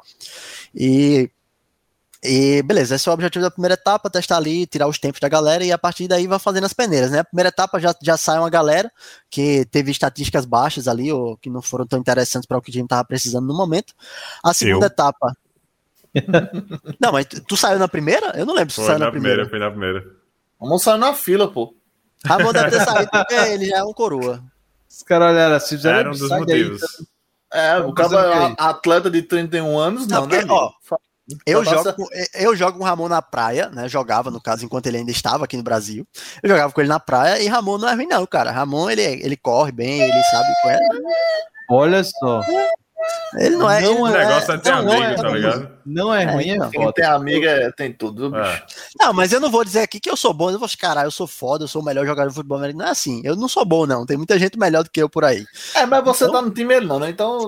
E 0.73 1.29
e 2.23 2.61
beleza, 2.63 2.95
esse 2.95 3.07
é 3.07 3.11
o 3.11 3.13
objetivo 3.13 3.43
da 3.43 3.51
primeira 3.51 3.75
etapa, 3.75 4.09
testar 4.09 4.37
ali, 4.37 4.65
tirar 4.67 4.87
os 4.87 4.99
tempos 4.99 5.19
da 5.21 5.29
galera 5.29 5.63
e 5.63 5.71
a 5.71 5.77
partir 5.77 6.07
daí 6.07 6.27
vai 6.27 6.37
fazendo 6.37 6.65
as 6.65 6.73
peneiras, 6.73 7.11
né? 7.11 7.19
A 7.19 7.23
primeira 7.23 7.47
etapa 7.49 7.79
já, 7.79 7.95
já 8.01 8.17
sai 8.17 8.37
uma 8.37 8.49
galera 8.49 8.91
que 9.29 9.65
teve 9.65 9.91
estatísticas 9.91 10.45
baixas 10.45 10.87
ali, 10.87 11.11
ou 11.11 11.37
que 11.37 11.49
não 11.49 11.61
foram 11.61 11.87
tão 11.87 11.99
interessantes 11.99 12.45
para 12.47 12.57
o 12.57 12.61
que 12.61 12.69
o 12.69 12.73
time 12.73 12.83
estava 12.85 13.05
precisando 13.05 13.47
no 13.47 13.55
momento. 13.55 13.93
A 14.43 14.53
segunda 14.53 14.85
Eu? 14.85 14.87
etapa. 14.87 15.33
não, 16.99 17.11
mas 17.11 17.25
tu, 17.25 17.41
tu 17.41 17.55
saiu 17.57 17.79
na 17.79 17.87
primeira? 17.87 18.33
Eu 18.37 18.45
não 18.45 18.53
lembro 18.53 18.71
se 18.71 18.75
tu 18.75 18.81
Foi 18.81 18.87
saiu 18.87 18.99
na 18.99 19.05
na 19.05 19.11
primeira. 19.11 19.45
primeira, 19.45 19.49
foi 19.49 19.59
na 19.59 19.69
primeira. 19.71 20.15
Vamos 20.59 20.81
sair 20.83 20.97
na 20.97 21.13
fila, 21.13 21.49
pô. 21.49 21.73
Ramon 22.25 22.51
deve 22.51 22.71
ter 22.71 22.83
saído 22.83 23.09
porque 23.11 23.33
ele 23.33 23.65
já 23.67 23.77
é 23.77 23.83
um 23.83 23.93
coroa. 23.93 24.43
Os 24.89 25.03
caras 25.03 25.31
olharam 25.31 25.55
assim, 25.55 25.77
fizeram 25.77 25.99
Era 25.99 26.09
um 26.09 26.13
dos 26.13 26.29
motivos. 26.29 26.81
É, 27.53 27.77
o 27.77 27.93
cara 27.93 28.49
é 28.49 28.55
atleta 28.57 29.09
de 29.09 29.21
31 29.21 29.77
anos, 29.79 30.05
não, 30.07 30.21
Não, 30.21 30.27
né? 30.27 30.39
porque, 30.39 30.51
ó, 30.51 30.65
amigo? 30.65 31.01
Eu 31.45 31.63
Só 31.63 31.71
jogo, 31.71 31.93
com, 31.93 32.07
eu 32.33 32.55
jogo 32.55 32.77
com 32.77 32.83
o 32.83 32.87
Ramon 32.87 33.07
na 33.07 33.21
praia, 33.21 33.69
né? 33.69 33.87
Jogava, 33.87 34.31
no 34.31 34.41
caso, 34.41 34.65
enquanto 34.65 34.87
ele 34.87 34.97
ainda 34.97 35.11
estava 35.11 35.45
aqui 35.45 35.57
no 35.57 35.63
Brasil. 35.63 36.07
Eu 36.41 36.49
jogava 36.49 36.73
com 36.73 36.81
ele 36.81 36.89
na 36.89 36.99
praia 36.99 37.41
e 37.41 37.47
Ramon 37.47 37.77
não 37.77 37.89
é 37.89 37.93
ruim, 37.93 38.07
não, 38.07 38.25
cara. 38.25 38.51
Ramon, 38.51 38.89
ele, 38.89 39.01
ele 39.01 39.37
corre 39.37 39.71
bem, 39.71 40.01
ele 40.01 40.23
sabe 40.23 40.47
qual 40.61 40.73
é. 40.73 40.79
Olha 41.69 42.03
só. 42.03 42.41
Ele 43.37 43.55
não 43.55 43.69
é. 43.69 43.81
Não 43.81 44.07
ele 44.07 44.17
negócio 44.17 44.51
é 44.53 44.57
ter 44.57 44.71
não, 44.71 44.79
amigo, 44.79 45.03
é, 45.03 45.13
tá 45.15 45.23
não. 45.23 45.33
ligado? 45.35 45.71
Não 45.85 46.13
é 46.13 46.23
É, 46.23 46.31
ruim, 46.31 46.49
é 46.49 46.55
então. 46.55 46.69
Quem 46.69 46.81
foda. 46.81 46.93
tem 46.93 47.05
amiga 47.05 47.49
é- 47.49 47.71
tem 47.71 47.93
tudo, 47.93 48.29
viu, 48.29 48.41
bicho. 48.41 48.51
É. 48.51 48.65
Não, 48.99 49.13
mas 49.13 49.31
eu 49.31 49.39
não 49.39 49.49
vou 49.49 49.63
dizer 49.63 49.79
aqui 49.81 49.99
que 49.99 50.09
eu 50.09 50.17
sou 50.17 50.33
bom. 50.33 50.49
Eu 50.51 50.59
vou 50.59 50.67
caralho, 50.77 51.07
eu 51.07 51.11
sou 51.11 51.27
foda, 51.27 51.63
eu 51.63 51.67
sou 51.67 51.81
o 51.81 51.85
melhor 51.85 52.05
jogador 52.05 52.29
de 52.29 52.35
futebol 52.35 52.57
americano. 52.57 52.83
Não 52.83 52.89
é 52.89 52.91
assim. 52.91 53.21
Eu 53.23 53.35
não 53.35 53.47
sou 53.47 53.63
bom, 53.65 53.85
não. 53.85 54.05
Tem 54.05 54.17
muita 54.17 54.37
gente 54.37 54.57
melhor 54.59 54.83
do 54.83 54.89
que 54.89 55.01
eu 55.01 55.09
por 55.09 55.23
aí. 55.23 55.45
É, 55.75 55.85
mas 55.85 56.03
você 56.03 56.29
tá 56.29 56.41
no 56.41 56.51
time 56.51 56.73
ele 56.75 56.85
não, 56.87 56.99
né? 56.99 57.09
Então 57.09 57.45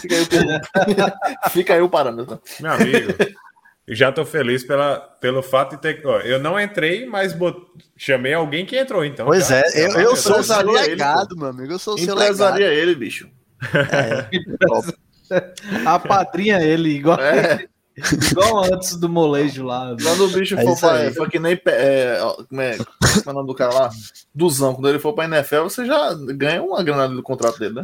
fica 0.00 0.14
aí 0.16 0.22
o, 0.22 0.26
fica 1.50 1.74
aí 1.74 1.80
o 1.80 1.88
parâmetro. 1.88 2.40
Meu 2.60 2.72
amigo, 2.72 3.12
eu 3.86 3.94
já 3.96 4.12
tô 4.12 4.24
feliz 4.24 4.62
pela, 4.64 4.96
pelo 5.20 5.42
fato 5.42 5.76
de 5.76 5.82
ter. 5.82 6.02
Ó, 6.04 6.18
eu 6.20 6.38
não 6.38 6.58
entrei, 6.60 7.06
mas 7.06 7.32
bot- 7.32 7.60
chamei 7.96 8.34
alguém 8.34 8.66
que 8.66 8.76
entrou, 8.76 9.04
então. 9.04 9.26
Pois 9.26 9.48
já- 9.48 9.56
é, 9.58 9.62
eu, 9.86 9.90
valeu. 9.92 10.10
eu 10.10 10.16
sou 10.16 10.38
o 10.38 10.44
seu 10.44 10.56
Empresaria 10.56 10.80
ele, 10.82 10.90
legado, 10.90 11.36
meu 11.36 11.48
amigo. 11.48 11.72
Eu 11.72 11.78
sou 11.78 11.94
o 11.94 11.98
seu 11.98 12.14
legado. 12.14 12.58
Ele, 12.60 12.94
bicho. 12.94 13.28
Apadrinha 15.86 16.60
ele, 16.60 16.90
igual, 16.90 17.18
É, 17.20 17.66
igual 18.30 18.64
antes 18.64 18.96
do 18.96 19.08
molejo 19.08 19.64
lá. 19.64 19.96
quando 20.02 20.24
o 20.26 20.28
bicho 20.28 20.58
É 20.58 20.62
for 20.64 20.78
pra. 20.78 20.92
aí. 20.94 21.14
Foi 21.14 21.28
que 21.28 21.38
nem. 21.38 21.60
É, 21.66 22.18
ó, 22.22 22.34
como, 22.44 22.60
é, 22.60 22.76
como 22.76 22.86
é 23.26 23.30
o 23.30 23.34
nome 23.34 23.46
do 23.48 23.54
cara 23.54 23.72
lá? 23.72 23.90
Duzão. 24.34 24.74
Quando 24.74 24.88
ele 24.88 24.98
for 24.98 25.12
pra 25.14 25.24
NFL, 25.24 25.64
você 25.64 25.84
já 25.86 26.12
ganha 26.14 26.62
uma 26.62 26.82
grana 26.82 27.08
do 27.08 27.22
contrato 27.22 27.58
dele, 27.58 27.74
né? 27.74 27.82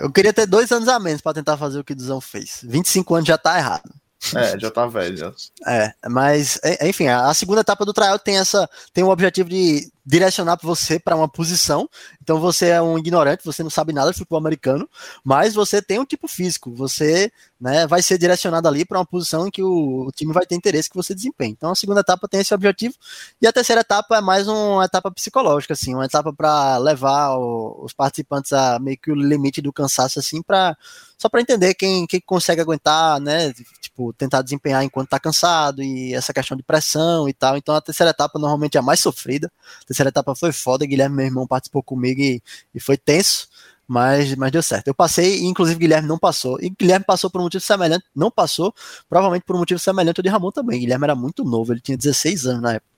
Eu 0.00 0.12
queria 0.12 0.32
ter 0.32 0.46
dois 0.46 0.70
anos 0.70 0.88
a 0.88 0.98
menos 1.00 1.22
pra 1.22 1.32
tentar 1.32 1.56
fazer 1.56 1.78
o 1.78 1.84
que 1.84 1.94
o 1.94 1.96
Duzão 1.96 2.20
fez. 2.20 2.60
25 2.62 3.14
anos 3.14 3.26
já 3.26 3.38
tá 3.38 3.56
errado. 3.58 3.90
É, 4.36 4.58
já 4.58 4.70
tá 4.70 4.86
velho. 4.86 5.16
Já. 5.16 5.32
É, 5.66 5.92
mas 6.06 6.60
é, 6.62 6.86
enfim, 6.86 7.08
a 7.08 7.30
a 7.30 7.34
segunda 7.34 7.62
etapa 7.62 7.86
do 7.86 7.94
tryout 7.94 8.22
tem 8.22 8.36
essa 8.36 8.68
tem 8.92 9.02
o 9.02 9.08
objetivo 9.08 9.48
de 9.48 9.90
direcionar 10.04 10.58
você 10.62 10.98
para 10.98 11.14
uma 11.16 11.28
posição. 11.28 11.88
Então 12.22 12.40
você 12.40 12.68
é 12.68 12.82
um 12.82 12.98
ignorante, 12.98 13.44
você 13.44 13.62
não 13.62 13.70
sabe 13.70 13.92
nada 13.92 14.10
de 14.10 14.18
futebol 14.18 14.38
americano, 14.38 14.88
mas 15.24 15.54
você 15.54 15.80
tem 15.82 15.98
um 15.98 16.04
tipo 16.04 16.26
físico, 16.28 16.72
você 16.74 17.30
né, 17.60 17.86
vai 17.86 18.02
ser 18.02 18.18
direcionado 18.18 18.66
ali 18.68 18.84
para 18.84 18.98
uma 18.98 19.04
posição 19.06 19.46
em 19.46 19.50
que 19.50 19.62
o, 19.62 20.06
o 20.06 20.12
time 20.12 20.32
vai 20.32 20.46
ter 20.46 20.54
interesse 20.54 20.88
que 20.88 20.96
você 20.96 21.14
desempenhe. 21.14 21.52
Então 21.52 21.70
a 21.70 21.74
segunda 21.74 22.00
etapa 22.00 22.26
tem 22.28 22.40
esse 22.40 22.54
objetivo 22.54 22.94
e 23.40 23.46
a 23.46 23.52
terceira 23.52 23.80
etapa 23.82 24.16
é 24.16 24.20
mais 24.20 24.48
uma 24.48 24.84
etapa 24.84 25.10
psicológica, 25.10 25.74
assim, 25.74 25.94
uma 25.94 26.04
etapa 26.04 26.32
para 26.32 26.78
levar 26.78 27.36
o- 27.36 27.84
os 27.84 27.92
participantes 27.92 28.52
a 28.52 28.78
meio 28.78 28.98
que 28.98 29.10
o 29.10 29.14
limite 29.14 29.60
do 29.60 29.72
cansaço, 29.72 30.18
assim, 30.18 30.42
para 30.42 30.76
só 31.18 31.28
para 31.28 31.42
entender 31.42 31.74
quem, 31.74 32.06
quem 32.06 32.18
consegue 32.20 32.62
aguentar, 32.62 33.20
né? 33.20 33.52
Tipo, 33.82 34.10
tentar 34.14 34.40
desempenhar 34.40 34.82
enquanto 34.82 35.10
tá 35.10 35.20
cansado 35.20 35.82
e 35.82 36.14
essa 36.14 36.32
questão 36.32 36.56
de 36.56 36.62
pressão 36.62 37.28
e 37.28 37.32
tal. 37.34 37.58
Então 37.58 37.74
a 37.74 37.80
terceira 37.80 38.10
etapa 38.10 38.38
normalmente 38.38 38.76
é 38.76 38.80
a 38.80 38.82
mais 38.82 39.00
sofrida. 39.00 39.52
A 39.90 39.92
terceira 39.92 40.08
etapa 40.10 40.34
foi 40.36 40.52
foda, 40.52 40.86
Guilherme, 40.86 41.16
meu 41.16 41.26
irmão, 41.26 41.46
participou 41.48 41.82
comigo 41.82 42.20
e, 42.20 42.40
e 42.72 42.78
foi 42.78 42.96
tenso, 42.96 43.48
mas, 43.88 44.32
mas 44.36 44.52
deu 44.52 44.62
certo. 44.62 44.86
Eu 44.86 44.94
passei, 44.94 45.40
e 45.40 45.46
inclusive 45.46 45.80
Guilherme 45.80 46.06
não 46.06 46.16
passou. 46.16 46.60
E 46.62 46.70
Guilherme 46.70 47.04
passou 47.04 47.28
por 47.28 47.40
um 47.40 47.44
motivo 47.44 47.64
semelhante, 47.64 48.04
não 48.14 48.30
passou, 48.30 48.72
provavelmente 49.08 49.42
por 49.42 49.56
um 49.56 49.58
motivo 49.58 49.80
semelhante 49.80 50.20
ao 50.20 50.22
de 50.22 50.28
Ramon 50.28 50.52
também. 50.52 50.78
Guilherme 50.78 51.04
era 51.06 51.14
muito 51.16 51.42
novo, 51.42 51.72
ele 51.72 51.80
tinha 51.80 51.98
16 51.98 52.46
anos 52.46 52.62
na 52.62 52.74
época. 52.74 52.88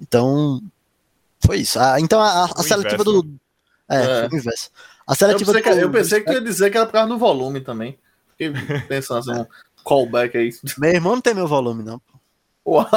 Então, 0.00 0.60
foi 1.44 1.58
isso. 1.58 1.78
Ah, 1.78 2.00
então 2.00 2.20
a, 2.20 2.44
a 2.46 2.50
O 2.58 2.62
seletiva 2.64 3.02
inverso, 3.02 3.22
do. 3.22 3.34
É, 3.88 3.96
É. 4.02 4.28
foi 4.28 4.36
o 4.36 4.40
inverso. 4.40 4.70
A 5.06 5.12
Eu 5.12 5.16
seletiva 5.16 5.52
pensei, 5.52 5.62
que, 5.62 5.74
do. 5.78 5.80
eu 5.80 5.90
pensei 5.92 6.20
que 6.20 6.26
tu 6.26 6.32
ia 6.32 6.40
dizer 6.40 6.70
que 6.70 6.76
era 6.76 6.86
por 6.86 6.92
causa 6.92 7.08
do 7.08 7.18
volume 7.18 7.60
também. 7.60 7.96
Fiquei 8.30 8.50
pensando 8.88 9.18
assim, 9.30 9.40
um 9.42 9.46
callback 9.84 10.36
aí. 10.36 10.50
Meu 10.76 10.90
irmão 10.90 11.14
não 11.14 11.22
tem 11.22 11.34
meu 11.34 11.46
volume, 11.46 11.84
não. 11.84 12.00
Uau. 12.70 12.88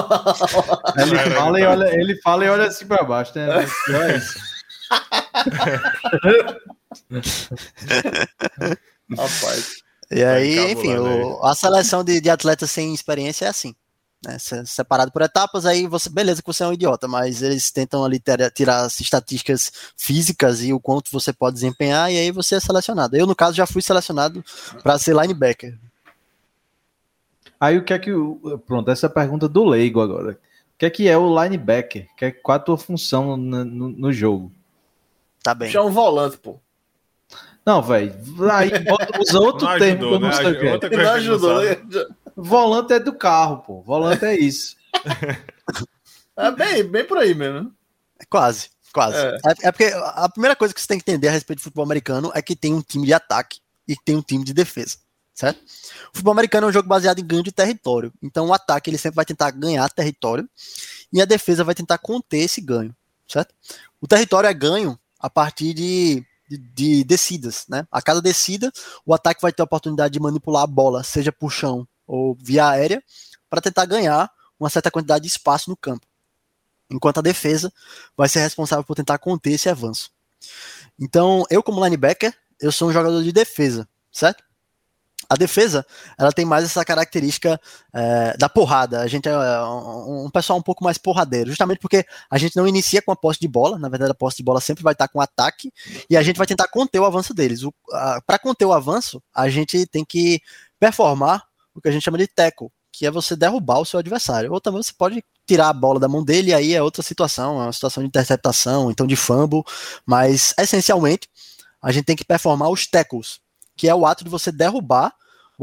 Ele 0.98 1.16
É, 1.18 1.30
fala, 1.32 1.60
e 1.60 1.64
tá. 1.64 1.70
olha, 1.72 1.96
ele 2.00 2.22
fala 2.22 2.46
e 2.46 2.50
olha 2.50 2.66
assim 2.68 2.86
pra 2.86 3.04
baixo, 3.04 3.32
né? 3.36 3.66
É. 3.66 3.68
Rapaz. 9.18 9.74
E 10.12 10.24
aí, 10.24 10.60
enfim, 10.72 10.90
encabulando 10.92 11.28
o- 11.40 11.46
a 11.46 11.56
seleção 11.56 12.04
de, 12.04 12.22
de 12.22 12.30
atletas 12.30 12.70
sem 12.70 12.94
experiência 12.94 13.46
é 13.46 13.50
assim. 13.50 13.74
Né, 14.26 14.40
se- 14.40 14.66
separado 14.66 15.12
por 15.12 15.22
etapas, 15.22 15.66
aí 15.66 15.86
você, 15.86 16.10
beleza 16.10 16.42
que 16.42 16.48
você 16.48 16.64
é 16.64 16.68
um 16.68 16.72
idiota, 16.74 17.10
mas 17.10 17.42
eles 17.42 17.70
tentam 17.72 18.06
ali 18.06 18.20
ter- 18.22 18.50
tirar 18.52 18.84
as 18.86 19.02
estatísticas 19.02 19.70
físicas 19.98 20.62
e 20.64 20.72
o 20.72 20.80
quanto 20.80 21.12
você 21.12 21.34
pode 21.34 21.56
desempenhar, 21.56 22.10
e 22.10 22.18
aí 22.18 22.32
você 22.32 22.56
é 22.56 22.60
selecionado. 22.60 23.18
Eu, 23.18 23.28
no 23.28 23.36
caso, 23.36 23.58
já 23.58 23.68
fui 23.68 23.82
selecionado 23.82 24.42
para 24.82 24.98
ser 24.98 25.14
linebacker. 25.14 25.78
Aí 27.64 27.78
o 27.78 27.84
que 27.84 27.94
é 27.94 28.00
que. 28.00 28.12
o- 28.12 28.60
Pronto, 28.66 28.90
essa 28.92 29.06
é 29.06 29.10
a 29.10 29.14
pergunta 29.14 29.48
do 29.48 29.64
leigo 29.64 30.02
agora. 30.02 30.32
O 30.34 30.78
que 30.78 30.86
é 30.86 30.90
que 30.90 31.08
é 31.08 31.18
o 31.18 31.42
linebacker? 31.44 32.08
Que 32.18 32.26
é, 32.26 32.32
qual 32.32 32.56
a 32.56 32.60
tua 32.60 32.78
função 32.78 33.38
no, 33.38 33.64
no- 33.64 33.90
no 33.90 34.12
jogo? 34.12 34.52
Tá 35.42 35.54
bem. 35.54 35.70
Já 35.70 35.80
é 35.80 35.84
um 35.84 35.92
volante, 35.92 36.38
pô. 36.38 36.60
Não, 37.66 37.82
velho. 37.82 38.14
Aí 38.52 38.80
bota- 38.84 39.20
usa 39.22 39.40
outro 39.40 39.66
Não 39.68 39.78
termo 39.78 40.00
que 40.00 40.06
ajudou, 40.06 40.14
eu 40.16 40.20
não 40.20 40.28
né? 40.28 40.34
sei 40.34 40.46
o 40.52 40.60
que 40.60 40.68
é. 40.68 40.72
Não 40.72 40.80
que 40.80 40.96
ajudou, 40.96 41.62
né? 41.64 41.78
Volante 42.36 42.94
é 42.94 43.00
do 43.00 43.14
carro, 43.14 43.58
pô. 43.60 43.82
Volante 43.82 44.26
é 44.26 44.38
isso. 44.38 44.76
É 46.36 46.50
bem, 46.52 46.84
bem 46.84 47.06
por 47.06 47.18
aí 47.20 47.34
mesmo. 47.36 47.62
né? 47.62 47.70
Quase, 48.30 48.70
quase. 48.92 49.16
É. 49.18 49.38
É. 49.46 49.68
é 49.68 49.72
porque 49.72 49.86
a 49.94 50.28
primeira 50.30 50.56
coisa 50.56 50.74
que 50.74 50.82
você 50.82 50.88
tem 50.88 50.98
que 51.00 51.04
entender 51.10 51.28
a 51.28 51.32
respeito 51.32 51.60
de 51.60 51.64
futebol 51.64 51.86
americano 51.86 52.32
é 52.34 52.42
que 52.42 52.56
tem 52.56 52.74
um 52.74 52.82
time 52.82 53.06
de 53.06 53.14
ataque 53.14 53.60
e 53.88 53.96
tem 54.04 54.16
um 54.16 54.22
time 54.22 54.44
de 54.44 54.52
defesa, 54.54 54.98
certo? 55.34 55.58
O 55.58 56.18
futebol 56.18 56.32
americano 56.32 56.68
é 56.68 56.70
um 56.70 56.74
jogo 56.74 56.88
baseado 56.88 57.20
em 57.20 57.26
ganho 57.26 57.44
de 57.44 57.52
território. 57.52 58.14
Então 58.22 58.48
o 58.48 58.54
ataque 58.54 58.90
ele 58.90 58.98
sempre 58.98 59.16
vai 59.16 59.26
tentar 59.26 59.52
ganhar 59.52 59.90
território 59.90 60.48
e 61.12 61.22
a 61.22 61.26
defesa 61.26 61.64
vai 61.64 61.76
tentar 61.76 61.98
conter 61.98 62.40
esse 62.40 62.62
ganho, 62.62 62.96
certo? 63.28 63.54
O 64.02 64.08
território 64.08 64.48
é 64.48 64.54
ganho 64.54 64.98
a 65.20 65.30
partir 65.30 65.74
de, 65.74 66.26
de, 66.50 66.58
de 66.58 67.04
descidas, 67.04 67.66
né? 67.68 67.88
A 67.92 68.02
cada 68.02 68.22
descida, 68.22 68.72
o 69.06 69.14
ataque 69.14 69.42
vai 69.42 69.52
ter 69.52 69.62
a 69.62 69.66
oportunidade 69.66 70.14
de 70.14 70.20
manipular 70.20 70.64
a 70.64 70.68
bola, 70.68 71.04
seja 71.04 71.32
por 71.32 71.52
chão 71.52 71.88
ou 72.06 72.36
via 72.40 72.68
aérea, 72.68 73.02
para 73.50 73.62
tentar 73.62 73.86
ganhar 73.86 74.30
uma 74.60 74.70
certa 74.70 74.92
quantidade 74.92 75.24
de 75.24 75.30
espaço 75.30 75.70
no 75.70 75.78
campo 75.78 76.06
enquanto 76.94 77.18
a 77.18 77.22
defesa 77.22 77.74
vai 78.16 78.30
ser 78.30 78.40
responsável 78.40 78.84
por 78.84 78.96
tentar 78.96 79.18
conter 79.18 79.54
esse 79.54 79.70
avanço. 79.70 80.12
Então, 81.00 81.44
eu 81.50 81.64
como 81.64 81.84
linebacker, 81.84 82.34
eu 82.60 82.72
sou 82.72 82.90
um 82.90 82.94
jogador 82.94 83.24
de 83.24 83.32
defesa, 83.32 83.88
certo? 84.12 84.44
A 85.34 85.36
defesa, 85.36 85.84
ela 86.16 86.32
tem 86.32 86.46
mais 86.46 86.64
essa 86.64 86.86
característica 86.86 87.60
é, 87.92 88.38
da 88.38 88.48
porrada. 88.48 89.02
A 89.02 89.08
gente 89.08 89.28
é 89.28 89.36
um, 89.64 90.26
um 90.26 90.30
pessoal 90.30 90.60
um 90.60 90.62
pouco 90.62 90.84
mais 90.84 91.00
porradeiro, 91.00 91.50
justamente 91.50 91.80
porque 91.80 92.06
a 92.30 92.38
gente 92.38 92.56
não 92.56 92.68
inicia 92.68 93.02
com 93.02 93.12
a 93.12 93.16
posse 93.16 93.40
de 93.40 93.48
bola. 93.48 93.80
Na 93.80 93.90
verdade, 93.90 94.12
a 94.12 94.16
posse 94.16 94.38
de 94.38 94.44
bola 94.44 94.62
sempre 94.62 94.84
vai 94.84 94.94
estar 94.94 95.08
com 95.08 95.20
ataque 95.20 95.74
e 96.08 96.16
a 96.16 96.22
gente 96.22 96.38
vai 96.38 96.46
tentar 96.46 96.68
conter 96.68 97.00
o 97.00 97.06
avanço 97.06 97.34
deles. 97.34 97.62
Para 98.28 98.38
conter 98.38 98.66
o 98.66 98.74
avanço, 98.74 99.24
a 99.34 99.50
gente 99.50 99.88
tem 99.88 100.06
que 100.06 100.40
performar 100.80 101.44
o 101.74 101.82
que 101.82 101.90
a 101.90 101.92
gente 101.92 102.04
chama 102.04 102.20
de 102.20 102.28
tackle, 102.28 102.70
que 102.92 103.08
é 103.08 103.10
você 103.10 103.36
derrubar 103.36 103.80
o 103.80 103.86
seu 103.86 104.00
adversário. 104.00 104.54
Ou 104.54 104.62
também 104.62 104.84
você 104.84 104.94
pode 104.96 105.24
tirar 105.48 105.70
a 105.70 105.74
bola 105.74 106.00
da 106.00 106.08
mão 106.08 106.24
dele, 106.24 106.52
e 106.52 106.54
aí 106.54 106.74
é 106.76 106.82
outra 106.84 107.02
situação, 107.02 107.60
é 107.60 107.66
uma 107.66 107.74
situação 107.74 108.04
de 108.04 108.08
interceptação, 108.08 108.92
então 108.92 109.08
de 109.08 109.16
fumble, 109.16 109.64
mas 110.06 110.54
essencialmente 110.60 111.28
a 111.82 111.92
gente 111.92 112.06
tem 112.06 112.16
que 112.16 112.24
performar 112.24 112.70
os 112.70 112.86
tackles, 112.86 113.40
que 113.76 113.90
é 113.90 113.96
o 113.96 114.06
ato 114.06 114.24
de 114.24 114.30
você 114.30 114.52
derrubar 114.52 115.12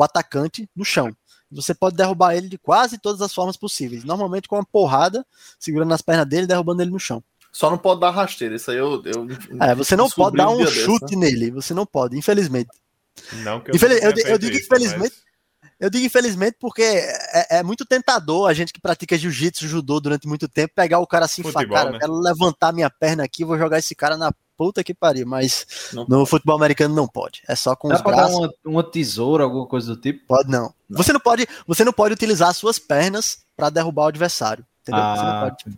o 0.00 0.02
atacante 0.02 0.68
no 0.74 0.84
chão. 0.84 1.14
Você 1.52 1.74
pode 1.74 1.96
derrubar 1.96 2.34
ele 2.34 2.48
de 2.48 2.56
quase 2.56 2.96
todas 2.98 3.20
as 3.20 3.34
formas 3.34 3.56
possíveis, 3.56 4.04
normalmente 4.04 4.48
com 4.48 4.56
uma 4.56 4.64
porrada, 4.64 5.26
segurando 5.58 5.88
nas 5.88 6.00
pernas 6.00 6.26
dele 6.26 6.44
e 6.44 6.46
derrubando 6.46 6.80
ele 6.80 6.90
no 6.90 6.98
chão. 6.98 7.22
Só 7.52 7.68
não 7.68 7.76
pode 7.76 8.00
dar 8.00 8.10
rasteira. 8.10 8.54
Isso 8.54 8.70
aí 8.70 8.76
eu. 8.76 9.02
eu 9.04 9.26
É, 9.60 9.74
você 9.74 9.96
não 9.96 10.08
pode 10.08 10.36
dar 10.36 10.48
um 10.48 10.64
chute 10.66 11.16
né? 11.16 11.26
nele, 11.26 11.50
você 11.50 11.74
não 11.74 11.84
pode, 11.84 12.16
infelizmente. 12.16 12.70
Não 13.32 13.60
que 13.60 13.72
eu, 13.72 13.74
Infeliz- 13.74 14.00
não 14.00 14.10
eu, 14.10 14.16
eu 14.28 14.38
digo 14.38 14.56
isso, 14.56 14.66
infelizmente, 14.66 15.00
mas- 15.00 15.70
eu 15.80 15.90
digo 15.90 16.06
infelizmente 16.06 16.56
porque 16.60 16.82
é, 16.82 17.58
é 17.58 17.62
muito 17.62 17.84
tentador 17.84 18.48
a 18.48 18.54
gente 18.54 18.72
que 18.72 18.80
pratica 18.80 19.18
jiu-jitsu, 19.18 19.66
judô 19.66 19.98
durante 20.00 20.28
muito 20.28 20.48
tempo, 20.48 20.72
pegar 20.74 21.00
o 21.00 21.06
cara 21.06 21.24
assim 21.24 21.42
e 21.42 21.44
falar, 21.44 21.64
Futebol, 21.64 21.76
cara, 21.76 21.90
né? 21.90 21.96
eu 21.96 22.00
quero 22.00 22.14
levantar 22.20 22.72
minha 22.72 22.88
perna 22.88 23.24
aqui, 23.24 23.44
vou 23.44 23.58
jogar 23.58 23.78
esse 23.80 23.94
cara 23.94 24.16
na 24.16 24.32
puta 24.60 24.84
que 24.84 24.92
pariu, 24.92 25.26
mas 25.26 25.90
não 25.94 26.02
no 26.02 26.08
pode. 26.18 26.28
futebol 26.28 26.54
americano 26.54 26.94
não 26.94 27.08
pode. 27.08 27.40
É 27.48 27.54
só 27.54 27.74
com 27.74 27.88
Dá 27.88 27.94
os 27.94 28.02
pra 28.02 28.12
braços. 28.12 28.38
Dar 28.38 28.38
uma, 28.38 28.52
uma 28.66 28.82
tesoura, 28.82 29.44
alguma 29.44 29.66
coisa 29.66 29.94
do 29.94 29.98
tipo? 29.98 30.26
Pode 30.26 30.50
não. 30.50 30.74
não. 30.86 30.98
Você 30.98 31.14
não 31.14 31.20
pode, 31.20 31.46
você 31.66 31.82
não 31.82 31.94
pode 31.94 32.12
utilizar 32.12 32.52
suas 32.52 32.78
pernas 32.78 33.38
para 33.56 33.70
derrubar 33.70 34.04
o 34.04 34.08
adversário, 34.08 34.62
entendeu? 34.82 35.02
Ah. 35.02 35.16
Você 35.16 35.24
não 35.24 35.40
pode, 35.40 35.56
tipo, 35.56 35.70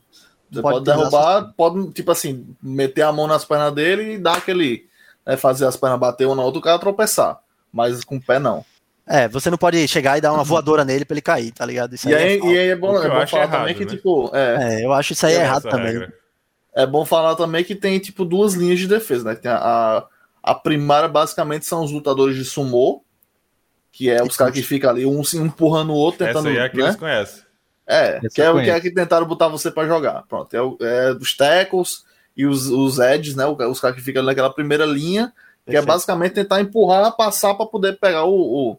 você 0.50 0.62
pode, 0.62 0.74
pode 0.74 0.84
derrubar, 0.84 1.54
pode, 1.56 1.92
tipo 1.92 2.10
assim, 2.10 2.44
meter 2.60 3.02
a 3.02 3.12
mão 3.12 3.28
nas 3.28 3.44
pernas 3.44 3.72
dele 3.72 4.14
e 4.14 4.18
dar 4.18 4.38
aquele. 4.38 4.84
Né, 5.24 5.36
fazer 5.36 5.64
as 5.64 5.76
pernas 5.76 6.00
bater 6.00 6.26
um 6.26 6.34
no 6.34 6.42
outro, 6.42 6.58
o 6.58 6.62
cara 6.62 6.76
tropeçar. 6.76 7.38
Mas 7.72 8.02
com 8.02 8.16
o 8.16 8.20
pé 8.20 8.40
não. 8.40 8.64
É, 9.06 9.28
você 9.28 9.48
não 9.48 9.58
pode 9.58 9.86
chegar 9.86 10.18
e 10.18 10.20
dar 10.20 10.32
uma 10.32 10.42
voadora 10.42 10.84
nele 10.84 11.04
pra 11.04 11.14
ele 11.14 11.22
cair, 11.22 11.52
tá 11.52 11.64
ligado? 11.64 11.94
Isso 11.94 12.08
e, 12.08 12.14
aí, 12.14 12.22
é, 12.32 12.38
e 12.38 12.58
aí 12.58 12.68
é 12.70 12.76
bom, 12.76 13.00
é 13.00 13.08
bom 13.08 13.26
falar 13.28 13.44
errado, 13.44 13.60
também 13.60 13.74
que, 13.76 13.84
né? 13.84 13.90
tipo. 13.92 14.28
É, 14.34 14.80
é, 14.80 14.84
eu 14.84 14.92
acho 14.92 15.12
isso 15.12 15.24
aí 15.24 15.34
errado 15.34 15.68
também. 15.68 15.92
Regra. 15.92 16.21
É 16.74 16.86
bom 16.86 17.04
falar 17.04 17.34
também 17.34 17.62
que 17.64 17.74
tem, 17.74 17.98
tipo, 17.98 18.24
duas 18.24 18.54
linhas 18.54 18.78
de 18.78 18.88
defesa, 18.88 19.24
né? 19.24 19.34
Tem 19.34 19.50
a, 19.50 19.56
a, 19.58 20.06
a 20.42 20.54
primária, 20.54 21.08
basicamente, 21.08 21.66
são 21.66 21.84
os 21.84 21.92
lutadores 21.92 22.34
de 22.34 22.44
sumô, 22.44 23.04
que 23.90 24.08
é 24.08 24.22
os 24.22 24.36
caras 24.36 24.54
que 24.54 24.62
ficam 24.62 24.88
ali, 24.88 25.04
um 25.04 25.22
se 25.22 25.36
empurrando 25.36 25.90
o 25.90 25.96
outro, 25.96 26.24
tentando. 26.24 26.48
Essa 26.48 26.58
aí 26.58 26.64
é 26.64 26.68
que 26.68 26.76
né? 26.78 26.84
eles 26.84 26.96
conhecem. 26.96 27.42
É, 27.86 28.20
Esse 28.24 28.36
que 28.36 28.42
é 28.42 28.50
o 28.50 28.62
que 28.62 28.70
é 28.70 28.80
que 28.80 28.90
tentaram 28.90 29.26
botar 29.26 29.48
você 29.48 29.70
para 29.70 29.86
jogar. 29.86 30.22
Pronto, 30.22 30.54
é, 30.54 30.62
o, 30.62 30.78
é 30.80 31.12
os 31.12 31.36
tackles 31.36 32.04
e 32.34 32.46
os, 32.46 32.68
os 32.68 32.98
edges, 32.98 33.36
né? 33.36 33.44
Os 33.46 33.80
caras 33.80 33.96
que 33.96 34.02
ficam 34.02 34.22
naquela 34.22 34.52
primeira 34.52 34.86
linha, 34.86 35.32
que 35.68 35.76
é 35.76 35.82
basicamente 35.82 36.32
tentar 36.32 36.60
empurrar, 36.60 37.14
passar 37.16 37.54
para 37.54 37.66
poder 37.66 37.98
pegar 37.98 38.24
o, 38.24 38.70
o, 38.70 38.78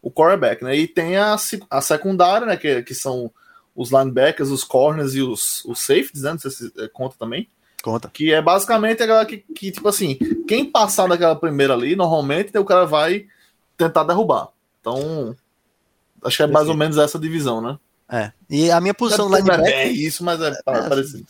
o 0.00 0.10
quarterback, 0.10 0.64
né? 0.64 0.76
E 0.76 0.88
tem 0.88 1.16
a, 1.16 1.36
a 1.68 1.80
secundária, 1.82 2.46
né? 2.46 2.56
Que, 2.56 2.82
que 2.82 2.94
são 2.94 3.30
os 3.74 3.90
linebackers, 3.90 4.50
os 4.50 4.64
corners 4.64 5.14
e 5.14 5.22
os, 5.22 5.64
os 5.64 5.80
safeties, 5.80 6.22
né? 6.22 6.32
Não 6.32 6.38
sei 6.38 6.50
se 6.50 6.72
é, 6.78 6.88
conta 6.88 7.16
também. 7.18 7.48
Conta. 7.82 8.08
Que 8.12 8.32
é 8.32 8.40
basicamente 8.40 9.02
aquela 9.02 9.26
que, 9.26 9.38
que, 9.38 9.70
tipo 9.70 9.88
assim, 9.88 10.14
quem 10.48 10.64
passar 10.64 11.06
daquela 11.06 11.36
primeira 11.36 11.74
ali, 11.74 11.94
normalmente 11.94 12.56
o 12.56 12.64
cara 12.64 12.86
vai 12.86 13.26
tentar 13.76 14.04
derrubar. 14.04 14.48
Então, 14.80 15.36
acho 16.24 16.36
que 16.36 16.42
é 16.42 16.46
mais 16.46 16.68
ou 16.68 16.76
menos 16.76 16.96
essa 16.96 17.18
divisão, 17.18 17.60
né? 17.60 17.78
É. 18.10 18.32
E 18.48 18.70
a 18.70 18.80
minha 18.80 18.94
posição 18.94 19.28
lá 19.28 19.38
linebacker. 19.38 19.66
É 19.66 19.86
isso, 19.86 20.24
mas 20.24 20.40
é, 20.40 20.48
é 20.48 20.88
parecido. 20.88 21.26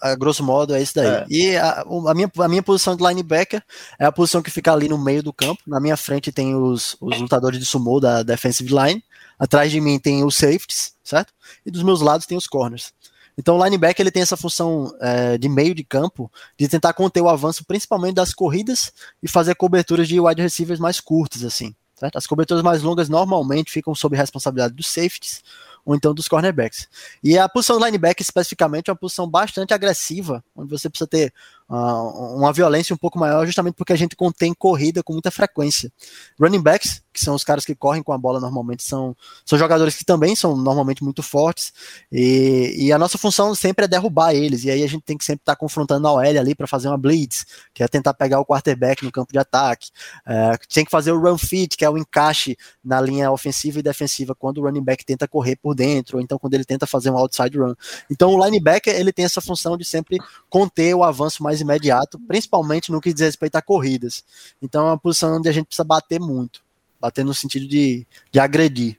A 0.00 0.14
grosso 0.14 0.44
modo 0.44 0.74
é 0.74 0.82
isso 0.82 0.94
daí. 0.94 1.06
É. 1.06 1.26
E 1.28 1.56
a, 1.56 1.82
a, 1.82 2.14
minha, 2.14 2.30
a 2.38 2.48
minha 2.48 2.62
posição 2.62 2.94
de 2.94 3.02
linebacker 3.02 3.62
é 3.98 4.04
a 4.04 4.12
posição 4.12 4.42
que 4.42 4.50
fica 4.50 4.72
ali 4.72 4.88
no 4.88 4.96
meio 4.96 5.22
do 5.22 5.32
campo. 5.32 5.60
Na 5.66 5.80
minha 5.80 5.96
frente 5.96 6.30
tem 6.30 6.54
os, 6.54 6.96
os 7.00 7.18
lutadores 7.18 7.58
de 7.58 7.64
sumo 7.64 7.98
da 8.00 8.22
defensive 8.22 8.72
line. 8.72 9.02
Atrás 9.38 9.70
de 9.70 9.80
mim 9.80 9.98
tem 9.98 10.24
os 10.24 10.36
safeties, 10.36 10.94
certo? 11.04 11.32
E 11.64 11.70
dos 11.70 11.82
meus 11.82 12.00
lados 12.00 12.26
tem 12.26 12.36
os 12.36 12.46
corners. 12.46 12.92
Então 13.36 13.56
o 13.56 13.64
linebacker 13.64 14.02
ele 14.02 14.10
tem 14.10 14.22
essa 14.22 14.36
função 14.36 14.92
é, 15.00 15.38
de 15.38 15.48
meio 15.48 15.74
de 15.74 15.84
campo 15.84 16.30
de 16.58 16.66
tentar 16.66 16.92
conter 16.92 17.20
o 17.20 17.28
avanço 17.28 17.64
principalmente 17.64 18.16
das 18.16 18.34
corridas 18.34 18.92
e 19.22 19.28
fazer 19.28 19.54
coberturas 19.54 20.08
de 20.08 20.18
wide 20.18 20.42
receivers 20.42 20.80
mais 20.80 21.00
curtas 21.00 21.44
assim. 21.44 21.74
Certo? 21.94 22.16
As 22.16 22.26
coberturas 22.26 22.62
mais 22.62 22.82
longas 22.82 23.08
normalmente 23.08 23.72
ficam 23.72 23.94
sob 23.94 24.16
responsabilidade 24.16 24.74
dos 24.74 24.86
safeties 24.86 25.42
ou 25.84 25.94
então 25.94 26.12
dos 26.12 26.28
cornerbacks. 26.28 26.86
E 27.24 27.38
a 27.38 27.48
posição 27.48 27.78
do 27.78 27.84
linebacker 27.84 28.22
especificamente 28.22 28.90
é 28.90 28.92
uma 28.92 28.98
posição 28.98 29.26
bastante 29.26 29.72
agressiva, 29.72 30.44
onde 30.54 30.70
você 30.70 30.88
precisa 30.90 31.08
ter 31.08 31.32
uh, 31.68 32.36
uma 32.36 32.52
violência 32.52 32.92
um 32.92 32.98
pouco 32.98 33.18
maior, 33.18 33.46
justamente 33.46 33.74
porque 33.74 33.94
a 33.94 33.96
gente 33.96 34.14
contém 34.14 34.52
corrida 34.52 35.02
com 35.02 35.14
muita 35.14 35.30
frequência. 35.30 35.90
Running 36.38 36.60
backs, 36.60 37.02
que 37.18 37.24
são 37.24 37.34
os 37.34 37.42
caras 37.42 37.64
que 37.64 37.74
correm 37.74 38.02
com 38.02 38.12
a 38.12 38.18
bola 38.18 38.38
normalmente, 38.38 38.84
são, 38.84 39.16
são 39.44 39.58
jogadores 39.58 39.96
que 39.96 40.04
também 40.04 40.36
são 40.36 40.56
normalmente 40.56 41.02
muito 41.02 41.22
fortes, 41.22 41.72
e, 42.12 42.74
e 42.78 42.92
a 42.92 42.98
nossa 42.98 43.18
função 43.18 43.54
sempre 43.54 43.84
é 43.84 43.88
derrubar 43.88 44.32
eles, 44.34 44.64
e 44.64 44.70
aí 44.70 44.84
a 44.84 44.86
gente 44.86 45.02
tem 45.02 45.18
que 45.18 45.24
sempre 45.24 45.42
estar 45.42 45.54
tá 45.54 45.58
confrontando 45.58 46.06
a 46.06 46.12
OL 46.12 46.20
ali 46.20 46.54
para 46.54 46.66
fazer 46.66 46.88
uma 46.88 46.96
blitz, 46.96 47.44
que 47.74 47.82
é 47.82 47.88
tentar 47.88 48.14
pegar 48.14 48.38
o 48.38 48.46
quarterback 48.46 49.04
no 49.04 49.10
campo 49.10 49.32
de 49.32 49.38
ataque. 49.38 49.90
É, 50.24 50.56
tem 50.72 50.84
que 50.84 50.90
fazer 50.90 51.10
o 51.10 51.20
run 51.20 51.36
fit, 51.36 51.76
que 51.76 51.84
é 51.84 51.90
o 51.90 51.98
encaixe 51.98 52.56
na 52.84 53.00
linha 53.00 53.30
ofensiva 53.32 53.80
e 53.80 53.82
defensiva, 53.82 54.34
quando 54.34 54.58
o 54.58 54.62
running 54.64 54.84
back 54.84 55.04
tenta 55.04 55.26
correr 55.26 55.56
por 55.56 55.74
dentro, 55.74 56.18
ou 56.18 56.22
então 56.22 56.38
quando 56.38 56.54
ele 56.54 56.64
tenta 56.64 56.86
fazer 56.86 57.10
um 57.10 57.18
outside 57.18 57.58
run. 57.58 57.74
Então 58.08 58.32
o 58.32 58.44
linebacker, 58.44 58.94
ele 58.94 59.12
tem 59.12 59.24
essa 59.24 59.40
função 59.40 59.76
de 59.76 59.84
sempre 59.84 60.18
conter 60.48 60.94
o 60.94 61.02
avanço 61.02 61.42
mais 61.42 61.60
imediato, 61.60 62.18
principalmente 62.28 62.92
no 62.92 63.00
que 63.00 63.12
diz 63.12 63.22
respeito 63.22 63.56
a 63.56 63.62
corridas. 63.62 64.22
Então 64.62 64.86
é 64.86 64.90
uma 64.90 64.98
posição 64.98 65.36
onde 65.36 65.48
a 65.48 65.52
gente 65.52 65.66
precisa 65.66 65.84
bater 65.84 66.20
muito 66.20 66.67
bater 67.00 67.24
no 67.24 67.34
sentido 67.34 67.66
de, 67.66 68.06
de 68.30 68.40
agredir. 68.40 68.98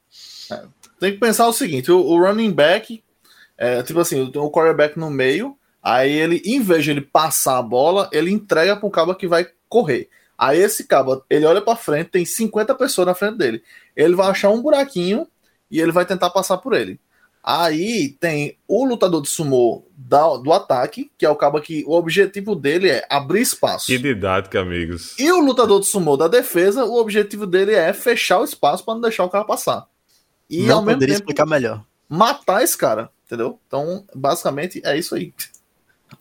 É, 0.52 0.64
tem 1.00 1.14
que 1.14 1.20
pensar 1.20 1.48
o 1.48 1.54
seguinte: 1.54 1.92
o, 1.92 2.00
o 2.00 2.20
running 2.20 2.52
back, 2.52 3.04
é, 3.58 3.84
tipo 3.84 4.00
assim, 4.00 4.22
o 4.22 4.52
quarterback 4.52 4.98
no 4.98 5.10
meio, 5.10 5.58
aí 5.82 6.12
ele, 6.12 6.42
em 6.46 6.62
vez 6.62 6.84
de 6.84 6.92
ele 6.92 7.02
passar 7.02 7.58
a 7.58 7.64
bola, 7.64 8.10
ele 8.12 8.32
entrega 8.32 8.76
para 8.76 8.88
o 8.88 8.92
cabo 8.92 9.16
que 9.16 9.28
vai 9.28 9.48
correr. 9.68 10.10
Aí 10.38 10.60
esse 10.60 10.86
cabo, 10.86 11.24
ele 11.30 11.46
olha 11.46 11.62
para 11.62 11.76
frente, 11.76 12.12
tem 12.12 12.24
50 12.24 12.74
pessoas 12.76 13.08
na 13.08 13.14
frente 13.14 13.38
dele. 13.38 13.62
Ele 13.96 14.16
vai 14.16 14.30
achar 14.30 14.50
um 14.50 14.62
buraquinho 14.62 15.28
e 15.70 15.82
ele 15.82 15.92
vai 15.92 16.06
tentar 16.06 16.30
passar 16.30 16.58
por 16.58 16.74
ele. 16.74 17.00
Aí 17.44 18.16
tem 18.20 18.58
o 18.68 18.86
lutador 18.86 19.22
de 19.22 19.30
sumô 19.30 19.84
da, 20.10 20.38
do 20.38 20.52
ataque, 20.52 21.12
que 21.16 21.24
é 21.24 21.30
o 21.30 21.36
cabo 21.36 21.62
que 21.62 21.84
o 21.86 21.94
objetivo 21.94 22.56
dele 22.56 22.90
é 22.90 23.06
abrir 23.08 23.42
espaço. 23.42 23.86
Que 23.86 24.00
didática, 24.00 24.60
amigos. 24.60 25.14
E 25.20 25.32
o 25.32 25.40
lutador 25.40 25.80
de 25.80 25.86
sumô 25.86 26.18
da 26.18 26.28
defesa, 26.28 26.84
o 26.84 27.00
objetivo 27.00 27.46
dele 27.46 27.76
é 27.76 27.94
fechar 27.94 28.40
o 28.40 28.44
espaço 28.44 28.84
para 28.84 28.96
não 28.96 29.02
deixar 29.02 29.24
o 29.24 29.30
cara 29.30 29.46
passar. 29.46 29.86
E 30.50 30.64
não 30.64 30.78
ao 30.78 30.82
mesmo 30.82 31.02
tempo 31.02 31.14
explicar 31.14 31.46
melhor. 31.46 31.86
Matar 32.10 32.64
esse 32.64 32.76
cara, 32.76 33.12
entendeu? 33.24 33.60
Então, 33.68 34.04
basicamente 34.16 34.82
é 34.84 34.98
isso 34.98 35.14
aí. 35.14 35.32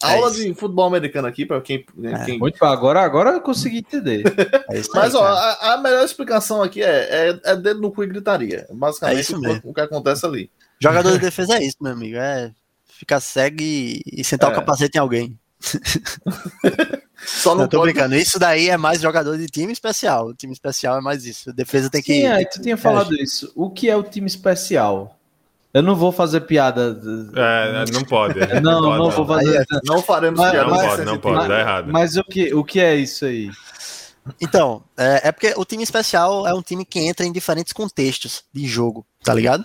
É 0.02 0.16
Aula 0.16 0.31
isso. 0.32 0.44
de 0.44 0.52
futebol 0.52 0.85
americano 0.85 1.27
aqui 1.27 1.47
para 1.47 1.59
quem, 1.62 1.86
é. 2.05 2.24
quem... 2.27 2.39
Muito 2.39 2.62
agora, 2.62 3.01
agora 3.01 3.31
eu 3.31 3.40
consegui 3.40 3.78
entender. 3.78 4.23
É 4.70 4.82
Mas 4.94 5.15
aí, 5.15 5.20
ó, 5.23 5.24
a, 5.24 5.73
a, 5.73 5.78
melhor 5.78 6.05
explicação 6.05 6.62
aqui 6.62 6.82
é, 6.82 7.31
é, 7.31 7.40
é 7.43 7.56
dedo 7.56 7.81
no 7.81 7.90
cu 7.90 8.05
e 8.05 8.06
gritaria. 8.06 8.66
Basicamente 8.70 9.35
o, 9.35 9.70
o 9.70 9.73
que 9.73 9.81
acontece 9.81 10.27
ali. 10.27 10.51
Jogador 10.78 11.12
de 11.12 11.20
defesa 11.20 11.56
é 11.56 11.65
isso, 11.65 11.78
meu 11.81 11.93
amigo. 11.93 12.19
É 12.19 12.52
ficar 12.98 13.20
cego 13.20 13.60
e, 13.60 14.02
e 14.04 14.24
sentar 14.24 14.50
é. 14.50 14.52
o 14.52 14.56
capacete 14.56 14.98
em 14.98 15.00
alguém. 15.00 15.38
Só 17.24 17.50
não, 17.50 17.62
não 17.62 17.68
tô 17.68 17.78
pode... 17.78 17.92
brincando. 17.92 18.16
Isso 18.16 18.38
daí 18.38 18.68
é 18.68 18.76
mais 18.76 19.00
jogador 19.00 19.38
de 19.38 19.46
time 19.46 19.72
especial. 19.72 20.28
O 20.28 20.34
time 20.34 20.52
especial 20.52 20.98
é 20.98 21.00
mais 21.00 21.24
isso. 21.24 21.50
A 21.50 21.52
defesa 21.52 21.88
tem 21.90 22.02
Sim, 22.02 22.12
que. 22.12 22.26
É, 22.26 22.44
tu 22.44 22.60
tinha 22.60 22.76
falado 22.76 23.14
é. 23.14 23.22
isso. 23.22 23.52
O 23.54 23.70
que 23.70 23.88
é 23.88 23.96
o 23.96 24.02
time 24.02 24.26
especial? 24.26 25.16
Eu 25.72 25.82
não 25.82 25.94
vou 25.94 26.10
fazer 26.10 26.40
piada. 26.42 26.98
É, 27.36 27.84
não 27.92 28.02
pode. 28.02 28.40
Não, 28.62 28.80
não, 28.80 28.88
pode, 28.88 28.98
não, 28.98 29.10
vou 29.10 29.26
fazer. 29.26 29.66
Não 29.84 30.02
faremos 30.02 30.40
mas, 30.40 30.50
piada. 30.50 30.70
Não 30.70 30.76
pode, 30.76 31.04
não 31.04 31.18
pode, 31.18 31.36
mas, 31.36 31.48
dá 31.48 31.60
errado. 31.60 31.92
Mas 31.92 32.16
o 32.16 32.24
que, 32.24 32.54
o 32.54 32.64
que 32.64 32.80
é 32.80 32.96
isso 32.96 33.26
aí? 33.26 33.50
Então, 34.40 34.82
é, 34.96 35.28
é, 35.28 35.32
porque 35.32 35.54
o 35.56 35.64
time 35.64 35.82
especial 35.82 36.46
é 36.46 36.54
um 36.54 36.62
time 36.62 36.84
que 36.84 36.98
entra 36.98 37.24
em 37.24 37.32
diferentes 37.32 37.72
contextos 37.72 38.44
de 38.52 38.66
jogo, 38.66 39.06
tá 39.22 39.32
ligado? 39.32 39.64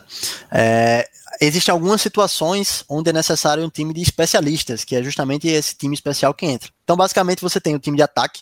É, 0.52 1.08
existem 1.46 1.72
algumas 1.72 2.02
situações 2.02 2.84
onde 2.88 3.10
é 3.10 3.14
necessário 3.14 3.66
um 3.66 3.70
time 3.70 3.94
de 3.94 4.02
especialistas, 4.02 4.84
que 4.84 4.96
é 4.96 5.04
justamente 5.04 5.48
esse 5.48 5.76
time 5.76 5.96
especial 5.96 6.34
que 6.34 6.46
entra. 6.46 6.70
Então, 6.84 6.96
basicamente, 6.96 7.42
você 7.42 7.60
tem 7.60 7.76
o 7.76 7.80
time 7.80 7.98
de 7.98 8.04
ataque, 8.04 8.42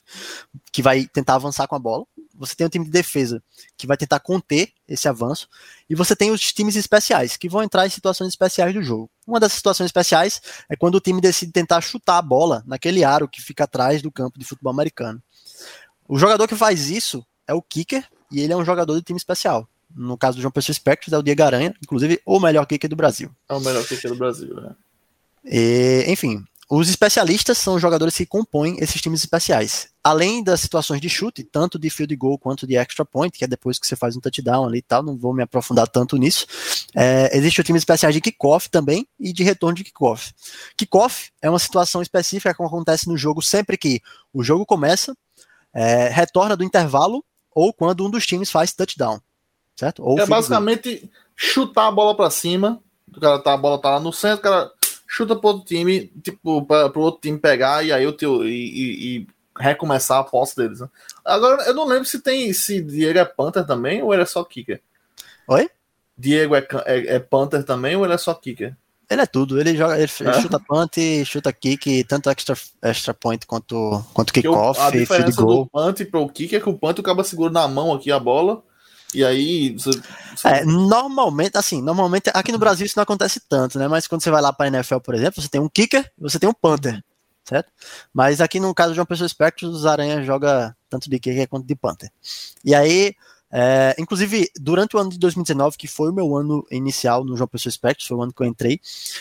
que 0.72 0.82
vai 0.82 1.06
tentar 1.06 1.36
avançar 1.36 1.68
com 1.68 1.76
a 1.76 1.80
bola, 1.80 2.06
você 2.36 2.56
tem 2.56 2.66
o 2.66 2.70
time 2.70 2.86
de 2.86 2.92
defesa, 2.92 3.42
que 3.78 3.86
vai 3.86 3.96
tentar 3.96 4.20
conter 4.20 4.74
esse 4.88 5.08
avanço, 5.08 5.48
e 5.90 5.96
você 5.96 6.16
tem 6.16 6.32
os 6.32 6.52
times 6.52 6.76
especiais, 6.76 7.38
que 7.38 7.48
vão 7.48 7.62
entrar 7.62 7.86
em 7.86 7.90
situações 7.90 8.30
especiais 8.30 8.74
do 8.74 8.82
jogo. 8.82 9.10
Uma 9.28 9.40
das 9.40 9.54
situações 9.54 9.86
especiais 9.86 10.42
é 10.70 10.76
quando 10.76 10.96
o 10.96 11.00
time 11.00 11.22
decide 11.22 11.52
tentar 11.52 11.82
chutar 11.82 12.18
a 12.18 12.22
bola 12.22 12.64
naquele 12.66 13.04
aro 13.04 13.28
que 13.28 13.42
fica 13.42 13.66
atrás 13.66 14.02
do 14.02 14.12
campo 14.12 14.40
de 14.40 14.46
futebol 14.46 14.74
americano. 14.74 15.22
O 16.08 16.18
jogador 16.18 16.48
que 16.48 16.56
faz 16.56 16.90
isso 16.90 17.26
é 17.48 17.54
o 17.54 17.62
kicker, 17.62 18.06
e 18.32 18.42
ele 18.42 18.54
é 18.54 18.58
um 18.58 18.66
jogador 18.66 18.96
de 18.96 19.04
time 19.04 19.18
especial. 19.18 19.68
No 19.96 20.18
caso 20.18 20.38
do 20.38 20.42
João 20.42 20.52
Pessoa 20.52 20.74
Spectres, 20.74 21.14
é 21.14 21.18
o 21.18 21.24
Diego 21.24 21.44
Aranha, 21.44 21.74
inclusive 21.82 22.22
o 22.26 22.40
melhor 22.40 22.66
kicker 22.66 22.90
do 22.90 22.96
Brasil. 22.96 23.30
É 23.50 23.54
o 23.54 23.60
melhor 23.60 23.86
kicker 23.86 24.12
do 24.12 24.18
Brasil, 24.18 24.56
né? 24.56 24.76
E, 25.44 26.06
enfim, 26.08 26.44
os 26.74 26.88
especialistas 26.88 27.58
são 27.58 27.76
os 27.76 27.82
jogadores 27.82 28.16
que 28.16 28.26
compõem 28.26 28.78
esses 28.80 29.02
times 29.02 29.20
especiais. 29.20 29.90
Além 30.02 30.42
das 30.42 30.62
situações 30.62 31.02
de 31.02 31.10
chute, 31.10 31.44
tanto 31.44 31.78
de 31.78 31.90
field 31.90 32.16
goal 32.16 32.38
quanto 32.38 32.66
de 32.66 32.78
extra 32.78 33.04
point, 33.04 33.38
que 33.38 33.44
é 33.44 33.48
depois 33.48 33.78
que 33.78 33.86
você 33.86 33.94
faz 33.94 34.16
um 34.16 34.22
touchdown 34.22 34.66
ali 34.66 34.78
e 34.78 34.82
tal, 34.82 35.04
não 35.04 35.18
vou 35.18 35.34
me 35.34 35.44
aprofundar 35.44 35.86
tanto 35.90 36.16
nisso. 36.16 36.48
É, 36.96 37.36
existe 37.38 37.60
o 37.60 37.64
time 37.66 37.78
especial 37.78 38.10
de 38.12 38.22
kickoff 38.22 38.70
também 38.70 39.06
e 39.20 39.34
de 39.34 39.44
retorno 39.44 39.76
de 39.76 39.84
kickoff. 39.84 40.34
Kickoff 40.78 41.32
é 41.42 41.50
uma 41.50 41.60
situação 41.60 42.02
específica 42.02 42.54
que 42.54 42.64
acontece 42.64 43.06
no 43.10 43.18
jogo 43.18 43.42
sempre 43.42 43.78
que 43.78 44.02
o 44.34 44.42
jogo 44.42 44.66
começa 44.66 45.14
é, 45.74 46.08
retorna 46.08 46.56
do 46.56 46.64
intervalo 46.64 47.22
ou 47.54 47.74
quando 47.74 48.06
um 48.06 48.10
dos 48.10 48.26
times 48.26 48.50
faz 48.50 48.72
touchdown. 48.72 49.20
Certo? 49.82 50.04
Ou 50.04 50.20
é 50.20 50.28
basicamente 50.28 51.10
chutar 51.36 51.88
a 51.88 51.92
bola 51.92 52.16
para 52.16 52.30
cima, 52.30 52.80
o 53.12 53.20
cara 53.20 53.40
tá, 53.40 53.52
a 53.52 53.58
bola 53.58 53.82
tá 53.82 53.90
lá 53.90 54.00
no 54.00 54.14
centro, 54.14 54.38
o 54.38 54.42
cara 54.44 54.72
chuta 55.08 55.36
pro 55.36 55.50
outro 55.50 55.66
time, 55.66 56.06
tipo, 56.24 56.64
pro 56.64 57.02
outro 57.02 57.20
time 57.20 57.40
pegar 57.40 57.84
e 57.84 57.92
aí 57.92 58.06
o 58.06 58.14
teu 58.14 58.48
e, 58.48 58.52
e, 58.52 59.18
e 59.18 59.28
recomeçar 59.58 60.20
a 60.20 60.24
posse 60.24 60.56
deles. 60.56 60.82
Né? 60.82 60.88
Agora, 61.26 61.64
eu 61.64 61.74
não 61.74 61.88
lembro 61.88 62.06
se 62.06 62.20
tem 62.20 62.54
se 62.54 62.80
Diego 62.80 63.18
é 63.18 63.26
Panther 63.26 63.66
também 63.66 64.04
ou 64.04 64.14
ele 64.14 64.22
é 64.22 64.26
só 64.28 64.44
kicker. 64.44 64.80
Oi? 65.48 65.68
Diego 66.16 66.56
é, 66.56 66.68
é, 66.86 67.16
é 67.16 67.20
Panther 67.20 67.64
também 67.64 67.96
ou 67.96 68.06
ele 68.06 68.14
é 68.14 68.20
só 68.20 68.36
kicker? 68.36 68.78
Ele 69.10 69.22
é 69.22 69.26
tudo. 69.26 69.60
Ele 69.60 69.76
joga, 69.76 69.96
ele 69.96 70.04
é. 70.04 70.42
chuta 70.42 70.60
punt, 70.60 70.96
chuta 71.26 71.52
kick, 71.52 72.04
tanto 72.04 72.30
extra, 72.30 72.56
extra 72.84 73.16
point 73.16 73.48
quanto, 73.48 74.06
quanto 74.14 74.32
kickoff, 74.32 74.80
A 74.80 74.92
diferença 74.92 75.42
do 75.42 75.66
punt 75.66 76.06
pro 76.06 76.30
kick 76.30 76.56
é 76.56 76.60
que 76.60 76.70
o 76.70 76.78
punt 76.78 77.00
o 77.00 77.04
cara 77.04 77.24
segura 77.24 77.52
na 77.52 77.68
mão 77.68 77.92
aqui 77.92 78.12
a 78.12 78.20
bola. 78.20 78.62
E 79.14 79.24
aí. 79.24 79.74
Você, 79.74 79.92
você... 80.36 80.48
É, 80.48 80.66
normalmente, 80.66 81.58
assim, 81.58 81.82
normalmente 81.82 82.30
aqui 82.34 82.52
no 82.52 82.58
Brasil 82.58 82.86
isso 82.86 82.98
não 82.98 83.04
acontece 83.04 83.42
tanto, 83.48 83.78
né? 83.78 83.88
Mas 83.88 84.08
quando 84.08 84.22
você 84.22 84.32
vai 84.32 84.42
lá 84.42 84.54
para 84.54 84.68
NFL, 84.68 85.00
por 85.00 85.16
exemplo, 85.16 85.42
você 85.42 85.50
tem 85.50 85.62
um 85.62 85.70
kicker 85.70 86.10
e 86.18 86.22
você 86.22 86.40
tem 86.40 86.50
um 86.50 86.54
punter, 86.54 87.04
certo? 87.44 87.72
Mas 88.14 88.42
aqui 88.42 88.60
no 88.60 88.74
caso 88.74 88.94
de 88.94 89.00
uma 89.00 89.06
pessoa 89.06 89.28
Spectre, 89.28 89.66
os 89.66 89.86
Aranha 89.86 90.24
joga 90.24 90.76
tanto 90.90 91.10
de 91.10 91.20
kicker 91.20 91.48
quanto 91.48 91.66
de 91.66 91.76
punter. 91.76 92.12
E 92.64 92.74
aí, 92.74 93.14
é, 93.52 93.96
inclusive, 94.00 94.50
durante 94.60 94.96
o 94.96 95.00
ano 95.00 95.10
de 95.10 95.20
2019, 95.20 95.78
que 95.78 95.88
foi 95.88 96.10
o 96.10 96.14
meu 96.14 96.36
ano 96.36 96.66
inicial 96.72 97.26
no 97.26 97.36
João 97.36 97.48
Pessoa 97.48 97.72
Spectre, 97.72 98.08
foi 98.08 98.18
o 98.18 98.22
ano 98.24 98.34
que 98.34 98.42
eu 98.42 98.48
entrei, 98.48 98.80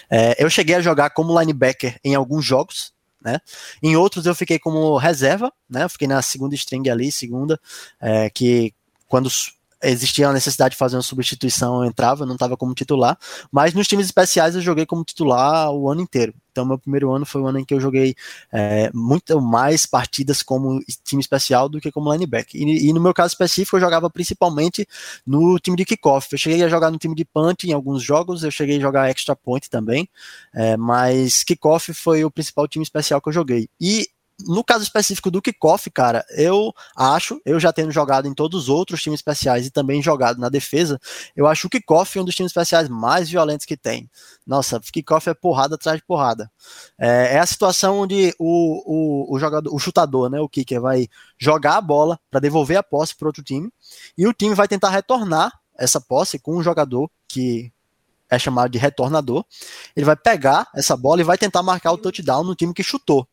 é, 0.09 0.43
eu 0.43 0.49
cheguei 0.49 0.77
a 0.77 0.81
jogar 0.81 1.11
como 1.11 1.39
linebacker 1.39 1.99
em 2.05 2.15
alguns 2.15 2.45
jogos, 2.45 2.93
né? 3.21 3.39
Em 3.83 3.97
outros 3.97 4.25
eu 4.27 4.35
fiquei 4.35 4.59
como 4.59 4.97
reserva, 4.97 5.53
né? 5.69 5.85
Eu 5.85 5.91
fiquei 5.91 6.09
na 6.09 6.23
segunda 6.23 6.55
string 6.55 6.89
ali, 6.89 7.11
segunda, 7.13 7.61
é, 8.01 8.31
que 8.31 8.73
quando 9.09 9.29
existia 9.83 10.29
a 10.29 10.33
necessidade 10.33 10.73
de 10.73 10.79
fazer 10.79 10.97
uma 10.97 11.03
substituição, 11.03 11.83
eu 11.83 11.89
entrava, 11.89 12.23
eu 12.23 12.27
não 12.27 12.35
estava 12.35 12.57
como 12.57 12.75
titular, 12.75 13.19
mas 13.51 13.75
nos 13.75 13.89
times 13.89 14.07
especiais 14.07 14.55
eu 14.55 14.61
joguei 14.61 14.87
como 14.87 15.05
titular 15.05 15.71
o 15.71 15.89
ano 15.89 16.03
inteiro. 16.03 16.35
Então, 16.51 16.65
meu 16.65 16.79
primeiro 16.79 17.13
ano 17.13 17.25
foi 17.25 17.41
o 17.41 17.47
ano 17.47 17.61
em 17.61 17.65
que 17.65 17.73
eu 17.73 17.81
joguei 17.81 18.15
é, 18.53 18.91
muito 18.93 19.41
mais 19.41 19.87
partidas 19.87 20.43
como 20.43 20.81
time 21.05 21.21
especial 21.21 21.69
do 21.69 21.81
que 21.81 21.93
como 21.93 22.13
linebacker. 22.13 22.61
E, 22.61 22.89
e, 22.89 22.93
no 22.93 23.01
meu 23.01 23.15
caso 23.15 23.33
específico, 23.33 23.77
eu 23.77 23.81
jogava 23.81 24.11
principalmente 24.11 24.87
no 25.27 25.59
time 25.59 25.77
de 25.77 25.85
kickoff. 25.85 26.29
Eu 26.33 26.39
cheguei 26.39 26.63
a 26.63 26.69
jogar 26.69 26.91
no 26.91 26.99
time 26.99 27.15
de 27.15 27.25
punt 27.25 27.65
em 27.65 27.73
alguns 27.73 28.03
jogos, 28.03 28.43
eu 28.43 28.51
cheguei 28.51 28.79
a 28.79 28.81
jogar 28.81 29.11
extra 29.11 29.37
point 29.37 29.71
também, 29.71 30.09
é, 30.55 30.77
mas 30.77 31.45
kickoff 31.45 31.93
foi 31.95 32.25
o 32.25 32.31
principal 32.31 32.67
time 32.67 32.83
especial 32.83 33.21
que 33.21 33.29
eu 33.29 33.33
joguei. 33.33 33.69
E 33.81 34.09
no 34.47 34.65
caso 34.65 34.83
específico 34.83 35.31
do 35.31 35.43
kickoff, 35.43 35.91
cara, 35.91 36.25
eu 36.31 36.73
acho, 36.97 37.41
eu 37.45 37.59
já 37.59 37.73
tendo 37.73 37.91
jogado 37.91 38.27
em 38.27 38.35
todos 38.35 38.63
os 38.63 38.69
outros 38.69 39.03
times 39.03 39.19
especiais 39.19 39.67
e 39.67 39.71
também 39.71 40.03
jogado 40.03 40.39
na 40.39 40.49
defesa, 40.49 41.01
eu 41.37 41.47
acho 41.47 41.67
o 41.67 41.71
kickoff 41.71 42.19
um 42.19 42.25
dos 42.25 42.35
times 42.35 42.51
especiais 42.51 42.89
mais 42.89 43.29
violentos 43.29 43.67
que 43.67 43.77
tem. 43.77 44.11
Nossa, 44.47 44.81
kickoff 44.81 45.29
é 45.29 45.35
porrada 45.35 45.75
atrás 45.75 45.99
de 45.99 46.05
porrada. 46.05 46.51
É, 46.99 47.37
é 47.37 47.39
a 47.39 47.47
situação 47.47 48.01
onde 48.01 48.35
o, 48.39 49.27
o, 49.31 49.35
o, 49.37 49.39
jogador, 49.39 49.75
o 49.75 49.79
chutador, 49.79 50.31
né, 50.31 50.41
o 50.41 50.49
kicker, 50.49 50.81
vai 50.81 51.09
jogar 51.39 51.77
a 51.77 51.81
bola 51.81 52.19
para 52.31 52.41
devolver 52.41 52.77
a 52.77 52.83
posse 52.83 53.17
para 53.17 53.29
outro 53.29 53.43
time 53.43 53.71
e 54.17 54.27
o 54.27 54.33
time 54.33 54.55
vai 54.55 54.69
tentar 54.69 54.91
retornar 54.91 55.53
essa 55.79 56.01
posse 56.01 56.39
com 56.39 56.57
um 56.57 56.63
jogador 56.63 57.11
que 57.27 57.73
é 58.31 58.39
chamado 58.39 58.71
de 58.71 58.79
retornador. 58.79 59.45
Ele 59.97 60.07
vai 60.07 60.17
pegar 60.17 60.69
essa 60.75 60.97
bola 60.97 61.21
e 61.21 61.25
vai 61.25 61.37
tentar 61.37 61.63
marcar 61.63 61.93
o 61.93 61.99
touchdown 61.99 62.45
no 62.45 62.55
time 62.55 62.73
que 62.73 62.83
chutou. 62.83 63.27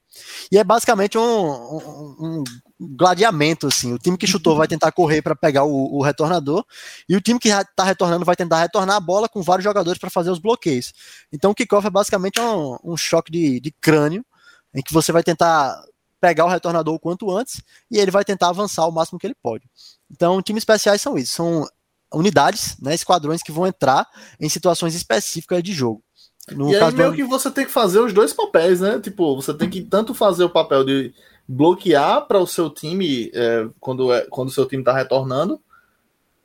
E 0.52 0.58
é 0.58 0.64
basicamente 0.64 1.18
um, 1.18 1.22
um, 1.22 2.16
um 2.20 2.44
gladiamento, 2.80 3.68
assim. 3.68 3.94
O 3.94 3.98
time 3.98 4.18
que 4.18 4.28
chutou 4.28 4.56
vai 4.56 4.68
tentar 4.68 4.92
correr 4.92 5.22
para 5.22 5.36
pegar 5.36 5.64
o, 5.64 5.98
o, 5.98 6.04
retornador, 6.04 6.66
e 7.08 7.16
o 7.16 7.22
time 7.22 7.40
que 7.40 7.50
está 7.50 7.84
retornando 7.84 8.26
vai 8.26 8.36
tentar 8.36 8.60
retornar 8.60 8.96
a 8.96 9.00
bola 9.00 9.28
com 9.28 9.42
vários 9.42 9.64
jogadores 9.64 10.00
para 10.00 10.10
fazer 10.10 10.30
os 10.30 10.40
bloqueios. 10.40 10.94
Então 11.32 11.52
o 11.52 11.56
kickoff 11.56 11.86
é 11.88 11.90
basicamente 11.90 12.40
um, 12.40 12.78
um 12.84 12.98
choque 12.98 13.32
de, 13.32 13.60
de 13.60 13.72
crânio, 13.72 14.26
em 14.74 14.82
que 14.82 14.94
você 14.94 15.12
vai 15.12 15.24
tentar 15.24 15.82
pegar 16.20 16.46
o 16.46 16.50
retornador 16.50 16.96
o 16.96 17.00
quanto 17.00 17.30
antes, 17.36 17.62
e 17.92 17.98
ele 17.98 18.12
vai 18.12 18.24
tentar 18.24 18.50
avançar 18.50 18.88
o 18.88 18.92
máximo 18.92 19.20
que 19.20 19.28
ele 19.28 19.36
pode. 19.42 19.66
Então, 20.10 20.42
times 20.42 20.62
especiais 20.62 21.02
são 21.02 21.18
isso, 21.18 21.34
são 21.34 21.68
unidades, 22.14 22.78
né, 22.82 22.94
esquadrões 22.94 23.44
que 23.44 23.52
vão 23.52 23.68
entrar 23.68 24.08
em 24.40 24.50
situações 24.50 24.96
específicas 24.96 25.62
de 25.62 25.74
jogo. 25.74 26.04
No 26.52 26.72
e 26.72 26.76
aí 26.76 26.94
meio 26.94 27.12
do... 27.12 27.16
que 27.16 27.24
você 27.24 27.52
tem 27.52 27.66
que 27.66 27.72
fazer 27.72 28.00
os 28.00 28.14
dois 28.14 28.34
papéis, 28.34 28.80
né? 28.80 29.00
Tipo, 29.00 29.36
você 29.36 29.54
tem 29.54 29.70
que 29.70 29.82
tanto 29.82 30.14
fazer 30.14 30.44
o 30.44 30.50
papel 30.50 30.84
de 30.84 31.14
bloquear 31.48 32.26
para 32.26 32.40
o 32.40 32.48
seu 32.48 32.70
time 32.70 33.32
é, 33.34 33.68
quando, 33.80 34.12
é, 34.14 34.26
quando 34.30 34.50
o 34.50 34.52
seu 34.52 34.66
time 34.66 34.82
está 34.82 34.94
retornando 34.94 35.62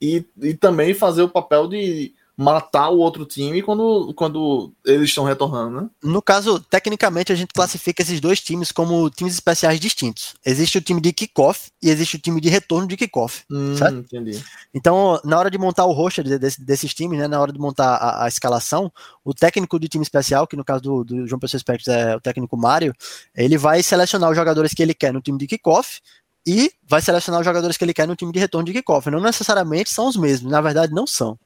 e, 0.00 0.24
e 0.40 0.54
também 0.54 0.94
fazer 0.94 1.22
o 1.22 1.28
papel 1.28 1.68
de 1.68 2.14
matar 2.36 2.88
o 2.88 2.98
outro 2.98 3.26
time 3.26 3.62
quando, 3.62 4.12
quando 4.14 4.72
eles 4.84 5.10
estão 5.10 5.24
retornando, 5.24 5.82
né? 5.82 5.90
No 6.02 6.22
caso, 6.22 6.58
tecnicamente, 6.60 7.30
a 7.30 7.34
gente 7.34 7.52
classifica 7.52 8.02
esses 8.02 8.20
dois 8.20 8.40
times 8.40 8.72
como 8.72 9.10
times 9.10 9.34
especiais 9.34 9.78
distintos. 9.78 10.34
Existe 10.44 10.78
o 10.78 10.80
time 10.80 11.00
de 11.00 11.12
kickoff 11.12 11.70
e 11.82 11.90
existe 11.90 12.16
o 12.16 12.18
time 12.18 12.40
de 12.40 12.48
retorno 12.48 12.88
de 12.88 12.96
kickoff. 12.96 13.44
Hum, 13.50 13.76
certo? 13.76 13.98
Entendi. 13.98 14.42
Então, 14.72 15.20
na 15.24 15.38
hora 15.38 15.50
de 15.50 15.58
montar 15.58 15.84
o 15.84 15.92
roster 15.92 16.38
desse, 16.38 16.64
desses 16.64 16.94
times, 16.94 17.18
né, 17.18 17.28
na 17.28 17.38
hora 17.38 17.52
de 17.52 17.58
montar 17.58 17.96
a, 17.96 18.24
a, 18.24 18.28
escalação, 18.28 18.90
o 19.22 19.34
técnico 19.34 19.78
do 19.78 19.88
time 19.88 20.02
especial, 20.02 20.46
que 20.46 20.56
no 20.56 20.64
caso 20.64 20.82
do, 20.82 21.04
do 21.04 21.26
João 21.26 21.38
Pessoa 21.38 21.60
Spectres 21.60 21.88
é 21.88 22.16
o 22.16 22.20
técnico 22.20 22.56
Mário, 22.56 22.94
ele 23.36 23.58
vai 23.58 23.82
selecionar 23.82 24.30
os 24.30 24.36
jogadores 24.36 24.72
que 24.72 24.82
ele 24.82 24.94
quer 24.94 25.12
no 25.12 25.20
time 25.20 25.38
de 25.38 25.46
kickoff 25.46 26.00
e 26.46 26.72
vai 26.88 27.02
selecionar 27.02 27.40
os 27.40 27.44
jogadores 27.44 27.76
que 27.76 27.84
ele 27.84 27.94
quer 27.94 28.08
no 28.08 28.16
time 28.16 28.32
de 28.32 28.38
retorno 28.38 28.64
de 28.64 28.72
kickoff. 28.72 29.10
Não 29.10 29.20
necessariamente 29.20 29.90
são 29.90 30.08
os 30.08 30.16
mesmos, 30.16 30.50
na 30.50 30.60
verdade 30.60 30.94
não 30.94 31.06
são 31.06 31.38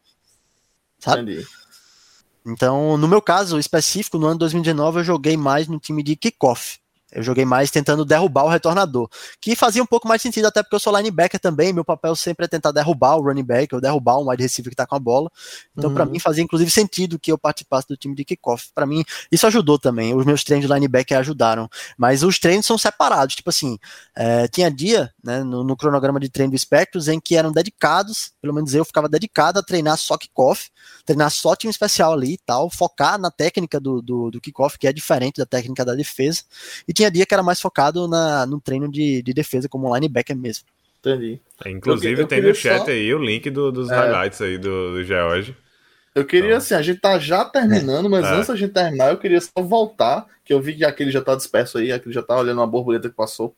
sabe? 1.06 1.32
Entendi. 1.32 1.46
Então, 2.44 2.96
no 2.96 3.08
meu 3.08 3.20
caso 3.20 3.58
específico, 3.58 4.18
no 4.18 4.26
ano 4.26 4.38
2019, 4.38 5.00
eu 5.00 5.04
joguei 5.04 5.36
mais 5.36 5.66
no 5.66 5.80
time 5.80 6.02
de 6.02 6.14
kickoff. 6.14 6.78
Eu 7.12 7.22
joguei 7.22 7.44
mais 7.44 7.70
tentando 7.70 8.04
derrubar 8.04 8.44
o 8.44 8.48
retornador, 8.48 9.08
que 9.40 9.54
fazia 9.54 9.82
um 9.82 9.86
pouco 9.86 10.08
mais 10.08 10.20
sentido, 10.20 10.46
até 10.46 10.62
porque 10.62 10.74
eu 10.74 10.80
sou 10.80 10.96
linebacker 10.96 11.38
também. 11.38 11.72
Meu 11.72 11.84
papel 11.84 12.16
sempre 12.16 12.46
é 12.46 12.48
tentar 12.48 12.72
derrubar 12.72 13.16
o 13.16 13.22
running 13.22 13.44
back, 13.44 13.72
ou 13.74 13.80
derrubar 13.80 14.18
um 14.18 14.28
wide 14.28 14.42
receiver 14.42 14.70
que 14.70 14.76
tá 14.76 14.86
com 14.86 14.96
a 14.96 14.98
bola. 14.98 15.30
Então, 15.76 15.90
uhum. 15.90 15.94
para 15.94 16.04
mim, 16.04 16.18
fazia 16.18 16.42
inclusive 16.42 16.70
sentido 16.70 17.18
que 17.18 17.30
eu 17.30 17.38
participasse 17.38 17.86
do 17.86 17.96
time 17.96 18.14
de 18.14 18.24
kickoff. 18.24 18.70
Para 18.74 18.86
mim, 18.86 19.04
isso 19.30 19.46
ajudou 19.46 19.78
também. 19.78 20.14
Os 20.14 20.26
meus 20.26 20.42
treinos 20.42 20.66
de 20.66 20.72
linebacker 20.72 21.16
ajudaram. 21.18 21.68
Mas 21.96 22.24
os 22.24 22.40
treinos 22.40 22.66
são 22.66 22.76
separados. 22.76 23.36
Tipo 23.36 23.50
assim, 23.50 23.78
é, 24.14 24.48
tinha 24.48 24.68
dia, 24.68 25.12
né, 25.22 25.44
no, 25.44 25.62
no, 25.62 25.76
cronograma 25.76 26.18
de 26.18 26.28
treino 26.28 26.52
do 26.52 26.58
Spectros, 26.58 27.06
em 27.06 27.20
que 27.20 27.36
eram 27.36 27.52
dedicados, 27.52 28.32
pelo 28.42 28.52
menos 28.52 28.74
eu 28.74 28.84
ficava 28.84 29.08
dedicado 29.08 29.60
a 29.60 29.62
treinar 29.62 29.96
só 29.96 30.18
kickoff, 30.18 30.70
treinar 31.04 31.30
só 31.30 31.54
time 31.54 31.70
especial 31.70 32.12
ali 32.12 32.32
e 32.32 32.38
tal, 32.38 32.68
focar 32.68 33.18
na 33.18 33.30
técnica 33.30 33.78
do, 33.78 34.02
do, 34.02 34.30
do 34.30 34.40
kickoff, 34.40 34.76
que 34.76 34.88
é 34.88 34.92
diferente 34.92 35.36
da 35.36 35.46
técnica 35.46 35.84
da 35.84 35.94
defesa. 35.94 36.42
E 36.88 36.95
tinha 36.96 37.10
dia 37.10 37.26
que 37.26 37.34
era 37.34 37.42
mais 37.42 37.60
focado 37.60 38.08
na, 38.08 38.46
no 38.46 38.58
treino 38.58 38.90
de, 38.90 39.22
de 39.22 39.34
defesa, 39.34 39.68
como 39.68 39.94
linebacker 39.94 40.34
mesmo. 40.34 40.64
Entendi. 40.98 41.40
É, 41.64 41.70
inclusive, 41.70 42.14
eu, 42.14 42.20
eu 42.20 42.26
tem 42.26 42.42
no 42.42 42.54
chat 42.54 42.84
só... 42.84 42.90
aí 42.90 43.14
o 43.14 43.18
link 43.18 43.50
do, 43.50 43.70
dos 43.70 43.90
é... 43.90 43.94
highlights 43.94 44.40
aí 44.40 44.56
do, 44.56 44.92
do 44.92 45.04
George. 45.04 45.54
Eu 46.14 46.24
queria, 46.24 46.46
então... 46.46 46.58
assim, 46.58 46.74
a 46.74 46.80
gente 46.80 46.98
tá 46.98 47.18
já 47.18 47.44
terminando, 47.44 48.08
mas 48.08 48.24
é. 48.24 48.30
antes 48.30 48.48
da 48.48 48.56
gente 48.56 48.72
terminar, 48.72 49.10
eu 49.10 49.18
queria 49.18 49.40
só 49.40 49.62
voltar, 49.62 50.26
que 50.42 50.52
eu 50.52 50.60
vi 50.60 50.74
que 50.74 50.84
aquele 50.84 51.10
já 51.10 51.20
tá 51.20 51.36
disperso 51.36 51.76
aí, 51.76 51.92
aquele 51.92 52.14
já 52.14 52.22
tá 52.22 52.34
olhando 52.36 52.58
uma 52.58 52.66
borboleta 52.66 53.10
que 53.10 53.14
passou. 53.14 53.54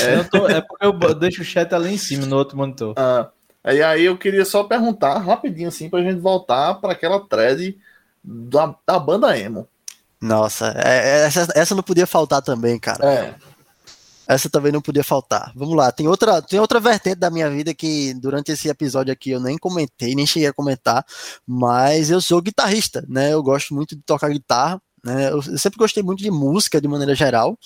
É, 0.00 0.22
tô, 0.24 0.48
é 0.48 0.60
porque 0.60 0.84
eu 0.84 1.14
deixo 1.14 1.42
o 1.42 1.44
chat 1.44 1.72
ali 1.72 1.94
em 1.94 1.98
cima, 1.98 2.26
no 2.26 2.36
outro 2.36 2.56
monitor. 2.56 2.94
Ah, 2.96 3.30
e 3.64 3.80
aí 3.82 4.04
eu 4.04 4.16
queria 4.16 4.44
só 4.44 4.64
perguntar 4.64 5.18
rapidinho, 5.18 5.68
assim, 5.68 5.88
pra 5.88 6.02
gente 6.02 6.18
voltar 6.18 6.74
para 6.74 6.92
aquela 6.92 7.20
thread 7.20 7.78
da, 8.22 8.74
da 8.86 8.98
banda 8.98 9.38
emo. 9.38 9.68
Nossa, 10.20 10.74
é, 10.76 11.22
é, 11.22 11.24
essa, 11.24 11.48
essa 11.54 11.74
não 11.74 11.82
podia 11.82 12.06
faltar 12.06 12.42
também, 12.42 12.78
cara. 12.78 13.04
É. 13.04 13.34
Essa 14.28 14.48
também 14.48 14.70
não 14.70 14.80
podia 14.80 15.02
faltar. 15.02 15.50
Vamos 15.56 15.74
lá, 15.74 15.90
tem 15.90 16.06
outra, 16.06 16.40
tem 16.40 16.60
outra 16.60 16.78
vertente 16.78 17.16
da 17.16 17.30
minha 17.30 17.50
vida 17.50 17.74
que 17.74 18.14
durante 18.14 18.52
esse 18.52 18.68
episódio 18.68 19.12
aqui 19.12 19.30
eu 19.30 19.40
nem 19.40 19.58
comentei, 19.58 20.14
nem 20.14 20.26
cheguei 20.26 20.48
a 20.48 20.52
comentar, 20.52 21.04
mas 21.44 22.10
eu 22.10 22.20
sou 22.20 22.40
guitarrista, 22.40 23.04
né? 23.08 23.32
Eu 23.32 23.42
gosto 23.42 23.74
muito 23.74 23.96
de 23.96 24.02
tocar 24.02 24.28
guitarra, 24.28 24.80
né? 25.04 25.32
Eu, 25.32 25.42
sempre 25.42 25.78
gostei 25.78 26.02
muito 26.02 26.22
de 26.22 26.30
música 26.30 26.80
de 26.80 26.86
maneira 26.86 27.14
geral. 27.14 27.58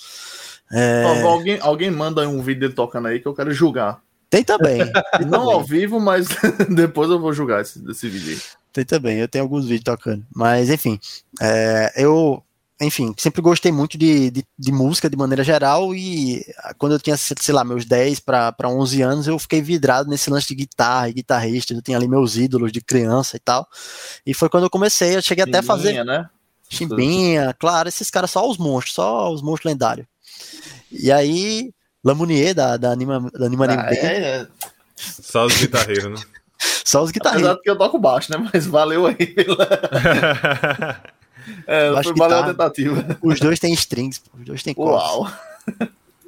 É... 0.71 1.03
Alguém, 1.23 1.59
alguém 1.61 1.91
manda 1.91 2.27
um 2.27 2.41
vídeo 2.41 2.61
dele 2.61 2.73
tocando 2.73 3.09
aí 3.09 3.19
que 3.19 3.27
eu 3.27 3.35
quero 3.35 3.53
julgar. 3.53 4.01
Tem 4.27 4.43
também. 4.43 4.79
Tem 5.17 5.27
não 5.27 5.41
também. 5.41 5.53
ao 5.53 5.63
vivo, 5.63 5.99
mas 5.99 6.27
depois 6.73 7.11
eu 7.11 7.19
vou 7.19 7.31
julgar 7.31 7.61
esse, 7.61 7.79
esse 7.91 8.09
vídeo 8.09 8.33
aí. 8.33 8.41
Tem 8.75 8.83
também, 8.83 9.19
eu 9.19 9.27
tenho 9.29 9.45
alguns 9.45 9.63
vídeos 9.63 9.85
tocando. 9.85 10.25
Mas, 10.35 10.69
enfim, 10.69 10.99
é, 11.41 11.93
eu 11.95 12.43
enfim, 12.81 13.15
sempre 13.17 13.41
gostei 13.41 13.71
muito 13.71 13.97
de, 13.97 14.29
de, 14.29 14.45
de, 14.59 14.69
música 14.69 15.09
de 15.09 15.15
maneira 15.15 15.45
geral 15.45 15.95
e 15.95 16.45
quando 16.77 16.91
eu 16.91 16.99
tinha, 16.99 17.15
sei 17.15 17.53
lá, 17.53 17.63
meus 17.63 17.85
10 17.85 18.19
para 18.19 18.53
11 18.65 19.01
anos, 19.01 19.27
eu 19.27 19.39
fiquei 19.39 19.61
vidrado 19.61 20.09
nesse 20.09 20.29
lance 20.29 20.49
de 20.49 20.55
guitarra 20.55 21.07
e 21.07 21.13
guitarrista, 21.13 21.73
eu 21.73 21.81
tinha 21.81 21.95
ali 21.95 22.05
meus 22.05 22.35
ídolos 22.35 22.73
de 22.73 22.81
criança 22.81 23.37
e 23.37 23.39
tal. 23.39 23.65
E 24.25 24.33
foi 24.33 24.49
quando 24.49 24.65
eu 24.65 24.69
comecei, 24.69 25.15
eu 25.15 25.21
cheguei 25.21 25.45
Chimbinha, 25.45 25.59
até 25.59 25.65
a 25.65 25.75
fazer... 25.75 26.03
né? 26.03 26.29
Chimbinha, 26.69 27.55
claro, 27.57 27.87
esses 27.87 28.11
caras 28.11 28.31
só 28.31 28.45
os 28.45 28.57
monstros, 28.57 28.95
só 28.95 29.31
os 29.31 29.41
monstros 29.41 29.71
lendários. 29.71 30.05
E 30.91 31.13
aí, 31.13 31.71
Lamounier 32.03 32.53
da, 32.53 32.75
da 32.75 32.91
Anima, 32.91 33.31
da 33.31 33.45
Anima 33.45 33.67
ah, 33.69 33.93
é, 33.93 34.41
é. 34.41 34.47
Só 34.97 35.45
os 35.45 35.55
guitarreiros, 35.55 36.19
né? 36.19 36.27
Só 36.83 37.03
os 37.03 37.11
guitarreiros. 37.11 37.47
Apesar 37.47 37.61
que 37.61 37.69
eu 37.69 37.77
toco 37.77 37.99
baixo, 37.99 38.31
né? 38.31 38.49
Mas 38.53 38.65
valeu 38.65 39.07
aí 39.07 39.27
pela... 39.27 39.67
É, 41.67 41.91
foi 42.01 42.15
valeu 42.15 42.39
a 42.39 42.43
tentativa. 42.47 43.17
Os 43.21 43.39
dois 43.39 43.59
têm 43.59 43.71
strings, 43.73 44.19
os 44.33 44.45
dois 44.45 44.63
têm 44.63 44.73
cordas. 44.73 45.03
Uau! 45.03 45.31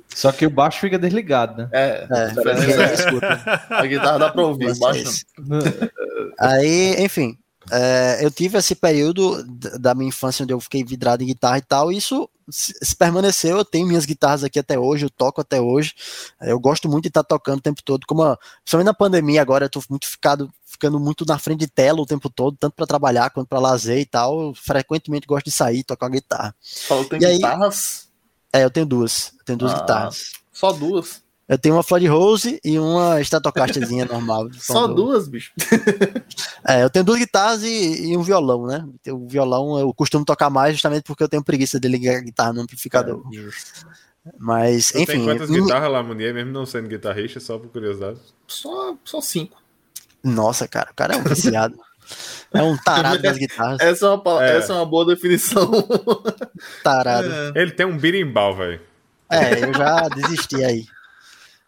Só 0.10 0.32
que 0.32 0.46
o 0.46 0.50
baixo 0.50 0.80
fica 0.80 0.98
desligado, 0.98 1.58
né? 1.58 1.70
É, 1.72 2.08
é, 2.10 2.34
é, 2.56 3.74
é. 3.74 3.76
A 3.76 3.86
guitarra 3.86 4.18
dá 4.18 4.30
pra 4.32 4.44
ouvir, 4.44 4.72
o 4.72 4.80
baixo 4.80 5.26
Aí, 6.40 6.96
enfim, 7.04 7.38
é, 7.72 8.20
eu 8.22 8.32
tive 8.32 8.58
esse 8.58 8.76
período 8.76 9.44
da 9.80 9.94
minha 9.94 10.10
infância 10.10 10.44
onde 10.44 10.54
eu 10.54 10.60
fiquei 10.60 10.84
vidrado 10.84 11.24
em 11.24 11.28
guitarra 11.28 11.58
e 11.58 11.62
tal, 11.62 11.92
e 11.92 11.98
isso 11.98 12.30
se 12.50 12.96
permaneceu, 12.96 13.58
eu 13.58 13.66
tenho 13.66 13.86
minhas 13.86 14.06
guitarras 14.06 14.44
aqui 14.44 14.58
até 14.58 14.80
hoje, 14.80 15.06
eu 15.06 15.10
toco 15.10 15.42
até 15.42 15.60
hoje, 15.60 15.94
eu 16.42 16.58
gosto 16.60 16.88
muito 16.88 17.04
de 17.04 17.10
estar 17.10 17.24
tocando 17.24 17.60
o 17.60 17.62
tempo 17.62 17.84
todo, 17.84 18.08
como 18.08 18.24
a, 18.24 18.38
principalmente 18.64 18.86
na 18.86 18.94
pandemia 18.94 19.42
agora, 19.42 19.66
eu 19.66 19.70
tô 19.70 19.84
muito 19.90 20.08
ficado, 20.08 20.50
ficando 20.66 20.98
muito 20.98 21.26
na 21.26 21.38
frente 21.38 21.60
de 21.60 21.68
tela 21.68 22.00
o 22.02 22.06
tempo 22.06 22.30
todo, 22.30 22.56
tanto 22.58 22.74
para 22.74 22.88
trabalhar 22.88 23.30
quanto 23.32 23.48
para 23.48 23.60
lazer 23.60 24.00
e 24.00 24.06
tal, 24.06 24.42
eu 24.42 24.54
frequentemente 24.54 25.28
gosto 25.28 25.46
de 25.46 25.52
sair, 25.52 25.84
tocar 25.84 26.10
guitarra. 26.10 26.56
Falou 26.88 27.04
tem 27.04 27.22
e 27.22 27.36
guitarras? 27.36 28.08
Aí, 28.54 28.62
é, 28.62 28.64
eu 28.66 28.72
tenho 28.72 28.86
duas, 28.86 29.34
eu 29.40 29.44
tenho 29.44 29.60
duas 29.60 29.74
ah, 29.74 29.80
guitarras. 29.80 30.32
Só 30.54 30.72
duas? 30.72 31.22
Eu 31.48 31.58
tenho 31.58 31.76
uma 31.76 31.84
Floyd 31.84 32.06
Rose 32.08 32.60
e 32.64 32.78
uma 32.78 33.22
Stratocasterzinha 33.22 34.04
normal. 34.12 34.50
Só 34.54 34.86
duas, 34.86 35.30
bicho. 35.30 35.54
é, 36.68 36.84
eu 36.84 36.90
tenho 36.90 37.06
duas 37.06 37.20
guitarras 37.20 37.64
e, 37.64 38.12
e, 38.12 38.18
um 38.18 38.22
violão, 38.22 38.68
né? 38.68 38.86
O 39.08 39.28
violão 39.28 39.80
eu 39.80 39.94
costumo 39.94 40.26
tocar 40.26 40.50
mais 40.50 40.74
justamente 40.74 41.04
porque 41.04 41.24
eu 41.24 41.30
tenho 41.30 41.44
preguiça 41.44 41.80
de 41.80 41.88
ligar 41.88 42.18
a 42.18 42.22
guitarra 42.22 42.52
no 42.52 42.62
amplificador. 42.62 43.24
É, 43.34 44.32
Mas, 44.38 44.94
enfim. 44.94 45.06
Tem 45.06 45.26
quantas 45.26 45.50
guitarras 45.50 45.90
lá, 45.90 46.04
Munier, 46.04 46.34
mesmo 46.34 46.52
não 46.52 46.66
sendo 46.66 46.90
guitarrista, 46.90 47.40
só 47.40 47.58
por 47.58 47.70
curiosidade? 47.70 48.20
Só, 48.46 48.98
só 49.06 49.22
cinco. 49.22 49.62
Nossa, 50.22 50.68
cara, 50.68 50.92
o 50.92 50.96
cara 50.96 51.16
é 51.16 51.18
um 51.18 51.24
viciado. 51.24 51.80
É 52.54 52.62
um 52.62 52.78
tarado 52.78 53.22
das 53.22 53.38
guitarras. 53.38 53.80
Essa 53.82 54.06
é 54.06 54.10
uma, 54.10 54.46
é. 54.46 54.58
Essa 54.58 54.74
é 54.74 54.76
uma 54.76 54.86
boa 54.86 55.06
definição. 55.06 55.72
Tarado. 56.84 57.32
É. 57.32 57.62
Ele 57.62 57.72
tem 57.72 57.86
um 57.86 57.98
birimbau, 57.98 58.56
velho. 58.56 58.82
É, 59.30 59.64
eu 59.64 59.74
já 59.74 60.08
desisti 60.10 60.64
aí. 60.64 60.86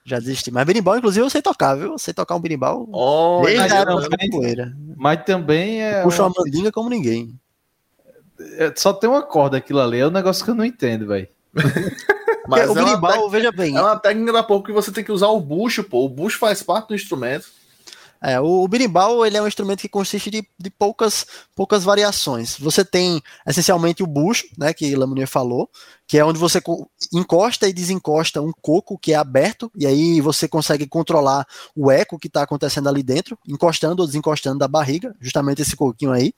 Já 0.09 0.17
desisti. 0.17 0.49
Mas 0.49 0.65
berimbau, 0.65 0.97
inclusive, 0.97 1.23
eu 1.23 1.29
sei 1.29 1.39
tocar, 1.39 1.75
viu? 1.75 1.91
Eu 1.91 1.99
sei 1.99 2.15
tocar 2.15 2.35
um 2.35 2.39
berimbau. 2.39 2.89
Oh, 2.91 3.43
desde 3.45 3.75
a 3.75 3.85
poeira. 4.31 4.75
Mas 4.97 5.23
também 5.23 5.83
é. 5.83 6.01
Puxa 6.01 6.23
uma 6.23 6.33
mandinga 6.35 6.71
como 6.71 6.89
ninguém. 6.89 7.39
É, 8.57 8.73
só 8.75 8.91
tem 8.91 9.07
uma 9.07 9.21
corda 9.21 9.57
aquilo 9.57 9.79
ali. 9.79 9.99
É 9.99 10.07
um 10.07 10.11
negócio 10.11 10.43
que 10.43 10.49
eu 10.49 10.55
não 10.55 10.65
entendo, 10.65 11.05
velho. 11.05 11.27
Mas 12.47 12.67
o 12.67 12.71
é 12.71 12.83
berimbau, 12.83 13.29
veja 13.29 13.51
bem. 13.51 13.75
É 13.75 13.81
uma 13.81 13.99
técnica 13.99 14.33
da 14.33 14.41
pouco 14.41 14.65
que 14.65 14.73
você 14.73 14.91
tem 14.91 15.03
que 15.03 15.11
usar 15.11 15.27
o 15.27 15.39
bucho, 15.39 15.83
pô. 15.83 16.05
O 16.05 16.09
bucho 16.09 16.39
faz 16.39 16.63
parte 16.63 16.87
do 16.87 16.95
instrumento. 16.95 17.47
É, 18.21 18.39
o, 18.39 18.63
o 18.63 18.67
berimbau 18.67 19.25
ele 19.25 19.37
é 19.37 19.41
um 19.41 19.47
instrumento 19.47 19.81
que 19.81 19.89
consiste 19.89 20.29
de, 20.29 20.47
de 20.57 20.69
poucas, 20.69 21.25
poucas 21.55 21.83
variações. 21.83 22.57
Você 22.59 22.83
tem 22.83 23.21
essencialmente 23.47 24.03
o 24.03 24.07
bucho, 24.07 24.45
né, 24.57 24.73
que 24.73 24.95
Lamounier 24.95 25.27
falou, 25.27 25.69
que 26.07 26.17
é 26.17 26.25
onde 26.25 26.39
você 26.39 26.59
encosta 27.13 27.67
e 27.67 27.73
desencosta 27.73 28.41
um 28.41 28.51
coco 28.61 28.97
que 28.97 29.13
é 29.13 29.15
aberto, 29.15 29.71
e 29.75 29.85
aí 29.85 30.19
você 30.19 30.47
consegue 30.47 30.87
controlar 30.87 31.45
o 31.75 31.91
eco 31.91 32.17
que 32.17 32.27
está 32.27 32.41
acontecendo 32.41 32.89
ali 32.89 33.03
dentro, 33.03 33.37
encostando 33.47 34.01
ou 34.01 34.07
desencostando 34.07 34.57
da 34.57 34.67
barriga, 34.67 35.15
justamente 35.21 35.61
esse 35.61 35.75
coquinho 35.75 36.11
aí. 36.11 36.33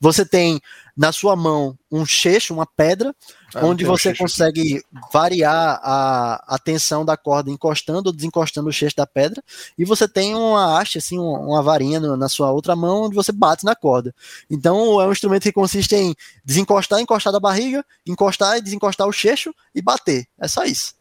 Você 0.00 0.26
tem 0.26 0.60
na 0.96 1.12
sua 1.12 1.34
mão 1.34 1.76
um 1.90 2.06
cheixo, 2.06 2.54
uma 2.54 2.66
pedra, 2.66 3.14
ah, 3.54 3.66
onde 3.66 3.84
você 3.84 4.14
consegue 4.14 4.82
variar 5.12 5.80
a, 5.82 6.54
a 6.54 6.58
tensão 6.58 7.04
da 7.04 7.16
corda 7.16 7.50
encostando 7.50 8.08
ou 8.08 8.12
desencostando 8.14 8.68
o 8.68 8.72
cheixo 8.72 8.96
da 8.96 9.06
pedra, 9.06 9.42
e 9.76 9.84
você 9.84 10.08
tem 10.08 10.34
uma 10.34 10.78
haste, 10.78 10.98
assim, 10.98 11.18
uma 11.18 11.62
varinha 11.62 12.00
na 12.00 12.28
sua 12.28 12.52
outra 12.52 12.76
mão, 12.76 13.04
onde 13.04 13.14
você 13.14 13.32
bate 13.32 13.64
na 13.64 13.74
corda. 13.74 14.14
Então 14.50 15.00
é 15.00 15.06
um 15.06 15.12
instrumento 15.12 15.42
que 15.42 15.52
consiste 15.52 15.94
em 15.94 16.14
desencostar, 16.44 17.00
encostar 17.00 17.32
da 17.32 17.40
barriga, 17.40 17.84
encostar 18.06 18.58
e 18.58 18.62
desencostar 18.62 19.06
o 19.06 19.12
cheixo 19.12 19.54
e 19.74 19.82
bater. 19.82 20.26
É 20.38 20.48
só 20.48 20.64
isso. 20.64 20.94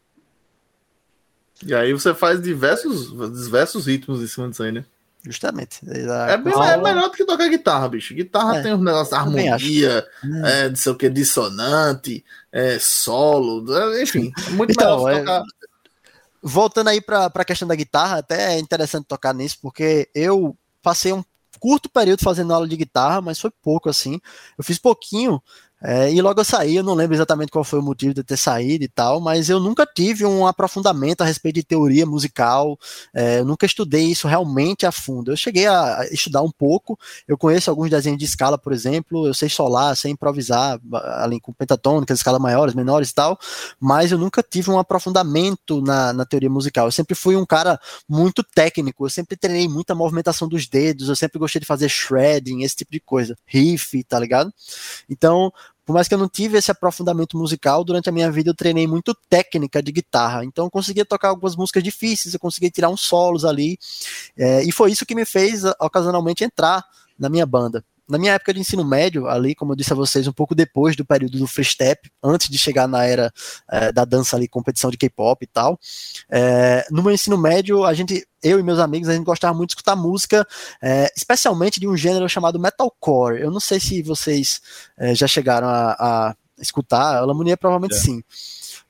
E 1.66 1.74
aí 1.74 1.94
você 1.94 2.14
faz 2.14 2.42
diversos, 2.42 3.12
diversos 3.42 3.86
ritmos 3.86 4.22
em 4.22 4.28
cima 4.28 4.50
disso 4.50 4.64
aí, 4.64 4.72
né? 4.72 4.86
Justamente. 5.26 5.80
É, 5.88 6.38
bem, 6.38 6.54
é 6.54 6.78
melhor 6.78 7.04
do 7.04 7.12
que 7.12 7.24
tocar 7.24 7.48
guitarra, 7.48 7.88
bicho. 7.88 8.14
Guitarra 8.14 8.58
é, 8.58 8.62
tem 8.62 8.74
um 8.74 8.84
negócio 8.84 9.14
de 9.14 9.20
harmonia, 9.20 10.06
é, 10.44 10.70
não 10.70 10.76
sei 10.76 10.92
o 10.92 10.96
que, 10.96 11.10
dissonante, 11.10 12.26
é, 12.52 12.78
solo, 12.78 13.66
é, 13.74 14.04
enfim. 14.04 14.34
É 14.48 14.50
muito 14.50 14.72
então, 14.72 15.06
melhor 15.06 15.20
tocar. 15.20 15.44
Voltando 16.42 16.90
aí 16.90 17.00
para 17.00 17.32
a 17.34 17.46
questão 17.46 17.66
da 17.66 17.76
guitarra, 17.76 18.18
até 18.18 18.56
é 18.56 18.60
interessante 18.60 19.06
tocar 19.06 19.34
nisso, 19.34 19.58
porque 19.62 20.10
eu 20.14 20.58
passei 20.82 21.14
um 21.14 21.24
curto 21.58 21.90
período 21.90 22.22
fazendo 22.22 22.54
aula 22.54 22.68
de 22.68 22.76
guitarra, 22.76 23.22
mas 23.22 23.40
foi 23.40 23.50
pouco 23.62 23.90
assim. 23.90 24.20
Eu 24.58 24.64
fiz 24.66 24.78
pouquinho 24.78 25.42
é, 25.84 26.14
e 26.14 26.22
logo 26.22 26.40
eu 26.40 26.46
saí, 26.46 26.78
eu 26.78 26.84
não 26.84 26.94
lembro 26.94 27.14
exatamente 27.14 27.52
qual 27.52 27.64
foi 27.64 27.80
o 27.80 27.84
motivo 27.84 28.14
de 28.14 28.24
ter 28.24 28.38
saído 28.38 28.86
e 28.86 28.88
tal, 28.88 29.20
mas 29.20 29.50
eu 29.50 29.60
nunca 29.60 29.86
tive 29.86 30.26
um 30.26 30.48
aprofundamento 30.48 31.22
a 31.22 31.26
respeito 31.26 31.56
de 31.56 31.64
teoria 31.64 32.06
musical, 32.06 32.80
é, 33.14 33.40
eu 33.40 33.46
nunca 33.46 33.66
estudei 33.66 34.06
isso 34.06 34.26
realmente 34.26 34.86
a 34.86 34.92
fundo. 34.94 35.32
Eu 35.32 35.36
cheguei 35.36 35.68
a 35.68 36.08
estudar 36.10 36.42
um 36.42 36.52
pouco, 36.52 36.98
eu 37.28 37.38
conheço 37.38 37.70
alguns 37.70 37.90
desenhos 37.90 38.18
de 38.18 38.24
escala, 38.24 38.58
por 38.58 38.72
exemplo, 38.72 39.28
eu 39.28 39.34
sei 39.34 39.50
solar, 39.50 39.98
sei 39.98 40.12
improvisar, 40.12 40.80
além 40.94 41.40
com 41.40 41.52
pentatônicas, 41.52 42.20
escalas 42.20 42.42
maiores, 42.42 42.74
menores 42.74 43.10
e 43.10 43.14
tal, 43.14 43.38
mas 43.78 44.12
eu 44.12 44.18
nunca 44.18 44.42
tive 44.42 44.72
um 44.72 44.80
aprofundamento 44.80 45.82
na, 45.82 46.14
na 46.14 46.26
teoria 46.26 46.50
musical. 46.50 46.88
Eu 46.88 46.92
sempre 46.92 47.14
fui 47.14 47.36
um 47.36 47.46
cara 47.46 47.78
muito 48.08 48.42
técnico, 48.42 49.06
eu 49.06 49.10
sempre 49.10 49.36
treinei 49.36 49.68
muita 49.68 49.94
movimentação 49.94 50.48
dos 50.48 50.66
dedos, 50.66 51.10
eu 51.10 51.16
sempre 51.16 51.38
gostei 51.40 51.60
de 51.60 51.68
fazer 51.68 51.90
shredding, 51.90 52.64
esse 52.64 52.78
tipo 52.78 52.92
de 52.92 53.02
coisa, 53.02 53.36
riff, 53.46 54.02
tá 54.06 54.18
ligado? 54.18 54.54
Então, 55.10 55.52
por 55.86 55.94
mais 55.94 56.08
que 56.08 56.14
eu 56.14 56.18
não 56.18 56.30
tive 56.30 56.58
esse 56.58 56.72
aprofundamento 56.72 57.38
musical, 57.38 57.84
durante 57.84 58.10
a 58.10 58.12
minha 58.12 58.32
vida 58.32 58.50
eu 58.50 58.56
treinei 58.56 58.88
muito 58.88 59.16
técnica 59.30 59.82
de 59.82 59.92
guitarra. 59.92 60.46
Então 60.46 60.66
eu 60.66 60.72
conseguia 60.72 61.06
tocar 61.06 61.30
algumas 61.30 61.56
músicas 61.56 61.84
difíceis, 61.84 62.34
eu 62.34 62.40
conseguia 62.40 62.70
tirar 62.70 62.90
uns 62.90 63.02
solos 63.02 63.46
ali. 63.46 63.78
É, 64.38 64.64
e 64.64 64.72
foi 64.72 64.92
isso 64.92 65.06
que 65.06 65.16
me 65.16 65.26
fez 65.26 65.64
ocasionalmente 65.80 66.44
entrar 66.44 66.84
na 67.18 67.30
minha 67.30 67.46
banda 67.46 67.84
na 68.08 68.18
minha 68.18 68.34
época 68.34 68.54
de 68.54 68.60
ensino 68.60 68.84
médio, 68.84 69.28
ali, 69.28 69.56
como 69.56 69.72
eu 69.72 69.76
disse 69.76 69.94
a 69.94 69.96
vocês, 69.96 70.28
um 70.28 70.34
pouco 70.34 70.54
depois 70.54 70.96
do 70.96 71.06
período 71.06 71.38
do 71.38 71.48
free 71.48 71.64
step, 71.64 72.12
antes 72.22 72.50
de 72.50 72.58
chegar 72.58 72.88
na 72.88 73.06
era 73.06 73.32
é, 73.70 73.92
da 73.92 74.06
dança 74.06 74.36
ali, 74.36 74.48
competição 74.48 74.92
de 74.92 74.98
K-pop 74.98 75.44
e 75.44 75.48
tal, 75.48 75.80
é, 76.30 76.86
no 76.92 77.02
meu 77.02 77.14
ensino 77.14 77.38
médio, 77.38 77.86
a 77.86 77.94
gente, 77.94 78.28
eu 78.42 78.60
e 78.60 78.64
meus 78.64 78.80
amigos, 78.80 79.08
a 79.10 79.14
gente 79.14 79.26
gostava 79.26 79.54
muito 79.54 79.70
de 79.70 79.74
escutar 79.74 79.96
música, 79.96 80.46
é, 80.82 81.12
especialmente 81.16 81.80
de 81.80 81.88
um 81.88 81.96
gênero 81.96 82.28
chamado 82.28 82.60
metalcore. 82.60 83.40
Eu 83.40 83.52
não 83.52 83.60
sei 83.60 83.80
se 83.80 84.02
vocês 84.02 84.62
é, 84.98 85.16
já 85.16 85.28
chegaram 85.28 85.68
a, 85.68 85.96
a 86.00 86.36
escutar, 86.60 87.18
a 87.18 87.26
Lamonia 87.26 87.58
provavelmente 87.58 87.96
sim. 87.96 88.24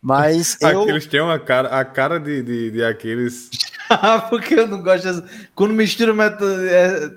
Mas 0.04 0.58
eu... 0.62 0.82
Aqueles 0.82 1.08
têm 1.08 1.22
uma 1.22 1.40
cara, 1.40 1.70
a 1.70 1.86
cara 1.86 2.20
de, 2.20 2.44
de, 2.44 2.72
de 2.72 2.84
aqueles. 2.84 3.50
Porque 4.30 4.56
eu 4.56 4.68
não 4.68 4.84
gosto. 4.84 5.22
De... 5.22 5.48
Quando 5.56 5.74
mistura 5.74 6.14
metal. 6.14 6.46
É... 6.66 7.10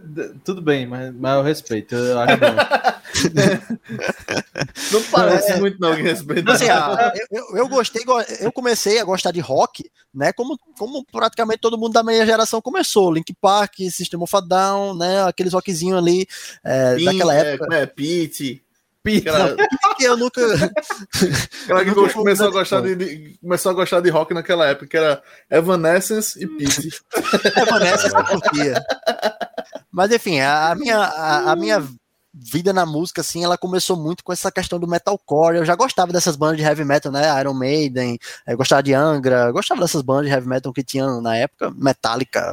Tudo 0.44 0.62
bem, 0.62 0.86
mas, 0.86 1.12
mas 1.12 1.34
eu 1.34 1.42
respeito. 1.42 1.96
Eu 1.96 2.20
acho 2.20 2.36
não 4.92 5.02
parece 5.10 5.52
é... 5.52 5.58
muito, 5.58 5.80
não, 5.80 5.96
que 5.96 6.02
respeito. 6.02 6.50
Assim, 6.50 6.68
ah, 6.68 7.12
eu, 7.30 7.56
eu, 7.56 7.66
gostei, 7.68 8.04
eu 8.40 8.52
comecei 8.52 9.00
a 9.00 9.04
gostar 9.04 9.32
de 9.32 9.40
rock, 9.40 9.90
né? 10.14 10.32
Como, 10.32 10.56
como 10.78 11.04
praticamente 11.04 11.60
todo 11.60 11.78
mundo 11.78 11.94
da 11.94 12.04
minha 12.04 12.24
geração 12.24 12.60
começou. 12.60 13.12
Link 13.12 13.34
Park, 13.40 13.78
System 13.90 14.22
of 14.22 14.36
a 14.36 14.40
Down, 14.40 14.96
né? 14.96 15.24
Aqueles 15.24 15.54
rockzinhos 15.54 15.98
ali 15.98 16.28
é, 16.62 16.96
daquela 16.96 17.34
época. 17.34 17.74
É, 17.74 17.82
é 17.82 17.86
Pete. 17.86 18.62
Aquela... 19.06 19.56
que 19.96 20.04
eu 20.04 20.16
nunca. 20.16 20.40
Aquela 21.64 21.84
que 21.84 21.90
nunca 21.90 22.12
começou, 22.12 22.48
a 22.48 22.50
gostar 22.50 22.80
de, 22.80 22.96
de, 22.96 23.38
começou 23.40 23.70
a 23.70 23.74
gostar 23.74 24.00
de 24.00 24.10
rock 24.10 24.34
naquela 24.34 24.66
época, 24.66 24.86
que 24.86 24.96
era 24.96 25.22
Evanescence 25.50 26.42
e 26.42 26.46
Pete. 26.46 26.90
Evanescence 27.56 28.14
eu 28.14 28.24
curtia. 28.24 28.84
Mas 29.90 30.10
enfim, 30.10 30.40
a, 30.40 30.74
minha, 30.74 30.98
a, 30.98 31.52
a, 31.52 31.56
minha 31.56 31.82
vida 32.34 32.72
na 32.72 32.84
música, 32.84 33.22
assim, 33.22 33.44
ela 33.44 33.56
começou 33.56 33.96
muito 33.96 34.22
com 34.22 34.32
essa 34.32 34.52
questão 34.52 34.78
do 34.78 34.86
metalcore. 34.86 35.56
Eu 35.56 35.64
já 35.64 35.74
gostava 35.74 36.12
dessas 36.12 36.36
bandas 36.36 36.58
de 36.58 36.62
heavy 36.62 36.84
metal, 36.84 37.10
né? 37.10 37.40
Iron 37.40 37.54
Maiden, 37.54 38.18
eu 38.46 38.56
gostava 38.56 38.82
de 38.82 38.92
Angra, 38.92 39.50
gostava 39.52 39.80
dessas 39.80 40.02
bandas 40.02 40.26
de 40.26 40.32
heavy 40.32 40.48
metal 40.48 40.72
que 40.72 40.84
tinham 40.84 41.20
na 41.20 41.36
época, 41.36 41.70
Metallica, 41.70 42.52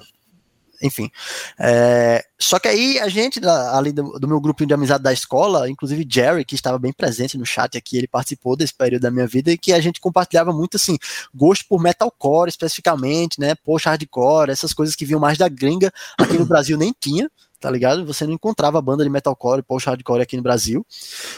enfim. 0.84 1.10
É, 1.58 2.24
só 2.38 2.60
que 2.60 2.68
aí 2.68 3.00
a 3.00 3.08
gente, 3.08 3.40
ali 3.72 3.94
do, 3.94 4.20
do, 4.20 4.28
meu 4.28 4.40
grupinho 4.42 4.68
de 4.68 4.74
amizade 4.74 5.02
da 5.02 5.14
escola, 5.14 5.70
inclusive 5.70 6.06
Jerry, 6.08 6.44
que 6.44 6.56
estava 6.56 6.78
bem 6.78 6.92
presente 6.92 7.38
no 7.38 7.46
chat 7.46 7.78
aqui, 7.78 7.98
ele 7.98 8.08
participou 8.08 8.58
desse 8.58 8.74
período 8.74 9.04
da 9.04 9.12
minha 9.12 9.26
vida 9.26 9.50
e 9.52 9.58
que 9.58 9.72
a 9.72 9.80
gente 9.80 10.02
compartilhava 10.02 10.52
muito 10.52 10.76
assim, 10.76 10.98
gosto 11.34 11.66
por 11.70 11.82
metalcore 11.82 12.50
especificamente, 12.50 13.40
né? 13.40 13.56
Post 13.56 13.88
hardcore, 13.88 14.52
essas 14.52 14.74
coisas 14.74 14.94
que 14.94 15.06
vinham 15.06 15.22
mais 15.22 15.38
da 15.38 15.48
gringa, 15.48 15.92
aqui 16.20 16.38
no 16.38 16.46
Brasil 16.46 16.78
nem 16.78 16.94
tinha 17.00 17.30
tá 17.62 17.72
ligado? 17.72 18.06
Você 18.06 18.28
não 18.28 18.34
encontrava 18.34 18.82
banda 18.82 19.06
de 19.06 19.10
metalcore, 19.10 19.64
post 19.64 19.88
hardcore 19.88 20.22
aqui 20.22 20.36
no 20.36 20.44
Brasil. 20.44 20.86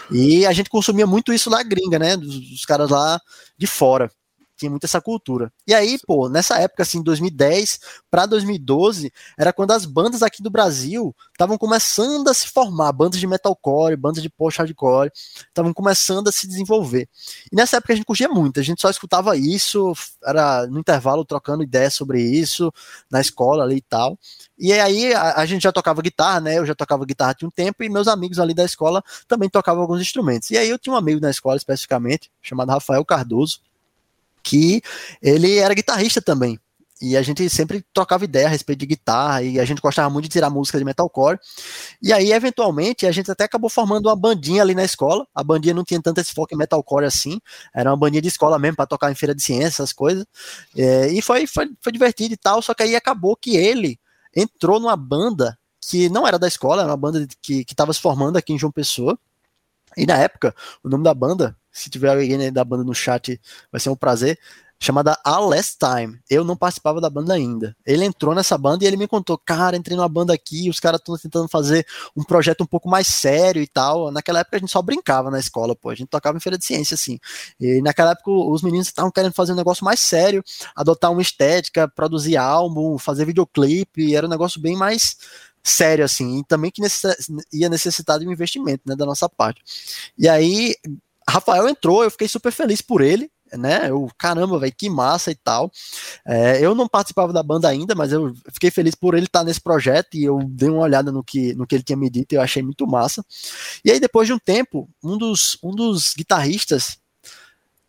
E 0.10 0.44
a 0.48 0.52
gente 0.54 0.72
consumia 0.72 1.06
muito 1.06 1.32
isso 1.32 1.52
na 1.52 1.62
gringa, 1.62 2.00
né? 2.00 2.18
Dos, 2.18 2.50
dos 2.50 2.66
caras 2.66 2.90
lá 2.90 3.22
de 3.56 3.68
fora. 3.68 4.10
Tinha 4.56 4.70
muito 4.70 4.86
essa 4.86 5.02
cultura. 5.02 5.52
E 5.68 5.74
aí, 5.74 5.98
pô, 6.06 6.30
nessa 6.30 6.58
época, 6.60 6.84
assim, 6.84 7.02
2010 7.02 7.80
para 8.10 8.26
2012, 8.26 9.12
era 9.38 9.52
quando 9.52 9.72
as 9.72 9.86
bandas 9.86 10.24
aqui 10.24 10.42
do 10.42 10.50
Brasil 10.50 11.16
estavam 11.32 11.58
começando 11.58 12.28
a 12.30 12.34
se 12.34 12.48
formar, 12.48 12.92
bandas 12.92 13.20
de 13.20 13.28
metalcore, 13.28 13.96
bandas 13.96 14.24
de 14.24 14.30
post-hardcore, 14.30 15.12
estavam 15.14 15.74
começando 15.74 16.28
a 16.28 16.32
se 16.32 16.48
desenvolver. 16.48 17.10
E 17.52 17.56
nessa 17.56 17.78
época 17.78 17.94
a 17.94 17.96
gente 17.96 18.06
curtia 18.06 18.30
muito, 18.30 18.60
a 18.60 18.64
gente 18.64 18.82
só 18.82 18.90
escutava 18.90 19.36
isso, 19.36 19.94
era 20.24 20.66
no 20.68 20.80
intervalo 20.80 21.26
trocando 21.26 21.64
ideias 21.64 21.94
sobre 21.94 22.22
isso, 22.22 22.72
na 23.10 23.20
escola 23.20 23.64
ali 23.64 23.78
e 23.78 23.82
tal. 23.82 24.18
E 24.58 24.72
aí 24.72 25.14
a, 25.14 25.42
a, 25.42 25.46
gente 25.46 25.64
já 25.64 25.72
tocava 25.72 26.02
guitarra, 26.02 26.40
né? 26.40 26.58
Eu 26.58 26.66
já 26.66 26.74
tocava 26.74 27.06
guitarra 27.06 27.36
há 27.42 27.46
um 27.46 27.50
tempo 27.50 27.84
e 27.84 27.90
meus 27.90 28.08
amigos 28.08 28.40
ali 28.40 28.54
da 28.54 28.64
escola 28.64 29.04
também 29.28 29.50
tocavam 29.50 29.82
alguns 29.82 30.02
instrumentos. 30.02 30.50
E 30.52 30.58
aí 30.58 30.70
eu 30.70 30.80
tinha 30.80 30.94
um 30.94 30.98
amigo 30.98 31.20
na 31.20 31.30
escola 31.30 31.58
especificamente, 31.58 32.32
chamado 32.42 32.70
Rafael 32.70 33.04
Cardoso, 33.04 33.60
que 34.46 34.82
ele 35.22 35.58
era 35.58 35.74
guitarrista 35.74 36.22
também. 36.22 36.60
E 37.02 37.18
a 37.18 37.22
gente 37.22 37.50
sempre 37.50 37.84
trocava 37.94 38.24
ideia 38.24 38.46
a 38.46 38.50
respeito 38.50 38.80
de 38.80 38.86
guitarra 38.86 39.44
e 39.44 39.60
a 39.60 39.66
gente 39.66 39.82
gostava 39.82 40.10
muito 40.10 40.26
de 40.26 40.30
tirar 40.30 40.50
música 40.50 40.78
de 40.78 40.86
metalcore. 40.86 41.38
E 42.02 42.14
aí, 42.14 42.32
eventualmente, 42.32 43.06
a 43.06 43.12
gente 43.12 43.30
até 43.30 43.44
acabou 43.44 43.70
formando 43.70 44.06
uma 44.06 44.16
bandinha 44.16 44.62
ali 44.62 44.74
na 44.74 44.86
escola. 44.86 45.28
A 45.36 45.44
bandinha 45.44 45.74
não 45.74 45.84
tinha 45.84 46.02
tanto 46.02 46.22
esse 46.22 46.34
foco 46.34 46.54
em 46.54 46.58
metalcore 46.58 47.06
assim, 47.06 47.42
era 47.74 47.90
uma 47.90 47.98
bandinha 47.98 48.22
de 48.22 48.30
escola 48.30 48.58
mesmo 48.58 48.78
para 48.78 48.86
tocar 48.86 49.12
em 49.12 49.16
feira 49.16 49.36
de 49.36 49.44
ciências, 49.44 49.74
essas 49.74 49.92
coisas. 49.92 50.26
É, 50.78 51.10
e 51.10 51.22
foi, 51.22 51.46
foi, 51.48 51.70
foi 51.82 51.92
divertido 51.92 52.34
e 52.34 52.38
tal, 52.38 52.62
só 52.62 52.74
que 52.74 52.84
aí 52.84 52.96
acabou 52.96 53.36
que 53.36 53.58
ele 53.58 54.00
entrou 54.34 54.80
numa 54.80 54.96
banda 54.96 55.58
que 55.82 56.08
não 56.10 56.26
era 56.26 56.40
da 56.40 56.48
escola, 56.48 56.82
era 56.82 56.92
uma 56.92 56.98
banda 56.98 57.28
que 57.42 57.66
estava 57.70 57.92
se 57.92 58.00
formando 58.00 58.38
aqui 58.38 58.54
em 58.54 58.60
João 58.60 58.72
Pessoa. 58.72 59.20
E 59.98 60.06
na 60.06 60.18
época, 60.18 60.54
o 60.84 60.90
nome 60.90 61.04
da 61.04 61.14
banda, 61.14 61.56
se 61.72 61.90
tiver 61.90 62.10
alguém 62.10 62.52
da 62.52 62.64
banda 62.64 62.84
no 62.84 62.94
chat, 62.94 63.40
vai 63.72 63.80
ser 63.80 63.90
um 63.90 63.96
prazer, 63.96 64.40
chamada 64.80 65.18
A 65.24 65.40
Last 65.40 65.78
Time. 65.80 66.20
Eu 66.30 66.44
não 66.44 66.56
participava 66.56 67.00
da 67.00 67.10
banda 67.10 67.34
ainda. 67.34 67.76
Ele 67.86 68.06
entrou 68.06 68.36
nessa 68.36 68.58
banda 68.58 68.84
e 68.84 68.88
ele 68.88 68.98
me 68.98 69.08
contou, 69.08 69.38
cara, 69.38 69.76
entrei 69.76 69.96
numa 69.96 70.10
banda 70.10 70.34
aqui, 70.34 70.70
os 70.70 70.80
caras 70.80 71.00
estão 71.00 71.18
tentando 71.18 71.48
fazer 71.48 71.86
um 72.16 72.24
projeto 72.24 72.62
um 72.62 72.66
pouco 72.68 72.90
mais 72.90 73.08
sério 73.08 73.62
e 73.62 73.68
tal. 73.68 74.12
Naquela 74.12 74.40
época 74.40 74.58
a 74.58 74.60
gente 74.60 74.72
só 74.72 74.82
brincava 74.82 75.32
na 75.32 75.40
escola, 75.40 75.76
pô, 75.76 75.90
a 75.90 75.96
gente 75.96 76.10
tocava 76.10 76.38
em 76.38 76.42
feira 76.42 76.58
de 76.58 76.66
ciência, 76.66 76.96
assim. 76.96 77.18
E 77.60 77.82
naquela 77.82 78.12
época 78.12 78.32
os 78.32 78.62
meninos 78.62 78.88
estavam 78.88 79.12
querendo 79.12 79.34
fazer 79.34 79.54
um 79.54 79.56
negócio 79.56 79.84
mais 79.86 80.00
sério, 80.00 80.44
adotar 80.76 81.12
uma 81.12 81.22
estética, 81.22 81.88
produzir 81.88 82.38
álbum, 82.38 82.98
fazer 82.98 83.26
videoclipe, 83.26 84.16
era 84.16 84.28
um 84.28 84.30
negócio 84.30 84.62
bem 84.62 84.76
mais 84.76 85.18
sério, 85.66 86.06
assim, 86.06 86.40
e 86.40 86.44
também 86.44 86.70
que 86.72 86.82
necess... 86.82 87.28
ia 87.52 87.68
necessitar 87.68 88.20
de 88.20 88.28
um 88.28 88.32
investimento, 88.32 88.84
né, 88.86 88.96
da 88.96 89.06
nossa 89.06 89.28
parte. 89.28 89.62
E 90.18 90.30
aí, 90.30 90.76
Rafael 91.28 91.68
entrou, 91.68 92.04
eu 92.04 92.12
fiquei 92.12 92.28
super 92.28 92.52
feliz 92.52 92.82
por 92.82 93.02
ele, 93.02 93.30
né? 93.54 93.90
Eu, 93.90 94.08
caramba, 94.18 94.60
velho, 94.60 94.74
que 94.76 94.90
massa 94.90 95.32
e 95.32 95.36
tal. 95.36 95.72
É, 96.26 96.64
eu 96.64 96.76
não 96.76 96.88
participava 96.88 97.34
da 97.34 97.42
banda 97.42 97.68
ainda, 97.68 97.96
mas 97.96 98.12
eu 98.12 98.34
fiquei 98.52 98.70
feliz 98.70 98.96
por 98.96 99.16
ele 99.16 99.26
estar 99.26 99.44
nesse 99.44 99.62
projeto 99.62 100.16
e 100.16 100.24
eu 100.24 100.40
dei 100.44 100.70
uma 100.70 100.82
olhada 100.84 101.12
no 101.12 101.24
que, 101.24 101.54
no 101.56 101.66
que 101.66 101.76
ele 101.76 101.84
tinha 101.84 101.98
me 101.98 102.10
dito 102.10 102.34
e 102.34 102.36
eu 102.36 102.42
achei 102.42 102.62
muito 102.62 102.86
massa. 102.86 103.26
E 103.84 103.92
aí, 103.92 104.00
depois 104.00 104.28
de 104.28 104.34
um 104.34 104.40
tempo, 104.40 104.90
um 105.04 105.18
dos, 105.18 105.58
um 105.64 105.72
dos 105.72 106.14
guitarristas, 106.14 106.98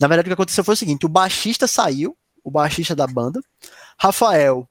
na 0.00 0.08
verdade, 0.08 0.26
o 0.26 0.30
que 0.30 0.34
aconteceu 0.34 0.64
foi 0.64 0.74
o 0.74 0.76
seguinte: 0.76 1.06
o 1.06 1.10
baixista 1.10 1.66
saiu, 1.66 2.16
o 2.44 2.50
baixista 2.50 2.94
da 2.94 3.06
banda, 3.06 3.40
Rafael 3.98 4.68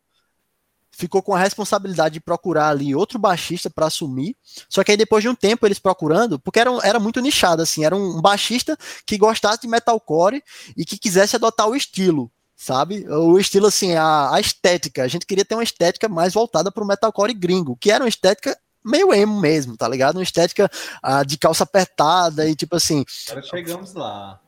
ficou 0.96 1.22
com 1.22 1.36
a 1.36 1.40
responsabilidade 1.40 2.14
de 2.14 2.20
procurar 2.20 2.70
ali 2.70 2.96
outro 2.96 3.20
baixista 3.20 3.70
para 3.70 3.88
assumir. 3.88 4.36
Só 4.70 4.84
que 4.84 4.92
aí 4.92 4.98
depois 4.98 5.22
de 5.22 5.30
um 5.30 5.36
tempo 5.36 5.66
eles 5.66 5.80
procurando, 5.80 6.40
porque 6.40 6.60
era, 6.60 6.72
era 6.84 7.00
muito 7.00 7.20
nichado 7.20 7.62
assim, 7.62 7.84
era 7.84 7.96
um 7.96 8.22
baixista 8.22 8.78
que 9.06 9.18
gostasse 9.18 9.62
de 9.62 9.68
metalcore 9.68 10.42
e 10.76 10.86
que 10.86 10.98
quisesse 10.98 11.36
adotar 11.36 11.68
o 11.68 11.76
estilo, 11.76 12.32
sabe? 12.56 13.06
O 13.10 13.38
estilo 13.38 13.68
assim, 13.68 13.94
a, 13.96 14.34
a 14.34 14.40
estética. 14.40 15.04
A 15.04 15.08
gente 15.08 15.26
queria 15.26 15.46
ter 15.46 15.56
uma 15.56 15.64
estética 15.64 16.08
mais 16.08 16.34
voltada 16.34 16.72
para 16.72 16.84
o 16.84 16.88
metalcore 16.88 17.34
gringo, 17.34 17.76
que 17.76 17.92
era 17.92 18.04
uma 18.04 18.10
estética 18.10 18.58
meio 18.84 19.14
emo 19.14 19.40
mesmo, 19.42 19.76
tá 19.76 19.88
ligado? 19.88 20.18
Uma 20.18 20.24
estética 20.24 20.70
uh, 21.04 21.26
de 21.26 21.38
calça 21.38 21.64
apertada 21.64 22.48
e 22.48 22.56
tipo 22.56 22.76
assim. 22.76 23.04
Agora 23.30 23.46
chegamos 23.46 23.94
lá. 23.94 24.40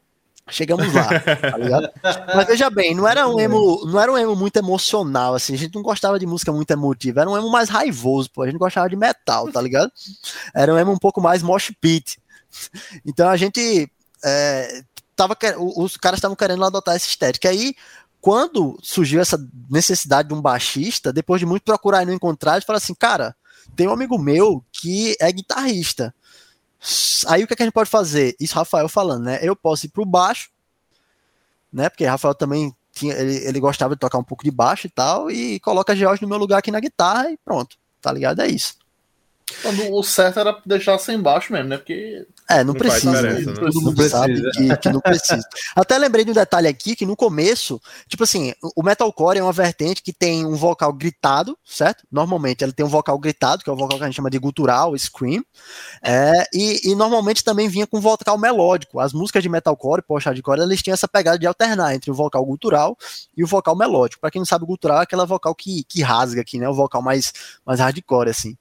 Chegamos 0.50 0.94
lá, 0.94 1.08
tá 1.20 1.58
ligado? 1.58 1.90
Mas 2.36 2.48
veja 2.48 2.70
bem, 2.70 2.96
não 2.96 3.08
era 3.08 3.28
um 3.28 3.40
emo, 3.40 3.86
não 3.86 4.00
era 4.00 4.12
um 4.12 4.18
emo 4.18 4.36
muito 4.36 4.56
emocional, 4.58 5.36
assim, 5.36 5.54
a 5.54 5.58
gente 5.58 5.76
não 5.76 5.82
gostava 5.82 6.18
de 6.18 6.26
música 6.26 6.52
muito 6.52 6.72
emotiva, 6.72 7.22
era 7.22 7.30
um 7.30 7.38
emo 7.38 7.50
mais 7.52 7.70
raivoso, 7.70 8.30
pô, 8.32 8.44
a 8.44 8.46
gente 8.46 8.58
gostava 8.58 8.90
de 8.90 8.96
metal, 8.96 9.52
tá 9.52 9.62
ligado? 9.62 9.92
Era 10.56 10.74
um 10.74 10.78
emo 10.78 10.92
um 10.92 10.98
pouco 10.98 11.20
mais 11.20 11.44
mosh 11.44 11.72
pit. 11.82 12.18
Então 13.06 13.30
a 13.30 13.36
gente 13.36 13.92
é, 14.24 14.82
tava, 15.16 15.36
os 15.76 15.98
caras 15.98 16.20
estavam 16.20 16.36
querendo 16.36 16.64
adotar 16.64 16.96
essa 16.96 17.08
estética. 17.08 17.50
Aí, 17.50 17.76
quando 18.22 18.78
surgiu 18.82 19.20
essa 19.20 19.38
necessidade 19.70 20.30
de 20.30 20.34
um 20.34 20.42
baixista, 20.42 21.12
depois 21.12 21.40
de 21.40 21.46
muito 21.46 21.64
procurar 21.64 22.04
e 22.04 22.06
não 22.06 22.14
encontrar, 22.14 22.56
gente 22.56 22.66
falou 22.66 22.78
assim, 22.78 22.94
cara, 22.94 23.36
tem 23.76 23.88
um 23.88 23.94
amigo 23.94 24.18
meu 24.18 24.64
que 24.72 25.16
é 25.20 25.32
guitarrista. 25.32 26.14
Aí 27.28 27.44
o 27.44 27.48
que, 27.48 27.54
é 27.54 27.56
que 27.56 27.64
a 27.64 27.66
gente 27.66 27.74
pode 27.74 27.90
fazer? 27.90 28.36
Isso 28.40 28.56
Rafael 28.56 28.88
falando, 28.88 29.26
né? 29.26 29.40
Eu 29.42 29.56
posso 29.56 29.86
ir 29.86 29.90
pro 29.90 30.06
baixo, 30.06 30.50
né? 31.72 31.90
Porque 31.90 32.06
Rafael 32.06 32.36
também 32.36 32.76
tinha, 32.92 33.14
ele, 33.16 33.38
ele 33.46 33.60
gostava 33.60 33.96
de 33.96 34.00
tocar 34.00 34.18
um 34.18 34.24
pouco 34.24 34.44
de 34.44 34.52
baixo 34.52 34.88
e 34.88 34.90
tal, 34.90 35.30
e 35.30 35.60
coloca 35.60 35.96
George 35.96 36.22
no 36.22 36.28
meu 36.28 36.38
lugar 36.38 36.58
aqui 36.58 36.72
na 36.72 36.80
guitarra 36.80 37.32
e 37.32 37.38
pronto, 37.38 37.78
tá 38.02 38.12
ligado? 38.12 38.42
É 38.42 38.48
isso. 38.48 38.76
O 39.92 40.04
certo 40.04 40.40
era 40.40 40.62
deixar 40.66 40.98
sem 41.00 41.22
baixo 41.22 41.54
mesmo, 41.54 41.70
né? 41.70 41.78
Porque 41.78 42.28
é, 42.50 42.64
não, 42.64 42.74
não 42.74 42.74
precisa. 42.74 43.22
Né? 43.22 43.54
Todo 43.54 43.82
mundo 43.82 44.02
não 44.02 44.10
sabe 44.10 44.42
que, 44.52 44.78
que, 44.78 44.90
não 44.90 45.02
precisa. 45.02 45.42
Até 45.76 45.98
lembrei 45.98 46.24
de 46.24 46.32
um 46.32 46.34
detalhe 46.34 46.68
aqui 46.68 46.96
que 46.96 47.06
no 47.06 47.16
começo, 47.16 47.82
tipo 48.08 48.24
assim, 48.24 48.54
o 48.76 48.82
metalcore 48.82 49.38
é 49.38 49.44
uma 49.44 49.52
vertente 49.52 50.02
que 50.02 50.14
tem 50.14 50.46
um 50.46 50.56
vocal 50.56 50.94
gritado, 50.94 51.58
certo? 51.66 52.06
Normalmente 52.10 52.64
ela 52.64 52.72
tem 52.72 52.86
um 52.86 52.90
vocal 52.90 53.20
gritado, 53.20 53.64
que 53.64 53.70
é 53.70 53.74
o 53.74 53.76
vocal 53.76 53.98
que 53.98 54.04
a 54.04 54.08
gente 54.08 54.16
chama 54.16 54.30
de 54.30 54.40
gutural, 54.40 54.98
scream. 54.98 55.44
É, 56.02 56.46
e, 56.54 56.92
e, 56.92 56.96
normalmente 56.96 57.44
também 57.44 57.68
vinha 57.68 57.86
com 57.86 58.00
vocal 58.00 58.38
melódico. 58.38 59.00
As 59.00 59.12
músicas 59.12 59.44
de 59.44 59.50
metalcore, 59.50 60.02
post-hardcore, 60.02 60.62
eles 60.62 60.82
tinham 60.82 60.94
essa 60.94 61.08
pegada 61.08 61.38
de 61.38 61.46
alternar 61.46 61.96
entre 61.96 62.10
o 62.10 62.14
vocal 62.14 62.46
gutural 62.46 62.98
e 63.36 63.44
o 63.44 63.48
vocal 63.48 63.76
melódico. 63.76 64.22
Para 64.22 64.32
quem 64.32 64.40
não 64.40 64.46
sabe, 64.46 64.64
o 64.64 64.68
gutural 64.68 65.00
é 65.00 65.04
aquela 65.04 65.26
vocal 65.26 65.54
que, 65.54 65.84
que 65.84 66.02
rasga 66.02 66.42
aqui, 66.42 66.60
né? 66.60 66.70
O 66.70 66.74
vocal 66.74 67.02
mais, 67.02 67.34
mais 67.66 67.82
hardcore, 67.82 68.30
assim. 68.30 68.56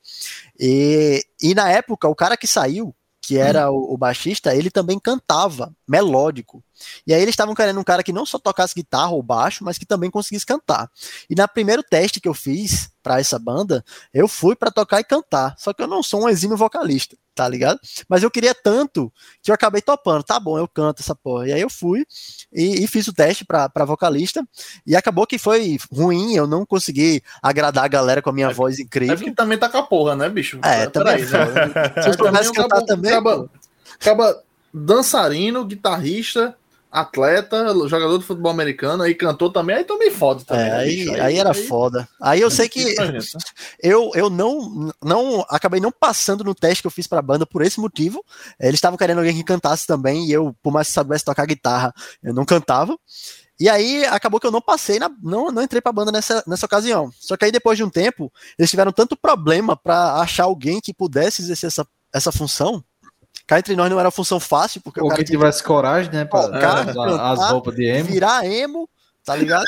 E, 0.58 1.24
e 1.40 1.54
na 1.54 1.70
época, 1.70 2.08
o 2.08 2.14
cara 2.14 2.36
que 2.36 2.46
saiu, 2.46 2.94
que 3.26 3.36
era 3.36 3.72
o, 3.72 3.92
o, 3.92 3.98
baixista, 3.98 4.54
ele 4.54 4.70
também 4.70 5.00
cantava 5.00 5.72
melódico. 5.88 6.62
E 7.06 7.14
aí 7.14 7.20
eles 7.20 7.32
estavam 7.32 7.54
querendo 7.54 7.80
um 7.80 7.84
cara 7.84 8.02
que 8.02 8.12
não 8.12 8.26
só 8.26 8.38
tocasse 8.38 8.74
guitarra 8.74 9.10
ou 9.10 9.22
baixo, 9.22 9.64
mas 9.64 9.78
que 9.78 9.86
também 9.86 10.10
conseguisse 10.10 10.46
cantar. 10.46 10.90
E 11.28 11.34
na 11.34 11.48
primeiro 11.48 11.82
teste 11.82 12.20
que 12.20 12.28
eu 12.28 12.34
fiz 12.34 12.90
para 13.02 13.20
essa 13.20 13.38
banda, 13.38 13.84
eu 14.12 14.26
fui 14.28 14.54
para 14.54 14.70
tocar 14.70 15.00
e 15.00 15.04
cantar. 15.04 15.54
Só 15.58 15.72
que 15.72 15.82
eu 15.82 15.86
não 15.86 16.02
sou 16.02 16.24
um 16.24 16.28
exímio 16.28 16.56
vocalista 16.56 17.16
tá 17.36 17.46
ligado? 17.46 17.78
Mas 18.08 18.22
eu 18.22 18.30
queria 18.30 18.54
tanto 18.54 19.12
que 19.42 19.50
eu 19.50 19.54
acabei 19.54 19.82
topando, 19.82 20.24
tá 20.24 20.40
bom, 20.40 20.58
eu 20.58 20.66
canto 20.66 21.02
essa 21.02 21.14
porra. 21.14 21.46
E 21.46 21.52
aí 21.52 21.60
eu 21.60 21.68
fui 21.68 22.04
e, 22.50 22.82
e 22.82 22.86
fiz 22.88 23.06
o 23.06 23.12
teste 23.12 23.44
pra, 23.44 23.68
pra 23.68 23.84
vocalista 23.84 24.42
e 24.86 24.96
acabou 24.96 25.26
que 25.26 25.38
foi 25.38 25.76
ruim, 25.92 26.34
eu 26.34 26.46
não 26.46 26.64
consegui 26.64 27.22
agradar 27.42 27.84
a 27.84 27.88
galera 27.88 28.22
com 28.22 28.30
a 28.30 28.32
minha 28.32 28.48
é, 28.48 28.54
voz 28.54 28.78
incrível. 28.78 29.12
É 29.12 29.16
porque 29.18 29.32
também 29.32 29.58
tá 29.58 29.68
com 29.68 29.76
a 29.76 29.82
porra, 29.82 30.16
né, 30.16 30.30
bicho? 30.30 30.58
É, 30.64 30.84
é 30.84 30.86
também. 30.86 31.16
Aí, 31.16 31.20
né? 31.26 32.02
Se 32.02 32.08
eu 32.08 32.52
cantar 32.54 32.82
também. 32.86 33.12
Acaba, 33.12 33.50
acaba 34.00 34.42
dançarino, 34.72 35.62
guitarrista, 35.66 36.56
atleta, 36.96 37.74
jogador 37.86 38.18
de 38.18 38.24
futebol 38.24 38.50
americano, 38.50 39.02
aí 39.02 39.14
cantou 39.14 39.52
também, 39.52 39.76
aí 39.76 39.84
também 39.84 40.10
foda 40.10 40.42
também. 40.44 40.64
É, 40.64 40.68
né, 40.68 40.76
aí, 40.78 41.10
aí, 41.10 41.20
aí, 41.20 41.38
era 41.38 41.52
aí, 41.52 41.62
foda. 41.66 42.08
Aí 42.20 42.40
eu 42.40 42.50
sei 42.50 42.70
que 42.70 42.94
né? 42.94 43.18
eu, 43.82 44.10
eu 44.14 44.30
não, 44.30 44.90
não 45.04 45.44
acabei 45.50 45.78
não 45.78 45.92
passando 45.92 46.42
no 46.42 46.54
teste 46.54 46.82
que 46.82 46.86
eu 46.86 46.90
fiz 46.90 47.06
pra 47.06 47.20
banda 47.20 47.44
por 47.44 47.60
esse 47.60 47.78
motivo. 47.78 48.24
Eles 48.58 48.76
estavam 48.76 48.96
querendo 48.96 49.18
alguém 49.18 49.36
que 49.36 49.44
cantasse 49.44 49.86
também, 49.86 50.26
e 50.26 50.32
eu, 50.32 50.56
por 50.62 50.72
mais 50.72 50.88
que 50.88 50.94
soubesse 50.94 51.24
tocar 51.24 51.44
guitarra, 51.44 51.92
eu 52.22 52.32
não 52.32 52.46
cantava. 52.46 52.96
E 53.60 53.68
aí 53.68 54.04
acabou 54.06 54.40
que 54.40 54.46
eu 54.46 54.50
não 54.50 54.60
passei, 54.60 54.98
na, 54.98 55.10
não, 55.22 55.50
não 55.50 55.62
entrei 55.62 55.82
pra 55.82 55.92
banda 55.92 56.10
nessa, 56.10 56.42
nessa 56.46 56.64
ocasião. 56.64 57.10
Só 57.18 57.36
que 57.36 57.44
aí 57.44 57.52
depois 57.52 57.76
de 57.76 57.84
um 57.84 57.90
tempo, 57.90 58.32
eles 58.58 58.70
tiveram 58.70 58.92
tanto 58.92 59.16
problema 59.16 59.76
para 59.76 60.14
achar 60.14 60.44
alguém 60.44 60.80
que 60.80 60.94
pudesse 60.94 61.42
exercer 61.42 61.68
essa, 61.68 61.86
essa 62.12 62.32
função, 62.32 62.82
Cá 63.46 63.58
entre 63.58 63.76
nós 63.76 63.88
não 63.88 64.00
era 64.00 64.10
função 64.10 64.40
fácil, 64.40 64.80
porque 64.80 65.00
Ou 65.00 65.06
o 65.06 65.08
cara 65.10 65.22
que 65.22 65.30
tivesse 65.30 65.62
coragem, 65.62 66.12
né? 66.12 66.24
Pra 66.24 66.48
cara, 66.50 66.90
usar 66.90 67.32
as 67.32 67.50
roupas 67.50 67.74
de 67.74 67.84
emo. 67.84 68.10
Virar 68.10 68.44
emo, 68.44 68.88
tá 69.24 69.36
ligado? 69.36 69.64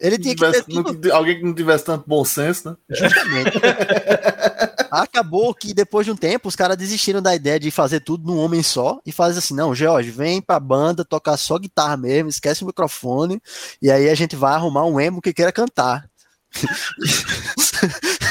Ele 0.00 0.18
tinha 0.18 0.34
que 0.34 0.50
ter 0.50 0.64
tudo... 0.64 1.12
Alguém 1.12 1.38
que 1.38 1.44
não 1.44 1.54
tivesse 1.54 1.84
tanto 1.84 2.04
bom 2.06 2.24
senso, 2.24 2.70
né? 2.70 2.76
Justamente. 2.90 3.52
Acabou 4.90 5.54
que 5.54 5.74
depois 5.74 6.06
de 6.06 6.12
um 6.12 6.16
tempo 6.16 6.48
os 6.48 6.54
caras 6.54 6.76
desistiram 6.76 7.20
da 7.20 7.34
ideia 7.34 7.58
de 7.58 7.70
fazer 7.70 8.00
tudo 8.00 8.26
num 8.26 8.38
homem 8.38 8.62
só 8.62 9.00
e 9.04 9.10
faz 9.10 9.36
assim: 9.36 9.54
não, 9.54 9.74
George, 9.74 10.10
vem 10.10 10.40
pra 10.40 10.60
banda 10.60 11.04
tocar 11.04 11.36
só 11.36 11.58
guitarra 11.58 11.96
mesmo, 11.96 12.28
esquece 12.28 12.62
o 12.62 12.66
microfone 12.66 13.42
e 13.82 13.90
aí 13.90 14.08
a 14.08 14.14
gente 14.14 14.36
vai 14.36 14.54
arrumar 14.54 14.84
um 14.84 15.00
emo 15.00 15.20
que 15.20 15.32
queira 15.32 15.50
cantar. 15.50 16.08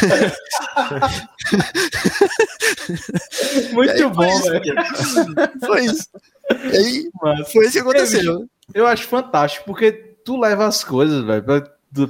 Muito 3.74 4.10
bom, 4.10 4.42
velho. 4.42 4.76
Foi 5.66 5.86
isso. 5.86 6.10
Aí, 6.50 7.10
Mas, 7.22 7.50
foi 7.52 7.66
isso 7.66 7.74
que 7.74 7.80
aconteceu. 7.80 8.50
Eu 8.74 8.88
acho 8.88 9.08
fantástico, 9.08 9.66
porque 9.66 9.92
tu 10.26 10.40
leva 10.40 10.66
as 10.66 10.84
coisas, 10.84 11.24
velho, 11.24 11.44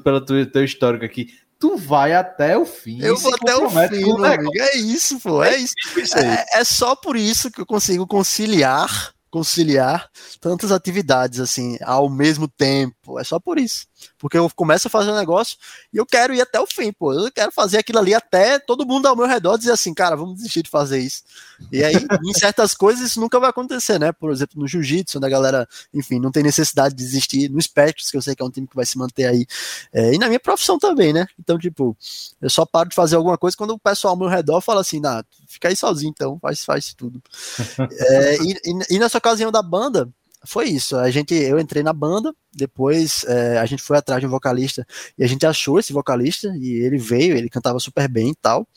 pelo 0.04 0.22
teu, 0.22 0.50
teu 0.50 0.64
histórico 0.64 1.04
aqui 1.06 1.28
tu 1.64 1.78
vai 1.78 2.14
até 2.14 2.58
o 2.58 2.66
fim. 2.66 3.02
Eu 3.02 3.16
vou 3.16 3.34
até 3.34 3.56
o 3.56 3.70
fim, 3.70 4.04
meu 4.04 4.26
amigo. 4.26 4.52
É 4.54 4.76
isso, 4.76 5.18
pô. 5.22 5.42
É, 5.42 5.54
é 5.54 5.58
isso. 5.60 5.74
É, 6.18 6.46
é, 6.56 6.64
só 6.66 6.94
por 6.94 7.16
isso 7.16 7.50
que 7.50 7.62
eu 7.62 7.66
consigo 7.66 8.06
conciliar 8.06 9.14
conciliar 9.34 10.08
tantas 10.40 10.72
atividades 10.72 11.40
assim 11.40 11.76
ao 11.82 12.08
mesmo 12.08 12.48
tempo. 12.48 13.20
É 13.20 13.24
só 13.24 13.40
por 13.40 13.58
isso. 13.58 13.88
Porque 14.18 14.38
eu 14.38 14.50
começo 14.56 14.88
a 14.88 14.92
fazer 14.92 15.12
um 15.12 15.16
negócio 15.16 15.58
e 15.94 15.98
eu 15.98 16.06
quero 16.06 16.34
ir 16.34 16.42
até 16.42 16.60
o 16.60 16.68
fim, 16.68 16.92
pô. 16.92 17.14
Eu 17.14 17.32
quero 17.32 17.52
fazer 17.52 17.78
aquilo 17.78 18.00
ali 18.00 18.14
até 18.14 18.60
todo 18.60 18.86
mundo 18.86 19.08
ao 19.08 19.16
meu 19.16 19.26
redor 19.26 19.58
dizer 19.58 19.72
assim, 19.72 19.94
cara, 19.94 20.16
vamos 20.16 20.36
desistir 20.36 20.64
de 20.64 20.70
fazer 20.70 21.00
isso. 21.00 21.24
E 21.72 21.84
aí, 21.84 21.96
em 21.96 22.34
certas 22.34 22.74
coisas, 22.76 23.06
isso 23.06 23.20
nunca 23.20 23.40
vai 23.40 23.50
acontecer, 23.50 24.00
né? 24.00 24.12
Por 24.12 24.32
exemplo, 24.32 24.60
no 24.60 24.68
jiu-jitsu, 24.68 25.18
onde 25.18 25.28
a 25.28 25.30
galera, 25.30 25.68
enfim, 25.94 26.20
não 26.20 26.32
tem 26.32 26.44
necessidade 26.44 26.96
de 26.96 27.04
desistir. 27.04 27.50
No 27.50 27.62
Spectros, 27.62 28.10
que 28.10 28.18
eu 28.18 28.22
sei 28.22 28.36
que 28.36 28.42
é 28.42 28.46
um 28.46 28.50
time 28.50 28.68
que 28.68 28.76
vai 28.76 28.86
se 28.86 28.98
manter 28.98 29.26
aí. 29.26 29.46
É, 29.92 30.14
e 30.14 30.18
na 30.18 30.28
minha 30.28 30.40
profissão 30.40 30.78
também, 30.78 31.14
né? 31.14 31.26
Então, 31.40 31.58
tipo, 31.58 31.96
eu 32.42 32.50
só 32.50 32.66
paro 32.66 32.90
de 32.90 32.96
fazer 32.96 33.16
alguma 33.16 33.38
coisa 33.38 33.56
quando 33.56 33.72
o 33.72 33.80
pessoal 33.80 34.14
ao 34.14 34.20
meu 34.20 34.28
redor 34.28 34.62
fala 34.62 34.82
assim, 34.82 35.00
nah, 35.00 35.24
fica 35.48 35.68
aí 35.68 35.76
sozinho 35.76 36.10
então, 36.10 36.38
faz, 36.40 36.64
faz 36.64 36.94
tudo. 36.94 37.22
é, 37.92 38.38
e, 38.38 38.52
e, 38.66 38.96
e 38.96 39.00
nessa 39.00 39.18
ocasião 39.18 39.52
da 39.52 39.62
banda, 39.62 40.10
foi 40.46 40.70
isso. 40.70 40.96
A 40.98 41.10
gente, 41.10 41.34
eu 41.34 41.60
entrei 41.60 41.84
na 41.84 41.94
banda, 41.94 42.34
depois 42.52 43.24
é, 43.26 43.58
a 43.58 43.66
gente 43.66 43.82
foi 43.82 43.98
atrás 43.98 44.20
de 44.22 44.28
um 44.28 44.30
vocalista 44.30 44.86
e 45.18 45.24
a 45.24 45.28
gente 45.28 45.46
achou 45.46 45.80
esse 45.80 45.94
vocalista 45.94 46.54
e 46.58 46.72
ele 46.84 46.98
veio, 46.98 47.36
ele 47.36 47.50
cantava 47.50 47.80
super 47.80 48.08
bem 48.08 48.32
e 48.32 48.36
tal. 48.36 48.68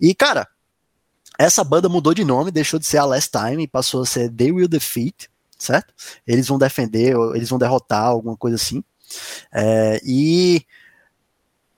E 0.00 0.14
cara, 0.14 0.46
essa 1.38 1.64
banda 1.64 1.88
mudou 1.88 2.14
de 2.14 2.24
nome, 2.24 2.50
deixou 2.50 2.78
de 2.78 2.86
ser 2.86 2.98
a 2.98 3.04
Last 3.04 3.30
Time 3.30 3.64
e 3.64 3.68
passou 3.68 4.02
a 4.02 4.06
ser 4.06 4.30
They 4.30 4.52
Will 4.52 4.68
Defeat, 4.68 5.28
certo? 5.58 5.92
Eles 6.26 6.46
vão 6.46 6.58
defender, 6.58 7.16
eles 7.34 7.48
vão 7.48 7.58
derrotar, 7.58 8.04
alguma 8.04 8.36
coisa 8.36 8.56
assim. 8.56 8.82
É, 9.52 10.00
e 10.04 10.64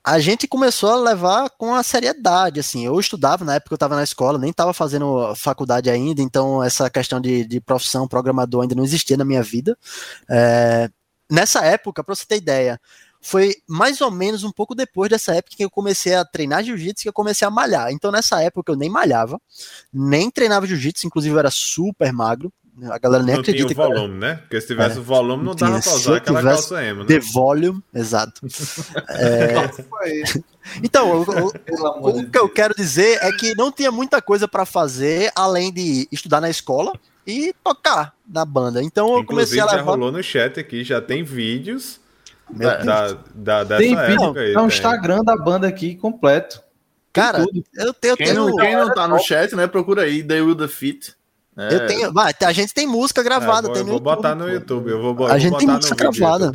a 0.07 0.19
gente 0.19 0.47
começou 0.47 0.89
a 0.91 0.95
levar 0.95 1.49
com 1.49 1.75
a 1.75 1.83
seriedade, 1.83 2.61
assim, 2.61 2.85
eu 2.85 2.97
estudava, 2.97 3.43
na 3.43 3.55
época 3.55 3.73
eu 3.73 3.75
estava 3.75 3.93
na 3.93 4.03
escola, 4.03 4.37
nem 4.37 4.51
estava 4.51 4.73
fazendo 4.73 5.35
faculdade 5.35 5.89
ainda, 5.89 6.21
então 6.21 6.63
essa 6.63 6.89
questão 6.89 7.19
de, 7.19 7.43
de, 7.43 7.59
profissão, 7.59 8.07
programador 8.07 8.61
ainda 8.61 8.73
não 8.73 8.85
existia 8.85 9.17
na 9.17 9.25
minha 9.25 9.43
vida. 9.43 9.77
É, 10.29 10.89
nessa 11.29 11.65
época, 11.65 12.05
para 12.05 12.15
você 12.15 12.25
ter 12.25 12.37
ideia, 12.37 12.79
foi 13.21 13.55
mais 13.67 13.99
ou 13.99 14.09
menos 14.09 14.45
um 14.45 14.51
pouco 14.51 14.73
depois 14.73 15.09
dessa 15.09 15.35
época 15.35 15.57
que 15.57 15.65
eu 15.65 15.69
comecei 15.69 16.15
a 16.15 16.23
treinar 16.23 16.63
jiu-jitsu 16.63 17.03
que 17.03 17.09
eu 17.09 17.13
comecei 17.13 17.45
a 17.45 17.51
malhar. 17.51 17.91
Então 17.91 18.09
nessa 18.09 18.41
época 18.41 18.71
eu 18.71 18.77
nem 18.77 18.89
malhava, 18.89 19.37
nem 19.91 20.31
treinava 20.31 20.65
jiu-jitsu, 20.65 21.05
inclusive 21.05 21.35
eu 21.35 21.39
era 21.39 21.51
super 21.51 22.13
magro, 22.13 22.49
a 22.83 22.97
galera 22.99 23.23
nem 23.23 23.33
não 23.33 23.41
acredita. 23.41 23.73
Tinha 23.73 23.85
o 23.85 23.89
volume, 23.89 24.13
que... 24.13 24.19
né? 24.19 24.35
Porque 24.35 24.61
se 24.61 24.67
tivesse 24.67 24.97
é, 24.97 24.99
o 24.99 25.03
volume, 25.03 25.43
não, 25.43 25.55
dava 25.55 25.81
pra 25.81 25.91
usar 25.93 26.17
aquela 26.17 26.43
calça 26.43 26.83
emo, 26.83 27.01
né? 27.01 27.07
The 27.07 27.19
volume, 27.19 27.83
exato. 27.93 28.41
é... 29.09 29.53
então, 30.83 31.11
o, 31.21 31.23
o, 31.23 32.19
o, 32.19 32.29
que 32.29 32.37
eu 32.37 32.47
quero 32.47 32.75
dizer 32.75 33.17
é 33.21 33.31
que 33.31 33.55
não 33.55 33.71
tinha 33.71 33.91
muita 33.91 34.21
coisa 34.21 34.47
para 34.47 34.65
fazer 34.65 35.31
além 35.35 35.73
de 35.73 36.07
estudar 36.11 36.39
na 36.39 36.49
escola 36.49 36.93
e 37.25 37.53
tocar 37.63 38.13
na 38.27 38.45
banda. 38.45 38.83
Então 38.83 39.13
eu 39.13 39.21
Inclusive, 39.21 39.27
comecei 39.27 39.59
a 39.59 39.65
levar... 39.65 39.77
já 39.77 39.83
rolou 39.83 40.11
no 40.11 40.21
chat 40.21 40.59
aqui, 40.59 40.83
já 40.83 41.01
tem 41.01 41.23
vídeos 41.23 41.99
da, 42.49 42.77
da, 42.77 43.17
da, 43.33 43.63
dessa 43.63 43.81
tem 43.81 43.97
época 43.97 44.39
aí. 44.39 44.53
É 44.53 44.59
um 44.59 44.67
Instagram 44.67 45.23
da 45.23 45.35
banda 45.35 45.67
aqui 45.67 45.95
completo. 45.95 46.61
Cara, 47.11 47.43
eu 47.73 47.93
tenho. 47.93 48.15
Quem, 48.15 48.33
não, 48.33 48.55
quem 48.55 48.75
não 48.75 48.93
tá 48.93 49.07
no 49.07 49.17
chat, 49.19 49.55
né? 49.55 49.65
Procura 49.65 50.03
aí, 50.03 50.23
The 50.23 50.41
Will 50.41 50.55
the 50.55 50.67
Fit. 50.67 51.15
É. 51.57 51.73
Eu 51.73 51.87
tenho, 51.87 52.13
vai, 52.13 52.33
a 52.39 52.53
gente 52.53 52.71
tem 52.71 52.85
música 52.85 53.23
gravada. 53.23 53.67
É, 53.67 53.71
vou, 53.71 53.73
tem 53.73 53.83
no 53.83 53.89
vou 53.89 53.95
YouTube, 53.95 54.15
botar 54.15 54.35
no 54.35 54.47
YouTube. 54.47 54.91
Eu 54.91 55.01
vou, 55.01 55.25
a 55.25 55.29
vou 55.29 55.39
gente 55.39 55.57
tem 55.57 55.67
música 55.67 55.95
gravada. 55.95 56.53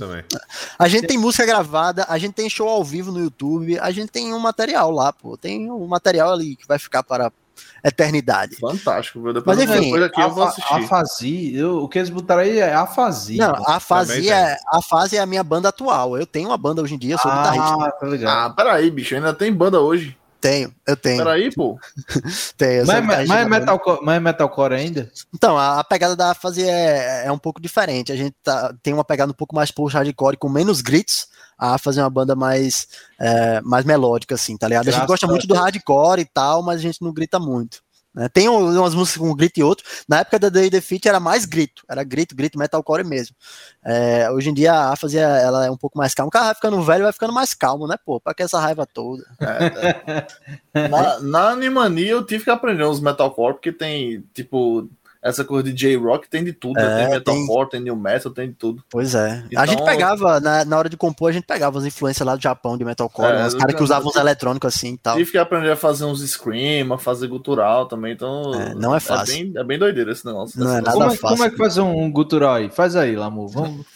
A 0.78 0.88
gente 0.88 1.06
tem 1.08 1.18
música 1.18 1.44
gravada, 1.44 2.06
a 2.08 2.18
gente 2.18 2.34
tem 2.34 2.48
show 2.48 2.68
ao 2.68 2.84
vivo 2.84 3.10
no 3.10 3.20
YouTube, 3.20 3.78
a 3.80 3.90
gente 3.90 4.10
tem 4.10 4.32
um 4.32 4.38
material 4.38 4.92
lá, 4.92 5.12
pô. 5.12 5.36
Tem 5.36 5.68
um 5.68 5.86
material 5.88 6.32
ali 6.32 6.54
que 6.54 6.68
vai 6.68 6.78
ficar 6.78 7.02
para 7.02 7.32
eternidade. 7.82 8.56
Fantástico, 8.56 9.20
viu? 9.20 9.32
Depois 9.32 9.58
Mas 9.58 9.68
enfim, 9.68 9.98
aqui 10.02 10.20
eu 10.20 10.30
vou 10.30 10.44
assistir. 10.44 11.56
Eu, 11.56 11.78
o 11.78 11.88
que 11.88 11.98
eles 11.98 12.10
botaram 12.10 12.42
aí 12.42 12.60
é 12.60 12.72
afasia. 12.72 13.48
Não, 13.48 13.54
a 13.66 13.80
fase 13.80 14.30
é, 14.30 14.56
a 14.68 14.80
fase 14.80 15.16
é 15.16 15.20
a 15.20 15.26
minha 15.26 15.42
banda 15.42 15.68
atual. 15.68 16.16
Eu 16.16 16.26
tenho 16.26 16.50
uma 16.50 16.58
banda 16.58 16.80
hoje 16.80 16.94
em 16.94 16.98
dia, 16.98 17.14
eu 17.14 17.18
sou 17.18 17.30
ah, 17.30 17.38
guitarrista. 17.38 17.90
Tá 17.98 18.06
ligado. 18.06 18.46
Ah, 18.46 18.50
peraí, 18.50 18.88
bicho, 18.88 19.16
ainda 19.16 19.34
tem 19.34 19.52
banda 19.52 19.80
hoje. 19.80 20.16
Tenho, 20.43 20.74
eu 20.85 20.97
tenho. 20.97 21.19
Peraí, 21.19 21.55
pô. 21.55 21.78
tenho. 22.59 22.85
Mas, 22.85 23.06
mas, 23.06 23.28
mas, 23.28 23.47
é 23.47 23.48
metalcore, 23.48 24.01
mas 24.02 24.16
é 24.16 24.20
metalcore 24.20 24.74
ainda? 24.74 25.09
Então, 25.32 25.56
a, 25.56 25.78
a 25.78 25.85
pegada 25.85 26.16
da 26.16 26.35
fase 26.35 26.69
é, 26.69 27.27
é 27.27 27.31
um 27.31 27.39
pouco 27.39 27.62
diferente. 27.62 28.10
A 28.10 28.16
gente 28.16 28.35
tá, 28.43 28.74
tem 28.82 28.93
uma 28.93 29.05
pegada 29.05 29.31
um 29.31 29.35
pouco 29.36 29.55
mais 29.55 29.70
post-hardcore, 29.70 30.36
com 30.36 30.48
menos 30.48 30.81
gritos, 30.81 31.28
a 31.56 31.78
fazer 31.78 32.01
uma 32.01 32.10
banda 32.10 32.35
mais, 32.35 32.89
é, 33.20 33.60
mais 33.60 33.85
melódica, 33.85 34.35
assim, 34.35 34.56
tá 34.56 34.66
ligado? 34.66 34.89
A 34.89 34.90
gente 34.90 35.06
gosta 35.06 35.28
muito 35.28 35.47
do 35.47 35.55
hardcore 35.55 36.23
e 36.23 36.24
tal, 36.24 36.60
mas 36.60 36.81
a 36.81 36.82
gente 36.82 37.01
não 37.01 37.12
grita 37.12 37.39
muito. 37.39 37.81
Né? 38.14 38.28
Tem 38.28 38.48
umas 38.48 38.94
músicas 38.94 39.20
com 39.20 39.34
grito 39.34 39.59
e 39.59 39.62
outro. 39.62 39.84
Na 40.09 40.20
época 40.20 40.39
da 40.39 40.48
Day 40.48 40.68
Defeat 40.68 41.09
era 41.09 41.18
mais 41.18 41.44
grito, 41.44 41.82
era 41.89 42.05
grito, 42.05 42.36
grito, 42.36 42.59
metalcore 42.59 43.05
mesmo. 43.05 43.34
É, 43.84 44.30
hoje 44.30 44.51
em 44.51 44.55
dia 44.55 44.74
a 44.74 44.97
fazia 44.97 45.22
ela 45.22 45.66
é 45.66 45.70
um 45.70 45.76
pouco 45.76 45.97
mais 45.97 46.14
calma. 46.14 46.28
O 46.28 46.32
cara 46.32 46.47
vai 46.47 46.55
ficando 46.55 46.82
velho, 46.82 47.05
vai 47.05 47.12
ficando 47.12 47.32
mais 47.32 47.55
calmo, 47.55 47.86
né, 47.86 47.97
pô? 48.05 48.20
Pra 48.20 48.34
que 48.34 48.43
essa 48.43 48.60
raiva 48.60 48.86
toda? 48.86 49.24
É, 49.40 50.26
é. 50.74 50.89
na, 50.89 51.20
na 51.20 51.48
Animania 51.51 52.10
eu 52.10 52.24
tive 52.24 52.44
que 52.44 52.51
aprender 52.51 52.84
uns 52.84 53.01
metalcore, 53.01 53.55
porque 53.55 53.72
tem, 53.72 54.22
tipo, 54.34 54.89
essa 55.23 55.44
coisa 55.44 55.62
de 55.62 55.73
J-Rock 55.73 56.28
tem 56.28 56.43
de 56.43 56.53
tudo. 56.53 56.81
É, 56.81 56.97
tem 56.97 57.11
metalcore, 57.11 57.70
tem... 57.70 57.78
tem 57.78 57.85
new 57.85 57.97
metal, 57.97 58.32
tem 58.32 58.49
de 58.49 58.55
tudo. 58.55 58.82
Pois 58.90 59.15
é. 59.15 59.44
Então... 59.47 59.62
A 59.62 59.66
gente 59.66 59.81
então, 59.81 59.86
pegava, 59.86 60.40
na, 60.40 60.65
na 60.65 60.77
hora 60.77 60.89
de 60.89 60.97
compor, 60.97 61.31
a 61.31 61.32
gente 61.32 61.47
pegava 61.47 61.78
as 61.78 61.85
influências 61.85 62.27
lá 62.27 62.35
do 62.35 62.43
Japão 62.43 62.77
de 62.77 62.85
metalcore, 62.85 63.36
é, 63.36 63.47
os 63.47 63.55
caras 63.55 63.77
que 63.77 63.82
usavam 63.82 64.09
uns 64.09 64.16
eletrônicos 64.16 64.74
assim 64.74 64.94
e 64.94 64.99
tal. 64.99 65.16
Tive 65.16 65.31
que 65.31 65.39
aprender 65.39 65.70
a 65.70 65.77
fazer 65.77 66.05
uns 66.07 66.20
scream, 66.28 66.93
a 66.93 66.99
fazer 66.99 67.28
gutural 67.28 67.86
também, 67.86 68.12
então. 68.12 68.53
É, 68.55 68.74
não 68.74 68.97
é 68.97 68.99
fácil. 68.99 69.35
É 69.35 69.39
bem, 69.39 69.53
é 69.57 69.65
bem 69.65 69.78
doideiro 69.78 70.11
esse 70.11 70.27
negócio. 70.27 70.59
Não 70.59 70.73
é 70.73 70.81
nada 70.81 70.93
como, 70.93 71.11
fácil. 71.11 71.28
Como 71.28 71.44
é 71.44 71.51
que 71.51 71.57
faz 71.57 71.78
um, 71.78 72.11
gutural 72.11 72.55
aí? 72.55 72.69
Faz 72.69 72.97
aí, 72.97 73.15
Lamu. 73.15 73.47
Vamos. 73.47 73.86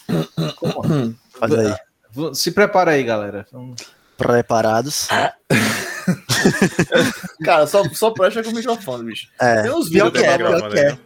faz 1.41 1.53
aí. 1.53 1.75
Se 2.35 2.53
prepara 2.53 2.93
aí, 2.93 3.03
galera. 3.03 3.45
Vamos... 3.53 3.77
Preparados. 4.17 5.09
Cara, 7.45 7.67
só, 7.67 7.83
só 7.93 8.11
presta 8.13 8.43
com 8.43 8.51
o 8.51 8.55
microfone, 8.55 9.05
bicho. 9.05 9.29
É, 9.41 9.63
tem 9.63 9.73
uns 9.73 9.89
vídeos 9.89 10.13
que 10.13 10.19
é, 10.19 10.39
pior 10.39 10.71
que 10.71 10.79
é. 10.79 10.97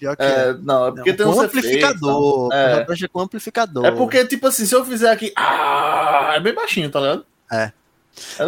Pior 0.00 0.16
que 0.16 0.22
é, 0.22 0.54
não, 0.62 0.86
é 0.86 0.92
porque 0.92 1.10
não, 1.10 1.16
tem 1.18 1.26
um 1.26 1.40
amplificador. 1.42 2.48
Efeitos, 2.50 3.02
é. 3.02 3.08
com 3.08 3.20
amplificador. 3.20 3.84
É 3.84 3.90
porque, 3.90 4.24
tipo 4.24 4.46
assim, 4.46 4.64
se 4.64 4.74
eu 4.74 4.82
fizer 4.82 5.10
aqui. 5.10 5.30
Ah, 5.36 6.32
é 6.36 6.40
bem 6.40 6.54
baixinho, 6.54 6.90
tá 6.90 6.98
ligado? 6.98 7.26
É. 7.52 7.70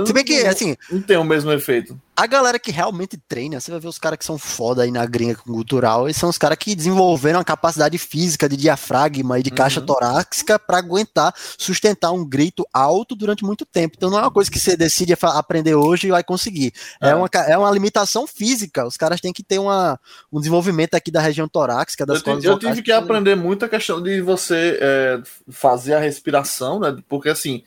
Se 0.07 0.13
bem 0.13 0.25
que, 0.25 0.45
assim. 0.47 0.77
Não 0.91 1.01
tem 1.01 1.17
o 1.17 1.25
mesmo 1.25 1.51
efeito. 1.53 1.99
A 2.15 2.27
galera 2.27 2.59
que 2.59 2.71
realmente 2.71 3.17
treina, 3.17 3.59
você 3.59 3.71
vai 3.71 3.81
ver 3.81 3.89
os 3.89 3.99
caras 3.99 4.19
que 4.19 4.25
são 4.25 4.37
foda 4.37 4.83
aí 4.83 4.91
na 4.91 5.05
gringa 5.07 5.35
cultural, 5.35 6.09
e 6.09 6.15
são 6.15 6.29
os 6.29 6.37
caras 6.37 6.59
que 6.59 6.75
desenvolveram 6.75 7.41
a 7.41 7.45
capacidade 7.45 7.97
física 7.97 8.49
de 8.49 8.57
diafragma 8.57 9.39
e 9.39 9.43
de 9.43 9.51
caixa 9.51 9.81
uhum. 9.81 9.87
torácica 9.87 10.59
para 10.59 10.77
aguentar, 10.77 11.35
sustentar 11.59 12.13
um 12.13 12.25
grito 12.25 12.67
alto 12.73 13.17
durante 13.17 13.45
muito 13.45 13.65
tempo. 13.65 13.95
Então 13.97 14.11
não 14.11 14.19
é 14.19 14.23
uma 14.23 14.31
coisa 14.31 14.51
que 14.51 14.61
você 14.61 14.77
decide 14.77 15.17
aprender 15.23 15.75
hoje 15.75 16.09
e 16.09 16.11
vai 16.11 16.23
conseguir. 16.23 16.73
É, 17.01 17.11
é 17.11 17.15
uma, 17.15 17.29
é 17.47 17.57
uma 17.57 17.71
limitação 17.71 18.27
física. 18.27 18.87
Os 18.87 18.99
caras 18.99 19.21
têm 19.21 19.33
que 19.33 19.43
ter 19.43 19.59
uma, 19.59 19.99
um 20.31 20.39
desenvolvimento 20.39 20.95
aqui 20.95 21.11
da 21.11 21.21
região 21.21 21.49
torácica, 21.49 22.05
das 22.05 22.23
Eu, 22.27 22.39
eu 22.43 22.59
tive 22.59 22.83
que 22.83 22.93
aprender 22.93 23.37
muito 23.37 23.65
a 23.65 23.69
questão 23.69 24.03
de 24.03 24.21
você 24.21 24.79
é, 24.81 25.23
fazer 25.51 25.95
a 25.95 26.01
respiração, 26.01 26.79
né? 26.79 26.95
Porque 27.09 27.31
assim 27.31 27.63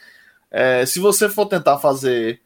é, 0.52 0.86
se 0.86 1.00
você 1.00 1.30
for 1.30 1.46
tentar 1.46 1.78
fazer 1.80 2.42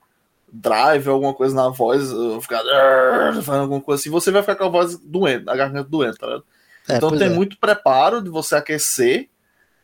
drive, 0.51 1.07
alguma 1.07 1.34
coisa 1.34 1.53
na 1.53 1.69
voz, 1.69 2.09
ficar 2.41 2.63
fazendo 3.43 3.61
alguma 3.61 3.81
coisa 3.81 4.01
assim, 4.01 4.09
você 4.09 4.31
vai 4.31 4.41
ficar 4.41 4.55
com 4.55 4.65
a 4.65 4.69
voz 4.69 4.97
doente, 4.97 5.47
a 5.47 5.55
garganta 5.55 5.89
doente, 5.89 6.17
tá 6.17 6.41
é, 6.88 6.97
Então 6.97 7.15
tem 7.15 7.27
é. 7.27 7.30
muito 7.30 7.57
preparo 7.57 8.21
de 8.21 8.30
você 8.30 8.55
aquecer 8.55 9.30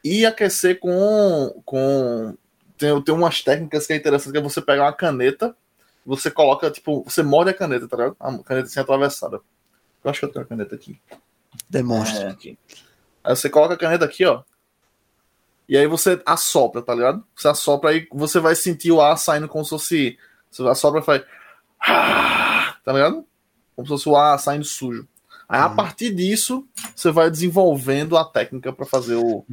e 0.04 0.26
aquecer 0.26 0.80
com. 0.80 1.62
com 1.66 2.36
tem, 2.78 3.02
tem 3.02 3.16
umas 3.16 3.42
técnicas 3.42 3.88
que 3.88 3.94
é 3.94 3.96
interessante, 3.96 4.32
que 4.32 4.38
é 4.38 4.42
você 4.42 4.62
pegar 4.62 4.84
uma 4.84 4.94
caneta, 4.94 5.56
você 6.06 6.30
coloca, 6.30 6.70
tipo, 6.70 7.04
você 7.04 7.24
morde 7.24 7.52
a 7.52 7.54
caneta, 7.54 7.88
tá 7.88 7.96
ligado? 7.98 8.16
A 8.20 8.44
caneta 8.44 8.68
assim 8.68 8.80
atravessada. 8.80 9.40
Eu 10.04 10.12
acho 10.12 10.20
que 10.20 10.26
eu 10.26 10.32
tenho 10.32 10.46
a 10.46 10.48
caneta 10.48 10.76
aqui. 10.76 11.00
Demonstra. 11.70 12.26
É, 12.26 12.30
aqui. 12.30 12.58
Aí 13.24 13.36
você 13.36 13.50
coloca 13.50 13.74
a 13.74 13.78
caneta 13.78 14.06
aqui, 14.06 14.26
ó. 14.26 14.44
E 15.68 15.78
aí 15.78 15.88
você 15.88 16.22
assopra, 16.26 16.82
tá 16.82 16.94
ligado? 16.94 17.24
Você 17.36 17.48
assopra 17.48 17.90
aí, 17.90 18.08
você 18.12 18.40
vai 18.40 18.56
sentir 18.56 18.92
o 18.92 19.02
ar 19.02 19.18
saindo 19.18 19.48
como 19.48 19.64
se 19.64 19.72
fosse. 19.72 20.18
Você 20.52 20.68
assopra 20.68 21.02
e 21.02 21.04
faz. 21.04 21.24
Tá 22.84 22.94
ligado? 22.94 23.26
Como 23.76 23.88
se 23.88 23.90
fosse 23.90 24.10
o 24.10 24.16
ar 24.16 24.38
saindo 24.38 24.64
sujo. 24.64 25.08
Aí 25.48 25.60
a 25.60 25.70
partir 25.70 26.14
disso, 26.14 26.66
você 26.96 27.12
vai 27.12 27.30
desenvolvendo 27.30 28.18
a 28.18 28.26
técnica 28.26 28.74
para 28.74 28.86
fazer 28.86 29.16
o, 29.16 29.46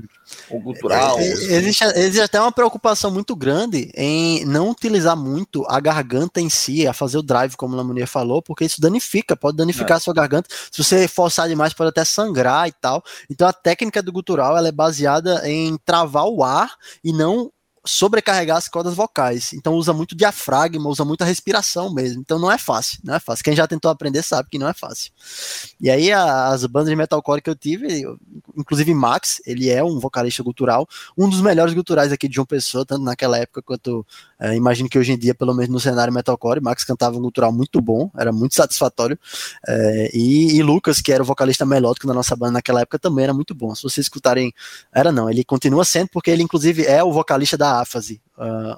o 0.51 0.61
gutural. 0.61 1.19
É, 1.19 1.27
existe, 1.27 1.85
existe 1.85 2.21
até 2.21 2.41
uma 2.41 2.51
preocupação 2.51 3.11
muito 3.11 3.37
grande 3.37 3.91
em 3.95 4.45
não 4.45 4.71
utilizar 4.71 5.17
muito 5.17 5.65
a 5.69 5.79
garganta 5.81 6.41
em 6.41 6.49
si, 6.49 6.87
a 6.87 6.93
fazer 6.93 7.19
o 7.19 7.23
drive, 7.23 7.57
como 7.57 7.75
a 7.75 7.79
Lamonia 7.79 8.07
falou, 8.07 8.41
porque 8.41 8.65
isso 8.65 8.81
danifica, 8.81 9.37
pode 9.37 9.57
danificar 9.57 9.93
é. 9.93 9.97
a 9.97 10.01
sua 10.01 10.15
garganta. 10.15 10.49
Se 10.71 10.83
você 10.83 11.07
forçar 11.07 11.47
demais, 11.47 11.75
pode 11.75 11.91
até 11.91 12.05
sangrar 12.05 12.69
e 12.69 12.73
tal. 12.73 13.03
Então 13.29 13.47
a 13.47 13.53
técnica 13.53 14.03
do 14.03 14.13
gutural 14.13 14.57
ela 14.57 14.69
é 14.69 14.73
baseada 14.73 15.49
em 15.49 15.77
travar 15.85 16.27
o 16.27 16.43
ar 16.43 16.75
e 17.05 17.13
não 17.13 17.51
sobrecarregar 17.85 18.57
as 18.57 18.69
cordas 18.69 18.95
vocais. 18.95 19.53
Então 19.53 19.75
usa 19.75 19.93
muito 19.93 20.15
diafragma, 20.15 20.89
usa 20.89 21.05
muita 21.05 21.25
respiração 21.25 21.93
mesmo. 21.93 22.21
Então 22.21 22.39
não 22.39 22.51
é 22.51 22.59
fácil, 22.59 22.99
não 23.03 23.15
é 23.15 23.21
fácil. 23.21 23.45
Quem 23.45 23.57
já 23.57 23.67
tentou 23.67 23.91
aprender 23.91 24.23
sabe 24.23 24.49
que 24.49 24.59
não 24.59 24.69
é 24.69 24.73
fácil. 24.73 25.11
E 25.81 25.91
aí 25.91 26.13
as 26.13 26.65
bandas 26.67 26.91
de 26.91 26.97
metalcore 26.97 27.43
que 27.43 27.51
eu 27.51 27.57
tive, 27.57 28.05
inclusive 28.57 28.95
Max, 28.95 29.43
ele 29.45 29.69
é 29.69 29.83
um 29.83 29.99
vocalista 29.99 30.45
cultural, 30.45 30.89
um 31.19 31.29
dos 31.29 31.41
melhores 31.41 31.75
culturais 31.75 32.13
aqui 32.13 32.29
de 32.29 32.37
João 32.37 32.47
Pessoa, 32.47 32.85
tanto 32.87 33.03
naquela 33.03 33.37
época 33.39 33.63
quanto 33.63 34.07
é, 34.39 34.55
imagino 34.55 34.89
que 34.89 34.99
hoje 34.99 35.13
em 35.13 35.19
dia, 35.19 35.35
pelo 35.35 35.55
menos 35.55 35.71
no 35.71 35.81
cenário 35.81 36.13
metalcore, 36.13 36.61
Max 36.61 36.85
cantava 36.85 37.17
um 37.17 37.21
cultural 37.23 37.53
muito 37.53 37.81
bom, 37.81 38.11
era 38.17 38.33
muito 38.33 38.55
satisfatório. 38.55 39.19
É, 39.67 40.11
e, 40.13 40.57
e, 40.57 40.63
Lucas, 40.63 41.01
que 41.01 41.13
era 41.13 41.23
o 41.23 41.27
vocalista 41.27 41.65
melódico 41.65 42.07
da 42.07 42.15
nossa 42.15 42.37
banda 42.37 42.53
naquela 42.53 42.81
época, 42.81 42.99
também 42.99 43.25
era 43.25 43.35
muito 43.35 43.55
bom. 43.55 43.75
Se 43.75 43.83
vocês 43.83 44.05
escutarem, 44.05 44.53
era 44.93 45.11
não, 45.11 45.29
ele 45.29 45.45
continua 45.45 45.85
sendo 45.85 46.09
porque 46.09 46.31
ele 46.31 46.43
inclusive 46.43 46.85
é 46.85 47.03
o 47.03 47.13
vocalista 47.13 47.57
da 47.57 47.72
Áfase, 47.81 48.21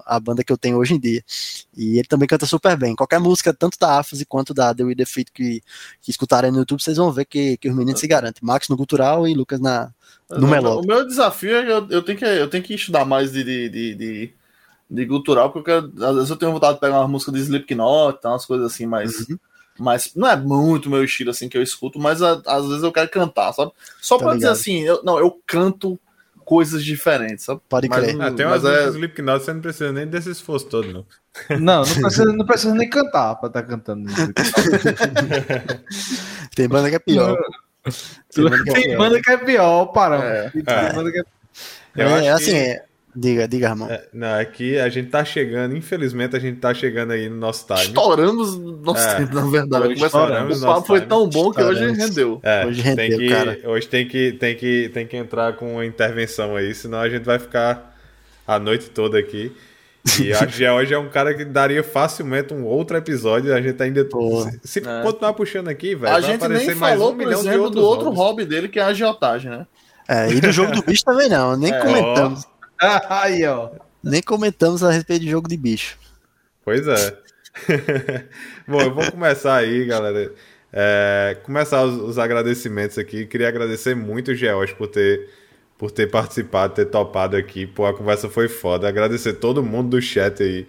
a 0.05 0.21
banda 0.21 0.45
que 0.45 0.53
eu 0.53 0.59
tenho 0.59 0.77
hoje 0.77 0.95
em 0.95 1.01
dia. 1.01 1.23
E 1.77 1.99
ele 1.99 2.09
também 2.09 2.29
canta 2.29 2.47
super 2.47 2.77
bem. 2.77 2.95
Qualquer 2.95 3.19
música, 3.19 3.53
tanto 3.53 3.79
da 3.79 3.99
Áfase 3.99 4.25
quanto 4.25 4.53
da 4.53 4.75
The 4.75 4.85
With 4.85 4.97
The 4.97 5.05
Fit 5.05 5.33
que, 5.33 5.63
que 6.01 6.11
escutarem 6.11 6.51
no 6.51 6.59
YouTube, 6.59 6.83
vocês 6.83 6.97
vão 6.97 7.13
ver 7.13 7.25
que, 7.25 7.57
que 7.57 7.69
os 7.69 7.75
meninos 7.75 8.01
se 8.01 8.07
garantem. 8.07 8.41
Max 8.43 8.69
no 8.69 8.77
cultural 8.77 9.27
e 9.27 9.35
Lucas 9.35 9.61
na, 9.61 9.91
no 10.31 10.47
melódico. 10.47 10.85
O 10.85 10.87
meu 10.87 11.07
desafio 11.07 11.57
é 11.57 11.65
que 11.65 11.71
eu, 11.71 11.89
eu, 11.91 12.03
tenho, 12.03 12.19
que, 12.19 12.25
eu 12.25 12.51
tenho 12.51 12.65
que 12.65 12.75
estudar 12.75 13.05
mais 13.05 13.33
de, 13.33 13.43
de, 13.45 13.69
de, 13.69 13.95
de, 13.95 14.35
de 14.91 15.07
cultural, 15.07 15.51
porque 15.51 15.71
eu 15.71 15.83
quero, 15.83 16.05
às 16.07 16.15
vezes 16.15 16.31
eu 16.31 16.37
tenho 16.37 16.53
vontade 16.53 16.75
de 16.75 16.81
pegar 16.81 17.01
uma 17.01 17.09
música 17.09 17.33
de 17.33 17.41
Slipknot, 17.41 18.19
umas 18.25 18.47
coisas 18.47 18.73
assim, 18.73 18.87
mas... 18.87 19.29
Uhum. 19.29 19.39
Mas 19.77 20.13
não 20.15 20.29
é 20.29 20.37
muito 20.37 20.89
meu 20.89 21.03
estilo 21.03 21.31
assim 21.31 21.49
que 21.49 21.59
eu 21.59 21.63
escuto, 21.63 21.99
mas 21.99 22.23
a, 22.23 22.41
às 22.47 22.65
vezes 22.69 22.85
eu 22.85 22.93
quero 22.93 23.11
cantar, 23.11 23.53
sabe? 23.53 23.73
Só 24.01 24.17
tá 24.17 24.25
pra 24.25 24.35
ligado. 24.35 24.53
dizer 24.53 24.61
assim, 24.61 24.83
eu, 24.83 25.03
não, 25.03 25.19
eu 25.19 25.37
canto 25.45 25.99
coisas 26.45 26.85
diferentes, 26.85 27.45
sabe? 27.45 27.61
Pode 27.69 27.89
crer. 27.89 28.17
Mas, 28.17 28.33
ah, 28.33 28.37
tem 28.37 28.47
umas 28.47 28.65
é... 28.65 28.89
Slipknot, 28.89 29.45
você 29.45 29.53
não 29.53 29.61
precisa 29.61 29.93
nem 29.93 30.07
desse 30.07 30.31
esforço 30.31 30.67
todo, 30.67 30.93
não. 30.93 31.05
Não, 31.59 31.83
não 31.83 31.95
precisa, 32.03 32.33
não 32.33 32.47
precisa 32.47 32.75
nem 32.75 32.89
cantar 32.89 33.35
pra 33.37 33.49
estar 33.49 33.63
tá 33.63 33.69
cantando. 33.69 34.09
tem 36.55 36.69
banda 36.69 36.91
que 36.91 36.97
é 36.97 36.99
pior. 37.01 37.37
Tem 38.33 38.45
banda 38.45 38.63
que 38.63 38.71
é 38.71 38.75
pior, 38.75 38.99
banda 38.99 39.21
que 39.21 39.31
é 39.31 39.37
pior 39.37 39.87
parando. 39.87 40.25
É. 40.25 40.51
Tem 40.51 40.63
banda 40.95 41.11
que 41.11 41.19
é... 41.19 41.25
Eu 41.97 42.09
é, 42.09 42.29
acho 42.29 42.43
assim, 42.43 42.53
que... 42.53 42.83
Diga, 43.17 43.47
diga, 43.47 43.69
Ramon. 43.69 43.87
É, 43.87 44.09
não, 44.13 44.37
é 44.37 44.45
que 44.45 44.77
a 44.79 44.89
gente 44.89 45.09
tá 45.09 45.25
chegando, 45.25 45.77
infelizmente, 45.77 46.35
a 46.35 46.41
gente 46.41 46.59
tá 46.59 46.75
chegando 46.75 47.13
aí 47.13 47.29
no 47.29 47.37
nosso 47.37 47.65
time. 47.67 47.81
Estouramos 47.81 48.59
nosso 48.59 49.07
é, 49.07 49.15
tempo, 49.17 49.35
na 49.37 49.47
verdade. 49.47 49.93
Estouramos 49.93 50.63
o 50.63 50.67
papo 50.67 50.87
foi 50.87 51.01
tão 51.03 51.29
bom 51.29 51.53
que 51.53 51.63
hoje 51.63 51.93
rendeu. 51.93 52.41
É, 52.43 52.67
hoje 52.67 52.83
rendeu, 52.83 53.09
tem 53.09 53.19
que, 53.19 53.29
cara. 53.29 53.61
Hoje 53.65 53.89
tem 53.89 54.09
que, 54.09 54.33
tem, 54.33 54.57
que, 54.57 54.91
tem 54.93 55.07
que 55.07 55.17
entrar 55.17 55.53
com 55.53 55.75
uma 55.75 55.87
intervenção 55.87 56.57
aí, 56.57 56.75
senão 56.75 56.99
a 56.99 57.09
gente 57.09 57.25
vai 57.25 57.39
ficar 57.39 57.95
a 58.47 58.59
noite 58.59 58.91
toda 58.91 59.17
aqui. 59.17 59.53
E 60.21 60.33
que 60.49 60.69
hoje 60.69 60.93
é 60.93 60.99
um 60.99 61.09
cara 61.09 61.33
que 61.35 61.45
daria 61.45 61.85
facilmente 61.85 62.53
um 62.53 62.65
outro 62.65 62.97
episódio. 62.97 63.55
A 63.55 63.63
gente 63.63 63.81
ainda. 63.81 64.05
Pô, 64.05 64.43
se, 64.43 64.61
se 64.65 64.79
é. 64.81 65.03
continuar 65.03 65.33
puxando 65.35 65.69
aqui, 65.69 65.95
velho. 65.95 66.15
A 66.15 66.21
gente 66.21 66.47
nem 66.49 66.75
falou, 66.75 67.13
um 67.13 67.17
por 67.17 67.33
exemplo, 67.33 67.71
do 67.71 67.81
outro 67.81 68.07
hobbies. 68.07 68.19
hobby 68.19 68.45
dele, 68.45 68.69
que 68.69 68.79
é 68.79 68.83
a 68.83 68.89
agiotagem, 68.89 69.51
né? 69.51 69.67
É, 70.09 70.31
e 70.31 70.41
do 70.41 70.53
jogo 70.53 70.73
do 70.77 70.83
bicho 70.83 71.05
também 71.05 71.29
não, 71.29 71.57
nem 71.57 71.73
é. 71.73 71.79
comentamos. 71.79 72.45
Oh. 72.45 72.54
Aí, 73.09 73.45
ó. 73.47 73.71
Nem 74.03 74.23
comentamos 74.23 74.83
a 74.83 74.91
respeito 74.91 75.23
de 75.23 75.31
jogo 75.31 75.49
de 75.49 75.57
bicho. 75.57 75.99
Pois 76.65 76.87
é. 76.87 77.19
Bom, 78.67 78.81
eu 78.81 78.95
vou 78.95 79.11
começar 79.11 79.57
aí, 79.57 79.87
galera. 79.87 80.33
É, 80.73 81.37
começar 81.45 81.85
os, 81.85 81.95
os, 82.01 82.19
agradecimentos 82.19 82.99
aqui. 82.99 83.27
Queria 83.27 83.49
agradecer 83.49 83.95
muito 83.95 84.33
o 84.33 84.35
Geos 84.35 84.73
por 84.73 84.89
ter, 84.89 85.31
por 85.79 85.91
ter 85.91 86.11
participado, 86.11 86.75
ter 86.75 86.87
topado 86.87 87.37
aqui. 87.37 87.67
Pô, 87.67 87.87
a 87.87 87.97
conversa 87.97 88.29
foi 88.29 88.49
foda. 88.49 88.89
Agradecer 88.89 89.35
todo 89.35 89.63
mundo 89.63 89.91
do 89.91 90.03
chat 90.03 90.43
aí, 90.43 90.67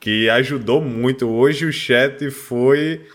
que 0.00 0.28
ajudou 0.28 0.80
muito. 0.80 1.28
Hoje 1.28 1.66
o 1.66 1.72
chat 1.72 2.30
foi 2.30 3.06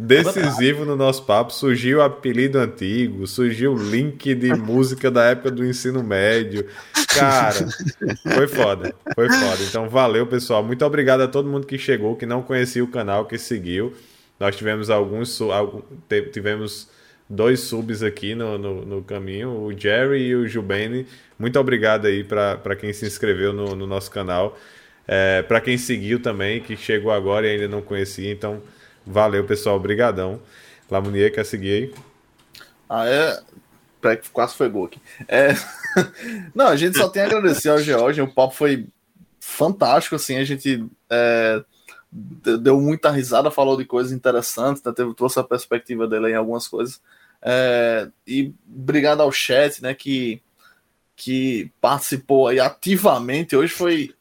decisivo 0.00 0.86
no 0.86 0.96
nosso 0.96 1.24
papo. 1.24 1.52
Surgiu 1.52 1.98
o 1.98 2.02
apelido 2.02 2.58
antigo, 2.58 3.26
surgiu 3.26 3.74
o 3.74 3.78
link 3.78 4.34
de 4.34 4.54
música 4.54 5.10
da 5.10 5.24
época 5.24 5.50
do 5.50 5.64
ensino 5.64 6.02
médio. 6.02 6.66
Cara, 7.08 7.66
foi 8.34 8.48
foda, 8.48 8.94
foi 9.14 9.28
foda. 9.28 9.62
Então 9.68 9.88
valeu, 9.88 10.26
pessoal. 10.26 10.64
Muito 10.64 10.84
obrigado 10.84 11.20
a 11.20 11.28
todo 11.28 11.48
mundo 11.48 11.66
que 11.66 11.76
chegou, 11.76 12.16
que 12.16 12.24
não 12.24 12.42
conhecia 12.42 12.82
o 12.82 12.88
canal, 12.88 13.26
que 13.26 13.36
seguiu. 13.36 13.92
Nós 14.38 14.56
tivemos 14.56 14.88
alguns, 14.88 15.38
tivemos 16.32 16.88
dois 17.28 17.60
subs 17.60 18.02
aqui 18.02 18.34
no, 18.34 18.56
no, 18.56 18.86
no 18.86 19.02
caminho, 19.02 19.50
o 19.50 19.78
Jerry 19.78 20.28
e 20.28 20.34
o 20.34 20.48
Jubene. 20.48 21.06
Muito 21.38 21.60
obrigado 21.60 22.06
aí 22.06 22.24
para 22.24 22.74
quem 22.74 22.92
se 22.92 23.06
inscreveu 23.06 23.52
no, 23.52 23.76
no 23.76 23.86
nosso 23.86 24.10
canal. 24.10 24.58
É, 25.06 25.42
para 25.42 25.60
quem 25.60 25.76
seguiu 25.76 26.20
também, 26.20 26.60
que 26.60 26.76
chegou 26.76 27.12
agora 27.12 27.46
e 27.46 27.50
ainda 27.50 27.68
não 27.68 27.82
conhecia, 27.82 28.30
então 28.30 28.62
Valeu, 29.10 29.44
pessoal. 29.44 29.76
Obrigadão. 29.76 30.40
Lamunier, 30.88 31.32
quer 31.32 31.44
seguir 31.44 31.72
aí? 31.72 31.94
Ah, 32.88 33.06
é. 33.08 33.40
Peraí 34.00 34.16
que 34.16 34.30
quase 34.30 34.54
foi 34.54 34.68
gol 34.68 34.86
aqui. 34.86 35.00
É... 35.26 35.48
Não, 36.54 36.68
a 36.68 36.76
gente 36.76 36.96
só 36.96 37.08
tem 37.08 37.22
a 37.22 37.26
agradecer 37.26 37.68
ao 37.68 37.80
George. 37.80 38.22
O 38.22 38.32
papo 38.32 38.54
foi 38.54 38.86
fantástico, 39.40 40.14
assim. 40.14 40.36
A 40.36 40.44
gente 40.44 40.86
é... 41.10 41.62
deu 42.60 42.80
muita 42.80 43.10
risada, 43.10 43.50
falou 43.50 43.76
de 43.76 43.84
coisas 43.84 44.12
interessantes, 44.12 44.82
né? 44.82 44.92
Teve, 44.94 45.12
trouxe 45.14 45.40
a 45.40 45.44
perspectiva 45.44 46.06
dele 46.06 46.30
em 46.30 46.36
algumas 46.36 46.68
coisas. 46.68 47.00
É... 47.42 48.08
E 48.24 48.54
obrigado 48.72 49.22
ao 49.22 49.32
chat, 49.32 49.82
né? 49.82 49.92
Que, 49.92 50.40
que 51.16 51.70
participou 51.80 52.46
aí 52.46 52.60
ativamente. 52.60 53.56
Hoje 53.56 53.72
foi 53.72 54.14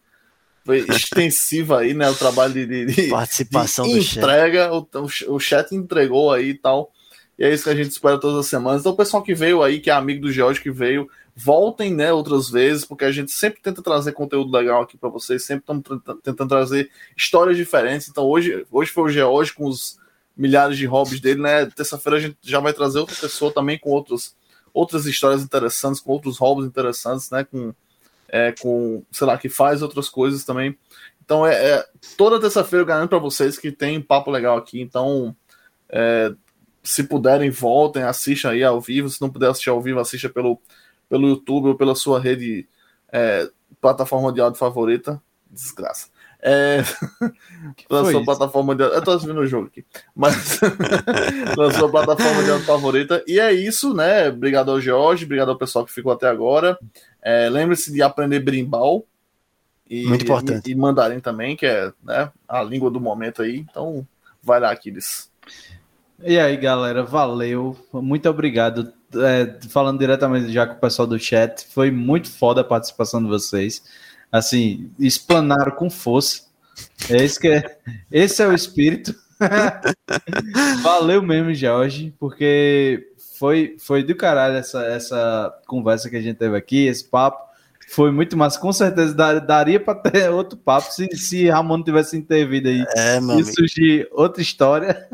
foi 0.70 0.86
extensiva 0.88 1.80
aí, 1.80 1.96
né? 1.96 2.08
O 2.08 2.16
trabalho 2.16 2.54
de, 2.54 2.86
de, 2.86 3.10
participação 3.10 3.88
de 3.88 3.94
do 3.94 4.00
entrega, 4.00 4.70
chat. 4.70 5.26
O, 5.28 5.36
o 5.36 5.40
chat 5.40 5.76
entregou 5.76 6.32
aí 6.32 6.50
e 6.50 6.54
tal. 6.54 6.91
E 7.40 7.44
é 7.44 7.52
isso 7.52 7.64
que 7.64 7.72
a 7.72 7.76
gente 7.76 7.90
espera 7.90 8.20
todas 8.20 8.38
as 8.38 8.46
semanas. 8.46 8.82
Então, 8.82 8.91
o 8.91 8.96
pessoal 8.96 9.24
que 9.24 9.34
veio 9.34 9.64
aí, 9.64 9.80
que 9.80 9.90
é 9.90 9.94
amigo 9.94 10.22
do 10.22 10.32
George 10.32 10.62
que 10.62 10.70
veio, 10.70 11.10
voltem, 11.36 11.96
né, 11.96 12.14
outras 12.14 12.50
vezes, 12.52 12.86
porque 12.86 13.04
a 13.04 13.12
gente 13.12 13.32
sempre 13.32 13.62
tenta 13.62 13.82
trazer 13.82 14.12
conteúdo 14.12 14.56
legal 14.56 14.84
aqui 14.84 14.96
para 14.96 15.10
vocês, 15.10 15.44
sempre 15.44 15.64
estamos 15.64 15.84
tentando 16.22 16.50
trazer 16.50 16.91
histórias 17.18 17.58
diferentes. 17.58 18.08
Então, 18.08 18.26
hoje, 18.26 18.64
hoje 18.70 18.91
foi 18.91 19.04
o 19.06 19.10
George 19.10 19.54
com 19.54 19.66
os 19.66 19.98
milhares 20.38 20.78
de 20.78 20.86
hobbies 20.86 21.20
dele, 21.20 21.41
né? 21.41 21.66
Terça-feira 21.66 22.18
a 22.18 22.22
gente 22.22 22.38
já 22.44 22.60
vai 22.60 22.74
trazer 22.74 23.00
outra 23.00 23.16
pessoa 23.16 23.52
também 23.52 23.80
com 23.80 23.90
outros, 23.90 24.36
outras 24.72 25.08
histórias 25.08 25.41
interessantes, 25.41 26.00
com 26.00 26.12
outros 26.12 26.38
hobbies 26.38 26.68
interessantes, 26.68 27.32
né? 27.32 27.44
Com 27.44 27.74
é, 28.30 28.53
com, 28.60 29.03
sei 29.11 29.27
lá, 29.27 29.38
que 29.38 29.49
faz 29.49 29.81
outras 29.81 30.10
coisas 30.10 30.43
também. 30.43 30.77
Então, 31.23 31.45
é, 31.45 31.53
é 31.53 31.85
toda 32.18 32.39
terça-feira 32.39 32.81
eu 32.81 32.88
garanto 32.88 33.10
para 33.10 33.19
vocês 33.19 33.57
que 33.57 33.72
tem 33.72 34.01
papo 34.01 34.31
legal 34.31 34.57
aqui. 34.57 34.81
Então, 34.81 35.35
é, 35.89 36.34
se 36.84 37.03
puderem, 37.03 37.49
voltem, 37.49 38.03
assistam 38.03 38.49
aí 38.49 38.64
ao 38.64 38.80
vivo. 38.81 39.10
Se 39.10 39.22
não 39.22 39.30
puder 39.30 39.49
assistir 39.49 39.69
ao 39.69 39.81
vivo, 39.81 39.99
assista 39.99 40.30
pelo, 40.30 40.60
pelo 41.07 41.27
YouTube 41.27 41.68
ou 41.68 41.76
pela 41.76 41.95
sua 41.95 42.19
rede, 42.19 42.68
é, 43.11 43.49
plataforma 43.80 44.31
de 44.31 44.41
áudio 44.41 44.60
favorita. 44.60 45.22
Desgraça. 45.49 46.07
É, 46.41 46.81
pela 47.88 48.03
sua 48.03 48.14
isso? 48.14 48.26
plataforma 48.26 48.73
de 48.73 48.81
Eu 48.81 49.01
tô 49.03 49.11
assistindo 49.11 49.39
o 49.39 49.45
jogo 49.45 49.68
aqui. 49.68 49.85
Mas 50.15 50.60
pela 51.53 51.72
sua 51.73 51.89
plataforma 51.89 52.43
de 52.43 52.51
áudio 52.51 52.65
favorita. 52.65 53.23
E 53.27 53.39
é 53.39 53.51
isso, 53.51 53.93
né? 53.93 54.30
Obrigado 54.30 54.72
ao 54.72 54.80
George, 54.80 55.26
obrigado 55.26 55.49
ao 55.49 55.57
pessoal 55.57 55.85
que 55.85 55.91
ficou 55.91 56.11
até 56.11 56.27
agora. 56.27 56.80
É, 57.22 57.50
Lembre-se 57.50 57.91
de 57.91 58.02
aprender 58.02 58.40
brimbal. 58.40 59.06
E, 59.90 60.06
Muito 60.06 60.24
importante. 60.24 60.68
E, 60.68 60.72
e 60.72 60.76
mandarim 60.76 61.20
também, 61.20 61.56
que 61.56 61.66
é 61.66 61.91
né, 62.04 62.32
a 62.48 62.62
língua 62.62 62.91
do 62.91 63.00
momento 63.00 63.41
aí. 63.41 63.66
Então, 63.70 64.08
vai 64.41 64.60
lá, 64.60 64.72
Aquiles. 64.72 65.30
E 66.24 66.38
aí, 66.38 66.58
galera, 66.58 67.04
valeu. 67.04 67.78
Muito 67.94 68.30
obrigado. 68.30 68.94
É, 69.16 69.68
falando 69.70 70.00
diretamente 70.00 70.52
já 70.52 70.68
com 70.68 70.74
o 70.74 70.80
pessoal 70.80 71.08
do 71.08 71.18
chat, 71.18 71.66
foi 71.68 71.90
muito 71.90 72.30
foda 72.30 72.62
a 72.62 72.64
participação 72.64 73.22
de 73.22 73.30
vocês. 73.30 73.84
Assim, 74.32 74.91
explanaram 75.00 75.72
com 75.72 75.90
força. 75.90 76.44
É 77.10 77.18
esse, 77.18 77.40
que 77.40 77.48
é, 77.48 77.78
esse 78.12 78.41
é 78.44 78.48
o 78.48 78.54
espírito. 78.54 79.16
valeu 80.84 81.22
mesmo, 81.22 81.54
Jorge, 81.54 82.14
porque 82.20 83.09
foi, 83.40 83.78
foi 83.80 84.03
do 84.03 84.14
caralho 84.14 84.57
essa, 84.57 84.84
essa 84.84 85.57
conversa 85.66 86.10
que 86.10 86.18
a 86.18 86.22
gente 86.22 86.36
teve 86.36 86.57
aqui, 86.57 86.88
esse 86.88 87.06
papo. 87.06 87.48
Foi 87.88 88.11
muito 88.11 88.36
massa. 88.36 88.60
Com 88.60 88.74
certeza 88.74 89.16
daria 89.40 89.80
para 89.80 89.95
ter 89.95 90.28
outro 90.30 90.57
papo 90.57 90.91
se, 90.91 91.07
se 91.16 91.48
Ramon 91.49 91.82
tivesse 91.82 92.18
intervido 92.18 92.68
aí. 92.68 92.84
É, 92.98 93.18
E 93.40 93.45
surgir 93.45 94.10
outra 94.11 94.41
história. 94.41 95.07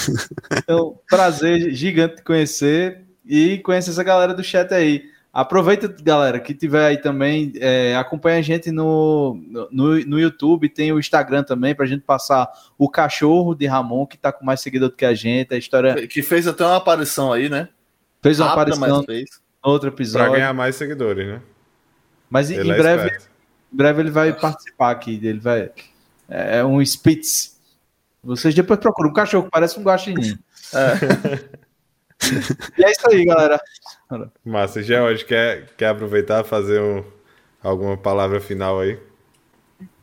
então, 0.56 0.98
prazer 1.08 1.70
gigante 1.74 2.16
de 2.16 2.22
conhecer 2.22 3.04
e 3.24 3.58
conhecer 3.58 3.90
essa 3.90 4.02
galera 4.02 4.32
do 4.32 4.42
chat 4.42 4.72
aí. 4.72 5.04
Aproveita, 5.32 5.94
galera, 6.02 6.40
que 6.40 6.54
tiver 6.54 6.84
aí 6.84 6.96
também, 6.98 7.52
é, 7.56 7.94
acompanha 7.96 8.38
a 8.38 8.42
gente 8.42 8.72
no, 8.72 9.38
no, 9.70 10.04
no 10.04 10.18
YouTube, 10.18 10.68
tem 10.68 10.90
o 10.92 10.98
Instagram 10.98 11.44
também, 11.44 11.74
pra 11.74 11.86
gente 11.86 12.02
passar 12.02 12.50
o 12.76 12.88
cachorro 12.88 13.54
de 13.54 13.66
Ramon, 13.66 14.06
que 14.06 14.16
tá 14.16 14.32
com 14.32 14.44
mais 14.44 14.60
seguidor 14.60 14.88
do 14.88 14.96
que 14.96 15.04
a 15.04 15.14
gente, 15.14 15.54
a 15.54 15.58
história... 15.58 16.06
Que 16.08 16.22
fez 16.22 16.46
até 16.48 16.64
uma 16.64 16.76
aparição 16.76 17.32
aí, 17.32 17.48
né? 17.48 17.68
Fez 18.22 18.40
uma 18.40 18.48
Rápida, 18.48 18.74
aparição 18.74 19.04
fez. 19.04 19.28
no 19.64 19.70
outro 19.70 19.92
Pra 19.92 19.96
episódio. 19.96 20.32
ganhar 20.32 20.52
mais 20.52 20.76
seguidores, 20.76 21.26
né? 21.26 21.42
Mas 22.28 22.50
em, 22.50 22.56
Ele 22.56 22.68
em 22.70 22.72
é 22.72 22.76
breve, 22.76 23.06
esperto. 23.06 23.30
em 23.72 23.76
breve 23.76 24.02
ele 24.02 24.10
vai 24.10 24.32
participar 24.32 24.90
aqui. 24.90 25.20
Ele 25.22 25.38
vai. 25.38 25.70
É 26.28 26.64
um 26.64 26.82
Spitz. 26.84 27.58
Vocês 28.22 28.54
depois 28.54 28.78
procuram. 28.78 29.10
Um 29.10 29.14
cachorro 29.14 29.44
que 29.44 29.50
parece 29.50 29.78
um 29.78 29.82
guaxinim. 29.82 30.38
e 32.76 32.84
é 32.84 32.90
isso 32.90 33.08
aí, 33.10 33.24
galera. 33.24 33.60
Massa. 34.44 34.82
George, 34.82 35.24
quer, 35.24 35.70
quer 35.76 35.88
aproveitar 35.88 36.44
e 36.44 36.48
fazer 36.48 36.80
um, 36.80 37.04
alguma 37.62 37.96
palavra 37.96 38.40
final 38.40 38.80
aí? 38.80 38.98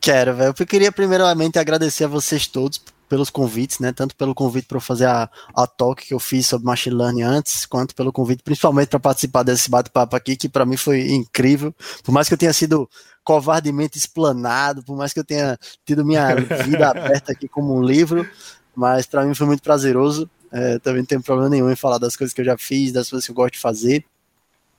Quero, 0.00 0.34
velho. 0.34 0.54
Eu 0.58 0.66
queria 0.66 0.92
primeiramente 0.92 1.58
agradecer 1.58 2.04
a 2.04 2.08
vocês 2.08 2.46
todos 2.46 2.80
pelos 3.08 3.30
convites, 3.30 3.78
né? 3.78 3.92
Tanto 3.92 4.16
pelo 4.16 4.34
convite 4.34 4.66
para 4.66 4.80
fazer 4.80 5.06
a, 5.06 5.28
a 5.54 5.66
talk 5.66 6.04
que 6.06 6.14
eu 6.14 6.18
fiz 6.18 6.46
sobre 6.46 6.66
machine 6.66 6.96
learning 6.96 7.22
antes, 7.22 7.66
quanto 7.66 7.94
pelo 7.94 8.12
convite 8.12 8.42
principalmente 8.42 8.88
para 8.88 9.00
participar 9.00 9.42
desse 9.42 9.70
bate-papo 9.70 10.16
aqui, 10.16 10.36
que 10.36 10.48
para 10.48 10.64
mim 10.64 10.76
foi 10.76 11.10
incrível. 11.10 11.74
Por 12.02 12.12
mais 12.12 12.28
que 12.28 12.34
eu 12.34 12.38
tenha 12.38 12.52
sido 12.52 12.88
covardemente 13.22 13.98
explanado, 13.98 14.82
por 14.82 14.96
mais 14.96 15.12
que 15.12 15.20
eu 15.20 15.24
tenha 15.24 15.58
tido 15.84 16.04
minha 16.04 16.34
vida 16.64 16.90
aberta 16.90 17.32
aqui 17.32 17.48
como 17.48 17.76
um 17.76 17.82
livro, 17.82 18.28
mas 18.74 19.06
para 19.06 19.24
mim 19.24 19.34
foi 19.34 19.46
muito 19.46 19.62
prazeroso. 19.62 20.28
É, 20.52 20.78
também 20.78 21.00
não 21.00 21.06
tenho 21.06 21.22
problema 21.22 21.50
nenhum 21.50 21.70
em 21.70 21.76
falar 21.76 21.98
das 21.98 22.16
coisas 22.16 22.32
que 22.34 22.40
eu 22.40 22.44
já 22.44 22.56
fiz, 22.56 22.92
das 22.92 23.10
coisas 23.10 23.24
que 23.24 23.30
eu 23.30 23.34
gosto 23.34 23.54
de 23.54 23.60
fazer. 23.60 24.04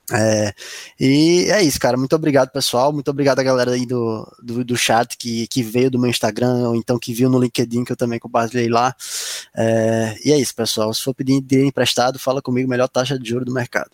É, 0.10 0.54
e 0.98 1.48
é 1.52 1.62
isso, 1.62 1.80
cara. 1.80 1.98
Muito 1.98 2.16
obrigado, 2.16 2.50
pessoal. 2.50 2.94
Muito 2.94 3.12
obrigado 3.12 3.40
a 3.40 3.44
galera 3.44 3.72
aí 3.72 3.86
do, 3.86 4.26
do, 4.42 4.64
do 4.64 4.78
chat 4.78 5.18
que, 5.18 5.48
que 5.48 5.62
veio 5.62 5.92
do 5.92 6.00
meu 6.00 6.10
Instagram, 6.10 6.70
ou 6.70 6.76
então 6.76 6.98
que 6.98 7.14
viu 7.14 7.30
no 7.30 7.40
LinkedIn, 7.40 7.84
que 7.84 7.92
eu 7.92 7.98
também 7.98 8.20
compartilhei 8.20 8.70
lá. 8.70 8.96
É, 9.56 10.16
e 10.24 10.32
é 10.32 10.38
isso, 10.38 10.56
pessoal. 10.56 10.94
Se 10.94 11.04
for 11.04 11.14
pedir 11.14 11.42
dinheiro 11.42 11.68
emprestado, 11.68 12.18
fala 12.18 12.42
comigo, 12.42 12.70
melhor 12.70 12.88
taxa 12.88 13.20
de 13.20 13.30
juros 13.30 13.46
do 13.46 13.54
mercado. 13.54 13.92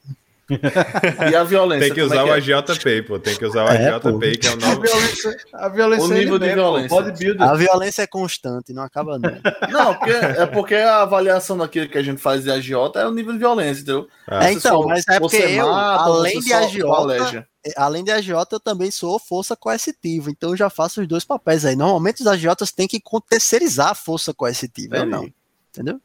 E 1.32 1.36
a 1.36 1.44
violência? 1.44 1.86
Tem 1.88 1.94
que 1.94 2.02
como 2.02 2.14
usar 2.14 2.22
é 2.22 2.24
o 2.24 2.34
é? 2.34 2.38
Agiota 2.38 2.76
Pay, 2.76 3.02
pô. 3.02 3.20
Tem 3.20 3.36
que 3.36 3.46
usar 3.46 3.66
o 3.66 3.68
É, 3.70 3.78
Agiota 3.78 4.12
pô. 4.12 4.20
Pay, 4.20 4.38
que 4.38 4.48
é 4.48 4.50
o 4.50 4.54
A 4.54 4.56
novo. 4.58 4.82
violência, 4.82 5.38
a 5.54 5.70
violência 5.70 6.08
O 6.08 6.12
é 6.14 6.20
nível 6.20 6.40
de 6.40 6.46
mesmo, 6.46 6.62
violência. 6.62 6.90
pô. 6.90 6.96
Bodybuilder. 7.04 7.42
A 7.50 7.56
violência 7.56 8.02
é 8.04 8.08
constante, 8.08 8.74
não 8.74 8.84
acaba 8.84 9.18
não. 9.20 9.32
Não, 9.72 9.94
porque, 9.96 10.12
é 10.12 10.46
porque 10.46 10.76
a 10.76 11.02
avaliação 11.02 11.58
daquilo 11.58 11.88
que 11.90 11.98
a 11.98 12.04
gente 12.04 12.22
faz 12.22 12.44
de 12.44 12.52
agiota 12.52 13.00
é 13.00 13.08
o 13.08 13.12
nível 13.12 13.34
de 13.34 13.40
violência, 13.40 13.82
entendeu? 13.82 14.08
Ah, 14.28 14.46
É, 14.48 14.54
então, 14.54 14.82
só- 14.82 14.88
mas 14.88 15.04
é 15.08 15.20
porque 15.20 15.38
você 15.38 15.60
eu, 15.60 15.68
mata, 15.72 16.04
além 16.04 16.42
você 16.42 16.48
de 16.48 16.54
agiota. 16.54 17.48
Além 17.78 18.04
de 18.04 18.12
agiota, 18.12 18.56
eu 18.56 18.60
também 18.60 18.92
sou 18.92 19.18
força 19.18 19.56
coercitiva, 19.56 20.30
então 20.30 20.50
eu 20.50 20.58
já 20.58 20.70
faço 20.70 21.02
os 21.02 21.08
dois 21.08 21.24
papéis 21.24 21.64
aí. 21.66 21.76
Normalmente 21.78 22.20
os 22.22 22.28
agiotas 22.28 22.72
têm 22.74 22.88
que 22.88 23.02
terceirizar 23.30 23.90
a 23.92 23.96
força 23.96 24.34
coercitiva, 24.34 24.98
eu 24.98 25.06
não. 25.06 25.30
Entendeu? 25.70 26.00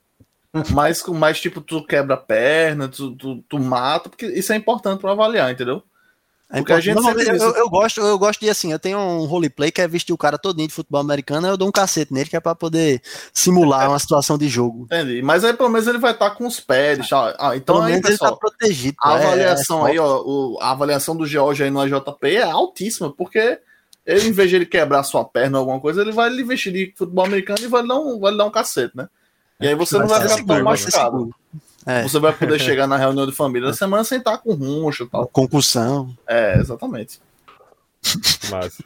Mas, 0.73 1.03
com 1.03 1.13
mais 1.15 1.41
tipo, 1.41 1.61
tu 1.61 1.85
quebra 1.85 2.15
a 2.15 2.19
perna, 2.19 2.89
tu, 2.89 3.15
tu, 3.17 3.45
tu 3.49 3.59
mata, 3.59 4.09
porque 4.09 4.27
isso 4.27 4.53
é 4.53 4.57
importante 4.57 5.01
pra 5.01 5.13
avaliar, 5.13 5.51
entendeu? 5.53 5.83
É 6.51 6.57
Porque 6.61 6.73
a 6.73 6.81
gente 6.81 7.03
sempre 7.03 7.29
eu, 7.29 7.33
diz- 7.33 7.43
eu 7.59 7.69
gosto, 7.69 8.01
eu 8.01 8.19
gosto 8.19 8.41
de 8.41 8.49
assim, 8.49 8.73
eu 8.73 8.79
tenho 8.79 8.99
um 8.99 9.27
roleplay 9.27 9.71
que 9.71 9.83
é 9.83 9.87
vestir 9.87 10.15
o 10.15 10.17
cara 10.17 10.39
todinho 10.39 10.67
de 10.67 10.73
futebol 10.73 10.99
americano, 11.03 11.47
eu 11.47 11.59
dou 11.59 11.69
um 11.69 11.73
cacete 11.73 12.11
nele 12.11 12.31
que 12.31 12.37
é 12.37 12.41
pra 12.41 12.55
poder 12.55 13.03
simular 13.35 13.87
uma 13.91 13.99
situação 13.99 14.39
de 14.39 14.49
jogo. 14.49 14.85
Entendi. 14.85 15.21
Mas 15.21 15.45
aí 15.45 15.53
pelo 15.53 15.69
menos 15.69 15.87
ele 15.87 15.99
vai 15.99 16.13
estar 16.13 16.31
com 16.31 16.47
os 16.47 16.59
pés. 16.59 17.07
tá? 17.07 17.37
Ah, 17.39 17.55
então 17.55 17.75
Pelo 17.77 17.87
aí, 17.87 18.01
tá 18.01 18.09
pessoal, 18.09 18.39
protegido. 18.39 18.97
a 19.03 19.13
é- 19.19 19.27
avaliação 19.27 19.87
é 19.87 19.91
aí, 19.91 19.99
ó, 19.99 20.23
o- 20.25 20.59
a 20.63 20.71
avaliação 20.71 21.15
do 21.15 21.27
George 21.27 21.63
aí 21.63 21.69
no 21.71 21.81
AJP 21.83 22.37
é 22.37 22.43
altíssima, 22.45 23.13
porque 23.13 23.59
ele, 24.07 24.29
em 24.29 24.33
vez 24.33 24.49
de 24.49 24.57
ele 24.57 24.65
quebrar 24.65 25.03
sua 25.03 25.27
perna 25.27 25.59
ou 25.59 25.61
alguma 25.65 25.81
coisa, 25.81 26.01
ele 26.01 26.13
vai 26.13 26.31
lhe 26.31 26.43
vestir 26.43 26.73
de 26.73 26.95
futebol 26.97 27.27
americano 27.27 27.59
e 27.61 27.67
vai 27.67 27.83
lhe 27.83 27.89
dar 27.89 27.97
um, 28.01 28.19
vai 28.19 28.33
lhe 28.33 28.39
dar 28.39 28.47
um 28.47 28.51
cacete, 28.51 28.97
né? 28.97 29.07
E 29.61 29.67
aí 29.67 29.75
você 29.75 29.99
não 29.99 30.07
vai 30.07 30.21
ficar 30.29 30.45
tão 30.45 30.63
machucado. 30.63 31.31
É, 31.87 32.03
Você 32.03 32.19
vai 32.19 32.33
poder 32.35 32.61
chegar 32.61 32.87
na 32.87 32.97
reunião 32.99 33.27
de 33.27 33.33
família 33.33 33.69
da 33.69 33.75
semana 33.75 34.05
sem 34.05 34.19
estar 34.19 34.37
com 34.39 34.53
roncha 34.53 35.05
e 35.05 35.09
tal. 35.09 35.27
concussão. 35.29 36.15
É, 36.27 36.59
exatamente. 36.59 37.19
Massa. 38.51 38.85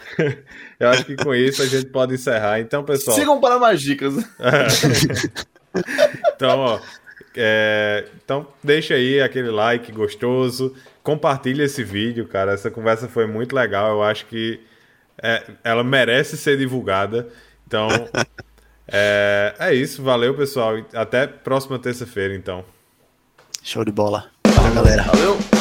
Eu 0.78 0.88
acho 0.88 1.04
que 1.04 1.16
com 1.16 1.34
isso 1.34 1.62
a 1.62 1.66
gente 1.66 1.86
pode 1.86 2.14
encerrar. 2.14 2.60
Então, 2.60 2.84
pessoal. 2.84 3.16
Sigam 3.16 3.40
para 3.40 3.58
mais 3.58 3.80
dicas. 3.82 4.14
então, 6.34 6.58
ó. 6.60 6.80
é, 7.36 8.06
então, 8.24 8.46
deixa 8.62 8.94
aí 8.94 9.20
aquele 9.20 9.50
like 9.50 9.90
gostoso. 9.92 10.74
Compartilha 11.02 11.64
esse 11.64 11.82
vídeo, 11.82 12.26
cara. 12.28 12.52
Essa 12.52 12.70
conversa 12.70 13.08
foi 13.08 13.26
muito 13.26 13.54
legal. 13.54 13.90
Eu 13.90 14.02
acho 14.02 14.26
que 14.26 14.60
é, 15.20 15.42
ela 15.64 15.82
merece 15.82 16.36
ser 16.36 16.56
divulgada. 16.56 17.28
Então, 17.66 17.88
é, 18.92 19.54
é 19.58 19.74
isso. 19.74 20.02
Valeu, 20.02 20.36
pessoal. 20.36 20.74
Até 20.94 21.26
próxima 21.26 21.78
terça-feira, 21.78 22.34
então. 22.34 22.64
Show 23.62 23.84
de 23.84 23.92
bola. 23.92 24.26
Valeu, 24.46 24.74
galera. 24.74 25.02
Valeu. 25.04 25.51